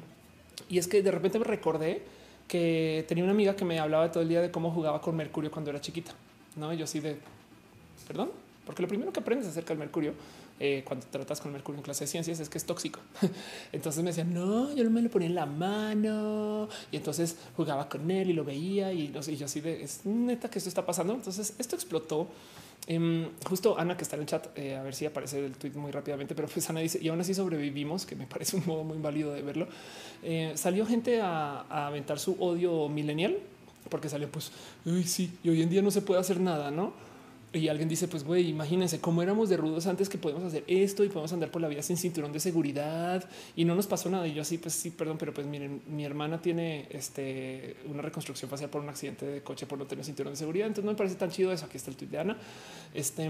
y 0.70 0.78
es 0.78 0.88
que 0.88 1.02
de 1.02 1.12
repente 1.12 1.40
me 1.40 1.46
recordé 1.46 2.04
que 2.48 3.06
tenía 3.08 3.24
una 3.24 3.34
amiga 3.34 3.56
que 3.56 3.66
me 3.66 3.80
hablaba 3.80 4.12
todo 4.12 4.22
el 4.22 4.30
día 4.30 4.42
de 4.42 4.52
cómo 4.52 4.72
jugaba 4.72 5.02
con 5.02 5.16
Mercurio 5.16 5.50
cuando 5.50 5.72
era 5.72 5.82
chiquita. 5.82 6.14
No, 6.56 6.72
yo 6.74 6.86
sí 6.86 7.00
de 7.00 7.18
perdón, 8.08 8.32
porque 8.66 8.82
lo 8.82 8.88
primero 8.88 9.12
que 9.12 9.20
aprendes 9.20 9.48
acerca 9.48 9.70
del 9.70 9.80
Mercurio 9.80 10.14
eh, 10.60 10.84
cuando 10.86 11.06
tratas 11.08 11.42
con 11.42 11.52
Mercurio 11.52 11.80
en 11.80 11.84
clase 11.84 12.06
de 12.06 12.08
ciencias 12.08 12.40
es 12.40 12.50
que 12.50 12.58
es 12.58 12.66
tóxico. 12.66 13.00
entonces 13.72 14.04
me 14.04 14.12
decían, 14.12 14.34
no, 14.34 14.74
yo 14.74 14.90
me 14.90 15.02
lo 15.02 15.10
ponía 15.10 15.28
en 15.28 15.36
la 15.36 15.46
mano 15.46 16.70
y 16.92 16.98
entonces 16.98 17.38
jugaba 17.56 17.90
con 17.90 18.10
él 18.10 18.30
y 18.30 18.34
lo 18.34 18.44
veía 18.44 18.94
y, 18.94 19.10
no 19.10 19.24
sé, 19.24 19.36
yo 19.36 19.46
así 19.46 19.62
de 19.62 19.84
es 19.84 20.06
neta 20.06 20.50
que 20.50 20.60
esto 20.60 20.70
está 20.70 20.86
pasando. 20.86 21.14
Entonces 21.14 21.56
esto 21.58 21.76
explotó. 21.76 22.28
Em, 22.86 23.30
justo 23.46 23.80
Ana, 23.80 23.96
que 23.96 24.04
está 24.04 24.18
en 24.18 24.24
el 24.24 24.28
chat, 24.28 24.58
eh, 24.58 24.76
a 24.76 24.84
ver 24.84 24.94
si 24.94 25.06
aparece 25.06 25.46
el 25.46 25.54
tweet 25.54 25.72
muy 25.72 25.92
rápidamente, 25.92 26.36
pero 26.36 26.50
pues 26.50 26.70
Ana 26.70 26.82
dice 26.82 27.00
y 27.02 27.08
aún 27.08 27.20
así 27.22 27.34
sobrevivimos, 27.34 28.06
que 28.06 28.16
me 28.16 28.28
parece 28.28 28.58
un 28.58 28.66
modo 28.66 28.84
muy 28.84 28.98
válido 28.98 29.34
de 29.34 29.42
verlo. 29.42 29.68
Eh, 30.22 30.52
salió 30.56 30.86
gente 30.86 31.22
a, 31.22 31.62
a 31.62 31.88
aventar 31.88 32.20
su 32.20 32.34
odio 32.44 32.90
millennial 32.90 33.38
porque 33.90 34.10
salió 34.10 34.30
pues 34.30 34.52
uy, 34.86 35.04
sí, 35.04 35.38
y 35.44 35.50
hoy 35.50 35.62
en 35.62 35.70
día 35.70 35.82
no 35.82 35.92
se 35.92 36.02
puede 36.02 36.20
hacer 36.20 36.40
nada, 36.40 36.72
no? 36.72 36.94
Y 37.54 37.68
alguien 37.68 37.88
dice, 37.88 38.08
pues 38.08 38.24
güey, 38.24 38.50
imagínense 38.50 39.00
cómo 39.00 39.22
éramos 39.22 39.48
de 39.48 39.58
rudos 39.58 39.86
antes 39.86 40.10
que 40.10 40.18
podemos 40.18 40.44
hacer 40.44 40.64
esto 40.66 41.04
y 41.04 41.10
podemos 41.10 41.32
andar 41.34 41.52
por 41.52 41.62
la 41.62 41.68
vida 41.68 41.84
sin 41.84 41.98
cinturón 41.98 42.34
de 42.34 42.40
seguridad 42.40 43.30
y 43.56 43.64
no 43.64 43.76
nos 43.76 43.86
pasó 43.86 44.10
nada. 44.10 44.28
Y 44.28 44.34
yo 44.34 44.42
así, 44.42 44.58
pues 44.58 44.74
sí, 44.74 44.90
perdón, 44.90 45.18
pero 45.20 45.36
pues 45.36 45.46
miren, 45.46 45.84
mi 45.88 46.04
hermana 46.04 46.42
tiene 46.42 46.88
este, 46.90 47.76
una 47.86 48.02
reconstrucción 48.02 48.50
facial 48.50 48.72
por 48.72 48.82
un 48.82 48.90
accidente 48.90 49.28
de 49.28 49.44
coche 49.44 49.68
por 49.68 49.78
no 49.78 49.86
tener 49.86 50.04
cinturón 50.04 50.34
de 50.34 50.38
seguridad. 50.38 50.66
Entonces 50.66 50.86
no 50.86 50.92
me 50.92 50.98
parece 50.98 51.16
tan 51.16 51.30
chido 51.30 51.52
eso. 51.52 51.66
Aquí 51.66 51.78
está 51.78 51.92
el 51.92 51.98
tweet 51.98 52.10
de 52.10 52.18
Ana. 52.18 52.38
Este, 52.92 53.30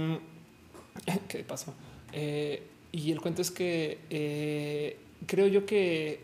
¿qué 1.27 1.43
pasó? 1.43 1.73
Eh, 2.13 2.63
y 2.93 3.11
el 3.11 3.19
cuento 3.19 3.41
es 3.41 3.51
que 3.51 3.99
eh, 4.09 4.97
creo 5.25 5.47
yo 5.47 5.65
que 5.65 6.21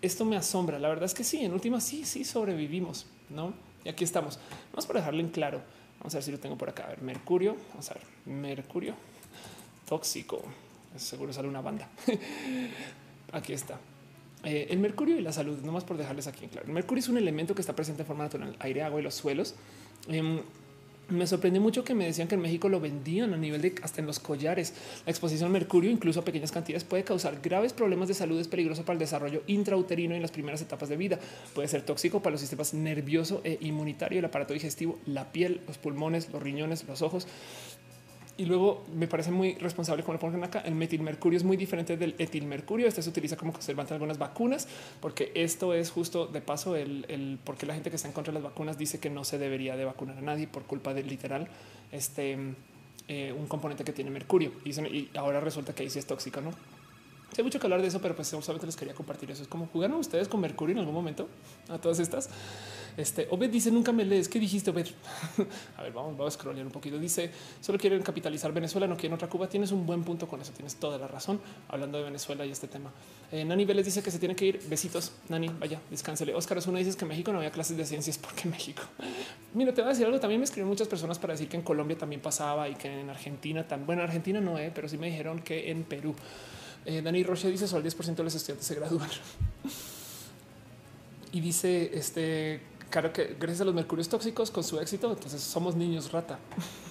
esto 0.00 0.24
me 0.24 0.36
asombra. 0.36 0.78
La 0.78 0.88
verdad 0.88 1.04
es 1.04 1.12
que 1.12 1.24
sí, 1.24 1.44
en 1.44 1.52
última 1.52 1.82
sí, 1.82 2.06
sí 2.06 2.24
sobrevivimos, 2.24 3.04
¿no? 3.28 3.52
Y 3.84 3.90
aquí 3.90 4.04
estamos. 4.04 4.38
Vamos 4.70 4.86
para 4.86 5.00
dejarlo 5.00 5.20
en 5.20 5.28
claro. 5.28 5.60
Vamos 6.02 6.14
a 6.14 6.18
ver 6.18 6.24
si 6.24 6.30
lo 6.32 6.38
tengo 6.38 6.58
por 6.58 6.68
acá. 6.68 6.84
A 6.84 6.88
ver, 6.88 7.00
Mercurio. 7.02 7.56
Vamos 7.70 7.90
a 7.90 7.94
ver, 7.94 8.02
Mercurio 8.26 8.94
tóxico. 9.92 10.42
Seguro 10.96 11.34
sale 11.34 11.48
una 11.48 11.60
banda. 11.60 11.86
aquí 13.32 13.52
está. 13.52 13.78
Eh, 14.42 14.68
el 14.70 14.78
mercurio 14.78 15.18
y 15.18 15.20
la 15.20 15.32
salud, 15.32 15.58
nomás 15.62 15.84
por 15.84 15.98
dejarles 15.98 16.26
aquí 16.26 16.44
en 16.44 16.50
claro. 16.50 16.66
El 16.66 16.72
mercurio 16.72 17.00
es 17.00 17.08
un 17.08 17.18
elemento 17.18 17.54
que 17.54 17.60
está 17.60 17.74
presente 17.76 18.02
en 18.02 18.06
forma 18.06 18.24
natural 18.24 18.56
aire, 18.60 18.82
agua 18.82 19.00
y 19.00 19.02
los 19.02 19.14
suelos. 19.14 19.54
Em, 20.08 20.40
me 21.08 21.26
sorprendió 21.26 21.60
mucho 21.60 21.84
que 21.84 21.94
me 21.94 22.06
decían 22.06 22.28
que 22.28 22.36
en 22.36 22.40
México 22.40 22.68
lo 22.68 22.80
vendían 22.80 23.34
a 23.34 23.36
nivel 23.36 23.60
de 23.60 23.74
hasta 23.82 24.00
en 24.00 24.06
los 24.06 24.18
collares. 24.18 24.72
La 25.04 25.10
exposición 25.10 25.46
al 25.46 25.52
mercurio, 25.52 25.90
incluso 25.90 26.20
a 26.20 26.24
pequeñas 26.24 26.52
cantidades, 26.52 26.84
puede 26.84 27.04
causar 27.04 27.40
graves 27.42 27.72
problemas 27.72 28.08
de 28.08 28.14
salud. 28.14 28.40
Es 28.40 28.48
peligroso 28.48 28.84
para 28.84 28.94
el 28.94 28.98
desarrollo 28.98 29.42
intrauterino 29.46 30.14
en 30.14 30.22
las 30.22 30.30
primeras 30.30 30.62
etapas 30.62 30.88
de 30.88 30.96
vida. 30.96 31.18
Puede 31.54 31.68
ser 31.68 31.82
tóxico 31.82 32.22
para 32.22 32.32
los 32.32 32.40
sistemas 32.40 32.74
nervioso 32.74 33.40
e 33.44 33.58
inmunitario, 33.60 34.18
el 34.18 34.24
aparato 34.24 34.54
digestivo, 34.54 34.98
la 35.06 35.32
piel, 35.32 35.60
los 35.66 35.78
pulmones, 35.78 36.30
los 36.32 36.42
riñones, 36.42 36.84
los 36.84 37.02
ojos. 37.02 37.26
Y 38.42 38.44
luego 38.44 38.82
me 38.92 39.06
parece 39.06 39.30
muy 39.30 39.54
responsable 39.54 40.02
como 40.02 40.14
lo 40.14 40.18
ponen 40.18 40.42
acá. 40.42 40.58
El 40.66 40.74
metilmercurio 40.74 41.36
es 41.36 41.44
muy 41.44 41.56
diferente 41.56 41.96
del 41.96 42.16
etilmercurio. 42.18 42.88
Este 42.88 43.00
se 43.00 43.08
utiliza 43.08 43.36
como 43.36 43.52
conservante 43.52 43.94
algunas 43.94 44.18
vacunas, 44.18 44.66
porque 45.00 45.30
esto 45.36 45.74
es 45.74 45.92
justo 45.92 46.26
de 46.26 46.40
paso 46.40 46.74
el, 46.74 47.06
el 47.08 47.38
por 47.44 47.56
qué 47.56 47.66
la 47.66 47.74
gente 47.74 47.90
que 47.90 47.94
está 47.94 48.08
en 48.08 48.14
contra 48.14 48.32
de 48.32 48.40
las 48.40 48.42
vacunas 48.42 48.76
dice 48.76 48.98
que 48.98 49.10
no 49.10 49.22
se 49.22 49.38
debería 49.38 49.76
de 49.76 49.84
vacunar 49.84 50.18
a 50.18 50.22
nadie 50.22 50.48
por 50.48 50.64
culpa 50.64 50.92
del 50.92 51.06
literal 51.06 51.46
este 51.92 52.36
eh, 53.06 53.32
un 53.32 53.46
componente 53.46 53.84
que 53.84 53.92
tiene 53.92 54.10
mercurio. 54.10 54.50
Y, 54.64 54.70
y, 54.70 55.10
ahora 55.14 55.38
resulta 55.38 55.72
que 55.72 55.84
ahí 55.84 55.90
sí 55.90 56.00
es 56.00 56.06
tóxico, 56.06 56.40
no? 56.40 56.50
Hay 57.38 57.44
mucho 57.44 57.60
que 57.60 57.66
hablar 57.66 57.80
de 57.80 57.86
eso, 57.86 58.00
pero 58.00 58.16
pues 58.16 58.26
solamente 58.26 58.66
les 58.66 58.74
quería 58.74 58.94
compartir 58.94 59.30
eso. 59.30 59.42
Es 59.42 59.48
como 59.48 59.66
jugaron 59.66 59.98
ustedes 59.98 60.26
con 60.26 60.40
mercurio 60.40 60.72
en 60.72 60.80
algún 60.80 60.94
momento 60.94 61.28
a 61.68 61.78
todas 61.78 62.00
estas. 62.00 62.28
Este 62.96 63.26
Obed 63.30 63.50
dice 63.50 63.70
nunca 63.70 63.92
me 63.92 64.04
lees. 64.04 64.28
¿Qué 64.28 64.38
dijiste, 64.38 64.70
Obed? 64.70 64.86
a 65.76 65.82
ver, 65.82 65.92
vamos, 65.92 66.16
vamos 66.16 66.34
a 66.34 66.38
scrollear 66.38 66.66
un 66.66 66.72
poquito. 66.72 66.98
Dice 66.98 67.30
solo 67.60 67.78
quieren 67.78 68.02
capitalizar 68.02 68.52
Venezuela, 68.52 68.86
no 68.86 68.96
quieren 68.96 69.14
otra 69.14 69.28
Cuba. 69.28 69.48
Tienes 69.48 69.72
un 69.72 69.86
buen 69.86 70.04
punto 70.04 70.28
con 70.28 70.40
eso. 70.40 70.52
Tienes 70.52 70.76
toda 70.76 70.98
la 70.98 71.08
razón 71.08 71.40
hablando 71.68 71.98
de 71.98 72.04
Venezuela 72.04 72.44
y 72.44 72.50
este 72.50 72.68
tema. 72.68 72.90
Eh, 73.30 73.44
Nani 73.44 73.64
Vélez 73.64 73.86
dice 73.86 74.02
que 74.02 74.10
se 74.10 74.18
tiene 74.18 74.36
que 74.36 74.46
ir. 74.46 74.60
Besitos. 74.68 75.12
Nani, 75.28 75.48
vaya, 75.48 75.80
descánsele. 75.90 76.34
Oscar 76.34 76.58
Osuna 76.58 76.78
dice 76.78 76.96
que 76.96 77.04
México 77.04 77.32
no 77.32 77.38
había 77.38 77.50
clases 77.50 77.76
de 77.76 77.86
ciencias 77.86 78.18
porque 78.18 78.48
México. 78.48 78.82
Mira, 79.54 79.72
te 79.72 79.80
voy 79.80 79.88
a 79.88 79.92
decir 79.92 80.06
algo. 80.06 80.20
También 80.20 80.40
me 80.40 80.44
escribieron 80.44 80.68
muchas 80.68 80.88
personas 80.88 81.18
para 81.18 81.34
decir 81.34 81.48
que 81.48 81.56
en 81.56 81.62
Colombia 81.62 81.96
también 81.96 82.20
pasaba 82.20 82.68
y 82.68 82.74
que 82.74 82.88
en 82.88 83.10
Argentina 83.10 83.66
tan 83.66 83.86
bueno. 83.86 84.02
Argentina 84.02 84.40
no, 84.40 84.58
eh, 84.58 84.70
pero 84.74 84.88
sí 84.88 84.98
me 84.98 85.06
dijeron 85.06 85.40
que 85.40 85.70
en 85.70 85.84
Perú. 85.84 86.14
Eh, 86.84 87.00
Dani 87.00 87.22
Roche 87.22 87.50
dice 87.50 87.68
solo 87.68 87.86
el 87.86 87.92
10% 87.92 88.16
de 88.16 88.24
los 88.24 88.34
estudiantes 88.34 88.66
se 88.66 88.74
gradúan. 88.74 89.08
y 91.32 91.40
dice 91.40 91.90
este 91.94 92.60
claro 92.92 93.12
que 93.12 93.34
gracias 93.40 93.62
a 93.62 93.64
los 93.64 93.74
mercurios 93.74 94.08
tóxicos 94.08 94.50
con 94.50 94.62
su 94.62 94.78
éxito, 94.78 95.10
entonces 95.10 95.40
somos 95.40 95.74
niños 95.74 96.12
rata. 96.12 96.38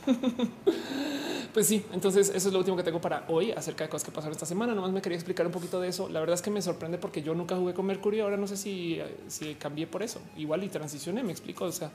pues 1.54 1.68
sí, 1.68 1.86
entonces 1.94 2.30
eso 2.36 2.48
es 2.48 2.54
lo 2.54 2.60
último 2.60 2.76
que 2.76 2.84
tengo 2.84 3.00
para 3.00 3.24
hoy 3.30 3.52
acerca 3.52 3.84
de 3.84 3.90
cosas 3.90 4.06
que 4.06 4.12
pasaron 4.12 4.34
esta 4.34 4.48
semana. 4.48 4.74
Nomás 4.74 4.92
me 4.92 5.02
quería 5.02 5.18
explicar 5.18 5.46
un 5.46 5.52
poquito 5.52 5.80
de 5.80 5.90
eso. 5.90 6.10
La 6.10 6.20
verdad 6.20 6.34
es 6.34 6.42
que 6.42 6.50
me 6.50 6.62
sorprende 6.62 6.98
porque 6.98 7.22
yo 7.22 7.36
nunca 7.36 7.56
jugué 7.56 7.74
con 7.74 7.86
Mercurio. 7.86 8.24
Ahora 8.24 8.38
no 8.38 8.48
sé 8.48 8.58
si, 8.58 9.00
si 9.28 9.56
cambié 9.56 9.86
por 9.86 10.02
eso. 10.02 10.20
Igual 10.36 10.64
y 10.64 10.70
transicioné, 10.70 11.24
me 11.24 11.32
explico. 11.32 11.66
O 11.66 11.72
sea, 11.72 11.92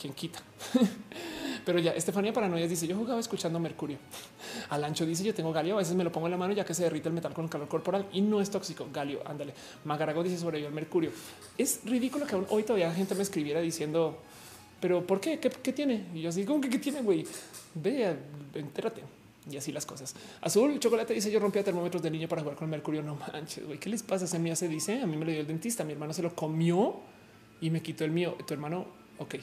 quién 0.00 0.12
quita. 0.12 0.40
Pero 1.64 1.78
ya, 1.80 1.92
Estefanía 1.92 2.32
Paranoia 2.32 2.68
dice: 2.68 2.86
Yo 2.86 2.96
jugaba 2.96 3.18
escuchando 3.20 3.58
Mercurio. 3.58 3.98
Alancho 4.70 5.04
dice: 5.04 5.24
Yo 5.24 5.34
tengo 5.34 5.52
Galio, 5.52 5.74
a 5.74 5.78
veces 5.78 5.94
me 5.94 6.04
lo 6.04 6.12
pongo 6.12 6.26
en 6.26 6.32
la 6.32 6.36
mano 6.36 6.52
ya 6.52 6.64
que 6.64 6.74
se 6.74 6.84
derrite 6.84 7.08
el 7.08 7.14
metal 7.14 7.34
con 7.34 7.44
el 7.44 7.50
calor 7.50 7.68
corporal 7.68 8.06
y 8.12 8.20
no 8.20 8.40
es 8.40 8.50
tóxico. 8.50 8.88
Galio, 8.92 9.22
ándale. 9.26 9.54
Magarago 9.84 10.22
dice 10.22 10.38
sobre 10.38 10.64
el 10.64 10.72
Mercurio. 10.72 11.10
Es 11.58 11.80
ridículo 11.84 12.26
que 12.26 12.36
hoy 12.50 12.62
todavía 12.62 12.92
gente 12.92 13.14
me 13.14 13.22
escribiera 13.22 13.60
diciendo, 13.60 14.18
pero 14.80 15.06
¿por 15.06 15.20
qué? 15.20 15.38
¿Qué, 15.38 15.72
tiene? 15.72 16.06
Y 16.14 16.22
yo 16.22 16.28
así, 16.28 16.44
¿cómo 16.44 16.60
que 16.60 16.68
qué 16.68 16.78
tiene, 16.78 17.02
güey? 17.02 17.26
Ve, 17.74 18.16
entérate. 18.54 19.02
Y 19.50 19.56
así 19.56 19.72
las 19.72 19.86
cosas. 19.86 20.14
Azul 20.40 20.78
Chocolate 20.80 21.14
dice 21.14 21.30
yo 21.30 21.38
rompía 21.38 21.62
termómetros 21.62 22.02
de 22.02 22.10
niño 22.10 22.28
para 22.28 22.42
jugar 22.42 22.56
con 22.56 22.68
Mercurio. 22.68 23.02
No 23.02 23.16
manches, 23.16 23.64
güey. 23.64 23.78
¿Qué 23.78 23.88
les 23.88 24.02
pasa? 24.02 24.26
Se 24.26 24.38
me 24.38 24.50
hace 24.50 24.68
dice 24.68 25.00
a 25.00 25.06
mí 25.06 25.16
me 25.16 25.24
lo 25.24 25.30
dio 25.30 25.40
el 25.40 25.46
dentista. 25.46 25.84
Mi 25.84 25.92
hermano 25.92 26.12
se 26.12 26.22
lo 26.22 26.34
comió 26.34 26.96
y 27.60 27.70
me 27.70 27.80
quitó 27.80 28.04
el 28.04 28.10
mío. 28.10 28.36
Tu 28.46 28.54
hermano, 28.54 28.86
ok. 29.18 29.34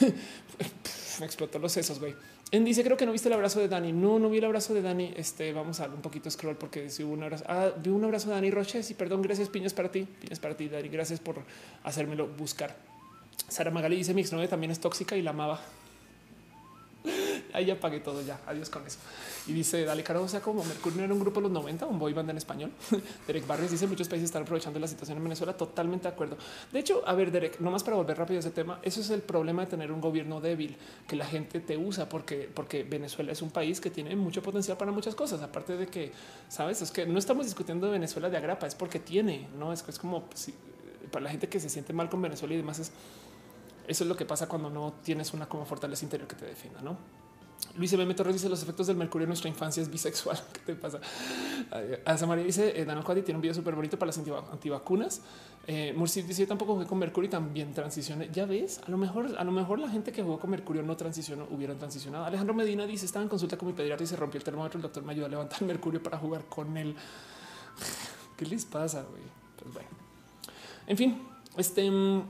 me 1.20 1.26
explotó 1.26 1.58
los 1.58 1.72
sesos, 1.72 2.00
güey. 2.00 2.14
En 2.50 2.64
dice 2.64 2.84
creo 2.84 2.96
que 2.96 3.06
no 3.06 3.12
viste 3.12 3.28
el 3.28 3.34
abrazo 3.34 3.60
de 3.60 3.68
Dani. 3.68 3.92
No, 3.92 4.18
no 4.18 4.30
vi 4.30 4.38
el 4.38 4.44
abrazo 4.44 4.74
de 4.74 4.82
Dani. 4.82 5.12
Este 5.16 5.52
vamos 5.52 5.80
a 5.80 5.86
un 5.86 6.02
poquito 6.02 6.30
scroll 6.30 6.56
porque 6.56 6.88
si 6.90 7.02
hubo 7.02 7.12
un 7.12 7.22
abrazo. 7.22 7.44
Ah, 7.48 7.70
vi 7.82 7.90
un 7.90 8.04
abrazo 8.04 8.28
de 8.28 8.34
Dani 8.34 8.50
Roches 8.50 8.90
y 8.90 8.94
perdón. 8.94 9.22
Gracias, 9.22 9.48
piñas 9.48 9.74
para 9.74 9.90
ti. 9.90 10.06
Piñas 10.20 10.38
para 10.38 10.56
ti, 10.56 10.68
Dani. 10.68 10.88
Gracias 10.88 11.20
por 11.20 11.42
hacérmelo 11.82 12.28
buscar. 12.28 12.76
Sara 13.48 13.70
Magali 13.70 13.96
dice 13.96 14.14
mi 14.14 14.20
exnovia 14.20 14.48
también 14.48 14.70
es 14.70 14.80
tóxica 14.80 15.16
y 15.16 15.22
la 15.22 15.30
amaba. 15.30 15.60
Ahí 17.52 17.66
ya 17.66 17.78
pagué 17.78 18.00
todo 18.00 18.22
ya. 18.22 18.40
Adiós 18.46 18.70
con 18.70 18.86
eso. 18.86 18.98
Y 19.46 19.52
dice 19.52 19.84
Dale 19.84 20.02
Caro, 20.02 20.22
o 20.22 20.28
sea, 20.28 20.40
como 20.40 20.64
Mercurio 20.64 21.04
era 21.04 21.12
un 21.12 21.20
grupo 21.20 21.40
de 21.40 21.44
los 21.44 21.52
90, 21.52 21.86
un 21.86 21.98
boy 21.98 22.12
band 22.12 22.30
en 22.30 22.36
español. 22.36 22.72
Derek 23.26 23.46
Barrios 23.46 23.70
dice 23.70 23.86
muchos 23.86 24.08
países 24.08 24.26
están 24.26 24.42
aprovechando 24.42 24.78
la 24.78 24.88
situación 24.88 25.18
en 25.18 25.24
Venezuela. 25.24 25.56
Totalmente 25.56 26.08
de 26.08 26.14
acuerdo. 26.14 26.36
De 26.72 26.78
hecho, 26.78 27.02
a 27.06 27.14
ver, 27.14 27.30
Derek, 27.30 27.60
nomás 27.60 27.84
para 27.84 27.96
volver 27.96 28.16
rápido 28.16 28.38
a 28.38 28.40
ese 28.40 28.50
tema, 28.50 28.78
eso 28.82 29.00
es 29.00 29.10
el 29.10 29.20
problema 29.20 29.64
de 29.64 29.70
tener 29.70 29.92
un 29.92 30.00
gobierno 30.00 30.40
débil, 30.40 30.76
que 31.06 31.16
la 31.16 31.26
gente 31.26 31.60
te 31.60 31.76
usa 31.76 32.08
porque, 32.08 32.48
porque 32.52 32.84
Venezuela 32.84 33.32
es 33.32 33.42
un 33.42 33.50
país 33.50 33.80
que 33.80 33.90
tiene 33.90 34.16
mucho 34.16 34.42
potencial 34.42 34.76
para 34.76 34.92
muchas 34.92 35.14
cosas. 35.14 35.42
Aparte 35.42 35.76
de 35.76 35.86
que, 35.86 36.12
sabes, 36.48 36.80
es 36.82 36.90
que 36.90 37.06
no 37.06 37.18
estamos 37.18 37.44
discutiendo 37.44 37.86
de 37.86 37.92
Venezuela 37.92 38.30
de 38.30 38.36
agrapa, 38.36 38.66
es 38.66 38.74
porque 38.74 38.98
tiene, 38.98 39.48
no 39.58 39.72
es, 39.72 39.84
es 39.88 39.98
como 39.98 40.24
pues, 40.24 40.50
para 41.10 41.24
la 41.24 41.30
gente 41.30 41.48
que 41.48 41.60
se 41.60 41.68
siente 41.68 41.92
mal 41.92 42.08
con 42.08 42.20
Venezuela 42.22 42.54
y 42.54 42.56
demás 42.56 42.78
es 42.78 42.90
eso 43.86 44.04
es 44.04 44.08
lo 44.08 44.16
que 44.16 44.24
pasa 44.24 44.48
cuando 44.48 44.70
no 44.70 44.94
tienes 45.02 45.32
una 45.34 45.46
como 45.46 45.64
fortaleza 45.64 46.04
interior 46.04 46.28
que 46.28 46.36
te 46.36 46.46
defienda, 46.46 46.80
¿no? 46.82 46.96
Luis 47.76 47.92
M. 47.92 48.14
Torres 48.14 48.34
dice 48.34 48.48
los 48.48 48.62
efectos 48.62 48.86
del 48.86 48.96
mercurio 48.96 49.24
en 49.24 49.30
nuestra 49.30 49.48
infancia 49.48 49.82
es 49.82 49.90
bisexual. 49.90 50.40
¿Qué 50.52 50.60
te 50.60 50.74
pasa? 50.74 51.00
A 52.04 52.26
María 52.26 52.44
dice 52.44 52.80
eh, 52.80 52.84
Daniel 52.84 53.04
Cuadi 53.04 53.22
tiene 53.22 53.38
un 53.38 53.42
video 53.42 53.54
súper 53.54 53.74
bonito 53.74 53.98
para 53.98 54.12
las 54.12 54.18
antivacunas. 54.18 55.22
Eh, 55.66 55.92
Murci 55.96 56.22
dice 56.22 56.42
yo 56.42 56.48
tampoco 56.48 56.74
jugué 56.74 56.86
con 56.86 56.98
mercurio 56.98 57.28
y 57.28 57.30
también 57.30 57.72
transicioné. 57.72 58.28
Ya 58.32 58.46
ves, 58.46 58.80
a 58.86 58.90
lo 58.90 58.96
mejor, 58.96 59.34
a 59.36 59.42
lo 59.42 59.50
mejor 59.50 59.80
la 59.80 59.88
gente 59.88 60.12
que 60.12 60.22
jugó 60.22 60.38
con 60.38 60.50
mercurio 60.50 60.82
no 60.82 60.96
transicionó, 60.96 61.48
hubieran 61.50 61.78
transicionado. 61.78 62.24
Alejandro 62.24 62.54
Medina 62.54 62.86
dice 62.86 63.06
estaba 63.06 63.24
en 63.24 63.28
consulta 63.28 63.56
con 63.56 63.68
mi 63.68 63.74
pediatra 63.74 64.04
y 64.04 64.06
se 64.06 64.16
rompió 64.16 64.38
el 64.38 64.44
termómetro. 64.44 64.78
El 64.78 64.82
doctor 64.82 65.02
me 65.02 65.12
ayudó 65.12 65.26
a 65.26 65.30
levantar 65.30 65.58
el 65.60 65.66
mercurio 65.66 66.00
para 66.00 66.18
jugar 66.18 66.44
con 66.44 66.76
él. 66.76 66.94
¿Qué 68.36 68.46
les 68.46 68.64
pasa? 68.66 69.04
Pues 69.56 69.72
bueno, 69.74 69.88
en 70.86 70.96
fin, 70.96 71.22
este 71.56 71.90
mm, 71.90 72.22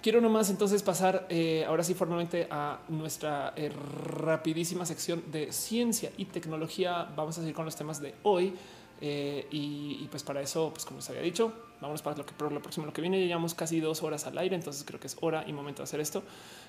Quiero 0.00 0.20
nomás 0.20 0.48
entonces 0.48 0.80
pasar 0.84 1.26
eh, 1.28 1.64
ahora 1.66 1.82
sí 1.82 1.92
formalmente 1.92 2.46
a 2.50 2.78
nuestra 2.88 3.52
eh, 3.56 3.68
rapidísima 3.68 4.86
sección 4.86 5.24
de 5.32 5.50
ciencia 5.52 6.12
y 6.16 6.26
tecnología. 6.26 7.08
Vamos 7.16 7.36
a 7.36 7.40
seguir 7.40 7.54
con 7.54 7.64
los 7.64 7.74
temas 7.74 8.00
de 8.00 8.14
hoy. 8.22 8.54
Eh, 9.00 9.46
y, 9.50 10.06
pues 10.10 10.22
para 10.22 10.40
eso, 10.40 10.70
pues 10.72 10.84
como 10.84 10.98
les 10.98 11.08
había 11.08 11.22
dicho, 11.22 11.52
vamos 11.80 12.02
para 12.02 12.16
lo 12.16 12.26
que 12.26 12.32
por 12.32 12.50
lo 12.52 12.62
próximo 12.62 12.86
lo 12.86 12.92
que 12.92 13.00
viene. 13.00 13.26
Llevamos 13.26 13.54
casi 13.54 13.80
dos 13.80 14.02
horas 14.04 14.24
al 14.26 14.38
aire, 14.38 14.54
entonces 14.54 14.84
creo 14.84 15.00
que 15.00 15.08
es 15.08 15.16
hora 15.20 15.44
y 15.46 15.52
momento 15.52 15.82
de 15.82 15.84
hacer 15.84 16.00
esto. 16.00 16.22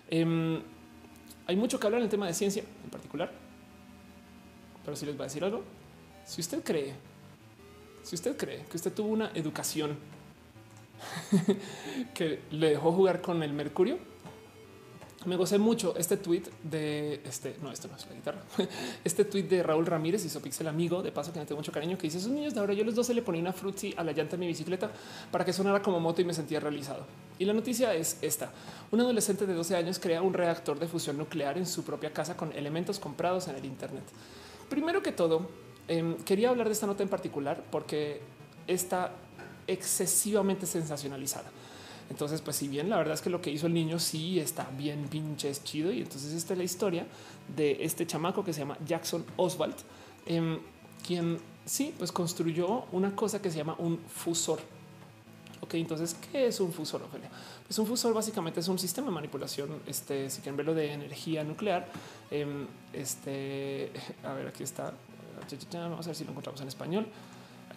Em, 0.10 0.62
hay 1.46 1.56
mucho 1.56 1.80
que 1.80 1.86
hablar 1.86 2.02
en 2.02 2.06
el 2.06 2.10
tema 2.10 2.26
de 2.28 2.34
ciencia 2.34 2.64
en 2.84 2.90
particular, 2.90 3.32
pero 4.86 4.96
si 4.96 5.06
les 5.06 5.16
voy 5.16 5.24
a 5.24 5.28
decir 5.28 5.44
algo, 5.44 5.64
si 6.26 6.42
usted 6.42 6.64
cree, 6.64 6.94
si 8.04 8.16
usted 8.16 8.38
cree 8.38 8.66
que 8.70 8.78
usted 8.78 8.94
tuvo 8.94 9.10
una 9.10 9.32
educación 9.34 9.98
que 12.14 12.42
le 12.52 12.70
dejó 12.72 12.92
jugar 12.92 13.22
con 13.22 13.44
el 13.44 13.54
mercurio. 13.54 13.98
Me 15.26 15.36
gocé 15.36 15.58
mucho 15.58 15.96
este 15.98 16.16
tweet 16.16 16.44
de 16.64 17.22
este. 17.26 17.58
No, 17.62 17.74
esto 17.74 17.90
no 17.90 17.98
es 17.98 18.08
la 18.08 18.14
guitarra. 18.14 18.42
Este 19.04 19.26
tweet 19.26 19.44
de 19.44 19.62
Raúl 19.64 19.86
Ramírez 19.86 20.24
y 20.24 20.30
Sopixel 20.30 20.68
amigo 20.68 21.04
de 21.04 21.12
paso 21.12 21.34
que 21.34 21.40
me 21.40 21.46
tengo 21.46 21.60
mucho 21.60 21.74
cariño 21.74 21.98
que 21.98 22.04
dice 22.04 22.20
esos 22.20 22.32
niños 22.32 22.54
de 22.54 22.62
ahora 22.62 22.74
yo 22.74 22.86
los 22.86 22.96
dos 22.96 23.08
se 23.08 23.14
le 23.14 23.22
ponía 23.22 23.42
una 23.42 23.52
frutzi 23.52 23.94
a 23.98 24.04
la 24.06 24.14
llanta 24.14 24.38
de 24.38 24.38
mi 24.38 24.48
bicicleta 24.48 24.90
para 25.30 25.44
que 25.44 25.52
sonara 25.52 25.82
como 25.82 26.00
moto 26.00 26.22
y 26.22 26.26
me 26.26 26.34
sentía 26.34 26.62
realizado. 26.62 27.06
Y 27.38 27.44
la 27.44 27.52
noticia 27.52 27.94
es 27.94 28.18
esta. 28.22 28.54
Un 28.92 29.02
adolescente 29.02 29.46
de 29.46 29.54
12 29.54 29.76
años 29.76 30.00
crea 30.00 30.22
un 30.22 30.34
reactor 30.34 30.80
de 30.80 30.88
fusión 30.88 31.18
nuclear 31.18 31.58
en 31.58 31.66
su 31.66 31.84
propia 31.84 32.14
casa 32.14 32.38
con 32.38 32.54
elementos 32.54 32.98
comprados 32.98 33.50
en 33.50 33.58
el 33.58 33.66
Internet. 33.66 34.06
Primero 34.70 35.04
que 35.04 35.12
todo, 35.12 35.50
em, 35.90 36.16
quería 36.24 36.50
hablar 36.50 36.68
de 36.68 36.74
esta 36.74 36.88
nota 36.88 37.04
en 37.04 37.10
particular 37.10 37.62
porque 37.70 38.22
esta 38.68 39.12
excesivamente 39.72 40.66
sensacionalizada. 40.66 41.52
Entonces, 42.10 42.42
pues 42.42 42.56
si 42.56 42.68
bien 42.68 42.90
la 42.90 42.98
verdad 42.98 43.14
es 43.14 43.22
que 43.22 43.30
lo 43.30 43.42
que 43.42 43.52
hizo 43.52 43.68
el 43.68 43.74
niño 43.74 44.00
sí 44.00 44.40
está 44.40 44.68
bien 44.78 45.08
pinches 45.10 45.64
chido. 45.64 45.92
Y 45.92 46.00
entonces 46.00 46.34
esta 46.34 46.54
es 46.54 46.58
la 46.58 46.64
historia 46.64 47.06
de 47.56 47.84
este 47.84 48.08
chamaco 48.08 48.44
que 48.44 48.52
se 48.52 48.62
llama 48.62 48.78
Jackson 48.86 49.24
Oswald, 49.38 49.76
em, 50.26 50.60
quien 51.06 51.40
sí, 51.66 51.94
pues 51.98 52.12
construyó 52.12 52.86
una 52.92 53.16
cosa 53.16 53.42
que 53.42 53.52
se 53.52 53.58
llama 53.58 53.76
un 53.78 54.00
fusor. 54.00 54.60
Ok, 55.62 55.76
entonces, 55.76 56.16
¿qué 56.32 56.48
es 56.48 56.60
un 56.62 56.72
fusor, 56.72 57.04
Ophelia? 57.04 57.30
Pues 57.68 57.78
un 57.78 57.86
fusor 57.86 58.14
básicamente 58.14 58.62
es 58.62 58.68
un 58.70 58.80
sistema 58.80 59.08
de 59.08 59.14
manipulación, 59.14 59.82
este, 59.86 60.30
si 60.30 60.42
quieren 60.42 60.58
verlo, 60.58 60.74
de 60.74 60.94
energía 60.94 61.44
nuclear. 61.44 61.86
Em, 62.32 62.66
este, 62.94 63.92
a 64.24 64.34
ver, 64.34 64.48
aquí 64.48 64.64
está. 64.64 64.94
Vamos 65.74 66.06
a 66.06 66.10
ver 66.10 66.16
si 66.16 66.24
lo 66.24 66.32
encontramos 66.32 66.62
en 66.62 66.68
español. 66.68 67.08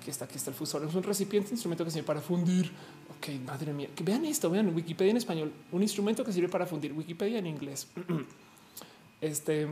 Aquí 0.03 0.11
está, 0.11 0.25
aquí 0.25 0.35
está 0.37 0.51
el 0.51 0.57
fusor. 0.57 0.85
Es 0.85 0.93
un 0.97 1.05
recipiente, 1.05 1.53
instrumento 1.53 1.85
que 1.85 1.93
sirve 1.93 2.05
para 2.05 2.21
fundir. 2.21 2.73
Ok, 3.17 3.29
madre 3.47 3.73
mía. 3.73 3.89
Que 3.95 4.03
vean 4.03 4.25
esto, 4.25 4.51
vean 4.51 4.75
Wikipedia 4.75 5.13
en 5.13 5.17
español. 5.17 5.53
Un 5.71 5.81
instrumento 5.81 6.25
que 6.25 6.33
sirve 6.33 6.49
para 6.49 6.67
fundir. 6.67 6.93
Wikipedia 6.93 7.39
en 7.39 7.47
inglés. 7.47 7.87
este 9.21 9.69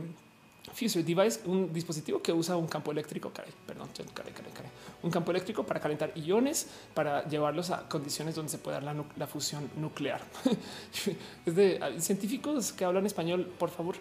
Fuser 0.73 1.03
device, 1.03 1.41
un 1.45 1.73
dispositivo 1.73 2.21
que 2.21 2.31
usa 2.31 2.55
un 2.55 2.67
campo 2.67 2.91
eléctrico, 2.91 3.31
caray, 3.33 3.51
perdón, 3.65 3.89
caray, 4.13 4.31
caray, 4.31 4.51
caray, 4.53 4.71
un 5.01 5.09
campo 5.09 5.31
eléctrico 5.31 5.65
para 5.65 5.79
calentar 5.79 6.15
iones 6.15 6.67
para 6.93 7.27
llevarlos 7.27 7.71
a 7.71 7.89
condiciones 7.89 8.35
donde 8.35 8.51
se 8.51 8.59
pueda 8.59 8.79
dar 8.79 8.95
la, 9.17 9.27
fusión 9.27 9.69
nuclear. 9.75 10.21
es 11.45 11.55
de 11.55 11.95
científicos 11.97 12.71
que 12.71 12.85
hablan 12.85 13.05
español, 13.07 13.51
por 13.57 13.71
favor. 13.71 13.95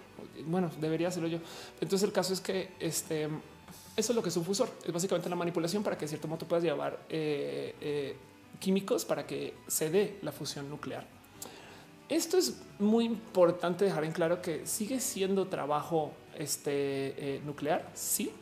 Bueno, 0.47 0.71
debería 0.81 1.09
hacerlo 1.09 1.29
yo. 1.29 1.39
Entonces, 1.81 2.07
el 2.07 2.13
caso 2.13 2.35
es 2.35 2.41
que 2.41 2.69
este 2.79 3.29
eso 4.01 4.13
es 4.13 4.17
lo 4.17 4.23
que 4.23 4.31
es 4.31 4.37
un 4.37 4.45
fusor. 4.45 4.71
Es 4.85 4.93
básicamente 4.93 5.29
la 5.29 5.37
manipulación 5.37 5.83
para 5.83 5.97
que 5.97 6.09
cierto 6.09 6.27
modo 6.27 6.47
puedas 6.47 6.65
llevar 6.65 6.99
eh, 7.09 7.75
eh, 7.81 8.17
químicos 8.59 9.05
para 9.05 9.27
que 9.27 9.55
se 9.67 9.91
dé 9.91 10.19
la 10.23 10.33
fusión 10.33 10.69
nuclear. 10.69 11.07
Esto 12.09 12.37
es 12.39 12.61
muy 12.81 13.05
importante 13.05 13.85
dejar 13.85 14.05
en 14.05 14.13
claro 14.13 14.43
que 14.43 14.67
sigue 14.67 14.99
siendo 14.99 15.47
trabajo 15.47 16.13
este, 16.37 17.37
eh, 17.37 17.41
nuclear, 17.45 17.89
sí, 17.95 18.33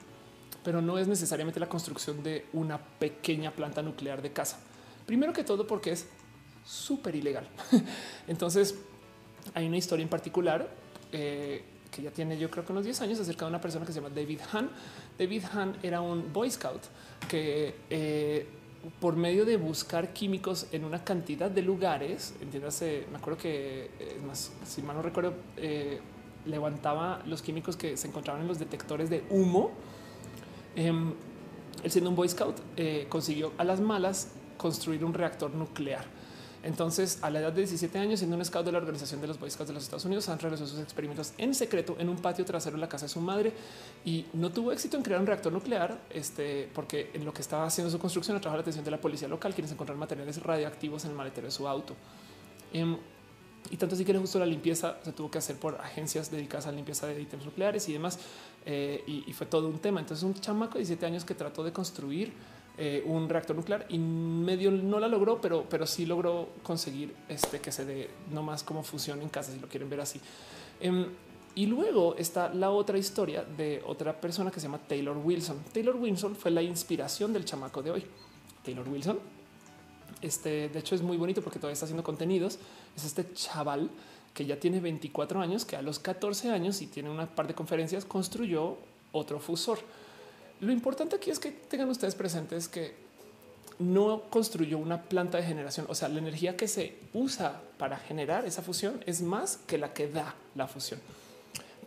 pero 0.65 0.81
no 0.81 0.99
es 0.99 1.07
necesariamente 1.07 1.61
la 1.61 1.69
construcción 1.69 2.23
de 2.23 2.47
una 2.55 2.79
pequeña 2.79 3.53
planta 3.53 3.83
nuclear 3.83 4.23
de 4.23 4.33
casa. 4.33 4.59
Primero 5.05 5.35
que 5.35 5.45
todo 5.45 5.67
porque 5.67 5.93
es 5.93 6.07
súper 6.65 7.15
ilegal. 7.15 7.47
Entonces 8.27 8.75
hay 9.53 9.67
una 9.67 9.77
historia 9.77 10.03
en 10.03 10.09
particular 10.09 10.69
que 11.91 12.03
ya 12.03 12.11
tiene 12.11 12.39
yo 12.39 12.51
creo 12.51 12.65
que 12.65 12.73
unos 12.73 12.85
10 12.85 13.01
años 13.03 13.21
acerca 13.21 13.45
de 13.45 13.51
una 13.51 13.61
persona 13.61 13.87
que 13.87 13.93
se 13.93 14.01
llama 14.01 14.15
David 14.15 14.41
Hahn. 14.53 14.71
David 15.19 15.45
Hahn 15.53 15.77
era 15.83 16.01
un 16.01 16.33
Boy 16.33 16.51
Scout 16.51 16.83
que 17.29 17.75
eh, 17.91 18.47
por 19.01 19.17
medio 19.17 19.45
de 19.45 19.57
buscar 19.57 20.13
químicos 20.13 20.67
en 20.73 20.85
una 20.85 21.03
cantidad 21.03 21.51
de 21.51 21.63
lugares, 21.63 22.35
entiéndase, 22.41 23.07
me 23.11 23.19
acuerdo 23.19 23.39
que 23.39 23.91
eh, 23.99 24.21
más, 24.27 24.53
si 24.65 24.83
mal 24.83 24.97
no 24.97 25.03
recuerdo, 25.03 25.35
eh, 25.57 26.01
levantaba 26.47 27.23
los 27.27 27.43
químicos 27.43 27.77
que 27.77 27.97
se 27.97 28.09
encontraban 28.09 28.43
en 28.43 28.49
los 28.49 28.59
detectores 28.59 29.11
de 29.11 29.25
humo. 29.31 29.73
Em, 30.77 31.13
él 31.83 31.91
siendo 31.91 32.11
un 32.11 32.17
Boy 32.17 32.29
Scout 32.29 32.57
consiguió 33.09 33.53
a 33.57 33.65
las 33.65 33.81
malas 33.81 34.33
construir 34.57 35.05
un 35.05 35.15
reactor 35.15 35.55
nuclear 35.55 36.18
entonces, 36.63 37.19
a 37.23 37.31
la 37.31 37.41
edad 37.41 37.53
de 37.53 37.63
17 37.63 37.99
años, 37.99 38.19
siendo 38.19 38.37
un 38.37 38.45
scout 38.45 38.65
de 38.65 38.73
la 38.73 38.79
Organización 38.79 39.21
de 39.21 39.29
los 39.29 39.39
Boy 39.39 39.51
Scouts 39.51 39.69
de 39.69 39.75
los 39.75 39.85
Estados 39.85 40.05
Unidos, 40.05 40.29
han 40.29 40.39
realizado 40.39 40.69
sus 40.69 40.81
experimentos 40.81 41.33
en 41.39 41.55
secreto 41.55 41.97
en 41.99 42.09
un 42.09 42.17
patio 42.17 42.45
trasero 42.45 42.75
en 42.77 42.81
la 42.81 42.89
casa 42.89 43.07
de 43.07 43.11
su 43.11 43.21
madre 43.21 43.53
y 44.05 44.27
no 44.33 44.51
tuvo 44.51 44.73
éxito 44.73 44.97
en 44.97 45.03
crear 45.03 45.21
un 45.21 45.27
reactor 45.27 45.53
nuclear, 45.53 45.99
este, 46.11 46.69
porque 46.75 47.11
en 47.15 47.25
lo 47.25 47.33
que 47.33 47.43
estaba 47.43 47.65
haciendo 47.67 47.91
su 47.91 47.99
construcción 47.99 48.37
atrajo 48.37 48.57
la 48.57 48.63
atención 48.63 48.85
de 48.85 48.91
la 48.91 49.01
policía 49.01 49.29
local, 49.29 49.55
quienes 49.55 49.71
encontraron 49.71 50.01
materiales 50.01 50.43
radioactivos 50.43 51.05
en 51.05 51.13
el 51.13 51.17
maletero 51.17 51.47
de 51.47 51.53
su 51.53 51.69
auto. 51.69 51.95
Em, 52.73 52.97
Y 53.71 53.77
tanto 53.77 53.97
así 53.97 54.05
que 54.05 54.17
justo 54.17 54.39
la 54.39 54.47
limpieza 54.47 54.97
se 55.03 55.13
tuvo 55.13 55.31
que 55.31 55.39
hacer 55.39 55.57
por 55.57 55.75
agencias 55.75 56.31
dedicadas 56.31 56.67
a 56.67 56.71
la 56.71 56.77
limpieza 56.77 57.07
de 57.07 57.21
ítems 57.21 57.45
nucleares 57.45 57.87
y 57.89 57.93
demás. 57.93 58.19
Eh, 58.65 59.03
y, 59.07 59.33
fue 59.33 59.47
todo 59.47 59.69
un 59.69 59.79
tema. 59.79 60.01
Entonces 60.01 60.25
un 60.25 60.35
chamaco 60.35 60.75
de 60.75 60.81
17 60.81 61.05
años 61.05 61.25
que 61.25 61.35
trató 61.35 61.63
de 61.65 61.73
construir 61.73 62.33
eh, 62.79 63.03
un 63.05 63.29
reactor 63.29 63.57
nuclear 63.57 63.87
y 63.89 63.99
medio 63.99 64.71
no 64.71 65.01
la 65.01 65.09
logró, 65.09 65.41
pero, 65.41 65.65
pero 65.69 65.85
sí 65.85 66.07
logró 66.07 66.49
conseguir 66.63 67.13
este 67.29 67.59
que 67.59 67.73
se 67.73 67.85
dé 67.85 68.09
no 68.31 68.45
más 68.45 68.63
como 68.63 68.85
fusión 68.85 69.21
en 69.21 69.29
casa, 69.29 69.53
si 69.53 69.59
lo 69.59 69.67
quieren 69.67 69.91
ver 69.91 70.01
así. 70.01 70.21
Em, 70.81 71.07
y 71.57 71.67
luego 71.67 72.15
está 72.15 72.55
la 72.55 72.71
otra 72.71 72.97
historia 72.97 73.43
de 73.43 73.83
otra 73.85 74.21
persona 74.21 74.53
que 74.53 74.61
se 74.61 74.67
llama 74.67 74.79
Taylor 74.79 75.17
Wilson. 75.17 75.57
Taylor 75.73 75.97
Wilson 75.97 76.37
fue 76.37 76.53
la 76.53 76.63
inspiración 76.63 77.33
del 77.33 77.45
chamaco 77.45 77.83
de 77.83 77.91
hoy. 77.91 78.05
Taylor 78.65 78.89
Wilson. 78.89 79.19
Este, 80.23 80.69
de 80.69 80.79
hecho, 80.79 80.95
es 80.95 81.03
muy 81.03 81.17
bonito 81.17 81.43
porque 81.43 81.59
todavía 81.59 81.73
está 81.73 81.87
haciendo 81.87 82.05
contenidos. 82.05 82.61
Es 82.97 83.05
este 83.05 83.33
chaval 83.33 83.91
que 84.35 84.47
ya 84.47 84.61
tiene 84.61 84.79
24 84.79 85.41
años, 85.41 85.65
que 85.65 85.75
a 85.75 85.83
los 85.83 85.99
14 85.99 86.51
años 86.51 86.81
y 86.81 86.87
tiene 86.87 87.11
una 87.11 87.27
par 87.27 87.49
de 87.49 87.55
conferencias, 87.55 88.05
construyó 88.05 88.77
otro 89.11 89.41
fusor. 89.41 89.81
Lo 90.61 90.73
importante 90.73 91.17
aquí 91.17 91.31
es 91.31 91.39
que 91.39 91.51
tengan 91.51 91.89
ustedes 91.89 92.15
presentes 92.15 92.69
que 92.69 92.95
no 93.79 94.23
construyó 94.31 94.79
una 94.79 95.03
planta 95.03 95.39
de 95.39 95.45
generación. 95.45 95.87
O 95.89 95.95
sea, 95.95 96.09
la 96.09 96.19
energía 96.19 96.57
que 96.57 96.67
se 96.67 96.97
usa 97.13 97.61
para 97.79 97.97
generar 97.97 98.45
esa 98.45 98.63
fusión 98.63 99.03
es 99.07 99.23
más 99.23 99.59
que 99.67 99.79
la 99.79 99.93
que 99.93 100.09
da 100.09 100.35
la 100.55 100.67
fusión 100.67 101.01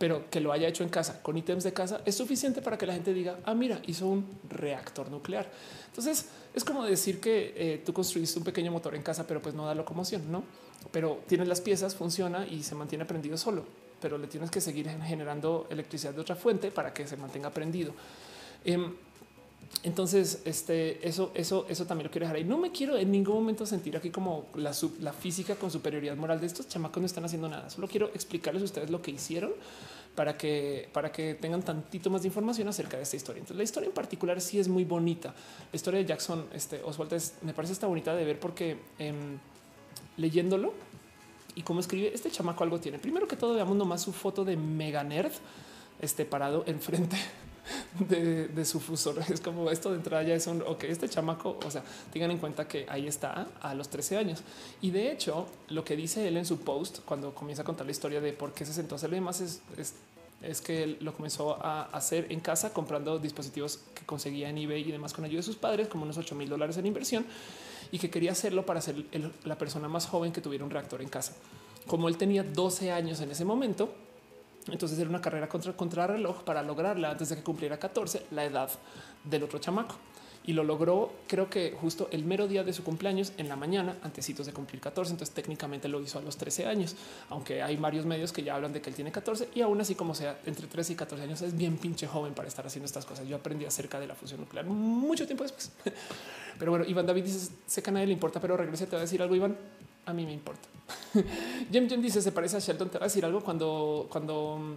pero 0.02 0.28
que 0.30 0.40
lo 0.40 0.50
haya 0.50 0.66
hecho 0.66 0.82
en 0.82 0.88
casa 0.88 1.22
con 1.22 1.36
ítems 1.36 1.62
de 1.62 1.72
casa 1.72 2.00
es 2.04 2.16
suficiente 2.16 2.60
para 2.60 2.76
que 2.76 2.86
la 2.86 2.92
gente 2.92 3.14
diga, 3.14 3.38
ah, 3.44 3.54
mira, 3.54 3.80
hizo 3.86 4.08
un 4.08 4.26
reactor 4.50 5.08
nuclear. 5.08 5.48
Entonces 5.86 6.26
es 6.52 6.64
como 6.64 6.84
decir 6.84 7.20
que 7.20 7.54
eh, 7.56 7.82
tú 7.86 7.92
construiste 7.92 8.36
un 8.36 8.44
pequeño 8.44 8.72
motor 8.72 8.96
en 8.96 9.02
casa, 9.04 9.24
pero 9.28 9.40
pues 9.40 9.54
no 9.54 9.64
da 9.64 9.76
locomoción, 9.76 10.32
no? 10.32 10.42
Pero 10.90 11.20
tienes 11.28 11.46
las 11.46 11.60
piezas, 11.60 11.94
funciona 11.94 12.44
y 12.48 12.64
se 12.64 12.74
mantiene 12.74 13.04
prendido 13.04 13.38
solo, 13.38 13.64
pero 14.00 14.18
le 14.18 14.26
tienes 14.26 14.50
que 14.50 14.60
seguir 14.60 14.88
generando 14.88 15.68
electricidad 15.70 16.12
de 16.12 16.20
otra 16.20 16.34
fuente 16.34 16.72
para 16.72 16.92
que 16.92 17.06
se 17.06 17.16
mantenga 17.16 17.50
prendido. 17.50 17.92
Em, 18.64 18.92
entonces, 19.84 20.42
este, 20.44 21.06
eso, 21.06 21.32
eso, 21.34 21.66
eso 21.68 21.86
también 21.86 22.06
lo 22.06 22.10
quiero 22.10 22.24
dejar 22.24 22.36
ahí. 22.36 22.44
No 22.44 22.58
me 22.58 22.70
quiero 22.70 22.96
en 22.96 23.10
ningún 23.10 23.34
momento 23.34 23.66
sentir 23.66 23.96
aquí 23.96 24.10
como 24.10 24.46
la, 24.54 24.72
la 25.00 25.12
física 25.12 25.56
con 25.56 25.70
superioridad 25.70 26.16
moral 26.16 26.40
de 26.40 26.46
estos 26.46 26.68
chamacos 26.68 27.00
no 27.00 27.06
están 27.06 27.24
haciendo 27.24 27.48
nada. 27.48 27.68
Solo 27.68 27.88
quiero 27.88 28.08
explicarles 28.14 28.62
a 28.62 28.66
ustedes 28.66 28.90
lo 28.90 29.02
que 29.02 29.10
hicieron 29.10 29.52
para 30.14 30.36
que, 30.36 30.88
para 30.92 31.10
que 31.10 31.34
tengan 31.34 31.62
tantito 31.62 32.10
más 32.10 32.22
de 32.22 32.28
información 32.28 32.68
acerca 32.68 32.96
de 32.96 33.02
esta 33.02 33.16
historia. 33.16 33.40
Entonces, 33.40 33.56
la 33.56 33.64
historia 33.64 33.88
en 33.88 33.94
particular 33.94 34.40
sí 34.40 34.60
es 34.60 34.68
muy 34.68 34.84
bonita. 34.84 35.34
La 35.72 35.76
historia 35.76 35.98
de 35.98 36.06
Jackson 36.06 36.46
este, 36.52 36.80
Oswald 36.84 37.12
me 37.42 37.52
parece 37.52 37.72
esta 37.72 37.88
bonita 37.88 38.14
de 38.14 38.24
ver 38.24 38.38
porque 38.38 38.78
em, 38.98 39.38
leyéndolo 40.16 40.74
y 41.56 41.62
cómo 41.62 41.80
escribe 41.80 42.12
este 42.14 42.30
chamaco 42.30 42.62
algo 42.62 42.78
tiene. 42.78 43.00
Primero 43.00 43.26
que 43.26 43.36
todo, 43.36 43.54
veamos 43.54 43.76
nomás 43.76 44.02
su 44.02 44.12
foto 44.12 44.44
de 44.44 44.56
mega 44.56 45.02
nerd 45.02 45.32
este 46.00 46.24
parado 46.24 46.62
enfrente 46.66 47.16
de, 47.98 48.64
su 48.64 48.80
fusor. 48.80 49.16
Es 49.32 49.40
como 49.40 49.70
esto 49.70 49.90
de 49.90 49.96
entrada 49.96 50.22
ya 50.22 50.34
es 50.34 50.46
un 50.46 50.62
ok. 50.62 50.84
Este 50.84 51.08
chamaco, 51.08 51.58
o 51.64 51.70
sea, 51.70 51.82
tengan 52.12 52.30
en 52.30 52.38
cuenta 52.38 52.66
que 52.66 52.86
ahí 52.88 53.06
está 53.06 53.48
a 53.60 53.74
los 53.74 53.88
13 53.88 54.16
años. 54.16 54.42
Y 54.80 54.90
de 54.90 55.12
hecho, 55.12 55.46
lo 55.68 55.84
que 55.84 55.96
dice 55.96 56.26
él 56.26 56.36
en 56.36 56.46
su 56.46 56.60
post 56.60 57.00
cuando 57.04 57.34
comienza 57.34 57.62
a 57.62 57.64
contar 57.64 57.86
la 57.86 57.92
historia 57.92 58.20
de 58.20 58.32
por 58.32 58.52
qué 58.52 58.64
se 58.64 58.72
sentó 58.72 58.94
a 58.94 58.96
hacerlo 58.96 59.16
y 59.16 59.20
demás 59.20 59.40
es, 59.40 59.62
es, 60.42 60.60
que 60.60 60.82
él 60.82 60.98
lo 61.00 61.14
comenzó 61.14 61.64
a 61.64 61.84
hacer 61.84 62.26
en 62.30 62.40
casa 62.40 62.72
comprando 62.72 63.18
dispositivos 63.18 63.78
que 63.94 64.04
conseguía 64.04 64.48
en 64.48 64.58
eBay 64.58 64.88
y 64.88 64.92
demás 64.92 65.12
con 65.12 65.24
ayuda 65.24 65.38
de 65.38 65.44
sus 65.44 65.56
padres, 65.56 65.88
como 65.88 66.04
unos 66.04 66.18
8 66.18 66.34
mil 66.34 66.48
dólares 66.48 66.76
en 66.76 66.86
inversión 66.86 67.24
y 67.92 67.98
que 67.98 68.10
quería 68.10 68.32
hacerlo 68.32 68.66
para 68.66 68.80
ser 68.80 69.04
la 69.44 69.58
persona 69.58 69.86
más 69.86 70.06
joven 70.06 70.32
que 70.32 70.40
tuviera 70.40 70.64
un 70.64 70.70
reactor 70.70 71.02
en 71.02 71.08
casa. 71.08 71.34
Como 71.86 72.08
él 72.08 72.16
tenía 72.16 72.42
12 72.42 72.90
años 72.90 73.20
en 73.20 73.30
ese 73.30 73.44
momento, 73.44 73.94
entonces 74.68 74.98
era 74.98 75.08
una 75.08 75.20
carrera 75.20 75.48
contra, 75.48 75.72
contra 75.72 76.06
reloj 76.06 76.42
para 76.44 76.62
lograrla 76.62 77.10
antes 77.10 77.28
de 77.30 77.36
que 77.36 77.42
cumpliera 77.42 77.78
14, 77.78 78.26
la 78.30 78.44
edad 78.44 78.70
del 79.24 79.42
otro 79.42 79.58
chamaco. 79.58 79.96
Y 80.44 80.54
lo 80.54 80.64
logró, 80.64 81.12
creo 81.28 81.48
que 81.48 81.76
justo 81.80 82.08
el 82.10 82.24
mero 82.24 82.48
día 82.48 82.64
de 82.64 82.72
su 82.72 82.82
cumpleaños 82.82 83.32
en 83.36 83.48
la 83.48 83.54
mañana, 83.54 83.96
antecitos 84.02 84.46
de 84.46 84.52
cumplir 84.52 84.80
14. 84.80 85.12
Entonces 85.12 85.34
técnicamente 85.34 85.88
lo 85.88 86.00
hizo 86.00 86.18
a 86.18 86.22
los 86.22 86.36
13 86.36 86.66
años, 86.66 86.96
aunque 87.30 87.62
hay 87.62 87.76
varios 87.76 88.06
medios 88.06 88.32
que 88.32 88.42
ya 88.42 88.56
hablan 88.56 88.72
de 88.72 88.80
que 88.80 88.90
él 88.90 88.96
tiene 88.96 89.12
14 89.12 89.50
y 89.54 89.60
aún 89.60 89.80
así 89.80 89.94
como 89.94 90.14
sea 90.14 90.40
entre 90.46 90.66
13 90.66 90.94
y 90.94 90.96
14 90.96 91.24
años 91.24 91.42
es 91.42 91.56
bien 91.56 91.76
pinche 91.76 92.06
joven 92.06 92.34
para 92.34 92.48
estar 92.48 92.66
haciendo 92.66 92.86
estas 92.86 93.06
cosas. 93.06 93.28
Yo 93.28 93.36
aprendí 93.36 93.64
acerca 93.64 94.00
de 94.00 94.06
la 94.06 94.14
fusión 94.14 94.40
nuclear 94.40 94.66
mucho 94.66 95.26
tiempo 95.26 95.44
después. 95.44 95.70
Pero 96.58 96.72
bueno, 96.72 96.84
Iván 96.86 97.06
David 97.06 97.24
dice, 97.24 97.52
sé 97.66 97.82
que 97.82 97.90
a 97.90 97.92
nadie 97.92 98.06
le 98.06 98.12
importa, 98.12 98.38
pero 98.38 98.56
regrese, 98.56 98.86
te 98.86 98.92
va 98.92 98.98
a 98.98 99.02
decir 99.02 99.20
algo, 99.22 99.34
Iván. 99.34 99.56
A 100.04 100.12
mí 100.12 100.24
me 100.24 100.32
importa. 100.32 100.68
Jem 101.72 101.88
Jem 101.88 102.02
dice 102.02 102.20
se 102.20 102.32
parece 102.32 102.56
a 102.56 102.60
Shelton. 102.60 102.90
Te 102.90 102.98
va 102.98 103.04
a 103.04 103.08
decir 103.08 103.24
algo 103.24 103.40
cuando, 103.40 104.06
cuando 104.10 104.76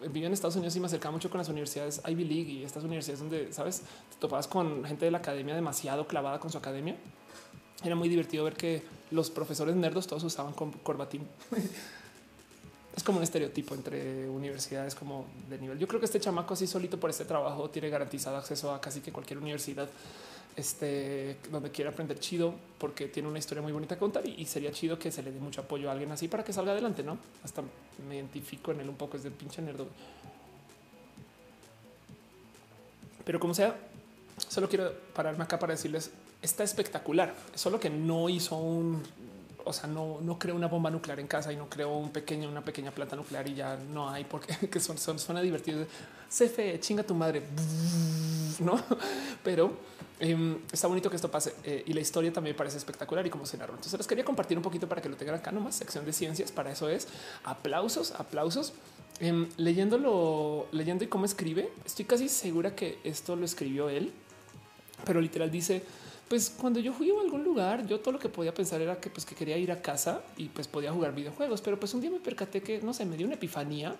mm, 0.00 0.12
viví 0.12 0.26
en 0.26 0.32
Estados 0.32 0.56
Unidos 0.56 0.74
y 0.76 0.80
me 0.80 0.86
acercaba 0.86 1.12
mucho 1.12 1.30
con 1.30 1.38
las 1.38 1.48
universidades 1.48 2.00
Ivy 2.06 2.24
League 2.24 2.52
y 2.52 2.64
estas 2.64 2.84
universidades 2.84 3.20
donde 3.20 3.52
sabes, 3.52 3.80
te 3.80 4.16
topabas 4.18 4.46
con 4.46 4.84
gente 4.84 5.04
de 5.04 5.10
la 5.10 5.18
academia 5.18 5.54
demasiado 5.54 6.06
clavada 6.06 6.38
con 6.38 6.50
su 6.50 6.58
academia. 6.58 6.96
Era 7.84 7.94
muy 7.94 8.08
divertido 8.08 8.44
ver 8.44 8.54
que 8.54 8.82
los 9.10 9.30
profesores 9.30 9.76
nerdos 9.76 10.06
todos 10.06 10.24
usaban 10.24 10.52
corbatín. 10.52 11.26
es 12.96 13.02
como 13.02 13.18
un 13.18 13.24
estereotipo 13.24 13.74
entre 13.74 14.28
universidades 14.28 14.94
como 14.94 15.26
de 15.50 15.58
nivel. 15.58 15.78
Yo 15.78 15.86
creo 15.86 16.00
que 16.00 16.06
este 16.06 16.18
chamaco 16.18 16.54
así 16.54 16.66
solito 16.66 16.98
por 16.98 17.10
este 17.10 17.26
trabajo 17.26 17.68
tiene 17.68 17.90
garantizado 17.90 18.38
acceso 18.38 18.72
a 18.72 18.80
casi 18.80 19.00
que 19.00 19.12
cualquier 19.12 19.38
universidad 19.38 19.88
este, 20.56 21.36
donde 21.50 21.70
quiera 21.70 21.90
aprender 21.90 22.18
chido, 22.18 22.54
porque 22.78 23.08
tiene 23.08 23.28
una 23.28 23.38
historia 23.38 23.62
muy 23.62 23.72
bonita 23.72 23.94
que 23.94 24.00
contar 24.00 24.26
y, 24.26 24.44
sería 24.46 24.72
chido 24.72 24.98
que 24.98 25.12
se 25.12 25.22
le 25.22 25.30
dé 25.30 25.38
mucho 25.38 25.60
apoyo 25.60 25.88
a 25.88 25.92
alguien 25.92 26.10
así 26.12 26.28
para 26.28 26.42
que 26.42 26.52
salga 26.52 26.72
adelante, 26.72 27.02
¿no? 27.02 27.18
Hasta 27.44 27.62
me 28.08 28.16
identifico 28.16 28.72
en 28.72 28.80
él 28.80 28.88
un 28.88 28.96
poco, 28.96 29.16
es 29.16 29.22
de 29.22 29.30
pinche 29.30 29.60
nerdo. 29.60 29.86
Pero 33.24 33.38
como 33.38 33.54
sea, 33.54 33.76
solo 34.48 34.68
quiero 34.68 34.92
pararme 35.14 35.44
acá 35.44 35.58
para 35.58 35.74
decirles, 35.74 36.10
está 36.40 36.64
espectacular, 36.64 37.34
solo 37.54 37.78
que 37.78 37.90
no 37.90 38.28
hizo 38.28 38.56
un 38.56 39.02
o 39.66 39.72
sea, 39.72 39.88
no, 39.88 40.20
no 40.22 40.38
creo 40.38 40.54
una 40.54 40.68
bomba 40.68 40.90
nuclear 40.90 41.18
en 41.18 41.26
casa 41.26 41.52
y 41.52 41.56
no 41.56 41.68
creo 41.68 41.92
un 41.96 42.10
pequeño, 42.10 42.48
una 42.48 42.64
pequeña 42.64 42.92
planta 42.92 43.16
nuclear 43.16 43.48
y 43.48 43.54
ya 43.56 43.76
no 43.76 44.08
hay 44.08 44.22
porque 44.22 44.54
que 44.70 44.78
son, 44.78 44.96
son 44.96 45.18
suena 45.18 45.42
divertido. 45.42 45.84
CFE, 46.30 46.78
chinga 46.78 47.02
tu 47.02 47.14
madre, 47.14 47.42
no? 48.60 48.80
Pero 49.42 49.72
em, 50.20 50.58
está 50.72 50.86
bonito 50.86 51.10
que 51.10 51.16
esto 51.16 51.30
pase 51.30 51.54
eh, 51.64 51.84
y 51.86 51.92
la 51.92 52.00
historia 52.00 52.32
también 52.32 52.56
parece 52.56 52.78
espectacular 52.78 53.26
y 53.26 53.30
cómo 53.30 53.46
se 53.46 53.56
narró. 53.56 53.74
Entonces 53.74 53.98
les 53.98 54.06
quería 54.06 54.24
compartir 54.24 54.56
un 54.56 54.62
poquito 54.62 54.88
para 54.88 55.02
que 55.02 55.08
lo 55.08 55.16
tengan 55.16 55.36
acá 55.36 55.52
nomás. 55.52 55.76
Sección 55.76 56.04
de 56.04 56.12
ciencias. 56.12 56.52
Para 56.52 56.72
eso 56.72 56.88
es 56.88 57.08
aplausos, 57.44 58.12
aplausos. 58.12 58.72
Em, 59.20 59.48
leyéndolo, 59.56 60.66
leyendo 60.72 61.04
y 61.04 61.06
cómo 61.06 61.24
escribe, 61.24 61.70
estoy 61.86 62.04
casi 62.04 62.28
segura 62.28 62.74
que 62.74 62.98
esto 63.02 63.34
lo 63.34 63.46
escribió 63.46 63.88
él, 63.88 64.12
pero 65.06 65.22
literal 65.22 65.50
dice 65.50 65.82
pues 66.28 66.50
cuando 66.50 66.80
yo 66.80 66.92
fui 66.92 67.10
a 67.10 67.20
algún 67.20 67.44
lugar, 67.44 67.86
yo 67.86 68.00
todo 68.00 68.12
lo 68.12 68.18
que 68.18 68.28
podía 68.28 68.52
pensar 68.52 68.80
era 68.80 69.00
que 69.00 69.10
pues 69.10 69.24
que 69.24 69.34
quería 69.34 69.56
ir 69.58 69.70
a 69.70 69.80
casa 69.80 70.22
y 70.36 70.48
pues 70.48 70.66
podía 70.66 70.92
jugar 70.92 71.14
videojuegos, 71.14 71.60
pero 71.60 71.78
pues 71.78 71.94
un 71.94 72.00
día 72.00 72.10
me 72.10 72.18
percaté 72.18 72.62
que 72.62 72.80
no 72.80 72.92
sé, 72.92 73.04
me 73.04 73.16
dio 73.16 73.26
una 73.26 73.36
epifanía 73.36 73.94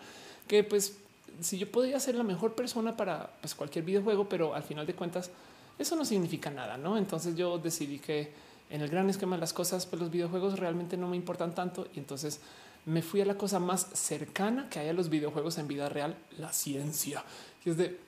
que 0.48 0.64
pues 0.64 0.97
si 1.40 1.59
yo 1.59 1.70
podía 1.70 2.01
ser 2.01 2.16
la 2.16 2.24
mejor 2.24 2.55
persona 2.55 2.97
para 2.97 3.30
pues, 3.40 3.55
cualquier 3.55 3.84
videojuego, 3.84 4.28
pero 4.28 4.55
al 4.55 4.64
final 4.64 4.86
de 4.86 4.94
cuentas 4.94 5.30
eso 5.78 5.97
no 5.97 6.05
significa 6.05 6.51
nada, 6.51 6.77
¿no? 6.77 6.97
Entonces 6.97 7.36
yo 7.36 7.59
decidí 7.59 7.98
que 7.98 8.32
en 8.70 8.81
el 8.81 8.89
gran 8.89 9.09
esquema 9.11 9.36
de 9.36 9.40
las 9.40 9.53
cosas, 9.53 9.86
pues 9.86 10.01
los 10.01 10.11
videojuegos 10.11 10.59
realmente 10.59 10.96
no 10.96 11.09
me 11.09 11.16
importan 11.16 11.55
tanto 11.55 11.88
y 11.95 11.98
entonces 11.98 12.40
me 12.87 13.03
fui 13.03 13.21
a 13.21 13.27
la 13.27 13.37
cosa 13.37 13.59
más 13.59 13.88
cercana 13.95 14.69
que 14.71 14.79
hay 14.79 14.88
a 14.88 14.93
los 14.93 15.09
videojuegos 15.09 15.59
en 15.59 15.69
vida 15.69 15.88
real, 15.88 16.16
la 16.38 16.53
ciencia. 16.53 17.24
Y 17.64 17.71
es 17.71 17.77
de, 17.77 17.98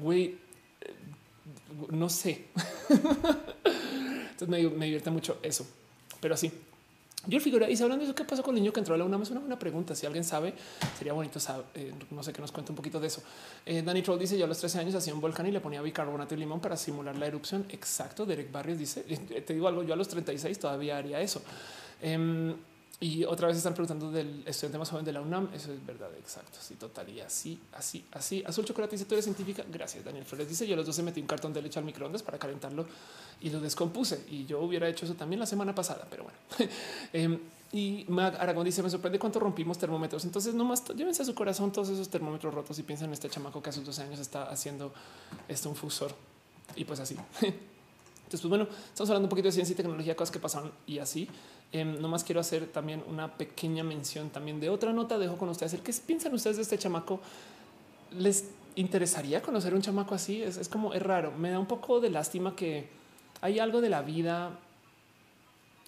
güey, 0.00 0.38
no 1.90 2.08
sé. 2.08 2.46
Entonces 3.64 4.48
me, 4.48 4.58
divierte 4.58 5.10
mucho 5.10 5.38
eso, 5.42 5.66
pero 6.20 6.34
así. 6.34 6.52
Yo 7.26 7.40
figura 7.40 7.70
y 7.70 7.74
hablando 7.74 7.98
de 7.98 8.04
eso, 8.04 8.14
¿qué 8.14 8.24
pasó 8.24 8.42
con 8.42 8.54
el 8.54 8.62
niño 8.62 8.72
que 8.72 8.80
entró 8.80 8.94
a 8.94 8.98
la 8.98 9.04
UNAM? 9.04 9.22
Es 9.22 9.30
una 9.30 9.40
buena 9.40 9.58
pregunta. 9.58 9.94
Si 9.94 10.06
alguien 10.06 10.24
sabe, 10.24 10.54
sería 10.98 11.12
bonito 11.12 11.40
saber, 11.40 11.64
eh, 11.74 11.92
no 12.10 12.22
sé 12.22 12.32
que 12.32 12.40
nos 12.40 12.52
cuente 12.52 12.72
un 12.72 12.76
poquito 12.76 13.00
de 13.00 13.06
eso. 13.06 13.22
Eh, 13.64 13.82
Danny 13.82 14.02
Troll 14.02 14.18
dice: 14.18 14.36
Yo 14.36 14.44
a 14.44 14.48
los 14.48 14.58
13 14.58 14.80
años 14.80 14.94
hacía 14.94 15.14
un 15.14 15.20
volcán 15.20 15.46
y 15.46 15.50
le 15.50 15.60
ponía 15.60 15.80
bicarbonato 15.80 16.34
y 16.34 16.38
limón 16.38 16.60
para 16.60 16.76
simular 16.76 17.16
la 17.16 17.26
erupción. 17.26 17.64
Exacto. 17.70 18.26
Derek 18.26 18.52
Barrios 18.52 18.78
dice: 18.78 19.02
Te 19.46 19.54
digo 19.54 19.68
algo, 19.68 19.82
yo 19.82 19.94
a 19.94 19.96
los 19.96 20.08
36 20.08 20.58
todavía 20.58 20.98
haría 20.98 21.20
eso. 21.20 21.42
Em, 22.02 22.54
y 23.00 23.24
otra 23.24 23.48
vez 23.48 23.56
están 23.56 23.74
preguntando 23.74 24.10
del 24.10 24.44
estudiante 24.46 24.78
más 24.78 24.88
joven 24.88 25.04
de 25.04 25.12
la 25.12 25.20
UNAM. 25.20 25.50
Eso 25.52 25.72
es 25.72 25.84
verdad, 25.84 26.10
exacto. 26.16 26.58
Sí, 26.60 26.76
total. 26.76 27.08
Y 27.08 27.20
así, 27.20 27.60
así, 27.72 28.04
así. 28.12 28.42
Azul 28.46 28.64
Chocolate 28.64 28.92
dice: 28.92 29.04
Tú 29.04 29.14
eres 29.14 29.24
científica. 29.24 29.64
Gracias, 29.70 30.04
Daniel 30.04 30.24
Flores. 30.24 30.48
Dice: 30.48 30.66
Yo 30.66 30.76
los 30.76 30.86
dos 30.86 30.94
se 30.94 31.02
metí 31.02 31.20
un 31.20 31.26
cartón 31.26 31.52
de 31.52 31.60
leche 31.60 31.78
al 31.78 31.84
microondas 31.84 32.22
para 32.22 32.38
calentarlo 32.38 32.86
y 33.40 33.50
lo 33.50 33.60
descompuse. 33.60 34.24
Y 34.30 34.46
yo 34.46 34.60
hubiera 34.60 34.88
hecho 34.88 35.06
eso 35.06 35.14
también 35.14 35.40
la 35.40 35.46
semana 35.46 35.74
pasada, 35.74 36.06
pero 36.08 36.24
bueno. 36.24 36.38
Em, 37.12 37.38
y 37.72 38.06
Mag 38.08 38.36
Aragón 38.40 38.64
dice: 38.64 38.82
Me 38.82 38.90
sorprende 38.90 39.18
cuánto 39.18 39.40
rompimos 39.40 39.76
termómetros. 39.76 40.24
Entonces, 40.24 40.54
nomás 40.54 40.84
llévense 40.94 41.22
a 41.22 41.24
su 41.24 41.34
corazón 41.34 41.72
todos 41.72 41.88
esos 41.88 42.08
termómetros 42.08 42.54
rotos 42.54 42.78
y 42.78 42.84
piensen 42.84 43.08
en 43.08 43.14
este 43.14 43.28
chamaco 43.28 43.60
que 43.60 43.70
hace 43.70 43.80
12 43.80 44.02
años 44.02 44.20
está 44.20 44.44
haciendo 44.44 44.92
esto 45.48 45.68
un 45.68 45.74
fusor. 45.74 46.14
Y 46.76 46.84
pues 46.84 47.00
así. 47.00 47.16
Entonces, 48.24 48.40
pues 48.40 48.48
bueno, 48.48 48.66
estamos 48.88 49.10
hablando 49.10 49.26
un 49.26 49.30
poquito 49.30 49.48
de 49.48 49.52
ciencia 49.52 49.74
y 49.74 49.76
tecnología, 49.76 50.16
cosas 50.16 50.32
que 50.32 50.38
pasaron 50.38 50.72
y 50.86 50.98
así. 50.98 51.28
Eh, 51.72 51.84
nomás 51.84 52.22
quiero 52.22 52.40
hacer 52.40 52.66
también 52.66 53.02
una 53.08 53.34
pequeña 53.36 53.82
mención 53.82 54.30
también 54.30 54.60
de 54.60 54.70
otra 54.70 54.92
nota. 54.92 55.18
Dejo 55.18 55.36
con 55.36 55.48
ustedes 55.48 55.74
el 55.74 55.80
qué 55.80 55.92
piensan 56.06 56.34
ustedes 56.34 56.56
de 56.56 56.62
este 56.62 56.78
chamaco. 56.78 57.20
Les 58.18 58.50
interesaría 58.76 59.42
conocer 59.42 59.74
un 59.74 59.82
chamaco 59.82 60.14
así. 60.14 60.42
Es, 60.42 60.56
es 60.56 60.68
como 60.68 60.94
es 60.94 61.02
raro. 61.02 61.32
Me 61.32 61.50
da 61.50 61.58
un 61.58 61.66
poco 61.66 62.00
de 62.00 62.10
lástima 62.10 62.54
que 62.54 62.88
hay 63.40 63.58
algo 63.58 63.80
de 63.80 63.88
la 63.88 64.02
vida. 64.02 64.58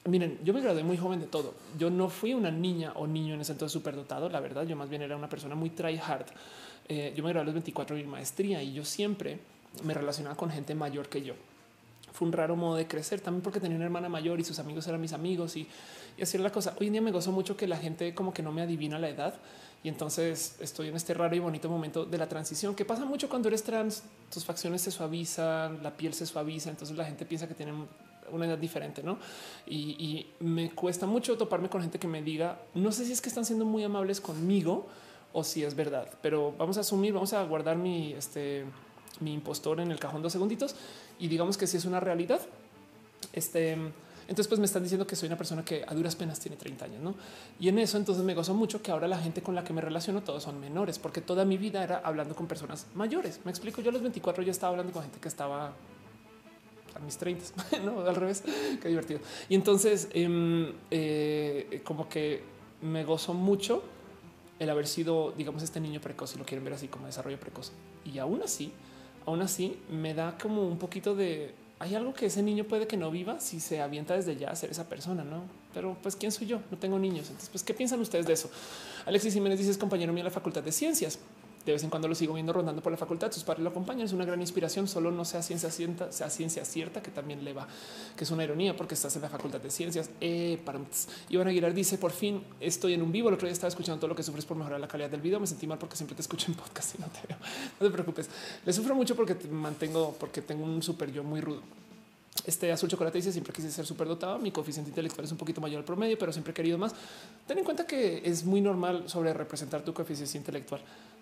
Miren, 0.06 0.38
yo 0.44 0.54
me 0.54 0.60
gradué 0.60 0.82
muy 0.82 0.96
joven 0.96 1.20
de 1.20 1.26
todo. 1.26 1.54
Yo 1.78 1.90
no 1.90 2.08
fui 2.08 2.34
una 2.34 2.50
niña 2.50 2.92
o 2.96 3.06
niño 3.06 3.34
en 3.34 3.40
ese 3.40 3.52
entonces 3.52 3.72
superdotado. 3.72 4.28
La 4.28 4.40
verdad, 4.40 4.64
yo 4.66 4.76
más 4.76 4.88
bien 4.88 5.02
era 5.02 5.16
una 5.16 5.28
persona 5.28 5.54
muy 5.54 5.70
try 5.70 5.98
hard. 5.98 6.26
Eh, 6.88 7.12
yo 7.16 7.24
me 7.24 7.30
gradué 7.30 7.42
a 7.42 7.44
los 7.46 7.54
24 7.54 7.96
de 7.96 8.02
mi 8.02 8.08
maestría 8.08 8.62
y 8.62 8.72
yo 8.72 8.84
siempre 8.84 9.38
me 9.82 9.94
relacionaba 9.94 10.36
con 10.36 10.50
gente 10.50 10.74
mayor 10.74 11.08
que 11.08 11.22
yo 11.22 11.34
fue 12.16 12.26
un 12.26 12.32
raro 12.32 12.56
modo 12.56 12.76
de 12.76 12.88
crecer 12.88 13.20
también 13.20 13.42
porque 13.42 13.60
tenía 13.60 13.76
una 13.76 13.84
hermana 13.84 14.08
mayor 14.08 14.40
y 14.40 14.44
sus 14.44 14.58
amigos 14.58 14.86
eran 14.86 15.02
mis 15.02 15.12
amigos 15.12 15.54
y, 15.56 15.68
y 16.16 16.22
así 16.22 16.38
era 16.38 16.44
la 16.44 16.50
cosa. 16.50 16.74
Hoy 16.80 16.86
en 16.86 16.94
día 16.94 17.02
me 17.02 17.12
gozo 17.12 17.30
mucho 17.30 17.58
que 17.58 17.66
la 17.66 17.76
gente 17.76 18.14
como 18.14 18.32
que 18.32 18.42
no 18.42 18.52
me 18.52 18.62
adivina 18.62 18.98
la 18.98 19.10
edad 19.10 19.34
y 19.84 19.90
entonces 19.90 20.56
estoy 20.60 20.88
en 20.88 20.96
este 20.96 21.12
raro 21.12 21.36
y 21.36 21.40
bonito 21.40 21.68
momento 21.68 22.06
de 22.06 22.16
la 22.16 22.26
transición 22.26 22.74
que 22.74 22.86
pasa 22.86 23.04
mucho 23.04 23.28
cuando 23.28 23.48
eres 23.48 23.62
trans, 23.62 24.02
tus 24.32 24.46
facciones 24.46 24.80
se 24.80 24.90
suavizan, 24.90 25.82
la 25.82 25.94
piel 25.94 26.14
se 26.14 26.24
suaviza, 26.24 26.70
entonces 26.70 26.96
la 26.96 27.04
gente 27.04 27.26
piensa 27.26 27.46
que 27.46 27.54
tienen 27.54 27.86
una 28.32 28.46
edad 28.46 28.56
diferente, 28.56 29.02
¿no? 29.02 29.18
Y, 29.66 29.76
y 30.02 30.32
me 30.40 30.70
cuesta 30.70 31.04
mucho 31.06 31.36
toparme 31.36 31.68
con 31.68 31.82
gente 31.82 31.98
que 31.98 32.08
me 32.08 32.22
diga, 32.22 32.62
no 32.74 32.92
sé 32.92 33.04
si 33.04 33.12
es 33.12 33.20
que 33.20 33.28
están 33.28 33.44
siendo 33.44 33.66
muy 33.66 33.84
amables 33.84 34.22
conmigo 34.22 34.86
o 35.34 35.44
si 35.44 35.64
es 35.64 35.74
verdad, 35.76 36.08
pero 36.22 36.54
vamos 36.56 36.78
a 36.78 36.80
asumir, 36.80 37.12
vamos 37.12 37.34
a 37.34 37.44
guardar 37.44 37.76
mi, 37.76 38.14
este, 38.14 38.64
mi 39.20 39.32
impostor 39.32 39.80
en 39.80 39.90
el 39.90 39.98
cajón 39.98 40.22
dos 40.22 40.32
segunditos 40.32 40.74
y 41.18 41.28
digamos 41.28 41.56
que 41.56 41.66
si 41.66 41.76
es 41.76 41.84
una 41.84 42.00
realidad, 42.00 42.40
este, 43.32 43.72
entonces 44.28 44.48
pues 44.48 44.58
me 44.58 44.66
están 44.66 44.82
diciendo 44.82 45.06
que 45.06 45.14
soy 45.14 45.28
una 45.28 45.36
persona 45.36 45.64
que 45.64 45.84
a 45.86 45.94
duras 45.94 46.16
penas 46.16 46.40
tiene 46.40 46.56
30 46.56 46.84
años, 46.84 47.02
¿no? 47.02 47.14
Y 47.60 47.68
en 47.68 47.78
eso 47.78 47.96
entonces 47.96 48.24
me 48.24 48.34
gozo 48.34 48.54
mucho 48.54 48.82
que 48.82 48.90
ahora 48.90 49.06
la 49.06 49.18
gente 49.18 49.42
con 49.42 49.54
la 49.54 49.62
que 49.62 49.72
me 49.72 49.80
relaciono 49.80 50.22
todos 50.22 50.42
son 50.42 50.60
menores, 50.60 50.98
porque 50.98 51.20
toda 51.20 51.44
mi 51.44 51.56
vida 51.58 51.82
era 51.82 51.98
hablando 51.98 52.34
con 52.34 52.46
personas 52.46 52.86
mayores. 52.94 53.40
Me 53.44 53.50
explico, 53.50 53.80
yo 53.82 53.90
a 53.90 53.92
los 53.92 54.02
24 54.02 54.42
ya 54.42 54.50
estaba 54.50 54.70
hablando 54.70 54.92
con 54.92 55.02
gente 55.02 55.20
que 55.20 55.28
estaba 55.28 55.72
a 56.94 56.98
mis 57.00 57.16
30, 57.18 57.44
no 57.84 58.00
al 58.00 58.16
revés, 58.16 58.42
qué 58.82 58.88
divertido. 58.88 59.20
Y 59.48 59.54
entonces 59.54 60.08
eh, 60.12 60.72
eh, 60.90 61.82
como 61.84 62.08
que 62.08 62.42
me 62.82 63.04
gozo 63.04 63.32
mucho 63.32 63.82
el 64.58 64.70
haber 64.70 64.86
sido, 64.86 65.32
digamos, 65.36 65.62
este 65.62 65.80
niño 65.80 66.00
precoz, 66.00 66.30
si 66.30 66.38
lo 66.38 66.44
quieren 66.44 66.64
ver 66.64 66.74
así 66.74 66.88
como 66.88 67.06
desarrollo 67.06 67.38
precoz. 67.38 67.72
Y 68.04 68.18
aún 68.18 68.42
así, 68.42 68.72
aún 69.26 69.42
así 69.42 69.78
me 69.90 70.14
da 70.14 70.38
como 70.38 70.66
un 70.66 70.78
poquito 70.78 71.14
de 71.14 71.54
hay 71.78 71.94
algo 71.94 72.14
que 72.14 72.26
ese 72.26 72.42
niño 72.42 72.64
puede 72.64 72.86
que 72.86 72.96
no 72.96 73.10
viva 73.10 73.38
si 73.38 73.60
se 73.60 73.82
avienta 73.82 74.14
desde 74.14 74.36
ya 74.36 74.50
a 74.50 74.56
ser 74.56 74.70
esa 74.70 74.88
persona, 74.88 75.24
no? 75.24 75.42
Pero 75.74 75.94
pues 76.02 76.16
quién 76.16 76.32
soy 76.32 76.46
yo? 76.46 76.60
No 76.70 76.78
tengo 76.78 76.98
niños. 76.98 77.26
Entonces, 77.26 77.50
pues 77.50 77.62
qué 77.62 77.74
piensan 77.74 78.00
ustedes 78.00 78.26
de 78.26 78.32
eso? 78.32 78.50
Alexis 79.04 79.34
Jiménez 79.34 79.58
dice 79.58 79.72
es 79.72 79.78
compañero 79.78 80.10
mío 80.12 80.22
en 80.22 80.26
la 80.26 80.30
Facultad 80.30 80.62
de 80.62 80.72
Ciencias. 80.72 81.18
De 81.66 81.72
vez 81.72 81.82
en 81.82 81.90
cuando 81.90 82.06
lo 82.06 82.14
sigo 82.14 82.32
viendo 82.34 82.52
rondando 82.52 82.80
por 82.80 82.92
la 82.92 82.96
facultad. 82.96 83.32
Sus 83.32 83.42
padres 83.42 83.64
lo 83.64 83.70
acompañan. 83.70 84.06
Es 84.06 84.12
una 84.12 84.24
gran 84.24 84.40
inspiración. 84.40 84.86
Solo 84.86 85.10
no 85.10 85.24
sea 85.24 85.42
ciencia 85.42 85.68
cierta, 85.68 86.12
sea 86.12 86.30
ciencia 86.30 86.64
cierta, 86.64 87.02
que 87.02 87.10
también 87.10 87.44
le 87.44 87.52
va, 87.52 87.66
que 88.16 88.22
es 88.22 88.30
una 88.30 88.44
ironía 88.44 88.76
porque 88.76 88.94
estás 88.94 89.16
en 89.16 89.22
la 89.22 89.28
facultad 89.28 89.60
de 89.60 89.72
ciencias. 89.72 90.08
Eh, 90.20 90.60
para 90.64 90.78
Iván 91.28 91.48
Aguilar 91.48 91.74
dice: 91.74 91.98
Por 91.98 92.12
fin 92.12 92.40
estoy 92.60 92.94
en 92.94 93.02
un 93.02 93.10
vivo. 93.10 93.30
El 93.30 93.34
otro 93.34 93.48
día 93.48 93.52
estaba 93.52 93.68
escuchando 93.68 93.98
todo 93.98 94.08
lo 94.08 94.14
que 94.14 94.22
sufres 94.22 94.44
por 94.44 94.56
mejorar 94.56 94.78
la 94.78 94.86
calidad 94.86 95.10
del 95.10 95.20
video. 95.20 95.40
Me 95.40 95.48
sentí 95.48 95.66
mal 95.66 95.76
porque 95.76 95.96
siempre 95.96 96.14
te 96.14 96.22
escucho 96.22 96.52
en 96.52 96.56
podcast 96.56 96.94
y 96.94 97.02
no 97.02 97.08
te 97.08 97.26
veo. 97.26 97.36
No 97.80 97.86
te 97.88 97.92
preocupes. 97.92 98.30
Le 98.64 98.72
sufro 98.72 98.94
mucho 98.94 99.16
porque 99.16 99.34
te 99.34 99.48
mantengo, 99.48 100.14
porque 100.20 100.42
tengo 100.42 100.64
un 100.64 100.80
super 100.84 101.10
yo 101.12 101.24
muy 101.24 101.40
rudo. 101.40 101.62
Este 102.44 102.70
azul 102.70 102.88
chocolate 102.88 103.18
dice 103.18 103.32
siempre 103.32 103.52
quise 103.52 103.72
ser 103.72 103.84
súper 103.84 104.06
dotado. 104.06 104.38
Mi 104.38 104.52
coeficiente 104.52 104.90
intelectual 104.90 105.24
es 105.24 105.32
un 105.32 105.38
poquito 105.38 105.60
mayor 105.60 105.78
al 105.78 105.84
promedio, 105.84 106.16
pero 106.16 106.32
siempre 106.32 106.52
he 106.52 106.54
querido 106.54 106.78
más. 106.78 106.94
Ten 107.44 107.58
en 107.58 107.64
cuenta 107.64 107.88
que 107.88 108.22
es 108.24 108.44
muy 108.44 108.60
normal 108.60 109.08
sobre 109.08 109.32
representar 109.32 109.82
tu 109.82 109.92
coeficiente 109.92 110.38
intelectual. 110.38 110.80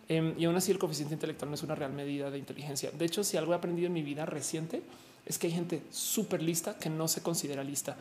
Eh, 0.08 0.34
y 0.36 0.44
aún 0.44 0.56
así 0.56 0.70
el 0.70 0.78
coeficiente 0.78 1.14
intelectual 1.14 1.50
no 1.50 1.54
es 1.54 1.62
una 1.62 1.74
real 1.74 1.92
medida 1.92 2.30
de 2.30 2.38
inteligencia. 2.38 2.90
De 2.90 3.04
hecho, 3.04 3.24
si 3.24 3.36
algo 3.36 3.52
he 3.52 3.56
aprendido 3.56 3.86
en 3.86 3.92
mi 3.92 4.02
vida 4.02 4.26
reciente 4.26 4.82
es 5.26 5.38
que 5.38 5.46
hay 5.46 5.52
gente 5.52 5.82
súper 5.90 6.42
lista 6.42 6.78
que 6.78 6.90
no 6.90 7.08
se 7.08 7.22
considera 7.22 7.64
lista. 7.64 7.96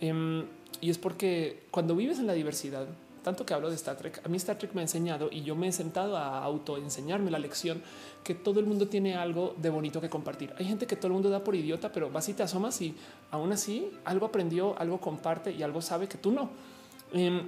Eh, 0.00 0.44
y 0.80 0.90
es 0.90 0.98
porque 0.98 1.64
cuando 1.70 1.96
vives 1.96 2.18
en 2.18 2.26
la 2.26 2.34
diversidad, 2.34 2.86
tanto 3.22 3.44
que 3.44 3.52
hablo 3.52 3.68
de 3.68 3.74
Star 3.74 3.96
Trek, 3.96 4.22
a 4.24 4.28
mí 4.28 4.36
Star 4.36 4.56
Trek 4.56 4.72
me 4.74 4.80
ha 4.80 4.84
enseñado 4.84 5.28
y 5.30 5.42
yo 5.42 5.56
me 5.56 5.68
he 5.68 5.72
sentado 5.72 6.16
a 6.16 6.38
autoenseñarme 6.38 7.30
la 7.30 7.38
lección 7.38 7.82
que 8.22 8.34
todo 8.34 8.60
el 8.60 8.66
mundo 8.66 8.88
tiene 8.88 9.16
algo 9.16 9.54
de 9.58 9.70
bonito 9.70 10.00
que 10.00 10.08
compartir. 10.08 10.54
Hay 10.58 10.66
gente 10.66 10.86
que 10.86 10.96
todo 10.96 11.08
el 11.08 11.14
mundo 11.14 11.28
da 11.28 11.42
por 11.42 11.54
idiota, 11.54 11.90
pero 11.92 12.10
vas 12.10 12.28
y 12.28 12.34
te 12.34 12.42
asomas 12.42 12.80
y 12.80 12.94
aún 13.30 13.52
así 13.52 13.90
algo 14.04 14.26
aprendió, 14.26 14.78
algo 14.78 15.00
comparte 15.00 15.52
y 15.52 15.62
algo 15.62 15.82
sabe 15.82 16.08
que 16.08 16.16
tú 16.16 16.30
no. 16.30 16.50
Eh, 17.12 17.42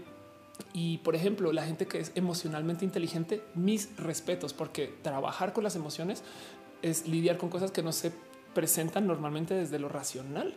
y 0.72 0.98
por 0.98 1.14
ejemplo, 1.14 1.52
la 1.52 1.64
gente 1.64 1.86
que 1.86 1.98
es 1.98 2.12
emocionalmente 2.14 2.84
inteligente, 2.84 3.42
mis 3.54 3.96
respetos, 3.96 4.52
porque 4.52 4.92
trabajar 5.02 5.52
con 5.52 5.64
las 5.64 5.76
emociones 5.76 6.22
es 6.82 7.06
lidiar 7.06 7.36
con 7.36 7.50
cosas 7.50 7.70
que 7.70 7.82
no 7.82 7.92
se 7.92 8.12
presentan 8.54 9.06
normalmente 9.06 9.54
desde 9.54 9.78
lo 9.78 9.88
racional. 9.88 10.54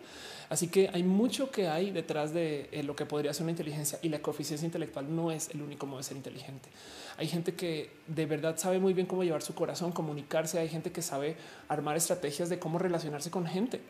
Así 0.49 0.67
que 0.67 0.89
hay 0.93 1.03
mucho 1.03 1.51
que 1.51 1.67
hay 1.67 1.91
detrás 1.91 2.33
de 2.33 2.69
eh, 2.71 2.83
lo 2.83 2.95
que 2.95 3.05
podría 3.05 3.33
ser 3.33 3.43
una 3.43 3.51
inteligencia 3.51 3.99
y 4.01 4.09
la 4.09 4.19
coeficiencia 4.19 4.65
intelectual 4.65 5.15
no 5.15 5.31
es 5.31 5.49
el 5.49 5.61
único 5.61 5.85
modo 5.85 5.99
de 5.99 6.03
ser 6.03 6.17
inteligente. 6.17 6.69
Hay 7.17 7.27
gente 7.27 7.53
que 7.53 7.91
de 8.07 8.25
verdad 8.25 8.57
sabe 8.57 8.79
muy 8.79 8.93
bien 8.93 9.07
cómo 9.07 9.23
llevar 9.23 9.41
su 9.41 9.55
corazón, 9.55 9.91
comunicarse. 9.91 10.59
Hay 10.59 10.69
gente 10.69 10.91
que 10.91 11.01
sabe 11.01 11.37
armar 11.67 11.95
estrategias 11.97 12.49
de 12.49 12.59
cómo 12.59 12.79
relacionarse 12.79 13.31
con 13.31 13.45
gente. 13.45 13.81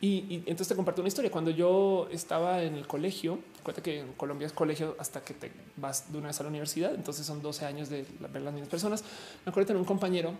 Y, 0.00 0.42
entonces 0.46 0.68
te 0.68 0.76
comparto 0.76 1.00
una 1.00 1.08
historia. 1.08 1.30
Cuando 1.30 1.50
yo 1.50 2.08
estaba 2.10 2.62
en 2.62 2.74
el 2.74 2.86
colegio, 2.86 3.38
cuenta 3.64 3.82
que 3.82 4.00
en 4.00 4.12
Colombia 4.12 4.46
es 4.46 4.52
colegio 4.52 4.94
hasta 4.98 5.22
que 5.22 5.34
te 5.34 5.50
vas 5.76 6.12
de 6.12 6.18
una 6.18 6.28
vez 6.28 6.38
a 6.38 6.42
la 6.44 6.50
universidad. 6.50 6.94
Entonces 6.94 7.26
son 7.26 7.42
12 7.42 7.66
años 7.66 7.88
de 7.88 8.06
ver 8.32 8.42
las 8.42 8.52
mismas 8.52 8.68
personas. 8.68 9.02
Me 9.44 9.50
acuerdo 9.50 9.60
de 9.60 9.66
tener 9.66 9.80
un 9.80 9.86
compañero 9.86 10.34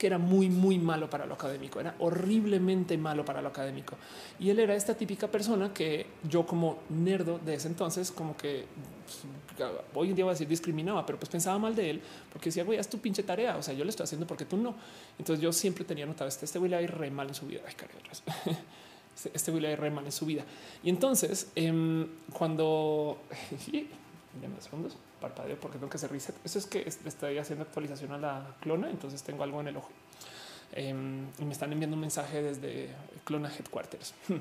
que 0.00 0.06
era 0.06 0.16
muy, 0.16 0.48
muy 0.48 0.78
malo 0.78 1.10
para 1.10 1.26
lo 1.26 1.34
académico, 1.34 1.78
era 1.78 1.94
horriblemente 1.98 2.96
malo 2.96 3.22
para 3.22 3.42
lo 3.42 3.48
académico. 3.48 3.96
Y 4.38 4.48
él 4.48 4.58
era 4.58 4.74
esta 4.74 4.94
típica 4.94 5.28
persona 5.28 5.74
que 5.74 6.06
yo 6.26 6.46
como 6.46 6.78
nerdo 6.88 7.38
de 7.38 7.52
ese 7.52 7.68
entonces, 7.68 8.10
como 8.10 8.34
que 8.34 8.64
pues, 9.58 9.70
hoy 9.92 10.08
en 10.08 10.14
día 10.14 10.24
voy 10.24 10.30
a 10.30 10.34
decir 10.34 10.48
discriminaba, 10.48 11.04
pero 11.04 11.18
pues 11.18 11.28
pensaba 11.28 11.58
mal 11.58 11.76
de 11.76 11.90
él 11.90 12.02
porque 12.32 12.46
decía, 12.46 12.64
güey, 12.64 12.78
haz 12.78 12.88
tu 12.88 12.98
pinche 12.98 13.22
tarea. 13.22 13.58
O 13.58 13.62
sea, 13.62 13.74
yo 13.74 13.84
le 13.84 13.90
estoy 13.90 14.04
haciendo 14.04 14.26
porque 14.26 14.46
tú 14.46 14.56
no. 14.56 14.74
Entonces 15.18 15.42
yo 15.42 15.52
siempre 15.52 15.84
tenía 15.84 16.06
notado 16.06 16.28
este, 16.28 16.46
este 16.46 16.58
güey 16.58 16.70
le 16.70 16.82
ir 16.82 16.90
re 16.90 17.10
mal 17.10 17.28
en 17.28 17.34
su 17.34 17.46
vida. 17.46 17.60
Ay, 17.66 17.74
este, 19.20 19.36
este 19.36 19.50
güey 19.50 19.62
le 19.62 19.76
re 19.76 19.90
mal 19.90 20.04
en 20.04 20.12
su 20.12 20.24
vida. 20.24 20.44
Y 20.82 20.88
entonces 20.88 21.50
eh, 21.54 22.06
cuando 22.32 23.18
segundos 24.60 24.96
parpadeo 25.20 25.60
porque 25.60 25.76
tengo 25.76 25.90
que 25.90 25.98
hacer 25.98 26.10
reset. 26.10 26.34
Eso 26.44 26.58
es 26.58 26.66
que 26.66 26.88
estoy 26.88 27.36
haciendo 27.36 27.64
actualización 27.64 28.12
a 28.12 28.18
la 28.18 28.56
clona, 28.60 28.88
entonces 28.88 29.22
tengo 29.22 29.42
algo 29.42 29.60
en 29.60 29.68
el 29.68 29.76
ojo. 29.76 29.90
Em, 30.72 31.26
y 31.38 31.44
me 31.44 31.52
están 31.52 31.72
enviando 31.72 31.96
un 31.96 32.00
mensaje 32.00 32.42
desde 32.42 32.90
Clona 33.24 33.52
Headquarters. 33.52 34.14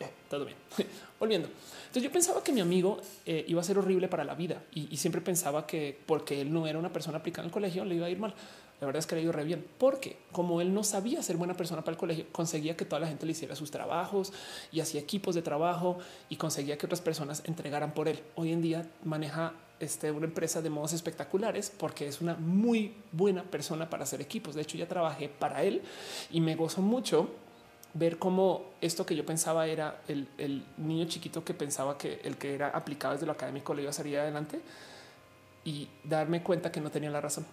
Eh, 0.00 0.10
todo 0.28 0.44
bien. 0.44 0.56
Volviendo. 1.20 1.46
Entonces 1.46 2.02
yo 2.02 2.10
pensaba 2.10 2.42
que 2.42 2.50
mi 2.50 2.60
amigo 2.60 3.00
eh, 3.24 3.44
iba 3.46 3.60
a 3.60 3.64
ser 3.64 3.78
horrible 3.78 4.08
para 4.08 4.24
la 4.24 4.34
vida 4.34 4.64
y, 4.72 4.92
y, 4.92 4.96
siempre 4.96 5.20
pensaba 5.20 5.64
que 5.64 5.96
porque 6.06 6.40
él 6.40 6.52
no 6.52 6.66
era 6.66 6.76
una 6.76 6.92
persona 6.92 7.18
aplicada 7.18 7.46
el 7.46 7.52
colegio 7.52 7.84
le 7.84 7.94
iba 7.94 8.06
a 8.06 8.10
ir 8.10 8.18
mal. 8.18 8.34
La 8.82 8.86
verdad 8.86 8.98
es 8.98 9.06
que 9.06 9.14
le 9.14 9.22
iba 9.22 9.30
re 9.30 9.44
bien 9.44 9.64
porque 9.78 10.16
como 10.32 10.60
él 10.60 10.74
no 10.74 10.82
sabía 10.82 11.22
ser 11.22 11.36
buena 11.36 11.54
persona 11.54 11.82
para 11.82 11.92
el 11.92 11.98
colegio, 11.98 12.26
conseguía 12.32 12.76
que 12.76 12.84
toda 12.84 12.98
la 12.98 13.06
gente 13.06 13.24
le 13.26 13.30
hiciera 13.30 13.54
sus 13.54 13.70
trabajos 13.70 14.32
y 14.72 14.80
hacía 14.80 15.00
equipos 15.00 15.36
de 15.36 15.42
trabajo 15.42 15.98
y 16.28 16.34
conseguía 16.34 16.76
que 16.76 16.86
otras 16.86 17.00
personas 17.00 17.44
entregaran 17.46 17.94
por 17.94 18.08
él. 18.08 18.18
Hoy 18.34 18.50
en 18.50 18.60
día 18.60 18.90
maneja 19.04 19.52
este, 19.78 20.10
una 20.10 20.26
empresa 20.26 20.62
de 20.62 20.70
modos 20.70 20.94
espectaculares 20.94 21.70
porque 21.70 22.08
es 22.08 22.20
una 22.20 22.34
muy 22.34 22.92
buena 23.12 23.44
persona 23.44 23.88
para 23.88 24.02
hacer 24.02 24.20
equipos. 24.20 24.56
De 24.56 24.62
hecho, 24.62 24.76
ya 24.76 24.88
trabajé 24.88 25.28
para 25.28 25.62
él 25.62 25.82
y 26.32 26.40
me 26.40 26.56
gozo 26.56 26.82
mucho 26.82 27.28
ver 27.94 28.18
cómo 28.18 28.64
esto 28.80 29.06
que 29.06 29.14
yo 29.14 29.24
pensaba 29.24 29.68
era 29.68 30.02
el, 30.08 30.26
el, 30.38 30.64
niño 30.78 31.04
chiquito 31.04 31.44
que 31.44 31.54
pensaba 31.54 31.96
que 31.96 32.20
el 32.24 32.36
que 32.36 32.52
era 32.52 32.70
aplicado 32.70 33.14
desde 33.14 33.26
lo 33.26 33.32
académico 33.32 33.74
le 33.74 33.82
iba 33.82 33.90
a 33.90 33.94
salir 33.94 34.18
adelante 34.18 34.60
y 35.64 35.88
darme 36.02 36.42
cuenta 36.42 36.72
que 36.72 36.80
no 36.80 36.90
tenía 36.90 37.10
la 37.10 37.20
razón. 37.20 37.46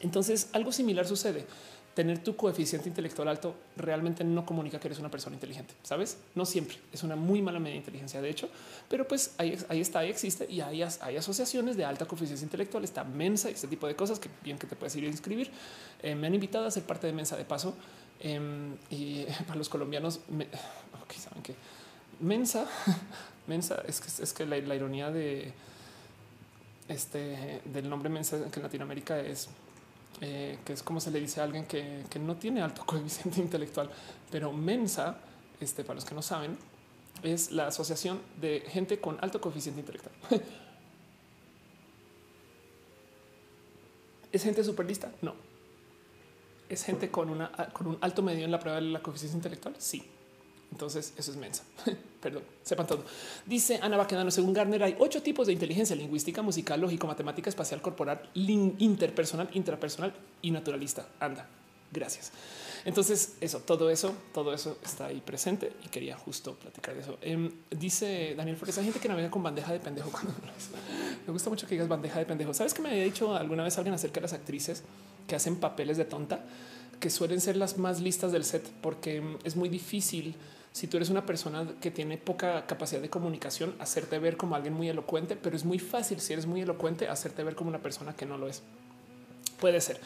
Entonces 0.00 0.48
algo 0.52 0.72
similar 0.72 1.06
sucede. 1.06 1.46
Tener 1.94 2.22
tu 2.22 2.36
coeficiente 2.36 2.88
intelectual 2.88 3.26
alto 3.26 3.56
realmente 3.76 4.22
no 4.22 4.46
comunica 4.46 4.78
que 4.78 4.86
eres 4.86 5.00
una 5.00 5.10
persona 5.10 5.34
inteligente, 5.34 5.74
sabes? 5.82 6.18
No 6.36 6.46
siempre 6.46 6.76
es 6.92 7.02
una 7.02 7.16
muy 7.16 7.42
mala 7.42 7.58
medida 7.58 7.72
de 7.72 7.78
inteligencia, 7.78 8.22
de 8.22 8.30
hecho, 8.30 8.48
pero 8.88 9.08
pues 9.08 9.34
ahí, 9.38 9.58
está, 9.80 9.98
ahí 9.98 10.08
existe 10.08 10.46
y 10.48 10.60
hay, 10.60 10.82
hay, 10.82 11.16
asociaciones 11.16 11.76
de 11.76 11.84
alta 11.84 12.04
coeficiencia 12.04 12.44
intelectual, 12.44 12.84
está 12.84 13.02
Mensa 13.02 13.50
y 13.50 13.54
este 13.54 13.66
tipo 13.66 13.88
de 13.88 13.96
cosas 13.96 14.20
que 14.20 14.28
bien 14.44 14.58
que 14.58 14.68
te 14.68 14.76
puedes 14.76 14.94
ir 14.94 15.04
a 15.04 15.08
inscribir. 15.08 15.50
Eh, 16.00 16.14
me 16.14 16.28
han 16.28 16.34
invitado 16.34 16.66
a 16.66 16.70
ser 16.70 16.84
parte 16.84 17.08
de 17.08 17.12
Mensa 17.12 17.36
de 17.36 17.44
paso 17.44 17.74
eh, 18.20 18.76
y 18.90 19.24
para 19.48 19.56
los 19.56 19.68
colombianos, 19.68 20.20
me, 20.28 20.46
saben 21.18 21.42
que 21.42 21.56
Mensa, 22.20 22.64
Mensa 23.48 23.82
es 23.88 24.00
que, 24.00 24.22
es 24.22 24.32
que 24.32 24.46
la, 24.46 24.56
la 24.58 24.76
ironía 24.76 25.10
de 25.10 25.52
este 26.88 27.60
del 27.64 27.88
nombre 27.88 28.08
Mensa 28.08 28.38
que 28.50 28.60
en 28.60 28.62
Latinoamérica 28.62 29.18
es 29.20 29.48
eh, 30.20 30.58
que 30.64 30.72
es 30.72 30.82
como 30.82 31.00
se 31.00 31.10
le 31.10 31.20
dice 31.20 31.40
a 31.40 31.44
alguien 31.44 31.66
que, 31.66 32.04
que 32.10 32.18
no 32.18 32.36
tiene 32.36 32.62
alto 32.62 32.82
coeficiente 32.86 33.40
intelectual, 33.40 33.90
pero 34.30 34.52
Mensa, 34.52 35.18
este, 35.60 35.84
para 35.84 35.94
los 35.94 36.04
que 36.04 36.14
no 36.14 36.22
saben, 36.22 36.56
es 37.22 37.52
la 37.52 37.66
asociación 37.68 38.20
de 38.40 38.60
gente 38.68 39.00
con 39.00 39.18
alto 39.20 39.40
coeficiente 39.40 39.80
intelectual. 39.80 40.14
¿Es 44.32 44.42
gente 44.42 44.62
súper 44.62 44.86
lista? 44.86 45.10
No. 45.22 45.34
¿Es 46.68 46.84
gente 46.84 47.10
con, 47.10 47.30
una, 47.30 47.50
con 47.72 47.86
un 47.86 47.96
alto 48.02 48.22
medio 48.22 48.44
en 48.44 48.50
la 48.50 48.60
prueba 48.60 48.78
de 48.80 48.86
la 48.86 49.00
coeficiencia 49.00 49.36
intelectual? 49.36 49.74
Sí. 49.78 50.04
Entonces 50.70 51.14
eso 51.16 51.30
es 51.30 51.36
mensa. 51.36 51.64
Perdón, 52.20 52.42
sepan 52.62 52.86
todo. 52.86 53.04
Dice 53.46 53.78
Ana 53.82 53.96
Baquedano, 53.96 54.30
según 54.30 54.52
Garner 54.52 54.82
hay 54.82 54.96
ocho 54.98 55.22
tipos 55.22 55.46
de 55.46 55.52
inteligencia 55.52 55.96
lingüística, 55.96 56.42
musical, 56.42 56.80
lógico, 56.80 57.06
matemática, 57.06 57.48
espacial, 57.48 57.80
corporal, 57.80 58.28
interpersonal, 58.34 59.48
intrapersonal 59.52 60.14
y 60.42 60.50
naturalista. 60.50 61.08
Anda, 61.20 61.46
gracias. 61.90 62.32
Entonces 62.84 63.36
eso, 63.40 63.60
todo 63.60 63.90
eso, 63.90 64.14
todo 64.32 64.54
eso 64.54 64.78
está 64.84 65.06
ahí 65.06 65.20
presente 65.20 65.72
y 65.84 65.88
quería 65.88 66.16
justo 66.16 66.54
platicar 66.54 66.94
de 66.94 67.00
eso. 67.00 67.18
Em, 67.22 67.50
dice 67.70 68.34
Daniel 68.36 68.56
Flores, 68.56 68.78
hay 68.78 68.84
gente 68.84 69.00
que 69.00 69.08
navega 69.08 69.30
con 69.30 69.42
bandeja 69.42 69.72
de 69.72 69.80
pendejo. 69.80 70.10
Me 71.26 71.32
gusta 71.32 71.50
mucho 71.50 71.66
que 71.66 71.74
digas 71.74 71.88
bandeja 71.88 72.18
de 72.18 72.26
pendejo. 72.26 72.54
¿Sabes 72.54 72.72
que 72.72 72.82
me 72.82 72.90
había 72.90 73.04
dicho 73.04 73.34
alguna 73.34 73.64
vez 73.64 73.76
alguien 73.78 73.94
acerca 73.94 74.16
de 74.16 74.22
las 74.22 74.32
actrices 74.32 74.82
que 75.26 75.36
hacen 75.36 75.56
papeles 75.56 75.96
de 75.96 76.04
tonta? 76.04 76.44
que 76.98 77.10
suelen 77.10 77.40
ser 77.40 77.56
las 77.56 77.78
más 77.78 78.00
listas 78.00 78.32
del 78.32 78.44
set 78.44 78.68
porque 78.80 79.22
es 79.44 79.56
muy 79.56 79.68
difícil 79.68 80.34
si 80.78 80.86
tú 80.86 80.96
eres 80.96 81.10
una 81.10 81.26
persona 81.26 81.66
que 81.80 81.90
tiene 81.90 82.18
poca 82.18 82.64
capacidad 82.64 83.00
de 83.00 83.10
comunicación, 83.10 83.74
hacerte 83.80 84.20
ver 84.20 84.36
como 84.36 84.54
alguien 84.54 84.74
muy 84.74 84.88
elocuente, 84.88 85.34
pero 85.34 85.56
es 85.56 85.64
muy 85.64 85.80
fácil 85.80 86.20
si 86.20 86.34
eres 86.34 86.46
muy 86.46 86.60
elocuente, 86.60 87.08
hacerte 87.08 87.42
ver 87.42 87.56
como 87.56 87.68
una 87.68 87.80
persona 87.80 88.14
que 88.14 88.24
no 88.24 88.38
lo 88.38 88.46
es. 88.46 88.62
Puede 89.58 89.80
ser. 89.80 89.98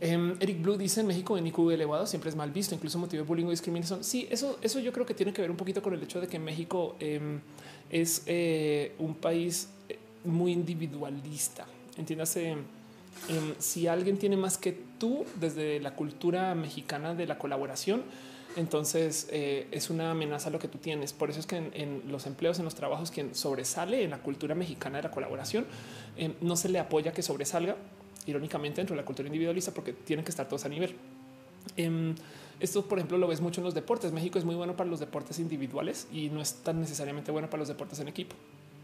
Em, 0.00 0.36
Eric 0.40 0.62
Blue 0.62 0.76
dice 0.76 1.02
en 1.02 1.06
México 1.06 1.38
en 1.38 1.46
IQ 1.46 1.70
elevado 1.70 2.08
siempre 2.08 2.28
es 2.28 2.34
mal 2.34 2.50
visto, 2.50 2.74
incluso 2.74 2.98
motivo 2.98 3.22
de 3.22 3.28
bullying 3.28 3.46
o 3.46 3.50
discriminación. 3.50 4.02
Sí, 4.02 4.26
eso, 4.32 4.58
eso 4.62 4.80
yo 4.80 4.92
creo 4.92 5.06
que 5.06 5.14
tiene 5.14 5.32
que 5.32 5.42
ver 5.42 5.50
un 5.52 5.56
poquito 5.56 5.80
con 5.80 5.94
el 5.94 6.02
hecho 6.02 6.20
de 6.20 6.26
que 6.26 6.40
México 6.40 6.96
em, 6.98 7.38
es 7.88 8.24
eh, 8.26 8.96
un 8.98 9.14
país 9.14 9.68
eh, 9.88 9.96
muy 10.24 10.50
individualista. 10.50 11.68
Entiéndase, 11.96 12.50
em, 12.50 13.54
si 13.60 13.86
alguien 13.86 14.18
tiene 14.18 14.36
más 14.36 14.58
que 14.58 14.76
tú 14.98 15.24
desde 15.38 15.78
la 15.78 15.94
cultura 15.94 16.52
mexicana 16.56 17.14
de 17.14 17.28
la 17.28 17.38
colaboración, 17.38 18.02
entonces 18.56 19.28
eh, 19.30 19.68
es 19.70 19.90
una 19.90 20.10
amenaza 20.10 20.50
lo 20.50 20.58
que 20.58 20.68
tú 20.68 20.78
tienes. 20.78 21.12
Por 21.12 21.30
eso 21.30 21.40
es 21.40 21.46
que 21.46 21.56
en, 21.56 22.02
los 22.08 22.26
empleos, 22.26 22.58
en 22.58 22.64
los 22.64 22.74
trabajos, 22.74 23.10
quien 23.10 23.34
sobresale 23.34 24.02
en 24.02 24.10
la 24.10 24.18
cultura 24.18 24.54
mexicana 24.54 24.98
de 24.98 25.04
la 25.04 25.10
colaboración, 25.10 25.66
eh, 26.16 26.34
no 26.40 26.56
se 26.56 26.68
le 26.68 26.78
apoya 26.78 27.12
que 27.12 27.22
sobresalga, 27.22 27.76
irónicamente, 28.26 28.80
dentro 28.80 28.94
de 28.94 29.02
la 29.02 29.06
cultura 29.06 29.26
individualista, 29.26 29.72
porque 29.72 29.92
tienen 29.92 30.24
que 30.24 30.30
estar 30.30 30.48
todos 30.48 30.64
a 30.64 30.68
nivel. 30.68 30.96
Em, 31.76 32.14
esto, 32.58 32.84
por 32.84 32.98
ejemplo, 32.98 33.18
lo 33.18 33.28
ves 33.28 33.40
mucho 33.40 33.60
en 33.60 33.64
los 33.64 33.74
deportes. 33.74 34.12
México 34.12 34.38
es 34.38 34.44
muy 34.44 34.54
bueno 34.54 34.76
para 34.76 34.90
los 34.90 35.00
deportes 35.00 35.38
individuales 35.38 36.08
y 36.12 36.28
no 36.28 36.42
es 36.42 36.54
tan 36.62 36.80
necesariamente 36.80 37.30
bueno 37.30 37.48
para 37.48 37.60
los 37.60 37.68
deportes 37.68 38.00
en 38.00 38.08
equipo. 38.08 38.36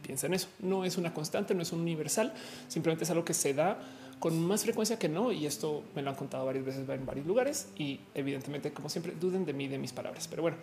Piensa 0.02 0.28
en 0.28 0.34
eso. 0.34 0.48
No 0.60 0.84
es 0.84 0.96
una 0.96 1.12
constante, 1.12 1.54
no 1.54 1.62
es 1.62 1.72
un 1.72 1.80
universal, 1.80 2.32
simplemente 2.68 3.04
es 3.04 3.10
algo 3.10 3.24
que 3.24 3.34
se 3.34 3.52
da 3.52 3.78
con 4.18 4.40
más 4.46 4.62
frecuencia 4.62 4.98
que 4.98 5.08
no. 5.08 5.32
Y 5.32 5.46
esto 5.46 5.82
me 5.94 6.02
lo 6.02 6.10
han 6.10 6.16
contado 6.16 6.46
varias 6.46 6.64
veces 6.64 6.88
en 6.88 7.06
varios 7.06 7.26
lugares 7.26 7.68
y 7.76 8.00
evidentemente, 8.14 8.72
como 8.72 8.88
siempre, 8.88 9.14
duden 9.20 9.44
de 9.44 9.52
mí, 9.52 9.68
de 9.68 9.78
mis 9.78 9.92
palabras. 9.92 10.28
Pero 10.28 10.42
bueno, 10.42 10.56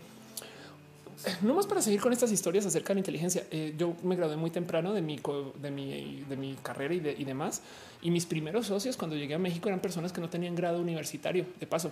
no 1.42 1.54
más 1.54 1.68
para 1.68 1.82
seguir 1.82 2.02
con 2.02 2.12
estas 2.12 2.32
historias 2.32 2.66
acerca 2.66 2.90
de 2.90 2.96
la 2.96 3.00
inteligencia. 3.00 3.46
Eh, 3.52 3.76
yo 3.78 3.96
me 4.04 4.16
gradué 4.16 4.36
muy 4.36 4.50
temprano 4.50 4.94
de 4.94 5.02
mi, 5.02 5.20
de 5.62 5.72
mi, 5.72 6.24
de 6.28 6.38
mi 6.38 6.56
carrera 6.56 6.94
y, 6.94 7.00
de, 7.00 7.16
y 7.18 7.24
demás. 7.24 7.62
Y 8.02 8.12
mis 8.12 8.26
primeros 8.26 8.68
socios 8.68 8.98
cuando 8.98 9.16
llegué 9.16 9.36
a 9.36 9.40
México 9.40 9.70
eran 9.70 9.80
personas 9.80 10.12
que 10.12 10.22
no 10.22 10.30
tenían 10.30 10.56
grado 10.56 10.80
universitario 10.80 11.46
de 11.60 11.68
paso. 11.68 11.92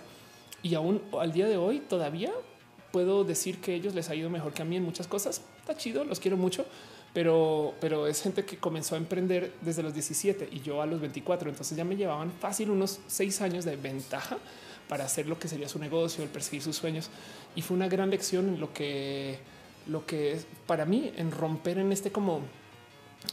Y 0.62 0.74
aún 0.74 1.02
al 1.18 1.32
día 1.32 1.46
de 1.46 1.56
hoy 1.56 1.80
todavía 1.80 2.32
puedo 2.92 3.24
decir 3.24 3.58
que 3.58 3.74
ellos 3.74 3.94
les 3.94 4.10
ha 4.10 4.14
ido 4.14 4.28
mejor 4.30 4.52
que 4.52 4.62
a 4.62 4.64
mí 4.64 4.76
en 4.76 4.84
muchas 4.84 5.06
cosas. 5.06 5.42
Está 5.60 5.76
chido, 5.76 6.04
los 6.04 6.20
quiero 6.20 6.36
mucho, 6.36 6.66
pero, 7.12 7.74
pero 7.80 8.06
es 8.06 8.22
gente 8.22 8.44
que 8.44 8.56
comenzó 8.56 8.94
a 8.94 8.98
emprender 8.98 9.52
desde 9.60 9.82
los 9.82 9.92
17 9.92 10.48
y 10.50 10.60
yo 10.60 10.80
a 10.80 10.86
los 10.86 11.00
24. 11.00 11.50
Entonces 11.50 11.76
ya 11.76 11.84
me 11.84 11.96
llevaban 11.96 12.32
fácil 12.32 12.70
unos 12.70 13.00
seis 13.06 13.40
años 13.42 13.64
de 13.64 13.76
ventaja 13.76 14.38
para 14.88 15.04
hacer 15.04 15.26
lo 15.26 15.38
que 15.38 15.48
sería 15.48 15.68
su 15.68 15.78
negocio, 15.78 16.24
el 16.24 16.30
perseguir 16.30 16.62
sus 16.62 16.76
sueños. 16.76 17.10
Y 17.54 17.62
fue 17.62 17.76
una 17.76 17.88
gran 17.88 18.08
lección 18.08 18.48
en 18.48 18.60
lo 18.60 18.72
que, 18.72 19.38
lo 19.86 20.06
que 20.06 20.32
es 20.32 20.46
para 20.66 20.86
mí 20.86 21.12
en 21.16 21.30
romper 21.30 21.78
en 21.78 21.92
este 21.92 22.10
como 22.10 22.40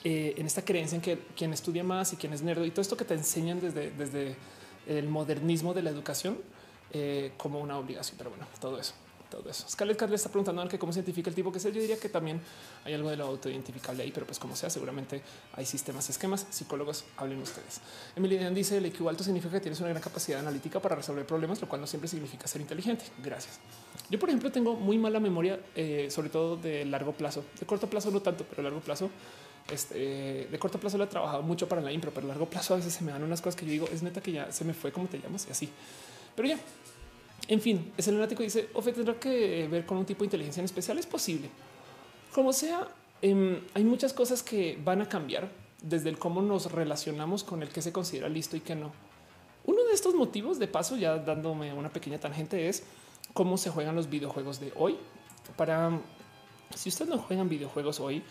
eh, 0.03 0.35
en 0.37 0.45
esta 0.45 0.63
creencia 0.63 0.97
en 0.97 1.01
que 1.01 1.17
quien 1.35 1.53
estudia 1.53 1.83
más 1.83 2.13
y 2.13 2.17
quien 2.17 2.33
es 2.33 2.41
nerd 2.41 2.63
y 2.63 2.71
todo 2.71 2.81
esto 2.81 2.97
que 2.97 3.05
te 3.05 3.15
enseñan 3.15 3.59
desde, 3.59 3.91
desde 3.91 4.35
el 4.87 5.07
modernismo 5.07 5.73
de 5.73 5.81
la 5.83 5.89
educación 5.89 6.37
eh, 6.91 7.31
como 7.37 7.59
una 7.59 7.77
obligación. 7.77 8.17
Pero 8.17 8.29
bueno, 8.29 8.45
todo 8.59 8.77
eso 8.77 8.93
todo 9.29 9.49
eso. 9.49 9.67
Scarlett 9.69 9.97
Carl 9.97 10.13
está 10.13 10.29
preguntando 10.29 10.67
que 10.67 10.79
cómo 10.79 10.91
se 10.91 10.99
identifica 10.99 11.29
el 11.29 11.35
tipo 11.35 11.51
que 11.51 11.57
es. 11.57 11.63
Yo 11.63 11.71
diría 11.71 11.99
que 11.99 12.09
también 12.09 12.41
hay 12.83 12.93
algo 12.93 13.09
de 13.09 13.17
lo 13.17 13.25
autoidentificable 13.25 14.03
ahí, 14.03 14.11
pero 14.11 14.25
pues 14.25 14.39
como 14.39 14.55
sea, 14.55 14.69
seguramente 14.69 15.21
hay 15.53 15.65
sistemas, 15.65 16.09
esquemas, 16.09 16.47
psicólogos, 16.49 17.05
hablen 17.17 17.41
ustedes. 17.41 17.81
Emily 18.15 18.37
dice 18.53 18.77
el 18.77 18.85
IQ 18.85 19.07
alto 19.07 19.23
significa 19.23 19.53
que 19.53 19.61
tienes 19.61 19.79
una 19.79 19.89
gran 19.89 20.01
capacidad 20.01 20.39
analítica 20.39 20.79
para 20.79 20.95
resolver 20.95 21.25
problemas, 21.25 21.61
lo 21.61 21.67
cual 21.69 21.81
no 21.81 21.87
siempre 21.87 22.07
significa 22.07 22.47
ser 22.47 22.61
inteligente. 22.61 23.05
Gracias. 23.23 23.59
Yo, 24.09 24.19
por 24.19 24.29
ejemplo, 24.29 24.51
tengo 24.51 24.75
muy 24.75 24.97
mala 24.97 25.19
memoria, 25.19 25.59
eh, 25.75 26.07
sobre 26.09 26.29
todo 26.29 26.57
de 26.57 26.85
largo 26.85 27.13
plazo. 27.13 27.43
De 27.59 27.65
corto 27.65 27.89
plazo 27.89 28.11
no 28.11 28.21
tanto, 28.21 28.45
pero 28.49 28.63
largo 28.63 28.79
plazo 28.79 29.09
este, 29.71 30.47
de 30.49 30.59
corto 30.59 30.79
plazo 30.79 30.97
lo 30.97 31.03
he 31.03 31.07
trabajado 31.07 31.43
mucho 31.43 31.67
para 31.67 31.81
la 31.81 31.91
impro, 31.91 32.11
pero 32.11 32.27
largo 32.27 32.49
plazo 32.49 32.73
a 32.73 32.77
veces 32.77 32.93
se 32.93 33.03
me 33.03 33.11
dan 33.11 33.23
unas 33.23 33.41
cosas 33.41 33.55
que 33.55 33.65
yo 33.65 33.71
digo, 33.71 33.89
es 33.91 34.01
neta 34.03 34.21
que 34.21 34.31
ya 34.31 34.51
se 34.51 34.65
me 34.65 34.73
fue 34.73 34.91
como 34.91 35.07
te 35.07 35.19
llamas 35.19 35.45
y 35.47 35.51
así. 35.51 35.69
Pero 36.35 36.47
ya, 36.47 36.59
en 37.49 37.59
fin, 37.59 37.91
es 37.97 38.07
el 38.07 38.13
lunático 38.13 38.43
dice, 38.43 38.69
Ofe 38.75 38.93
tendrá 38.93 39.19
que 39.19 39.67
ver 39.67 39.83
con 39.83 39.97
un 39.97 40.05
tipo 40.05 40.19
de 40.19 40.25
inteligencia 40.27 40.61
en 40.61 40.65
especial. 40.65 40.99
Es 40.99 41.07
posible. 41.07 41.49
Como 42.31 42.53
sea, 42.53 42.87
em, 43.23 43.59
hay 43.73 43.83
muchas 43.83 44.13
cosas 44.13 44.43
que 44.43 44.79
van 44.83 45.01
a 45.01 45.09
cambiar 45.09 45.49
desde 45.81 46.09
el 46.09 46.19
cómo 46.19 46.43
nos 46.43 46.71
relacionamos 46.71 47.43
con 47.43 47.63
el 47.63 47.69
que 47.69 47.81
se 47.81 47.91
considera 47.91 48.29
listo 48.29 48.55
y 48.55 48.59
que 48.59 48.75
no. 48.75 48.91
Uno 49.65 49.83
de 49.83 49.93
estos 49.93 50.13
motivos, 50.13 50.59
de 50.59 50.67
paso, 50.67 50.95
ya 50.95 51.17
dándome 51.17 51.73
una 51.73 51.89
pequeña 51.89 52.19
tangente, 52.19 52.69
es 52.69 52.83
cómo 53.33 53.57
se 53.57 53.71
juegan 53.71 53.95
los 53.95 54.11
videojuegos 54.11 54.59
de 54.59 54.71
hoy. 54.75 54.97
Para 55.57 55.99
si 56.75 56.89
ustedes 56.89 57.09
no 57.09 57.17
juegan 57.17 57.49
videojuegos 57.49 57.99
hoy, 57.99 58.21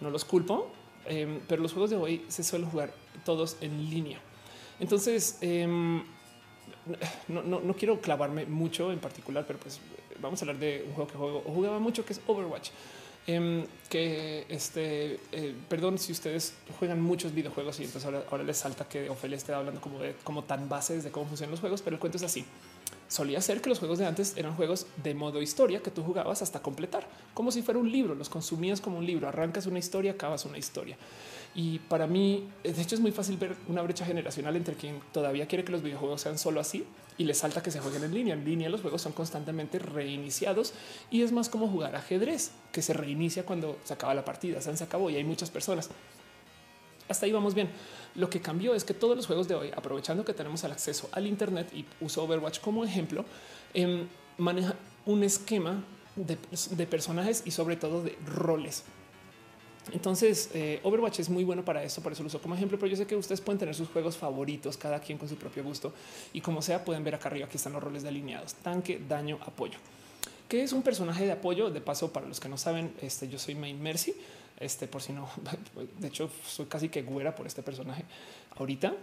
no 0.00 0.08
los 0.10 0.24
culpo, 0.24 0.70
em, 1.06 1.40
pero 1.48 1.62
los 1.62 1.72
juegos 1.72 1.90
de 1.90 1.96
hoy 1.96 2.24
se 2.28 2.44
suelen 2.44 2.70
jugar 2.70 2.92
todos 3.24 3.56
en 3.60 3.90
línea. 3.90 4.20
Entonces, 4.78 5.38
em, 5.40 6.04
no, 7.28 7.74
quiero 7.74 8.00
clavarme 8.00 8.46
mucho 8.46 8.92
en 8.92 8.98
particular, 8.98 9.44
pero 9.46 9.58
pues 9.58 9.80
vamos 10.20 10.40
a 10.40 10.44
hablar 10.44 10.58
de 10.58 10.84
un 10.86 10.94
juego 10.94 11.10
que 11.10 11.18
juego 11.18 11.40
jugaba 11.46 11.78
mucho 11.78 12.04
que 12.04 12.12
es 12.12 12.20
Overwatch. 12.26 12.70
Em, 13.26 13.66
que 13.90 14.46
este, 14.48 15.20
eh, 15.32 15.54
perdón 15.68 15.98
si 15.98 16.12
ustedes 16.12 16.54
juegan 16.78 16.98
muchos 17.02 17.34
videojuegos 17.34 17.78
y 17.78 17.84
entonces 17.84 18.10
ahora, 18.30 18.42
les 18.42 18.56
salta 18.56 18.88
que 18.88 19.10
Ophelia 19.10 19.36
esté 19.36 19.52
hablando 19.52 19.82
como 19.82 19.98
de 19.98 20.14
como 20.24 20.44
tan 20.44 20.66
bases 20.66 21.04
de 21.04 21.10
cómo 21.10 21.26
funcionan 21.26 21.50
los 21.50 21.60
juegos, 21.60 21.82
pero 21.82 21.96
el 21.96 22.00
cuento 22.00 22.16
es 22.16 22.24
así. 22.24 22.46
Solía 23.06 23.42
ser 23.42 23.60
que 23.60 23.68
los 23.68 23.80
juegos 23.80 23.98
de 23.98 24.06
antes 24.06 24.34
eran 24.38 24.56
juegos 24.56 24.86
de 25.02 25.12
modo 25.12 25.42
historia 25.42 25.80
que 25.82 25.90
tú 25.90 26.02
jugabas 26.02 26.40
hasta 26.40 26.62
completar, 26.62 27.06
como 27.34 27.52
si 27.52 27.60
fuera 27.60 27.78
un 27.78 27.92
libro, 27.92 28.14
los 28.14 28.30
consumías 28.30 28.80
como 28.80 28.96
un 28.96 29.04
libro, 29.04 29.28
arrancas 29.28 29.66
una 29.66 29.78
historia, 29.78 30.12
acabas 30.12 30.46
una 30.46 30.56
historia. 30.56 30.96
Y 31.54 31.78
para 31.80 32.06
mí, 32.06 32.48
de 32.62 32.80
hecho, 32.80 32.94
es 32.94 33.00
muy 33.00 33.10
fácil 33.10 33.36
ver 33.36 33.56
una 33.68 33.82
brecha 33.82 34.04
generacional 34.04 34.54
entre 34.56 34.74
quien 34.74 35.00
todavía 35.12 35.46
quiere 35.46 35.64
que 35.64 35.72
los 35.72 35.82
videojuegos 35.82 36.20
sean 36.20 36.38
solo 36.38 36.60
así 36.60 36.84
y 37.16 37.24
le 37.24 37.34
salta 37.34 37.62
que 37.62 37.70
se 37.70 37.80
jueguen 37.80 38.04
en 38.04 38.14
línea. 38.14 38.34
En 38.34 38.44
línea 38.44 38.68
los 38.68 38.80
juegos 38.80 39.02
son 39.02 39.12
constantemente 39.12 39.78
reiniciados 39.78 40.72
y 41.10 41.22
es 41.22 41.32
más 41.32 41.48
como 41.48 41.68
jugar 41.68 41.96
ajedrez, 41.96 42.52
que 42.72 42.80
se 42.80 42.92
reinicia 42.92 43.44
cuando 43.44 43.76
se 43.84 43.92
acaba 43.92 44.14
la 44.14 44.24
partida, 44.24 44.60
se 44.60 44.84
acabó 44.84 45.10
y 45.10 45.16
hay 45.16 45.24
muchas 45.24 45.50
personas. 45.50 45.90
Hasta 47.08 47.26
ahí 47.26 47.32
vamos 47.32 47.54
bien. 47.54 47.70
Lo 48.14 48.30
que 48.30 48.40
cambió 48.40 48.74
es 48.74 48.84
que 48.84 48.94
todos 48.94 49.16
los 49.16 49.26
juegos 49.26 49.48
de 49.48 49.54
hoy, 49.54 49.70
aprovechando 49.74 50.24
que 50.24 50.34
tenemos 50.34 50.62
el 50.64 50.72
acceso 50.72 51.08
al 51.12 51.26
Internet 51.26 51.72
y 51.74 51.84
uso 52.00 52.22
Overwatch 52.22 52.60
como 52.60 52.84
ejemplo, 52.84 53.24
eh, 53.74 54.06
maneja 54.36 54.74
un 55.06 55.24
esquema 55.24 55.82
de 56.16 56.86
personajes 56.86 57.42
y 57.46 57.52
sobre 57.52 57.76
todo 57.76 58.02
de 58.02 58.16
roles. 58.26 58.84
Entonces, 59.92 60.50
eh, 60.54 60.80
Overwatch 60.82 61.20
es 61.20 61.28
muy 61.28 61.44
bueno 61.44 61.64
para 61.64 61.82
eso, 61.82 62.02
por 62.02 62.12
eso 62.12 62.22
lo 62.22 62.28
uso 62.28 62.40
como 62.40 62.54
ejemplo, 62.54 62.78
pero 62.78 62.90
yo 62.90 62.96
sé 62.96 63.06
que 63.06 63.16
ustedes 63.16 63.40
pueden 63.40 63.58
tener 63.58 63.74
sus 63.74 63.88
juegos 63.88 64.16
favoritos, 64.16 64.76
cada 64.76 65.00
quien 65.00 65.18
con 65.18 65.28
su 65.28 65.36
propio 65.36 65.64
gusto 65.64 65.92
y 66.32 66.40
como 66.40 66.62
sea, 66.62 66.84
pueden 66.84 67.04
ver 67.04 67.14
acá 67.14 67.28
arriba, 67.28 67.46
aquí 67.46 67.56
están 67.56 67.72
los 67.72 67.82
roles 67.82 68.02
delineados, 68.02 68.54
tanque, 68.54 69.00
daño, 69.08 69.38
apoyo. 69.46 69.78
que 70.48 70.62
es 70.62 70.72
un 70.72 70.82
personaje 70.82 71.26
de 71.26 71.32
apoyo? 71.32 71.70
De 71.70 71.80
paso, 71.80 72.12
para 72.12 72.26
los 72.26 72.40
que 72.40 72.48
no 72.48 72.56
saben, 72.56 72.92
este, 73.02 73.28
yo 73.28 73.38
soy 73.38 73.54
Main 73.54 73.80
Mercy, 73.82 74.14
este, 74.60 74.88
por 74.88 75.02
si 75.02 75.12
no, 75.12 75.28
de 75.98 76.08
hecho, 76.08 76.30
soy 76.46 76.66
casi 76.66 76.88
que 76.88 77.02
güera 77.02 77.34
por 77.34 77.46
este 77.46 77.62
personaje 77.62 78.04
ahorita, 78.56 78.94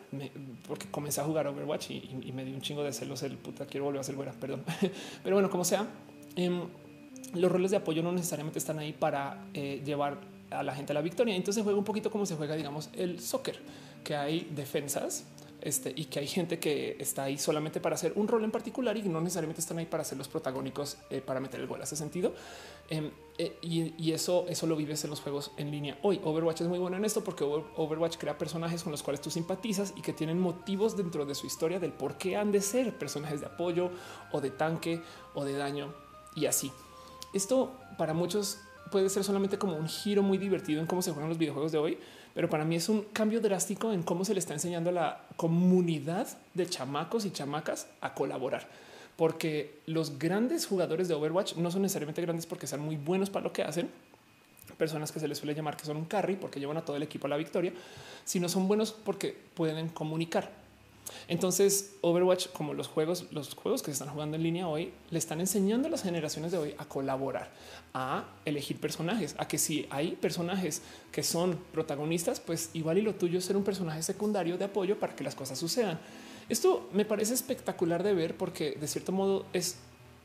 porque 0.68 0.88
comencé 0.88 1.22
a 1.22 1.24
jugar 1.24 1.48
Overwatch 1.48 1.92
y, 1.92 2.32
me 2.34 2.44
dio 2.44 2.54
un 2.54 2.62
chingo 2.62 2.84
de 2.84 2.92
celos 2.92 3.24
el 3.24 3.38
puta, 3.38 3.66
quiero 3.66 3.86
volver 3.86 4.02
a 4.02 4.04
ser 4.04 4.16
güera, 4.16 4.34
perdón. 4.34 4.64
Pero 5.24 5.36
bueno, 5.36 5.50
como 5.50 5.64
sea, 5.64 5.88
em, 6.36 6.64
los 7.34 7.52
roles 7.52 7.72
de 7.72 7.78
apoyo 7.78 8.04
no 8.04 8.12
necesariamente 8.12 8.60
están 8.60 8.80
ahí 8.80 8.94
para 8.94 9.46
eh, 9.54 9.82
llevar 9.86 10.35
a 10.52 10.64
la 10.64 10.76
gente 10.76 10.94
la 10.94 11.02
victoria. 11.02 11.36
Entonces 11.36 11.64
juega 11.64 11.78
un 11.78 11.86
poquito 11.86 12.12
como 12.12 12.26
se 12.26 12.36
juega, 12.36 12.56
digamos, 12.56 12.90
el 12.94 13.20
soccer, 13.20 13.60
que 14.04 14.16
hay 14.16 14.50
defensas, 14.56 15.26
este, 15.66 15.92
y 15.96 16.06
que 16.06 16.20
hay 16.20 16.28
gente 16.28 16.60
que 16.60 16.96
está 17.00 17.24
ahí 17.24 17.40
solamente 17.40 17.80
para 17.80 17.96
hacer 17.96 18.14
un 18.16 18.28
rol 18.28 18.44
en 18.44 18.52
particular 18.52 18.96
y 18.98 19.02
no 19.02 19.20
necesariamente 19.20 19.62
están 19.62 19.80
ahí 19.80 19.88
para 19.88 20.04
ser 20.04 20.16
los 20.16 20.28
protagónicos 20.28 20.98
eh, 21.10 21.22
para 21.22 21.40
meter 21.40 21.60
el 21.60 21.66
gol. 21.66 21.82
Hace 21.82 21.96
sentido. 21.96 22.36
Em, 22.88 23.10
eh, 23.40 23.58
y, 23.64 24.12
eso, 24.12 24.46
eso 24.48 24.68
lo 24.68 24.76
vives 24.76 25.04
en 25.06 25.10
los 25.10 25.22
juegos 25.22 25.52
en 25.58 25.72
línea. 25.72 25.98
Hoy 26.04 26.22
Overwatch 26.24 26.62
es 26.62 26.68
muy 26.68 26.78
bueno 26.78 26.98
en 26.98 27.04
esto 27.04 27.24
porque 27.24 27.44
Overwatch 27.44 28.18
crea 28.18 28.38
personajes 28.38 28.84
con 28.84 28.92
los 28.92 29.02
cuales 29.02 29.22
tú 29.22 29.32
simpatizas 29.32 29.94
y 29.96 30.04
que 30.04 30.14
tienen 30.14 30.40
motivos 30.40 30.96
dentro 30.96 31.26
de 31.26 31.34
su 31.34 31.48
historia 31.48 31.80
del 31.80 31.94
por 31.94 32.20
qué 32.20 32.38
han 32.38 32.52
de 32.52 32.62
ser 32.62 32.96
personajes 32.96 33.40
de 33.40 33.48
apoyo 33.48 33.90
o 34.32 34.42
de 34.42 34.52
tanque 34.52 35.02
o 35.34 35.46
de 35.46 35.54
daño 35.54 35.96
y 36.36 36.46
así. 36.46 36.72
Esto 37.34 37.74
para 37.98 38.14
muchos 38.14 38.60
puede 38.92 39.10
ser 39.10 39.24
solamente 39.24 39.58
como 39.58 39.76
un 39.76 39.88
giro 39.88 40.22
muy 40.24 40.38
divertido 40.38 40.82
en 40.82 40.88
cómo 40.88 41.02
se 41.02 41.12
juegan 41.12 41.30
los 41.30 41.38
videojuegos 41.38 41.72
de 41.72 41.78
hoy, 41.78 41.98
pero 42.34 42.50
para 42.50 42.66
mí 42.66 42.76
es 42.76 42.90
un 42.90 43.04
cambio 43.14 43.42
drástico 43.42 43.92
en 43.92 44.04
cómo 44.04 44.26
se 44.26 44.34
le 44.34 44.40
está 44.40 44.54
enseñando 44.54 44.90
a 44.90 44.94
la 44.94 45.22
comunidad 45.38 46.28
de 46.54 46.68
chamacos 46.68 47.26
y 47.26 47.32
chamacas 47.32 47.88
a 48.02 48.14
colaborar. 48.14 48.68
Porque 49.16 49.80
los 49.86 50.20
grandes 50.20 50.66
jugadores 50.66 51.08
de 51.08 51.14
Overwatch 51.14 51.56
no 51.56 51.72
son 51.72 51.84
necesariamente 51.84 52.22
grandes 52.22 52.46
porque 52.46 52.68
sean 52.68 52.82
muy 52.82 52.98
buenos 52.98 53.30
para 53.30 53.46
lo 53.46 53.54
que 53.54 53.64
hacen, 53.64 53.90
personas 54.78 55.12
que 55.12 55.20
se 55.20 55.28
les 55.28 55.38
suele 55.38 55.56
llamar 55.56 55.78
que 55.78 55.86
son 55.86 55.96
un 55.96 56.06
carry 56.06 56.36
porque 56.36 56.60
llevan 56.60 56.78
a 56.78 56.84
todo 56.84 56.98
el 56.98 57.04
equipo 57.04 57.28
a 57.28 57.30
la 57.30 57.38
victoria, 57.38 57.72
sino 58.26 58.50
son 58.50 58.68
buenos 58.68 58.92
porque 58.92 59.38
pueden 59.54 59.88
comunicar 59.90 60.65
entonces, 61.28 61.96
Overwatch, 62.02 62.50
como 62.50 62.74
los 62.74 62.88
juegos, 62.88 63.26
los 63.32 63.56
juegos 63.56 63.82
que 63.82 63.88
se 63.88 63.94
están 63.94 64.10
jugando 64.10 64.38
en 64.38 64.44
línea 64.44 64.68
hoy, 64.68 64.94
le 65.10 65.18
están 65.18 65.40
enseñando 65.40 65.88
a 65.88 65.92
las 65.92 66.04
generaciones 66.04 66.52
de 66.52 66.60
hoy 66.60 66.76
a 66.78 66.86
colaborar, 66.86 67.52
a 67.94 68.26
elegir 68.46 68.80
personajes, 68.80 69.36
a 69.40 69.48
que 69.48 69.58
si 69.58 69.88
hay 69.90 70.12
personajes 70.16 70.84
que 71.12 71.24
son 71.24 71.58
protagonistas, 71.72 72.40
pues 72.40 72.70
igual 72.74 73.00
y 73.00 73.02
lo 73.02 73.16
tuyo 73.16 73.40
es 73.40 73.46
ser 73.46 73.58
un 73.58 73.64
personaje 73.64 74.04
secundario 74.04 74.58
de 74.58 74.66
apoyo 74.66 75.00
para 75.00 75.16
que 75.16 75.24
las 75.24 75.34
cosas 75.34 75.58
sucedan. 75.58 76.00
Esto 76.48 76.88
me 76.94 77.06
parece 77.06 77.34
espectacular 77.34 78.04
de 78.04 78.14
ver 78.14 78.38
porque 78.38 78.78
de 78.80 78.88
cierto 78.88 79.12
modo 79.12 79.48
es 79.52 79.78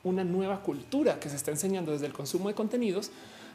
una 0.04 0.22
nueva 0.22 0.62
cultura 0.62 1.18
que 1.18 1.30
se 1.30 1.36
está 1.36 1.50
enseñando 1.50 1.92
desde 1.92 2.06
el 2.06 2.12
consumo 2.12 2.48
de 2.48 2.54
contenidos 2.54 3.10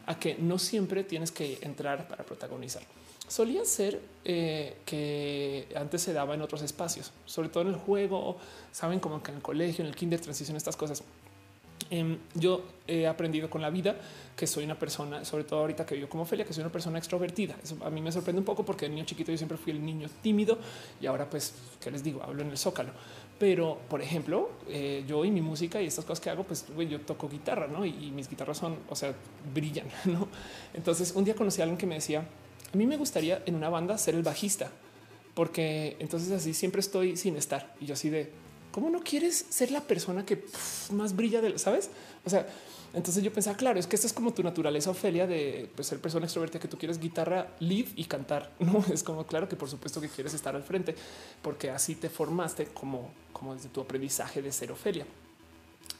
a 0.06 0.18
que 0.18 0.36
no 0.36 0.58
siempre 0.58 1.04
tienes 1.04 1.30
que 1.30 1.58
entrar 1.62 2.08
para 2.08 2.24
protagonizar 2.24 2.82
solía 3.28 3.64
ser 3.64 4.00
eh, 4.24 4.76
que 4.84 5.68
antes 5.76 6.02
se 6.02 6.12
daba 6.12 6.34
en 6.34 6.42
otros 6.42 6.62
espacios, 6.62 7.12
sobre 7.24 7.48
todo 7.48 7.62
en 7.62 7.68
el 7.70 7.76
juego, 7.76 8.36
saben 8.72 9.00
como 9.00 9.22
que 9.22 9.30
en 9.30 9.38
el 9.38 9.42
colegio, 9.42 9.84
en 9.84 9.88
el 9.88 9.96
kinder, 9.96 10.20
transición, 10.20 10.56
estas 10.56 10.76
cosas. 10.76 11.02
Em, 11.90 12.18
yo 12.34 12.62
he 12.88 13.06
aprendido 13.06 13.48
con 13.48 13.62
la 13.62 13.70
vida 13.70 13.96
que 14.34 14.46
soy 14.46 14.64
una 14.64 14.78
persona, 14.78 15.24
sobre 15.24 15.44
todo 15.44 15.60
ahorita 15.60 15.86
que 15.86 15.94
vivo 15.94 16.08
como 16.08 16.24
Ophelia, 16.24 16.44
que 16.44 16.52
soy 16.52 16.62
una 16.62 16.72
persona 16.72 16.98
extrovertida. 16.98 17.54
Eso 17.62 17.76
a 17.84 17.90
mí 17.90 18.00
me 18.00 18.10
sorprende 18.10 18.40
un 18.40 18.44
poco 18.44 18.64
porque 18.64 18.86
de 18.86 18.90
niño 18.94 19.04
chiquito 19.04 19.30
yo 19.30 19.38
siempre 19.38 19.56
fui 19.56 19.72
el 19.72 19.84
niño 19.84 20.08
tímido 20.22 20.58
y 21.00 21.06
ahora 21.06 21.28
pues, 21.30 21.54
¿qué 21.80 21.90
les 21.90 22.02
digo? 22.02 22.22
Hablo 22.22 22.42
en 22.42 22.50
el 22.50 22.58
zócalo. 22.58 22.90
Pero, 23.38 23.78
por 23.88 24.00
ejemplo, 24.00 24.50
eh, 24.68 25.04
yo 25.06 25.24
y 25.24 25.30
mi 25.30 25.42
música 25.42 25.80
y 25.80 25.86
estas 25.86 26.04
cosas 26.04 26.20
que 26.20 26.30
hago, 26.30 26.44
pues 26.44 26.66
yo 26.88 27.00
toco 27.02 27.28
guitarra, 27.28 27.66
¿no? 27.66 27.84
Y, 27.84 27.90
y, 27.90 28.10
mis 28.10 28.30
guitarras 28.30 28.56
son, 28.56 28.78
o 28.88 28.96
sea, 28.96 29.14
brillan, 29.54 29.86
¿no? 30.06 30.26
Entonces, 30.72 31.12
un 31.14 31.24
día 31.24 31.34
conocí 31.34 31.60
a 31.60 31.64
alguien 31.64 31.76
que 31.76 31.86
me 31.86 31.96
decía, 31.96 32.26
a 32.72 32.76
mí 32.76 32.86
me 32.86 32.96
gustaría 32.96 33.42
en 33.46 33.54
una 33.54 33.68
banda 33.68 33.96
ser 33.98 34.14
el 34.14 34.22
bajista, 34.22 34.70
porque 35.34 35.96
entonces 35.98 36.30
así 36.32 36.54
siempre 36.54 36.80
estoy 36.80 37.16
sin 37.16 37.36
estar. 37.36 37.74
Y 37.80 37.86
yo 37.86 37.94
así 37.94 38.10
de, 38.10 38.30
¿cómo 38.72 38.90
no 38.90 39.00
quieres 39.00 39.46
ser 39.48 39.70
la 39.70 39.80
persona 39.80 40.24
que 40.24 40.44
más 40.92 41.14
brilla 41.14 41.40
de, 41.40 41.58
sabes? 41.58 41.90
O 42.24 42.30
sea, 42.30 42.46
entonces 42.94 43.22
yo 43.22 43.32
pensaba, 43.32 43.56
claro, 43.56 43.78
es 43.78 43.86
que 43.86 43.96
esta 43.96 44.06
es 44.06 44.12
como 44.12 44.32
tu 44.32 44.42
naturaleza, 44.42 44.90
Ofelia, 44.90 45.26
de 45.26 45.70
pues, 45.74 45.88
ser 45.88 46.00
persona 46.00 46.26
extrovertida, 46.26 46.60
que 46.60 46.68
tú 46.68 46.78
quieres 46.78 46.98
guitarra, 46.98 47.54
lead 47.60 47.86
y 47.96 48.04
cantar. 48.04 48.52
No 48.60 48.84
es 48.92 49.02
como 49.02 49.26
claro 49.26 49.48
que 49.48 49.56
por 49.56 49.68
supuesto 49.68 50.00
que 50.00 50.08
quieres 50.08 50.34
estar 50.34 50.54
al 50.56 50.62
frente, 50.62 50.94
porque 51.42 51.70
así 51.70 51.94
te 51.94 52.08
formaste 52.08 52.66
como, 52.66 53.10
como 53.32 53.54
desde 53.54 53.68
tu 53.68 53.80
aprendizaje 53.80 54.42
de 54.42 54.52
ser 54.52 54.72
Ofelia 54.72 55.06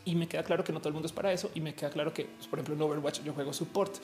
y 0.07 0.15
me 0.15 0.28
queda 0.28 0.44
claro 0.44 0.62
que 0.65 0.73
no 0.73 0.78
todo 0.78 0.89
el 0.89 0.94
mundo 0.94 1.07
es 1.07 1.12
para 1.12 1.33
eso 1.33 1.51
y 1.55 1.60
me 1.60 1.75
queda 1.75 1.91
claro 1.91 2.15
que 2.15 2.25
pues, 2.25 2.47
por 2.47 2.60
ejemplo 2.60 2.75
en 2.75 2.91
Overwatch 2.91 3.23
yo 3.23 3.35
juego 3.35 3.52
support 3.52 3.97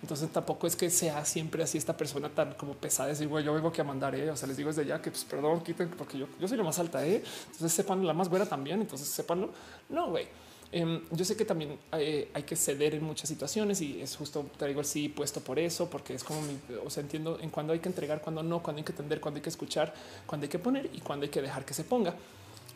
entonces 0.00 0.30
tampoco 0.30 0.68
es 0.68 0.76
que 0.76 0.88
sea 0.88 1.24
siempre 1.24 1.62
así 1.64 1.76
esta 1.76 1.96
persona 1.96 2.28
tan 2.28 2.54
como 2.54 2.74
pesada 2.74 3.08
decir 3.08 3.28
yo 3.28 3.52
vengo 3.52 3.68
aquí 3.68 3.80
a 3.80 3.84
mandar 3.84 4.14
¿eh? 4.14 4.30
o 4.30 4.36
sea 4.36 4.46
les 4.46 4.56
digo 4.56 4.68
desde 4.68 4.86
ya 4.86 5.02
que 5.02 5.10
pues 5.10 5.24
perdón 5.24 5.60
quiten 5.62 5.90
porque 5.90 6.16
yo, 6.16 6.28
yo 6.40 6.46
soy 6.46 6.56
la 6.56 6.62
más 6.62 6.78
alta 6.78 7.04
¿eh? 7.04 7.22
entonces 7.46 7.72
sepan 7.72 8.06
la 8.06 8.14
más 8.14 8.28
buena 8.28 8.46
también 8.46 8.80
entonces 8.80 9.08
sepanlo 9.08 9.50
no 9.88 10.10
güey 10.10 10.28
em, 10.70 11.02
yo 11.10 11.24
sé 11.24 11.36
que 11.36 11.44
también 11.44 11.76
eh, 11.92 12.30
hay, 12.32 12.42
que 12.44 12.54
ceder 12.54 12.94
en 12.94 13.02
muchas 13.02 13.28
situaciones 13.28 13.80
y 13.80 14.00
es 14.00 14.14
justo 14.14 14.46
traigo 14.56 14.78
el 14.78 14.86
sí 14.86 15.08
puesto 15.08 15.40
por 15.40 15.58
eso, 15.58 15.88
porque 15.88 16.12
es 16.12 16.22
como 16.22 16.42
mi, 16.42 16.58
o 16.84 16.90
sea, 16.90 17.02
entiendo 17.02 17.38
en 17.40 17.48
cuándo 17.48 17.72
hay 17.72 17.78
que 17.78 17.88
entregar, 17.88 18.20
cuándo 18.20 18.42
no, 18.42 18.62
cuándo 18.62 18.80
hay 18.80 18.84
que 18.84 18.92
atender, 18.92 19.18
cuándo 19.18 19.38
hay 19.38 19.42
que 19.42 19.48
escuchar, 19.48 19.94
cuándo 20.26 20.44
hay 20.44 20.50
que 20.50 20.58
poner 20.58 20.90
y 20.92 21.00
cuándo 21.00 21.24
hay 21.24 21.30
que 21.30 21.40
dejar 21.40 21.64
que 21.64 21.72
se 21.72 21.84
ponga. 21.84 22.14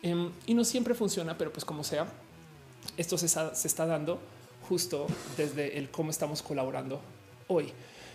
Em, 0.01 0.31
y 0.47 0.55
no 0.55 0.65
siempre 0.65 0.95
funciona, 0.95 1.37
pero 1.37 1.53
pues 1.53 1.63
como 1.63 1.83
sea, 1.83 2.07
esto 2.97 3.17
se 3.17 3.25
está, 3.25 3.85
dando 3.85 4.19
justo 4.67 5.07
desde 5.37 5.77
el 5.77 5.89
cómo 5.89 6.11
estamos 6.11 6.41
colaborando 6.41 7.01
hoy. 7.47 7.71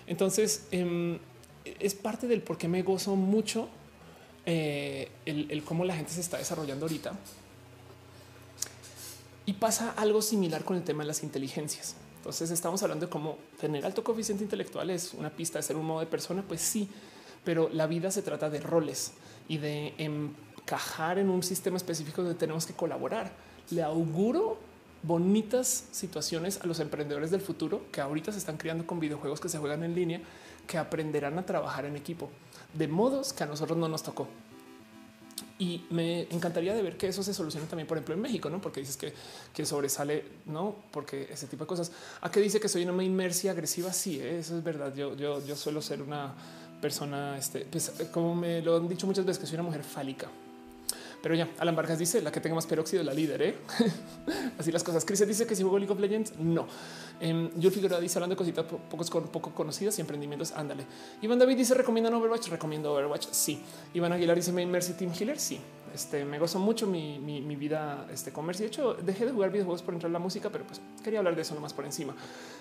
Entonces, 0.07 0.67
em, 0.71 1.19
es 1.65 1.95
parte 1.95 2.27
del 2.27 2.43
por 2.43 2.57
qué 2.57 2.69
me 2.69 2.83
gozo 2.83 3.17
mucho 3.17 3.69
eh, 4.47 5.11
el, 5.27 5.63
cómo 5.65 5.85
la 5.85 5.95
gente 5.95 6.13
se 6.13 6.21
está 6.21 6.39
desarrollando 6.39 6.87
ahorita. 6.87 7.13
Y 9.45 9.55
pasa 9.55 9.93
algo 9.97 10.23
similar 10.23 10.65
con 10.65 10.77
el 10.77 10.85
tema 10.85 11.03
de 11.03 11.09
las 11.09 11.23
inteligencias. 11.23 11.97
Entonces 12.17 12.51
estamos 12.51 12.83
hablando 12.83 13.07
de 13.07 13.11
cómo 13.11 13.37
tener 13.61 13.85
alto 13.85 14.03
coeficiente 14.03 14.45
intelectual 14.45 14.91
es 14.91 15.15
una 15.15 15.31
pista 15.31 15.59
de 15.59 15.63
ser 15.63 15.77
un 15.77 15.87
modo 15.87 16.01
de 16.01 16.07
persona, 16.07 16.43
pues 16.47 16.61
sí, 16.61 16.89
pero 17.45 17.69
la 17.73 17.87
vida 17.87 18.11
se 18.11 18.23
trata 18.23 18.51
de 18.51 18.61
roles 18.61 19.13
y 19.49 19.59
de 19.59 19.95
encajar 19.99 21.19
en 21.19 21.31
un 21.31 21.43
sistema 21.43 21.77
específico 21.77 22.23
donde 22.23 22.39
tenemos 22.39 22.67
que 22.67 22.75
colaborar 22.75 23.33
le 23.71 23.83
auguro 23.83 24.59
bonitas 25.03 25.85
situaciones 25.93 26.61
a 26.61 26.67
los 26.67 26.81
emprendedores 26.81 27.31
del 27.31 27.41
futuro 27.41 27.83
que 27.93 28.01
ahorita 28.01 28.33
se 28.33 28.39
están 28.39 28.57
creando 28.57 28.87
con 28.87 29.01
videojuegos 29.01 29.41
que 29.41 29.49
se 29.49 29.59
juegan 29.59 29.85
en 29.85 29.95
línea, 29.95 30.21
que 30.67 30.79
aprenderán 30.79 31.39
a 31.39 31.47
trabajar 31.47 31.85
en 31.85 31.97
equipo 31.97 32.31
de 32.75 32.89
modos 32.89 33.33
que 33.33 33.45
a 33.45 33.47
nosotros 33.47 33.79
no 33.79 33.89
nos 33.89 34.03
tocó. 34.03 34.29
Y 35.59 35.85
me 35.91 36.23
encantaría 36.31 36.73
de 36.73 36.83
ver 36.83 36.97
que 36.97 37.09
eso 37.09 37.23
se 37.23 37.35
solucione 37.35 37.67
también, 37.67 37.89
por 37.89 37.97
ejemplo, 37.97 38.15
en 38.15 38.21
México, 38.21 38.49
no? 38.49 38.61
Porque 38.61 38.81
dices 38.81 38.97
que, 38.97 39.13
que 39.53 39.67
sobresale, 39.67 40.25
no? 40.47 40.77
Porque 40.93 41.29
ese 41.33 41.49
tipo 41.49 41.65
de 41.65 41.69
cosas. 41.69 41.91
¿A 42.21 42.31
qué 42.31 42.39
dice 42.41 42.61
que 42.61 42.69
soy 42.69 42.85
una 42.85 43.03
inmersia 43.03 43.51
agresiva? 43.51 43.93
Sí, 43.93 44.21
¿eh? 44.21 44.39
eso 44.39 44.57
es 44.57 44.63
verdad. 44.63 44.95
Yo, 44.95 45.17
yo, 45.17 45.45
yo 45.45 45.57
suelo 45.57 45.83
ser 45.83 46.01
una 46.01 46.33
persona, 46.81 47.37
este, 47.37 47.67
pues, 47.69 47.93
como 48.13 48.37
me 48.37 48.63
lo 48.63 48.77
han 48.77 48.89
dicho 48.89 49.07
muchas 49.07 49.25
veces, 49.25 49.41
que 49.41 49.47
soy 49.47 49.55
una 49.55 49.65
mujer 49.65 49.83
fálica. 49.83 50.29
Pero 51.23 51.35
ya, 51.35 51.49
Alan 51.59 51.75
Vargas 51.75 51.99
dice 51.99 52.23
la 52.23 52.31
que 52.31 52.41
tenga 52.41 52.55
más 52.55 52.67
peróxido, 52.67 53.03
la 53.03 53.13
líder. 53.13 53.43
¿eh? 53.43 53.57
Así 54.59 54.71
las 54.71 54.85
cosas. 54.85 55.05
Chris 55.05 55.27
dice 55.27 55.47
que 55.47 55.57
si 55.57 55.63
juego 55.63 55.79
League 55.79 55.93
of 55.93 55.99
Legends, 55.99 56.39
no. 56.39 56.67
Eh, 57.21 57.51
Figueroa 57.71 58.01
dice 58.01 58.19
hablando 58.19 58.35
de 58.35 58.39
cositas 58.39 58.65
pocos 58.65 59.11
poco 59.11 59.53
conocidas 59.53 59.99
y 59.99 60.01
emprendimientos. 60.01 60.53
Ándale. 60.53 60.85
Iván 61.23 61.39
David 61.39 61.57
dice 61.57 61.75
recomiendan 61.75 62.15
Overwatch. 62.15 62.49
Recomiendo 62.49 62.93
Overwatch. 62.93 63.29
Sí. 63.31 63.63
Iván 63.95 64.13
Aguilar 64.13 64.37
dice 64.37 64.53
Main 64.53 64.71
Mercy 64.71 64.93
Team 64.93 65.13
Healer. 65.13 65.39
Sí. 65.39 65.61
Este 65.95 66.25
me 66.25 66.39
gozo 66.39 66.59
mucho 66.59 66.87
mi, 66.87 67.19
mi, 67.19 67.57
vida 67.57 68.07
este 68.13 68.33
comercio. 68.33 68.65
De 68.65 68.69
hecho, 68.69 68.95
dejé 68.95 69.27
de 69.27 69.33
jugar 69.33 69.51
videojuegos 69.51 69.83
por 69.83 69.95
entrar 69.95 70.13
la 70.13 70.19
música, 70.19 70.51
pero 70.51 70.65
pues 70.65 70.81
quería 71.03 71.19
hablar 71.19 71.35
de 71.35 71.43
eso 71.43 71.55
nomás 71.55 71.73
por 71.73 71.85
encima. 71.85 72.15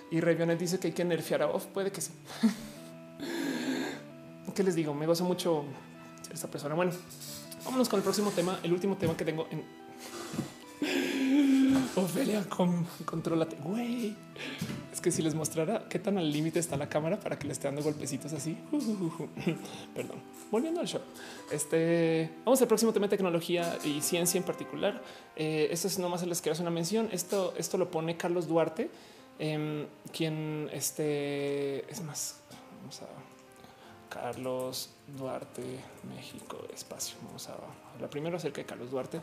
Y 0.09 0.21
Revionet 0.21 0.57
dice 0.57 0.79
que 0.79 0.87
hay 0.87 0.93
que 0.93 1.05
nerfear 1.05 1.43
a 1.43 1.47
off. 1.47 1.65
Puede 1.67 1.91
que 1.91 2.01
sí. 2.01 2.11
¿Qué 4.55 4.63
les 4.63 4.75
digo? 4.75 4.93
Me 4.93 5.05
gozo 5.05 5.23
mucho 5.23 5.65
esta 6.33 6.47
persona. 6.47 6.73
Bueno, 6.73 6.91
Vámonos 7.65 7.89
con 7.89 7.99
el 7.99 8.03
próximo 8.03 8.31
tema, 8.31 8.59
el 8.63 8.73
último 8.73 8.95
tema 8.97 9.15
que 9.15 9.25
tengo 9.25 9.47
en 9.51 9.63
Ofelia, 11.95 12.47
con, 12.47 12.85
controlate. 13.05 13.55
Güey, 13.57 14.15
es 14.93 15.01
que 15.01 15.11
si 15.11 15.21
les 15.21 15.35
mostrara 15.35 15.87
qué 15.89 15.99
tan 15.99 16.17
al 16.17 16.31
límite 16.31 16.59
está 16.59 16.77
la 16.77 16.87
cámara 16.89 17.19
para 17.19 17.37
que 17.39 17.47
le 17.47 17.53
esté 17.53 17.67
dando 17.67 17.81
golpecitos 17.83 18.33
así. 18.33 18.57
Perdón. 19.95 20.17
Volviendo 20.51 20.79
al 20.79 20.87
show. 20.87 21.01
Este 21.51 22.29
vamos 22.45 22.61
al 22.61 22.67
próximo 22.67 22.93
tema 22.93 23.09
tecnología 23.09 23.77
y 23.83 24.01
ciencia 24.01 24.37
en 24.37 24.43
particular. 24.43 25.01
Eh, 25.35 25.69
esto 25.71 25.87
es 25.87 25.99
nomás 25.99 26.25
les 26.25 26.41
quiero 26.41 26.53
hacer 26.53 26.63
una 26.63 26.71
mención. 26.71 27.09
Esto, 27.11 27.53
esto 27.57 27.77
lo 27.77 27.89
pone 27.89 28.17
Carlos 28.17 28.47
Duarte, 28.47 28.89
em, 29.39 29.87
quien 30.11 30.69
este 30.71 31.89
es 31.91 32.01
más. 32.01 32.41
Vamos 32.81 33.01
a 33.01 33.26
Carlos 34.09 34.89
Duarte, 35.17 35.61
México, 36.15 36.65
espacio. 36.73 37.17
Vamos 37.23 37.47
a 37.49 37.57
hablar 37.93 38.09
primero 38.09 38.37
acerca 38.37 38.61
de 38.61 38.65
Carlos 38.65 38.91
Duarte, 38.91 39.21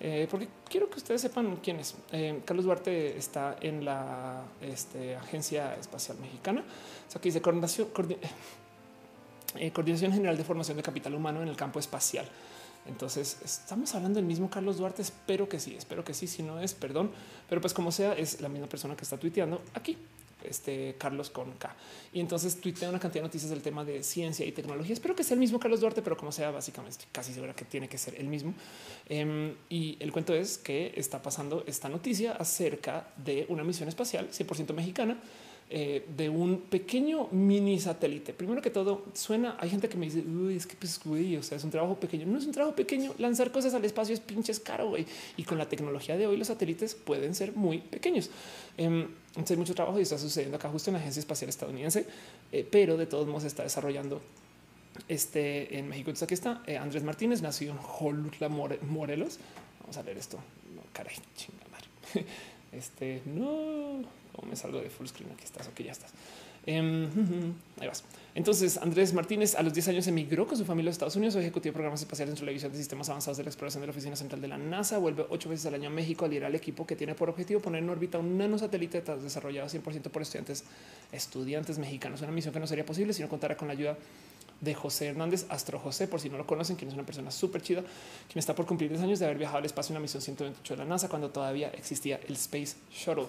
eh, 0.00 0.26
porque 0.30 0.48
quiero 0.68 0.90
que 0.90 0.98
ustedes 0.98 1.20
sepan 1.20 1.56
quién 1.62 1.80
es. 1.80 1.94
Eh, 2.12 2.42
Carlos 2.44 2.64
Duarte 2.64 3.16
está 3.16 3.56
en 3.60 3.84
la 3.84 4.42
este, 4.60 5.16
Agencia 5.16 5.74
Espacial 5.76 6.18
Mexicana. 6.18 6.64
Que 7.12 7.28
dice 7.28 7.40
coordinación, 7.40 7.88
eh, 9.56 9.70
coordinación 9.72 10.12
General 10.12 10.36
de 10.36 10.44
Formación 10.44 10.76
de 10.76 10.82
Capital 10.82 11.14
Humano 11.14 11.42
en 11.42 11.48
el 11.48 11.56
campo 11.56 11.78
espacial. 11.78 12.28
Entonces 12.86 13.38
estamos 13.44 13.94
hablando 13.94 14.16
del 14.18 14.26
mismo 14.26 14.50
Carlos 14.50 14.76
Duarte. 14.76 15.02
Espero 15.02 15.48
que 15.48 15.58
sí, 15.58 15.74
espero 15.76 16.04
que 16.04 16.14
sí. 16.14 16.26
Si 16.26 16.42
no 16.42 16.60
es, 16.60 16.74
perdón, 16.74 17.10
pero 17.48 17.60
pues 17.60 17.72
como 17.72 17.90
sea, 17.90 18.12
es 18.12 18.40
la 18.40 18.48
misma 18.48 18.68
persona 18.68 18.96
que 18.96 19.02
está 19.02 19.18
tuiteando 19.18 19.62
aquí 19.74 19.96
este 20.48 20.94
Carlos 20.98 21.30
con 21.30 21.52
K. 21.52 21.74
Y 22.12 22.20
entonces 22.20 22.60
tuitea 22.60 22.88
una 22.88 22.98
cantidad 22.98 23.22
de 23.22 23.28
noticias 23.28 23.50
del 23.50 23.62
tema 23.62 23.84
de 23.84 24.02
ciencia 24.02 24.46
y 24.46 24.52
tecnología. 24.52 24.92
Espero 24.92 25.14
que 25.14 25.24
sea 25.24 25.34
el 25.34 25.40
mismo 25.40 25.58
Carlos 25.58 25.80
Duarte, 25.80 26.02
pero 26.02 26.16
como 26.16 26.32
sea, 26.32 26.50
básicamente 26.50 27.04
casi 27.12 27.32
segura 27.32 27.54
que 27.54 27.64
tiene 27.64 27.88
que 27.88 27.98
ser 27.98 28.14
el 28.16 28.28
mismo. 28.28 28.54
Em, 29.08 29.54
y 29.68 29.96
el 30.00 30.12
cuento 30.12 30.34
es 30.34 30.58
que 30.58 30.92
está 30.96 31.22
pasando 31.22 31.64
esta 31.66 31.88
noticia 31.88 32.32
acerca 32.32 33.08
de 33.16 33.46
una 33.48 33.64
misión 33.64 33.88
espacial 33.88 34.28
100% 34.30 34.72
mexicana 34.74 35.18
eh, 35.68 36.06
de 36.16 36.28
un 36.28 36.60
pequeño 36.60 37.26
mini 37.32 37.80
satélite. 37.80 38.32
Primero 38.32 38.62
que 38.62 38.70
todo, 38.70 39.02
suena. 39.14 39.56
Hay 39.58 39.68
gente 39.68 39.88
que 39.88 39.96
me 39.96 40.06
dice, 40.06 40.20
Uy, 40.20 40.54
es 40.54 40.64
que 40.64 40.76
pues, 40.76 41.00
es 41.52 41.64
un 41.64 41.70
trabajo 41.72 41.96
pequeño. 41.96 42.24
No 42.24 42.38
es 42.38 42.46
un 42.46 42.52
trabajo 42.52 42.76
pequeño. 42.76 43.12
Lanzar 43.18 43.50
cosas 43.50 43.74
al 43.74 43.84
espacio 43.84 44.14
es 44.14 44.20
pinches 44.20 44.60
caro, 44.60 44.90
güey. 44.90 45.06
Y 45.36 45.42
con 45.42 45.58
la 45.58 45.68
tecnología 45.68 46.16
de 46.16 46.28
hoy, 46.28 46.36
los 46.36 46.46
satélites 46.46 46.94
pueden 46.94 47.34
ser 47.34 47.56
muy 47.56 47.78
pequeños. 47.78 48.30
Eh, 48.78 48.84
entonces, 48.84 49.50
hay 49.50 49.56
mucho 49.56 49.74
trabajo 49.74 49.98
y 49.98 50.02
está 50.02 50.18
sucediendo 50.18 50.56
acá 50.56 50.68
justo 50.68 50.90
en 50.90 50.94
la 50.94 51.00
Agencia 51.00 51.18
Espacial 51.18 51.48
Estadounidense, 51.48 52.06
eh, 52.52 52.66
pero 52.70 52.96
de 52.96 53.06
todos 53.06 53.26
modos 53.26 53.42
está 53.42 53.64
desarrollando 53.64 54.22
este 55.08 55.78
en 55.78 55.88
México. 55.88 56.10
Entonces, 56.10 56.22
aquí 56.22 56.34
está 56.34 56.62
eh, 56.68 56.76
Andrés 56.76 57.02
Martínez, 57.02 57.42
nacido 57.42 57.72
en 57.72 57.78
Jolutla, 57.78 58.48
Morelos. 58.48 59.38
Vamos 59.80 59.96
a 59.96 60.02
leer 60.04 60.18
esto. 60.18 60.38
No, 60.76 60.82
caray, 60.92 61.16
chingada 61.36 61.66
Este 62.76 63.22
no 63.26 64.04
me 64.48 64.56
salgo 64.56 64.80
de 64.80 64.90
full 64.90 65.06
screen. 65.06 65.30
Aquí 65.32 65.44
estás. 65.44 65.66
Ok, 65.68 65.80
ya 65.80 65.92
estás. 65.92 66.12
Em, 66.66 67.06
ahí 67.80 67.86
vas. 67.86 68.02
Entonces, 68.34 68.76
Andrés 68.76 69.14
Martínez 69.14 69.54
a 69.54 69.62
los 69.62 69.72
10 69.72 69.88
años 69.88 70.06
emigró 70.08 70.46
con 70.46 70.58
su 70.58 70.64
familia 70.64 70.90
a 70.90 70.92
Estados 70.92 71.14
Unidos, 71.16 71.36
ejecutivo 71.36 71.70
de 71.70 71.74
programas 71.74 72.00
espaciales 72.00 72.34
en 72.34 72.40
televisión 72.40 72.72
de 72.72 72.78
sistemas 72.78 73.08
avanzados 73.08 73.38
de 73.38 73.44
la 73.44 73.50
exploración 73.50 73.80
de 73.82 73.86
la 73.86 73.92
Oficina 73.92 74.16
Central 74.16 74.40
de 74.40 74.48
la 74.48 74.58
NASA. 74.58 74.98
Vuelve 74.98 75.24
ocho 75.30 75.48
veces 75.48 75.66
al 75.66 75.74
año 75.74 75.88
a 75.88 75.92
México 75.92 76.24
a 76.24 76.28
liderar 76.28 76.50
el 76.50 76.56
equipo 76.56 76.86
que 76.86 76.96
tiene 76.96 77.14
por 77.14 77.30
objetivo 77.30 77.60
poner 77.60 77.82
en 77.82 77.88
órbita 77.88 78.18
un 78.18 78.36
nanosatélite 78.36 79.00
desarrollado 79.00 79.68
100% 79.68 80.10
por 80.10 80.22
estudiantes, 80.22 80.64
estudiantes 81.12 81.78
mexicanos. 81.78 82.20
Una 82.20 82.32
misión 82.32 82.52
que 82.52 82.60
no 82.60 82.66
sería 82.66 82.84
posible 82.84 83.12
si 83.12 83.22
no 83.22 83.28
contara 83.28 83.56
con 83.56 83.68
la 83.68 83.72
ayuda 83.72 83.96
de 84.60 84.74
José 84.74 85.06
Hernández, 85.08 85.46
Astro 85.48 85.78
José, 85.78 86.08
por 86.08 86.20
si 86.20 86.30
no 86.30 86.38
lo 86.38 86.46
conocen, 86.46 86.76
quien 86.76 86.88
es 86.88 86.94
una 86.94 87.04
persona 87.04 87.30
súper 87.30 87.62
chida, 87.62 87.82
quien 87.82 88.38
está 88.38 88.54
por 88.54 88.66
cumplir 88.66 88.90
10 88.90 89.02
años 89.02 89.18
de 89.18 89.26
haber 89.26 89.38
viajado 89.38 89.58
al 89.58 89.64
espacio 89.64 89.92
en 89.92 89.94
la 89.94 90.00
misión 90.00 90.22
128 90.22 90.74
de 90.74 90.78
la 90.78 90.84
NASA 90.84 91.08
cuando 91.08 91.30
todavía 91.30 91.68
existía 91.68 92.20
el 92.26 92.34
Space 92.34 92.76
Shuttle. 92.92 93.26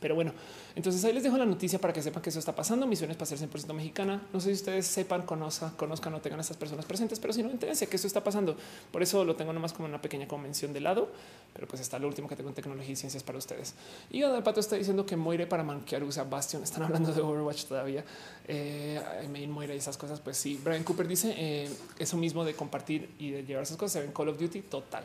Pero 0.00 0.14
bueno, 0.14 0.32
entonces 0.76 1.04
ahí 1.04 1.12
les 1.12 1.24
dejo 1.24 1.36
la 1.36 1.44
noticia 1.44 1.80
para 1.80 1.92
que 1.92 2.02
sepan 2.02 2.22
que 2.22 2.30
eso 2.30 2.38
está 2.38 2.54
pasando. 2.54 2.86
Misión 2.86 3.10
Espacial 3.10 3.40
100% 3.40 3.72
mexicana. 3.74 4.22
No 4.32 4.40
sé 4.40 4.50
si 4.50 4.54
ustedes 4.54 4.86
sepan, 4.86 5.22
conozcan, 5.22 5.70
conozcan 5.70 6.14
o 6.14 6.20
tengan 6.20 6.38
a 6.38 6.42
estas 6.42 6.56
personas 6.56 6.84
presentes, 6.84 7.18
pero 7.18 7.32
si 7.32 7.42
no, 7.42 7.50
entérense 7.50 7.88
que 7.88 7.96
eso 7.96 8.06
está 8.06 8.22
pasando. 8.22 8.56
Por 8.92 9.02
eso 9.02 9.24
lo 9.24 9.34
tengo 9.34 9.52
nomás 9.52 9.72
como 9.72 9.88
una 9.88 10.00
pequeña 10.00 10.28
convención 10.28 10.72
de 10.72 10.80
lado, 10.80 11.08
pero 11.52 11.66
pues 11.66 11.82
está 11.82 11.98
lo 11.98 12.06
último 12.06 12.28
que 12.28 12.36
tengo 12.36 12.48
en 12.48 12.54
tecnología 12.54 12.92
y 12.92 12.96
ciencias 12.96 13.24
para 13.24 13.38
ustedes. 13.38 13.74
Y 14.10 14.22
Adal 14.22 14.44
Pato 14.44 14.60
está 14.60 14.76
diciendo 14.76 15.04
que 15.04 15.16
Moire 15.16 15.48
para 15.48 15.64
manquear 15.64 16.04
usa 16.04 16.22
Bastion. 16.22 16.62
Están 16.62 16.84
hablando 16.84 17.12
de 17.12 17.20
Overwatch 17.20 17.64
todavía. 17.64 18.04
Eh, 18.46 19.00
Main 19.32 19.50
Moire 19.50 19.74
y 19.74 19.78
esas 19.78 19.96
cosas. 19.96 20.20
Pues 20.20 20.36
sí, 20.36 20.60
Brian 20.62 20.84
Cooper 20.84 21.08
dice 21.08 21.34
eh, 21.36 21.68
eso 21.98 22.16
mismo 22.16 22.44
de 22.44 22.54
compartir 22.54 23.10
y 23.18 23.32
de 23.32 23.42
llevar 23.42 23.64
esas 23.64 23.76
cosas. 23.76 23.94
Se 23.94 24.00
ven 24.02 24.12
Call 24.12 24.28
of 24.28 24.38
Duty 24.38 24.62
total, 24.62 25.02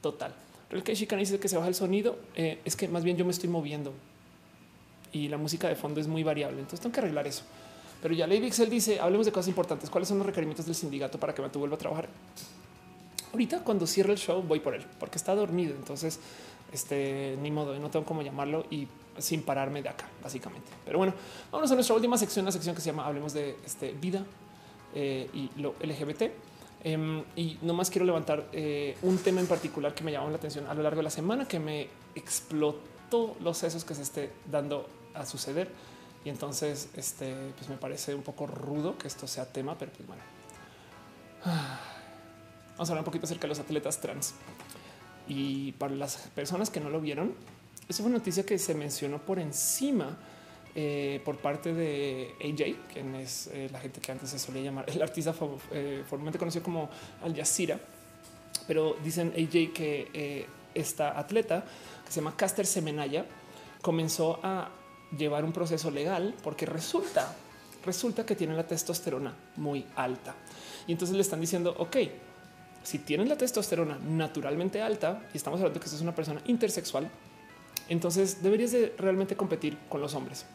total. 0.00 0.32
El 0.70 0.82
que 0.82 0.94
Shikana 0.94 1.20
dice 1.20 1.38
que 1.38 1.48
se 1.48 1.56
baja 1.56 1.68
el 1.68 1.74
sonido. 1.74 2.16
Eh, 2.36 2.60
es 2.64 2.76
que 2.76 2.86
más 2.86 3.02
bien 3.02 3.16
yo 3.16 3.24
me 3.24 3.32
estoy 3.32 3.48
moviendo 3.48 3.92
y 5.16 5.28
la 5.28 5.38
música 5.38 5.68
de 5.68 5.76
fondo 5.76 6.00
es 6.00 6.08
muy 6.08 6.22
variable. 6.22 6.58
Entonces 6.58 6.80
tengo 6.80 6.92
que 6.92 7.00
arreglar 7.00 7.26
eso. 7.26 7.42
Pero 8.02 8.14
ya 8.14 8.26
Lady 8.26 8.46
Excel 8.46 8.68
dice, 8.68 9.00
hablemos 9.00 9.26
de 9.26 9.32
cosas 9.32 9.48
importantes. 9.48 9.88
¿Cuáles 9.88 10.08
son 10.08 10.18
los 10.18 10.26
requerimientos 10.26 10.66
del 10.66 10.74
sindicato 10.74 11.18
para 11.18 11.34
que 11.34 11.42
me 11.42 11.48
vuelva 11.48 11.76
a 11.76 11.78
trabajar? 11.78 12.08
Ahorita 13.32 13.60
cuando 13.60 13.86
cierre 13.86 14.12
el 14.12 14.18
show 14.18 14.42
voy 14.42 14.60
por 14.60 14.74
él, 14.74 14.84
porque 15.00 15.16
está 15.16 15.34
dormido. 15.34 15.74
Entonces, 15.74 16.20
este, 16.72 17.36
ni 17.40 17.50
modo, 17.50 17.78
no 17.78 17.90
tengo 17.90 18.04
cómo 18.04 18.22
llamarlo 18.22 18.66
y 18.70 18.86
sin 19.18 19.42
pararme 19.42 19.82
de 19.82 19.88
acá, 19.88 20.06
básicamente. 20.22 20.68
Pero 20.84 20.98
bueno, 20.98 21.14
vamos 21.50 21.70
a 21.70 21.74
nuestra 21.74 21.94
última 21.94 22.18
sección, 22.18 22.44
la 22.44 22.52
sección 22.52 22.74
que 22.74 22.82
se 22.82 22.90
llama 22.90 23.06
Hablemos 23.06 23.32
de 23.32 23.56
este, 23.64 23.92
vida 23.92 24.24
eh, 24.94 25.28
y 25.32 25.50
lo 25.60 25.74
LGBT. 25.80 26.22
Em, 26.84 27.24
y 27.34 27.58
nomás 27.62 27.90
quiero 27.90 28.04
levantar 28.04 28.48
eh, 28.52 28.96
un 29.02 29.18
tema 29.18 29.40
en 29.40 29.46
particular 29.46 29.94
que 29.94 30.04
me 30.04 30.12
llamó 30.12 30.28
la 30.28 30.36
atención 30.36 30.66
a 30.66 30.74
lo 30.74 30.82
largo 30.82 30.98
de 30.98 31.04
la 31.04 31.10
semana, 31.10 31.48
que 31.48 31.58
me 31.58 31.88
explotó 32.14 33.36
los 33.40 33.58
sesos 33.58 33.84
que 33.84 33.94
se 33.94 34.02
esté 34.02 34.30
dando 34.50 34.86
a 35.20 35.26
suceder. 35.26 35.70
Y 36.24 36.28
entonces, 36.28 36.88
este, 36.96 37.34
pues 37.56 37.68
me 37.68 37.76
parece 37.76 38.14
un 38.14 38.22
poco 38.22 38.46
rudo 38.46 38.98
que 38.98 39.06
esto 39.06 39.26
sea 39.26 39.46
tema, 39.46 39.78
pero 39.78 39.92
pues 39.92 40.06
bueno. 40.06 40.22
Vamos 41.44 42.90
a 42.90 42.92
hablar 42.92 43.02
un 43.02 43.04
poquito 43.04 43.26
acerca 43.26 43.42
de 43.42 43.48
los 43.48 43.58
atletas 43.58 44.00
trans. 44.00 44.34
Y 45.28 45.72
para 45.72 45.94
las 45.94 46.16
personas 46.34 46.68
que 46.68 46.80
no 46.80 46.90
lo 46.90 47.00
vieron, 47.00 47.34
eso 47.88 48.02
fue 48.02 48.10
una 48.10 48.18
noticia 48.18 48.44
que 48.44 48.58
se 48.58 48.74
mencionó 48.74 49.18
por 49.18 49.38
encima 49.38 50.16
eh, 50.74 51.22
por 51.24 51.38
parte 51.38 51.72
de 51.72 52.34
AJ, 52.40 52.92
quien 52.92 53.14
es 53.14 53.46
eh, 53.46 53.68
la 53.72 53.80
gente 53.80 53.98
que 54.00 54.12
antes 54.12 54.28
se 54.28 54.38
solía 54.38 54.60
llamar 54.60 54.84
el 54.88 55.00
artista 55.00 55.34
eh, 55.72 56.04
formalmente 56.06 56.38
conocido 56.38 56.62
como 56.62 56.90
Al 57.22 57.34
Jazeera. 57.34 57.80
Pero 58.66 58.96
dicen 59.02 59.32
AJ 59.34 59.72
que 59.72 60.46
esta 60.74 61.18
atleta 61.18 61.64
que 62.04 62.12
se 62.12 62.20
llama 62.20 62.36
Caster 62.36 62.66
Semenaya 62.66 63.24
comenzó 63.80 64.38
a 64.42 64.68
llevar 65.16 65.44
un 65.44 65.52
proceso 65.52 65.90
legal 65.90 66.34
porque 66.42 66.66
resulta, 66.66 67.34
resulta 67.84 68.24
que 68.26 68.36
tiene 68.36 68.54
la 68.54 68.66
testosterona 68.66 69.34
muy 69.56 69.86
alta. 69.96 70.34
Y 70.86 70.92
entonces 70.92 71.16
le 71.16 71.22
están 71.22 71.40
diciendo, 71.40 71.74
ok, 71.78 71.96
si 72.82 73.00
tienes 73.00 73.28
la 73.28 73.36
testosterona 73.36 73.98
naturalmente 73.98 74.80
alta 74.80 75.28
y 75.34 75.36
estamos 75.36 75.60
hablando 75.60 75.80
que 75.80 75.86
es 75.86 76.00
una 76.00 76.14
persona 76.14 76.40
intersexual, 76.46 77.10
entonces 77.88 78.42
deberías 78.42 78.72
de 78.72 78.94
realmente 78.98 79.36
competir 79.36 79.78
con 79.88 80.00
los 80.00 80.14
hombres. 80.14 80.46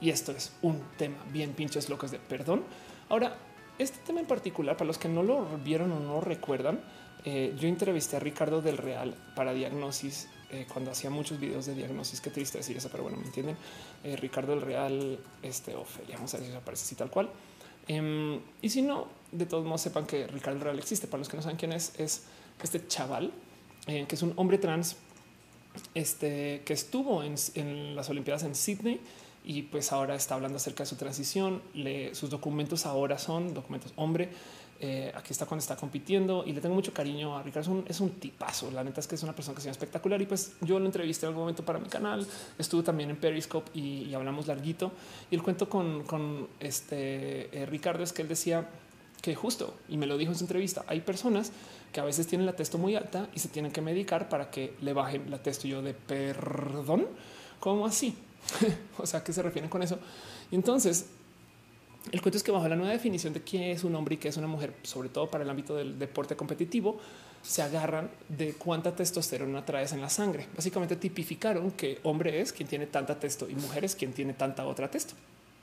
Y 0.00 0.10
esto 0.10 0.32
es 0.32 0.52
un 0.62 0.82
tema 0.98 1.16
bien 1.32 1.52
pinches 1.52 1.88
locos 1.88 2.10
de 2.10 2.18
perdón. 2.18 2.64
Ahora, 3.08 3.36
este 3.78 3.98
tema 4.06 4.20
en 4.20 4.26
particular, 4.26 4.76
para 4.76 4.86
los 4.86 4.98
que 4.98 5.08
no 5.08 5.22
lo 5.22 5.46
vieron 5.64 5.92
o 5.92 6.00
no 6.00 6.20
recuerdan, 6.20 6.80
eh, 7.24 7.54
yo 7.58 7.68
entrevisté 7.68 8.16
a 8.16 8.20
Ricardo 8.20 8.60
del 8.60 8.76
Real 8.76 9.14
para 9.34 9.54
Diagnosis 9.54 10.28
eh, 10.50 10.66
cuando 10.72 10.90
hacía 10.90 11.10
muchos 11.10 11.40
videos 11.40 11.66
de 11.66 11.74
diagnosis. 11.74 12.20
Qué 12.20 12.30
triste 12.30 12.58
decir 12.58 12.76
eso, 12.76 12.88
pero 12.90 13.02
bueno, 13.02 13.18
me 13.18 13.26
entienden. 13.26 13.56
Eh, 14.02 14.16
Ricardo 14.16 14.52
el 14.54 14.60
Real, 14.60 15.18
este 15.42 15.74
Ofelia, 15.74 16.16
vamos 16.16 16.34
a 16.34 16.38
si 16.38 16.52
aparece 16.52 16.84
así 16.84 16.94
tal 16.94 17.10
cual. 17.10 17.30
Em, 17.86 18.40
y 18.62 18.70
si 18.70 18.82
no, 18.82 19.08
de 19.32 19.46
todos 19.46 19.64
modos 19.64 19.82
sepan 19.82 20.06
que 20.06 20.26
Ricardo 20.26 20.58
el 20.58 20.64
Real 20.64 20.78
existe. 20.78 21.06
Para 21.06 21.18
los 21.18 21.28
que 21.28 21.36
no 21.36 21.42
saben 21.42 21.56
quién 21.56 21.72
es, 21.72 21.92
es 21.98 22.24
este 22.62 22.86
chaval 22.86 23.32
eh, 23.86 24.06
que 24.08 24.14
es 24.14 24.22
un 24.22 24.32
hombre 24.36 24.56
trans, 24.56 24.96
este 25.94 26.62
que 26.64 26.72
estuvo 26.72 27.22
en, 27.22 27.34
en, 27.54 27.94
las 27.94 28.08
Olimpiadas 28.08 28.44
en 28.44 28.54
Sydney 28.54 29.00
y 29.44 29.62
pues 29.62 29.92
ahora 29.92 30.14
está 30.14 30.36
hablando 30.36 30.56
acerca 30.56 30.84
de 30.84 30.88
su 30.88 30.96
transición. 30.96 31.62
Le, 31.74 32.14
sus 32.14 32.30
documentos 32.30 32.86
ahora 32.86 33.18
son 33.18 33.52
documentos 33.52 33.92
hombre 33.96 34.30
eh, 34.86 35.10
aquí 35.14 35.32
está 35.32 35.46
cuando 35.46 35.62
está 35.62 35.76
compitiendo 35.76 36.44
y 36.46 36.52
le 36.52 36.60
tengo 36.60 36.74
mucho 36.74 36.92
cariño 36.92 37.38
a 37.38 37.42
Ricardo. 37.42 37.82
Es 37.88 38.00
un, 38.00 38.10
tipazo. 38.10 38.70
La 38.70 38.84
neta 38.84 39.00
es 39.00 39.06
que 39.06 39.14
es 39.14 39.22
una 39.22 39.34
persona 39.34 39.54
que 39.56 39.62
se 39.62 39.70
espectacular. 39.70 40.20
Y 40.20 40.26
pues 40.26 40.52
yo 40.60 40.78
lo 40.78 40.84
entrevisté 40.84 41.24
en 41.24 41.28
algún 41.28 41.44
momento 41.44 41.64
para 41.64 41.78
mi 41.78 41.88
canal. 41.88 42.26
Estuve 42.58 42.82
también 42.82 43.08
en 43.08 43.16
Periscope 43.16 43.70
y, 43.72 44.12
hablamos 44.12 44.46
larguito. 44.46 44.92
Y 45.30 45.36
el 45.36 45.42
cuento 45.42 45.70
con, 45.70 46.48
este 46.60 47.62
eh, 47.62 47.64
Ricardo 47.64 48.04
es 48.04 48.12
que 48.12 48.20
él 48.20 48.28
decía 48.28 48.68
que 49.22 49.34
justo 49.34 49.74
y 49.88 49.96
me 49.96 50.06
lo 50.06 50.18
dijo 50.18 50.32
en 50.32 50.38
su 50.38 50.44
entrevista. 50.44 50.84
Hay 50.86 51.00
personas 51.00 51.50
que 51.90 52.00
a 52.00 52.04
veces 52.04 52.26
tienen 52.26 52.44
la 52.44 52.52
testo 52.54 52.76
muy 52.76 52.94
alta 52.94 53.26
y 53.34 53.38
se 53.38 53.48
tienen 53.48 53.72
que 53.72 53.80
medicar 53.80 54.28
para 54.28 54.50
que 54.50 54.76
le 54.82 54.92
bajen 54.92 55.30
la 55.30 55.42
testo. 55.42 55.66
Yo 55.66 55.80
de 55.80 55.94
perdón, 55.94 57.06
¿cómo 57.58 57.86
así? 57.86 58.18
o 58.98 59.06
sea, 59.06 59.24
¿qué 59.24 59.32
se 59.32 59.40
refieren 59.40 59.70
con 59.70 59.82
eso? 59.82 59.98
Y 60.50 60.56
entonces 60.56 61.06
el 62.12 62.20
cuento 62.20 62.36
es 62.36 62.42
que 62.42 62.52
bajo 62.52 62.68
la 62.68 62.76
nueva 62.76 62.92
definición 62.92 63.32
de 63.32 63.42
quién 63.42 63.64
es 63.64 63.82
un 63.84 63.94
hombre 63.94 64.16
y 64.16 64.18
qué 64.18 64.28
es 64.28 64.36
una 64.36 64.46
mujer, 64.46 64.74
sobre 64.82 65.08
todo 65.08 65.28
para 65.28 65.42
el 65.42 65.50
ámbito 65.50 65.74
del 65.74 65.98
deporte 65.98 66.36
competitivo, 66.36 66.98
se 67.42 67.62
agarran 67.62 68.10
de 68.28 68.54
cuánta 68.54 68.94
testosterona 68.94 69.64
traes 69.64 69.92
en 69.92 70.00
la 70.00 70.08
sangre. 70.08 70.46
Básicamente 70.54 70.96
tipificaron 70.96 71.70
que 71.72 72.00
hombre 72.02 72.40
es 72.40 72.52
quien 72.52 72.68
tiene 72.68 72.86
tanta 72.86 73.18
testo 73.18 73.48
y 73.48 73.54
mujer 73.54 73.84
es 73.84 73.94
quien 73.94 74.12
tiene 74.12 74.32
tanta 74.32 74.66
otra 74.66 74.90
testo. 74.90 75.14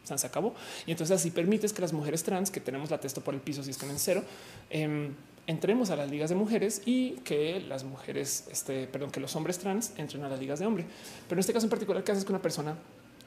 O 0.04 0.08
sea, 0.08 0.18
se 0.18 0.28
acabó. 0.28 0.54
Y 0.86 0.92
entonces 0.92 1.16
así 1.16 1.30
permites 1.30 1.74
que 1.74 1.82
las 1.82 1.94
mujeres 1.94 2.24
trans 2.24 2.50
que 2.50 2.60
tenemos 2.60 2.90
la 2.90 3.00
testo 3.00 3.22
por 3.22 3.34
el 3.34 3.40
piso 3.40 3.64
si 3.64 3.70
están 3.70 3.90
en 3.92 4.00
cero, 4.00 4.24
em, 4.70 5.14
entremos 5.46 5.92
a 5.92 5.96
las 5.96 6.10
ligas 6.10 6.30
de 6.30 6.36
mujeres 6.36 6.82
y 6.86 7.12
que 7.24 7.60
las 7.60 7.84
mujeres, 7.84 8.48
este, 8.52 8.88
perdón, 8.88 9.12
que 9.12 9.20
los 9.20 9.36
hombres 9.36 9.60
trans 9.60 9.94
entren 9.98 10.24
a 10.24 10.30
las 10.30 10.40
ligas 10.40 10.60
de 10.60 10.66
hombre. 10.66 10.86
Pero 11.28 11.38
en 11.38 11.40
este 11.40 11.54
caso 11.54 11.68
en 11.68 11.70
particular, 11.70 12.04
¿qué 12.04 12.12
haces 12.12 12.26
con 12.26 12.36
una 12.36 12.42
persona? 12.42 12.76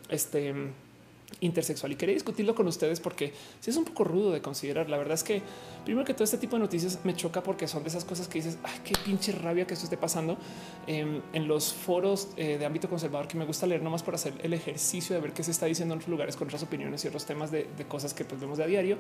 Este 0.08 0.52
intersexual 1.40 1.92
y 1.92 1.96
quería 1.96 2.14
discutirlo 2.14 2.54
con 2.54 2.66
ustedes 2.66 3.00
porque 3.00 3.32
si 3.60 3.70
es 3.70 3.76
un 3.76 3.84
poco 3.84 4.04
rudo 4.04 4.32
de 4.32 4.40
considerar. 4.40 4.88
La 4.90 4.96
verdad 4.96 5.14
es 5.14 5.24
que 5.24 5.42
primero 5.84 6.04
que 6.04 6.14
todo 6.14 6.24
este 6.24 6.38
tipo 6.38 6.56
de 6.56 6.60
noticias 6.60 6.98
me 7.04 7.14
choca 7.14 7.42
porque 7.42 7.68
son 7.68 7.82
de 7.82 7.88
esas 7.88 8.04
cosas 8.04 8.28
que 8.28 8.38
dices, 8.38 8.58
ay, 8.62 8.80
qué 8.84 8.94
pinche 9.04 9.32
rabia 9.32 9.66
que 9.66 9.74
esto 9.74 9.84
esté 9.84 9.96
pasando 9.96 10.36
em, 10.86 11.20
en 11.32 11.48
los 11.48 11.72
foros 11.72 12.28
eh, 12.36 12.58
de 12.58 12.66
ámbito 12.66 12.88
conservador 12.88 13.28
que 13.28 13.36
me 13.36 13.44
gusta 13.44 13.66
leer 13.66 13.82
nomás 13.82 14.02
por 14.02 14.14
hacer 14.14 14.34
el 14.42 14.52
ejercicio 14.54 15.14
de 15.14 15.20
ver 15.20 15.32
qué 15.32 15.42
se 15.42 15.50
está 15.50 15.66
diciendo 15.66 15.94
en 15.94 15.98
otros 15.98 16.10
lugares 16.10 16.36
con 16.36 16.48
otras 16.48 16.62
opiniones 16.62 17.04
y 17.04 17.08
otros 17.08 17.24
temas 17.24 17.50
de, 17.50 17.66
cosas 17.88 18.14
que 18.14 18.24
pues, 18.24 18.40
vemos 18.40 18.58
de 18.58 18.64
a 18.64 18.66
diario. 18.66 18.96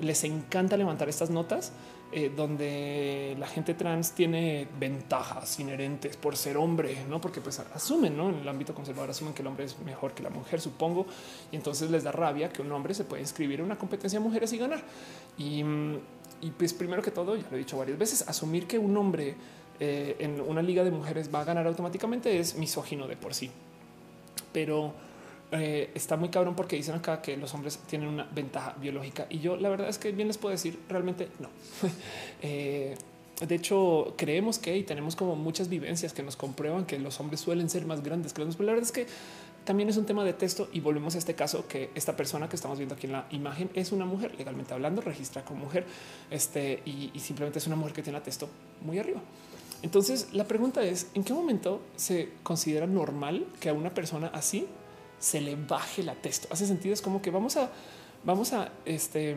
Les 0.00 0.24
encanta 0.24 0.76
levantar 0.76 1.08
estas 1.08 1.30
notas 1.30 1.72
eh, 2.12 2.30
donde 2.34 3.36
la 3.38 3.46
gente 3.46 3.74
trans 3.74 4.12
tiene 4.12 4.68
ventajas 4.78 5.58
inherentes 5.60 6.16
por 6.16 6.36
ser 6.36 6.56
hombre, 6.56 7.04
no 7.08 7.20
porque 7.20 7.40
pues 7.40 7.58
asumen 7.58 8.16
¿no? 8.16 8.28
en 8.28 8.36
el 8.36 8.48
ámbito 8.48 8.74
conservador, 8.74 9.10
asumen 9.10 9.32
que 9.32 9.42
el 9.42 9.48
hombre 9.48 9.64
es 9.64 9.78
mejor 9.80 10.12
que 10.12 10.22
la 10.22 10.30
mujer, 10.30 10.60
supongo, 10.60 11.06
y 11.50 11.56
entonces 11.56 11.90
les 11.90 12.04
da 12.04 12.12
rabia 12.12 12.50
que 12.50 12.60
un 12.60 12.70
hombre 12.70 12.92
se 12.92 13.04
puede 13.04 13.22
inscribir 13.22 13.60
en 13.60 13.66
una 13.66 13.78
competencia 13.78 14.18
de 14.18 14.24
mujeres 14.24 14.52
y 14.52 14.58
ganar. 14.58 14.82
Y, 15.38 15.64
y 16.42 16.50
pues 16.50 16.74
primero 16.74 17.00
que 17.00 17.10
todo, 17.10 17.36
ya 17.36 17.46
lo 17.50 17.56
he 17.56 17.60
dicho 17.60 17.78
varias 17.78 17.98
veces, 17.98 18.28
asumir 18.28 18.66
que 18.66 18.78
un 18.78 18.96
hombre 18.96 19.36
eh, 19.80 20.16
en 20.18 20.40
una 20.40 20.60
liga 20.60 20.84
de 20.84 20.90
mujeres 20.90 21.30
va 21.34 21.40
a 21.40 21.44
ganar 21.44 21.66
automáticamente 21.66 22.38
es 22.38 22.56
misógino 22.56 23.06
de 23.06 23.16
por 23.16 23.32
sí. 23.32 23.50
Pero 24.52 24.92
eh, 25.52 25.90
está 25.94 26.16
muy 26.16 26.28
cabrón 26.28 26.54
porque 26.56 26.76
dicen 26.76 26.96
acá 26.96 27.22
que 27.22 27.36
los 27.36 27.54
hombres 27.54 27.78
tienen 27.86 28.08
una 28.08 28.24
ventaja 28.24 28.74
biológica 28.80 29.26
y 29.30 29.38
yo 29.38 29.56
la 29.56 29.68
verdad 29.68 29.88
es 29.88 29.98
que 29.98 30.10
bien 30.12 30.28
les 30.28 30.36
puedo 30.36 30.52
decir 30.52 30.78
realmente 30.88 31.28
no. 31.40 31.48
Eh, 32.42 32.96
de 33.46 33.54
hecho, 33.54 34.14
creemos 34.16 34.58
que 34.58 34.76
y 34.76 34.82
tenemos 34.84 35.16
como 35.16 35.34
muchas 35.36 35.68
vivencias 35.68 36.12
que 36.12 36.22
nos 36.22 36.36
comprueban 36.36 36.86
que 36.86 36.98
los 36.98 37.18
hombres 37.18 37.40
suelen 37.40 37.70
ser 37.70 37.86
más 37.86 38.02
grandes 38.02 38.32
que 38.32 38.44
los. 38.44 38.58
La 38.60 38.66
verdad 38.66 38.82
es 38.82 38.92
que 38.92 39.06
también 39.64 39.88
es 39.88 39.96
un 39.96 40.06
tema 40.06 40.24
de 40.24 40.32
texto 40.32 40.68
y 40.72 40.80
volvemos 40.80 41.14
a 41.14 41.18
este 41.18 41.34
caso 41.34 41.66
que 41.68 41.90
esta 41.94 42.16
persona 42.16 42.48
que 42.48 42.56
estamos 42.56 42.78
viendo 42.78 42.94
aquí 42.94 43.06
en 43.06 43.12
la 43.12 43.26
imagen 43.30 43.70
es 43.74 43.92
una 43.92 44.04
mujer 44.04 44.34
legalmente 44.36 44.74
hablando, 44.74 45.00
registra 45.02 45.44
como 45.44 45.64
mujer 45.64 45.86
este, 46.30 46.82
y, 46.84 47.12
simplemente 47.20 47.58
es 47.58 47.66
una 47.66 47.76
mujer 47.76 47.92
que 47.92 48.02
tiene 48.02 48.18
el 48.18 48.24
texto 48.24 48.48
muy 48.80 48.98
arriba. 48.98 49.20
Entonces 49.82 50.28
la 50.32 50.46
pregunta 50.46 50.82
es 50.82 51.08
en 51.14 51.24
qué 51.24 51.32
momento 51.32 51.80
se 51.96 52.30
considera 52.42 52.86
normal 52.86 53.46
que 53.60 53.68
a 53.68 53.72
una 53.72 53.90
persona 53.90 54.28
así 54.28 54.66
se 55.22 55.40
le 55.40 55.54
baje 55.56 56.02
la 56.02 56.14
texto. 56.14 56.48
Hace 56.50 56.66
sentido. 56.66 56.92
Es 56.92 57.00
como 57.00 57.22
que 57.22 57.30
vamos 57.30 57.56
a, 57.56 57.70
vamos 58.24 58.52
a, 58.52 58.72
este, 58.84 59.36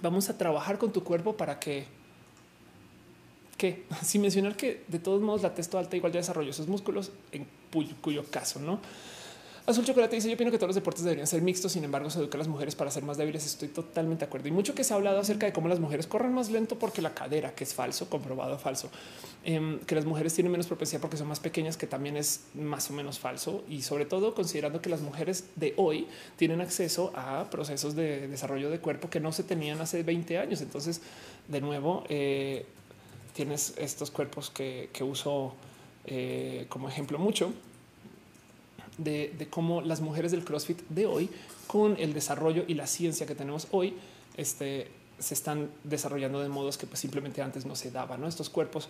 vamos 0.00 0.30
a 0.30 0.38
trabajar 0.38 0.78
con 0.78 0.92
tu 0.92 1.02
cuerpo 1.02 1.36
para 1.36 1.58
que, 1.58 1.86
sin 4.02 4.22
mencionar 4.22 4.56
que 4.56 4.84
de 4.86 5.00
todos 5.00 5.20
modos 5.20 5.42
la 5.42 5.54
testo 5.54 5.78
alta 5.78 5.96
igual 5.96 6.12
ya 6.12 6.20
desarrolló 6.20 6.50
esos 6.50 6.68
músculos 6.68 7.10
en 7.32 7.57
cuyo 8.00 8.24
caso 8.30 8.60
no 8.60 8.80
Azul 9.68 9.84
Chocolate 9.84 10.16
dice: 10.16 10.28
Yo 10.28 10.34
opino 10.34 10.50
que 10.50 10.56
todos 10.56 10.68
los 10.68 10.76
deportes 10.76 11.04
deberían 11.04 11.26
ser 11.26 11.42
mixtos. 11.42 11.72
Sin 11.72 11.84
embargo, 11.84 12.08
se 12.08 12.18
educa 12.18 12.38
a 12.38 12.38
las 12.38 12.48
mujeres 12.48 12.74
para 12.74 12.90
ser 12.90 13.02
más 13.02 13.18
débiles. 13.18 13.44
Estoy 13.44 13.68
totalmente 13.68 14.20
de 14.20 14.26
acuerdo. 14.26 14.48
Y 14.48 14.50
mucho 14.50 14.74
que 14.74 14.82
se 14.82 14.94
ha 14.94 14.96
hablado 14.96 15.20
acerca 15.20 15.44
de 15.44 15.52
cómo 15.52 15.68
las 15.68 15.78
mujeres 15.78 16.06
corren 16.06 16.32
más 16.32 16.50
lento 16.50 16.78
porque 16.78 17.02
la 17.02 17.12
cadera, 17.12 17.54
que 17.54 17.64
es 17.64 17.74
falso, 17.74 18.08
comprobado 18.08 18.58
falso, 18.58 18.88
em, 19.44 19.78
que 19.80 19.94
las 19.94 20.06
mujeres 20.06 20.32
tienen 20.32 20.50
menos 20.52 20.66
propensidad 20.66 21.02
porque 21.02 21.18
son 21.18 21.28
más 21.28 21.38
pequeñas, 21.40 21.76
que 21.76 21.86
también 21.86 22.16
es 22.16 22.44
más 22.54 22.88
o 22.88 22.94
menos 22.94 23.18
falso. 23.18 23.62
Y 23.68 23.82
sobre 23.82 24.06
todo 24.06 24.34
considerando 24.34 24.80
que 24.80 24.88
las 24.88 25.02
mujeres 25.02 25.44
de 25.56 25.74
hoy 25.76 26.06
tienen 26.38 26.62
acceso 26.62 27.12
a 27.14 27.50
procesos 27.50 27.94
de 27.94 28.26
desarrollo 28.26 28.70
de 28.70 28.78
cuerpo 28.78 29.10
que 29.10 29.20
no 29.20 29.32
se 29.32 29.42
tenían 29.42 29.82
hace 29.82 30.02
20 30.02 30.38
años. 30.38 30.62
Entonces, 30.62 31.02
de 31.46 31.60
nuevo, 31.60 32.04
eh, 32.08 32.64
tienes 33.34 33.74
estos 33.76 34.10
cuerpos 34.10 34.48
que, 34.48 34.88
uso 35.02 35.54
eh, 36.10 36.66
como 36.68 36.88
ejemplo 36.88 37.18
mucho 37.18 37.52
de, 38.96 39.46
cómo 39.50 39.80
las 39.82 40.00
mujeres 40.00 40.32
del 40.32 40.44
CrossFit 40.44 40.80
de 40.88 41.06
hoy, 41.06 41.30
con 41.66 41.96
el 41.98 42.14
desarrollo 42.14 42.64
y 42.66 42.74
la 42.74 42.86
ciencia 42.86 43.26
que 43.26 43.34
tenemos 43.34 43.68
hoy, 43.70 43.94
este, 44.36 44.88
se 45.18 45.34
están 45.34 45.70
desarrollando 45.84 46.40
de 46.40 46.48
modos 46.48 46.78
que 46.78 46.86
pues, 46.86 47.00
simplemente 47.00 47.42
antes 47.42 47.66
no 47.66 47.76
se 47.76 47.90
daban. 47.90 48.24
Estos 48.24 48.48
cuerpos 48.48 48.88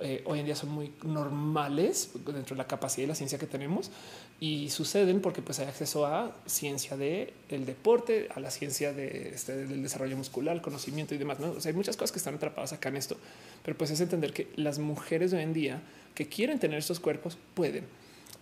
eh, 0.00 0.22
hoy 0.26 0.38
en 0.38 0.46
día 0.46 0.56
son 0.56 0.70
muy 0.70 0.92
normales 1.02 2.10
dentro 2.24 2.54
de 2.54 2.58
la 2.58 2.66
capacidad 2.66 3.04
y 3.04 3.08
la 3.08 3.14
ciencia 3.14 3.38
que 3.38 3.46
tenemos 3.46 3.90
y 4.38 4.70
suceden 4.70 5.20
porque 5.20 5.42
pues, 5.42 5.58
hay 5.58 5.66
acceso 5.66 6.06
a 6.06 6.34
ciencia 6.46 6.96
del 6.96 7.32
el 7.48 7.66
deporte, 7.66 8.28
a 8.34 8.40
la 8.40 8.50
ciencia 8.50 8.90
este, 8.90 9.66
del 9.66 9.82
desarrollo 9.82 10.16
muscular, 10.16 10.62
conocimiento 10.62 11.14
y 11.14 11.18
demás. 11.18 11.38
hay 11.66 11.72
muchas 11.72 11.96
cosas 11.96 12.12
que 12.12 12.18
están 12.18 12.34
atrapadas 12.36 12.72
acá 12.72 12.90
en 12.90 12.96
esto, 12.96 13.16
pero 13.64 13.76
pues 13.76 13.90
es 13.90 14.00
entender 14.00 14.32
que 14.32 14.48
las 14.56 14.78
mujeres 14.78 15.32
de 15.32 15.38
hoy 15.38 15.42
en 15.42 15.52
día 15.52 15.82
que 16.14 16.26
quieren 16.26 16.58
tener 16.58 16.78
estos 16.78 17.00
cuerpos 17.00 17.38
pueden 17.54 17.84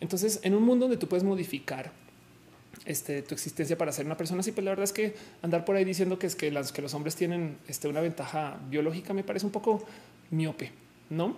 entonces, 0.00 0.40
en 0.42 0.54
un 0.54 0.62
mundo 0.62 0.84
donde 0.86 0.96
tú 0.96 1.08
puedes 1.08 1.24
modificar 1.24 1.90
este, 2.84 3.22
tu 3.22 3.34
existencia 3.34 3.76
para 3.76 3.92
ser 3.92 4.06
una 4.06 4.16
persona 4.16 4.40
así, 4.40 4.52
pues 4.52 4.64
la 4.64 4.70
verdad 4.70 4.84
es 4.84 4.92
que 4.92 5.14
andar 5.42 5.64
por 5.64 5.76
ahí 5.76 5.84
diciendo 5.84 6.18
que 6.18 6.26
es 6.26 6.36
que, 6.36 6.50
las, 6.50 6.72
que 6.72 6.82
los 6.82 6.94
hombres 6.94 7.16
tienen 7.16 7.58
este, 7.66 7.88
una 7.88 8.00
ventaja 8.00 8.58
biológica 8.68 9.12
me 9.12 9.24
parece 9.24 9.46
un 9.46 9.52
poco 9.52 9.84
miope, 10.30 10.70
¿no? 11.10 11.36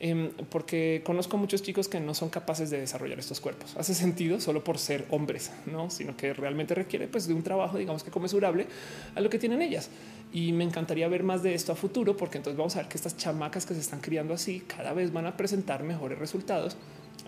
Em, 0.00 0.30
porque 0.50 1.02
conozco 1.04 1.36
muchos 1.36 1.62
chicos 1.62 1.88
que 1.88 2.00
no 2.00 2.12
son 2.12 2.28
capaces 2.28 2.70
de 2.70 2.80
desarrollar 2.80 3.18
estos 3.18 3.40
cuerpos. 3.40 3.76
Hace 3.76 3.94
sentido 3.94 4.40
solo 4.40 4.64
por 4.64 4.78
ser 4.78 5.06
hombres, 5.10 5.52
no, 5.66 5.90
sino 5.90 6.16
que 6.16 6.32
realmente 6.34 6.74
requiere 6.74 7.06
pues, 7.06 7.28
de 7.28 7.34
un 7.34 7.42
trabajo, 7.42 7.78
digamos 7.78 8.02
que 8.02 8.10
comensurable 8.10 8.66
a 9.14 9.20
lo 9.20 9.30
que 9.30 9.38
tienen 9.38 9.62
ellas. 9.62 9.90
Y 10.32 10.52
me 10.52 10.64
encantaría 10.64 11.06
ver 11.08 11.22
más 11.22 11.42
de 11.42 11.54
esto 11.54 11.72
a 11.72 11.76
futuro, 11.76 12.16
porque 12.16 12.38
entonces 12.38 12.58
vamos 12.58 12.74
a 12.76 12.80
ver 12.80 12.88
que 12.88 12.96
estas 12.96 13.16
chamacas 13.16 13.64
que 13.64 13.74
se 13.74 13.80
están 13.80 14.00
criando 14.00 14.34
así 14.34 14.64
cada 14.66 14.92
vez 14.92 15.12
van 15.12 15.26
a 15.26 15.36
presentar 15.36 15.84
mejores 15.84 16.18
resultados 16.18 16.76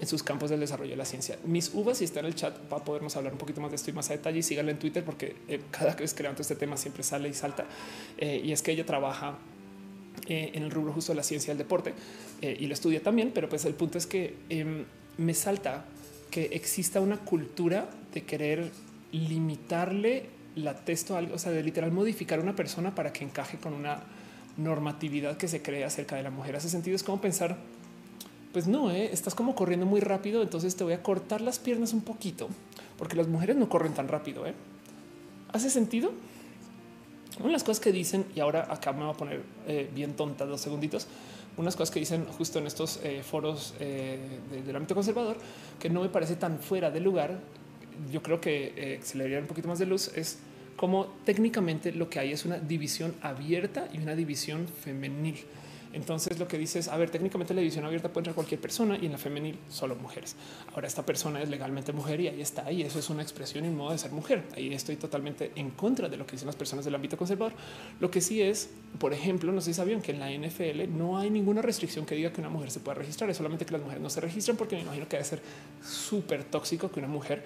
en 0.01 0.09
sus 0.09 0.23
campos 0.23 0.51
del 0.51 0.61
desarrollo 0.61 0.91
de 0.91 0.97
la 0.97 1.05
ciencia. 1.05 1.39
Mis 1.45 1.73
uvas, 1.73 1.99
si 1.99 2.05
está 2.05 2.21
en 2.21 2.27
el 2.27 2.35
chat, 2.35 2.57
va 2.73 2.79
a 2.79 2.85
podernos 2.85 3.17
hablar 3.17 3.33
un 3.33 3.39
poquito 3.39 3.61
más 3.61 3.71
de 3.71 3.77
esto 3.77 3.91
y 3.91 3.93
más 3.93 4.11
a 4.11 4.15
detalle. 4.15 4.39
Y 4.39 4.43
síganle 4.43 4.73
en 4.73 4.79
Twitter 4.79 5.05
porque 5.05 5.37
eh, 5.49 5.61
cada 5.71 5.95
vez 5.95 6.15
que 6.15 6.23
levanto 6.23 6.43
este 6.43 6.57
tema 6.57 6.77
siempre 6.77 7.03
sale 7.03 7.29
y 7.29 7.35
salta. 7.35 7.67
Eh, 8.19 8.43
y 8.45 8.53
es 8.53 8.63
que 8.63 8.73
ella 8.73 8.85
trabaja 8.85 9.39
eh, 10.29 10.53
en 10.55 10.63
el 10.63 10.71
rubro 10.71 10.93
justo 10.93 11.13
de 11.13 11.17
la 11.17 11.23
ciencia 11.23 11.53
del 11.53 11.59
deporte 11.59 11.95
y 12.41 12.67
lo 12.67 12.75
estudia 12.75 13.03
también. 13.03 13.31
Pero 13.33 13.49
pues 13.49 13.65
el 13.65 13.75
punto 13.75 13.97
es 13.97 14.07
que 14.07 14.35
em, 14.51 14.85
me 15.17 15.33
salta 15.35 15.87
que 16.31 16.47
exista 16.53 17.01
una 17.01 17.19
cultura 17.19 17.89
de 18.13 18.23
querer 18.23 18.71
limitarle 19.13 20.27
la 20.57 20.75
texto 20.75 21.15
a 21.15 21.19
algo, 21.19 21.37
o 21.37 21.39
sea, 21.39 21.53
de 21.53 21.63
literal 21.63 21.91
modificar 21.91 22.39
a 22.39 22.43
una 22.43 22.55
persona 22.55 22.95
para 22.95 23.13
que 23.13 23.25
encaje 23.25 23.59
con 23.59 23.73
una 23.73 24.03
normatividad 24.57 25.37
que 25.37 25.49
se 25.49 25.63
cree 25.63 25.85
acerca 25.85 26.17
de 26.17 26.23
la 26.23 26.31
mujer. 26.31 26.57
Hace 26.57 26.69
sentido, 26.69 26.97
es 26.97 27.03
como 27.03 27.21
pensar 27.21 27.57
pues 28.55 28.69
no, 28.69 28.93
¿eh? 28.93 29.11
estás 29.13 29.35
como 29.35 29.57
corriendo 29.57 29.85
muy 29.85 30.01
rápido, 30.01 30.41
entonces 30.41 30.77
te 30.77 30.85
voy 30.85 30.93
a 30.93 31.03
cortar 31.03 31.41
las 31.41 31.59
piernas 31.59 31.93
un 31.93 32.03
poquito, 32.03 32.49
porque 32.97 33.17
las 33.17 33.27
mujeres 33.27 33.57
no 33.57 33.69
corren 33.69 33.95
tan 33.95 34.07
rápido. 34.07 34.47
¿eh? 34.47 34.55
¿Hace 35.53 35.71
sentido? 35.71 36.13
Una 37.39 37.49
de 37.49 37.53
las 37.53 37.65
cosas 37.65 37.81
que 37.81 37.93
dicen, 37.93 38.27
y 38.35 38.41
ahora 38.41 38.67
acá 38.71 38.93
me 38.93 39.05
voy 39.05 39.11
a 39.11 39.17
poner 39.17 39.43
eh, 39.67 39.91
bien 39.95 40.15
tonta 40.15 40.47
dos 40.47 40.61
segunditos, 40.61 41.07
unas 41.57 41.77
cosas 41.77 41.93
que 41.93 42.01
dicen 42.01 42.27
justo 42.27 42.59
en 42.59 42.67
estos 42.67 43.01
eh, 43.03 43.23
foros 43.23 43.75
del 43.79 44.75
ámbito 44.75 44.95
conservador, 44.95 45.37
que 45.79 45.89
no 45.89 46.03
me 46.03 46.09
parece 46.09 46.37
tan 46.37 46.59
fuera 46.59 46.91
de 46.91 47.01
lugar, 47.01 47.39
yo 48.11 48.23
creo 48.23 48.41
que 48.41 48.99
se 49.03 49.17
le 49.19 49.25
daría 49.25 49.39
un 49.39 49.47
poquito 49.47 49.69
más 49.69 49.79
de 49.79 49.87
luz, 49.87 50.11
es 50.17 50.39
como 50.77 51.07
técnicamente 51.25 51.93
lo 51.93 52.11
que 52.11 52.19
hay 52.19 52.33
es 52.33 52.45
una 52.45 52.59
división 52.59 53.15
abierta 53.23 53.89
y 53.93 53.99
una 53.99 54.17
división 54.17 54.67
femenil. 54.67 55.37
Entonces 55.95 56.39
lo 56.39 56.49
que 56.49 56.59
dice 56.59 56.81
es, 56.81 56.89
a 56.89 56.97
ver, 56.97 57.11
técnicamente 57.11 57.55
la 57.55 57.61
división 57.61 57.85
abierta 57.85 58.09
puede 58.09 58.23
entrar 58.23 58.35
cualquier 58.35 58.61
persona 58.61 58.99
y 59.01 59.07
en 59.07 59.13
la 59.13 59.19
femenil 59.19 59.59
solo 59.69 59.95
mujeres. 59.95 60.37
Ahora 60.75 60.87
esta 60.87 61.07
persona 61.07 61.41
es 61.41 61.49
legalmente 61.49 61.93
mujer 61.93 62.21
y 62.21 62.29
ahí 62.29 62.41
está. 62.41 62.71
Y 62.71 62.83
eso 62.83 62.99
es 62.99 63.09
una 63.11 63.23
expresión 63.23 63.65
y 63.65 63.69
un 63.69 63.77
modo 63.77 63.93
de 63.93 63.99
ser 63.99 64.11
mujer. 64.11 64.43
Ahí 64.57 64.73
estoy 64.75 64.97
totalmente 64.97 65.53
en 65.55 65.71
contra 65.71 66.09
de 66.09 66.17
lo 66.17 66.27
que 66.27 66.33
dicen 66.33 66.47
las 66.47 66.57
personas 66.57 66.85
del 66.85 66.95
ámbito 66.95 67.17
conservador. 67.17 67.53
Lo 68.01 68.11
que 68.11 68.21
sí 68.21 68.43
es, 68.43 68.71
por 68.99 69.13
ejemplo, 69.13 69.53
no 69.53 69.61
sé 69.61 69.73
si 69.73 69.75
sabían 69.75 70.03
que 70.03 70.13
en 70.13 70.21
la 70.21 70.31
NFL 70.31 70.97
no 70.97 71.19
hay 71.19 71.31
ninguna 71.31 71.63
restricción 71.63 72.05
que 72.05 72.15
diga 72.15 72.33
que 72.33 72.41
una 72.41 72.51
mujer 72.51 72.71
se 72.71 72.81
pueda 72.81 72.97
registrar. 72.97 73.31
Es 73.31 73.37
solamente 73.37 73.65
que 73.65 73.73
las 73.73 73.83
mujeres 73.83 74.03
no 74.03 74.11
se 74.11 74.21
registran 74.21 74.57
porque 74.57 74.77
me 74.77 74.83
imagino 74.83 75.09
que 75.09 75.17
debe 75.17 75.29
ser 75.29 75.41
súper 75.83 76.45
tóxico 76.45 76.91
que 76.91 76.99
una 76.99 77.09
mujer 77.09 77.45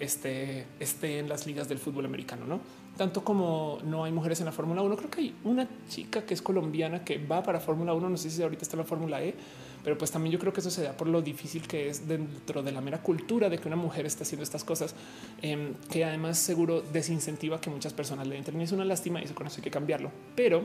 esté, 0.00 0.66
esté 0.80 1.18
en 1.18 1.28
las 1.28 1.46
ligas 1.46 1.68
del 1.68 1.78
fútbol 1.78 2.06
americano, 2.06 2.46
¿no? 2.46 2.60
tanto 2.96 3.24
como 3.24 3.78
no 3.84 4.04
hay 4.04 4.12
mujeres 4.12 4.40
en 4.40 4.46
la 4.46 4.52
Fórmula 4.52 4.82
1. 4.82 4.96
Creo 4.96 5.10
que 5.10 5.20
hay 5.20 5.34
una 5.44 5.68
chica 5.88 6.24
que 6.24 6.34
es 6.34 6.42
colombiana 6.42 7.04
que 7.04 7.18
va 7.18 7.42
para 7.42 7.60
Fórmula 7.60 7.92
1. 7.92 8.08
No 8.08 8.16
sé 8.16 8.30
si 8.30 8.42
ahorita 8.42 8.62
está 8.62 8.76
en 8.76 8.80
la 8.80 8.84
Fórmula 8.84 9.22
E, 9.22 9.34
pero 9.82 9.98
pues 9.98 10.10
también 10.10 10.32
yo 10.32 10.38
creo 10.38 10.52
que 10.52 10.60
eso 10.60 10.70
se 10.70 10.82
da 10.82 10.92
por 10.92 11.08
lo 11.08 11.20
difícil 11.20 11.66
que 11.66 11.88
es 11.88 12.06
dentro 12.06 12.62
de 12.62 12.72
la 12.72 12.80
mera 12.80 13.02
cultura 13.02 13.48
de 13.48 13.58
que 13.58 13.66
una 13.66 13.76
mujer 13.76 14.06
está 14.06 14.22
haciendo 14.22 14.44
estas 14.44 14.64
cosas, 14.64 14.94
em, 15.42 15.74
que 15.90 16.04
además 16.04 16.38
seguro 16.38 16.82
desincentiva 16.82 17.60
que 17.60 17.70
muchas 17.70 17.92
personas 17.92 18.26
le 18.26 18.36
entren. 18.36 18.60
Es 18.60 18.72
una 18.72 18.84
lástima 18.84 19.20
y 19.20 19.24
eso 19.24 19.34
con 19.34 19.46
eso 19.46 19.56
hay 19.56 19.64
que 19.64 19.70
cambiarlo. 19.70 20.10
Pero 20.36 20.62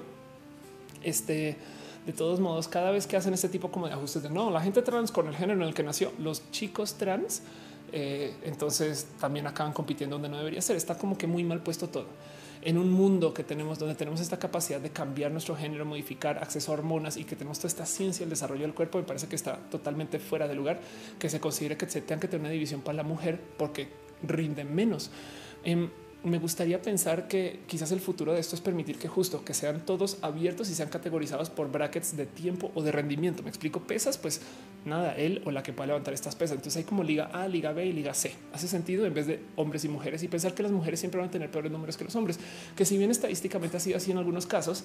este 1.04 1.58
de 2.06 2.14
todos 2.14 2.40
modos, 2.40 2.68
cada 2.68 2.92
vez 2.92 3.06
que 3.08 3.18
hacen 3.18 3.34
este 3.34 3.50
tipo 3.50 3.72
como 3.72 3.88
de 3.88 3.94
ajustes 3.94 4.24
de 4.24 4.30
no, 4.30 4.50
la 4.50 4.62
gente 4.62 4.82
trans 4.82 5.12
con 5.12 5.28
el 5.28 5.36
género 5.36 5.62
en 5.62 5.68
el 5.68 5.74
que 5.74 5.84
nació, 5.84 6.14
los 6.18 6.50
chicos 6.50 6.96
trans 6.96 7.44
eh, 7.92 8.36
entonces 8.44 9.08
también 9.20 9.48
acaban 9.48 9.74
compitiendo 9.74 10.16
donde 10.16 10.30
no 10.30 10.38
debería 10.38 10.62
ser. 10.62 10.76
Está 10.76 10.98
como 10.98 11.18
que 11.18 11.28
muy 11.28 11.44
mal 11.44 11.62
puesto 11.62 11.90
todo 11.90 12.08
en 12.62 12.78
un 12.78 12.92
mundo 12.92 13.34
que 13.34 13.44
tenemos 13.44 13.80
donde 13.80 13.96
tenemos 13.96 14.20
esta 14.20 14.38
capacidad 14.38 14.82
de 14.82 14.90
cambiar 14.90 15.32
nuestro 15.32 15.56
género, 15.56 15.86
modificar 15.86 16.38
acceso 16.40 16.72
a 16.72 16.76
hormonas 16.76 17.16
y 17.18 17.24
que 17.24 17.36
tenemos 17.36 17.58
toda 17.58 17.70
esta 17.70 17.86
ciencia, 17.86 18.24
el 18.24 18.30
desarrollo 18.30 18.64
del 18.64 18.74
cuerpo. 18.74 18.98
Me 18.98 19.06
parece 19.06 19.28
que 19.28 19.36
está 19.36 19.58
totalmente 19.70 20.20
fuera 20.20 20.48
de 20.48 20.56
lugar 20.56 20.80
que 21.18 21.30
se 21.30 21.40
considere 21.40 21.78
que 21.78 21.90
se 21.90 22.02
tenga 22.02 22.20
que 22.22 22.28
tener 22.28 22.42
una 22.42 22.50
división 22.50 22.82
para 22.82 22.98
la 22.98 23.04
mujer 23.04 23.40
porque 23.58 23.88
rinde 24.24 24.66
menos. 24.66 25.10
Em, 25.64 25.90
me 26.24 26.38
gustaría 26.38 26.82
pensar 26.82 27.28
que 27.28 27.62
quizás 27.68 27.92
el 27.92 28.02
futuro 28.02 28.34
de 28.34 28.40
esto 28.40 28.56
es 28.56 28.62
permitir 28.62 28.98
que 28.98 29.08
justo 29.08 29.46
que 29.46 29.54
sean 29.54 29.86
todos 29.86 30.18
abiertos 30.22 30.70
y 30.70 30.76
sean 30.76 30.90
categorizados 30.90 31.50
por 31.50 31.72
brackets 31.72 32.18
de 32.18 32.26
tiempo 32.26 32.72
o 32.76 32.84
de 32.84 32.92
rendimiento. 32.92 33.42
Me 33.42 33.50
explico 33.50 33.82
pesas, 33.82 34.18
pues 34.18 34.42
nada, 34.86 35.16
él 35.16 35.42
o 35.46 35.52
la 35.52 35.64
que 35.64 35.72
pueda 35.72 35.88
levantar 35.88 36.14
estas 36.14 36.36
pesas. 36.36 36.58
Entonces 36.58 36.78
hay 36.78 36.84
como 36.84 37.04
liga 37.04 37.30
A, 37.34 37.48
liga 37.48 37.72
B 37.72 37.86
y 37.86 37.94
liga 37.94 38.14
C. 38.14 38.34
Hace 38.52 38.68
sentido 38.68 39.06
en 39.06 39.14
vez 39.14 39.28
de 39.28 39.40
hombres 39.56 39.86
y 39.86 39.88
mujeres 39.88 40.22
y 40.22 40.28
pensar 40.28 40.54
que 40.54 40.64
las 40.64 40.74
mujeres 40.74 41.00
siempre 41.00 41.20
van 41.20 41.30
a 41.30 41.32
tener 41.32 41.50
peores 41.50 41.72
números 41.72 41.96
que 41.96 42.04
los 42.04 42.16
hombres, 42.16 42.38
que 42.76 42.84
si 42.84 42.98
bien 42.98 43.12
estadísticamente 43.12 43.78
ha 43.78 43.80
sido 43.80 43.96
así 43.96 44.12
en 44.12 44.18
algunos 44.18 44.46
casos, 44.46 44.84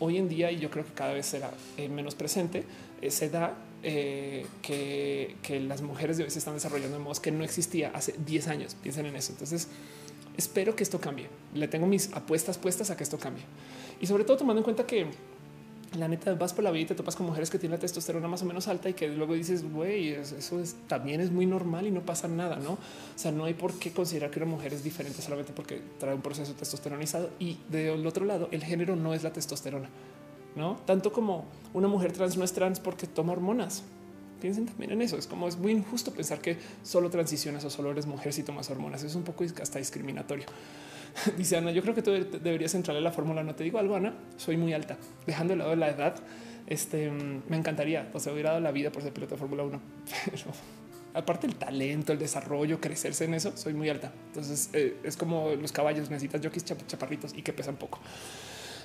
hoy 0.00 0.16
en 0.16 0.28
día, 0.28 0.50
y 0.52 0.58
yo 0.58 0.70
creo 0.70 0.84
que 0.84 0.92
cada 0.92 1.12
vez 1.12 1.26
será 1.26 1.50
eh, 1.76 1.88
menos 1.88 2.14
presente, 2.14 2.64
eh, 3.00 3.10
se 3.10 3.30
da 3.30 3.54
eh, 3.82 4.46
que, 4.62 5.60
las 5.60 5.82
mujeres 5.82 6.18
de 6.18 6.24
hoy 6.24 6.30
se 6.30 6.38
están 6.38 6.54
desarrollando 6.54 6.98
de 6.98 7.02
modos 7.02 7.20
que 7.20 7.30
no 7.30 7.44
existía 7.44 7.90
hace 7.94 8.14
10 8.24 8.48
años. 8.48 8.76
Piensen 8.82 9.06
en 9.06 9.16
eso. 9.16 9.32
Entonces, 9.32 9.68
espero 10.38 10.74
que 10.74 10.84
esto 10.84 10.98
cambie. 10.98 11.28
Le 11.52 11.68
tengo 11.68 11.86
mis 11.86 12.10
apuestas 12.14 12.56
puestas 12.56 12.90
a 12.90 12.96
que 12.96 13.02
esto 13.02 13.18
cambie. 13.18 13.44
Y 14.00 14.06
sobre 14.06 14.24
todo 14.24 14.38
tomando 14.38 14.60
en 14.60 14.64
cuenta 14.64 14.86
que 14.86 15.08
la 15.96 16.06
neta 16.06 16.34
vas 16.34 16.52
por 16.52 16.64
la 16.64 16.70
vida 16.70 16.82
y 16.82 16.86
te 16.86 16.94
topas 16.94 17.16
con 17.16 17.26
mujeres 17.26 17.50
que 17.50 17.58
tienen 17.58 17.76
la 17.76 17.80
testosterona 17.80 18.28
más 18.28 18.42
o 18.42 18.44
menos 18.44 18.68
alta 18.68 18.88
y 18.88 18.94
que 18.94 19.08
luego 19.08 19.34
dices, 19.34 19.70
güey, 19.70 20.10
eso 20.10 20.60
es, 20.60 20.76
también 20.86 21.20
es 21.20 21.30
muy 21.30 21.46
normal 21.46 21.86
y 21.86 21.90
no 21.90 22.02
pasa 22.02 22.28
nada, 22.28 22.56
¿no? 22.56 22.72
O 22.72 22.78
sea, 23.16 23.32
no 23.32 23.44
hay 23.44 23.54
por 23.54 23.78
qué 23.78 23.90
considerar 23.90 24.30
que 24.30 24.38
una 24.38 24.50
mujer 24.50 24.72
es 24.74 24.84
diferente 24.84 25.22
solamente 25.22 25.52
porque 25.52 25.80
trae 25.98 26.14
un 26.14 26.20
proceso 26.20 26.52
testosteronizado 26.52 27.30
y 27.38 27.58
del 27.68 28.06
otro 28.06 28.24
lado, 28.24 28.48
el 28.52 28.62
género 28.62 28.96
no 28.96 29.14
es 29.14 29.22
la 29.22 29.32
testosterona, 29.32 29.88
¿no? 30.56 30.76
Tanto 30.86 31.12
como 31.12 31.46
una 31.72 31.88
mujer 31.88 32.12
trans 32.12 32.36
no 32.36 32.44
es 32.44 32.52
trans 32.52 32.80
porque 32.80 33.06
toma 33.06 33.32
hormonas. 33.32 33.82
Piensen 34.40 34.66
también 34.66 34.92
en 34.92 35.02
eso. 35.02 35.16
Es 35.16 35.26
como 35.26 35.48
es 35.48 35.56
muy 35.56 35.72
injusto 35.72 36.12
pensar 36.12 36.40
que 36.40 36.56
solo 36.82 37.10
transicionas 37.10 37.64
o 37.64 37.70
solo 37.70 37.90
eres 37.90 38.06
mujer 38.06 38.32
si 38.32 38.42
tomas 38.42 38.70
hormonas. 38.70 39.02
Es 39.02 39.14
un 39.14 39.22
poco 39.22 39.44
hasta 39.44 39.78
discriminatorio. 39.78 40.46
Dice 41.36 41.56
Ana, 41.56 41.70
yo 41.72 41.82
creo 41.82 41.94
que 41.94 42.02
tú 42.02 42.12
deberías 42.12 42.74
entrarle 42.74 43.00
la 43.00 43.12
fórmula. 43.12 43.42
No 43.42 43.54
te 43.54 43.64
digo 43.64 43.78
algo, 43.78 43.96
Ana, 43.96 44.14
soy 44.36 44.56
muy 44.56 44.72
alta. 44.72 44.96
Dejando 45.26 45.54
de 45.54 45.58
lado 45.58 45.76
la 45.76 45.88
edad, 45.88 46.16
este, 46.66 47.10
me 47.10 47.56
encantaría, 47.56 48.10
o 48.12 48.20
sea, 48.20 48.32
hubiera 48.32 48.50
dado 48.50 48.60
la 48.60 48.72
vida 48.72 48.92
por 48.92 49.02
ser 49.02 49.12
piloto 49.12 49.34
de 49.34 49.38
Fórmula 49.38 49.64
1. 49.64 49.80
aparte 51.14 51.46
el 51.46 51.56
talento, 51.56 52.12
el 52.12 52.18
desarrollo, 52.18 52.80
crecerse 52.80 53.24
en 53.24 53.34
eso, 53.34 53.56
soy 53.56 53.74
muy 53.74 53.88
alta. 53.88 54.12
Entonces 54.28 54.70
eh, 54.72 54.96
es 55.02 55.16
como 55.16 55.50
los 55.50 55.72
caballos, 55.72 56.10
necesitas 56.10 56.40
jockeys 56.42 56.64
chaparritos 56.64 57.34
y 57.34 57.42
que 57.42 57.52
pesan 57.52 57.76
poco. 57.76 57.98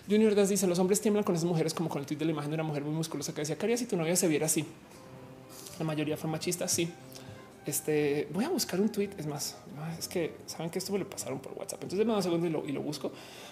Junior 0.10 0.36
Das 0.36 0.50
dice, 0.50 0.68
los 0.68 0.80
hombres 0.80 1.00
tiemblan 1.00 1.24
con 1.24 1.36
esas 1.36 1.46
mujeres 1.46 1.74
como 1.74 1.90
con 1.90 2.02
el 2.02 2.06
tweet 2.06 2.18
de 2.18 2.26
la 2.26 2.32
imagen 2.32 2.52
de 2.52 2.56
una 2.56 2.64
mujer 2.64 2.84
muy 2.84 2.94
musculosa 2.94 3.34
que 3.34 3.42
decía, 3.42 3.58
¿qué 3.58 3.78
si 3.78 3.86
tu 3.86 3.96
novia 3.96 4.16
se 4.16 4.28
viera 4.28 4.48
así? 4.48 4.66
La 5.80 5.86
mayoría 5.86 6.18
fue 6.18 6.30
machista, 6.30 6.68
sí. 6.68 6.90
Este 7.66 8.28
voy 8.32 8.44
a 8.44 8.50
buscar 8.50 8.82
un 8.82 8.90
tweet. 8.90 9.12
Es 9.18 9.26
más, 9.26 9.58
es 9.98 10.08
que 10.08 10.36
saben 10.46 10.70
que 10.70 10.80
esto 10.80 10.92
me 10.92 11.00
lo 11.00 11.10
pasaron 11.10 11.40
por 11.40 11.54
WhatsApp. 11.54 11.84
Entonces 11.84 12.06
me 12.06 12.12
da 12.12 12.18
un 12.18 12.24
segundo 12.24 12.64
y 12.66 12.72
lo, 12.72 12.82
busco. 12.82 13.12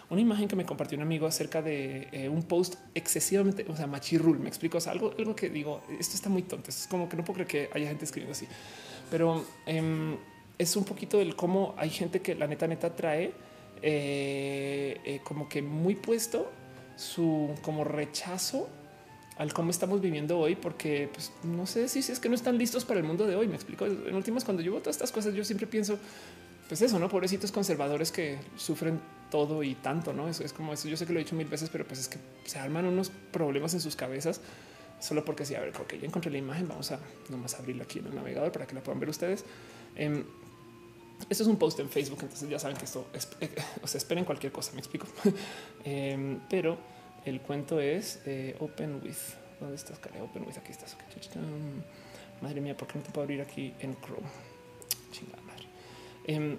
Una 0.10 0.20
imagen 0.20 0.48
que 0.48 0.56
me 0.56 0.66
compartió 0.66 0.98
un 0.98 1.04
amigo 1.04 1.26
acerca 1.26 1.62
de 1.62 2.10
eh, 2.12 2.28
un 2.28 2.44
post 2.44 2.76
excesivamente, 2.94 3.66
o 3.70 3.76
sea, 3.76 3.88
machirul. 3.88 4.40
Me 4.40 4.50
explico. 4.50 4.78
Algo, 4.88 5.14
algo 5.18 5.36
que 5.36 5.50
digo, 5.50 5.82
esto 6.00 6.16
está 6.16 6.30
muy 6.30 6.44
tonto. 6.44 6.70
Es 6.70 6.88
como 6.90 7.08
que 7.08 7.16
no 7.16 7.24
puedo 7.24 7.46
creer 7.46 7.48
que 7.48 7.70
haya 7.74 7.88
gente 7.88 8.06
escribiendo 8.06 8.34
así, 8.34 8.48
pero 9.10 9.46
em, 9.66 10.18
es 10.58 10.76
un 10.76 10.84
poquito 10.84 11.18
del 11.18 11.36
cómo 11.36 11.74
hay 11.78 11.90
gente 11.90 12.22
que 12.22 12.36
la 12.36 12.48
neta, 12.48 12.68
neta 12.68 12.96
trae 12.96 13.34
eh, 13.82 15.00
eh, 15.04 15.22
como 15.24 15.50
que 15.50 15.62
muy 15.62 15.96
puesto 15.96 16.52
su 16.98 17.50
como 17.64 17.84
rechazo 17.84 18.70
al 19.42 19.54
cómo 19.54 19.72
estamos 19.72 20.02
viviendo 20.02 20.38
hoy, 20.38 20.56
porque 20.56 21.10
pues, 21.12 21.32
no 21.44 21.66
sé 21.66 21.90
si, 21.90 22.00
es 22.00 22.20
que 22.20 22.30
no 22.30 22.36
están 22.36 22.60
listos 22.60 22.86
para 22.86 23.00
el 23.00 23.06
mundo 23.08 23.26
de 23.26 23.36
hoy. 23.36 23.48
Me 23.48 23.56
explico. 23.56 23.88
En 23.88 24.14
últimas, 24.14 24.46
cuando 24.46 24.62
yo 24.62 24.72
veo 24.72 24.82
todas 24.82 24.96
estas 24.96 25.12
cosas, 25.12 25.34
yo 25.34 25.44
siempre 25.44 25.66
pienso, 25.66 25.98
pues 26.68 26.80
eso, 26.84 27.00
no 27.00 27.10
pobrecitos 27.10 27.52
conservadores 27.52 28.12
que 28.12 28.38
sufren 28.56 29.02
todo 29.32 29.64
y 29.64 29.74
tanto, 29.74 30.14
no? 30.14 30.28
Eso 30.28 30.44
es 30.44 30.54
como 30.54 30.74
eso. 30.74 30.88
Yo 30.88 30.96
sé 30.96 31.08
que 31.08 31.14
lo 31.14 31.20
he 31.20 31.24
dicho 31.24 31.36
mil 31.36 31.48
veces, 31.48 31.70
pero 31.72 31.88
pues 31.88 32.00
es 32.00 32.08
que 32.08 32.20
se 32.46 32.60
arman 32.60 32.86
unos 32.86 33.10
problemas 33.32 33.74
en 33.74 33.82
sus 33.82 33.96
cabezas 33.96 34.42
solo 35.00 35.26
porque 35.26 35.44
sí. 35.44 35.56
A 35.56 35.60
ver, 35.60 35.70
ok, 35.76 35.96
ya 36.00 36.06
encontré 36.06 36.30
la 36.30 36.38
imagen. 36.38 36.68
Vamos 36.68 36.92
a 36.92 37.00
nomás 37.30 37.56
abrirlo 37.56 37.82
aquí 37.82 37.98
en 37.98 38.06
el 38.06 38.14
navegador 38.14 38.52
para 38.52 38.68
que 38.68 38.76
la 38.76 38.84
puedan 38.84 39.00
ver 39.00 39.10
ustedes. 39.10 39.44
Eh, 39.96 40.24
esto 41.32 41.44
es 41.44 41.50
un 41.50 41.58
post 41.58 41.80
en 41.80 41.90
Facebook, 41.90 42.20
entonces 42.22 42.48
ya 42.48 42.60
saben 42.60 42.78
que 42.78 42.86
esto 42.86 43.08
es, 43.14 43.28
o 43.82 43.88
sea, 43.88 43.98
esperen 43.98 44.24
cualquier 44.24 44.52
cosa, 44.52 44.72
me 44.74 44.80
explico. 44.80 45.08
Em, 45.84 46.40
pero 46.48 46.78
el 47.26 47.42
cuento 47.42 47.80
es 47.80 48.20
eh, 48.26 48.56
Open 48.60 49.02
with. 49.04 49.16
¿Dónde 49.60 49.76
estás, 49.76 50.00
Karen? 50.00 50.22
Open 50.22 50.44
with. 50.46 50.58
Aquí 50.58 50.72
estás. 50.72 50.98
Madre 52.42 52.62
mía, 52.62 52.76
¿por 52.76 52.88
qué 52.88 52.98
no 52.98 53.04
te 53.04 53.12
puedo 53.12 53.24
abrir 53.24 53.42
aquí 53.42 53.74
en 53.80 53.96
Chrome? 54.02 54.28
Chingada 55.12 55.42
madre. 55.44 55.66
Em, 56.26 56.58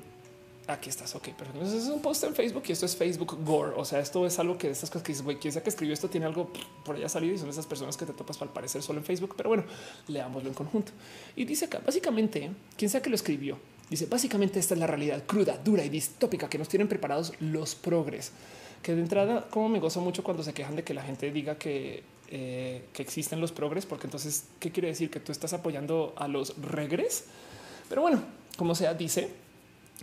aquí 0.69 0.89
estás. 0.89 1.13
Ok, 1.17 1.31
pero 1.37 1.51
Entonces 1.51 1.83
es 1.83 1.89
un 1.89 2.01
post 2.01 2.23
en 2.23 2.35
Facebook 2.35 2.63
y 2.69 2.73
esto 2.73 2.87
es 2.87 2.95
Facebook 2.95 3.37
Gore. 3.45 3.73
O 3.77 3.85
sea, 3.85 3.99
esto 3.99 4.25
es 4.25 4.39
algo 4.39 4.57
que 4.57 4.69
de 4.69 4.75
estas 4.75 4.91
cosas 4.91 5.03
que 5.03 5.13
dices, 5.13 5.25
güey, 5.25 5.39
quien 5.39 5.53
sea 5.53 5.65
que 5.65 5.71
escribió 5.71 5.93
esto 5.93 6.09
tiene 6.09 6.27
algo 6.27 6.53
por 6.85 6.95
allá 6.95 7.09
salido 7.09 7.35
y 7.35 7.39
son 7.39 7.49
esas 7.49 7.67
personas 7.67 7.97
que 7.97 8.07
te 8.07 8.13
topas 8.13 8.41
al 8.41 8.51
parecer 8.51 8.83
solo 8.83 9.01
en 9.01 9.05
Facebook. 9.05 9.35
Pero 9.37 9.49
bueno, 9.49 9.65
leámoslo 10.07 10.49
en 10.49 10.55
conjunto. 10.55 10.93
Y 11.35 11.45
dice 11.45 11.65
acá, 11.65 11.81
básicamente, 11.85 12.51
quien 12.77 12.89
sea 12.89 13.03
que 13.03 13.11
lo 13.11 13.17
escribió, 13.17 13.59
dice, 13.91 14.07
básicamente 14.07 14.61
esta 14.61 14.75
es 14.75 14.81
la 14.81 14.87
realidad 14.87 15.25
cruda, 15.27 15.59
dura 15.59 15.85
y 15.85 15.89
distópica 15.89 16.49
que 16.49 16.59
nos 16.59 16.69
tienen 16.69 16.87
preparados 16.87 17.33
los 17.41 17.75
progres 17.75 18.31
que 18.83 18.95
de 18.95 19.03
entrada, 19.03 19.47
como 19.51 19.69
me 19.69 19.79
gozo 19.79 20.01
mucho 20.01 20.23
cuando 20.25 20.43
se 20.43 20.53
quejan 20.53 20.77
de 20.77 20.85
que 20.85 20.95
la 20.95 21.03
gente 21.03 21.31
diga 21.31 21.57
que, 21.57 22.03
eh, 22.29 22.83
que 22.93 23.03
existen 23.03 23.41
los 23.41 23.53
progres, 23.53 23.87
porque 23.87 24.07
entonces, 24.07 24.47
¿qué 24.59 24.71
quiere 24.71 24.89
decir? 24.89 25.11
Que 25.11 25.21
tú 25.21 25.33
estás 25.33 25.53
apoyando 25.53 26.15
a 26.17 26.29
los 26.29 26.61
regres. 26.61 27.27
Pero 27.89 28.03
bueno, 28.03 28.23
como 28.57 28.75
sea, 28.75 28.95
dice 28.95 29.29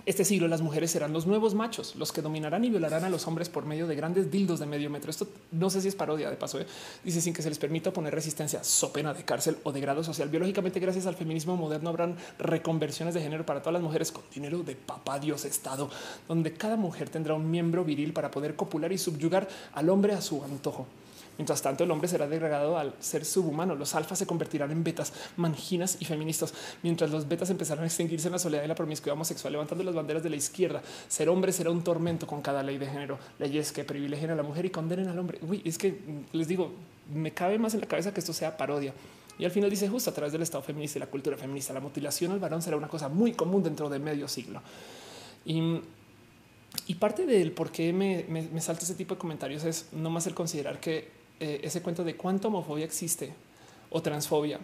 este 0.05 0.25
siglo 0.25 0.47
las 0.47 0.61
mujeres 0.61 0.91
serán 0.91 1.13
los 1.13 1.27
nuevos 1.27 1.55
machos, 1.55 1.95
los 1.95 2.11
que 2.11 2.21
dominarán 2.21 2.63
y 2.63 2.69
violarán 2.69 3.03
a 3.03 3.09
los 3.09 3.27
hombres 3.27 3.49
por 3.49 3.65
medio 3.65 3.87
de 3.87 3.95
grandes 3.95 4.31
dildos 4.31 4.59
de 4.59 4.65
medio 4.65 4.89
metro. 4.89 5.09
Esto 5.09 5.27
no 5.51 5.69
sé 5.69 5.81
si 5.81 5.87
es 5.87 5.95
parodia 5.95 6.29
de 6.29 6.37
paso. 6.37 6.59
¿eh? 6.59 6.65
Dice 7.03 7.21
sin 7.21 7.33
que 7.33 7.41
se 7.41 7.49
les 7.49 7.59
permita 7.59 7.91
poner 7.91 8.13
resistencia, 8.13 8.63
so 8.63 8.91
pena 8.91 9.13
de 9.13 9.23
cárcel 9.23 9.57
o 9.63 9.71
de 9.71 9.81
grado 9.81 10.03
social. 10.03 10.29
Biológicamente, 10.29 10.79
gracias 10.79 11.05
al 11.05 11.15
feminismo 11.15 11.55
moderno, 11.55 11.89
habrán 11.89 12.17
reconversiones 12.37 13.13
de 13.13 13.21
género 13.21 13.45
para 13.45 13.61
todas 13.61 13.73
las 13.73 13.83
mujeres 13.83 14.11
con 14.11 14.23
dinero 14.33 14.63
de 14.63 14.75
papá 14.75 15.19
Dios 15.19 15.45
Estado, 15.45 15.89
donde 16.27 16.53
cada 16.53 16.77
mujer 16.77 17.09
tendrá 17.09 17.33
un 17.33 17.49
miembro 17.49 17.83
viril 17.83 18.13
para 18.13 18.31
poder 18.31 18.55
copular 18.55 18.91
y 18.91 18.97
subyugar 18.97 19.47
al 19.73 19.89
hombre 19.89 20.13
a 20.13 20.21
su 20.21 20.43
antojo. 20.43 20.87
Mientras 21.39 21.61
tanto, 21.61 21.85
el 21.85 21.91
hombre 21.91 22.09
será 22.09 22.27
degradado 22.27 22.77
al 22.77 22.93
ser 22.99 23.23
subhumano. 23.23 23.73
Los 23.73 23.95
alfas 23.95 24.19
se 24.19 24.27
convertirán 24.27 24.71
en 24.71 24.83
betas, 24.83 25.13
manginas 25.37 25.95
y 26.01 26.03
feministas, 26.03 26.53
mientras 26.83 27.11
los 27.11 27.29
betas 27.29 27.49
empezarán 27.49 27.85
a 27.85 27.87
extinguirse 27.87 28.27
en 28.27 28.33
la 28.33 28.39
soledad 28.39 28.65
y 28.65 28.67
la 28.67 28.75
promiscuidad 28.75 29.13
homosexual, 29.13 29.53
levantando 29.53 29.85
las 29.85 29.95
banderas 29.95 30.21
de 30.21 30.31
la 30.31 30.35
izquierda. 30.35 30.81
Ser 31.07 31.29
hombre 31.29 31.53
será 31.53 31.71
un 31.71 31.81
tormento 31.81 32.27
con 32.27 32.41
cada 32.41 32.61
ley 32.61 32.77
de 32.77 32.87
género, 32.87 33.19
leyes 33.39 33.71
que 33.71 33.85
privilegien 33.85 34.31
a 34.31 34.35
la 34.35 34.43
mujer 34.43 34.65
y 34.65 34.69
condenen 34.69 35.07
al 35.07 35.17
hombre. 35.17 35.39
Uy, 35.41 35.61
es 35.63 35.77
que 35.77 35.97
les 36.33 36.49
digo, 36.49 36.73
me 37.13 37.31
cabe 37.31 37.57
más 37.57 37.73
en 37.73 37.79
la 37.79 37.87
cabeza 37.87 38.13
que 38.13 38.19
esto 38.19 38.33
sea 38.33 38.57
parodia. 38.57 38.93
Y 39.37 39.45
al 39.45 39.51
final 39.51 39.69
dice 39.69 39.87
justo 39.87 40.09
a 40.09 40.13
través 40.13 40.33
del 40.33 40.41
Estado 40.41 40.61
feminista 40.61 40.99
y 40.99 40.99
la 40.99 41.07
cultura 41.07 41.37
feminista, 41.37 41.71
la 41.71 41.79
mutilación 41.79 42.33
al 42.33 42.39
varón 42.39 42.61
será 42.61 42.75
una 42.75 42.89
cosa 42.89 43.07
muy 43.07 43.31
común 43.31 43.63
dentro 43.63 43.87
de 43.87 43.99
medio 43.99 44.27
siglo. 44.27 44.61
Y, 45.45 46.95
parte 46.95 47.25
del 47.25 47.53
por 47.53 47.71
qué 47.71 47.93
me, 47.93 48.25
me 48.27 48.59
salta 48.59 48.83
ese 48.83 48.95
tipo 48.95 49.15
de 49.15 49.19
comentarios 49.19 49.63
es 49.63 49.87
no 49.93 50.09
más 50.09 50.27
el 50.27 50.33
considerar 50.33 50.81
que 50.81 51.18
eh, 51.39 51.61
ese 51.63 51.81
cuento 51.81 52.03
de 52.03 52.15
cuánta 52.15 52.47
homofobia 52.47 52.85
existe 52.85 53.33
o 53.89 54.01
transfobia 54.01 54.59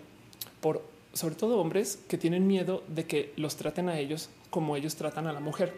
por 0.61 0.83
sobre 1.13 1.35
todo 1.35 1.59
hombres 1.59 1.99
que 2.09 2.17
tienen 2.17 2.45
miedo 2.45 2.83
de 2.87 3.05
que 3.05 3.33
los 3.37 3.55
traten 3.55 3.87
a 3.87 3.99
ellos 3.99 4.29
como 4.49 4.75
ellos 4.75 4.95
tratan 4.95 5.27
a 5.27 5.33
la 5.33 5.39
mujer. 5.39 5.73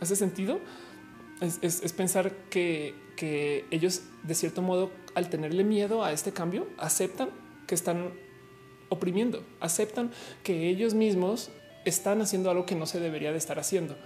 Ese 0.00 0.14
sentido 0.14 0.60
es, 1.40 1.92
pensar 1.92 2.32
que, 2.50 2.94
que, 3.16 3.64
ellos 3.70 4.02
de 4.22 4.34
cierto 4.34 4.62
modo 4.62 4.90
al 5.14 5.28
tenerle 5.28 5.64
miedo 5.64 6.04
a 6.04 6.12
este 6.12 6.32
cambio 6.32 6.68
aceptan 6.78 7.30
que 7.66 7.74
están 7.74 8.12
oprimiendo, 8.88 9.42
aceptan 9.60 10.12
que 10.44 10.68
ellos 10.68 10.94
mismos 10.94 11.50
están 11.84 12.20
haciendo 12.22 12.50
algo 12.50 12.64
que 12.64 12.76
no 12.76 12.86
se 12.86 13.00
debería 13.00 13.32
de 13.32 13.38
estar 13.38 13.58
haciendo 13.58 13.96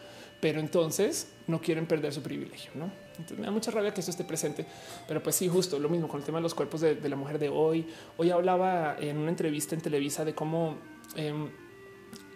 pero 0.43 0.59
entonces 0.59 1.29
no 1.47 1.61
quieren 1.61 1.87
perder 1.87 2.13
su 2.13 2.21
privilegio. 2.21 2.73
¿no? 2.75 2.91
Entonces 3.19 3.39
me 3.39 3.47
da 3.47 3.53
mucha 3.53 3.71
rabia 3.71 3.93
que 3.93 4.01
esto 4.01 4.11
esté 4.11 4.25
presente, 4.25 4.67
pero 5.07 5.23
pues 5.23 5.37
sí, 5.37 5.49
justo 5.49 5.79
lo 5.79 5.89
mismo 5.89 6.09
con 6.09 6.21
el 6.21 6.27
tema 6.27 6.39
de 6.39 6.43
los 6.43 6.55
cuerpos 6.55 6.81
de, 6.81 7.09
la 7.09 7.17
mujer 7.17 7.39
de 7.39 7.49
hoy. 7.49 7.87
Hoy 8.17 8.31
hablaba 8.31 8.97
en 8.99 9.19
una 9.19 9.31
entrevista 9.31 9.75
en 9.75 9.81
Televisa 9.81 10.25
de 10.25 10.35
cómo 10.35 10.77
em, 11.17 11.51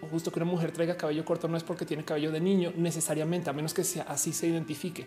justo 0.09 0.31
que 0.31 0.39
una 0.39 0.49
mujer 0.49 0.71
traiga 0.71 0.95
cabello 0.95 1.25
corto 1.25 1.47
no 1.47 1.57
es 1.57 1.63
porque 1.63 1.85
tiene 1.85 2.03
cabello 2.03 2.31
de 2.31 2.39
niño 2.39 2.73
necesariamente, 2.75 3.49
a 3.49 3.53
menos 3.53 3.73
que 3.73 3.83
sea 3.83 4.03
así 4.03 4.33
se 4.33 4.47
identifique, 4.47 5.05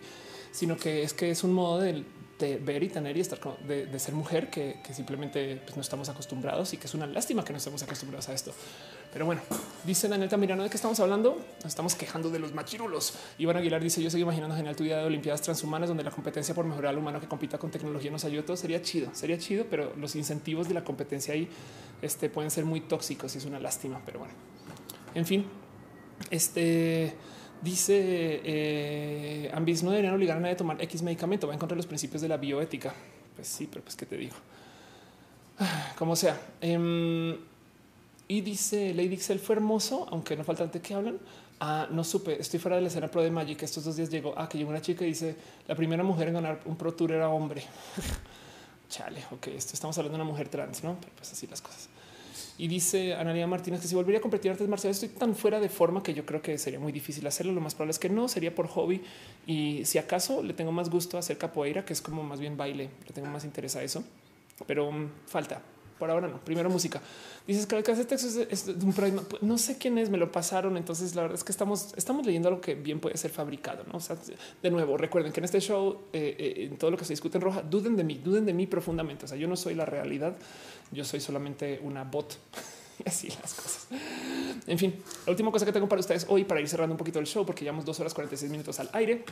sino 0.51 0.77
que 0.77 1.03
es 1.03 1.13
que 1.13 1.31
es 1.31 1.43
un 1.43 1.53
modo 1.53 1.79
de, 1.79 2.03
ver 2.39 2.81
y 2.81 2.89
tener 2.89 3.15
y 3.17 3.19
estar 3.19 3.39
de, 3.67 3.99
ser 3.99 4.15
mujer 4.15 4.49
que, 4.49 4.81
simplemente 4.93 5.61
pues, 5.63 5.75
no 5.75 5.81
estamos 5.81 6.09
acostumbrados 6.09 6.73
y 6.73 6.77
que 6.77 6.87
es 6.87 6.93
una 6.95 7.05
lástima 7.05 7.45
que 7.45 7.53
no 7.53 7.57
estemos 7.57 7.83
acostumbrados 7.83 8.29
a 8.29 8.33
esto. 8.33 8.51
Pero 9.13 9.25
bueno, 9.25 9.41
dice 9.83 10.07
Daniel 10.07 10.29
Tamirano 10.29 10.63
de 10.63 10.69
qué 10.69 10.77
estamos 10.77 10.99
hablando. 11.01 11.37
Nos 11.57 11.65
estamos 11.65 11.95
quejando 11.95 12.29
de 12.29 12.39
los 12.39 12.53
machirulos. 12.53 13.13
Iván 13.37 13.57
Aguilar 13.57 13.81
dice: 13.83 14.01
Yo 14.01 14.09
sigo 14.09 14.23
imaginando 14.23 14.55
genial 14.55 14.75
tu 14.75 14.83
idea 14.83 14.99
de 14.99 15.05
Olimpiadas 15.05 15.41
Transhumanas, 15.41 15.89
donde 15.89 16.03
la 16.03 16.11
competencia 16.11 16.55
por 16.55 16.65
mejorar 16.65 16.91
al 16.91 16.97
humano 16.97 17.19
que 17.19 17.27
compita 17.27 17.57
con 17.57 17.71
tecnología 17.71 18.09
nos 18.09 18.23
ayuda. 18.23 18.43
Todo 18.45 18.57
sería 18.57 18.81
chido, 18.81 19.09
sería 19.13 19.37
chido, 19.37 19.65
pero 19.69 19.93
los 19.97 20.15
incentivos 20.15 20.67
de 20.69 20.75
la 20.75 20.83
competencia 20.83 21.33
ahí 21.33 21.49
este, 22.01 22.29
pueden 22.29 22.51
ser 22.51 22.63
muy 22.63 22.81
tóxicos 22.81 23.35
y 23.35 23.39
es 23.39 23.45
una 23.45 23.59
lástima. 23.59 24.01
Pero 24.05 24.19
bueno, 24.19 24.33
en 25.13 25.25
fin, 25.25 25.45
este 26.29 27.13
dice 27.61 28.41
eh, 28.43 29.51
Ambis 29.53 29.83
no 29.83 29.91
deberían 29.91 30.15
obligar 30.15 30.37
a 30.37 30.39
nadie 30.39 30.53
a 30.53 30.57
tomar 30.57 30.81
X 30.81 31.01
medicamento, 31.01 31.47
va 31.47 31.53
en 31.53 31.59
contra 31.59 31.75
de 31.75 31.79
los 31.79 31.87
principios 31.87 32.21
de 32.21 32.29
la 32.29 32.37
bioética. 32.37 32.93
Pues 33.35 33.47
sí, 33.47 33.67
pero 33.69 33.83
pues 33.83 33.97
qué 33.97 34.05
te 34.05 34.15
digo. 34.15 34.35
Como 35.97 36.15
sea. 36.15 36.39
Em, 36.61 37.37
y 38.31 38.39
dice 38.39 38.93
Lady 38.93 39.15
Excel 39.15 39.39
fue 39.39 39.55
hermoso, 39.55 40.07
aunque 40.09 40.37
no 40.37 40.45
falta 40.45 40.63
antes 40.63 40.81
que 40.81 40.93
hablan. 40.93 41.19
Ah, 41.59 41.89
no 41.91 42.01
supe, 42.01 42.39
estoy 42.39 42.61
fuera 42.61 42.77
de 42.77 42.81
la 42.81 42.87
escena 42.87 43.09
pro 43.09 43.21
de 43.21 43.29
Magic. 43.29 43.61
Estos 43.61 43.83
dos 43.83 43.97
días 43.97 44.09
llegó. 44.09 44.33
Ah, 44.37 44.47
que 44.47 44.57
llegó 44.57 44.69
una 44.69 44.81
chica 44.81 45.03
y 45.03 45.09
dice 45.09 45.35
la 45.67 45.75
primera 45.75 46.01
mujer 46.01 46.29
en 46.29 46.35
ganar 46.35 46.61
un 46.63 46.77
pro 46.77 46.93
tour 46.93 47.11
era 47.11 47.27
hombre. 47.27 47.61
chale, 48.89 49.21
ok, 49.31 49.47
esto 49.47 49.73
estamos 49.73 49.97
hablando 49.97 50.17
de 50.17 50.23
una 50.23 50.31
mujer 50.31 50.47
trans, 50.47 50.81
no? 50.81 50.95
Pero 51.01 51.11
pues 51.17 51.33
así 51.33 51.45
las 51.45 51.59
cosas. 51.59 51.89
Y 52.57 52.69
dice 52.69 53.15
Analia 53.15 53.45
Martínez 53.47 53.81
que 53.81 53.89
si 53.89 53.95
volvería 53.95 54.19
a 54.19 54.21
competir 54.21 54.49
artes 54.49 54.69
marciales 54.69 55.03
estoy 55.03 55.19
tan 55.19 55.35
fuera 55.35 55.59
de 55.59 55.67
forma 55.67 56.01
que 56.01 56.13
yo 56.13 56.25
creo 56.25 56.41
que 56.41 56.57
sería 56.57 56.79
muy 56.79 56.93
difícil 56.93 57.27
hacerlo. 57.27 57.51
Lo 57.51 57.59
más 57.59 57.75
probable 57.75 57.91
es 57.91 57.99
que 57.99 58.07
no, 58.07 58.29
sería 58.29 58.55
por 58.55 58.69
hobby. 58.69 59.03
Y 59.45 59.83
si 59.83 59.97
acaso 59.97 60.41
le 60.41 60.53
tengo 60.53 60.71
más 60.71 60.89
gusto 60.89 61.17
a 61.17 61.19
hacer 61.19 61.37
capoeira, 61.37 61.83
que 61.83 61.91
es 61.91 62.01
como 62.01 62.23
más 62.23 62.39
bien 62.39 62.55
baile, 62.55 62.91
le 63.05 63.13
tengo 63.13 63.27
más 63.27 63.43
interés 63.43 63.75
a 63.75 63.83
eso. 63.83 64.05
Pero 64.67 64.87
um, 64.87 65.09
falta, 65.27 65.61
por 66.01 66.09
ahora 66.09 66.27
no. 66.27 66.39
Primero 66.39 66.67
música. 66.67 66.99
Dices 67.45 67.67
que 67.67 67.77
ese 67.77 68.05
texto 68.05 68.41
es, 68.49 68.65
un 68.67 68.91
programa. 68.91 69.21
No 69.41 69.59
sé 69.59 69.77
quién 69.77 69.99
es, 69.99 70.09
me 70.09 70.17
lo 70.17 70.31
pasaron. 70.31 70.75
Entonces 70.77 71.13
la 71.13 71.21
verdad 71.21 71.37
es 71.37 71.43
que 71.43 71.51
estamos, 71.51 71.93
estamos 71.95 72.25
leyendo 72.25 72.49
algo 72.49 72.59
que 72.59 72.73
bien 72.73 72.99
puede 72.99 73.17
ser 73.17 73.29
fabricado. 73.29 73.83
¿no? 73.83 73.99
O 73.99 73.99
sea, 73.99 74.17
de 74.63 74.71
nuevo, 74.71 74.97
recuerden 74.97 75.31
que 75.31 75.41
en 75.41 75.43
este 75.43 75.59
show, 75.59 76.05
eh, 76.11 76.35
eh, 76.39 76.67
en 76.71 76.77
todo 76.79 76.89
lo 76.89 76.97
que 76.97 77.05
se 77.05 77.13
discute 77.13 77.37
en 77.37 77.43
roja, 77.43 77.61
duden 77.61 77.95
de 77.95 78.03
mí, 78.03 78.15
duden 78.15 78.47
de 78.47 78.53
mí 78.55 78.65
profundamente. 78.65 79.25
O 79.25 79.27
sea, 79.27 79.37
yo 79.37 79.47
no 79.47 79.55
soy 79.55 79.75
la 79.75 79.85
realidad, 79.85 80.35
yo 80.91 81.05
soy 81.05 81.19
solamente 81.19 81.79
una 81.83 82.03
bot. 82.03 82.35
así 83.05 83.29
las 83.29 83.53
cosas. 83.53 83.87
En 84.65 84.79
fin, 84.79 84.95
la 85.27 85.29
última 85.29 85.51
cosa 85.51 85.63
que 85.63 85.71
tengo 85.71 85.87
para 85.87 85.99
ustedes 85.99 86.25
hoy 86.29 86.45
para 86.45 86.61
ir 86.61 86.67
cerrando 86.67 86.95
un 86.95 86.97
poquito 86.97 87.19
el 87.19 87.27
show, 87.27 87.45
porque 87.45 87.63
llevamos 87.63 87.85
dos 87.85 87.99
horas 87.99 88.15
46 88.15 88.51
minutos 88.51 88.79
al 88.79 88.89
aire. 88.93 89.23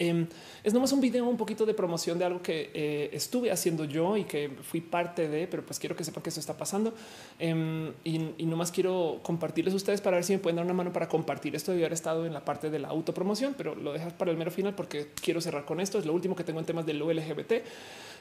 Em, 0.00 0.26
es 0.64 0.72
nomás 0.72 0.92
un 0.92 1.00
video, 1.02 1.26
un 1.26 1.36
poquito 1.36 1.66
de 1.66 1.74
promoción 1.74 2.18
de 2.18 2.24
algo 2.24 2.40
que 2.40 2.70
eh, 2.72 3.10
estuve 3.12 3.52
haciendo 3.52 3.84
yo 3.84 4.16
y 4.16 4.24
que 4.24 4.48
fui 4.62 4.80
parte 4.80 5.28
de, 5.28 5.46
pero 5.46 5.62
pues 5.62 5.78
quiero 5.78 5.94
que 5.94 6.04
sepan 6.04 6.22
que 6.22 6.30
esto 6.30 6.40
está 6.40 6.56
pasando. 6.56 6.94
Em, 7.38 7.92
y, 8.02 8.30
y, 8.38 8.46
nomás 8.46 8.72
quiero 8.72 9.20
compartirles 9.22 9.74
a 9.74 9.76
ustedes 9.76 10.00
para 10.00 10.16
ver 10.16 10.24
si 10.24 10.32
me 10.32 10.38
pueden 10.38 10.56
dar 10.56 10.64
una 10.64 10.72
mano 10.72 10.90
para 10.90 11.06
compartir. 11.06 11.54
Esto 11.54 11.72
debe 11.72 11.84
haber 11.84 11.92
estado 11.92 12.24
en 12.24 12.32
la 12.32 12.46
parte 12.46 12.70
de 12.70 12.78
la 12.78 12.88
autopromoción, 12.88 13.54
pero 13.58 13.74
lo 13.74 13.92
dejas 13.92 14.14
para 14.14 14.30
el 14.30 14.38
mero 14.38 14.50
final 14.50 14.74
porque 14.74 15.08
quiero 15.22 15.42
cerrar 15.42 15.66
con 15.66 15.80
esto. 15.80 15.98
Es 15.98 16.06
lo 16.06 16.14
último 16.14 16.34
que 16.34 16.44
tengo 16.44 16.60
en 16.60 16.64
temas 16.64 16.86
del 16.86 16.98
LGBT. 16.98 17.62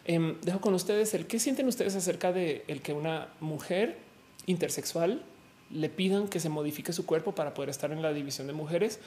Em, 0.03 0.35
dejo 0.41 0.59
con 0.59 0.73
ustedes 0.73 1.13
el 1.13 1.27
qué 1.27 1.39
sienten 1.39 1.65
ustedes 1.69 1.95
acerca 1.95 2.33
de 2.33 2.65
el 2.67 2.81
que 2.81 2.91
una 2.91 3.29
mujer 3.39 3.95
intersexual 4.47 5.23
le 5.71 5.87
pidan 5.87 6.27
que 6.27 6.41
se 6.41 6.49
modifique 6.49 6.91
su 6.91 7.05
cuerpo 7.05 7.33
para 7.33 7.53
poder 7.53 7.69
estar 7.69 7.89
en 7.93 8.01
la 8.01 8.11
división 8.11 8.47
de 8.47 8.53
mujeres. 8.53 8.99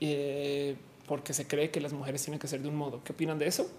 Eh, 0.00 0.76
porque 1.12 1.34
se 1.34 1.46
cree 1.46 1.70
que 1.70 1.78
las 1.78 1.92
mujeres 1.92 2.22
tienen 2.22 2.40
que 2.40 2.48
ser 2.48 2.62
de 2.62 2.70
un 2.70 2.74
modo. 2.74 3.04
¿Qué 3.04 3.12
opinan 3.12 3.38
de 3.38 3.46
eso? 3.46 3.70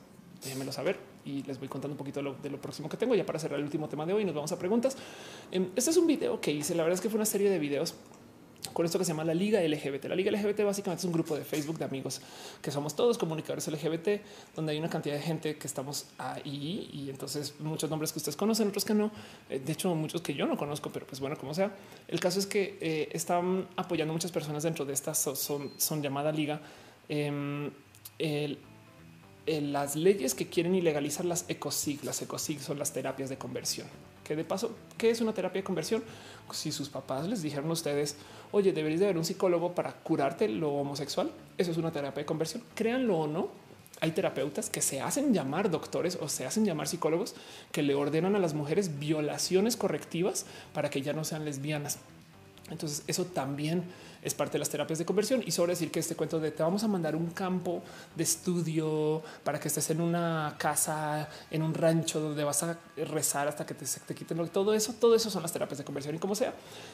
Déjenmelo 0.44 0.72
saber 0.72 1.00
y 1.26 1.42
les 1.42 1.58
voy 1.58 1.68
contando 1.68 1.95
un 1.95 1.98
poquito 1.98 2.20
de 2.20 2.26
lo, 2.26 2.36
de 2.36 2.52
lo, 2.52 2.62
próximo 2.62 2.88
que 2.88 2.95
tengo 2.95 3.16
ya 3.16 3.26
para 3.26 3.40
cerrar 3.40 3.58
el 3.58 3.66
último 3.66 3.90
tema 3.90 4.06
de 4.06 4.14
hoy. 4.14 4.24
Nos 4.24 4.36
vamos 4.36 4.52
a 4.52 4.60
preguntas. 4.60 4.95
Em, 5.50 5.68
este 5.76 5.90
es 5.90 5.98
un 5.98 6.06
video 6.06 6.40
que 6.40 6.52
hice. 6.52 6.76
La 6.76 6.84
verdad 6.84 6.94
es 6.94 7.02
que 7.02 7.10
fue 7.10 7.16
una 7.16 7.26
serie 7.26 7.50
de 7.50 7.58
videos 7.58 7.95
con 8.72 8.86
esto 8.86 9.00
que 9.00 9.06
se 9.06 9.14
llama 9.14 9.24
la 9.24 9.34
Liga 9.34 9.60
LGBT. 9.62 10.06
La 10.06 10.16
Liga 10.16 10.32
LGBT 10.32 10.62
básicamente 10.64 11.02
es 11.02 11.06
un 11.06 11.12
grupo 11.12 11.36
de 11.36 11.44
Facebook 11.44 11.80
de 11.80 11.86
amigos 11.86 12.22
que 12.62 12.70
somos 12.70 12.95
todos 12.95 13.18
comunicadores 13.18 13.68
LGBT, 13.68 14.22
donde 14.56 14.74
hay 14.74 14.78
una 14.78 14.90
cantidad 14.90 15.16
de 15.16 15.22
gente 15.22 15.56
que 15.58 15.66
estamos 15.66 16.06
ahí 16.20 16.88
y 16.94 17.10
entonces 17.10 17.56
muchos 17.60 17.90
nombres 17.90 18.14
que 18.14 18.20
ustedes 18.20 18.36
conocen, 18.36 18.68
otros 18.68 18.86
que 18.86 18.94
no. 18.94 19.12
Eh, 19.50 19.58
de 19.58 19.72
hecho, 19.74 19.95
muchos 19.95 20.22
que 20.22 20.36
yo 20.36 20.45
no 20.45 20.56
conozco, 20.56 20.92
pero 20.92 21.08
pues 21.08 21.20
bueno, 21.20 21.36
como 21.36 21.56
sea. 21.56 21.76
El 22.08 22.20
caso 22.20 22.38
es 22.38 22.45
que 22.45 22.78
eh, 22.80 23.10
están 23.12 23.68
apoyando 23.76 24.14
muchas 24.14 24.32
personas 24.32 24.62
dentro 24.62 24.86
de 24.86 24.94
esta 24.94 25.16
son, 25.16 25.72
son 25.78 26.03
llamada 26.03 26.32
Liga 26.32 26.62
Em, 27.10 27.72
las 29.48 29.96
leyes 29.96 30.36
que 30.36 30.48
quieren 30.48 30.76
ilegalizar 30.76 31.26
las 31.26 31.46
ecosig. 31.50 32.04
Las 32.04 32.22
ecosig 32.22 32.60
son 32.60 32.80
las 32.80 32.94
terapias 32.94 33.30
de 33.30 33.38
conversión. 33.38 33.88
Que 34.24 34.36
de 34.36 34.46
paso, 34.46 34.72
¿qué 34.98 35.10
es 35.10 35.20
una 35.20 35.34
terapia 35.34 35.62
de 35.62 35.66
conversión? 35.66 36.04
Si 36.54 36.72
sus 36.72 36.88
papás 36.88 37.28
les 37.28 37.42
dijeron 37.42 37.70
a 37.70 37.74
ustedes, 37.74 38.16
oye, 38.52 38.72
deberías 38.72 39.02
de 39.02 39.08
ver 39.08 39.18
un 39.18 39.26
psicólogo 39.26 39.76
para 39.76 39.92
curarte 39.92 40.48
lo 40.48 40.72
homosexual, 40.74 41.30
eso 41.58 41.72
es 41.72 41.78
una 41.78 41.92
terapia 41.92 42.22
de 42.22 42.26
conversión. 42.26 42.64
Créanlo 42.74 43.18
o 43.18 43.28
no, 43.28 43.50
hay 44.00 44.12
terapeutas 44.12 44.70
que 44.70 44.82
se 44.82 45.02
hacen 45.02 45.34
llamar 45.34 45.70
doctores 45.70 46.18
o 46.22 46.30
se 46.30 46.46
hacen 46.46 46.66
llamar 46.66 46.88
psicólogos 46.88 47.36
que 47.72 47.82
le 47.84 47.96
ordenan 47.96 48.36
a 48.36 48.40
las 48.40 48.54
mujeres 48.54 49.00
violaciones 49.00 49.78
correctivas 49.78 50.46
para 50.74 50.90
que 50.90 51.02
ya 51.02 51.14
no 51.14 51.24
sean 51.24 51.46
lesbianas. 51.46 52.00
Entonces 52.70 53.04
eso 53.08 53.26
también 53.26 53.84
es 54.24 54.34
parte 54.34 54.53
de 54.53 54.60
las 54.60 54.69
terapias 54.69 55.00
de 55.00 55.06
conversión 55.06 55.43
y 55.45 55.52
sobre 55.52 55.74
decir 55.74 55.92
que 55.92 56.00
este 56.00 56.16
cuento 56.16 56.40
de 56.40 56.52
te 56.52 56.64
vamos 56.64 56.84
a 56.84 56.88
mandar 56.88 57.16
un 57.16 57.32
campo 57.32 57.82
de 58.16 58.24
estudio 58.24 59.22
para 59.43 59.60
que 59.60 59.68
estés 59.68 59.90
en 59.90 60.02
una 60.02 60.56
casa, 60.58 61.27
en 61.52 61.61
un 61.61 61.74
rancho 61.74 62.19
donde 62.19 62.43
vas 62.43 62.64
a 62.64 62.77
rezar 62.95 63.48
hasta 63.48 63.66
que 63.66 63.74
te, 63.74 63.85
te 63.85 64.16
quiten 64.16 64.38
todo 64.50 64.74
eso. 64.74 64.93
Todo 65.00 65.16
eso 65.16 65.30
son 65.30 65.42
las 65.42 65.52
terapias 65.52 65.77
de 65.77 65.84
conversión 65.84 66.16
y 66.16 66.19
como 66.19 66.35
sea. 66.35 66.53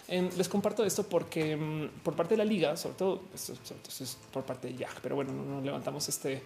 les 0.09 0.49
comparto 0.49 0.83
esto 0.83 1.03
porque 1.03 1.56
mm, 1.56 2.01
por 2.03 2.16
parte 2.16 2.33
de 2.33 2.38
la 2.38 2.45
liga, 2.45 2.75
sobre 2.75 2.95
todo, 2.95 3.22
esto, 3.33 3.53
es 3.88 4.17
por 4.32 4.43
parte 4.43 4.69
de 4.69 4.75
Jack, 4.75 4.99
pero 5.01 5.16
bueno, 5.16 5.32
no, 5.32 5.61
levantamos 5.61 6.08
este 6.09 6.41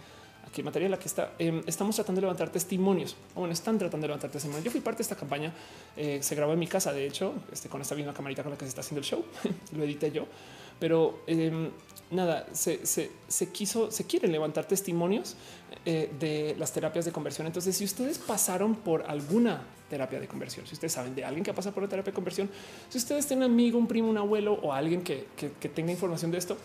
aquí 0.45 0.59
en 0.59 0.65
materia 0.65 0.89
la 0.89 0.99
que 0.99 1.07
está, 1.07 1.31
em, 1.39 1.63
estamos 1.65 1.95
tratando 1.95 2.19
de 2.19 2.23
levantar 2.23 2.49
testimonios. 2.49 3.15
Bueno, 3.33 3.53
están 3.53 3.77
tratando 3.77 4.03
de 4.03 4.09
levantar 4.09 4.29
testimonios. 4.29 4.63
Yo 4.63 4.71
fui 4.71 4.81
parte 4.81 4.97
de 4.97 5.03
esta 5.03 5.15
campaña. 5.15 5.53
Eh, 5.95 6.19
se 6.21 6.35
grabó 6.35 6.53
en 6.53 6.59
mi 6.59 6.67
casa, 6.67 6.91
de 6.91 7.07
hecho, 7.07 7.33
este, 7.51 7.69
con 7.69 7.81
esta 7.81 7.95
misma 7.95 8.13
camarita 8.13 8.43
con 8.43 8.51
la 8.51 8.57
que 8.57 8.65
se 8.65 8.69
está 8.69 8.81
haciendo 8.81 8.99
el 8.99 9.05
show. 9.05 9.23
Lo 9.71 9.83
edité 9.83 10.11
yo 10.11 10.27
pero 10.83 11.23
em, 11.27 11.69
nada, 12.11 12.45
se, 12.51 12.81
quiso, 13.53 13.89
se 13.89 14.05
quieren 14.05 14.33
levantar 14.33 14.65
testimonios 14.65 15.37
eh, 15.85 16.11
de 16.19 16.57
las 16.59 16.73
terapias 16.73 17.05
de 17.05 17.13
conversión. 17.13 17.47
Entonces, 17.47 17.77
si 17.77 17.85
ustedes 17.85 18.17
pasaron 18.17 18.75
por 18.75 19.09
alguna 19.09 19.61
terapia 19.89 20.19
de 20.19 20.27
conversión, 20.27 20.67
si 20.67 20.73
ustedes 20.73 20.91
saben 20.91 21.15
de 21.15 21.23
alguien 21.23 21.45
que 21.45 21.51
ha 21.51 21.55
pasado 21.55 21.73
por 21.73 21.83
una 21.83 21.89
terapia 21.89 22.11
de 22.11 22.15
conversión, 22.15 22.49
si 22.89 22.97
ustedes 22.97 23.25
tienen 23.25 23.45
un 23.45 23.53
amigo, 23.53 23.79
un 23.79 23.87
primo, 23.87 24.09
un 24.09 24.17
abuelo 24.17 24.55
o 24.55 24.73
alguien 24.73 25.03
que, 25.03 25.27
que 25.37 25.69
tenga 25.69 25.93
información 25.93 26.31
de 26.31 26.39
esto, 26.39 26.57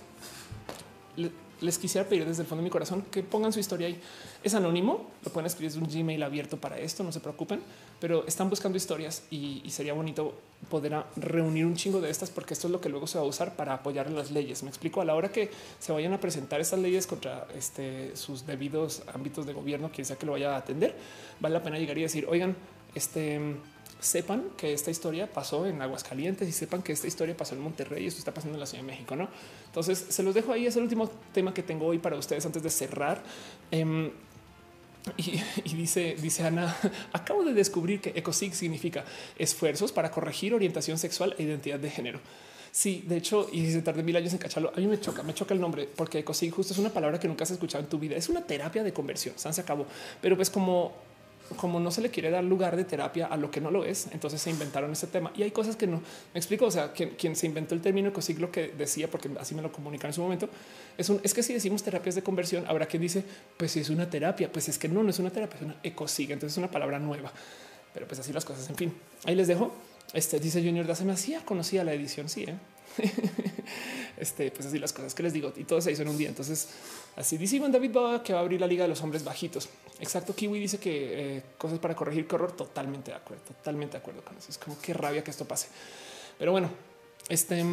les 1.60 1.78
quisiera 1.78 2.08
pedir 2.08 2.24
desde 2.24 2.42
el 2.42 2.48
fondo 2.48 2.62
de 2.62 2.64
mi 2.64 2.70
corazón 2.70 3.02
que 3.10 3.22
pongan 3.22 3.52
su 3.52 3.60
historia 3.60 3.86
ahí. 3.86 4.00
Es 4.42 4.54
anónimo, 4.54 5.06
lo 5.24 5.32
pueden 5.32 5.46
escribir 5.46 5.72
desde 5.72 5.84
un 5.84 5.90
Gmail 5.90 6.22
abierto 6.22 6.56
para 6.56 6.78
esto, 6.78 7.02
no 7.02 7.12
se 7.12 7.20
preocupen, 7.20 7.60
pero 8.00 8.26
están 8.26 8.50
buscando 8.50 8.76
historias 8.76 9.22
y, 9.30 9.62
sería 9.68 9.92
bonito 9.92 10.34
poder 10.70 11.04
reunir 11.16 11.66
un 11.66 11.76
chingo 11.76 12.00
de 12.00 12.10
estas 12.10 12.30
porque 12.30 12.54
esto 12.54 12.66
es 12.66 12.72
lo 12.72 12.80
que 12.80 12.88
luego 12.88 13.06
se 13.06 13.18
va 13.18 13.24
a 13.24 13.26
usar 13.26 13.54
para 13.54 13.74
apoyar 13.74 14.10
las 14.10 14.30
leyes. 14.30 14.62
Me 14.62 14.68
explico 14.68 15.00
a 15.00 15.04
la 15.04 15.14
hora 15.14 15.30
que 15.30 15.50
se 15.78 15.92
vayan 15.92 16.12
a 16.12 16.20
presentar 16.20 16.60
estas 16.60 16.80
leyes 16.80 17.06
contra 17.06 17.46
este, 17.56 18.16
sus 18.16 18.46
debidos 18.46 19.02
ámbitos 19.12 19.46
de 19.46 19.52
gobierno, 19.52 19.90
quien 19.92 20.04
sea 20.04 20.16
que 20.16 20.26
lo 20.26 20.32
vaya 20.32 20.54
a 20.54 20.58
atender, 20.58 20.94
vale 21.40 21.54
la 21.54 21.62
pena 21.62 21.78
llegar 21.78 21.96
y 21.98 22.02
decir, 22.02 22.26
oigan, 22.28 22.56
este 22.94 23.40
sepan 24.00 24.50
que 24.56 24.72
esta 24.72 24.90
historia 24.90 25.26
pasó 25.32 25.66
en 25.66 25.82
Aguascalientes 25.82 26.48
y 26.48 26.52
sepan 26.52 26.82
que 26.82 26.92
esta 26.92 27.06
historia 27.06 27.36
pasó 27.36 27.54
en 27.54 27.60
Monterrey 27.60 28.04
y 28.04 28.06
esto 28.06 28.18
está 28.18 28.32
pasando 28.32 28.56
en 28.56 28.60
la 28.60 28.66
Ciudad 28.66 28.84
de 28.84 28.90
México. 28.90 29.16
No, 29.16 29.28
entonces 29.66 30.06
se 30.08 30.22
los 30.22 30.34
dejo 30.34 30.52
ahí. 30.52 30.66
Es 30.66 30.76
el 30.76 30.82
último 30.82 31.10
tema 31.32 31.52
que 31.52 31.62
tengo 31.62 31.86
hoy 31.86 31.98
para 31.98 32.16
ustedes 32.16 32.44
antes 32.46 32.62
de 32.62 32.70
cerrar. 32.70 33.22
Em, 33.70 34.10
y, 35.16 35.74
dice, 35.74 36.16
dice 36.20 36.44
Ana, 36.44 36.76
acabo 37.12 37.44
de 37.44 37.54
descubrir 37.54 38.00
que 38.00 38.12
ECOSIG 38.14 38.54
significa 38.54 39.04
esfuerzos 39.38 39.92
para 39.92 40.10
corregir 40.10 40.54
orientación 40.54 40.98
sexual 40.98 41.34
e 41.38 41.42
identidad 41.42 41.78
de 41.78 41.90
género. 41.90 42.20
Sí, 42.70 43.02
de 43.08 43.16
hecho, 43.16 43.48
y 43.50 43.72
se 43.72 43.80
tarde 43.80 44.02
mil 44.02 44.14
años 44.14 44.32
en 44.34 44.38
cacharlo, 44.38 44.70
a 44.76 44.78
mí 44.78 44.86
me 44.86 45.00
choca, 45.00 45.22
me 45.22 45.32
choca 45.32 45.54
el 45.54 45.60
nombre 45.60 45.88
porque 45.96 46.18
ECOSIG 46.18 46.52
justo 46.52 46.74
es 46.74 46.78
una 46.78 46.90
palabra 46.90 47.18
que 47.18 47.26
nunca 47.26 47.44
has 47.44 47.50
escuchado 47.50 47.82
en 47.82 47.90
tu 47.90 47.98
vida. 47.98 48.14
Es 48.16 48.28
una 48.28 48.46
terapia 48.46 48.84
de 48.84 48.92
conversión, 48.92 49.34
se 49.36 49.60
acabó. 49.60 49.86
Pero 50.20 50.36
pues 50.36 50.50
como 50.50 51.07
como 51.56 51.80
no 51.80 51.90
se 51.90 52.00
le 52.00 52.10
quiere 52.10 52.30
dar 52.30 52.44
lugar 52.44 52.76
de 52.76 52.84
terapia 52.84 53.26
a 53.26 53.36
lo 53.36 53.50
que 53.50 53.60
no 53.60 53.70
lo 53.70 53.84
es, 53.84 54.08
entonces 54.12 54.40
se 54.40 54.50
inventaron 54.50 54.92
ese 54.92 55.06
tema 55.06 55.32
y 55.36 55.42
hay 55.42 55.50
cosas 55.50 55.76
que 55.76 55.86
no 55.86 55.98
me 55.98 56.38
explico. 56.38 56.66
O 56.66 56.70
sea, 56.70 56.92
quien, 56.92 57.36
se 57.36 57.46
inventó 57.46 57.74
el 57.74 57.80
término 57.80 58.08
ecociclo 58.08 58.50
que 58.50 58.68
decía, 58.68 59.08
porque 59.08 59.30
así 59.40 59.54
me 59.54 59.62
lo 59.62 59.72
comunican 59.72 60.10
en 60.10 60.14
su 60.14 60.22
momento, 60.22 60.48
es 60.96 61.08
un 61.08 61.20
es 61.22 61.34
que 61.34 61.42
si 61.42 61.52
decimos 61.52 61.82
terapias 61.82 62.14
de 62.14 62.22
conversión, 62.22 62.64
habrá 62.66 62.86
quien 62.86 63.02
dice, 63.02 63.24
pues 63.56 63.72
si 63.72 63.80
es 63.80 63.90
una 63.90 64.08
terapia, 64.08 64.50
pues 64.52 64.68
es 64.68 64.78
que 64.78 64.88
no, 64.88 65.02
no 65.02 65.10
es 65.10 65.18
una 65.18 65.30
terapia, 65.30 65.56
es 65.56 65.64
una 65.64 65.76
ecosiga. 65.82 66.34
Entonces 66.34 66.54
es 66.54 66.58
una 66.58 66.70
palabra 66.70 66.98
nueva, 66.98 67.32
pero 67.94 68.06
pues 68.06 68.20
así 68.20 68.32
las 68.32 68.44
cosas. 68.44 68.68
En 68.68 68.76
fin, 68.76 68.94
ahí 69.24 69.34
les 69.34 69.48
dejo. 69.48 69.72
Este 70.12 70.40
dice 70.40 70.62
Junior, 70.62 70.86
da 70.86 70.94
se 70.94 71.04
me 71.04 71.12
hacía, 71.12 71.44
conocía 71.44 71.84
la 71.84 71.92
edición. 71.92 72.28
Sí, 72.28 72.44
¿eh? 72.44 72.56
este, 74.18 74.50
pues 74.50 74.66
así 74.66 74.78
las 74.78 74.92
cosas 74.92 75.14
que 75.14 75.22
les 75.22 75.32
digo 75.32 75.52
y 75.56 75.64
todo 75.64 75.80
se 75.80 75.92
hizo 75.92 76.02
en 76.02 76.08
un 76.08 76.18
día. 76.18 76.28
Entonces, 76.28 76.68
así 77.16 77.36
dice 77.36 77.58
David 77.58 77.96
va 77.96 78.22
que 78.22 78.32
va 78.32 78.40
a 78.40 78.42
abrir 78.42 78.60
la 78.60 78.66
liga 78.66 78.82
de 78.84 78.88
los 78.88 79.00
hombres 79.02 79.24
bajitos. 79.24 79.68
Exacto. 80.00 80.34
Kiwi 80.34 80.58
dice 80.58 80.78
que 80.78 81.36
eh, 81.36 81.42
cosas 81.56 81.78
para 81.78 81.94
corregir 81.94 82.26
qué 82.26 82.34
horror. 82.34 82.52
Totalmente 82.52 83.10
de 83.10 83.16
acuerdo, 83.16 83.42
totalmente 83.44 83.92
de 83.92 83.98
acuerdo 83.98 84.22
con 84.22 84.36
eso. 84.36 84.50
Es 84.50 84.58
como 84.58 84.78
qué 84.80 84.94
rabia 84.94 85.22
que 85.22 85.30
esto 85.30 85.44
pase. 85.44 85.68
Pero 86.38 86.52
bueno, 86.52 86.70
este 87.28 87.64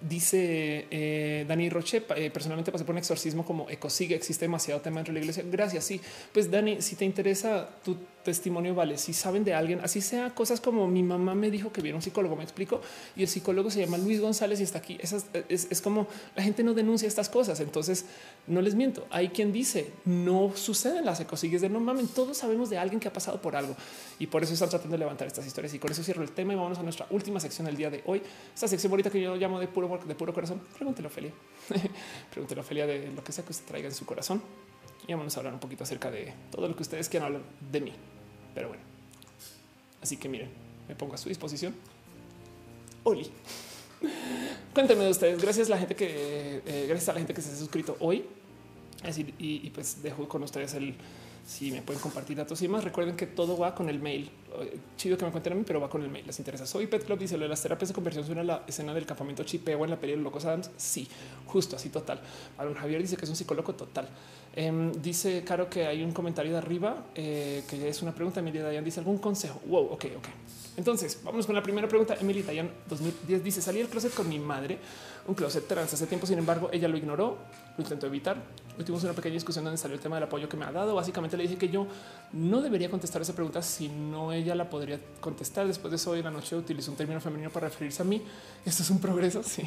dice 0.00 0.86
eh, 0.90 1.44
Dani 1.48 1.68
Roche. 1.70 2.02
Eh, 2.16 2.30
personalmente 2.30 2.72
pasé 2.72 2.84
por 2.84 2.94
un 2.94 2.98
exorcismo 2.98 3.44
como 3.44 3.68
ecosigue. 3.68 4.14
Existe 4.14 4.44
demasiado 4.44 4.80
tema 4.80 4.96
dentro 4.96 5.12
de 5.12 5.20
la 5.20 5.24
iglesia. 5.24 5.44
Gracias. 5.46 5.84
Sí, 5.84 6.00
pues 6.32 6.50
Dani, 6.50 6.82
si 6.82 6.96
te 6.96 7.04
interesa 7.04 7.68
tu 7.84 7.96
testimonio 8.28 8.74
vale. 8.74 8.98
Si 8.98 9.14
saben 9.14 9.42
de 9.42 9.54
alguien, 9.54 9.80
así 9.82 10.02
sea 10.02 10.34
cosas 10.34 10.60
como 10.60 10.86
mi 10.86 11.02
mamá 11.02 11.34
me 11.34 11.50
dijo 11.50 11.72
que 11.72 11.80
viera 11.80 11.96
un 11.96 12.02
psicólogo, 12.02 12.36
me 12.36 12.42
explico, 12.42 12.82
y 13.16 13.22
el 13.22 13.28
psicólogo 13.28 13.70
se 13.70 13.80
llama 13.80 13.96
Luis 13.96 14.20
González 14.20 14.60
y 14.60 14.64
está 14.64 14.78
aquí. 14.78 14.98
es, 15.00 15.24
es, 15.48 15.80
como 15.80 16.06
la 16.36 16.42
gente 16.42 16.62
no 16.62 16.74
denuncia 16.74 17.08
estas 17.08 17.30
cosas. 17.30 17.60
Entonces 17.60 18.04
no 18.46 18.60
les 18.60 18.74
miento. 18.74 19.06
Hay 19.10 19.30
quien 19.30 19.50
dice 19.52 19.90
no 20.04 20.52
suceden 20.54 21.06
las 21.06 21.20
ecosigues 21.20 21.62
de 21.62 21.70
no 21.70 21.80
mamen. 21.80 22.06
Todos 22.08 22.36
sabemos 22.36 22.68
de 22.68 22.76
alguien 22.76 23.00
que 23.00 23.08
ha 23.08 23.12
pasado 23.12 23.40
por 23.40 23.56
algo 23.56 23.74
y 24.18 24.26
por 24.26 24.42
eso 24.42 24.52
están 24.52 24.68
tratando 24.68 24.92
de 24.94 24.98
levantar 24.98 25.26
estas 25.26 25.46
historias. 25.46 25.72
Y 25.72 25.78
con 25.78 25.90
eso 25.90 26.02
cierro 26.02 26.22
el 26.22 26.30
tema 26.32 26.52
y 26.52 26.56
vamos 26.56 26.78
a 26.78 26.82
nuestra 26.82 27.06
última 27.10 27.40
sección 27.40 27.66
del 27.66 27.76
día 27.76 27.88
de 27.88 28.02
hoy. 28.04 28.22
Esta 28.54 28.68
sección 28.68 28.90
bonita 28.90 29.10
que 29.10 29.20
yo 29.20 29.36
llamo 29.36 29.58
de 29.58 29.68
puro 29.68 29.98
de 30.06 30.14
puro 30.14 30.34
corazón. 30.34 30.60
Pregúntelo, 30.76 31.08
Ophelia. 31.08 31.32
Pregúntelo, 32.30 32.60
Ophelia, 32.60 32.86
de 32.86 33.10
lo 33.10 33.24
que 33.24 33.32
sea 33.32 33.44
que 33.44 33.52
usted 33.52 33.64
traiga 33.64 33.88
en 33.88 33.94
su 33.94 34.04
corazón. 34.04 34.42
Y 35.06 35.14
vamos 35.14 35.34
a 35.36 35.40
hablar 35.40 35.54
un 35.54 35.60
poquito 35.60 35.84
acerca 35.84 36.10
de 36.10 36.34
todo 36.50 36.68
lo 36.68 36.76
que 36.76 36.82
ustedes 36.82 37.08
quieran 37.08 37.28
hablar 37.28 37.42
de 37.72 37.80
mí. 37.80 37.92
Pero 38.58 38.70
bueno, 38.70 38.82
así 40.02 40.16
que 40.16 40.28
miren, 40.28 40.50
me 40.88 40.96
pongo 40.96 41.14
a 41.14 41.16
su 41.16 41.28
disposición. 41.28 41.76
Oli. 43.04 43.30
Cuéntenme 44.74 45.04
de 45.04 45.10
ustedes. 45.10 45.40
Gracias 45.40 45.68
a 45.68 45.70
la 45.70 45.78
gente 45.78 45.94
que, 45.94 46.60
eh, 46.66 46.86
gracias 46.88 47.08
a 47.10 47.12
la 47.12 47.20
gente 47.20 47.34
que 47.34 47.40
se 47.40 47.52
ha 47.52 47.56
suscrito 47.56 47.96
hoy. 48.00 48.24
Es 48.96 49.14
decir, 49.14 49.32
y, 49.38 49.70
pues 49.70 50.02
dejo 50.02 50.28
con 50.28 50.42
ustedes 50.42 50.74
el 50.74 50.96
si 51.48 51.70
me 51.70 51.80
pueden 51.80 52.02
compartir 52.02 52.36
datos 52.36 52.60
y 52.60 52.68
más. 52.68 52.84
Recuerden 52.84 53.16
que 53.16 53.26
todo 53.26 53.56
va 53.56 53.74
con 53.74 53.88
el 53.88 53.98
mail. 54.00 54.30
Eh, 54.60 54.78
chido 54.98 55.16
que 55.16 55.24
me 55.24 55.30
cuenten 55.30 55.54
a 55.54 55.56
mí, 55.56 55.62
pero 55.66 55.80
va 55.80 55.88
con 55.88 56.02
el 56.02 56.10
mail. 56.10 56.26
Les 56.26 56.38
interesa. 56.38 56.66
Soy 56.66 56.86
Pet 56.86 57.06
Club. 57.06 57.18
Dice 57.18 57.38
lo 57.38 57.44
de 57.44 57.48
las 57.48 57.62
terapias 57.62 57.88
de 57.88 57.94
conversión 57.94 58.26
suena 58.26 58.42
a 58.42 58.44
la 58.44 58.64
escena 58.66 58.92
del 58.92 59.06
campamento 59.06 59.42
chipeo 59.44 59.82
en 59.82 59.88
la 59.88 59.98
peli 59.98 60.12
de 60.12 60.18
Locos 60.18 60.44
Adams. 60.44 60.70
Sí, 60.76 61.08
justo 61.46 61.76
así 61.76 61.88
total. 61.88 62.20
Aaron 62.58 62.74
Javier 62.74 63.00
dice 63.00 63.16
que 63.16 63.24
es 63.24 63.30
un 63.30 63.36
psicólogo 63.36 63.74
total. 63.74 64.10
Em, 64.54 64.92
dice 65.00 65.42
Caro 65.42 65.70
que 65.70 65.86
hay 65.86 66.02
un 66.02 66.12
comentario 66.12 66.52
de 66.52 66.58
arriba 66.58 67.06
eh, 67.14 67.64
que 67.66 67.88
es 67.88 68.02
una 68.02 68.14
pregunta. 68.14 68.40
Emilia 68.40 68.62
Dayan 68.62 68.84
dice 68.84 69.00
algún 69.00 69.16
consejo. 69.16 69.58
Wow, 69.68 69.86
ok, 69.92 70.04
ok. 70.18 70.28
Entonces 70.76 71.18
vamos 71.24 71.46
con 71.46 71.54
la 71.54 71.62
primera 71.62 71.88
pregunta. 71.88 72.14
Emily 72.20 72.42
Dayan 72.42 72.70
2010 72.88 73.42
dice 73.42 73.62
salí 73.62 73.78
del 73.78 73.88
closet 73.88 74.12
con 74.14 74.28
mi 74.28 74.38
madre, 74.38 74.78
un 75.28 75.34
closet 75.34 75.68
trans 75.68 75.92
hace 75.92 76.06
tiempo. 76.06 76.26
Sin 76.26 76.38
embargo, 76.38 76.70
ella 76.72 76.88
lo 76.88 76.96
ignoró, 76.96 77.38
lo 77.76 77.82
intentó 77.82 78.06
evitar. 78.06 78.42
Tuvimos 78.78 79.04
una 79.04 79.12
pequeña 79.12 79.34
discusión 79.34 79.64
donde 79.64 79.78
salió 79.78 79.94
el 79.94 80.00
tema 80.00 80.16
del 80.16 80.24
apoyo 80.24 80.48
que 80.48 80.56
me 80.56 80.64
ha 80.64 80.72
dado. 80.72 80.94
Básicamente 80.94 81.36
le 81.36 81.44
dije 81.44 81.56
que 81.56 81.68
yo 81.68 81.86
no 82.32 82.62
debería 82.62 82.90
contestar 82.90 83.22
esa 83.22 83.34
pregunta, 83.34 83.62
si 83.62 83.88
no 83.88 84.32
ella 84.32 84.54
la 84.54 84.70
podría 84.70 84.98
contestar. 85.20 85.66
Después 85.66 85.90
de 85.90 85.96
eso, 85.96 86.10
hoy 86.12 86.20
en 86.20 86.24
la 86.24 86.30
noche 86.30 86.56
utilizó 86.56 86.90
un 86.90 86.96
término 86.96 87.20
femenino 87.20 87.50
para 87.50 87.68
referirse 87.68 88.02
a 88.02 88.04
mí. 88.04 88.22
Esto 88.64 88.82
es 88.82 88.90
un 88.90 89.00
progreso. 89.00 89.42
Sí, 89.42 89.62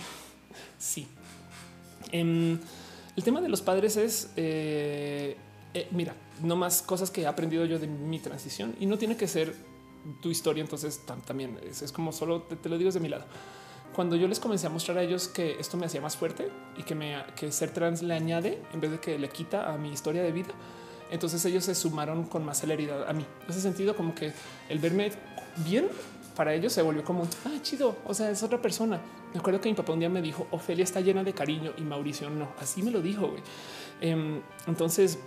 sí. 0.78 1.08
Em, 2.12 2.60
el 3.16 3.24
tema 3.24 3.40
de 3.40 3.50
los 3.50 3.62
padres 3.62 3.98
es, 3.98 4.32
eh, 4.36 5.38
eh, 5.74 5.88
mira, 5.92 6.16
no 6.42 6.56
más 6.56 6.82
cosas 6.82 7.12
que 7.12 7.22
he 7.22 7.28
aprendido 7.28 7.66
yo 7.66 7.78
de 7.78 7.88
mi 7.88 8.20
transición 8.20 8.76
y 8.80 8.86
no 8.86 8.98
tiene 8.98 9.16
que 9.16 9.28
ser 9.28 9.54
tu 10.22 10.32
historia. 10.32 10.62
Entonces 10.62 11.02
también 11.26 11.60
es, 11.64 11.92
como 11.92 12.12
solo 12.12 12.44
te, 12.44 12.70
lo 12.70 12.78
digo 12.78 12.88
desde 12.88 13.00
mi 13.00 13.10
lado. 13.10 13.26
Cuando 13.96 14.16
yo 14.16 14.28
les 14.28 14.40
comencé 14.40 14.68
a 14.68 14.70
mostrar 14.70 14.98
a 14.98 15.04
ellos 15.04 15.28
que 15.28 15.60
esto 15.60 15.78
me 15.78 15.86
hacía 15.86 16.02
más 16.02 16.16
fuerte 16.16 16.50
y 16.78 16.84
que, 16.84 17.52
ser 17.52 17.72
trans 17.72 18.02
le 18.02 18.14
añade 18.14 18.62
en 18.74 18.80
vez 18.80 18.92
de 18.92 19.00
que 19.00 19.20
le 19.20 19.30
quita 19.30 19.74
a 19.74 19.78
mi 19.78 19.92
historia 19.92 20.24
de 20.24 20.32
vida, 20.32 20.54
entonces 21.10 21.44
ellos 21.46 21.66
se 21.66 21.76
sumaron 21.76 22.24
con 22.24 22.46
más 22.46 22.60
celeridad 22.60 23.10
a 23.10 23.14
mí. 23.14 23.26
En 23.44 23.50
ese 23.50 23.60
sentido, 23.60 23.96
como 23.96 24.16
que 24.16 24.32
el 24.70 24.80
verme 24.80 25.12
bien 25.58 25.90
para 26.36 26.54
ellos 26.54 26.72
se 26.72 26.82
volvió 26.82 27.04
como 27.04 27.28
ah, 27.46 27.50
chido. 27.62 27.98
O 28.06 28.14
sea, 28.14 28.30
es 28.32 28.42
otra 28.44 28.62
persona. 28.62 29.02
Me 29.34 29.40
acuerdo 29.40 29.60
que 29.60 29.70
mi 29.70 29.76
papá 29.76 29.92
un 29.92 30.00
día 30.00 30.10
me 30.10 30.22
dijo 30.22 30.48
Ofelia 30.52 30.84
está 30.84 31.02
llena 31.02 31.24
de 31.24 31.34
cariño 31.34 31.74
y 31.78 31.82
Mauricio 31.82 32.30
no. 32.30 32.50
Así 32.60 32.82
me 32.82 32.92
lo 32.92 33.02
dijo. 33.02 33.28
Güey. 33.28 33.44
Em, 34.00 34.42
entonces 34.68 35.20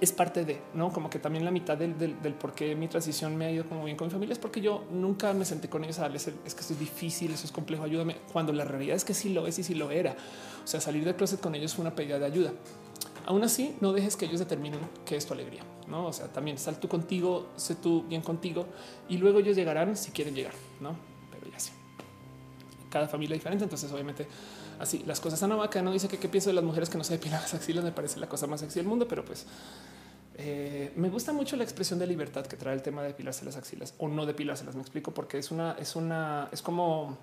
es 0.00 0.12
parte 0.12 0.44
de 0.44 0.60
no 0.74 0.92
como 0.92 1.10
que 1.10 1.18
también 1.18 1.44
la 1.44 1.50
mitad 1.50 1.76
del, 1.76 2.14
por 2.34 2.54
qué 2.54 2.74
mi 2.74 2.88
transición 2.88 3.36
me 3.36 3.46
ha 3.46 3.50
ido 3.50 3.64
como 3.66 3.84
bien 3.84 3.96
con 3.96 4.08
mi 4.08 4.12
familia 4.12 4.32
es 4.32 4.38
porque 4.38 4.60
yo 4.60 4.84
nunca 4.90 5.32
me 5.32 5.44
senté 5.44 5.68
con 5.68 5.84
ellos 5.84 5.98
a 5.98 6.02
darles 6.02 6.28
es 6.28 6.54
que 6.54 6.60
esto 6.60 6.72
es 6.72 6.78
difícil, 6.78 7.32
eso 7.32 7.44
es 7.44 7.52
complejo, 7.52 7.84
ayúdame. 7.84 8.16
Cuando 8.32 8.52
la 8.52 8.64
realidad 8.64 8.96
es 8.96 9.04
que 9.04 9.14
sí 9.14 9.30
lo 9.30 9.46
es 9.46 9.58
y 9.58 9.62
sí 9.62 9.74
lo 9.74 9.90
era. 9.90 10.16
O 10.64 10.66
sea, 10.66 10.80
salir 10.80 11.04
del 11.04 11.16
closet 11.16 11.40
con 11.40 11.54
ellos 11.54 11.74
fue 11.74 11.82
una 11.82 11.94
pedida 11.94 12.18
de 12.18 12.26
ayuda. 12.26 12.52
Aún 13.26 13.44
así, 13.44 13.76
no 13.80 13.92
dejes 13.92 14.16
que 14.16 14.26
ellos 14.26 14.40
determinen 14.40 14.80
qué 15.04 15.16
es 15.16 15.26
tu 15.26 15.34
alegría. 15.34 15.62
No, 15.88 16.06
o 16.06 16.12
sea, 16.12 16.28
también 16.28 16.58
sal 16.58 16.78
tú 16.78 16.88
contigo, 16.88 17.48
sé 17.56 17.74
tú 17.74 18.04
bien 18.08 18.22
contigo 18.22 18.66
y 19.08 19.18
luego 19.18 19.40
ellos 19.40 19.56
llegarán 19.56 19.96
si 19.96 20.10
quieren 20.10 20.34
llegar, 20.34 20.54
no? 20.80 20.96
Pero 21.30 21.50
ya 21.52 21.60
sé. 21.60 21.72
Cada 22.90 23.08
familia 23.08 23.34
es 23.34 23.40
diferente. 23.40 23.64
Entonces, 23.64 23.90
obviamente, 23.92 24.26
así 24.82 25.02
las 25.06 25.20
cosas. 25.20 25.42
Ana 25.42 25.56
Vaca 25.56 25.80
no 25.82 25.92
dice 25.92 26.08
que 26.08 26.18
qué 26.18 26.28
pienso 26.28 26.50
de 26.50 26.54
las 26.54 26.64
mujeres 26.64 26.90
que 26.90 26.98
no 26.98 27.04
se 27.04 27.14
depilan 27.14 27.40
las 27.40 27.54
axilas. 27.54 27.84
Me 27.84 27.92
parece 27.92 28.20
la 28.20 28.28
cosa 28.28 28.46
más 28.46 28.60
sexy 28.60 28.80
del 28.80 28.88
mundo, 28.88 29.06
pero 29.08 29.24
pues 29.24 29.46
eh, 30.36 30.92
me 30.96 31.08
gusta 31.08 31.32
mucho 31.32 31.56
la 31.56 31.64
expresión 31.64 31.98
de 31.98 32.06
libertad 32.06 32.46
que 32.46 32.56
trae 32.56 32.74
el 32.74 32.82
tema 32.82 33.02
de 33.02 33.08
depilarse 33.08 33.44
las 33.44 33.56
axilas 33.56 33.94
o 33.98 34.08
no 34.08 34.26
depilárselas. 34.26 34.74
Me 34.74 34.82
explico 34.82 35.12
porque 35.12 35.38
es 35.38 35.50
una, 35.50 35.76
es 35.78 35.94
una, 35.96 36.48
es 36.52 36.62
como 36.62 37.18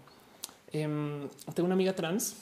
em, 0.72 1.28
tengo 1.54 1.66
una 1.66 1.76
amiga 1.76 1.94
trans 1.94 2.36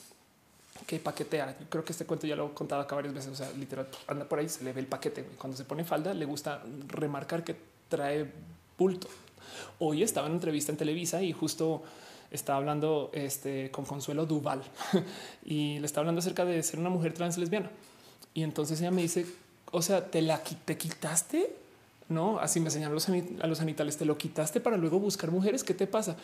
que 0.86 1.00
paquetea. 1.00 1.58
Yo 1.60 1.66
creo 1.70 1.84
que 1.84 1.94
este 1.94 2.06
cuento 2.06 2.28
ya 2.28 2.36
lo 2.36 2.48
he 2.48 2.54
contado 2.54 2.82
acá 2.82 2.96
varias 2.96 3.14
veces. 3.14 3.32
O 3.32 3.36
sea, 3.36 3.52
literal 3.54 3.88
anda 4.08 4.26
por 4.26 4.40
ahí, 4.40 4.48
se 4.48 4.64
le 4.64 4.74
ve 4.74 4.82
el 4.82 4.88
paquete. 4.88 5.24
Cuando 5.38 5.58
se 5.58 5.64
pone 5.64 5.84
falda, 5.84 6.14
le 6.14 6.26
gusta 6.26 6.62
remarcar 6.88 7.44
que 7.44 7.56
trae 7.90 8.32
bulto. 8.78 9.08
Hoy 9.80 10.04
estaba 10.04 10.28
en 10.28 10.34
entrevista 10.34 10.72
en 10.72 10.78
Televisa 10.78 11.22
y 11.24 11.34
justo 11.34 11.84
estaba 12.32 12.58
hablando 12.60 13.10
este, 13.14 13.72
con 13.72 13.86
Consuelo 13.86 14.26
Duval 14.26 14.62
y 15.46 15.80
le 15.80 15.86
estaba 15.86 16.02
hablando 16.02 16.20
acerca 16.20 16.46
de 16.46 16.62
ser 16.64 16.80
una 16.80 16.90
mujer 16.90 17.14
trans 17.14 17.38
lesbiana. 17.38 17.70
Y 18.34 18.44
entonces 18.44 18.80
ella 18.80 18.92
me 18.92 19.02
dice, 19.02 19.26
o 19.72 19.82
sea, 19.82 20.10
te 20.10 20.22
la 20.22 20.42
te 20.44 20.78
quitaste, 20.78 21.56
no? 22.10 22.40
Así 22.40 22.60
me 22.60 22.70
señaló 22.70 22.98
a 23.42 23.48
los 23.48 23.58
sanitales, 23.58 23.98
te 23.98 24.06
lo 24.06 24.18
quitaste 24.18 24.60
para 24.60 24.78
luego 24.78 25.00
buscar 25.00 25.32
mujeres. 25.32 25.64
¿Qué 25.64 25.74
te 25.74 25.88
pasa? 25.88 26.18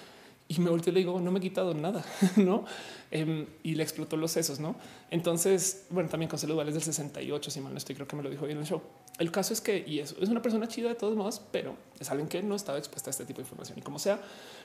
Y 0.48 0.60
me 0.60 0.70
volteé 0.70 0.92
y 0.92 0.94
le 0.96 1.00
digo, 1.00 1.20
no 1.20 1.32
me 1.32 1.40
he 1.40 1.42
quitado 1.42 1.74
nada, 1.74 2.04
no? 2.36 2.66
Em, 3.12 3.46
y 3.64 3.76
le 3.76 3.84
explotó 3.84 4.18
los 4.18 4.32
sesos, 4.32 4.60
no? 4.60 4.76
Entonces, 5.10 5.86
bueno, 5.90 6.10
también 6.10 6.30
con 6.30 6.40
Duval 6.40 6.72
del 6.72 6.82
68, 6.82 7.50
si 7.50 7.62
mal 7.62 7.72
no 7.72 7.78
estoy, 7.78 7.96
creo 7.96 8.08
que 8.08 8.16
me 8.16 8.24
lo 8.24 8.30
dijo 8.30 8.46
bien 8.46 8.58
en 8.58 8.64
el 8.64 8.70
show. 8.70 8.82
El 9.20 9.32
caso 9.32 9.54
es 9.54 9.62
que, 9.62 9.84
y 9.88 10.00
eso 10.00 10.16
es 10.22 10.30
una 10.30 10.42
persona 10.42 10.68
chida 10.68 10.90
de 10.90 10.96
todos 10.96 11.16
modos, 11.16 11.42
pero 11.52 11.76
es 12.00 12.10
alguien 12.12 12.28
que 12.28 12.44
no 12.44 12.56
estaba 12.56 12.78
expuesta 12.78 13.10
a 13.10 13.12
este 13.12 13.26
tipo 13.26 13.38
de 13.38 13.44
información. 13.44 13.80
Y 13.80 13.82
como 13.82 14.00
sea, 14.00 14.22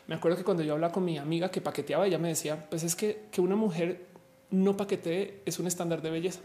me 0.07 0.15
acuerdo 0.17 0.37
que 0.37 0.45
cuando 0.45 0.63
yo 0.63 0.75
hablaba 0.75 0.93
con 0.93 1.05
mi 1.05 1.17
amiga 1.19 1.51
que 1.51 1.61
paqueteaba, 1.61 2.07
ella 2.07 2.19
me 2.19 2.29
decía, 2.29 2.67
pues 2.69 2.83
es 2.83 2.97
que, 2.97 3.27
que 3.31 3.41
una 3.41 3.57
mujer 3.57 4.07
no 4.51 4.77
paquetee 4.77 5.43
es 5.45 5.59
un 5.59 5.67
estándar 5.67 6.03
de 6.03 6.11
belleza. 6.11 6.41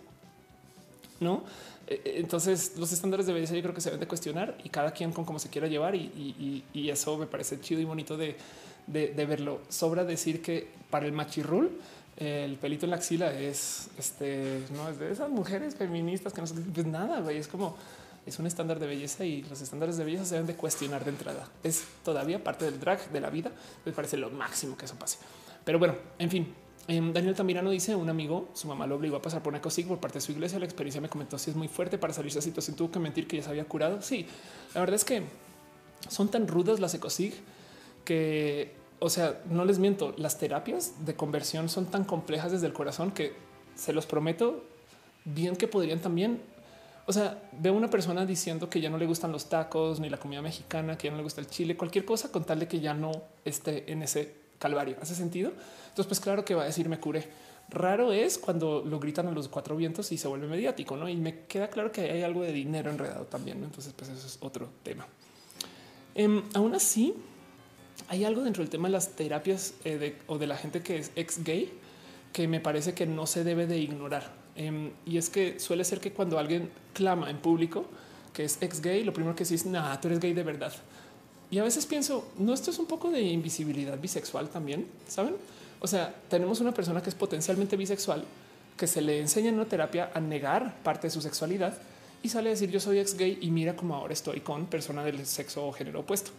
No, 1.19 1.43
e, 1.87 2.01
e, 2.03 2.19
entonces 2.19 2.77
los 2.77 2.91
estándares 2.91 3.25
de 3.25 3.33
belleza 3.33 3.55
yo 3.55 3.61
creo 3.61 3.73
que 3.73 3.81
se 3.81 3.89
deben 3.89 3.99
de 3.99 4.07
cuestionar 4.07 4.57
y 4.63 4.69
cada 4.69 4.91
quien 4.91 5.11
con 5.11 5.25
cómo 5.25 5.39
se 5.39 5.49
quiera 5.49 5.67
llevar 5.67 5.95
y, 5.95 6.63
eso 6.73 7.17
me 7.17 7.27
parece 7.27 7.59
chido 7.59 7.81
y 7.81 7.85
bonito 7.85 8.17
de, 8.17 8.35
verlo. 8.87 9.61
Sobra 9.69 10.03
decir 10.03 10.41
que 10.41 10.67
para 10.89 11.05
el 11.05 11.11
machirrul 11.11 11.71
el 12.17 12.57
pelito 12.57 12.85
en 12.85 12.91
la 12.91 12.97
axila 12.97 13.33
es 13.33 13.89
este 13.97 14.61
no 14.75 14.87
es 14.87 14.99
de 14.99 15.11
esas 15.11 15.29
mujeres 15.29 15.75
feministas 15.75 16.31
que 16.31 16.41
no 16.41 16.47
pues 16.73 16.85
nada, 16.85 17.21
güey, 17.21 17.37
es 17.37 17.47
como 17.47 17.75
es 18.25 18.39
un 18.39 18.47
estándar 18.47 18.79
de 18.79 18.87
belleza 18.87 19.25
y 19.25 19.41
los 19.43 19.59
estándares 19.61 19.97
de 19.97 20.05
belleza 20.05 20.25
se 20.25 20.35
deben 20.35 20.47
de 20.47 20.55
cuestionar 20.55 21.03
de 21.03 21.09
entrada. 21.09 21.49
Es 21.61 21.83
todavía 22.05 22.41
parte 22.41 22.65
del 22.65 22.79
drag 22.79 23.11
de 23.11 23.19
la 23.19 23.29
vida. 23.29 23.51
Me 23.85 23.91
parece 23.91 24.15
lo 24.15 24.29
máximo 24.29 24.77
que 24.77 24.85
eso 24.85 24.95
pase. 24.95 25.17
Pero 25.65 25.77
bueno, 25.77 25.95
en 26.19 26.29
fin, 26.29 26.53
em, 26.87 27.11
Daniel 27.11 27.35
Tamirano 27.35 27.69
dice 27.69 27.95
un 27.95 28.09
amigo, 28.09 28.49
su 28.53 28.67
mamá 28.67 28.87
lo 28.87 28.95
obligó 28.95 29.17
a 29.17 29.21
pasar 29.21 29.43
por 29.43 29.51
una 29.51 29.61
cosig 29.61 29.87
por 29.87 29.99
parte 29.99 30.19
de 30.19 30.21
su 30.21 30.31
iglesia. 30.31 30.57
La 30.57 30.65
experiencia 30.65 31.01
me 31.01 31.09
comentó 31.09 31.37
si 31.37 31.49
es 31.49 31.57
muy 31.57 31.67
fuerte 31.67 31.97
para 31.97 32.13
salir 32.13 32.31
de 32.31 32.39
esa 32.39 32.45
situación. 32.45 32.77
Tuvo 32.77 32.91
que 32.91 32.99
mentir 32.99 33.27
que 33.27 33.37
ya 33.37 33.43
se 33.43 33.49
había 33.49 33.65
curado. 33.65 34.01
Sí, 34.01 34.25
la 34.73 34.79
verdad 34.79 34.95
es 34.95 35.03
que 35.03 35.23
son 36.07 36.29
tan 36.29 36.47
rudas 36.47 36.79
las 36.79 36.93
ecosig 36.93 37.33
que, 38.03 38.73
o 38.99 39.09
sea, 39.09 39.41
no 39.49 39.65
les 39.65 39.79
miento, 39.79 40.13
las 40.17 40.37
terapias 40.37 41.05
de 41.05 41.15
conversión 41.15 41.69
son 41.69 41.85
tan 41.85 42.03
complejas 42.03 42.51
desde 42.51 42.67
el 42.67 42.73
corazón 42.73 43.11
que 43.11 43.33
se 43.75 43.93
los 43.93 44.05
prometo 44.05 44.63
bien 45.25 45.55
que 45.55 45.67
podrían 45.67 45.99
también 45.99 46.41
o 47.05 47.11
sea, 47.11 47.41
veo 47.59 47.73
una 47.73 47.89
persona 47.89 48.25
diciendo 48.25 48.69
que 48.69 48.79
ya 48.79 48.89
no 48.89 48.97
le 48.97 49.05
gustan 49.05 49.31
los 49.31 49.49
tacos 49.49 49.99
ni 49.99 50.09
la 50.09 50.17
comida 50.17 50.41
mexicana, 50.41 50.97
que 50.97 51.07
ya 51.07 51.11
no 51.11 51.17
le 51.17 51.23
gusta 51.23 51.41
el 51.41 51.47
chile, 51.47 51.75
cualquier 51.75 52.05
cosa 52.05 52.31
con 52.31 52.45
tal 52.45 52.59
de 52.59 52.67
que 52.67 52.79
ya 52.79 52.93
no 52.93 53.11
esté 53.43 53.91
en 53.91 54.03
ese 54.03 54.33
calvario. 54.57 54.95
¿Hace 55.01 55.15
sentido? 55.15 55.51
Entonces, 55.89 56.07
pues 56.07 56.19
claro 56.21 56.45
que 56.45 56.55
va 56.55 56.63
a 56.63 56.65
decir 56.65 56.87
me 56.87 56.99
curé. 56.99 57.27
Raro 57.69 58.13
es 58.13 58.37
cuando 58.37 58.83
lo 58.85 58.99
gritan 58.99 59.27
a 59.27 59.31
los 59.31 59.49
cuatro 59.49 59.75
vientos 59.75 60.11
y 60.13 60.17
se 60.17 60.27
vuelve 60.27 60.47
mediático, 60.47 60.95
¿no? 60.95 61.09
Y 61.09 61.17
me 61.17 61.45
queda 61.45 61.69
claro 61.69 61.91
que 61.91 62.09
hay 62.09 62.23
algo 62.23 62.41
de 62.41 62.53
dinero 62.53 62.89
enredado 62.89 63.25
también. 63.25 63.61
Entonces, 63.63 63.93
pues 63.97 64.09
eso 64.09 64.25
es 64.25 64.37
otro 64.41 64.69
tema. 64.83 65.05
Em, 66.15 66.43
aún 66.53 66.73
así, 66.73 67.13
hay 68.07 68.23
algo 68.23 68.43
dentro 68.43 68.63
del 68.63 68.69
tema 68.69 68.87
de 68.87 68.93
las 68.93 69.09
terapias 69.15 69.73
eh, 69.85 70.17
o 70.27 70.37
de 70.37 70.47
la 70.47 70.57
gente 70.57 70.81
que 70.81 70.97
es 70.97 71.11
ex 71.15 71.43
gay 71.43 71.71
que 72.31 72.47
me 72.47 72.59
parece 72.59 72.93
que 72.93 73.05
no 73.05 73.27
se 73.27 73.43
debe 73.43 73.67
de 73.67 73.77
ignorar 73.77 74.43
Em, 74.55 74.91
y 75.05 75.17
es 75.17 75.29
que 75.29 75.59
suele 75.59 75.83
ser 75.83 75.99
que 75.99 76.11
cuando 76.11 76.37
alguien 76.37 76.69
clama 76.93 77.29
en 77.29 77.37
público 77.37 77.85
que 78.33 78.43
es 78.43 78.57
ex 78.61 78.81
gay, 78.81 79.03
lo 79.03 79.13
primero 79.13 79.35
que 79.35 79.43
dice 79.43 79.55
es 79.55 79.65
nada, 79.65 79.99
tú 79.99 80.07
eres 80.07 80.19
gay 80.19 80.33
de 80.33 80.43
verdad. 80.43 80.73
Y 81.51 81.59
a 81.59 81.63
veces 81.63 81.85
pienso, 81.85 82.31
no, 82.39 82.53
esto 82.53 82.71
es 82.71 82.79
un 82.79 82.87
poco 82.87 83.11
de 83.11 83.21
invisibilidad 83.21 83.99
bisexual 83.99 84.49
también, 84.49 84.87
saben? 85.07 85.35
O 85.79 85.87
sea, 85.87 86.15
tenemos 86.29 86.59
una 86.59 86.73
persona 86.73 87.01
que 87.01 87.09
es 87.09 87.15
potencialmente 87.15 87.77
bisexual 87.77 88.23
que 88.75 88.87
se 88.87 89.01
le 89.01 89.19
enseña 89.19 89.49
en 89.49 89.55
una 89.55 89.65
terapia 89.65 90.09
a 90.15 90.19
negar 90.19 90.81
parte 90.81 91.07
de 91.07 91.11
su 91.11 91.21
sexualidad 91.21 91.77
y 92.23 92.29
sale 92.29 92.49
a 92.49 92.53
decir 92.53 92.71
yo 92.71 92.79
soy 92.79 92.97
ex 92.97 93.15
gay 93.15 93.37
y 93.39 93.51
mira 93.51 93.75
cómo 93.75 93.95
ahora 93.95 94.13
estoy 94.13 94.39
con 94.39 94.65
persona 94.65 95.03
del 95.03 95.25
sexo 95.27 95.67
o 95.67 95.71
género 95.71 95.99
opuesto. 95.99 96.31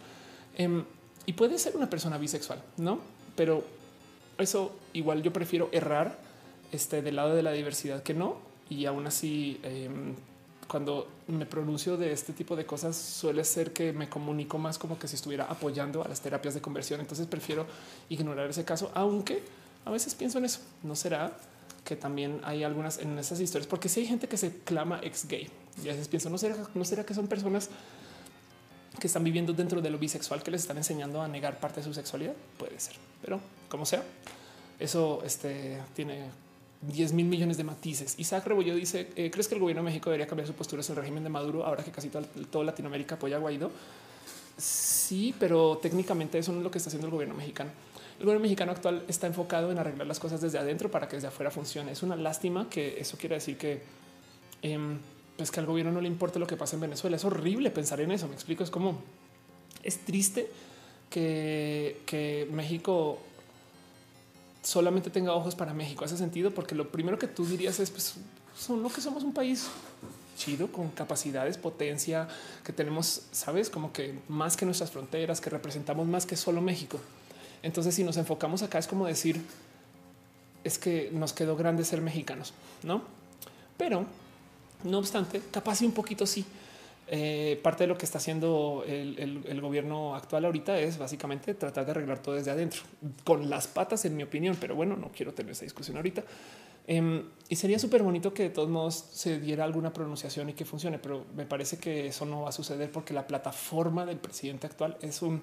Em, 0.57 0.83
y 1.25 1.33
puede 1.33 1.57
ser 1.57 1.75
una 1.75 1.89
persona 1.89 2.17
bisexual, 2.17 2.61
no? 2.77 2.99
Pero 3.35 3.63
eso 4.37 4.75
igual 4.93 5.23
yo 5.23 5.31
prefiero 5.33 5.69
errar 5.71 6.17
este, 6.71 7.01
del 7.01 7.15
lado 7.15 7.35
de 7.35 7.43
la 7.43 7.51
diversidad 7.51 8.03
que 8.03 8.13
no. 8.13 8.37
Y 8.69 8.85
aún 8.85 9.05
así, 9.07 9.59
em, 9.63 10.15
cuando 10.67 11.07
me 11.27 11.45
pronuncio 11.45 11.97
de 11.97 12.11
este 12.11 12.33
tipo 12.33 12.55
de 12.55 12.65
cosas, 12.65 12.95
suele 12.95 13.43
ser 13.43 13.73
que 13.73 13.93
me 13.93 14.09
comunico 14.09 14.57
más 14.57 14.77
como 14.77 14.97
que 14.97 15.07
si 15.07 15.15
estuviera 15.15 15.45
apoyando 15.45 16.03
a 16.03 16.07
las 16.07 16.21
terapias 16.21 16.53
de 16.53 16.61
conversión. 16.61 16.99
Entonces 16.99 17.27
prefiero 17.27 17.65
ignorar 18.09 18.49
ese 18.49 18.65
caso, 18.65 18.91
aunque 18.93 19.43
a 19.85 19.91
veces 19.91 20.15
pienso 20.15 20.39
en 20.39 20.45
eso. 20.45 20.59
No 20.83 20.95
será 20.95 21.37
que 21.83 21.95
también 21.95 22.41
hay 22.43 22.63
algunas 22.63 22.97
en 22.97 23.17
esas 23.19 23.39
historias, 23.39 23.67
porque 23.67 23.89
si 23.89 24.01
hay 24.01 24.07
gente 24.07 24.27
que 24.27 24.37
se 24.37 24.57
clama 24.63 24.99
ex 25.03 25.27
gay 25.27 25.47
y 25.83 25.89
a 25.89 25.91
veces 25.91 26.07
pienso, 26.07 26.29
no 26.31 26.39
será, 26.39 26.57
no 26.73 26.83
será 26.83 27.05
que 27.05 27.13
son 27.13 27.27
personas 27.27 27.69
que 28.99 29.07
están 29.07 29.23
viviendo 29.23 29.53
dentro 29.53 29.81
de 29.81 29.89
lo 29.89 29.97
bisexual 29.97 30.43
que 30.43 30.51
les 30.51 30.61
están 30.61 30.77
enseñando 30.77 31.21
a 31.21 31.27
negar 31.27 31.59
parte 31.59 31.81
de 31.81 31.83
su 31.83 31.93
sexualidad. 31.93 32.33
Puede 32.57 32.79
ser, 32.79 32.95
pero 33.21 33.39
como 33.69 33.85
sea, 33.85 34.03
eso 34.79 35.21
este, 35.25 35.79
tiene 35.95 36.29
10 36.81 37.13
mil 37.13 37.25
millones 37.25 37.57
de 37.57 37.63
matices. 37.63 38.15
Isaac 38.17 38.45
Rebollo 38.45 38.75
dice: 38.75 39.09
eh, 39.15 39.29
¿Crees 39.31 39.47
que 39.47 39.55
el 39.55 39.61
gobierno 39.61 39.81
de 39.81 39.85
México 39.85 40.09
debería 40.09 40.27
cambiar 40.27 40.47
su 40.47 40.53
postura 40.53 40.83
sobre 40.83 40.99
el 40.99 41.03
régimen 41.03 41.23
de 41.23 41.29
Maduro 41.29 41.65
ahora 41.65 41.83
que 41.83 41.91
casi 41.91 42.09
toda, 42.09 42.65
Latinoamérica 42.65 43.15
apoya 43.15 43.37
a 43.37 43.39
Guaidó? 43.39 43.71
Sí, 44.57 45.35
pero 45.39 45.79
técnicamente 45.81 46.37
eso 46.37 46.51
no 46.51 46.59
es 46.59 46.63
lo 46.63 46.71
que 46.71 46.77
está 46.77 46.89
haciendo 46.89 47.07
el 47.07 47.11
gobierno 47.11 47.35
mexicano. 47.35 47.71
El 48.19 48.25
gobierno 48.25 48.43
mexicano 48.43 48.71
actual 48.71 49.03
está 49.07 49.27
enfocado 49.27 49.71
en 49.71 49.77
arreglar 49.77 50.07
las 50.07 50.19
cosas 50.19 50.39
desde 50.39 50.57
adentro 50.57 50.89
para 50.89 51.09
que 51.09 51.17
desde 51.17 51.27
afuera 51.27 51.51
funcione. 51.51 51.91
Es 51.91 52.01
una 52.03 52.15
lástima 52.15 52.69
que 52.69 52.99
eso 52.99 53.17
quiere 53.17 53.35
decir 53.35 53.57
que, 53.57 53.81
eh, 54.61 54.79
pues 55.37 55.51
que 55.51 55.59
al 55.59 55.65
gobierno 55.65 55.91
no 55.91 56.01
le 56.01 56.07
importe 56.07 56.39
lo 56.39 56.47
que 56.47 56.57
pasa 56.57 56.75
en 56.75 56.81
Venezuela. 56.81 57.15
Es 57.15 57.25
horrible 57.25 57.69
pensar 57.71 57.99
en 58.01 58.11
eso. 58.11 58.27
Me 58.27 58.33
explico. 58.33 58.63
Es 58.63 58.69
como 58.69 58.99
es 59.83 59.99
triste 59.99 60.49
que, 61.09 62.01
que 62.05 62.47
México 62.51 63.19
solamente 64.63 65.09
tenga 65.09 65.33
ojos 65.33 65.55
para 65.55 65.73
México. 65.73 66.05
Hace 66.05 66.17
sentido 66.17 66.51
porque 66.51 66.75
lo 66.75 66.89
primero 66.89 67.19
que 67.19 67.27
tú 67.27 67.45
dirías 67.45 67.79
es 67.79 67.91
pues 67.91 68.15
son 68.57 68.81
lo 68.81 68.89
que 68.89 69.01
somos 69.01 69.23
un 69.23 69.33
país 69.33 69.67
chido 70.37 70.71
con 70.71 70.89
capacidades, 70.89 71.57
potencia, 71.57 72.27
que 72.63 72.73
tenemos, 72.73 73.23
sabes, 73.31 73.69
como 73.69 73.93
que 73.93 74.19
más 74.27 74.57
que 74.57 74.65
nuestras 74.65 74.91
fronteras, 74.91 75.39
que 75.39 75.49
representamos 75.49 76.07
más 76.07 76.25
que 76.25 76.35
solo 76.35 76.61
México. 76.61 76.99
Entonces, 77.63 77.95
si 77.95 78.03
nos 78.03 78.17
enfocamos 78.17 78.61
acá, 78.61 78.77
es 78.77 78.87
como 78.87 79.07
decir, 79.07 79.41
es 80.63 80.77
que 80.77 81.09
nos 81.13 81.33
quedó 81.33 81.55
grande 81.55 81.85
ser 81.85 82.01
mexicanos, 82.01 82.53
no? 82.83 83.01
Pero 83.77 84.05
no 84.85 84.99
obstante, 84.99 85.41
capaz 85.51 85.81
y 85.81 85.85
un 85.85 85.91
poquito 85.91 86.25
sí. 86.25 86.45
Eh, 87.07 87.59
parte 87.61 87.83
de 87.83 87.87
lo 87.87 87.97
que 87.99 88.05
está 88.05 88.17
haciendo 88.17 88.83
el, 88.87 89.61
gobierno 89.61 90.15
actual 90.15 90.45
ahorita 90.45 90.79
es 90.79 90.97
básicamente 90.97 91.53
tratar 91.53 91.85
de 91.85 91.91
arreglar 91.91 92.19
todo 92.19 92.33
desde 92.33 92.49
adentro, 92.49 92.81
con 93.23 93.49
las 93.49 93.67
patas, 93.67 94.05
en 94.05 94.15
mi 94.15 94.23
opinión. 94.23 94.57
Pero 94.59 94.75
bueno, 94.75 94.95
no 94.95 95.11
quiero 95.15 95.33
tener 95.33 95.51
esa 95.51 95.65
discusión 95.65 95.97
ahorita. 95.97 96.23
Em, 96.87 97.23
y 97.49 97.55
sería 97.55 97.79
súper 97.79 98.03
bonito 98.03 98.33
que 98.33 98.43
de 98.43 98.49
todos 98.49 98.69
modos 98.69 99.05
se 99.11 99.39
diera 99.39 99.63
alguna 99.63 99.91
pronunciación 99.91 100.49
y 100.49 100.53
que 100.53 100.65
funcione, 100.65 100.99
pero 100.99 101.25
me 101.35 101.45
parece 101.45 101.77
que 101.77 102.07
eso 102.07 102.25
no 102.25 102.43
va 102.43 102.49
a 102.49 102.51
suceder 102.51 102.91
porque 102.91 103.13
la 103.13 103.25
plataforma 103.25 104.05
del 104.05 104.17
presidente 104.17 104.67
actual 104.67 104.97
es 105.01 105.21
un 105.21 105.41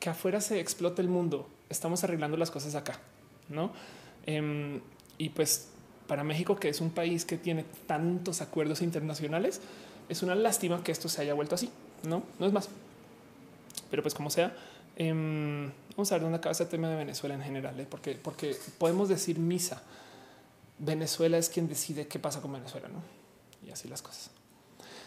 que 0.00 0.08
afuera 0.08 0.40
se 0.40 0.58
explote 0.58 1.02
el 1.02 1.08
mundo. 1.08 1.48
Estamos 1.68 2.02
arreglando 2.02 2.36
las 2.36 2.50
cosas 2.50 2.74
acá, 2.74 2.98
no? 3.48 3.72
Em, 4.26 4.80
y 5.18 5.28
pues 5.28 5.68
para 6.10 6.24
México, 6.24 6.56
que 6.56 6.68
es 6.68 6.80
un 6.80 6.90
país 6.90 7.24
que 7.24 7.38
tiene 7.38 7.64
tantos 7.86 8.40
acuerdos 8.40 8.82
internacionales, 8.82 9.60
es 10.08 10.24
una 10.24 10.34
lástima 10.34 10.82
que 10.82 10.90
esto 10.90 11.08
se 11.08 11.22
haya 11.22 11.34
vuelto 11.34 11.54
así. 11.54 11.70
No, 12.02 12.24
no 12.40 12.46
es 12.46 12.52
más. 12.52 12.68
Pero 13.92 14.02
pues 14.02 14.12
como 14.12 14.28
sea, 14.28 14.52
em, 14.96 15.70
vamos 15.90 16.10
a 16.10 16.16
ver 16.16 16.22
dónde 16.22 16.38
acaba 16.38 16.50
este 16.50 16.66
tema 16.66 16.88
de 16.88 16.96
Venezuela 16.96 17.36
en 17.36 17.42
general, 17.42 17.78
¿eh? 17.78 17.86
porque, 17.88 18.16
porque 18.16 18.56
podemos 18.76 19.08
decir 19.08 19.38
misa. 19.38 19.84
Venezuela 20.80 21.38
es 21.38 21.48
quien 21.48 21.68
decide 21.68 22.08
qué 22.08 22.18
pasa 22.18 22.40
con 22.40 22.54
Venezuela, 22.54 22.88
¿no? 22.88 23.04
Y 23.64 23.70
así 23.70 23.86
las 23.86 24.02
cosas. 24.02 24.32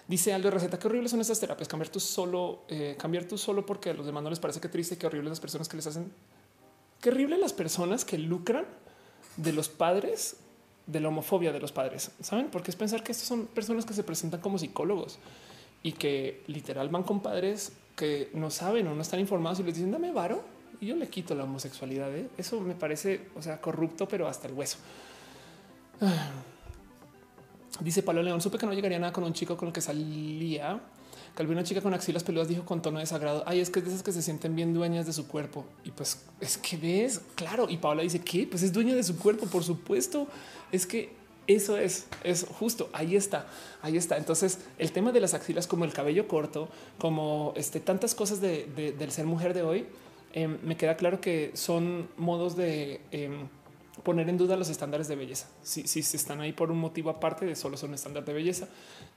Dice 0.07 0.33
Aldo 0.33 0.51
Receta, 0.51 0.79
qué 0.79 0.87
horribles 0.87 1.11
son 1.11 1.19
estas 1.19 1.41
terapias. 1.41 1.67
Cambiar 1.67 1.89
tú 1.89 1.99
solo, 1.99 2.61
eh, 2.69 2.95
cambiar 2.97 3.25
tú 3.25 3.37
solo 3.37 3.65
porque 3.65 3.89
a 3.89 3.93
los 3.93 4.05
demás 4.05 4.23
no 4.23 4.29
les 4.29 4.39
parece 4.39 4.61
que 4.61 4.69
triste, 4.69 4.97
qué 4.97 5.05
horribles 5.05 5.31
las 5.31 5.41
personas 5.41 5.67
que 5.67 5.75
les 5.75 5.85
hacen. 5.85 6.13
Qué 7.01 7.09
horrible 7.09 7.37
las 7.37 7.51
personas 7.51 8.05
que 8.05 8.17
lucran 8.17 8.65
de 9.35 9.51
los 9.51 9.67
padres 9.67 10.37
de 10.85 10.99
la 10.99 11.07
homofobia 11.07 11.51
de 11.51 11.59
los 11.59 11.71
padres. 11.71 12.11
Saben? 12.21 12.47
Porque 12.47 12.71
es 12.71 12.75
pensar 12.75 13.03
que 13.03 13.11
estos 13.11 13.27
son 13.27 13.45
personas 13.47 13.85
que 13.85 13.93
se 13.93 14.03
presentan 14.03 14.41
como 14.41 14.57
psicólogos 14.57 15.19
y 15.81 15.93
que 15.93 16.43
literal 16.47 16.89
van 16.89 17.03
con 17.03 17.21
padres 17.21 17.73
que 17.95 18.29
no 18.33 18.49
saben 18.49 18.87
o 18.87 18.95
no 18.95 19.01
están 19.01 19.19
informados 19.19 19.59
y 19.59 19.63
les 19.63 19.75
dicen 19.75 19.91
dame 19.91 20.11
varo 20.11 20.43
y 20.81 20.87
yo 20.87 20.95
le 20.95 21.07
quito 21.07 21.35
la 21.35 21.43
homosexualidad. 21.43 22.13
¿eh? 22.15 22.29
Eso 22.37 22.59
me 22.59 22.75
parece, 22.75 23.27
o 23.35 23.41
sea, 23.41 23.61
corrupto, 23.61 24.07
pero 24.07 24.27
hasta 24.27 24.47
el 24.47 24.53
hueso. 24.53 24.77
Dice 27.79 28.03
Pablo 28.03 28.21
León, 28.21 28.39
supe 28.39 28.57
que 28.59 28.67
no 28.67 28.73
llegaría 28.73 28.99
nada 28.99 29.11
con 29.11 29.23
un 29.23 29.33
chico 29.33 29.57
con 29.57 29.69
el 29.69 29.73
que 29.73 29.81
salía 29.81 30.79
que 31.35 31.43
una 31.43 31.63
chica 31.63 31.81
con 31.81 31.93
axilas 31.93 32.23
peludas 32.23 32.47
dijo 32.47 32.63
con 32.63 32.81
tono 32.81 32.99
de 32.99 33.03
desagrado, 33.03 33.43
ay, 33.47 33.59
es 33.59 33.69
que 33.69 33.79
es 33.79 33.85
de 33.85 33.91
esas 33.91 34.03
que 34.03 34.11
se 34.11 34.21
sienten 34.21 34.55
bien 34.55 34.73
dueñas 34.73 35.05
de 35.05 35.13
su 35.13 35.27
cuerpo. 35.27 35.65
Y 35.83 35.91
pues 35.91 36.23
es 36.39 36.57
que 36.57 36.77
ves, 36.77 37.21
claro. 37.35 37.67
Y 37.69 37.77
Paola 37.77 38.03
dice 38.03 38.19
que 38.19 38.45
pues 38.45 38.61
es 38.61 38.71
dueña 38.71 38.95
de 38.95 39.03
su 39.03 39.17
cuerpo, 39.17 39.47
por 39.47 39.63
supuesto. 39.63 40.27
Es 40.71 40.85
que 40.85 41.11
eso 41.47 41.77
es, 41.77 42.05
es 42.23 42.45
justo. 42.45 42.89
Ahí 42.93 43.15
está, 43.15 43.47
ahí 43.81 43.97
está. 43.97 44.17
Entonces, 44.17 44.59
el 44.77 44.91
tema 44.91 45.11
de 45.11 45.21
las 45.21 45.33
axilas, 45.33 45.65
como 45.65 45.85
el 45.85 45.93
cabello 45.93 46.27
corto, 46.27 46.69
como 46.99 47.53
este, 47.55 47.79
tantas 47.79 48.13
cosas 48.13 48.39
de, 48.39 48.93
del 48.97 49.11
ser 49.11 49.25
mujer 49.25 49.53
de 49.53 49.63
hoy, 49.63 49.85
em, 50.33 50.57
me 50.63 50.77
queda 50.77 50.97
claro 50.97 51.19
que 51.19 51.51
son 51.55 52.09
modos 52.17 52.55
de 52.55 53.01
em, 53.11 53.47
poner 54.01 54.27
en 54.27 54.37
duda 54.37 54.57
los 54.57 54.69
estándares 54.69 55.07
de 55.07 55.15
belleza. 55.15 55.47
Si, 55.61 55.87
si 55.87 55.99
están 55.99 56.41
ahí 56.41 56.51
por 56.51 56.71
un 56.71 56.79
motivo 56.79 57.11
aparte 57.11 57.45
de 57.45 57.55
solo 57.55 57.77
son 57.77 57.93
estándar 57.93 58.25
de 58.25 58.33
belleza 58.33 58.67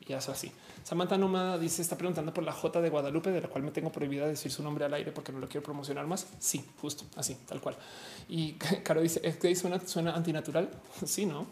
y 0.06 0.12
eso 0.12 0.32
así. 0.32 0.52
Samantha 0.84 1.16
Nómada 1.16 1.58
dice 1.58 1.80
está 1.80 1.96
preguntando 1.96 2.34
por 2.34 2.44
la 2.44 2.52
J 2.52 2.80
de 2.80 2.90
Guadalupe, 2.90 3.30
de 3.30 3.40
la 3.40 3.48
cual 3.48 3.64
me 3.64 3.70
tengo 3.70 3.90
prohibida 3.90 4.26
decir 4.26 4.52
su 4.52 4.62
nombre 4.62 4.84
al 4.84 4.92
aire 4.92 5.12
porque 5.12 5.32
no 5.32 5.38
lo 5.38 5.48
quiero 5.48 5.64
promocionar 5.64 6.06
más. 6.06 6.26
Sí, 6.38 6.64
justo 6.80 7.04
así, 7.16 7.36
tal 7.46 7.60
cual. 7.60 7.76
Y 8.28 8.52
Caro 8.82 9.00
dice 9.00 9.20
es 9.24 9.36
que 9.36 9.54
suena, 9.56 9.80
suena 9.86 10.14
antinatural. 10.14 10.68
Sí, 11.06 11.24
no. 11.24 11.46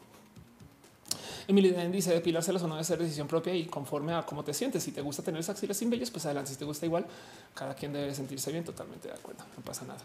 Emily 1.47 1.71
Den 1.71 1.93
dice 1.93 2.13
depilarse 2.13 2.53
la 2.53 2.59
zona 2.59 2.77
de 2.77 2.85
ser 2.85 2.99
decisión 2.99 3.29
propia 3.29 3.55
y 3.55 3.67
conforme 3.67 4.15
a 4.15 4.23
cómo 4.23 4.45
te 4.45 4.55
sientes. 4.55 4.83
Si 4.83 4.93
te 4.93 5.03
gusta 5.03 5.23
tener 5.23 5.41
esas 5.41 5.57
axilas 5.57 5.77
sin 5.77 5.91
vellos, 5.91 6.11
pues 6.11 6.25
adelante. 6.25 6.51
Si 6.51 6.57
te 6.57 6.65
gusta 6.65 6.87
igual, 6.87 7.07
cada 7.55 7.75
quien 7.75 7.93
debe 7.93 8.15
sentirse 8.15 8.51
bien. 8.51 8.65
Totalmente 8.65 9.09
de 9.09 9.15
acuerdo. 9.15 9.45
No 9.57 9.63
pasa 9.63 9.85
nada. 9.85 10.01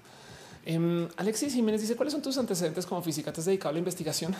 Em, 0.65 1.07
Alexis 1.17 1.53
Jiménez 1.53 1.81
dice 1.81 1.95
cuáles 1.95 2.13
son 2.13 2.21
tus 2.21 2.37
antecedentes 2.37 2.85
como 2.85 3.01
física. 3.01 3.31
¿Te 3.31 3.41
has 3.41 3.45
dedicado 3.45 3.69
a 3.69 3.73
la 3.73 3.79
investigación? 3.79 4.35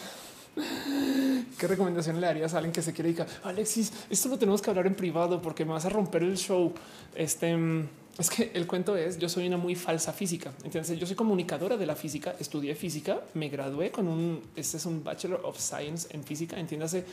¿Qué 1.58 1.68
recomendación 1.68 2.20
le 2.20 2.28
darías 2.28 2.54
a 2.54 2.58
alguien 2.58 2.74
que 2.74 2.82
se 2.82 2.94
quiere 2.94 3.10
dedicar? 3.10 3.28
Alexis, 3.44 3.92
esto 4.10 4.30
lo 4.30 4.38
tenemos 4.38 4.62
que 4.62 4.70
hablar 4.70 4.88
en 4.88 4.96
privado 4.96 5.42
porque 5.42 5.66
me 5.66 5.74
vas 5.74 5.86
a 5.86 5.90
romper 5.90 6.24
el 6.24 6.38
show. 6.38 6.74
Este 7.16 7.50
em, 7.50 7.88
es 8.18 8.30
que 8.30 8.52
el 8.54 8.68
cuento 8.68 8.98
es 8.98 9.18
yo 9.18 9.30
soy 9.30 9.48
una 9.48 9.58
muy 9.58 9.76
falsa 9.76 10.12
física. 10.12 10.52
Entonces 10.64 11.00
yo 11.00 11.06
soy 11.06 11.16
comunicadora 11.16 11.78
de 11.78 11.86
la 11.86 11.96
física, 11.96 12.36
estudié 12.40 12.76
física, 12.76 13.22
me 13.34 13.50
gradué 13.50 13.92
con 13.92 14.08
un 14.08 14.42
este 14.56 14.78
es 14.78 14.86
un 14.86 15.04
Bachelor 15.04 15.42
of 15.46 15.58
Science 15.58 16.10
en 16.12 16.24
física. 16.24 16.60
Entiéndase, 16.60 17.06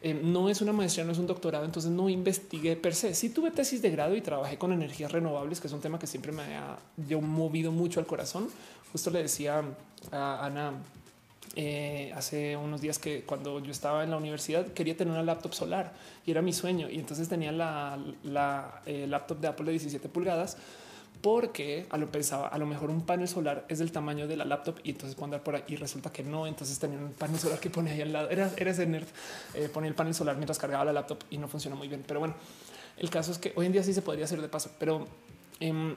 eh, 0.00 0.14
no 0.14 0.48
es 0.48 0.60
una 0.60 0.72
maestría, 0.72 1.04
no 1.04 1.12
es 1.12 1.18
un 1.18 1.26
doctorado. 1.26 1.64
Entonces 1.64 1.90
no 1.90 2.08
investigué 2.08 2.76
per 2.76 2.94
se. 2.94 3.14
Sí 3.14 3.30
tuve 3.30 3.50
tesis 3.50 3.82
de 3.82 3.90
grado 3.90 4.14
y 4.14 4.20
trabajé 4.20 4.58
con 4.58 4.72
energías 4.72 5.10
renovables, 5.12 5.60
que 5.60 5.66
es 5.66 5.72
un 5.72 5.80
tema 5.80 5.98
que 5.98 6.06
siempre 6.06 6.32
me 6.32 6.56
ha 6.56 6.78
movido 7.20 7.72
mucho 7.72 8.00
al 8.00 8.06
corazón. 8.06 8.48
Justo 8.92 9.10
le 9.10 9.22
decía 9.22 9.62
a 10.12 10.46
Ana 10.46 10.72
eh, 11.56 12.12
hace 12.14 12.56
unos 12.56 12.80
días 12.80 12.98
que 12.98 13.22
cuando 13.22 13.58
yo 13.60 13.72
estaba 13.72 14.04
en 14.04 14.10
la 14.10 14.16
universidad 14.16 14.66
quería 14.68 14.96
tener 14.96 15.12
una 15.12 15.22
laptop 15.22 15.54
solar 15.54 15.92
y 16.24 16.30
era 16.30 16.42
mi 16.42 16.52
sueño. 16.52 16.88
Y 16.88 16.98
entonces 16.98 17.28
tenía 17.28 17.50
la, 17.52 17.98
eh, 18.86 19.06
laptop 19.08 19.40
de 19.40 19.48
Apple 19.48 19.66
de 19.66 19.72
17 19.72 20.08
pulgadas 20.08 20.56
porque 21.20 21.86
a 21.90 21.96
lo 21.96 22.10
pensaba, 22.10 22.48
a 22.48 22.58
lo 22.58 22.66
mejor 22.66 22.90
un 22.90 23.02
panel 23.02 23.26
solar 23.26 23.64
es 23.68 23.80
del 23.80 23.90
tamaño 23.90 24.28
de 24.28 24.36
la 24.36 24.44
laptop 24.44 24.78
y 24.84 24.90
entonces 24.90 25.14
puedo 25.16 25.24
andar 25.24 25.42
por 25.42 25.56
ahí 25.56 25.64
y 25.66 25.76
resulta 25.76 26.12
que 26.12 26.22
no. 26.22 26.46
Entonces 26.46 26.78
tenía 26.78 26.98
un 26.98 27.12
panel 27.12 27.38
solar 27.38 27.58
que 27.58 27.70
ponía 27.70 27.92
ahí 27.92 28.02
al 28.02 28.12
lado. 28.12 28.30
Era, 28.30 28.50
era 28.56 28.70
ese 28.70 28.86
nerd, 28.86 29.06
eh, 29.54 29.68
ponía 29.72 29.88
el 29.88 29.94
panel 29.94 30.14
solar 30.14 30.36
mientras 30.36 30.58
cargaba 30.58 30.84
la 30.84 30.92
laptop 30.92 31.18
y 31.30 31.38
no 31.38 31.48
funcionó 31.48 31.76
muy 31.76 31.88
bien. 31.88 32.04
Pero 32.06 32.20
bueno, 32.20 32.34
el 32.96 33.10
caso 33.10 33.32
es 33.32 33.38
que 33.38 33.52
hoy 33.56 33.66
en 33.66 33.72
día 33.72 33.82
sí 33.82 33.92
se 33.92 34.02
podría 34.02 34.26
hacer 34.26 34.40
de 34.40 34.48
paso, 34.48 34.70
pero 34.78 35.06
em, 35.58 35.96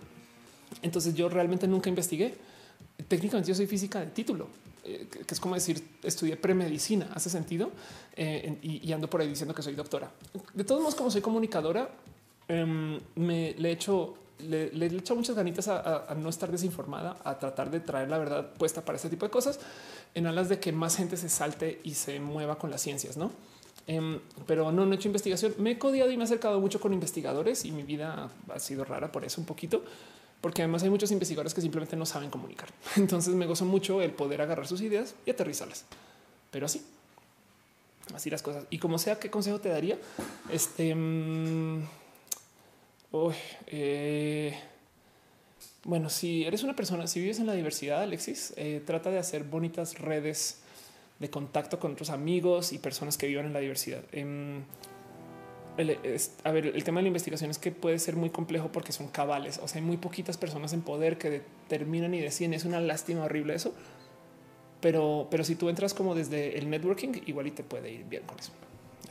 entonces 0.81 1.13
yo 1.13 1.29
realmente 1.29 1.67
nunca 1.67 1.89
investigué. 1.89 2.35
Técnicamente 3.07 3.49
yo 3.49 3.55
soy 3.55 3.67
física 3.67 3.99
de 3.99 4.07
título, 4.07 4.47
eh, 4.83 5.07
que 5.09 5.33
es 5.33 5.39
como 5.39 5.53
decir 5.53 5.83
estudié 6.03 6.35
premedicina. 6.35 7.09
Hace 7.13 7.29
sentido 7.29 7.71
eh, 8.15 8.57
y, 8.63 8.91
ando 8.91 9.07
por 9.07 9.21
ahí 9.21 9.27
diciendo 9.27 9.53
que 9.53 9.61
soy 9.61 9.75
doctora. 9.75 10.11
De 10.53 10.63
todos 10.63 10.81
modos, 10.81 10.95
como 10.95 11.11
soy 11.11 11.21
comunicadora, 11.21 11.89
em, 12.47 12.99
me 13.15 13.53
le 13.57 13.69
he 13.69 13.71
hecho 13.73 14.15
le, 14.49 14.85
hecho 14.85 15.15
muchas 15.15 15.35
ganitas 15.35 15.67
a, 15.67 16.13
no 16.17 16.29
estar 16.29 16.51
desinformada, 16.51 17.17
a 17.23 17.37
tratar 17.39 17.69
de 17.69 17.79
traer 17.79 18.09
la 18.09 18.17
verdad 18.17 18.49
puesta 18.57 18.83
para 18.83 18.95
este 18.95 19.09
tipo 19.09 19.25
de 19.25 19.31
cosas 19.31 19.59
en 20.15 20.27
alas 20.27 20.49
de 20.49 20.59
que 20.59 20.71
más 20.71 20.97
gente 20.97 21.17
se 21.17 21.29
salte 21.29 21.79
y 21.83 21.93
se 21.93 22.19
mueva 22.19 22.57
con 22.57 22.69
las 22.69 22.81
ciencias, 22.81 23.17
no? 23.17 23.31
Em, 23.87 24.19
pero 24.45 24.71
no, 24.71 24.85
no 24.85 24.93
he 24.93 24.95
hecho 24.95 25.07
investigación. 25.07 25.53
Me 25.57 25.71
he 25.71 25.79
codiado 25.79 26.11
y 26.11 26.17
me 26.17 26.23
he 26.23 26.25
acercado 26.25 26.59
mucho 26.59 26.79
con 26.79 26.93
investigadores 26.93 27.65
y 27.65 27.71
mi 27.71 27.83
vida 27.83 28.29
ha 28.49 28.59
sido 28.59 28.85
rara 28.85 29.11
por 29.11 29.25
eso 29.25 29.41
un 29.41 29.47
poquito 29.47 29.83
porque 30.41 30.63
además 30.63 30.81
hay 30.83 30.89
muchos 30.89 31.11
investigadores 31.11 31.53
que 31.53 31.61
simplemente 31.61 31.95
no 31.95 32.05
saben 32.05 32.29
comunicar. 32.29 32.69
Entonces 32.97 33.33
me 33.35 33.45
gozo 33.45 33.63
mucho 33.63 34.01
el 34.01 34.11
poder 34.11 34.41
agarrar 34.41 34.67
sus 34.67 34.81
ideas 34.81 35.15
y 35.25 35.31
aterrizarlas. 35.31 35.85
Pero 36.49 36.65
así, 36.65 36.83
así 38.13 38.29
las 38.29 38.41
cosas. 38.41 38.65
Y 38.71 38.79
como 38.79 38.97
sea, 38.97 39.19
¿qué 39.19 39.29
consejo 39.29 39.59
te 39.59 39.69
daría? 39.69 39.97
Este, 40.51 40.95
mm, 43.11 43.29
eh, 43.67 44.57
bueno, 45.83 46.09
si 46.09 46.45
eres 46.45 46.63
una 46.63 46.75
persona, 46.75 47.07
si 47.07 47.19
vives 47.19 47.39
en 47.39 47.47
la 47.47 47.53
diversidad, 47.53 48.01
Alexis, 48.01 48.53
eh, 48.55 48.81
trata 48.85 49.09
de 49.09 49.17
hacer 49.17 49.43
bonitas 49.43 49.97
redes 49.99 50.61
de 51.19 51.29
contacto 51.29 51.79
con 51.79 51.93
otros 51.93 52.09
amigos 52.09 52.73
y 52.73 52.79
personas 52.79 53.17
que 53.17 53.27
vivan 53.27 53.45
en 53.45 53.53
la 53.53 53.59
diversidad. 53.59 54.03
Em, 54.11 54.63
a 56.43 56.51
ver, 56.51 56.67
el 56.67 56.83
tema 56.83 56.99
de 56.99 57.03
la 57.03 57.07
investigación 57.07 57.49
es 57.49 57.57
que 57.57 57.71
puede 57.71 57.97
ser 57.99 58.15
muy 58.15 58.29
complejo 58.29 58.71
porque 58.71 58.91
son 58.91 59.07
cabales. 59.07 59.59
O 59.63 59.67
sea, 59.67 59.79
hay 59.79 59.87
muy 59.87 59.97
poquitas 59.97 60.37
personas 60.37 60.73
en 60.73 60.81
poder 60.81 61.17
que 61.17 61.29
determinan 61.29 62.13
y 62.13 62.19
deciden. 62.19 62.53
Es 62.53 62.65
una 62.65 62.79
lástima 62.79 63.23
horrible 63.23 63.55
eso. 63.55 63.73
Pero, 64.81 65.27
pero 65.31 65.43
si 65.43 65.55
tú 65.55 65.69
entras 65.69 65.93
como 65.93 66.15
desde 66.15 66.57
el 66.57 66.69
networking, 66.69 67.21
igual 67.25 67.47
y 67.47 67.51
te 67.51 67.63
puede 67.63 67.91
ir 67.91 68.03
bien 68.05 68.23
con 68.23 68.37
eso. 68.39 68.51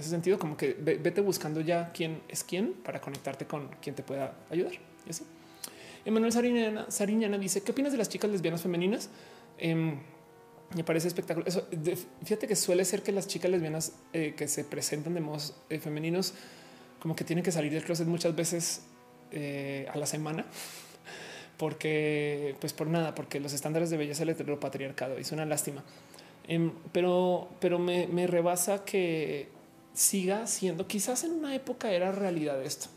Ese 0.00 0.08
sentido, 0.08 0.38
como 0.38 0.56
que 0.56 0.74
vete 0.74 1.20
buscando 1.20 1.60
ya 1.60 1.92
quién 1.92 2.22
es 2.28 2.42
quién 2.42 2.72
para 2.72 3.00
conectarte 3.00 3.46
con 3.46 3.68
quien 3.82 3.94
te 3.94 4.02
pueda 4.02 4.34
ayudar. 4.50 4.72
Y 5.06 5.10
así. 5.10 5.24
Emanuel 6.04 6.32
Sariñana, 6.32 6.90
Sariñana 6.90 7.38
dice: 7.38 7.62
¿Qué 7.62 7.72
opinas 7.72 7.92
de 7.92 7.98
las 7.98 8.08
chicas 8.08 8.30
lesbianas 8.30 8.62
femeninas? 8.62 9.10
Eh, 9.58 9.94
me 10.74 10.84
parece 10.84 11.08
espectacular. 11.08 11.48
Eso, 11.48 11.66
fíjate 12.22 12.46
que 12.46 12.56
suele 12.56 12.84
ser 12.84 13.02
que 13.02 13.12
las 13.12 13.26
chicas 13.26 13.50
lesbianas 13.50 13.92
eh, 14.12 14.34
que 14.36 14.46
se 14.46 14.64
presentan 14.64 15.14
de 15.14 15.20
modos 15.20 15.54
eh, 15.68 15.78
femeninos, 15.78 16.34
como 17.00 17.16
que 17.16 17.24
tienen 17.24 17.44
que 17.44 17.52
salir 17.52 17.72
del 17.72 17.82
closet 17.82 18.06
muchas 18.06 18.36
veces 18.36 18.82
eh, 19.32 19.88
a 19.92 19.98
la 19.98 20.06
semana, 20.06 20.46
porque, 21.56 22.54
pues 22.60 22.72
por 22.72 22.86
nada, 22.86 23.14
porque 23.14 23.40
los 23.40 23.52
estándares 23.52 23.90
de 23.90 23.96
belleza 23.96 24.20
del 24.20 24.30
heteropatriarcado 24.30 25.18
es 25.18 25.32
una 25.32 25.44
lástima. 25.44 25.82
Em, 26.46 26.72
pero, 26.92 27.48
pero 27.60 27.78
me 27.78 28.26
rebasa 28.26 28.84
que 28.84 29.48
siga 29.94 30.46
siendo, 30.46 30.86
quizás 30.86 31.24
en 31.24 31.32
una 31.32 31.54
época 31.54 31.90
era 31.90 32.12
realidad 32.12 32.62
esto 32.62 32.88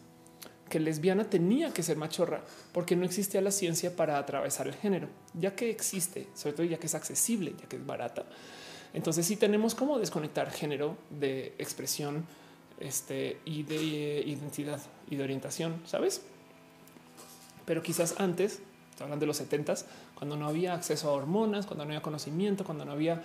que 0.74 0.80
lesbiana 0.80 1.26
tenía 1.26 1.72
que 1.72 1.84
ser 1.84 1.98
machorra 1.98 2.42
porque 2.72 2.96
no 2.96 3.06
existía 3.06 3.42
la 3.42 3.52
ciencia 3.52 3.96
para 3.96 4.18
atravesar 4.18 4.68
el 4.68 4.74
género, 4.74 5.08
ya 5.36 5.56
que 5.56 5.70
existe, 5.70 6.28
sobre 6.34 6.54
todo 6.54 6.66
ya 6.66 6.80
que 6.80 6.88
es 6.88 6.96
accesible, 6.96 7.54
ya 7.62 7.68
que 7.68 7.76
es 7.76 7.86
barata. 7.86 8.26
Entonces 8.94 9.26
sí 9.28 9.36
tenemos 9.36 9.76
como 9.76 10.00
desconectar 10.00 10.50
género 10.50 10.98
de 11.12 11.54
expresión 11.60 12.26
este, 12.80 13.38
y 13.46 13.62
de 13.62 14.24
identidad 14.26 14.82
y 15.12 15.16
de 15.16 15.24
orientación, 15.24 15.80
¿sabes? 15.86 16.24
Pero 17.66 17.84
quizás 17.84 18.20
antes, 18.20 18.60
hablando 19.00 19.22
de 19.22 19.28
los 19.28 19.38
setentas, 19.38 19.86
cuando 20.16 20.36
no 20.38 20.48
había 20.48 20.74
acceso 20.74 21.10
a 21.10 21.14
hormonas, 21.14 21.68
cuando 21.68 21.86
no 21.86 21.92
había 21.92 22.02
conocimiento, 22.02 22.64
cuando 22.64 22.84
no 22.84 22.94
había 22.94 23.22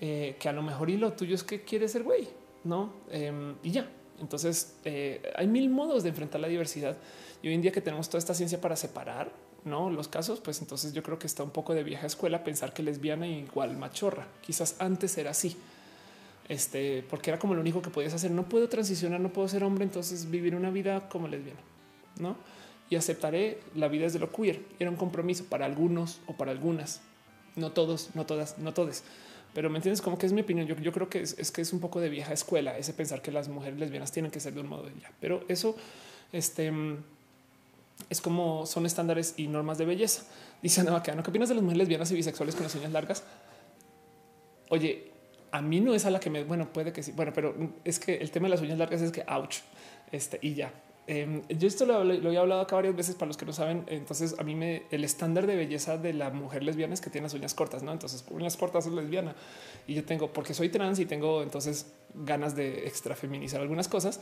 eh, 0.00 0.36
que 0.40 0.48
a 0.48 0.52
lo 0.52 0.62
mejor 0.62 0.88
y 0.88 0.96
lo 0.96 1.12
tuyo 1.12 1.34
es 1.34 1.44
que 1.44 1.62
quieres 1.62 1.92
ser 1.92 2.04
güey, 2.04 2.26
¿no? 2.64 2.92
Em, 3.10 3.54
y 3.62 3.70
ya, 3.70 3.88
entonces 4.20 4.74
eh, 4.84 5.22
hay 5.34 5.46
mil 5.46 5.70
modos 5.70 6.02
de 6.02 6.10
enfrentar 6.10 6.40
la 6.40 6.48
diversidad 6.48 6.96
y 7.42 7.48
hoy 7.48 7.54
en 7.54 7.62
día 7.62 7.72
que 7.72 7.80
tenemos 7.80 8.08
toda 8.08 8.18
esta 8.18 8.34
ciencia 8.34 8.60
para 8.60 8.76
separar 8.76 9.32
¿no? 9.64 9.90
los 9.90 10.08
casos, 10.08 10.40
pues 10.40 10.60
entonces 10.60 10.92
yo 10.92 11.02
creo 11.02 11.18
que 11.18 11.26
está 11.26 11.42
un 11.42 11.50
poco 11.50 11.74
de 11.74 11.82
vieja 11.82 12.06
escuela 12.06 12.44
pensar 12.44 12.72
que 12.72 12.82
lesbiana 12.82 13.26
igual 13.26 13.76
machorra. 13.76 14.26
Quizás 14.42 14.76
antes 14.78 15.16
era 15.18 15.30
así, 15.30 15.56
este, 16.48 17.04
porque 17.08 17.30
era 17.30 17.38
como 17.38 17.54
lo 17.54 17.60
único 17.60 17.82
que 17.82 17.90
podías 17.90 18.14
hacer. 18.14 18.30
No 18.30 18.48
puedo 18.48 18.68
transicionar, 18.68 19.20
no 19.20 19.32
puedo 19.32 19.48
ser 19.48 19.64
hombre, 19.64 19.84
entonces 19.84 20.30
vivir 20.30 20.54
una 20.54 20.70
vida 20.70 21.08
como 21.08 21.28
lesbiana, 21.28 21.60
no? 22.18 22.36
Y 22.88 22.96
aceptaré 22.96 23.60
la 23.74 23.88
vida 23.88 24.04
desde 24.04 24.18
lo 24.18 24.32
queer. 24.32 24.64
Era 24.78 24.90
un 24.90 24.96
compromiso 24.96 25.44
para 25.44 25.64
algunos 25.64 26.20
o 26.26 26.34
para 26.34 26.50
algunas, 26.50 27.00
no 27.54 27.72
todos, 27.72 28.10
no 28.14 28.26
todas, 28.26 28.58
no 28.58 28.74
todos 28.74 29.04
pero 29.54 29.70
me 29.70 29.78
entiendes 29.78 30.00
como 30.00 30.18
que 30.18 30.26
es 30.26 30.32
mi 30.32 30.42
opinión. 30.42 30.66
Yo, 30.66 30.76
yo 30.76 30.92
creo 30.92 31.08
que 31.08 31.20
es, 31.22 31.52
que 31.52 31.62
es 31.62 31.72
un 31.72 31.80
poco 31.80 32.00
de 32.00 32.08
vieja 32.08 32.32
escuela 32.32 32.76
ese 32.78 32.92
pensar 32.92 33.22
que 33.22 33.32
las 33.32 33.48
mujeres 33.48 33.78
lesbianas 33.78 34.12
tienen 34.12 34.30
que 34.30 34.40
ser 34.40 34.54
de 34.54 34.60
un 34.60 34.68
modo 34.68 34.88
ya, 35.00 35.10
pero 35.20 35.44
eso 35.48 35.76
este, 36.32 36.72
es 38.08 38.20
como 38.20 38.66
son 38.66 38.86
estándares 38.86 39.34
y 39.36 39.48
normas 39.48 39.78
de 39.78 39.84
belleza. 39.84 40.24
Dice 40.62 40.80
Ana 40.80 41.02
¿qué 41.02 41.12
opinas 41.12 41.48
de 41.48 41.54
las 41.54 41.62
mujeres 41.62 41.78
lesbianas 41.78 42.10
y 42.12 42.14
bisexuales 42.14 42.54
con 42.54 42.64
las 42.64 42.74
uñas 42.74 42.92
largas? 42.92 43.24
Oye, 44.68 45.10
a 45.52 45.60
mí 45.60 45.80
no 45.80 45.94
es 45.94 46.04
a 46.04 46.10
la 46.10 46.20
que 46.20 46.30
me, 46.30 46.44
bueno, 46.44 46.72
puede 46.72 46.92
que 46.92 47.02
sí, 47.02 47.12
bueno, 47.12 47.32
pero 47.34 47.54
es 47.84 47.98
que 47.98 48.16
el 48.16 48.30
tema 48.30 48.46
de 48.46 48.50
las 48.50 48.60
uñas 48.60 48.78
largas 48.78 49.02
es 49.02 49.10
que 49.10 49.24
ouch, 49.28 49.58
este 50.12 50.38
y 50.42 50.54
ya. 50.54 50.72
Em, 51.10 51.42
yo 51.48 51.66
esto 51.66 51.86
lo, 51.86 52.04
lo, 52.04 52.30
he 52.30 52.38
hablado 52.38 52.60
acá 52.60 52.76
varias 52.76 52.94
veces 52.94 53.16
para 53.16 53.26
los 53.26 53.36
que 53.36 53.44
no 53.44 53.52
saben. 53.52 53.84
Entonces, 53.88 54.36
a 54.38 54.44
mí 54.44 54.54
me 54.54 54.84
el 54.92 55.02
estándar 55.02 55.48
de 55.48 55.56
belleza 55.56 55.98
de 55.98 56.12
la 56.12 56.30
mujer 56.30 56.62
lesbiana 56.62 56.94
es 56.94 57.00
que 57.00 57.10
tiene 57.10 57.24
las 57.24 57.34
uñas 57.34 57.52
cortas, 57.52 57.82
no? 57.82 57.90
Entonces, 57.90 58.24
uñas 58.30 58.56
cortas 58.56 58.86
es 58.86 58.92
lesbiana 58.92 59.34
y 59.88 59.94
yo 59.94 60.04
tengo 60.04 60.32
porque 60.32 60.54
soy 60.54 60.68
trans 60.68 61.00
y 61.00 61.06
tengo 61.06 61.42
entonces 61.42 61.92
ganas 62.14 62.54
de 62.54 62.86
extra 62.86 63.16
feminizar 63.16 63.60
algunas 63.60 63.88
cosas 63.88 64.20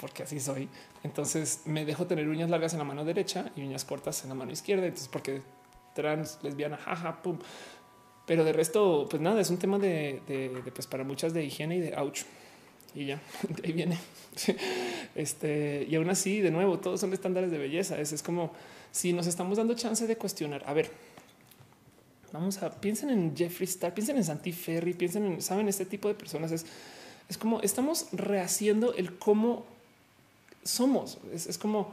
porque 0.00 0.22
así 0.22 0.38
soy. 0.38 0.68
Entonces, 1.02 1.62
me 1.64 1.84
dejo 1.84 2.06
tener 2.06 2.28
uñas 2.28 2.50
largas 2.50 2.72
en 2.72 2.78
la 2.78 2.84
mano 2.84 3.04
derecha 3.04 3.50
y 3.56 3.62
uñas 3.62 3.84
cortas 3.84 4.22
en 4.22 4.28
la 4.28 4.36
mano 4.36 4.52
izquierda. 4.52 4.84
Entonces, 4.84 5.08
porque 5.08 5.42
trans, 5.92 6.38
lesbiana, 6.44 6.76
jaja, 6.76 7.20
pum. 7.20 7.40
Pero 8.26 8.44
de 8.44 8.52
resto, 8.52 9.08
pues 9.10 9.20
nada, 9.20 9.40
es 9.40 9.50
un 9.50 9.58
tema 9.58 9.80
de, 9.80 10.22
de, 10.28 10.50
de 10.50 10.70
pues 10.70 10.86
para 10.86 11.02
muchas 11.02 11.34
de 11.34 11.44
higiene 11.44 11.78
y 11.78 11.80
de 11.80 11.96
ouch 11.96 12.22
y 12.98 13.06
ya 13.06 13.20
ahí 13.64 13.72
viene. 13.72 13.98
Este 15.14 15.86
y 15.88 15.94
aún 15.96 16.10
así, 16.10 16.40
de 16.40 16.50
nuevo, 16.50 16.78
todos 16.78 17.00
son 17.00 17.12
estándares 17.12 17.50
de 17.50 17.58
belleza. 17.58 17.98
Es, 18.00 18.12
es 18.12 18.22
como 18.22 18.52
si 18.92 19.12
nos 19.12 19.26
estamos 19.26 19.58
dando 19.58 19.74
chance 19.74 20.06
de 20.06 20.16
cuestionar. 20.16 20.62
A 20.66 20.72
ver, 20.72 20.90
vamos 22.32 22.62
a 22.62 22.70
piensen 22.80 23.10
en 23.10 23.36
Jeffree 23.36 23.68
Star, 23.68 23.94
piensen 23.94 24.16
en 24.16 24.24
Santi 24.24 24.52
Ferry, 24.52 24.94
piensen 24.94 25.24
en, 25.24 25.42
saben, 25.42 25.68
este 25.68 25.86
tipo 25.86 26.08
de 26.08 26.14
personas. 26.14 26.52
Es, 26.52 26.66
es 27.28 27.38
como 27.38 27.60
estamos 27.60 28.06
rehaciendo 28.12 28.94
el 28.94 29.18
cómo 29.18 29.64
somos. 30.64 31.18
Es, 31.32 31.46
es 31.46 31.58
como 31.58 31.92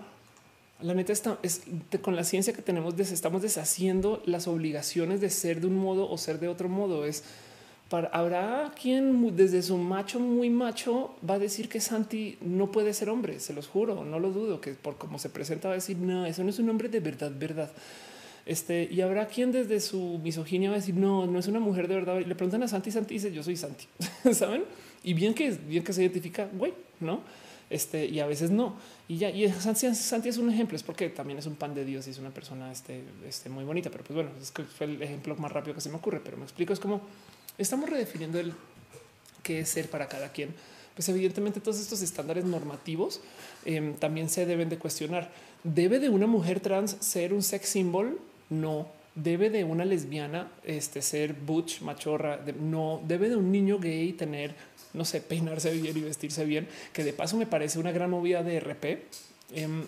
la 0.82 0.94
neta 0.94 1.14
está 1.14 1.40
es 1.42 1.62
con 2.02 2.16
la 2.16 2.24
ciencia 2.24 2.54
que 2.54 2.62
tenemos, 2.62 3.00
estamos 3.00 3.42
deshaciendo 3.42 4.22
las 4.26 4.48
obligaciones 4.48 5.22
de 5.22 5.30
ser 5.30 5.62
de 5.62 5.68
un 5.68 5.78
modo 5.78 6.10
o 6.10 6.18
ser 6.18 6.40
de 6.40 6.48
otro 6.48 6.68
modo. 6.68 7.06
Es 7.06 7.24
habrá 7.92 8.74
quien 8.80 9.36
desde 9.36 9.62
su 9.62 9.78
macho 9.78 10.20
muy 10.20 10.50
macho 10.50 11.16
va 11.28 11.36
a 11.36 11.40
decir 11.40 11.70
que 11.70 11.80
Santi 11.80 12.38
no 12.42 12.72
puede 12.72 12.94
ser 12.94 13.10
hombre, 13.10 13.40
se 13.40 13.54
los 13.54 13.68
juro, 13.68 14.04
no 14.04 14.20
lo 14.20 14.32
dudo, 14.32 14.60
que 14.60 14.72
por 14.72 14.98
cómo 14.98 15.20
se 15.20 15.30
presenta 15.30 15.68
va 15.68 15.74
a 15.74 15.76
decir, 15.76 15.98
no, 15.98 16.26
eso 16.26 16.44
no 16.44 16.50
es 16.50 16.60
un 16.60 16.70
hombre 16.70 16.90
de 16.90 17.00
verdad, 17.00 17.32
verdad. 17.38 17.72
Este, 18.46 18.88
y 18.92 19.02
habrá 19.02 19.28
quien 19.28 19.52
desde 19.52 19.80
su 19.80 20.20
misoginia 20.24 20.70
va 20.70 20.76
a 20.76 20.80
decir, 20.80 20.96
no, 20.96 21.26
no 21.26 21.40
es 21.40 21.48
una 21.48 21.60
mujer 21.60 21.88
de 21.88 21.96
verdad. 21.96 22.20
Le 22.20 22.36
preguntan 22.36 22.62
a 22.64 22.68
Santi, 22.68 22.92
Santi 22.92 23.16
dice, 23.16 23.32
yo 23.32 23.42
soy 23.44 23.56
Santi, 23.56 23.88
¿saben? 24.34 24.64
Y 25.04 25.14
bien 25.14 25.34
que, 25.34 25.52
bien 25.52 25.84
que 25.84 25.94
se 25.94 26.02
identifica, 26.02 26.48
güey, 26.54 26.74
¿no? 27.00 27.22
Este, 27.70 28.06
y 28.06 28.20
a 28.20 28.28
veces 28.28 28.52
no. 28.52 28.76
Y 29.08 29.18
ya, 29.18 29.30
y 29.30 29.52
Santi, 29.52 29.94
Santi, 29.96 30.30
es 30.30 30.38
un 30.38 30.52
ejemplo, 30.52 30.76
es 30.76 30.84
porque 30.84 31.10
también 31.10 31.40
es 31.40 31.48
un 31.48 31.56
pan 31.56 31.74
de 31.74 31.84
Dios 31.84 32.06
y 32.08 32.12
es 32.12 32.20
una 32.20 32.30
persona 32.30 32.72
este, 32.72 33.02
este, 33.28 33.50
muy 33.50 33.64
bonita, 33.64 33.90
pero 33.90 34.04
pues 34.04 34.16
bueno, 34.16 34.30
es 34.40 34.52
que 34.52 34.64
fue 34.64 34.86
el 34.86 35.02
ejemplo 35.02 35.36
más 35.38 35.52
rápido 35.52 35.74
que 35.74 35.82
se 35.82 35.90
me 35.90 35.96
ocurre, 35.96 36.22
pero 36.24 36.38
me 36.38 36.44
explico, 36.44 36.74
es 36.74 36.80
como 36.80 37.02
estamos 37.58 37.90
redefiniendo 37.90 38.40
el 38.40 38.54
qué 39.44 39.60
es 39.60 39.70
ser 39.70 39.90
para 39.90 40.08
cada 40.08 40.30
quien. 40.30 40.54
Pues 40.96 41.10
evidentemente 41.10 41.60
todos 41.60 41.80
estos 41.80 42.02
estándares 42.02 42.46
normativos 42.46 43.22
em, 43.66 43.96
también 43.96 44.30
se 44.30 44.46
deben 44.46 44.70
de 44.70 44.78
cuestionar. 44.78 45.32
¿Debe 45.64 46.00
de 46.00 46.10
una 46.10 46.26
mujer 46.26 46.60
trans 46.60 46.98
ser 47.00 47.34
un 47.34 47.44
sex 47.44 47.70
symbol? 47.70 48.20
No. 48.50 48.88
¿Debe 49.14 49.50
de 49.50 49.64
una 49.64 49.86
lesbiana 49.86 50.52
este, 50.64 51.02
ser 51.02 51.34
butch, 51.34 51.82
machorra? 51.82 52.40
no. 52.60 53.02
¿Debe 53.06 53.30
de 53.30 53.36
un 53.36 53.52
niño 53.52 53.78
gay 53.78 54.14
tener, 54.14 54.56
no 54.94 55.06
sé, 55.06 55.22
peinarse 55.22 55.72
bien 55.72 55.98
y 55.98 56.02
vestirse 56.02 56.46
bien? 56.46 56.68
Que 56.94 57.04
de 57.04 57.14
paso 57.14 57.38
me 57.38 57.46
parece 57.46 57.78
una 57.78 57.92
gran 57.92 58.10
movida 58.10 58.42
de 58.42 58.60
RP. 58.60 59.06
Em, 59.54 59.86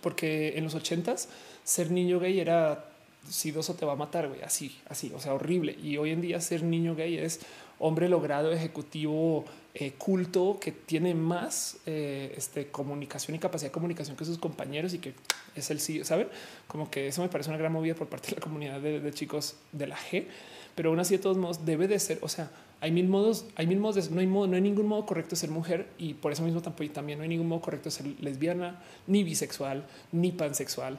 porque 0.00 0.56
en 0.56 0.64
los 0.64 0.74
ochentas 0.74 1.28
ser 1.64 1.90
niño 1.90 2.18
gay 2.18 2.40
era 2.40 2.91
sidoso 3.28 3.74
te 3.74 3.86
va 3.86 3.92
a 3.92 3.96
matar, 3.96 4.28
güey, 4.28 4.42
así, 4.42 4.78
así, 4.88 5.12
o 5.14 5.20
sea, 5.20 5.34
horrible. 5.34 5.76
Y 5.82 5.96
hoy 5.96 6.10
en 6.10 6.20
día 6.20 6.40
ser 6.40 6.62
niño 6.62 6.94
gay 6.94 7.18
es 7.18 7.40
hombre 7.78 8.08
logrado, 8.08 8.52
ejecutivo, 8.52 9.44
eh, 9.74 9.92
culto, 9.98 10.58
que 10.60 10.70
tiene 10.70 11.14
más 11.14 11.78
eh, 11.86 12.32
este, 12.36 12.68
comunicación 12.68 13.34
y 13.34 13.38
capacidad 13.38 13.70
de 13.70 13.72
comunicación 13.72 14.16
que 14.16 14.24
sus 14.24 14.38
compañeros 14.38 14.94
y 14.94 14.98
que 14.98 15.14
es 15.56 15.70
el 15.70 15.80
sí, 15.80 16.04
¿saben? 16.04 16.28
Como 16.68 16.90
que 16.90 17.08
eso 17.08 17.22
me 17.22 17.28
parece 17.28 17.50
una 17.50 17.58
gran 17.58 17.72
movida 17.72 17.94
por 17.94 18.08
parte 18.08 18.28
de 18.28 18.34
la 18.36 18.42
comunidad 18.42 18.80
de, 18.80 19.12
chicos 19.12 19.56
de 19.72 19.86
la 19.86 19.96
G, 19.96 20.26
pero 20.74 20.90
aún 20.90 21.00
así 21.00 21.16
de 21.16 21.22
todos 21.22 21.38
modos 21.38 21.64
debe 21.64 21.88
de 21.88 21.98
ser, 21.98 22.18
o 22.22 22.28
sea, 22.28 22.50
hay 22.80 22.92
mil 22.92 23.08
modos, 23.08 23.46
hay 23.56 23.66
mil 23.66 23.78
modos, 23.78 24.10
no 24.10 24.20
hay 24.20 24.26
modo, 24.26 24.46
no 24.46 24.56
hay 24.56 24.62
ningún 24.62 24.86
modo 24.86 25.06
correcto 25.06 25.30
de 25.30 25.36
ser 25.36 25.50
mujer 25.50 25.88
y 25.98 26.14
por 26.14 26.32
eso 26.32 26.42
mismo 26.42 26.60
tampoco 26.62 26.90
también 26.90 27.18
no 27.18 27.22
hay 27.22 27.28
ningún 27.28 27.48
modo 27.48 27.60
correcto 27.62 27.86
de 27.86 27.90
ser 27.92 28.06
lesbiana, 28.20 28.82
ni 29.06 29.24
bisexual, 29.24 29.86
ni 30.12 30.32
pansexual. 30.32 30.98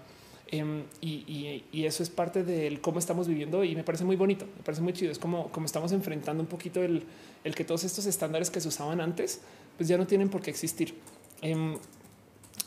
Em, 0.54 0.84
y, 1.02 1.64
eso 1.84 2.04
es 2.04 2.12
parte 2.12 2.44
del 2.44 2.80
cómo 2.80 3.00
estamos 3.00 3.28
viviendo 3.28 3.64
y 3.64 3.76
me 3.76 3.84
parece 3.84 4.06
muy 4.06 4.16
bonito, 4.16 4.46
me 4.46 4.62
parece 4.62 4.84
muy 4.84 4.94
chido. 4.94 5.12
Es 5.12 5.18
como, 5.18 5.52
como 5.52 5.66
estamos 5.66 5.92
enfrentando 5.94 6.44
un 6.44 6.48
poquito 6.48 6.84
el, 6.84 7.06
el 7.44 7.56
que 7.56 7.64
todos 7.64 7.84
estos 7.84 8.06
estándares 8.06 8.52
que 8.52 8.62
se 8.62 8.68
usaban 8.68 9.02
antes, 9.02 9.42
pues 9.78 9.90
ya 9.90 9.98
no 9.98 10.06
tienen 10.06 10.30
por 10.30 10.44
qué 10.44 10.52
existir. 10.52 10.94
Em, 11.42 11.80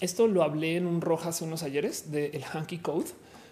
esto 0.01 0.27
lo 0.27 0.43
hablé 0.43 0.75
en 0.75 0.89
un 0.89 1.01
roja 1.01 1.29
hace 1.29 1.45
unos 1.45 1.63
ayeres 1.63 2.11
del 2.11 2.43
Hanky 2.43 2.79
Code. 2.79 3.07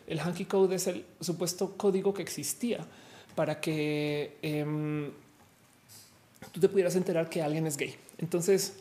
El 0.09 0.19
Hanky 0.19 0.47
Code 0.47 0.75
es 0.75 0.89
el 0.89 1.05
supuesto 1.21 1.77
código 1.77 2.13
que 2.13 2.23
existía 2.23 2.85
para 3.37 3.61
que 3.61 4.37
em, 4.43 5.13
tú 6.51 6.59
te 6.59 6.69
pudieras 6.69 6.97
enterar 6.97 7.29
que 7.29 7.41
alguien 7.41 7.69
es 7.69 7.77
gay. 7.77 7.95
Entonces, 8.19 8.79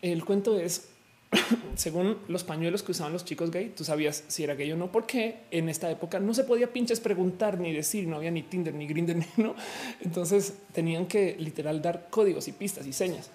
el 0.00 0.24
cuento 0.24 0.60
es 0.60 0.91
según 1.76 2.18
los 2.28 2.44
pañuelos 2.44 2.82
que 2.82 2.92
usaban 2.92 3.12
los 3.12 3.24
chicos 3.24 3.50
gay, 3.50 3.72
tú 3.74 3.84
sabías 3.84 4.24
si 4.28 4.44
era 4.44 4.54
gay 4.54 4.72
o 4.72 4.76
no, 4.76 4.92
porque 4.92 5.40
en 5.50 5.68
esta 5.68 5.90
época 5.90 6.20
no 6.20 6.34
se 6.34 6.44
podía 6.44 6.72
pinches 6.72 7.00
preguntar 7.00 7.58
ni 7.58 7.72
decir, 7.72 8.06
no 8.06 8.16
había 8.16 8.30
ni 8.30 8.42
Tinder 8.42 8.74
ni 8.74 8.86
Grindr, 8.86 9.16
no. 9.36 9.54
Entonces 10.00 10.54
tenían 10.72 11.06
que 11.06 11.36
literal 11.38 11.80
dar 11.80 12.08
códigos 12.10 12.48
y 12.48 12.52
pistas 12.52 12.86
y 12.86 12.92
señas. 12.92 13.30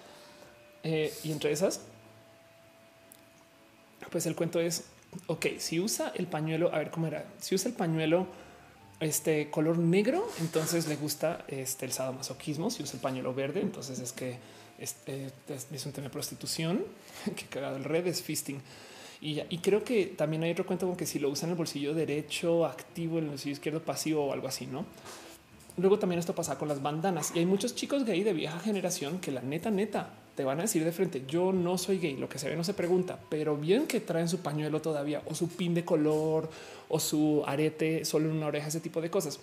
Eh, 0.84 1.12
y 1.24 1.32
entre 1.32 1.50
esas 1.50 1.80
Pues 4.10 4.26
el 4.26 4.36
cuento 4.36 4.60
es, 4.60 4.84
ok, 5.26 5.46
si 5.58 5.80
usa 5.80 6.12
el 6.14 6.28
pañuelo, 6.28 6.72
a 6.72 6.78
ver 6.78 6.90
cómo 6.90 7.08
era, 7.08 7.26
si 7.38 7.54
usa 7.56 7.68
el 7.68 7.76
pañuelo 7.76 8.26
este 9.00 9.50
color 9.50 9.78
negro, 9.78 10.26
entonces 10.40 10.88
le 10.88 10.96
gusta 10.96 11.44
este, 11.48 11.84
el 11.84 11.92
sadomasoquismo, 11.92 12.70
si 12.70 12.82
usa 12.82 12.94
el 12.94 13.00
pañuelo 13.00 13.34
verde, 13.34 13.60
entonces 13.60 13.98
es 13.98 14.12
que 14.12 14.38
este, 14.78 15.30
es, 15.48 15.86
un 15.86 15.92
tema 15.92 16.06
de 16.06 16.10
prostitución, 16.10 16.84
que 17.36 17.46
cagado 17.46 17.76
el 17.76 17.84
red 17.84 18.06
es 18.06 18.22
fisting. 18.22 18.60
Y, 19.20 19.40
y, 19.50 19.58
creo 19.58 19.82
que 19.82 20.06
también 20.06 20.44
hay 20.44 20.52
otro 20.52 20.64
cuento 20.64 20.86
con 20.86 20.96
que 20.96 21.04
si 21.04 21.18
lo 21.18 21.28
usa 21.28 21.46
en 21.46 21.50
el 21.50 21.56
bolsillo 21.56 21.92
derecho 21.92 22.64
activo, 22.64 23.18
en 23.18 23.24
el 23.24 23.30
bolsillo 23.30 23.52
izquierdo 23.52 23.82
pasivo 23.82 24.26
o 24.26 24.32
algo 24.32 24.46
así, 24.46 24.66
¿no? 24.66 24.86
Luego 25.78 25.98
también 25.98 26.18
esto 26.18 26.34
pasa 26.34 26.58
con 26.58 26.66
las 26.66 26.82
bandanas 26.82 27.32
y 27.34 27.38
hay 27.38 27.46
muchos 27.46 27.76
chicos 27.76 28.04
gay 28.04 28.24
de 28.24 28.32
vieja 28.32 28.58
generación 28.58 29.20
que 29.20 29.30
la 29.30 29.42
neta, 29.42 29.70
neta, 29.70 30.10
te 30.34 30.42
van 30.42 30.58
a 30.58 30.62
decir 30.62 30.84
de 30.84 30.90
frente, 30.90 31.22
yo 31.26 31.52
no 31.52 31.78
soy 31.78 31.98
gay, 31.98 32.16
lo 32.16 32.28
que 32.28 32.40
se 32.40 32.48
ve 32.48 32.56
no 32.56 32.64
se 32.64 32.74
pregunta, 32.74 33.18
pero 33.28 33.56
bien 33.56 33.86
que 33.86 34.00
traen 34.00 34.28
su 34.28 34.38
pañuelo 34.38 34.82
todavía 34.82 35.22
o 35.26 35.36
su 35.36 35.48
pin 35.48 35.74
de 35.74 35.84
color 35.84 36.50
o 36.88 36.98
su 36.98 37.44
arete 37.46 38.04
solo 38.04 38.28
en 38.28 38.36
una 38.36 38.46
oreja, 38.46 38.68
ese 38.68 38.80
tipo 38.80 39.00
de 39.00 39.10
cosas. 39.10 39.38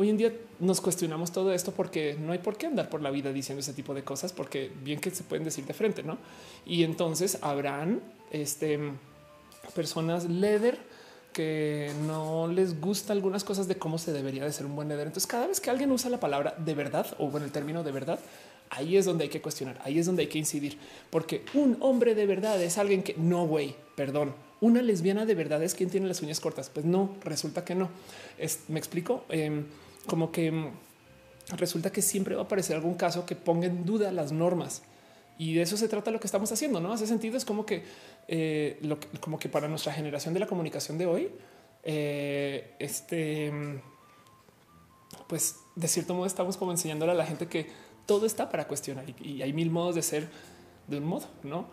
Hoy 0.00 0.10
en 0.10 0.16
día 0.16 0.32
nos 0.60 0.80
cuestionamos 0.80 1.32
todo 1.32 1.52
esto 1.52 1.72
porque 1.72 2.16
no 2.16 2.30
hay 2.30 2.38
por 2.38 2.56
qué 2.56 2.66
andar 2.66 2.88
por 2.88 3.02
la 3.02 3.10
vida 3.10 3.32
diciendo 3.32 3.58
ese 3.58 3.72
tipo 3.72 3.94
de 3.94 4.04
cosas, 4.04 4.32
porque 4.32 4.70
bien 4.84 5.00
que 5.00 5.10
se 5.10 5.24
pueden 5.24 5.42
decir 5.42 5.66
de 5.66 5.74
frente, 5.74 6.04
¿no? 6.04 6.18
Y 6.64 6.84
entonces 6.84 7.38
habrán 7.40 8.00
este, 8.30 8.78
personas 9.74 10.26
leather 10.26 10.78
que 11.32 11.90
no 12.06 12.46
les 12.46 12.80
gusta 12.80 13.12
algunas 13.12 13.42
cosas 13.42 13.66
de 13.66 13.76
cómo 13.76 13.98
se 13.98 14.12
debería 14.12 14.44
de 14.44 14.52
ser 14.52 14.66
un 14.66 14.76
buen 14.76 14.88
líder. 14.88 15.08
Entonces, 15.08 15.26
cada 15.26 15.48
vez 15.48 15.58
que 15.58 15.68
alguien 15.68 15.90
usa 15.90 16.08
la 16.10 16.20
palabra 16.20 16.54
de 16.56 16.74
verdad 16.74 17.16
o 17.18 17.26
bueno, 17.26 17.46
el 17.46 17.50
término 17.50 17.82
de 17.82 17.90
verdad, 17.90 18.20
ahí 18.70 18.96
es 18.96 19.04
donde 19.04 19.24
hay 19.24 19.30
que 19.30 19.42
cuestionar, 19.42 19.80
ahí 19.82 19.98
es 19.98 20.06
donde 20.06 20.22
hay 20.22 20.28
que 20.28 20.38
incidir, 20.38 20.78
porque 21.10 21.44
un 21.54 21.76
hombre 21.80 22.14
de 22.14 22.24
verdad 22.24 22.62
es 22.62 22.78
alguien 22.78 23.02
que 23.02 23.14
no, 23.14 23.48
güey, 23.48 23.74
perdón. 23.96 24.32
Una 24.60 24.80
lesbiana 24.80 25.26
de 25.26 25.34
verdad 25.34 25.60
es 25.62 25.74
quien 25.74 25.90
tiene 25.90 26.08
las 26.08 26.20
uñas 26.20 26.40
cortas. 26.40 26.68
Pues 26.68 26.84
no, 26.84 27.16
resulta 27.22 27.64
que 27.64 27.76
no. 27.76 27.88
Me 28.66 28.78
explico 28.78 29.24
em, 29.28 29.66
como 30.08 30.32
que 30.32 30.48
em, 30.48 30.72
resulta 31.56 31.92
que 31.92 32.02
siempre 32.02 32.34
va 32.34 32.42
a 32.42 32.44
aparecer 32.44 32.74
algún 32.74 32.94
caso 32.94 33.24
que 33.24 33.36
ponga 33.36 33.66
en 33.66 33.84
duda 33.84 34.10
las 34.10 34.32
normas. 34.32 34.82
Y 35.38 35.54
de 35.54 35.62
eso 35.62 35.76
se 35.76 35.86
trata 35.88 36.10
lo 36.10 36.18
que 36.18 36.26
estamos 36.26 36.50
haciendo, 36.50 36.80
¿no? 36.80 36.92
Hace 36.92 37.06
sentido, 37.06 37.36
es 37.36 37.44
como 37.44 37.64
que, 37.64 37.84
eh, 38.26 38.80
como 39.20 39.38
que 39.38 39.48
para 39.48 39.68
nuestra 39.68 39.92
generación 39.92 40.34
de 40.34 40.40
la 40.40 40.48
comunicación 40.48 40.98
de 40.98 41.06
hoy, 41.06 41.30
eh, 41.84 42.74
este, 42.80 43.52
pues 45.28 45.60
de 45.76 45.86
cierto 45.86 46.14
modo 46.14 46.26
estamos 46.26 46.56
como 46.56 46.72
enseñándole 46.72 47.12
a 47.12 47.14
la 47.14 47.24
gente 47.24 47.46
que 47.46 47.68
todo 48.04 48.26
está 48.26 48.50
para 48.50 48.66
cuestionar 48.66 49.04
y 49.22 49.42
hay 49.42 49.52
mil 49.52 49.70
modos 49.70 49.94
de 49.94 50.02
ser 50.02 50.28
de 50.88 50.98
un 50.98 51.04
modo, 51.04 51.26
¿no? 51.44 51.68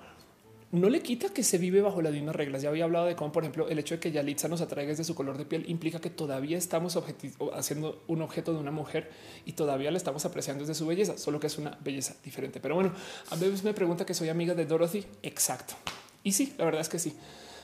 No 0.75 0.89
le 0.89 1.01
quita 1.01 1.29
que 1.29 1.43
se 1.43 1.57
vive 1.57 1.81
bajo 1.81 2.01
las 2.01 2.13
mismas 2.13 2.35
reglas. 2.35 2.61
Ya 2.61 2.69
había 2.69 2.83
hablado 2.83 3.05
de 3.05 3.15
cómo, 3.15 3.31
por 3.31 3.43
ejemplo, 3.43 3.67
el 3.69 3.79
hecho 3.79 3.95
de 3.95 3.99
que 3.99 4.11
Yalitza 4.11 4.47
nos 4.47 4.61
atraiga 4.61 4.89
desde 4.89 5.03
su 5.03 5.15
color 5.15 5.37
de 5.37 5.45
piel 5.45 5.65
implica 5.69 5.99
que 5.99 6.09
todavía 6.09 6.57
estamos 6.57 6.97
haciendo 7.53 8.03
un 8.07 8.21
objeto 8.21 8.53
de 8.53 8.59
una 8.59 8.71
mujer 8.71 9.09
y 9.45 9.53
todavía 9.53 9.91
la 9.91 9.97
estamos 9.97 10.25
apreciando 10.25 10.63
desde 10.63 10.75
su 10.75 10.85
belleza, 10.85 11.17
solo 11.17 11.39
que 11.39 11.47
es 11.47 11.57
una 11.57 11.77
belleza 11.83 12.15
diferente. 12.23 12.59
Pero 12.59 12.75
bueno, 12.75 12.93
a 13.29 13.35
veces 13.35 13.63
me 13.63 13.73
pregunta 13.73 14.05
que 14.05 14.13
soy 14.13 14.29
amiga 14.29 14.53
de 14.53 14.65
Dorothy. 14.65 15.05
Exacto. 15.23 15.75
Y 16.23 16.31
sí, 16.31 16.53
la 16.57 16.65
verdad 16.65 16.81
es 16.81 16.89
que 16.89 16.99
sí. 16.99 17.13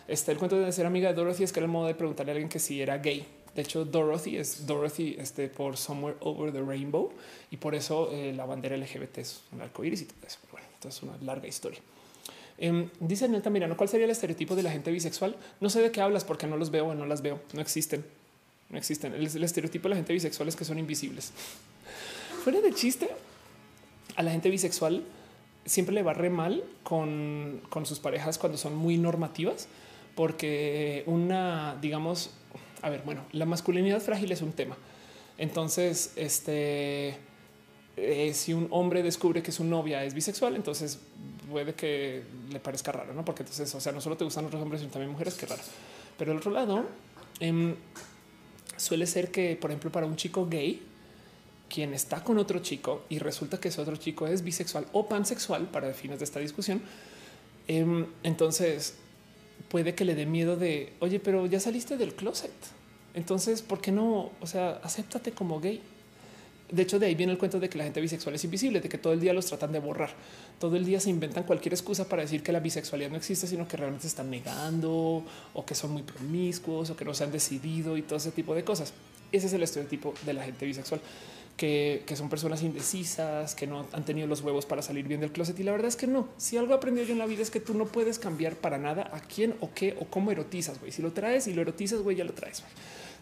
Este, 0.07 0.31
el 0.31 0.37
cuento 0.37 0.59
de 0.59 0.71
ser 0.71 0.85
amiga 0.85 1.09
de 1.09 1.15
Dorothy 1.15 1.43
es 1.43 1.51
que 1.51 1.59
era 1.59 1.65
el 1.65 1.71
modo 1.71 1.87
de 1.87 1.95
preguntarle 1.95 2.31
a 2.31 2.33
alguien 2.33 2.49
que 2.49 2.59
si 2.59 2.81
era 2.81 2.97
gay. 2.97 3.25
De 3.55 3.61
hecho, 3.61 3.83
Dorothy 3.83 4.37
es 4.37 4.65
Dorothy 4.65 5.15
este, 5.19 5.49
por 5.49 5.75
Somewhere 5.75 6.17
Over 6.21 6.53
the 6.53 6.61
Rainbow 6.61 7.11
y 7.49 7.57
por 7.57 7.75
eso 7.75 8.09
eh, 8.11 8.33
la 8.33 8.45
bandera 8.45 8.77
LGBT 8.77 9.17
es 9.17 9.41
un 9.51 9.61
arco 9.61 9.83
iris 9.83 10.01
y 10.01 10.05
todo 10.05 10.25
eso. 10.25 10.39
bueno, 10.51 10.67
esto 10.73 10.87
es 10.87 11.03
una 11.03 11.17
larga 11.21 11.47
historia. 11.47 11.81
Eh, 12.63 12.89
dice 12.99 13.27
Nelta 13.27 13.49
Mirano, 13.49 13.75
¿cuál 13.75 13.89
sería 13.89 14.05
el 14.05 14.11
estereotipo 14.11 14.55
de 14.55 14.61
la 14.61 14.71
gente 14.71 14.91
bisexual? 14.91 15.35
No 15.59 15.71
sé 15.71 15.81
de 15.81 15.91
qué 15.91 15.99
hablas 15.99 16.23
porque 16.23 16.45
no 16.45 16.57
los 16.57 16.69
veo 16.69 16.85
o 16.85 16.93
no 16.93 17.07
las 17.07 17.23
veo. 17.23 17.41
No 17.53 17.61
existen. 17.61 18.05
No 18.69 18.77
existen. 18.77 19.15
El, 19.15 19.43
estereotipo 19.43 19.85
de 19.85 19.89
la 19.89 19.95
gente 19.95 20.13
bisexual 20.13 20.47
es 20.47 20.55
que 20.55 20.63
son 20.63 20.77
invisibles. 20.77 21.33
Fuera 22.43 22.61
de 22.61 22.71
chiste, 22.71 23.09
a 24.15 24.21
la 24.21 24.29
gente 24.29 24.51
bisexual 24.51 25.03
siempre 25.65 25.95
le 25.95 26.03
va 26.03 26.13
re 26.13 26.29
mal 26.29 26.63
con, 26.83 27.61
con 27.69 27.87
sus 27.87 27.99
parejas 27.99 28.37
cuando 28.37 28.59
son 28.59 28.75
muy 28.75 28.99
normativas, 28.99 29.67
porque 30.13 31.03
una, 31.07 31.77
digamos, 31.81 32.29
a 32.83 32.91
ver, 32.91 33.01
bueno, 33.05 33.25
la 33.31 33.45
masculinidad 33.45 34.01
frágil 34.01 34.31
es 34.31 34.43
un 34.43 34.53
tema. 34.53 34.77
Entonces, 35.39 36.13
este, 36.15 37.17
eh, 37.97 38.33
si 38.35 38.53
un 38.53 38.67
hombre 38.69 39.01
descubre 39.01 39.41
que 39.41 39.51
su 39.51 39.63
novia 39.63 40.03
es 40.03 40.13
bisexual, 40.13 40.55
entonces 40.55 40.99
puede 41.51 41.75
que 41.75 42.23
le 42.51 42.59
parezca 42.59 42.91
raro, 42.91 43.13
¿no? 43.13 43.23
Porque 43.23 43.43
entonces, 43.43 43.73
o 43.75 43.79
sea, 43.79 43.91
no 43.91 44.01
solo 44.01 44.17
te 44.17 44.23
gustan 44.23 44.45
otros 44.45 44.61
hombres, 44.61 44.81
sino 44.81 44.91
también 44.91 45.11
mujeres, 45.11 45.35
qué 45.35 45.45
raro. 45.45 45.61
Pero 46.17 46.31
al 46.31 46.37
otro 46.37 46.51
lado, 46.51 46.85
em, 47.39 47.75
suele 48.77 49.05
ser 49.05 49.29
que, 49.31 49.55
por 49.55 49.69
ejemplo, 49.69 49.91
para 49.91 50.05
un 50.05 50.15
chico 50.15 50.47
gay, 50.47 50.81
quien 51.69 51.93
está 51.93 52.23
con 52.23 52.37
otro 52.37 52.59
chico 52.59 53.03
y 53.09 53.19
resulta 53.19 53.59
que 53.59 53.69
ese 53.69 53.81
otro 53.81 53.95
chico 53.95 54.27
es 54.27 54.43
bisexual 54.43 54.87
o 54.91 55.07
pansexual 55.07 55.67
para 55.67 55.93
fines 55.93 56.19
de 56.19 56.25
esta 56.25 56.39
discusión, 56.39 56.81
em, 57.67 58.07
entonces 58.23 58.95
puede 59.69 59.95
que 59.95 60.03
le 60.03 60.15
dé 60.15 60.25
miedo 60.25 60.57
de, 60.57 60.93
oye, 60.99 61.19
pero 61.19 61.45
ya 61.45 61.59
saliste 61.59 61.97
del 61.97 62.13
closet. 62.13 62.51
Entonces, 63.13 63.61
¿por 63.61 63.81
qué 63.81 63.91
no? 63.91 64.31
O 64.41 64.47
sea, 64.47 64.79
acéptate 64.83 65.31
como 65.31 65.59
gay. 65.59 65.81
De 66.71 66.83
hecho, 66.83 66.99
de 66.99 67.07
ahí 67.07 67.15
viene 67.15 67.33
el 67.33 67.37
cuento 67.37 67.59
de 67.59 67.67
que 67.67 67.77
la 67.77 67.83
gente 67.83 67.99
bisexual 67.99 68.35
es 68.35 68.43
invisible, 68.45 68.79
de 68.79 68.87
que 68.87 68.97
todo 68.97 69.11
el 69.11 69.19
día 69.19 69.33
los 69.33 69.45
tratan 69.45 69.73
de 69.73 69.79
borrar. 69.79 70.11
Todo 70.57 70.77
el 70.77 70.85
día 70.85 71.01
se 71.01 71.09
inventan 71.09 71.43
cualquier 71.43 71.73
excusa 71.73 72.07
para 72.07 72.21
decir 72.21 72.41
que 72.43 72.53
la 72.53 72.61
bisexualidad 72.61 73.09
no 73.09 73.17
existe, 73.17 73.45
sino 73.45 73.67
que 73.67 73.75
realmente 73.75 74.03
se 74.03 74.07
están 74.07 74.29
negando 74.29 75.23
o 75.53 75.65
que 75.65 75.75
son 75.75 75.91
muy 75.91 76.03
promiscuos 76.03 76.89
o 76.89 76.95
que 76.95 77.03
no 77.03 77.13
se 77.13 77.25
han 77.25 77.31
decidido 77.31 77.97
y 77.97 78.03
todo 78.03 78.15
ese 78.15 78.31
tipo 78.31 78.55
de 78.55 78.63
cosas. 78.63 78.93
Ese 79.33 79.47
es 79.47 79.53
el 79.53 79.63
estereotipo 79.63 80.13
de 80.25 80.33
la 80.33 80.43
gente 80.43 80.65
bisexual. 80.65 81.01
Que, 81.57 82.03
son 82.15 82.29
personas 82.29 82.63
indecisas, 82.63 83.53
que 83.53 83.67
no 83.67 83.85
han 83.91 84.05
tenido 84.05 84.25
los 84.25 84.41
huevos 84.41 84.65
para 84.65 84.81
salir 84.81 85.07
bien 85.07 85.19
del 85.19 85.31
closet. 85.31 85.59
Y 85.59 85.63
la 85.63 85.73
verdad 85.73 85.89
es 85.89 85.97
que 85.97 86.07
no. 86.07 86.29
Si 86.37 86.55
algo 86.55 86.73
aprendido 86.73 87.05
yo 87.05 87.11
en 87.11 87.19
la 87.19 87.25
vida 87.25 87.43
es 87.43 87.51
que 87.51 87.59
tú 87.59 87.73
no 87.73 87.85
puedes 87.85 88.17
cambiar 88.17 88.55
para 88.55 88.77
nada 88.77 89.11
a 89.13 89.19
quién 89.19 89.55
o 89.59 89.69
qué 89.75 89.95
o 89.99 90.05
cómo 90.05 90.31
erotizas. 90.31 90.79
güey. 90.79 90.93
Si 90.93 91.01
lo 91.01 91.11
traes 91.11 91.47
y 91.47 91.53
lo 91.53 91.61
erotizas, 91.61 91.99
güey, 91.99 92.15
ya 92.15 92.23
lo 92.23 92.33
traes 92.33 92.63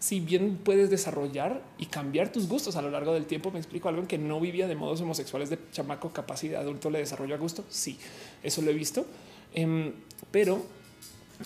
si 0.00 0.18
bien 0.18 0.56
puedes 0.56 0.88
desarrollar 0.88 1.62
y 1.78 1.86
cambiar 1.86 2.32
tus 2.32 2.48
gustos 2.48 2.74
a 2.76 2.82
lo 2.82 2.90
largo 2.90 3.12
del 3.12 3.26
tiempo. 3.26 3.52
Me 3.52 3.58
explico 3.58 3.90
algo 3.90 4.08
que 4.08 4.16
no 4.16 4.40
vivía 4.40 4.66
de 4.66 4.74
modos 4.74 5.02
homosexuales 5.02 5.50
de 5.50 5.58
chamaco, 5.72 6.10
capacidad 6.10 6.62
adulto 6.62 6.90
le 6.90 6.98
desarrollo 6.98 7.34
a 7.34 7.38
gusto. 7.38 7.64
Sí, 7.68 7.98
eso 8.42 8.62
lo 8.62 8.70
he 8.70 8.74
visto, 8.74 9.06
em, 9.54 9.92
pero 10.30 10.64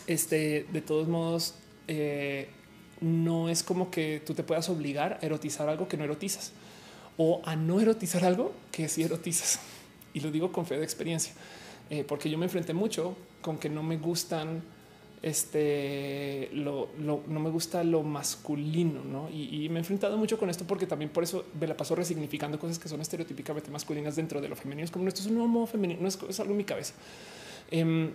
este 0.06 0.66
de 0.72 0.80
todos 0.80 1.08
modos 1.08 1.54
eh, 1.88 2.48
no 3.00 3.48
es 3.48 3.64
como 3.64 3.90
que 3.90 4.22
tú 4.24 4.34
te 4.34 4.44
puedas 4.44 4.68
obligar 4.68 5.18
a 5.20 5.26
erotizar 5.26 5.68
algo 5.68 5.88
que 5.88 5.96
no 5.96 6.04
erotizas 6.04 6.52
o 7.16 7.42
a 7.44 7.56
no 7.56 7.80
erotizar 7.80 8.24
algo 8.24 8.54
que 8.70 8.88
sí 8.88 9.02
erotizas. 9.02 9.58
Y 10.14 10.20
lo 10.20 10.30
digo 10.30 10.52
con 10.52 10.64
fe 10.64 10.78
de 10.78 10.84
experiencia, 10.84 11.32
eh, 11.90 12.04
porque 12.06 12.30
yo 12.30 12.38
me 12.38 12.44
enfrenté 12.44 12.72
mucho 12.72 13.16
con 13.42 13.58
que 13.58 13.68
no 13.68 13.82
me 13.82 13.96
gustan 13.96 14.62
este 15.24 16.50
lo, 16.52 16.90
no 16.98 17.40
me 17.40 17.48
gusta 17.48 17.82
lo 17.82 18.02
masculino, 18.02 19.02
¿no? 19.02 19.30
Y, 19.30 19.70
me 19.70 19.76
he 19.76 19.78
enfrentado 19.78 20.18
mucho 20.18 20.38
con 20.38 20.50
esto 20.50 20.66
porque 20.66 20.86
también 20.86 21.10
por 21.10 21.24
eso 21.24 21.46
me 21.58 21.66
la 21.66 21.74
paso 21.74 21.94
resignificando 21.94 22.58
cosas 22.58 22.78
que 22.78 22.90
son 22.90 23.00
estereotípicamente 23.00 23.70
masculinas 23.70 24.16
dentro 24.16 24.42
de 24.42 24.50
lo 24.50 24.54
femenino. 24.54 24.84
Es 24.84 24.90
como 24.90 25.08
esto 25.08 25.22
es 25.22 25.26
un 25.28 25.36
nuevo 25.36 25.66
femenino, 25.66 26.02
no 26.02 26.08
es, 26.08 26.40
algo 26.40 26.52
en 26.52 26.58
mi 26.58 26.64
cabeza. 26.64 26.92
Em, 27.70 28.12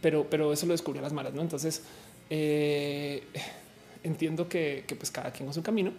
pero, 0.00 0.26
pero 0.30 0.50
eso 0.54 0.64
lo 0.64 0.72
descubrí 0.72 0.98
a 0.98 1.02
las 1.02 1.12
malas, 1.12 1.34
¿no? 1.34 1.42
Entonces 1.42 1.82
eh, 2.30 3.22
entiendo 4.02 4.48
que, 4.48 4.84
que 4.86 4.96
pues 4.96 5.10
cada 5.10 5.32
quien 5.32 5.44
con 5.44 5.52
su 5.52 5.62
camino 5.62 5.92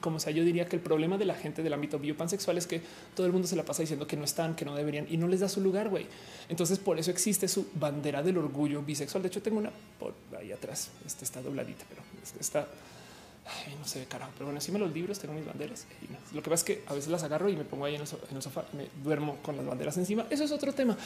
como 0.00 0.18
sea, 0.18 0.32
yo 0.32 0.44
diría 0.44 0.66
que 0.66 0.76
el 0.76 0.82
problema 0.82 1.18
de 1.18 1.24
la 1.24 1.34
gente 1.34 1.62
del 1.62 1.72
ámbito 1.72 1.98
biopansexual 1.98 2.58
es 2.58 2.66
que 2.66 2.80
todo 3.14 3.26
el 3.26 3.32
mundo 3.32 3.46
se 3.46 3.56
la 3.56 3.64
pasa 3.64 3.82
diciendo 3.82 4.06
que 4.06 4.16
no 4.16 4.24
están, 4.24 4.54
que 4.54 4.64
no 4.64 4.74
deberían 4.74 5.06
y 5.10 5.16
no 5.16 5.28
les 5.28 5.40
da 5.40 5.48
su 5.48 5.60
lugar, 5.60 5.88
güey. 5.88 6.06
Entonces, 6.48 6.78
por 6.78 6.98
eso 6.98 7.10
existe 7.10 7.48
su 7.48 7.66
bandera 7.74 8.22
del 8.22 8.38
orgullo 8.38 8.82
bisexual. 8.82 9.22
De 9.22 9.28
hecho, 9.28 9.42
tengo 9.42 9.58
una 9.58 9.70
por 9.98 10.14
ahí 10.38 10.52
atrás. 10.52 10.90
Este 11.06 11.24
está 11.24 11.42
dobladita, 11.42 11.84
pero 11.88 12.02
está 12.40 12.66
no 13.78 13.86
sé, 13.86 14.04
carajo, 14.06 14.30
pero 14.34 14.46
bueno, 14.46 14.58
encima 14.58 14.78
los 14.78 14.92
libros 14.92 15.18
tengo 15.18 15.34
mis 15.34 15.44
banderas. 15.44 15.86
Y 16.00 16.34
Lo 16.34 16.42
que 16.42 16.50
pasa 16.50 16.60
es 16.60 16.64
que 16.64 16.84
a 16.86 16.94
veces 16.94 17.10
las 17.10 17.22
agarro 17.22 17.48
y 17.48 17.56
me 17.56 17.64
pongo 17.64 17.84
ahí 17.84 17.96
en 17.96 18.02
el, 18.02 18.06
sofá, 18.06 18.64
me 18.72 18.88
duermo 19.02 19.38
con 19.42 19.56
las 19.56 19.66
banderas 19.66 19.96
encima. 19.96 20.26
Eso 20.30 20.44
es 20.44 20.52
otro 20.52 20.72
tema. 20.72 20.96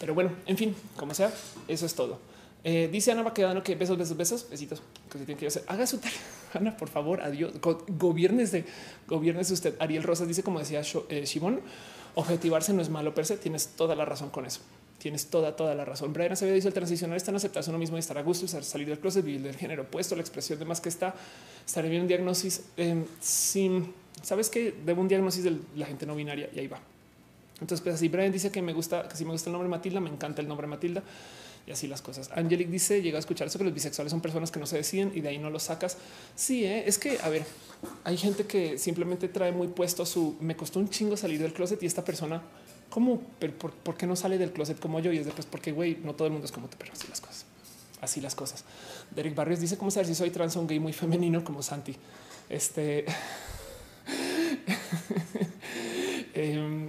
Pero 0.00 0.14
bueno, 0.14 0.32
en 0.46 0.58
fin, 0.58 0.74
como 0.96 1.14
sea, 1.14 1.32
eso 1.68 1.86
es 1.86 1.94
todo. 1.94 2.18
Eh, 2.64 2.88
dice 2.92 3.10
Ana 3.10 3.22
Baquedano 3.22 3.62
que 3.62 3.74
besos, 3.74 3.98
besos, 3.98 4.16
besos, 4.16 4.46
besitos 4.48 4.82
que 5.10 5.18
se 5.18 5.24
tiene 5.24 5.38
que 5.38 5.46
hacer. 5.48 5.64
Haga 5.66 5.86
su 5.86 5.98
tarea. 5.98 6.18
Ana, 6.54 6.76
por 6.76 6.88
favor, 6.88 7.20
adiós. 7.20 7.52
gobiernes 7.60 8.52
de 8.52 8.64
gobiernes 9.08 9.50
usted. 9.50 9.74
Ariel 9.80 10.02
Rosas 10.02 10.28
dice, 10.28 10.42
como 10.42 10.58
decía 10.58 10.82
eh, 11.08 11.24
Shimon, 11.24 11.60
objetivarse 12.14 12.72
no 12.72 12.82
es 12.82 12.88
malo 12.88 13.14
per 13.14 13.26
se. 13.26 13.36
Tienes 13.36 13.68
toda 13.68 13.96
la 13.96 14.04
razón 14.04 14.30
con 14.30 14.46
eso. 14.46 14.60
Tienes 14.98 15.26
toda, 15.26 15.56
toda 15.56 15.74
la 15.74 15.84
razón. 15.84 16.12
Brian 16.12 16.32
Acevedo 16.32 16.54
dice 16.54 16.68
el 16.68 16.74
transicionar 16.74 17.16
está 17.16 17.32
en 17.32 17.36
aceptarse 17.36 17.70
uno 17.70 17.78
mismo 17.78 17.96
y 17.96 18.00
estar 18.00 18.16
a 18.16 18.22
gusto, 18.22 18.46
salir 18.46 18.86
del 18.86 19.00
closet, 19.00 19.24
vivir 19.24 19.42
del 19.42 19.56
género 19.56 19.82
opuesto, 19.82 20.14
la 20.14 20.20
expresión 20.20 20.60
de 20.60 20.64
más 20.64 20.80
que 20.80 20.88
está, 20.88 21.12
estar 21.66 21.84
bien 21.88 22.02
un 22.02 22.08
diagnóstico 22.08 22.62
eh, 22.76 23.04
sin 23.20 23.92
sabes 24.22 24.48
que 24.48 24.74
debo 24.84 25.00
un 25.00 25.08
diagnóstico 25.08 25.50
de 25.50 25.58
la 25.76 25.86
gente 25.86 26.06
no 26.06 26.14
binaria 26.14 26.48
y 26.54 26.58
ahí 26.60 26.68
va. 26.68 26.80
Entonces, 27.60 27.80
pues 27.82 27.94
así 27.94 28.08
Brian 28.08 28.32
dice 28.32 28.50
que 28.50 28.62
me 28.62 28.72
gusta, 28.72 29.08
que 29.08 29.16
si 29.16 29.24
me 29.24 29.32
gusta 29.32 29.50
el 29.50 29.52
nombre 29.52 29.68
Matilda, 29.68 30.00
me 30.00 30.10
encanta 30.10 30.40
el 30.42 30.48
nombre 30.48 30.66
Matilda. 30.66 31.02
Y 31.66 31.70
así 31.70 31.86
las 31.86 32.02
cosas. 32.02 32.30
Angelic 32.34 32.68
dice: 32.68 33.02
Llega 33.02 33.18
a 33.18 33.20
escuchar 33.20 33.46
eso 33.46 33.58
que 33.58 33.64
los 33.64 33.74
bisexuales 33.74 34.10
son 34.10 34.20
personas 34.20 34.50
que 34.50 34.58
no 34.58 34.66
se 34.66 34.76
deciden 34.76 35.12
y 35.14 35.20
de 35.20 35.28
ahí 35.28 35.38
no 35.38 35.50
los 35.50 35.64
sacas. 35.64 35.96
Sí, 36.34 36.64
¿eh? 36.64 36.84
es 36.86 36.98
que 36.98 37.18
a 37.22 37.28
ver, 37.28 37.44
hay 38.04 38.16
gente 38.16 38.44
que 38.44 38.78
simplemente 38.78 39.28
trae 39.28 39.52
muy 39.52 39.68
puesto 39.68 40.04
su 40.06 40.36
me 40.40 40.56
costó 40.56 40.80
un 40.80 40.88
chingo 40.88 41.16
salir 41.16 41.40
del 41.40 41.52
closet 41.52 41.82
y 41.82 41.86
esta 41.86 42.04
persona, 42.04 42.42
¿cómo? 42.90 43.22
¿Pero 43.38 43.56
por, 43.56 43.96
qué 43.96 44.06
no 44.06 44.16
sale 44.16 44.38
del 44.38 44.52
closet 44.52 44.78
como 44.78 45.00
yo? 45.00 45.12
Y 45.12 45.18
es 45.18 45.24
después 45.24 45.46
porque 45.46 45.72
güey, 45.72 45.98
no 46.02 46.14
todo 46.14 46.26
el 46.26 46.32
mundo 46.32 46.46
es 46.46 46.52
como 46.52 46.68
tú, 46.68 46.76
pero 46.78 46.92
así 46.92 47.06
las 47.08 47.20
cosas. 47.20 47.46
Así 48.00 48.20
las 48.20 48.34
cosas. 48.34 48.64
Derek 49.14 49.34
Barrios 49.34 49.60
dice: 49.60 49.76
¿Cómo 49.78 49.90
saber 49.90 50.06
si 50.06 50.14
soy 50.14 50.30
trans 50.30 50.56
o 50.56 50.60
un 50.60 50.66
gay 50.66 50.80
muy 50.80 50.92
femenino 50.92 51.44
como 51.44 51.62
Santi? 51.62 51.94
Este. 52.48 53.04
Em, 56.34 56.88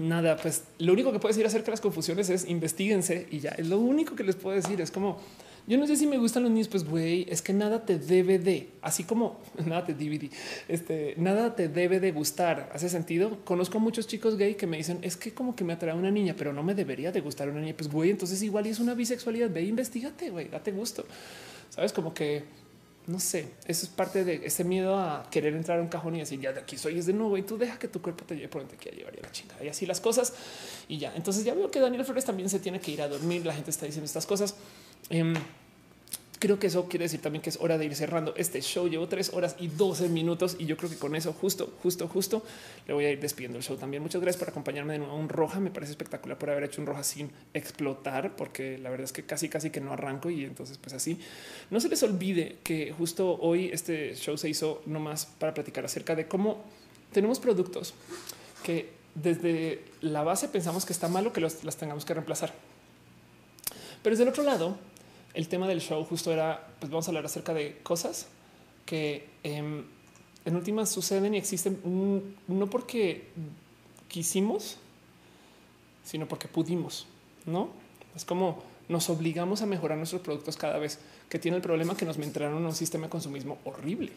nada, 0.00 0.36
pues 0.36 0.64
lo 0.78 0.92
único 0.92 1.12
que 1.12 1.18
puedes 1.18 1.36
decir 1.36 1.46
acerca 1.46 1.66
de 1.66 1.72
las 1.72 1.80
confusiones 1.80 2.30
es 2.30 2.48
investiguense 2.48 3.26
y 3.30 3.40
ya 3.40 3.50
es 3.50 3.68
lo 3.68 3.78
único 3.78 4.16
que 4.16 4.24
les 4.24 4.34
puedo 4.36 4.56
decir. 4.56 4.80
Es 4.80 4.90
como 4.90 5.18
yo 5.66 5.78
no 5.78 5.86
sé 5.86 5.96
si 5.96 6.06
me 6.06 6.18
gustan 6.18 6.42
los 6.42 6.50
niños, 6.50 6.68
pues 6.68 6.84
güey, 6.84 7.26
es 7.28 7.42
que 7.42 7.52
nada 7.52 7.84
te 7.84 7.98
debe 7.98 8.38
de, 8.38 8.70
así 8.82 9.04
como 9.04 9.40
nada 9.66 9.84
te 9.84 9.94
DVD, 9.94 10.30
este 10.68 11.14
nada 11.16 11.54
te 11.54 11.68
debe 11.68 12.00
de 12.00 12.12
gustar. 12.12 12.70
Hace 12.74 12.88
sentido. 12.88 13.38
Conozco 13.44 13.78
a 13.78 13.80
muchos 13.80 14.06
chicos 14.06 14.36
gay 14.36 14.54
que 14.54 14.66
me 14.66 14.78
dicen 14.78 14.98
es 15.02 15.16
que 15.16 15.32
como 15.32 15.54
que 15.54 15.64
me 15.64 15.74
atrae 15.74 15.94
una 15.94 16.10
niña, 16.10 16.34
pero 16.36 16.52
no 16.52 16.62
me 16.62 16.74
debería 16.74 17.12
de 17.12 17.20
gustar 17.20 17.48
una 17.48 17.60
niña. 17.60 17.74
Pues 17.76 17.90
güey, 17.90 18.10
entonces 18.10 18.42
igual 18.42 18.66
es 18.66 18.80
una 18.80 18.94
bisexualidad. 18.94 19.50
Ve, 19.50 19.62
investigate, 19.62 20.30
güey, 20.30 20.48
date 20.48 20.72
gusto. 20.72 21.04
Sabes 21.68 21.92
como 21.92 22.12
que 22.14 22.42
no 23.06 23.18
sé, 23.18 23.48
eso 23.66 23.86
es 23.86 23.88
parte 23.90 24.24
de 24.24 24.42
ese 24.44 24.62
miedo 24.62 24.96
a 24.96 25.26
querer 25.30 25.54
entrar 25.54 25.78
a 25.78 25.82
un 25.82 25.88
cajón 25.88 26.16
y 26.16 26.20
decir 26.20 26.40
ya 26.40 26.52
de 26.52 26.60
aquí 26.60 26.76
soy 26.76 26.98
es 26.98 27.06
de 27.06 27.12
nuevo 27.12 27.36
y 27.36 27.42
tú 27.42 27.56
deja 27.58 27.78
que 27.78 27.88
tu 27.88 28.00
cuerpo 28.00 28.24
te 28.24 28.36
lleve 28.36 28.48
por 28.48 28.62
donde 28.62 28.76
quiera 28.76 28.96
llevar 28.96 29.18
la 29.20 29.32
chingada 29.32 29.64
y 29.64 29.68
así 29.68 29.86
las 29.86 30.00
cosas 30.00 30.32
y 30.88 30.98
ya. 30.98 31.12
Entonces 31.14 31.44
ya 31.44 31.54
veo 31.54 31.70
que 31.70 31.80
Daniel 31.80 32.04
Flores 32.04 32.24
también 32.24 32.48
se 32.48 32.60
tiene 32.60 32.80
que 32.80 32.90
ir 32.90 33.02
a 33.02 33.08
dormir. 33.08 33.44
La 33.46 33.54
gente 33.54 33.70
está 33.70 33.86
diciendo 33.86 34.06
estas 34.06 34.26
cosas. 34.26 34.54
Em, 35.08 35.34
creo 36.40 36.58
que 36.58 36.68
eso 36.68 36.88
quiere 36.88 37.04
decir 37.04 37.20
también 37.20 37.42
que 37.42 37.50
es 37.50 37.58
hora 37.60 37.76
de 37.76 37.84
ir 37.84 37.94
cerrando 37.94 38.34
este 38.34 38.62
show. 38.62 38.88
Llevo 38.88 39.06
tres 39.08 39.30
horas 39.34 39.56
y 39.60 39.68
12 39.68 40.08
minutos 40.08 40.56
y 40.58 40.64
yo 40.64 40.76
creo 40.76 40.88
que 40.88 40.96
con 40.96 41.14
eso 41.14 41.34
justo, 41.34 41.72
justo, 41.82 42.08
justo 42.08 42.42
le 42.88 42.94
voy 42.94 43.04
a 43.04 43.10
ir 43.10 43.20
despidiendo 43.20 43.58
el 43.58 43.62
show 43.62 43.76
también. 43.76 44.02
Muchas 44.02 44.22
gracias 44.22 44.40
por 44.40 44.48
acompañarme 44.48 44.94
de 44.94 45.00
nuevo 45.00 45.14
un 45.14 45.28
roja. 45.28 45.60
Me 45.60 45.70
parece 45.70 45.92
espectacular 45.92 46.38
por 46.38 46.48
haber 46.48 46.64
hecho 46.64 46.80
un 46.80 46.86
roja 46.86 47.04
sin 47.04 47.30
explotar, 47.52 48.34
porque 48.36 48.78
la 48.78 48.88
verdad 48.88 49.04
es 49.04 49.12
que 49.12 49.24
casi, 49.24 49.50
casi 49.50 49.68
que 49.68 49.82
no 49.82 49.92
arranco 49.92 50.30
y 50.30 50.44
entonces 50.44 50.78
pues 50.78 50.94
así. 50.94 51.20
No 51.70 51.78
se 51.78 51.90
les 51.90 52.02
olvide 52.02 52.56
que 52.64 52.90
justo 52.90 53.38
hoy 53.38 53.66
este 53.70 54.14
show 54.16 54.38
se 54.38 54.48
hizo 54.48 54.82
nomás 54.86 55.26
para 55.26 55.52
platicar 55.52 55.84
acerca 55.84 56.16
de 56.16 56.26
cómo 56.26 56.64
tenemos 57.12 57.38
productos 57.38 57.92
que 58.64 58.88
desde 59.14 59.84
la 60.00 60.22
base 60.22 60.48
pensamos 60.48 60.86
que 60.86 60.94
está 60.94 61.08
malo 61.08 61.34
que 61.34 61.42
los, 61.42 61.64
las 61.64 61.76
tengamos 61.76 62.06
que 62.06 62.14
reemplazar. 62.14 62.54
Pero 64.02 64.14
desde 64.14 64.22
el 64.22 64.30
otro 64.30 64.42
lado, 64.42 64.78
el 65.34 65.48
tema 65.48 65.68
del 65.68 65.80
show 65.80 66.04
justo 66.04 66.32
era, 66.32 66.68
pues 66.78 66.90
vamos 66.90 67.06
a 67.06 67.10
hablar 67.10 67.26
acerca 67.26 67.54
de 67.54 67.78
cosas 67.82 68.26
que 68.86 69.28
em, 69.42 69.84
en 70.44 70.56
últimas 70.56 70.88
suceden 70.88 71.34
y 71.34 71.38
existen 71.38 71.80
no 72.48 72.66
porque 72.66 73.28
quisimos, 74.08 74.78
sino 76.04 76.26
porque 76.26 76.48
pudimos, 76.48 77.06
¿no? 77.46 77.68
Es 78.16 78.24
como 78.24 78.62
nos 78.88 79.08
obligamos 79.08 79.62
a 79.62 79.66
mejorar 79.66 79.96
nuestros 79.96 80.22
productos 80.22 80.56
cada 80.56 80.78
vez 80.78 80.98
que 81.28 81.38
tiene 81.38 81.56
el 81.56 81.62
problema 81.62 81.96
que 81.96 82.04
nos 82.04 82.18
entraron 82.18 82.64
a 82.64 82.68
un 82.68 82.74
sistema 82.74 83.06
de 83.06 83.10
consumismo 83.10 83.58
horrible, 83.64 84.10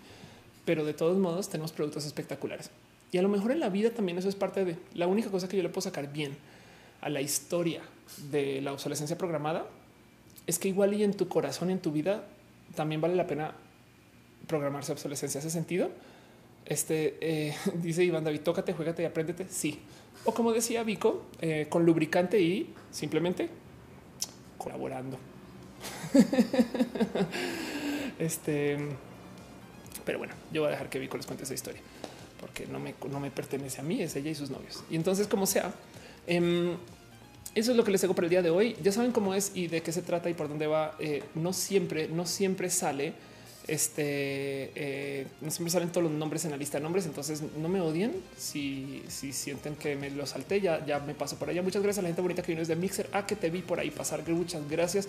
pero 0.65 0.83
de 0.83 0.95
todos 0.95 1.17
modos 1.17 1.49
tenemos 1.49 1.71
productos 1.71 2.05
espectaculares. 2.05 2.71
Y 3.11 3.19
a 3.19 3.21
lo 3.21 3.29
mejor 3.29 3.51
en 3.51 3.59
la 3.59 3.69
vida 3.69 3.91
también 3.91 4.17
eso 4.17 4.29
es 4.29 4.35
parte 4.35 4.65
de 4.65 4.77
la 4.95 5.05
única 5.05 5.29
cosa 5.29 5.47
que 5.47 5.55
yo 5.55 5.61
le 5.61 5.69
puedo 5.69 5.83
sacar 5.83 6.11
bien 6.11 6.35
a 7.01 7.09
la 7.09 7.21
historia 7.21 7.83
de 8.31 8.61
la 8.61 8.73
obsolescencia 8.73 9.17
programada 9.17 9.67
es 10.47 10.59
que 10.59 10.67
igual 10.67 10.93
y 10.93 11.03
en 11.03 11.13
tu 11.13 11.27
corazón 11.27 11.69
en 11.69 11.79
tu 11.79 11.91
vida 11.91 12.25
también 12.75 13.01
vale 13.01 13.15
la 13.15 13.27
pena 13.27 13.53
programarse 14.47 14.91
obsolescencia. 14.91 15.39
¿Hace 15.39 15.49
sentido? 15.49 15.89
Este 16.65 17.17
eh, 17.21 17.55
dice 17.75 18.03
Iván 18.03 18.23
David, 18.23 18.41
tócate, 18.41 18.73
juégate 18.73 19.03
y 19.03 19.05
apréndete. 19.05 19.47
Sí. 19.49 19.79
O 20.25 20.33
como 20.33 20.53
decía 20.53 20.83
Vico, 20.83 21.25
eh, 21.41 21.67
con 21.69 21.85
lubricante 21.85 22.39
y 22.39 22.73
simplemente 22.91 23.49
colaborando. 24.57 25.17
este, 28.19 28.77
pero 30.05 30.17
bueno, 30.17 30.33
yo 30.51 30.61
voy 30.61 30.69
a 30.69 30.71
dejar 30.71 30.89
que 30.89 30.99
Vico 30.99 31.17
les 31.17 31.25
cuente 31.25 31.43
esa 31.43 31.53
historia 31.53 31.81
porque 32.43 32.67
no 32.67 32.77
me, 32.77 32.93
no 33.09 33.21
me 33.21 33.31
pertenece 33.31 33.79
a 33.79 33.85
mí, 33.85 34.01
es 34.01 34.17
ella 34.17 34.29
y 34.29 34.35
sus 34.35 34.49
novios. 34.49 34.83
Y 34.89 34.97
entonces, 34.97 35.27
como 35.27 35.45
sea, 35.45 35.73
eh, 36.27 36.75
eso 37.55 37.71
es 37.71 37.77
lo 37.77 37.83
que 37.83 37.91
les 37.91 38.03
hago 38.03 38.15
para 38.15 38.25
el 38.25 38.31
día 38.31 38.41
de 38.41 38.49
hoy. 38.49 38.75
Ya 38.81 38.91
saben 38.91 39.11
cómo 39.11 39.33
es 39.33 39.51
y 39.53 39.67
de 39.67 39.81
qué 39.81 39.91
se 39.91 40.01
trata 40.01 40.29
y 40.29 40.33
por 40.33 40.49
dónde 40.49 40.67
va. 40.67 40.95
Eh, 40.99 41.23
no 41.35 41.53
siempre, 41.53 42.07
no 42.07 42.25
siempre 42.25 42.69
sale. 42.69 43.13
Este 43.65 44.71
eh, 44.75 45.27
no 45.39 45.49
siempre 45.49 45.71
salen 45.71 45.89
todos 45.89 46.03
los 46.03 46.11
nombres 46.11 46.43
en 46.43 46.51
la 46.51 46.57
lista 46.57 46.79
de 46.79 46.83
nombres. 46.83 47.05
Entonces 47.05 47.43
no 47.57 47.69
me 47.69 47.79
odien 47.79 48.11
si, 48.35 49.03
si 49.07 49.31
sienten 49.33 49.75
que 49.75 49.95
me 49.95 50.09
lo 50.09 50.25
salté. 50.25 50.61
Ya, 50.61 50.83
ya 50.83 50.99
me 50.99 51.13
paso 51.13 51.37
por 51.37 51.49
allá. 51.49 51.61
Muchas 51.61 51.83
gracias 51.83 51.99
a 51.99 52.01
la 52.01 52.07
gente 52.07 52.23
bonita 52.23 52.41
que 52.41 52.53
vino 52.53 52.61
desde 52.61 52.75
Mixer. 52.75 53.07
A 53.11 53.27
que 53.27 53.35
te 53.35 53.51
vi 53.51 53.61
por 53.61 53.79
ahí 53.79 53.91
pasar. 53.91 54.27
Muchas 54.27 54.67
gracias. 54.67 55.07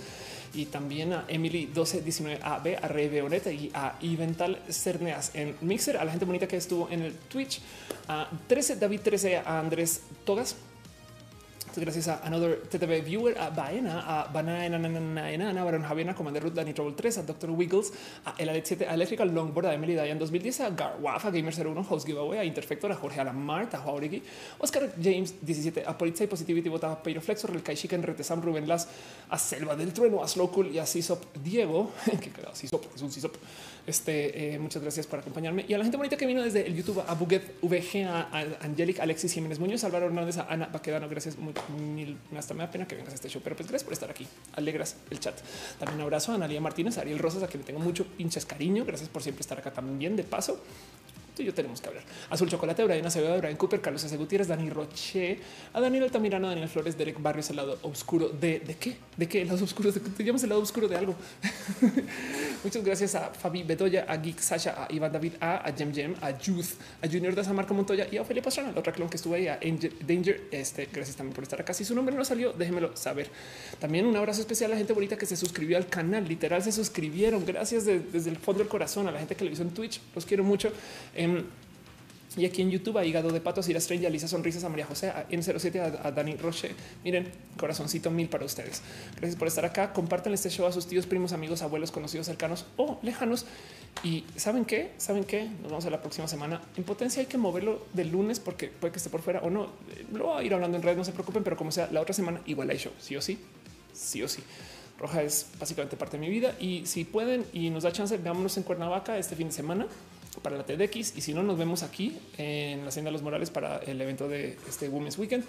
Y 0.52 0.66
también 0.66 1.14
a 1.14 1.24
Emily 1.28 1.66
1219 1.66 2.40
AB, 2.42 2.76
a 2.82 2.88
Rey 2.88 3.08
Beoneta 3.08 3.50
y 3.50 3.70
a 3.72 3.96
Ivental 4.02 4.60
Cerneas 4.68 5.30
en 5.32 5.56
Mixer. 5.62 5.96
A 5.96 6.04
la 6.04 6.10
gente 6.10 6.26
bonita 6.26 6.46
que 6.46 6.58
estuvo 6.58 6.90
en 6.90 7.00
el 7.00 7.14
Twitch. 7.14 7.62
A 8.06 8.28
13 8.48 8.76
David 8.76 9.00
13, 9.02 9.38
a 9.38 9.58
Andrés 9.58 10.02
Togas 10.26 10.56
gracias 11.82 12.08
a 12.08 12.20
Another 12.24 12.62
TTV 12.70 13.02
Viewer, 13.02 13.38
a 13.38 13.50
Baena, 13.50 14.04
a 14.06 14.28
Banana, 14.32 14.76
a 14.76 15.64
Baron 15.64 15.84
Javier, 15.84 16.14
Commander 16.14 16.40
Ruth, 16.40 16.54
Danny 16.54 16.72
Trouble 16.72 16.94
3, 16.94 17.18
a 17.18 17.22
Dr. 17.22 17.50
Wiggles, 17.50 17.92
a 18.24 18.34
El 18.38 18.64
7, 18.64 18.86
a 18.86 18.94
Electrical 18.94 19.28
Longboard, 19.28 19.66
a 19.66 19.74
Emily 19.74 19.94
Dayan 19.94 20.18
2010, 20.18 20.60
a 20.60 20.70
Garwafa 20.70 21.30
Gamer 21.32 21.54
01, 21.54 21.86
Host 21.88 22.06
Giveaway, 22.06 22.38
a 22.38 22.44
Interfector, 22.44 22.92
a 22.92 22.96
Jorge 22.96 23.20
Alamart, 23.20 23.74
a 23.74 23.78
Jauregui, 23.78 24.22
Oscar 24.58 24.92
James 25.00 25.34
17, 25.40 25.84
a 25.86 25.96
Polizei 25.96 26.26
Positivity, 26.26 26.68
Vota 26.68 26.92
a 26.92 27.02
Pyroflexor, 27.02 27.50
El 27.50 27.62
Kai 27.62 27.76
Chicken, 27.76 28.02
Retesam, 28.02 28.42
Rubén 28.42 28.68
Las, 28.68 28.88
a 29.30 29.38
Selva 29.38 29.74
del 29.74 29.92
Trueno, 29.92 30.22
a 30.22 30.28
Slowcool 30.28 30.70
y 30.72 30.78
a 30.78 30.86
Sisop 30.86 31.36
Diego, 31.42 31.92
que 32.20 32.30
cagado, 32.30 32.54
Sisop, 32.54 32.84
es 32.94 33.02
un 33.02 33.10
Sisop. 33.10 33.34
Este, 33.86 34.54
eh, 34.54 34.58
muchas 34.58 34.80
gracias 34.80 35.06
por 35.06 35.18
acompañarme 35.18 35.66
y 35.68 35.74
a 35.74 35.78
la 35.78 35.84
gente 35.84 35.98
bonita 35.98 36.16
que 36.16 36.26
vino 36.26 36.42
desde 36.42 36.66
el 36.66 36.74
YouTube, 36.74 37.04
a 37.06 37.14
Buget 37.14 37.60
VG, 37.60 38.06
a, 38.06 38.28
Angelic, 38.62 38.98
Alexis 39.00 39.32
Jiménez 39.32 39.58
Muñoz, 39.58 39.84
Álvaro 39.84 40.06
Hernández, 40.06 40.38
a 40.38 40.46
Ana 40.48 40.66
Baquedano. 40.66 41.08
Gracias. 41.08 41.36
Muy, 41.38 42.16
hasta 42.36 42.54
me 42.54 42.60
da 42.64 42.70
pena 42.70 42.88
que 42.88 42.96
vengas 42.96 43.12
a 43.12 43.16
este 43.16 43.28
show, 43.28 43.42
pero 43.44 43.56
pues 43.56 43.68
gracias 43.68 43.84
por 43.84 43.92
estar 43.92 44.10
aquí. 44.10 44.26
Alegras 44.54 44.96
el 45.10 45.20
chat. 45.20 45.38
También 45.78 46.00
abrazo 46.00 46.32
a 46.32 46.36
Analia 46.36 46.60
Martínez, 46.60 46.96
a 46.98 47.02
Ariel 47.02 47.18
Rosas, 47.18 47.42
a 47.42 47.48
quien 47.48 47.60
le 47.60 47.66
tengo 47.66 47.80
mucho 47.80 48.06
pinches 48.06 48.46
cariño. 48.46 48.84
Gracias 48.84 49.08
por 49.08 49.22
siempre 49.22 49.42
estar 49.42 49.58
acá 49.58 49.72
también 49.72 50.16
de 50.16 50.24
paso 50.24 50.60
tú 51.34 51.42
y 51.42 51.46
yo 51.46 51.54
tenemos 51.54 51.80
que 51.80 51.88
hablar. 51.88 52.04
Azul 52.30 52.48
Chocolate, 52.48 52.84
Brian 52.84 53.06
Acevedo, 53.06 53.36
Brian 53.38 53.56
Cooper, 53.56 53.80
Carlos 53.80 54.04
S. 54.04 54.16
Gutiérrez, 54.16 54.48
Dani 54.48 54.70
Roche, 54.70 55.38
a 55.72 55.80
Daniel 55.80 56.04
Altamirano, 56.04 56.48
Daniel 56.48 56.68
Flores, 56.68 56.96
Derek 56.96 57.20
Barrios, 57.20 57.50
el 57.50 57.56
lado 57.56 57.78
oscuro 57.82 58.28
de, 58.28 58.60
de 58.60 58.76
qué? 58.76 58.96
¿De 59.16 59.28
qué? 59.28 59.42
El 59.42 59.48
lado 59.48 59.64
oscuro, 59.64 59.90
de, 59.90 60.00
te 60.00 60.24
llamas 60.24 60.42
el 60.42 60.50
lado 60.50 60.62
oscuro 60.62 60.88
de 60.88 60.96
algo. 60.96 61.14
Muchas 62.64 62.84
gracias 62.84 63.14
a 63.14 63.30
Fabi 63.30 63.62
Bedoya, 63.62 64.06
a 64.08 64.16
Geek 64.16 64.38
Sasha, 64.38 64.84
a 64.84 64.92
Iván 64.92 65.12
David, 65.12 65.34
a, 65.40 65.68
a 65.68 65.72
Jem 65.72 65.92
Jem, 65.92 66.14
a 66.20 66.38
Youth, 66.38 66.74
a 67.02 67.08
Junior 67.08 67.34
de 67.34 67.52
Marco 67.52 67.74
Montoya 67.74 68.06
y 68.10 68.16
a 68.16 68.22
Ophelia 68.22 68.42
Pastrana, 68.42 68.72
la 68.72 68.80
otra 68.80 68.92
clon 68.92 69.08
que 69.08 69.16
estuvo 69.16 69.34
ahí, 69.34 69.48
a 69.48 69.58
Danger. 70.06 70.48
Este, 70.50 70.88
gracias 70.92 71.16
también 71.16 71.34
por 71.34 71.44
estar 71.44 71.60
acá. 71.60 71.74
Si 71.74 71.84
su 71.84 71.94
nombre 71.94 72.14
no 72.14 72.24
salió, 72.24 72.52
déjenmelo 72.52 72.96
saber. 72.96 73.30
También 73.78 74.06
un 74.06 74.16
abrazo 74.16 74.40
especial 74.40 74.70
a 74.70 74.74
la 74.74 74.78
gente 74.78 74.92
bonita 74.92 75.16
que 75.16 75.26
se 75.26 75.36
suscribió 75.36 75.76
al 75.76 75.88
canal. 75.88 76.26
Literal 76.26 76.62
se 76.62 76.72
suscribieron. 76.72 77.44
Gracias 77.44 77.84
desde 77.84 78.30
el 78.30 78.36
fondo 78.36 78.60
del 78.60 78.68
corazón 78.68 79.08
a 79.08 79.10
la 79.10 79.18
gente 79.18 79.34
que 79.34 79.44
lo 79.44 79.50
hizo 79.50 79.62
en 79.62 79.70
Twitch. 79.70 80.00
Los 80.14 80.24
quiero 80.24 80.44
mucho. 80.44 80.72
Y 82.36 82.44
aquí 82.46 82.62
en 82.62 82.70
YouTube 82.70 82.98
a 82.98 83.04
Hígado 83.04 83.30
de 83.30 83.40
Patos, 83.40 83.68
Ira 83.68 83.78
Strange, 83.78 84.06
a 84.06 84.10
Lisa 84.10 84.26
Sonrisas, 84.26 84.64
a 84.64 84.68
María 84.68 84.86
José, 84.86 85.08
a 85.10 85.28
N07, 85.28 86.00
a, 86.02 86.10
Dani 86.10 86.36
Roche. 86.36 86.74
Miren, 87.04 87.30
corazoncito 87.56 88.10
mil 88.10 88.28
para 88.28 88.44
ustedes. 88.44 88.82
Gracias 89.16 89.36
por 89.36 89.46
estar 89.46 89.64
acá. 89.64 89.92
Compartan 89.92 90.34
este 90.34 90.50
show 90.50 90.66
a 90.66 90.72
sus 90.72 90.86
tíos, 90.86 91.06
primos, 91.06 91.32
amigos, 91.32 91.62
abuelos, 91.62 91.92
conocidos, 91.92 92.26
cercanos 92.26 92.66
o 92.76 92.98
lejanos. 93.02 93.46
Y 94.02 94.24
saben 94.34 94.64
qué? 94.64 94.90
Saben 94.98 95.24
qué? 95.24 95.44
Nos 95.62 95.70
vamos 95.70 95.86
a 95.86 95.90
la 95.90 96.00
próxima 96.00 96.26
semana. 96.26 96.60
En 96.76 96.82
potencia 96.82 97.20
hay 97.20 97.26
que 97.26 97.38
moverlo 97.38 97.86
del 97.92 98.10
lunes 98.10 98.40
porque 98.40 98.66
puede 98.68 98.90
que 98.90 98.98
esté 98.98 99.10
por 99.10 99.22
fuera 99.22 99.40
o 99.40 99.50
no. 99.50 99.68
Lo 100.12 100.26
voy 100.26 100.42
a 100.42 100.44
ir 100.44 100.54
hablando 100.54 100.76
en 100.76 100.82
redes, 100.82 100.98
no 100.98 101.04
se 101.04 101.12
preocupen, 101.12 101.44
pero 101.44 101.56
como 101.56 101.70
sea, 101.70 101.88
la 101.92 102.00
otra 102.00 102.14
semana 102.14 102.40
igual 102.46 102.68
hay 102.70 102.78
show, 102.78 102.92
sí 102.98 103.14
o 103.14 103.22
sí, 103.22 103.38
sí 103.92 104.22
o 104.22 104.28
sí. 104.28 104.42
Roja 104.98 105.22
es 105.22 105.46
básicamente 105.58 105.96
parte 105.96 106.16
de 106.16 106.20
mi 106.20 106.30
vida 106.30 106.54
y 106.60 106.86
si 106.86 107.04
pueden 107.04 107.44
y 107.52 107.70
nos 107.70 107.82
da 107.82 107.92
chance, 107.92 108.16
veámonos 108.16 108.56
en 108.56 108.62
Cuernavaca 108.62 109.18
este 109.18 109.34
fin 109.34 109.48
de 109.48 109.52
semana 109.52 109.86
para 110.42 110.56
la 110.56 110.64
TEDx 110.64 111.16
y 111.16 111.20
si 111.20 111.34
no 111.34 111.42
nos 111.42 111.58
vemos 111.58 111.82
aquí 111.82 112.18
en 112.38 112.82
la 112.82 112.88
Hacienda 112.88 113.10
los 113.10 113.22
Morales 113.22 113.50
para 113.50 113.78
el 113.78 114.00
evento 114.00 114.28
de 114.28 114.58
este 114.68 114.88
Women's 114.88 115.18
Weekend. 115.18 115.44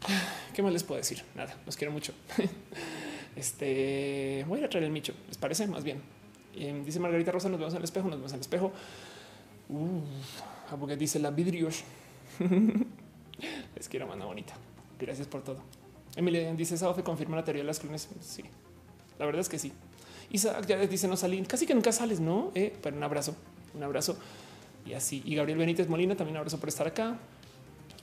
¿Qué 0.54 0.62
más 0.62 0.72
les 0.72 0.82
puedo 0.82 0.98
decir? 0.98 1.22
Nada, 1.34 1.56
los 1.66 1.76
quiero 1.76 1.92
mucho. 1.92 2.12
Este 3.36 4.44
voy 4.48 4.62
a 4.64 4.68
traer 4.68 4.84
el 4.84 4.90
micho, 4.90 5.14
¿les 5.28 5.38
parece? 5.38 5.68
Más 5.68 5.84
bien. 5.84 6.02
Em, 6.56 6.84
dice 6.84 6.98
Margarita 6.98 7.30
Rosa, 7.30 7.48
nos 7.48 7.60
vemos 7.60 7.74
en 7.74 7.78
el 7.78 7.84
espejo, 7.84 8.08
nos 8.08 8.18
vemos 8.18 8.32
en 8.32 8.36
el 8.36 8.40
espejo. 8.40 8.72
porque 10.78 10.96
dice 10.96 11.20
la 11.20 11.30
vidrios. 11.30 11.84
les 13.76 13.88
quiero, 13.88 14.08
mano 14.08 14.26
bonita. 14.26 14.54
Gracias 14.98 15.28
por 15.28 15.42
todo. 15.42 15.62
Emilia 16.16 16.52
dice 16.54 16.74
esa 16.74 16.92
confirma 17.04 17.36
la 17.36 17.44
teoría 17.44 17.62
de 17.62 17.66
las 17.68 17.78
clones. 17.78 18.08
Sí, 18.20 18.42
la 19.18 19.26
verdad 19.26 19.40
es 19.40 19.48
que 19.48 19.58
sí. 19.58 19.72
Isaac 20.30 20.66
ya 20.66 20.76
dice 20.78 21.08
no 21.08 21.16
salí, 21.16 21.40
casi 21.42 21.66
que 21.66 21.74
nunca 21.74 21.92
sales, 21.92 22.20
no? 22.20 22.52
Eh, 22.54 22.76
pero 22.82 22.96
un 22.96 23.02
abrazo, 23.02 23.34
un 23.74 23.82
abrazo 23.82 24.16
y 24.86 24.94
así. 24.94 25.22
Y 25.24 25.34
Gabriel 25.34 25.58
Benítez 25.58 25.88
Molina 25.88 26.16
también 26.16 26.36
abrazo 26.36 26.58
por 26.58 26.68
estar 26.68 26.86
acá. 26.86 27.18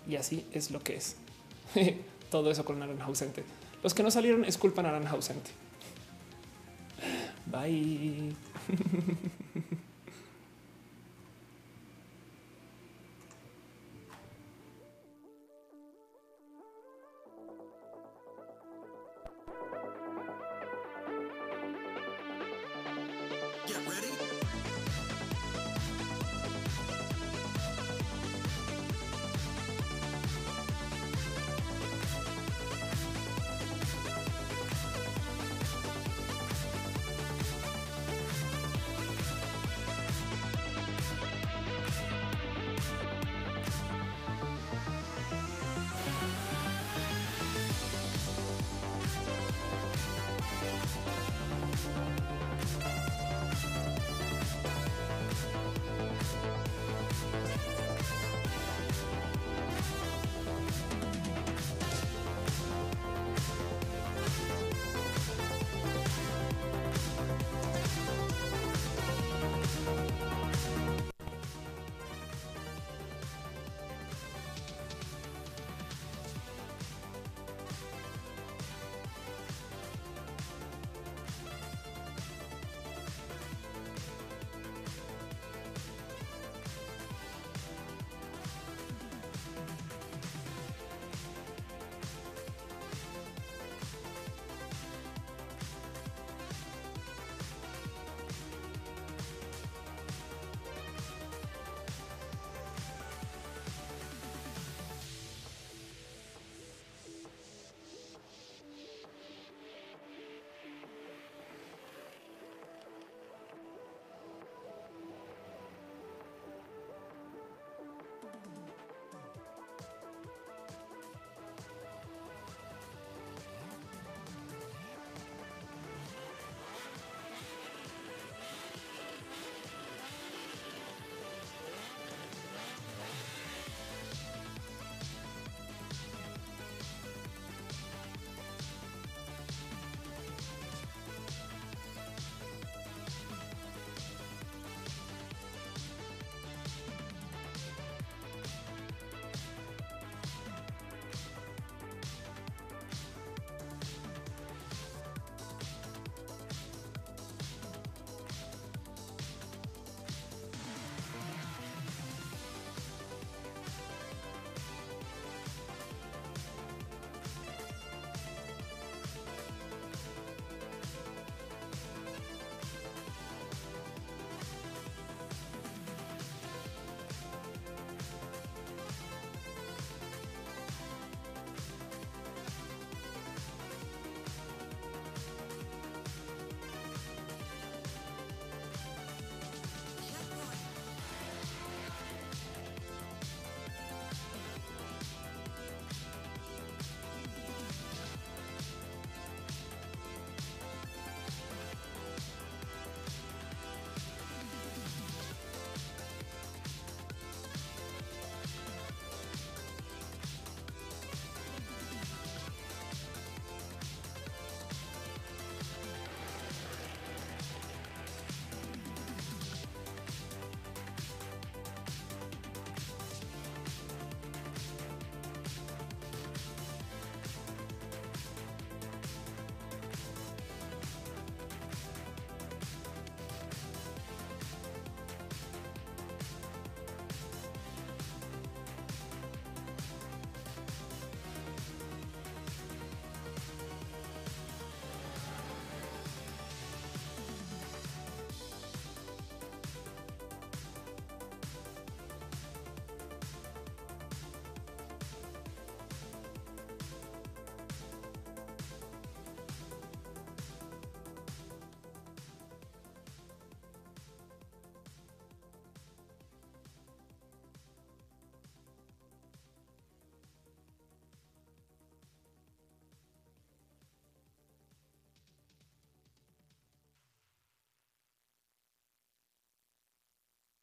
Y 0.07 0.15
así 0.15 0.45
es 0.53 0.71
lo 0.71 0.79
que 0.79 0.95
es. 0.95 1.17
Todo 2.31 2.51
eso 2.51 2.65
con 2.65 2.79
naranja 2.79 3.05
ausente. 3.05 3.43
Los 3.83 3.93
que 3.93 4.03
no 4.03 4.11
salieron 4.11 4.45
es 4.45 4.57
culpa 4.57 4.81
naranja 4.81 5.11
ausente. 5.11 5.51
Bye. 7.45 8.33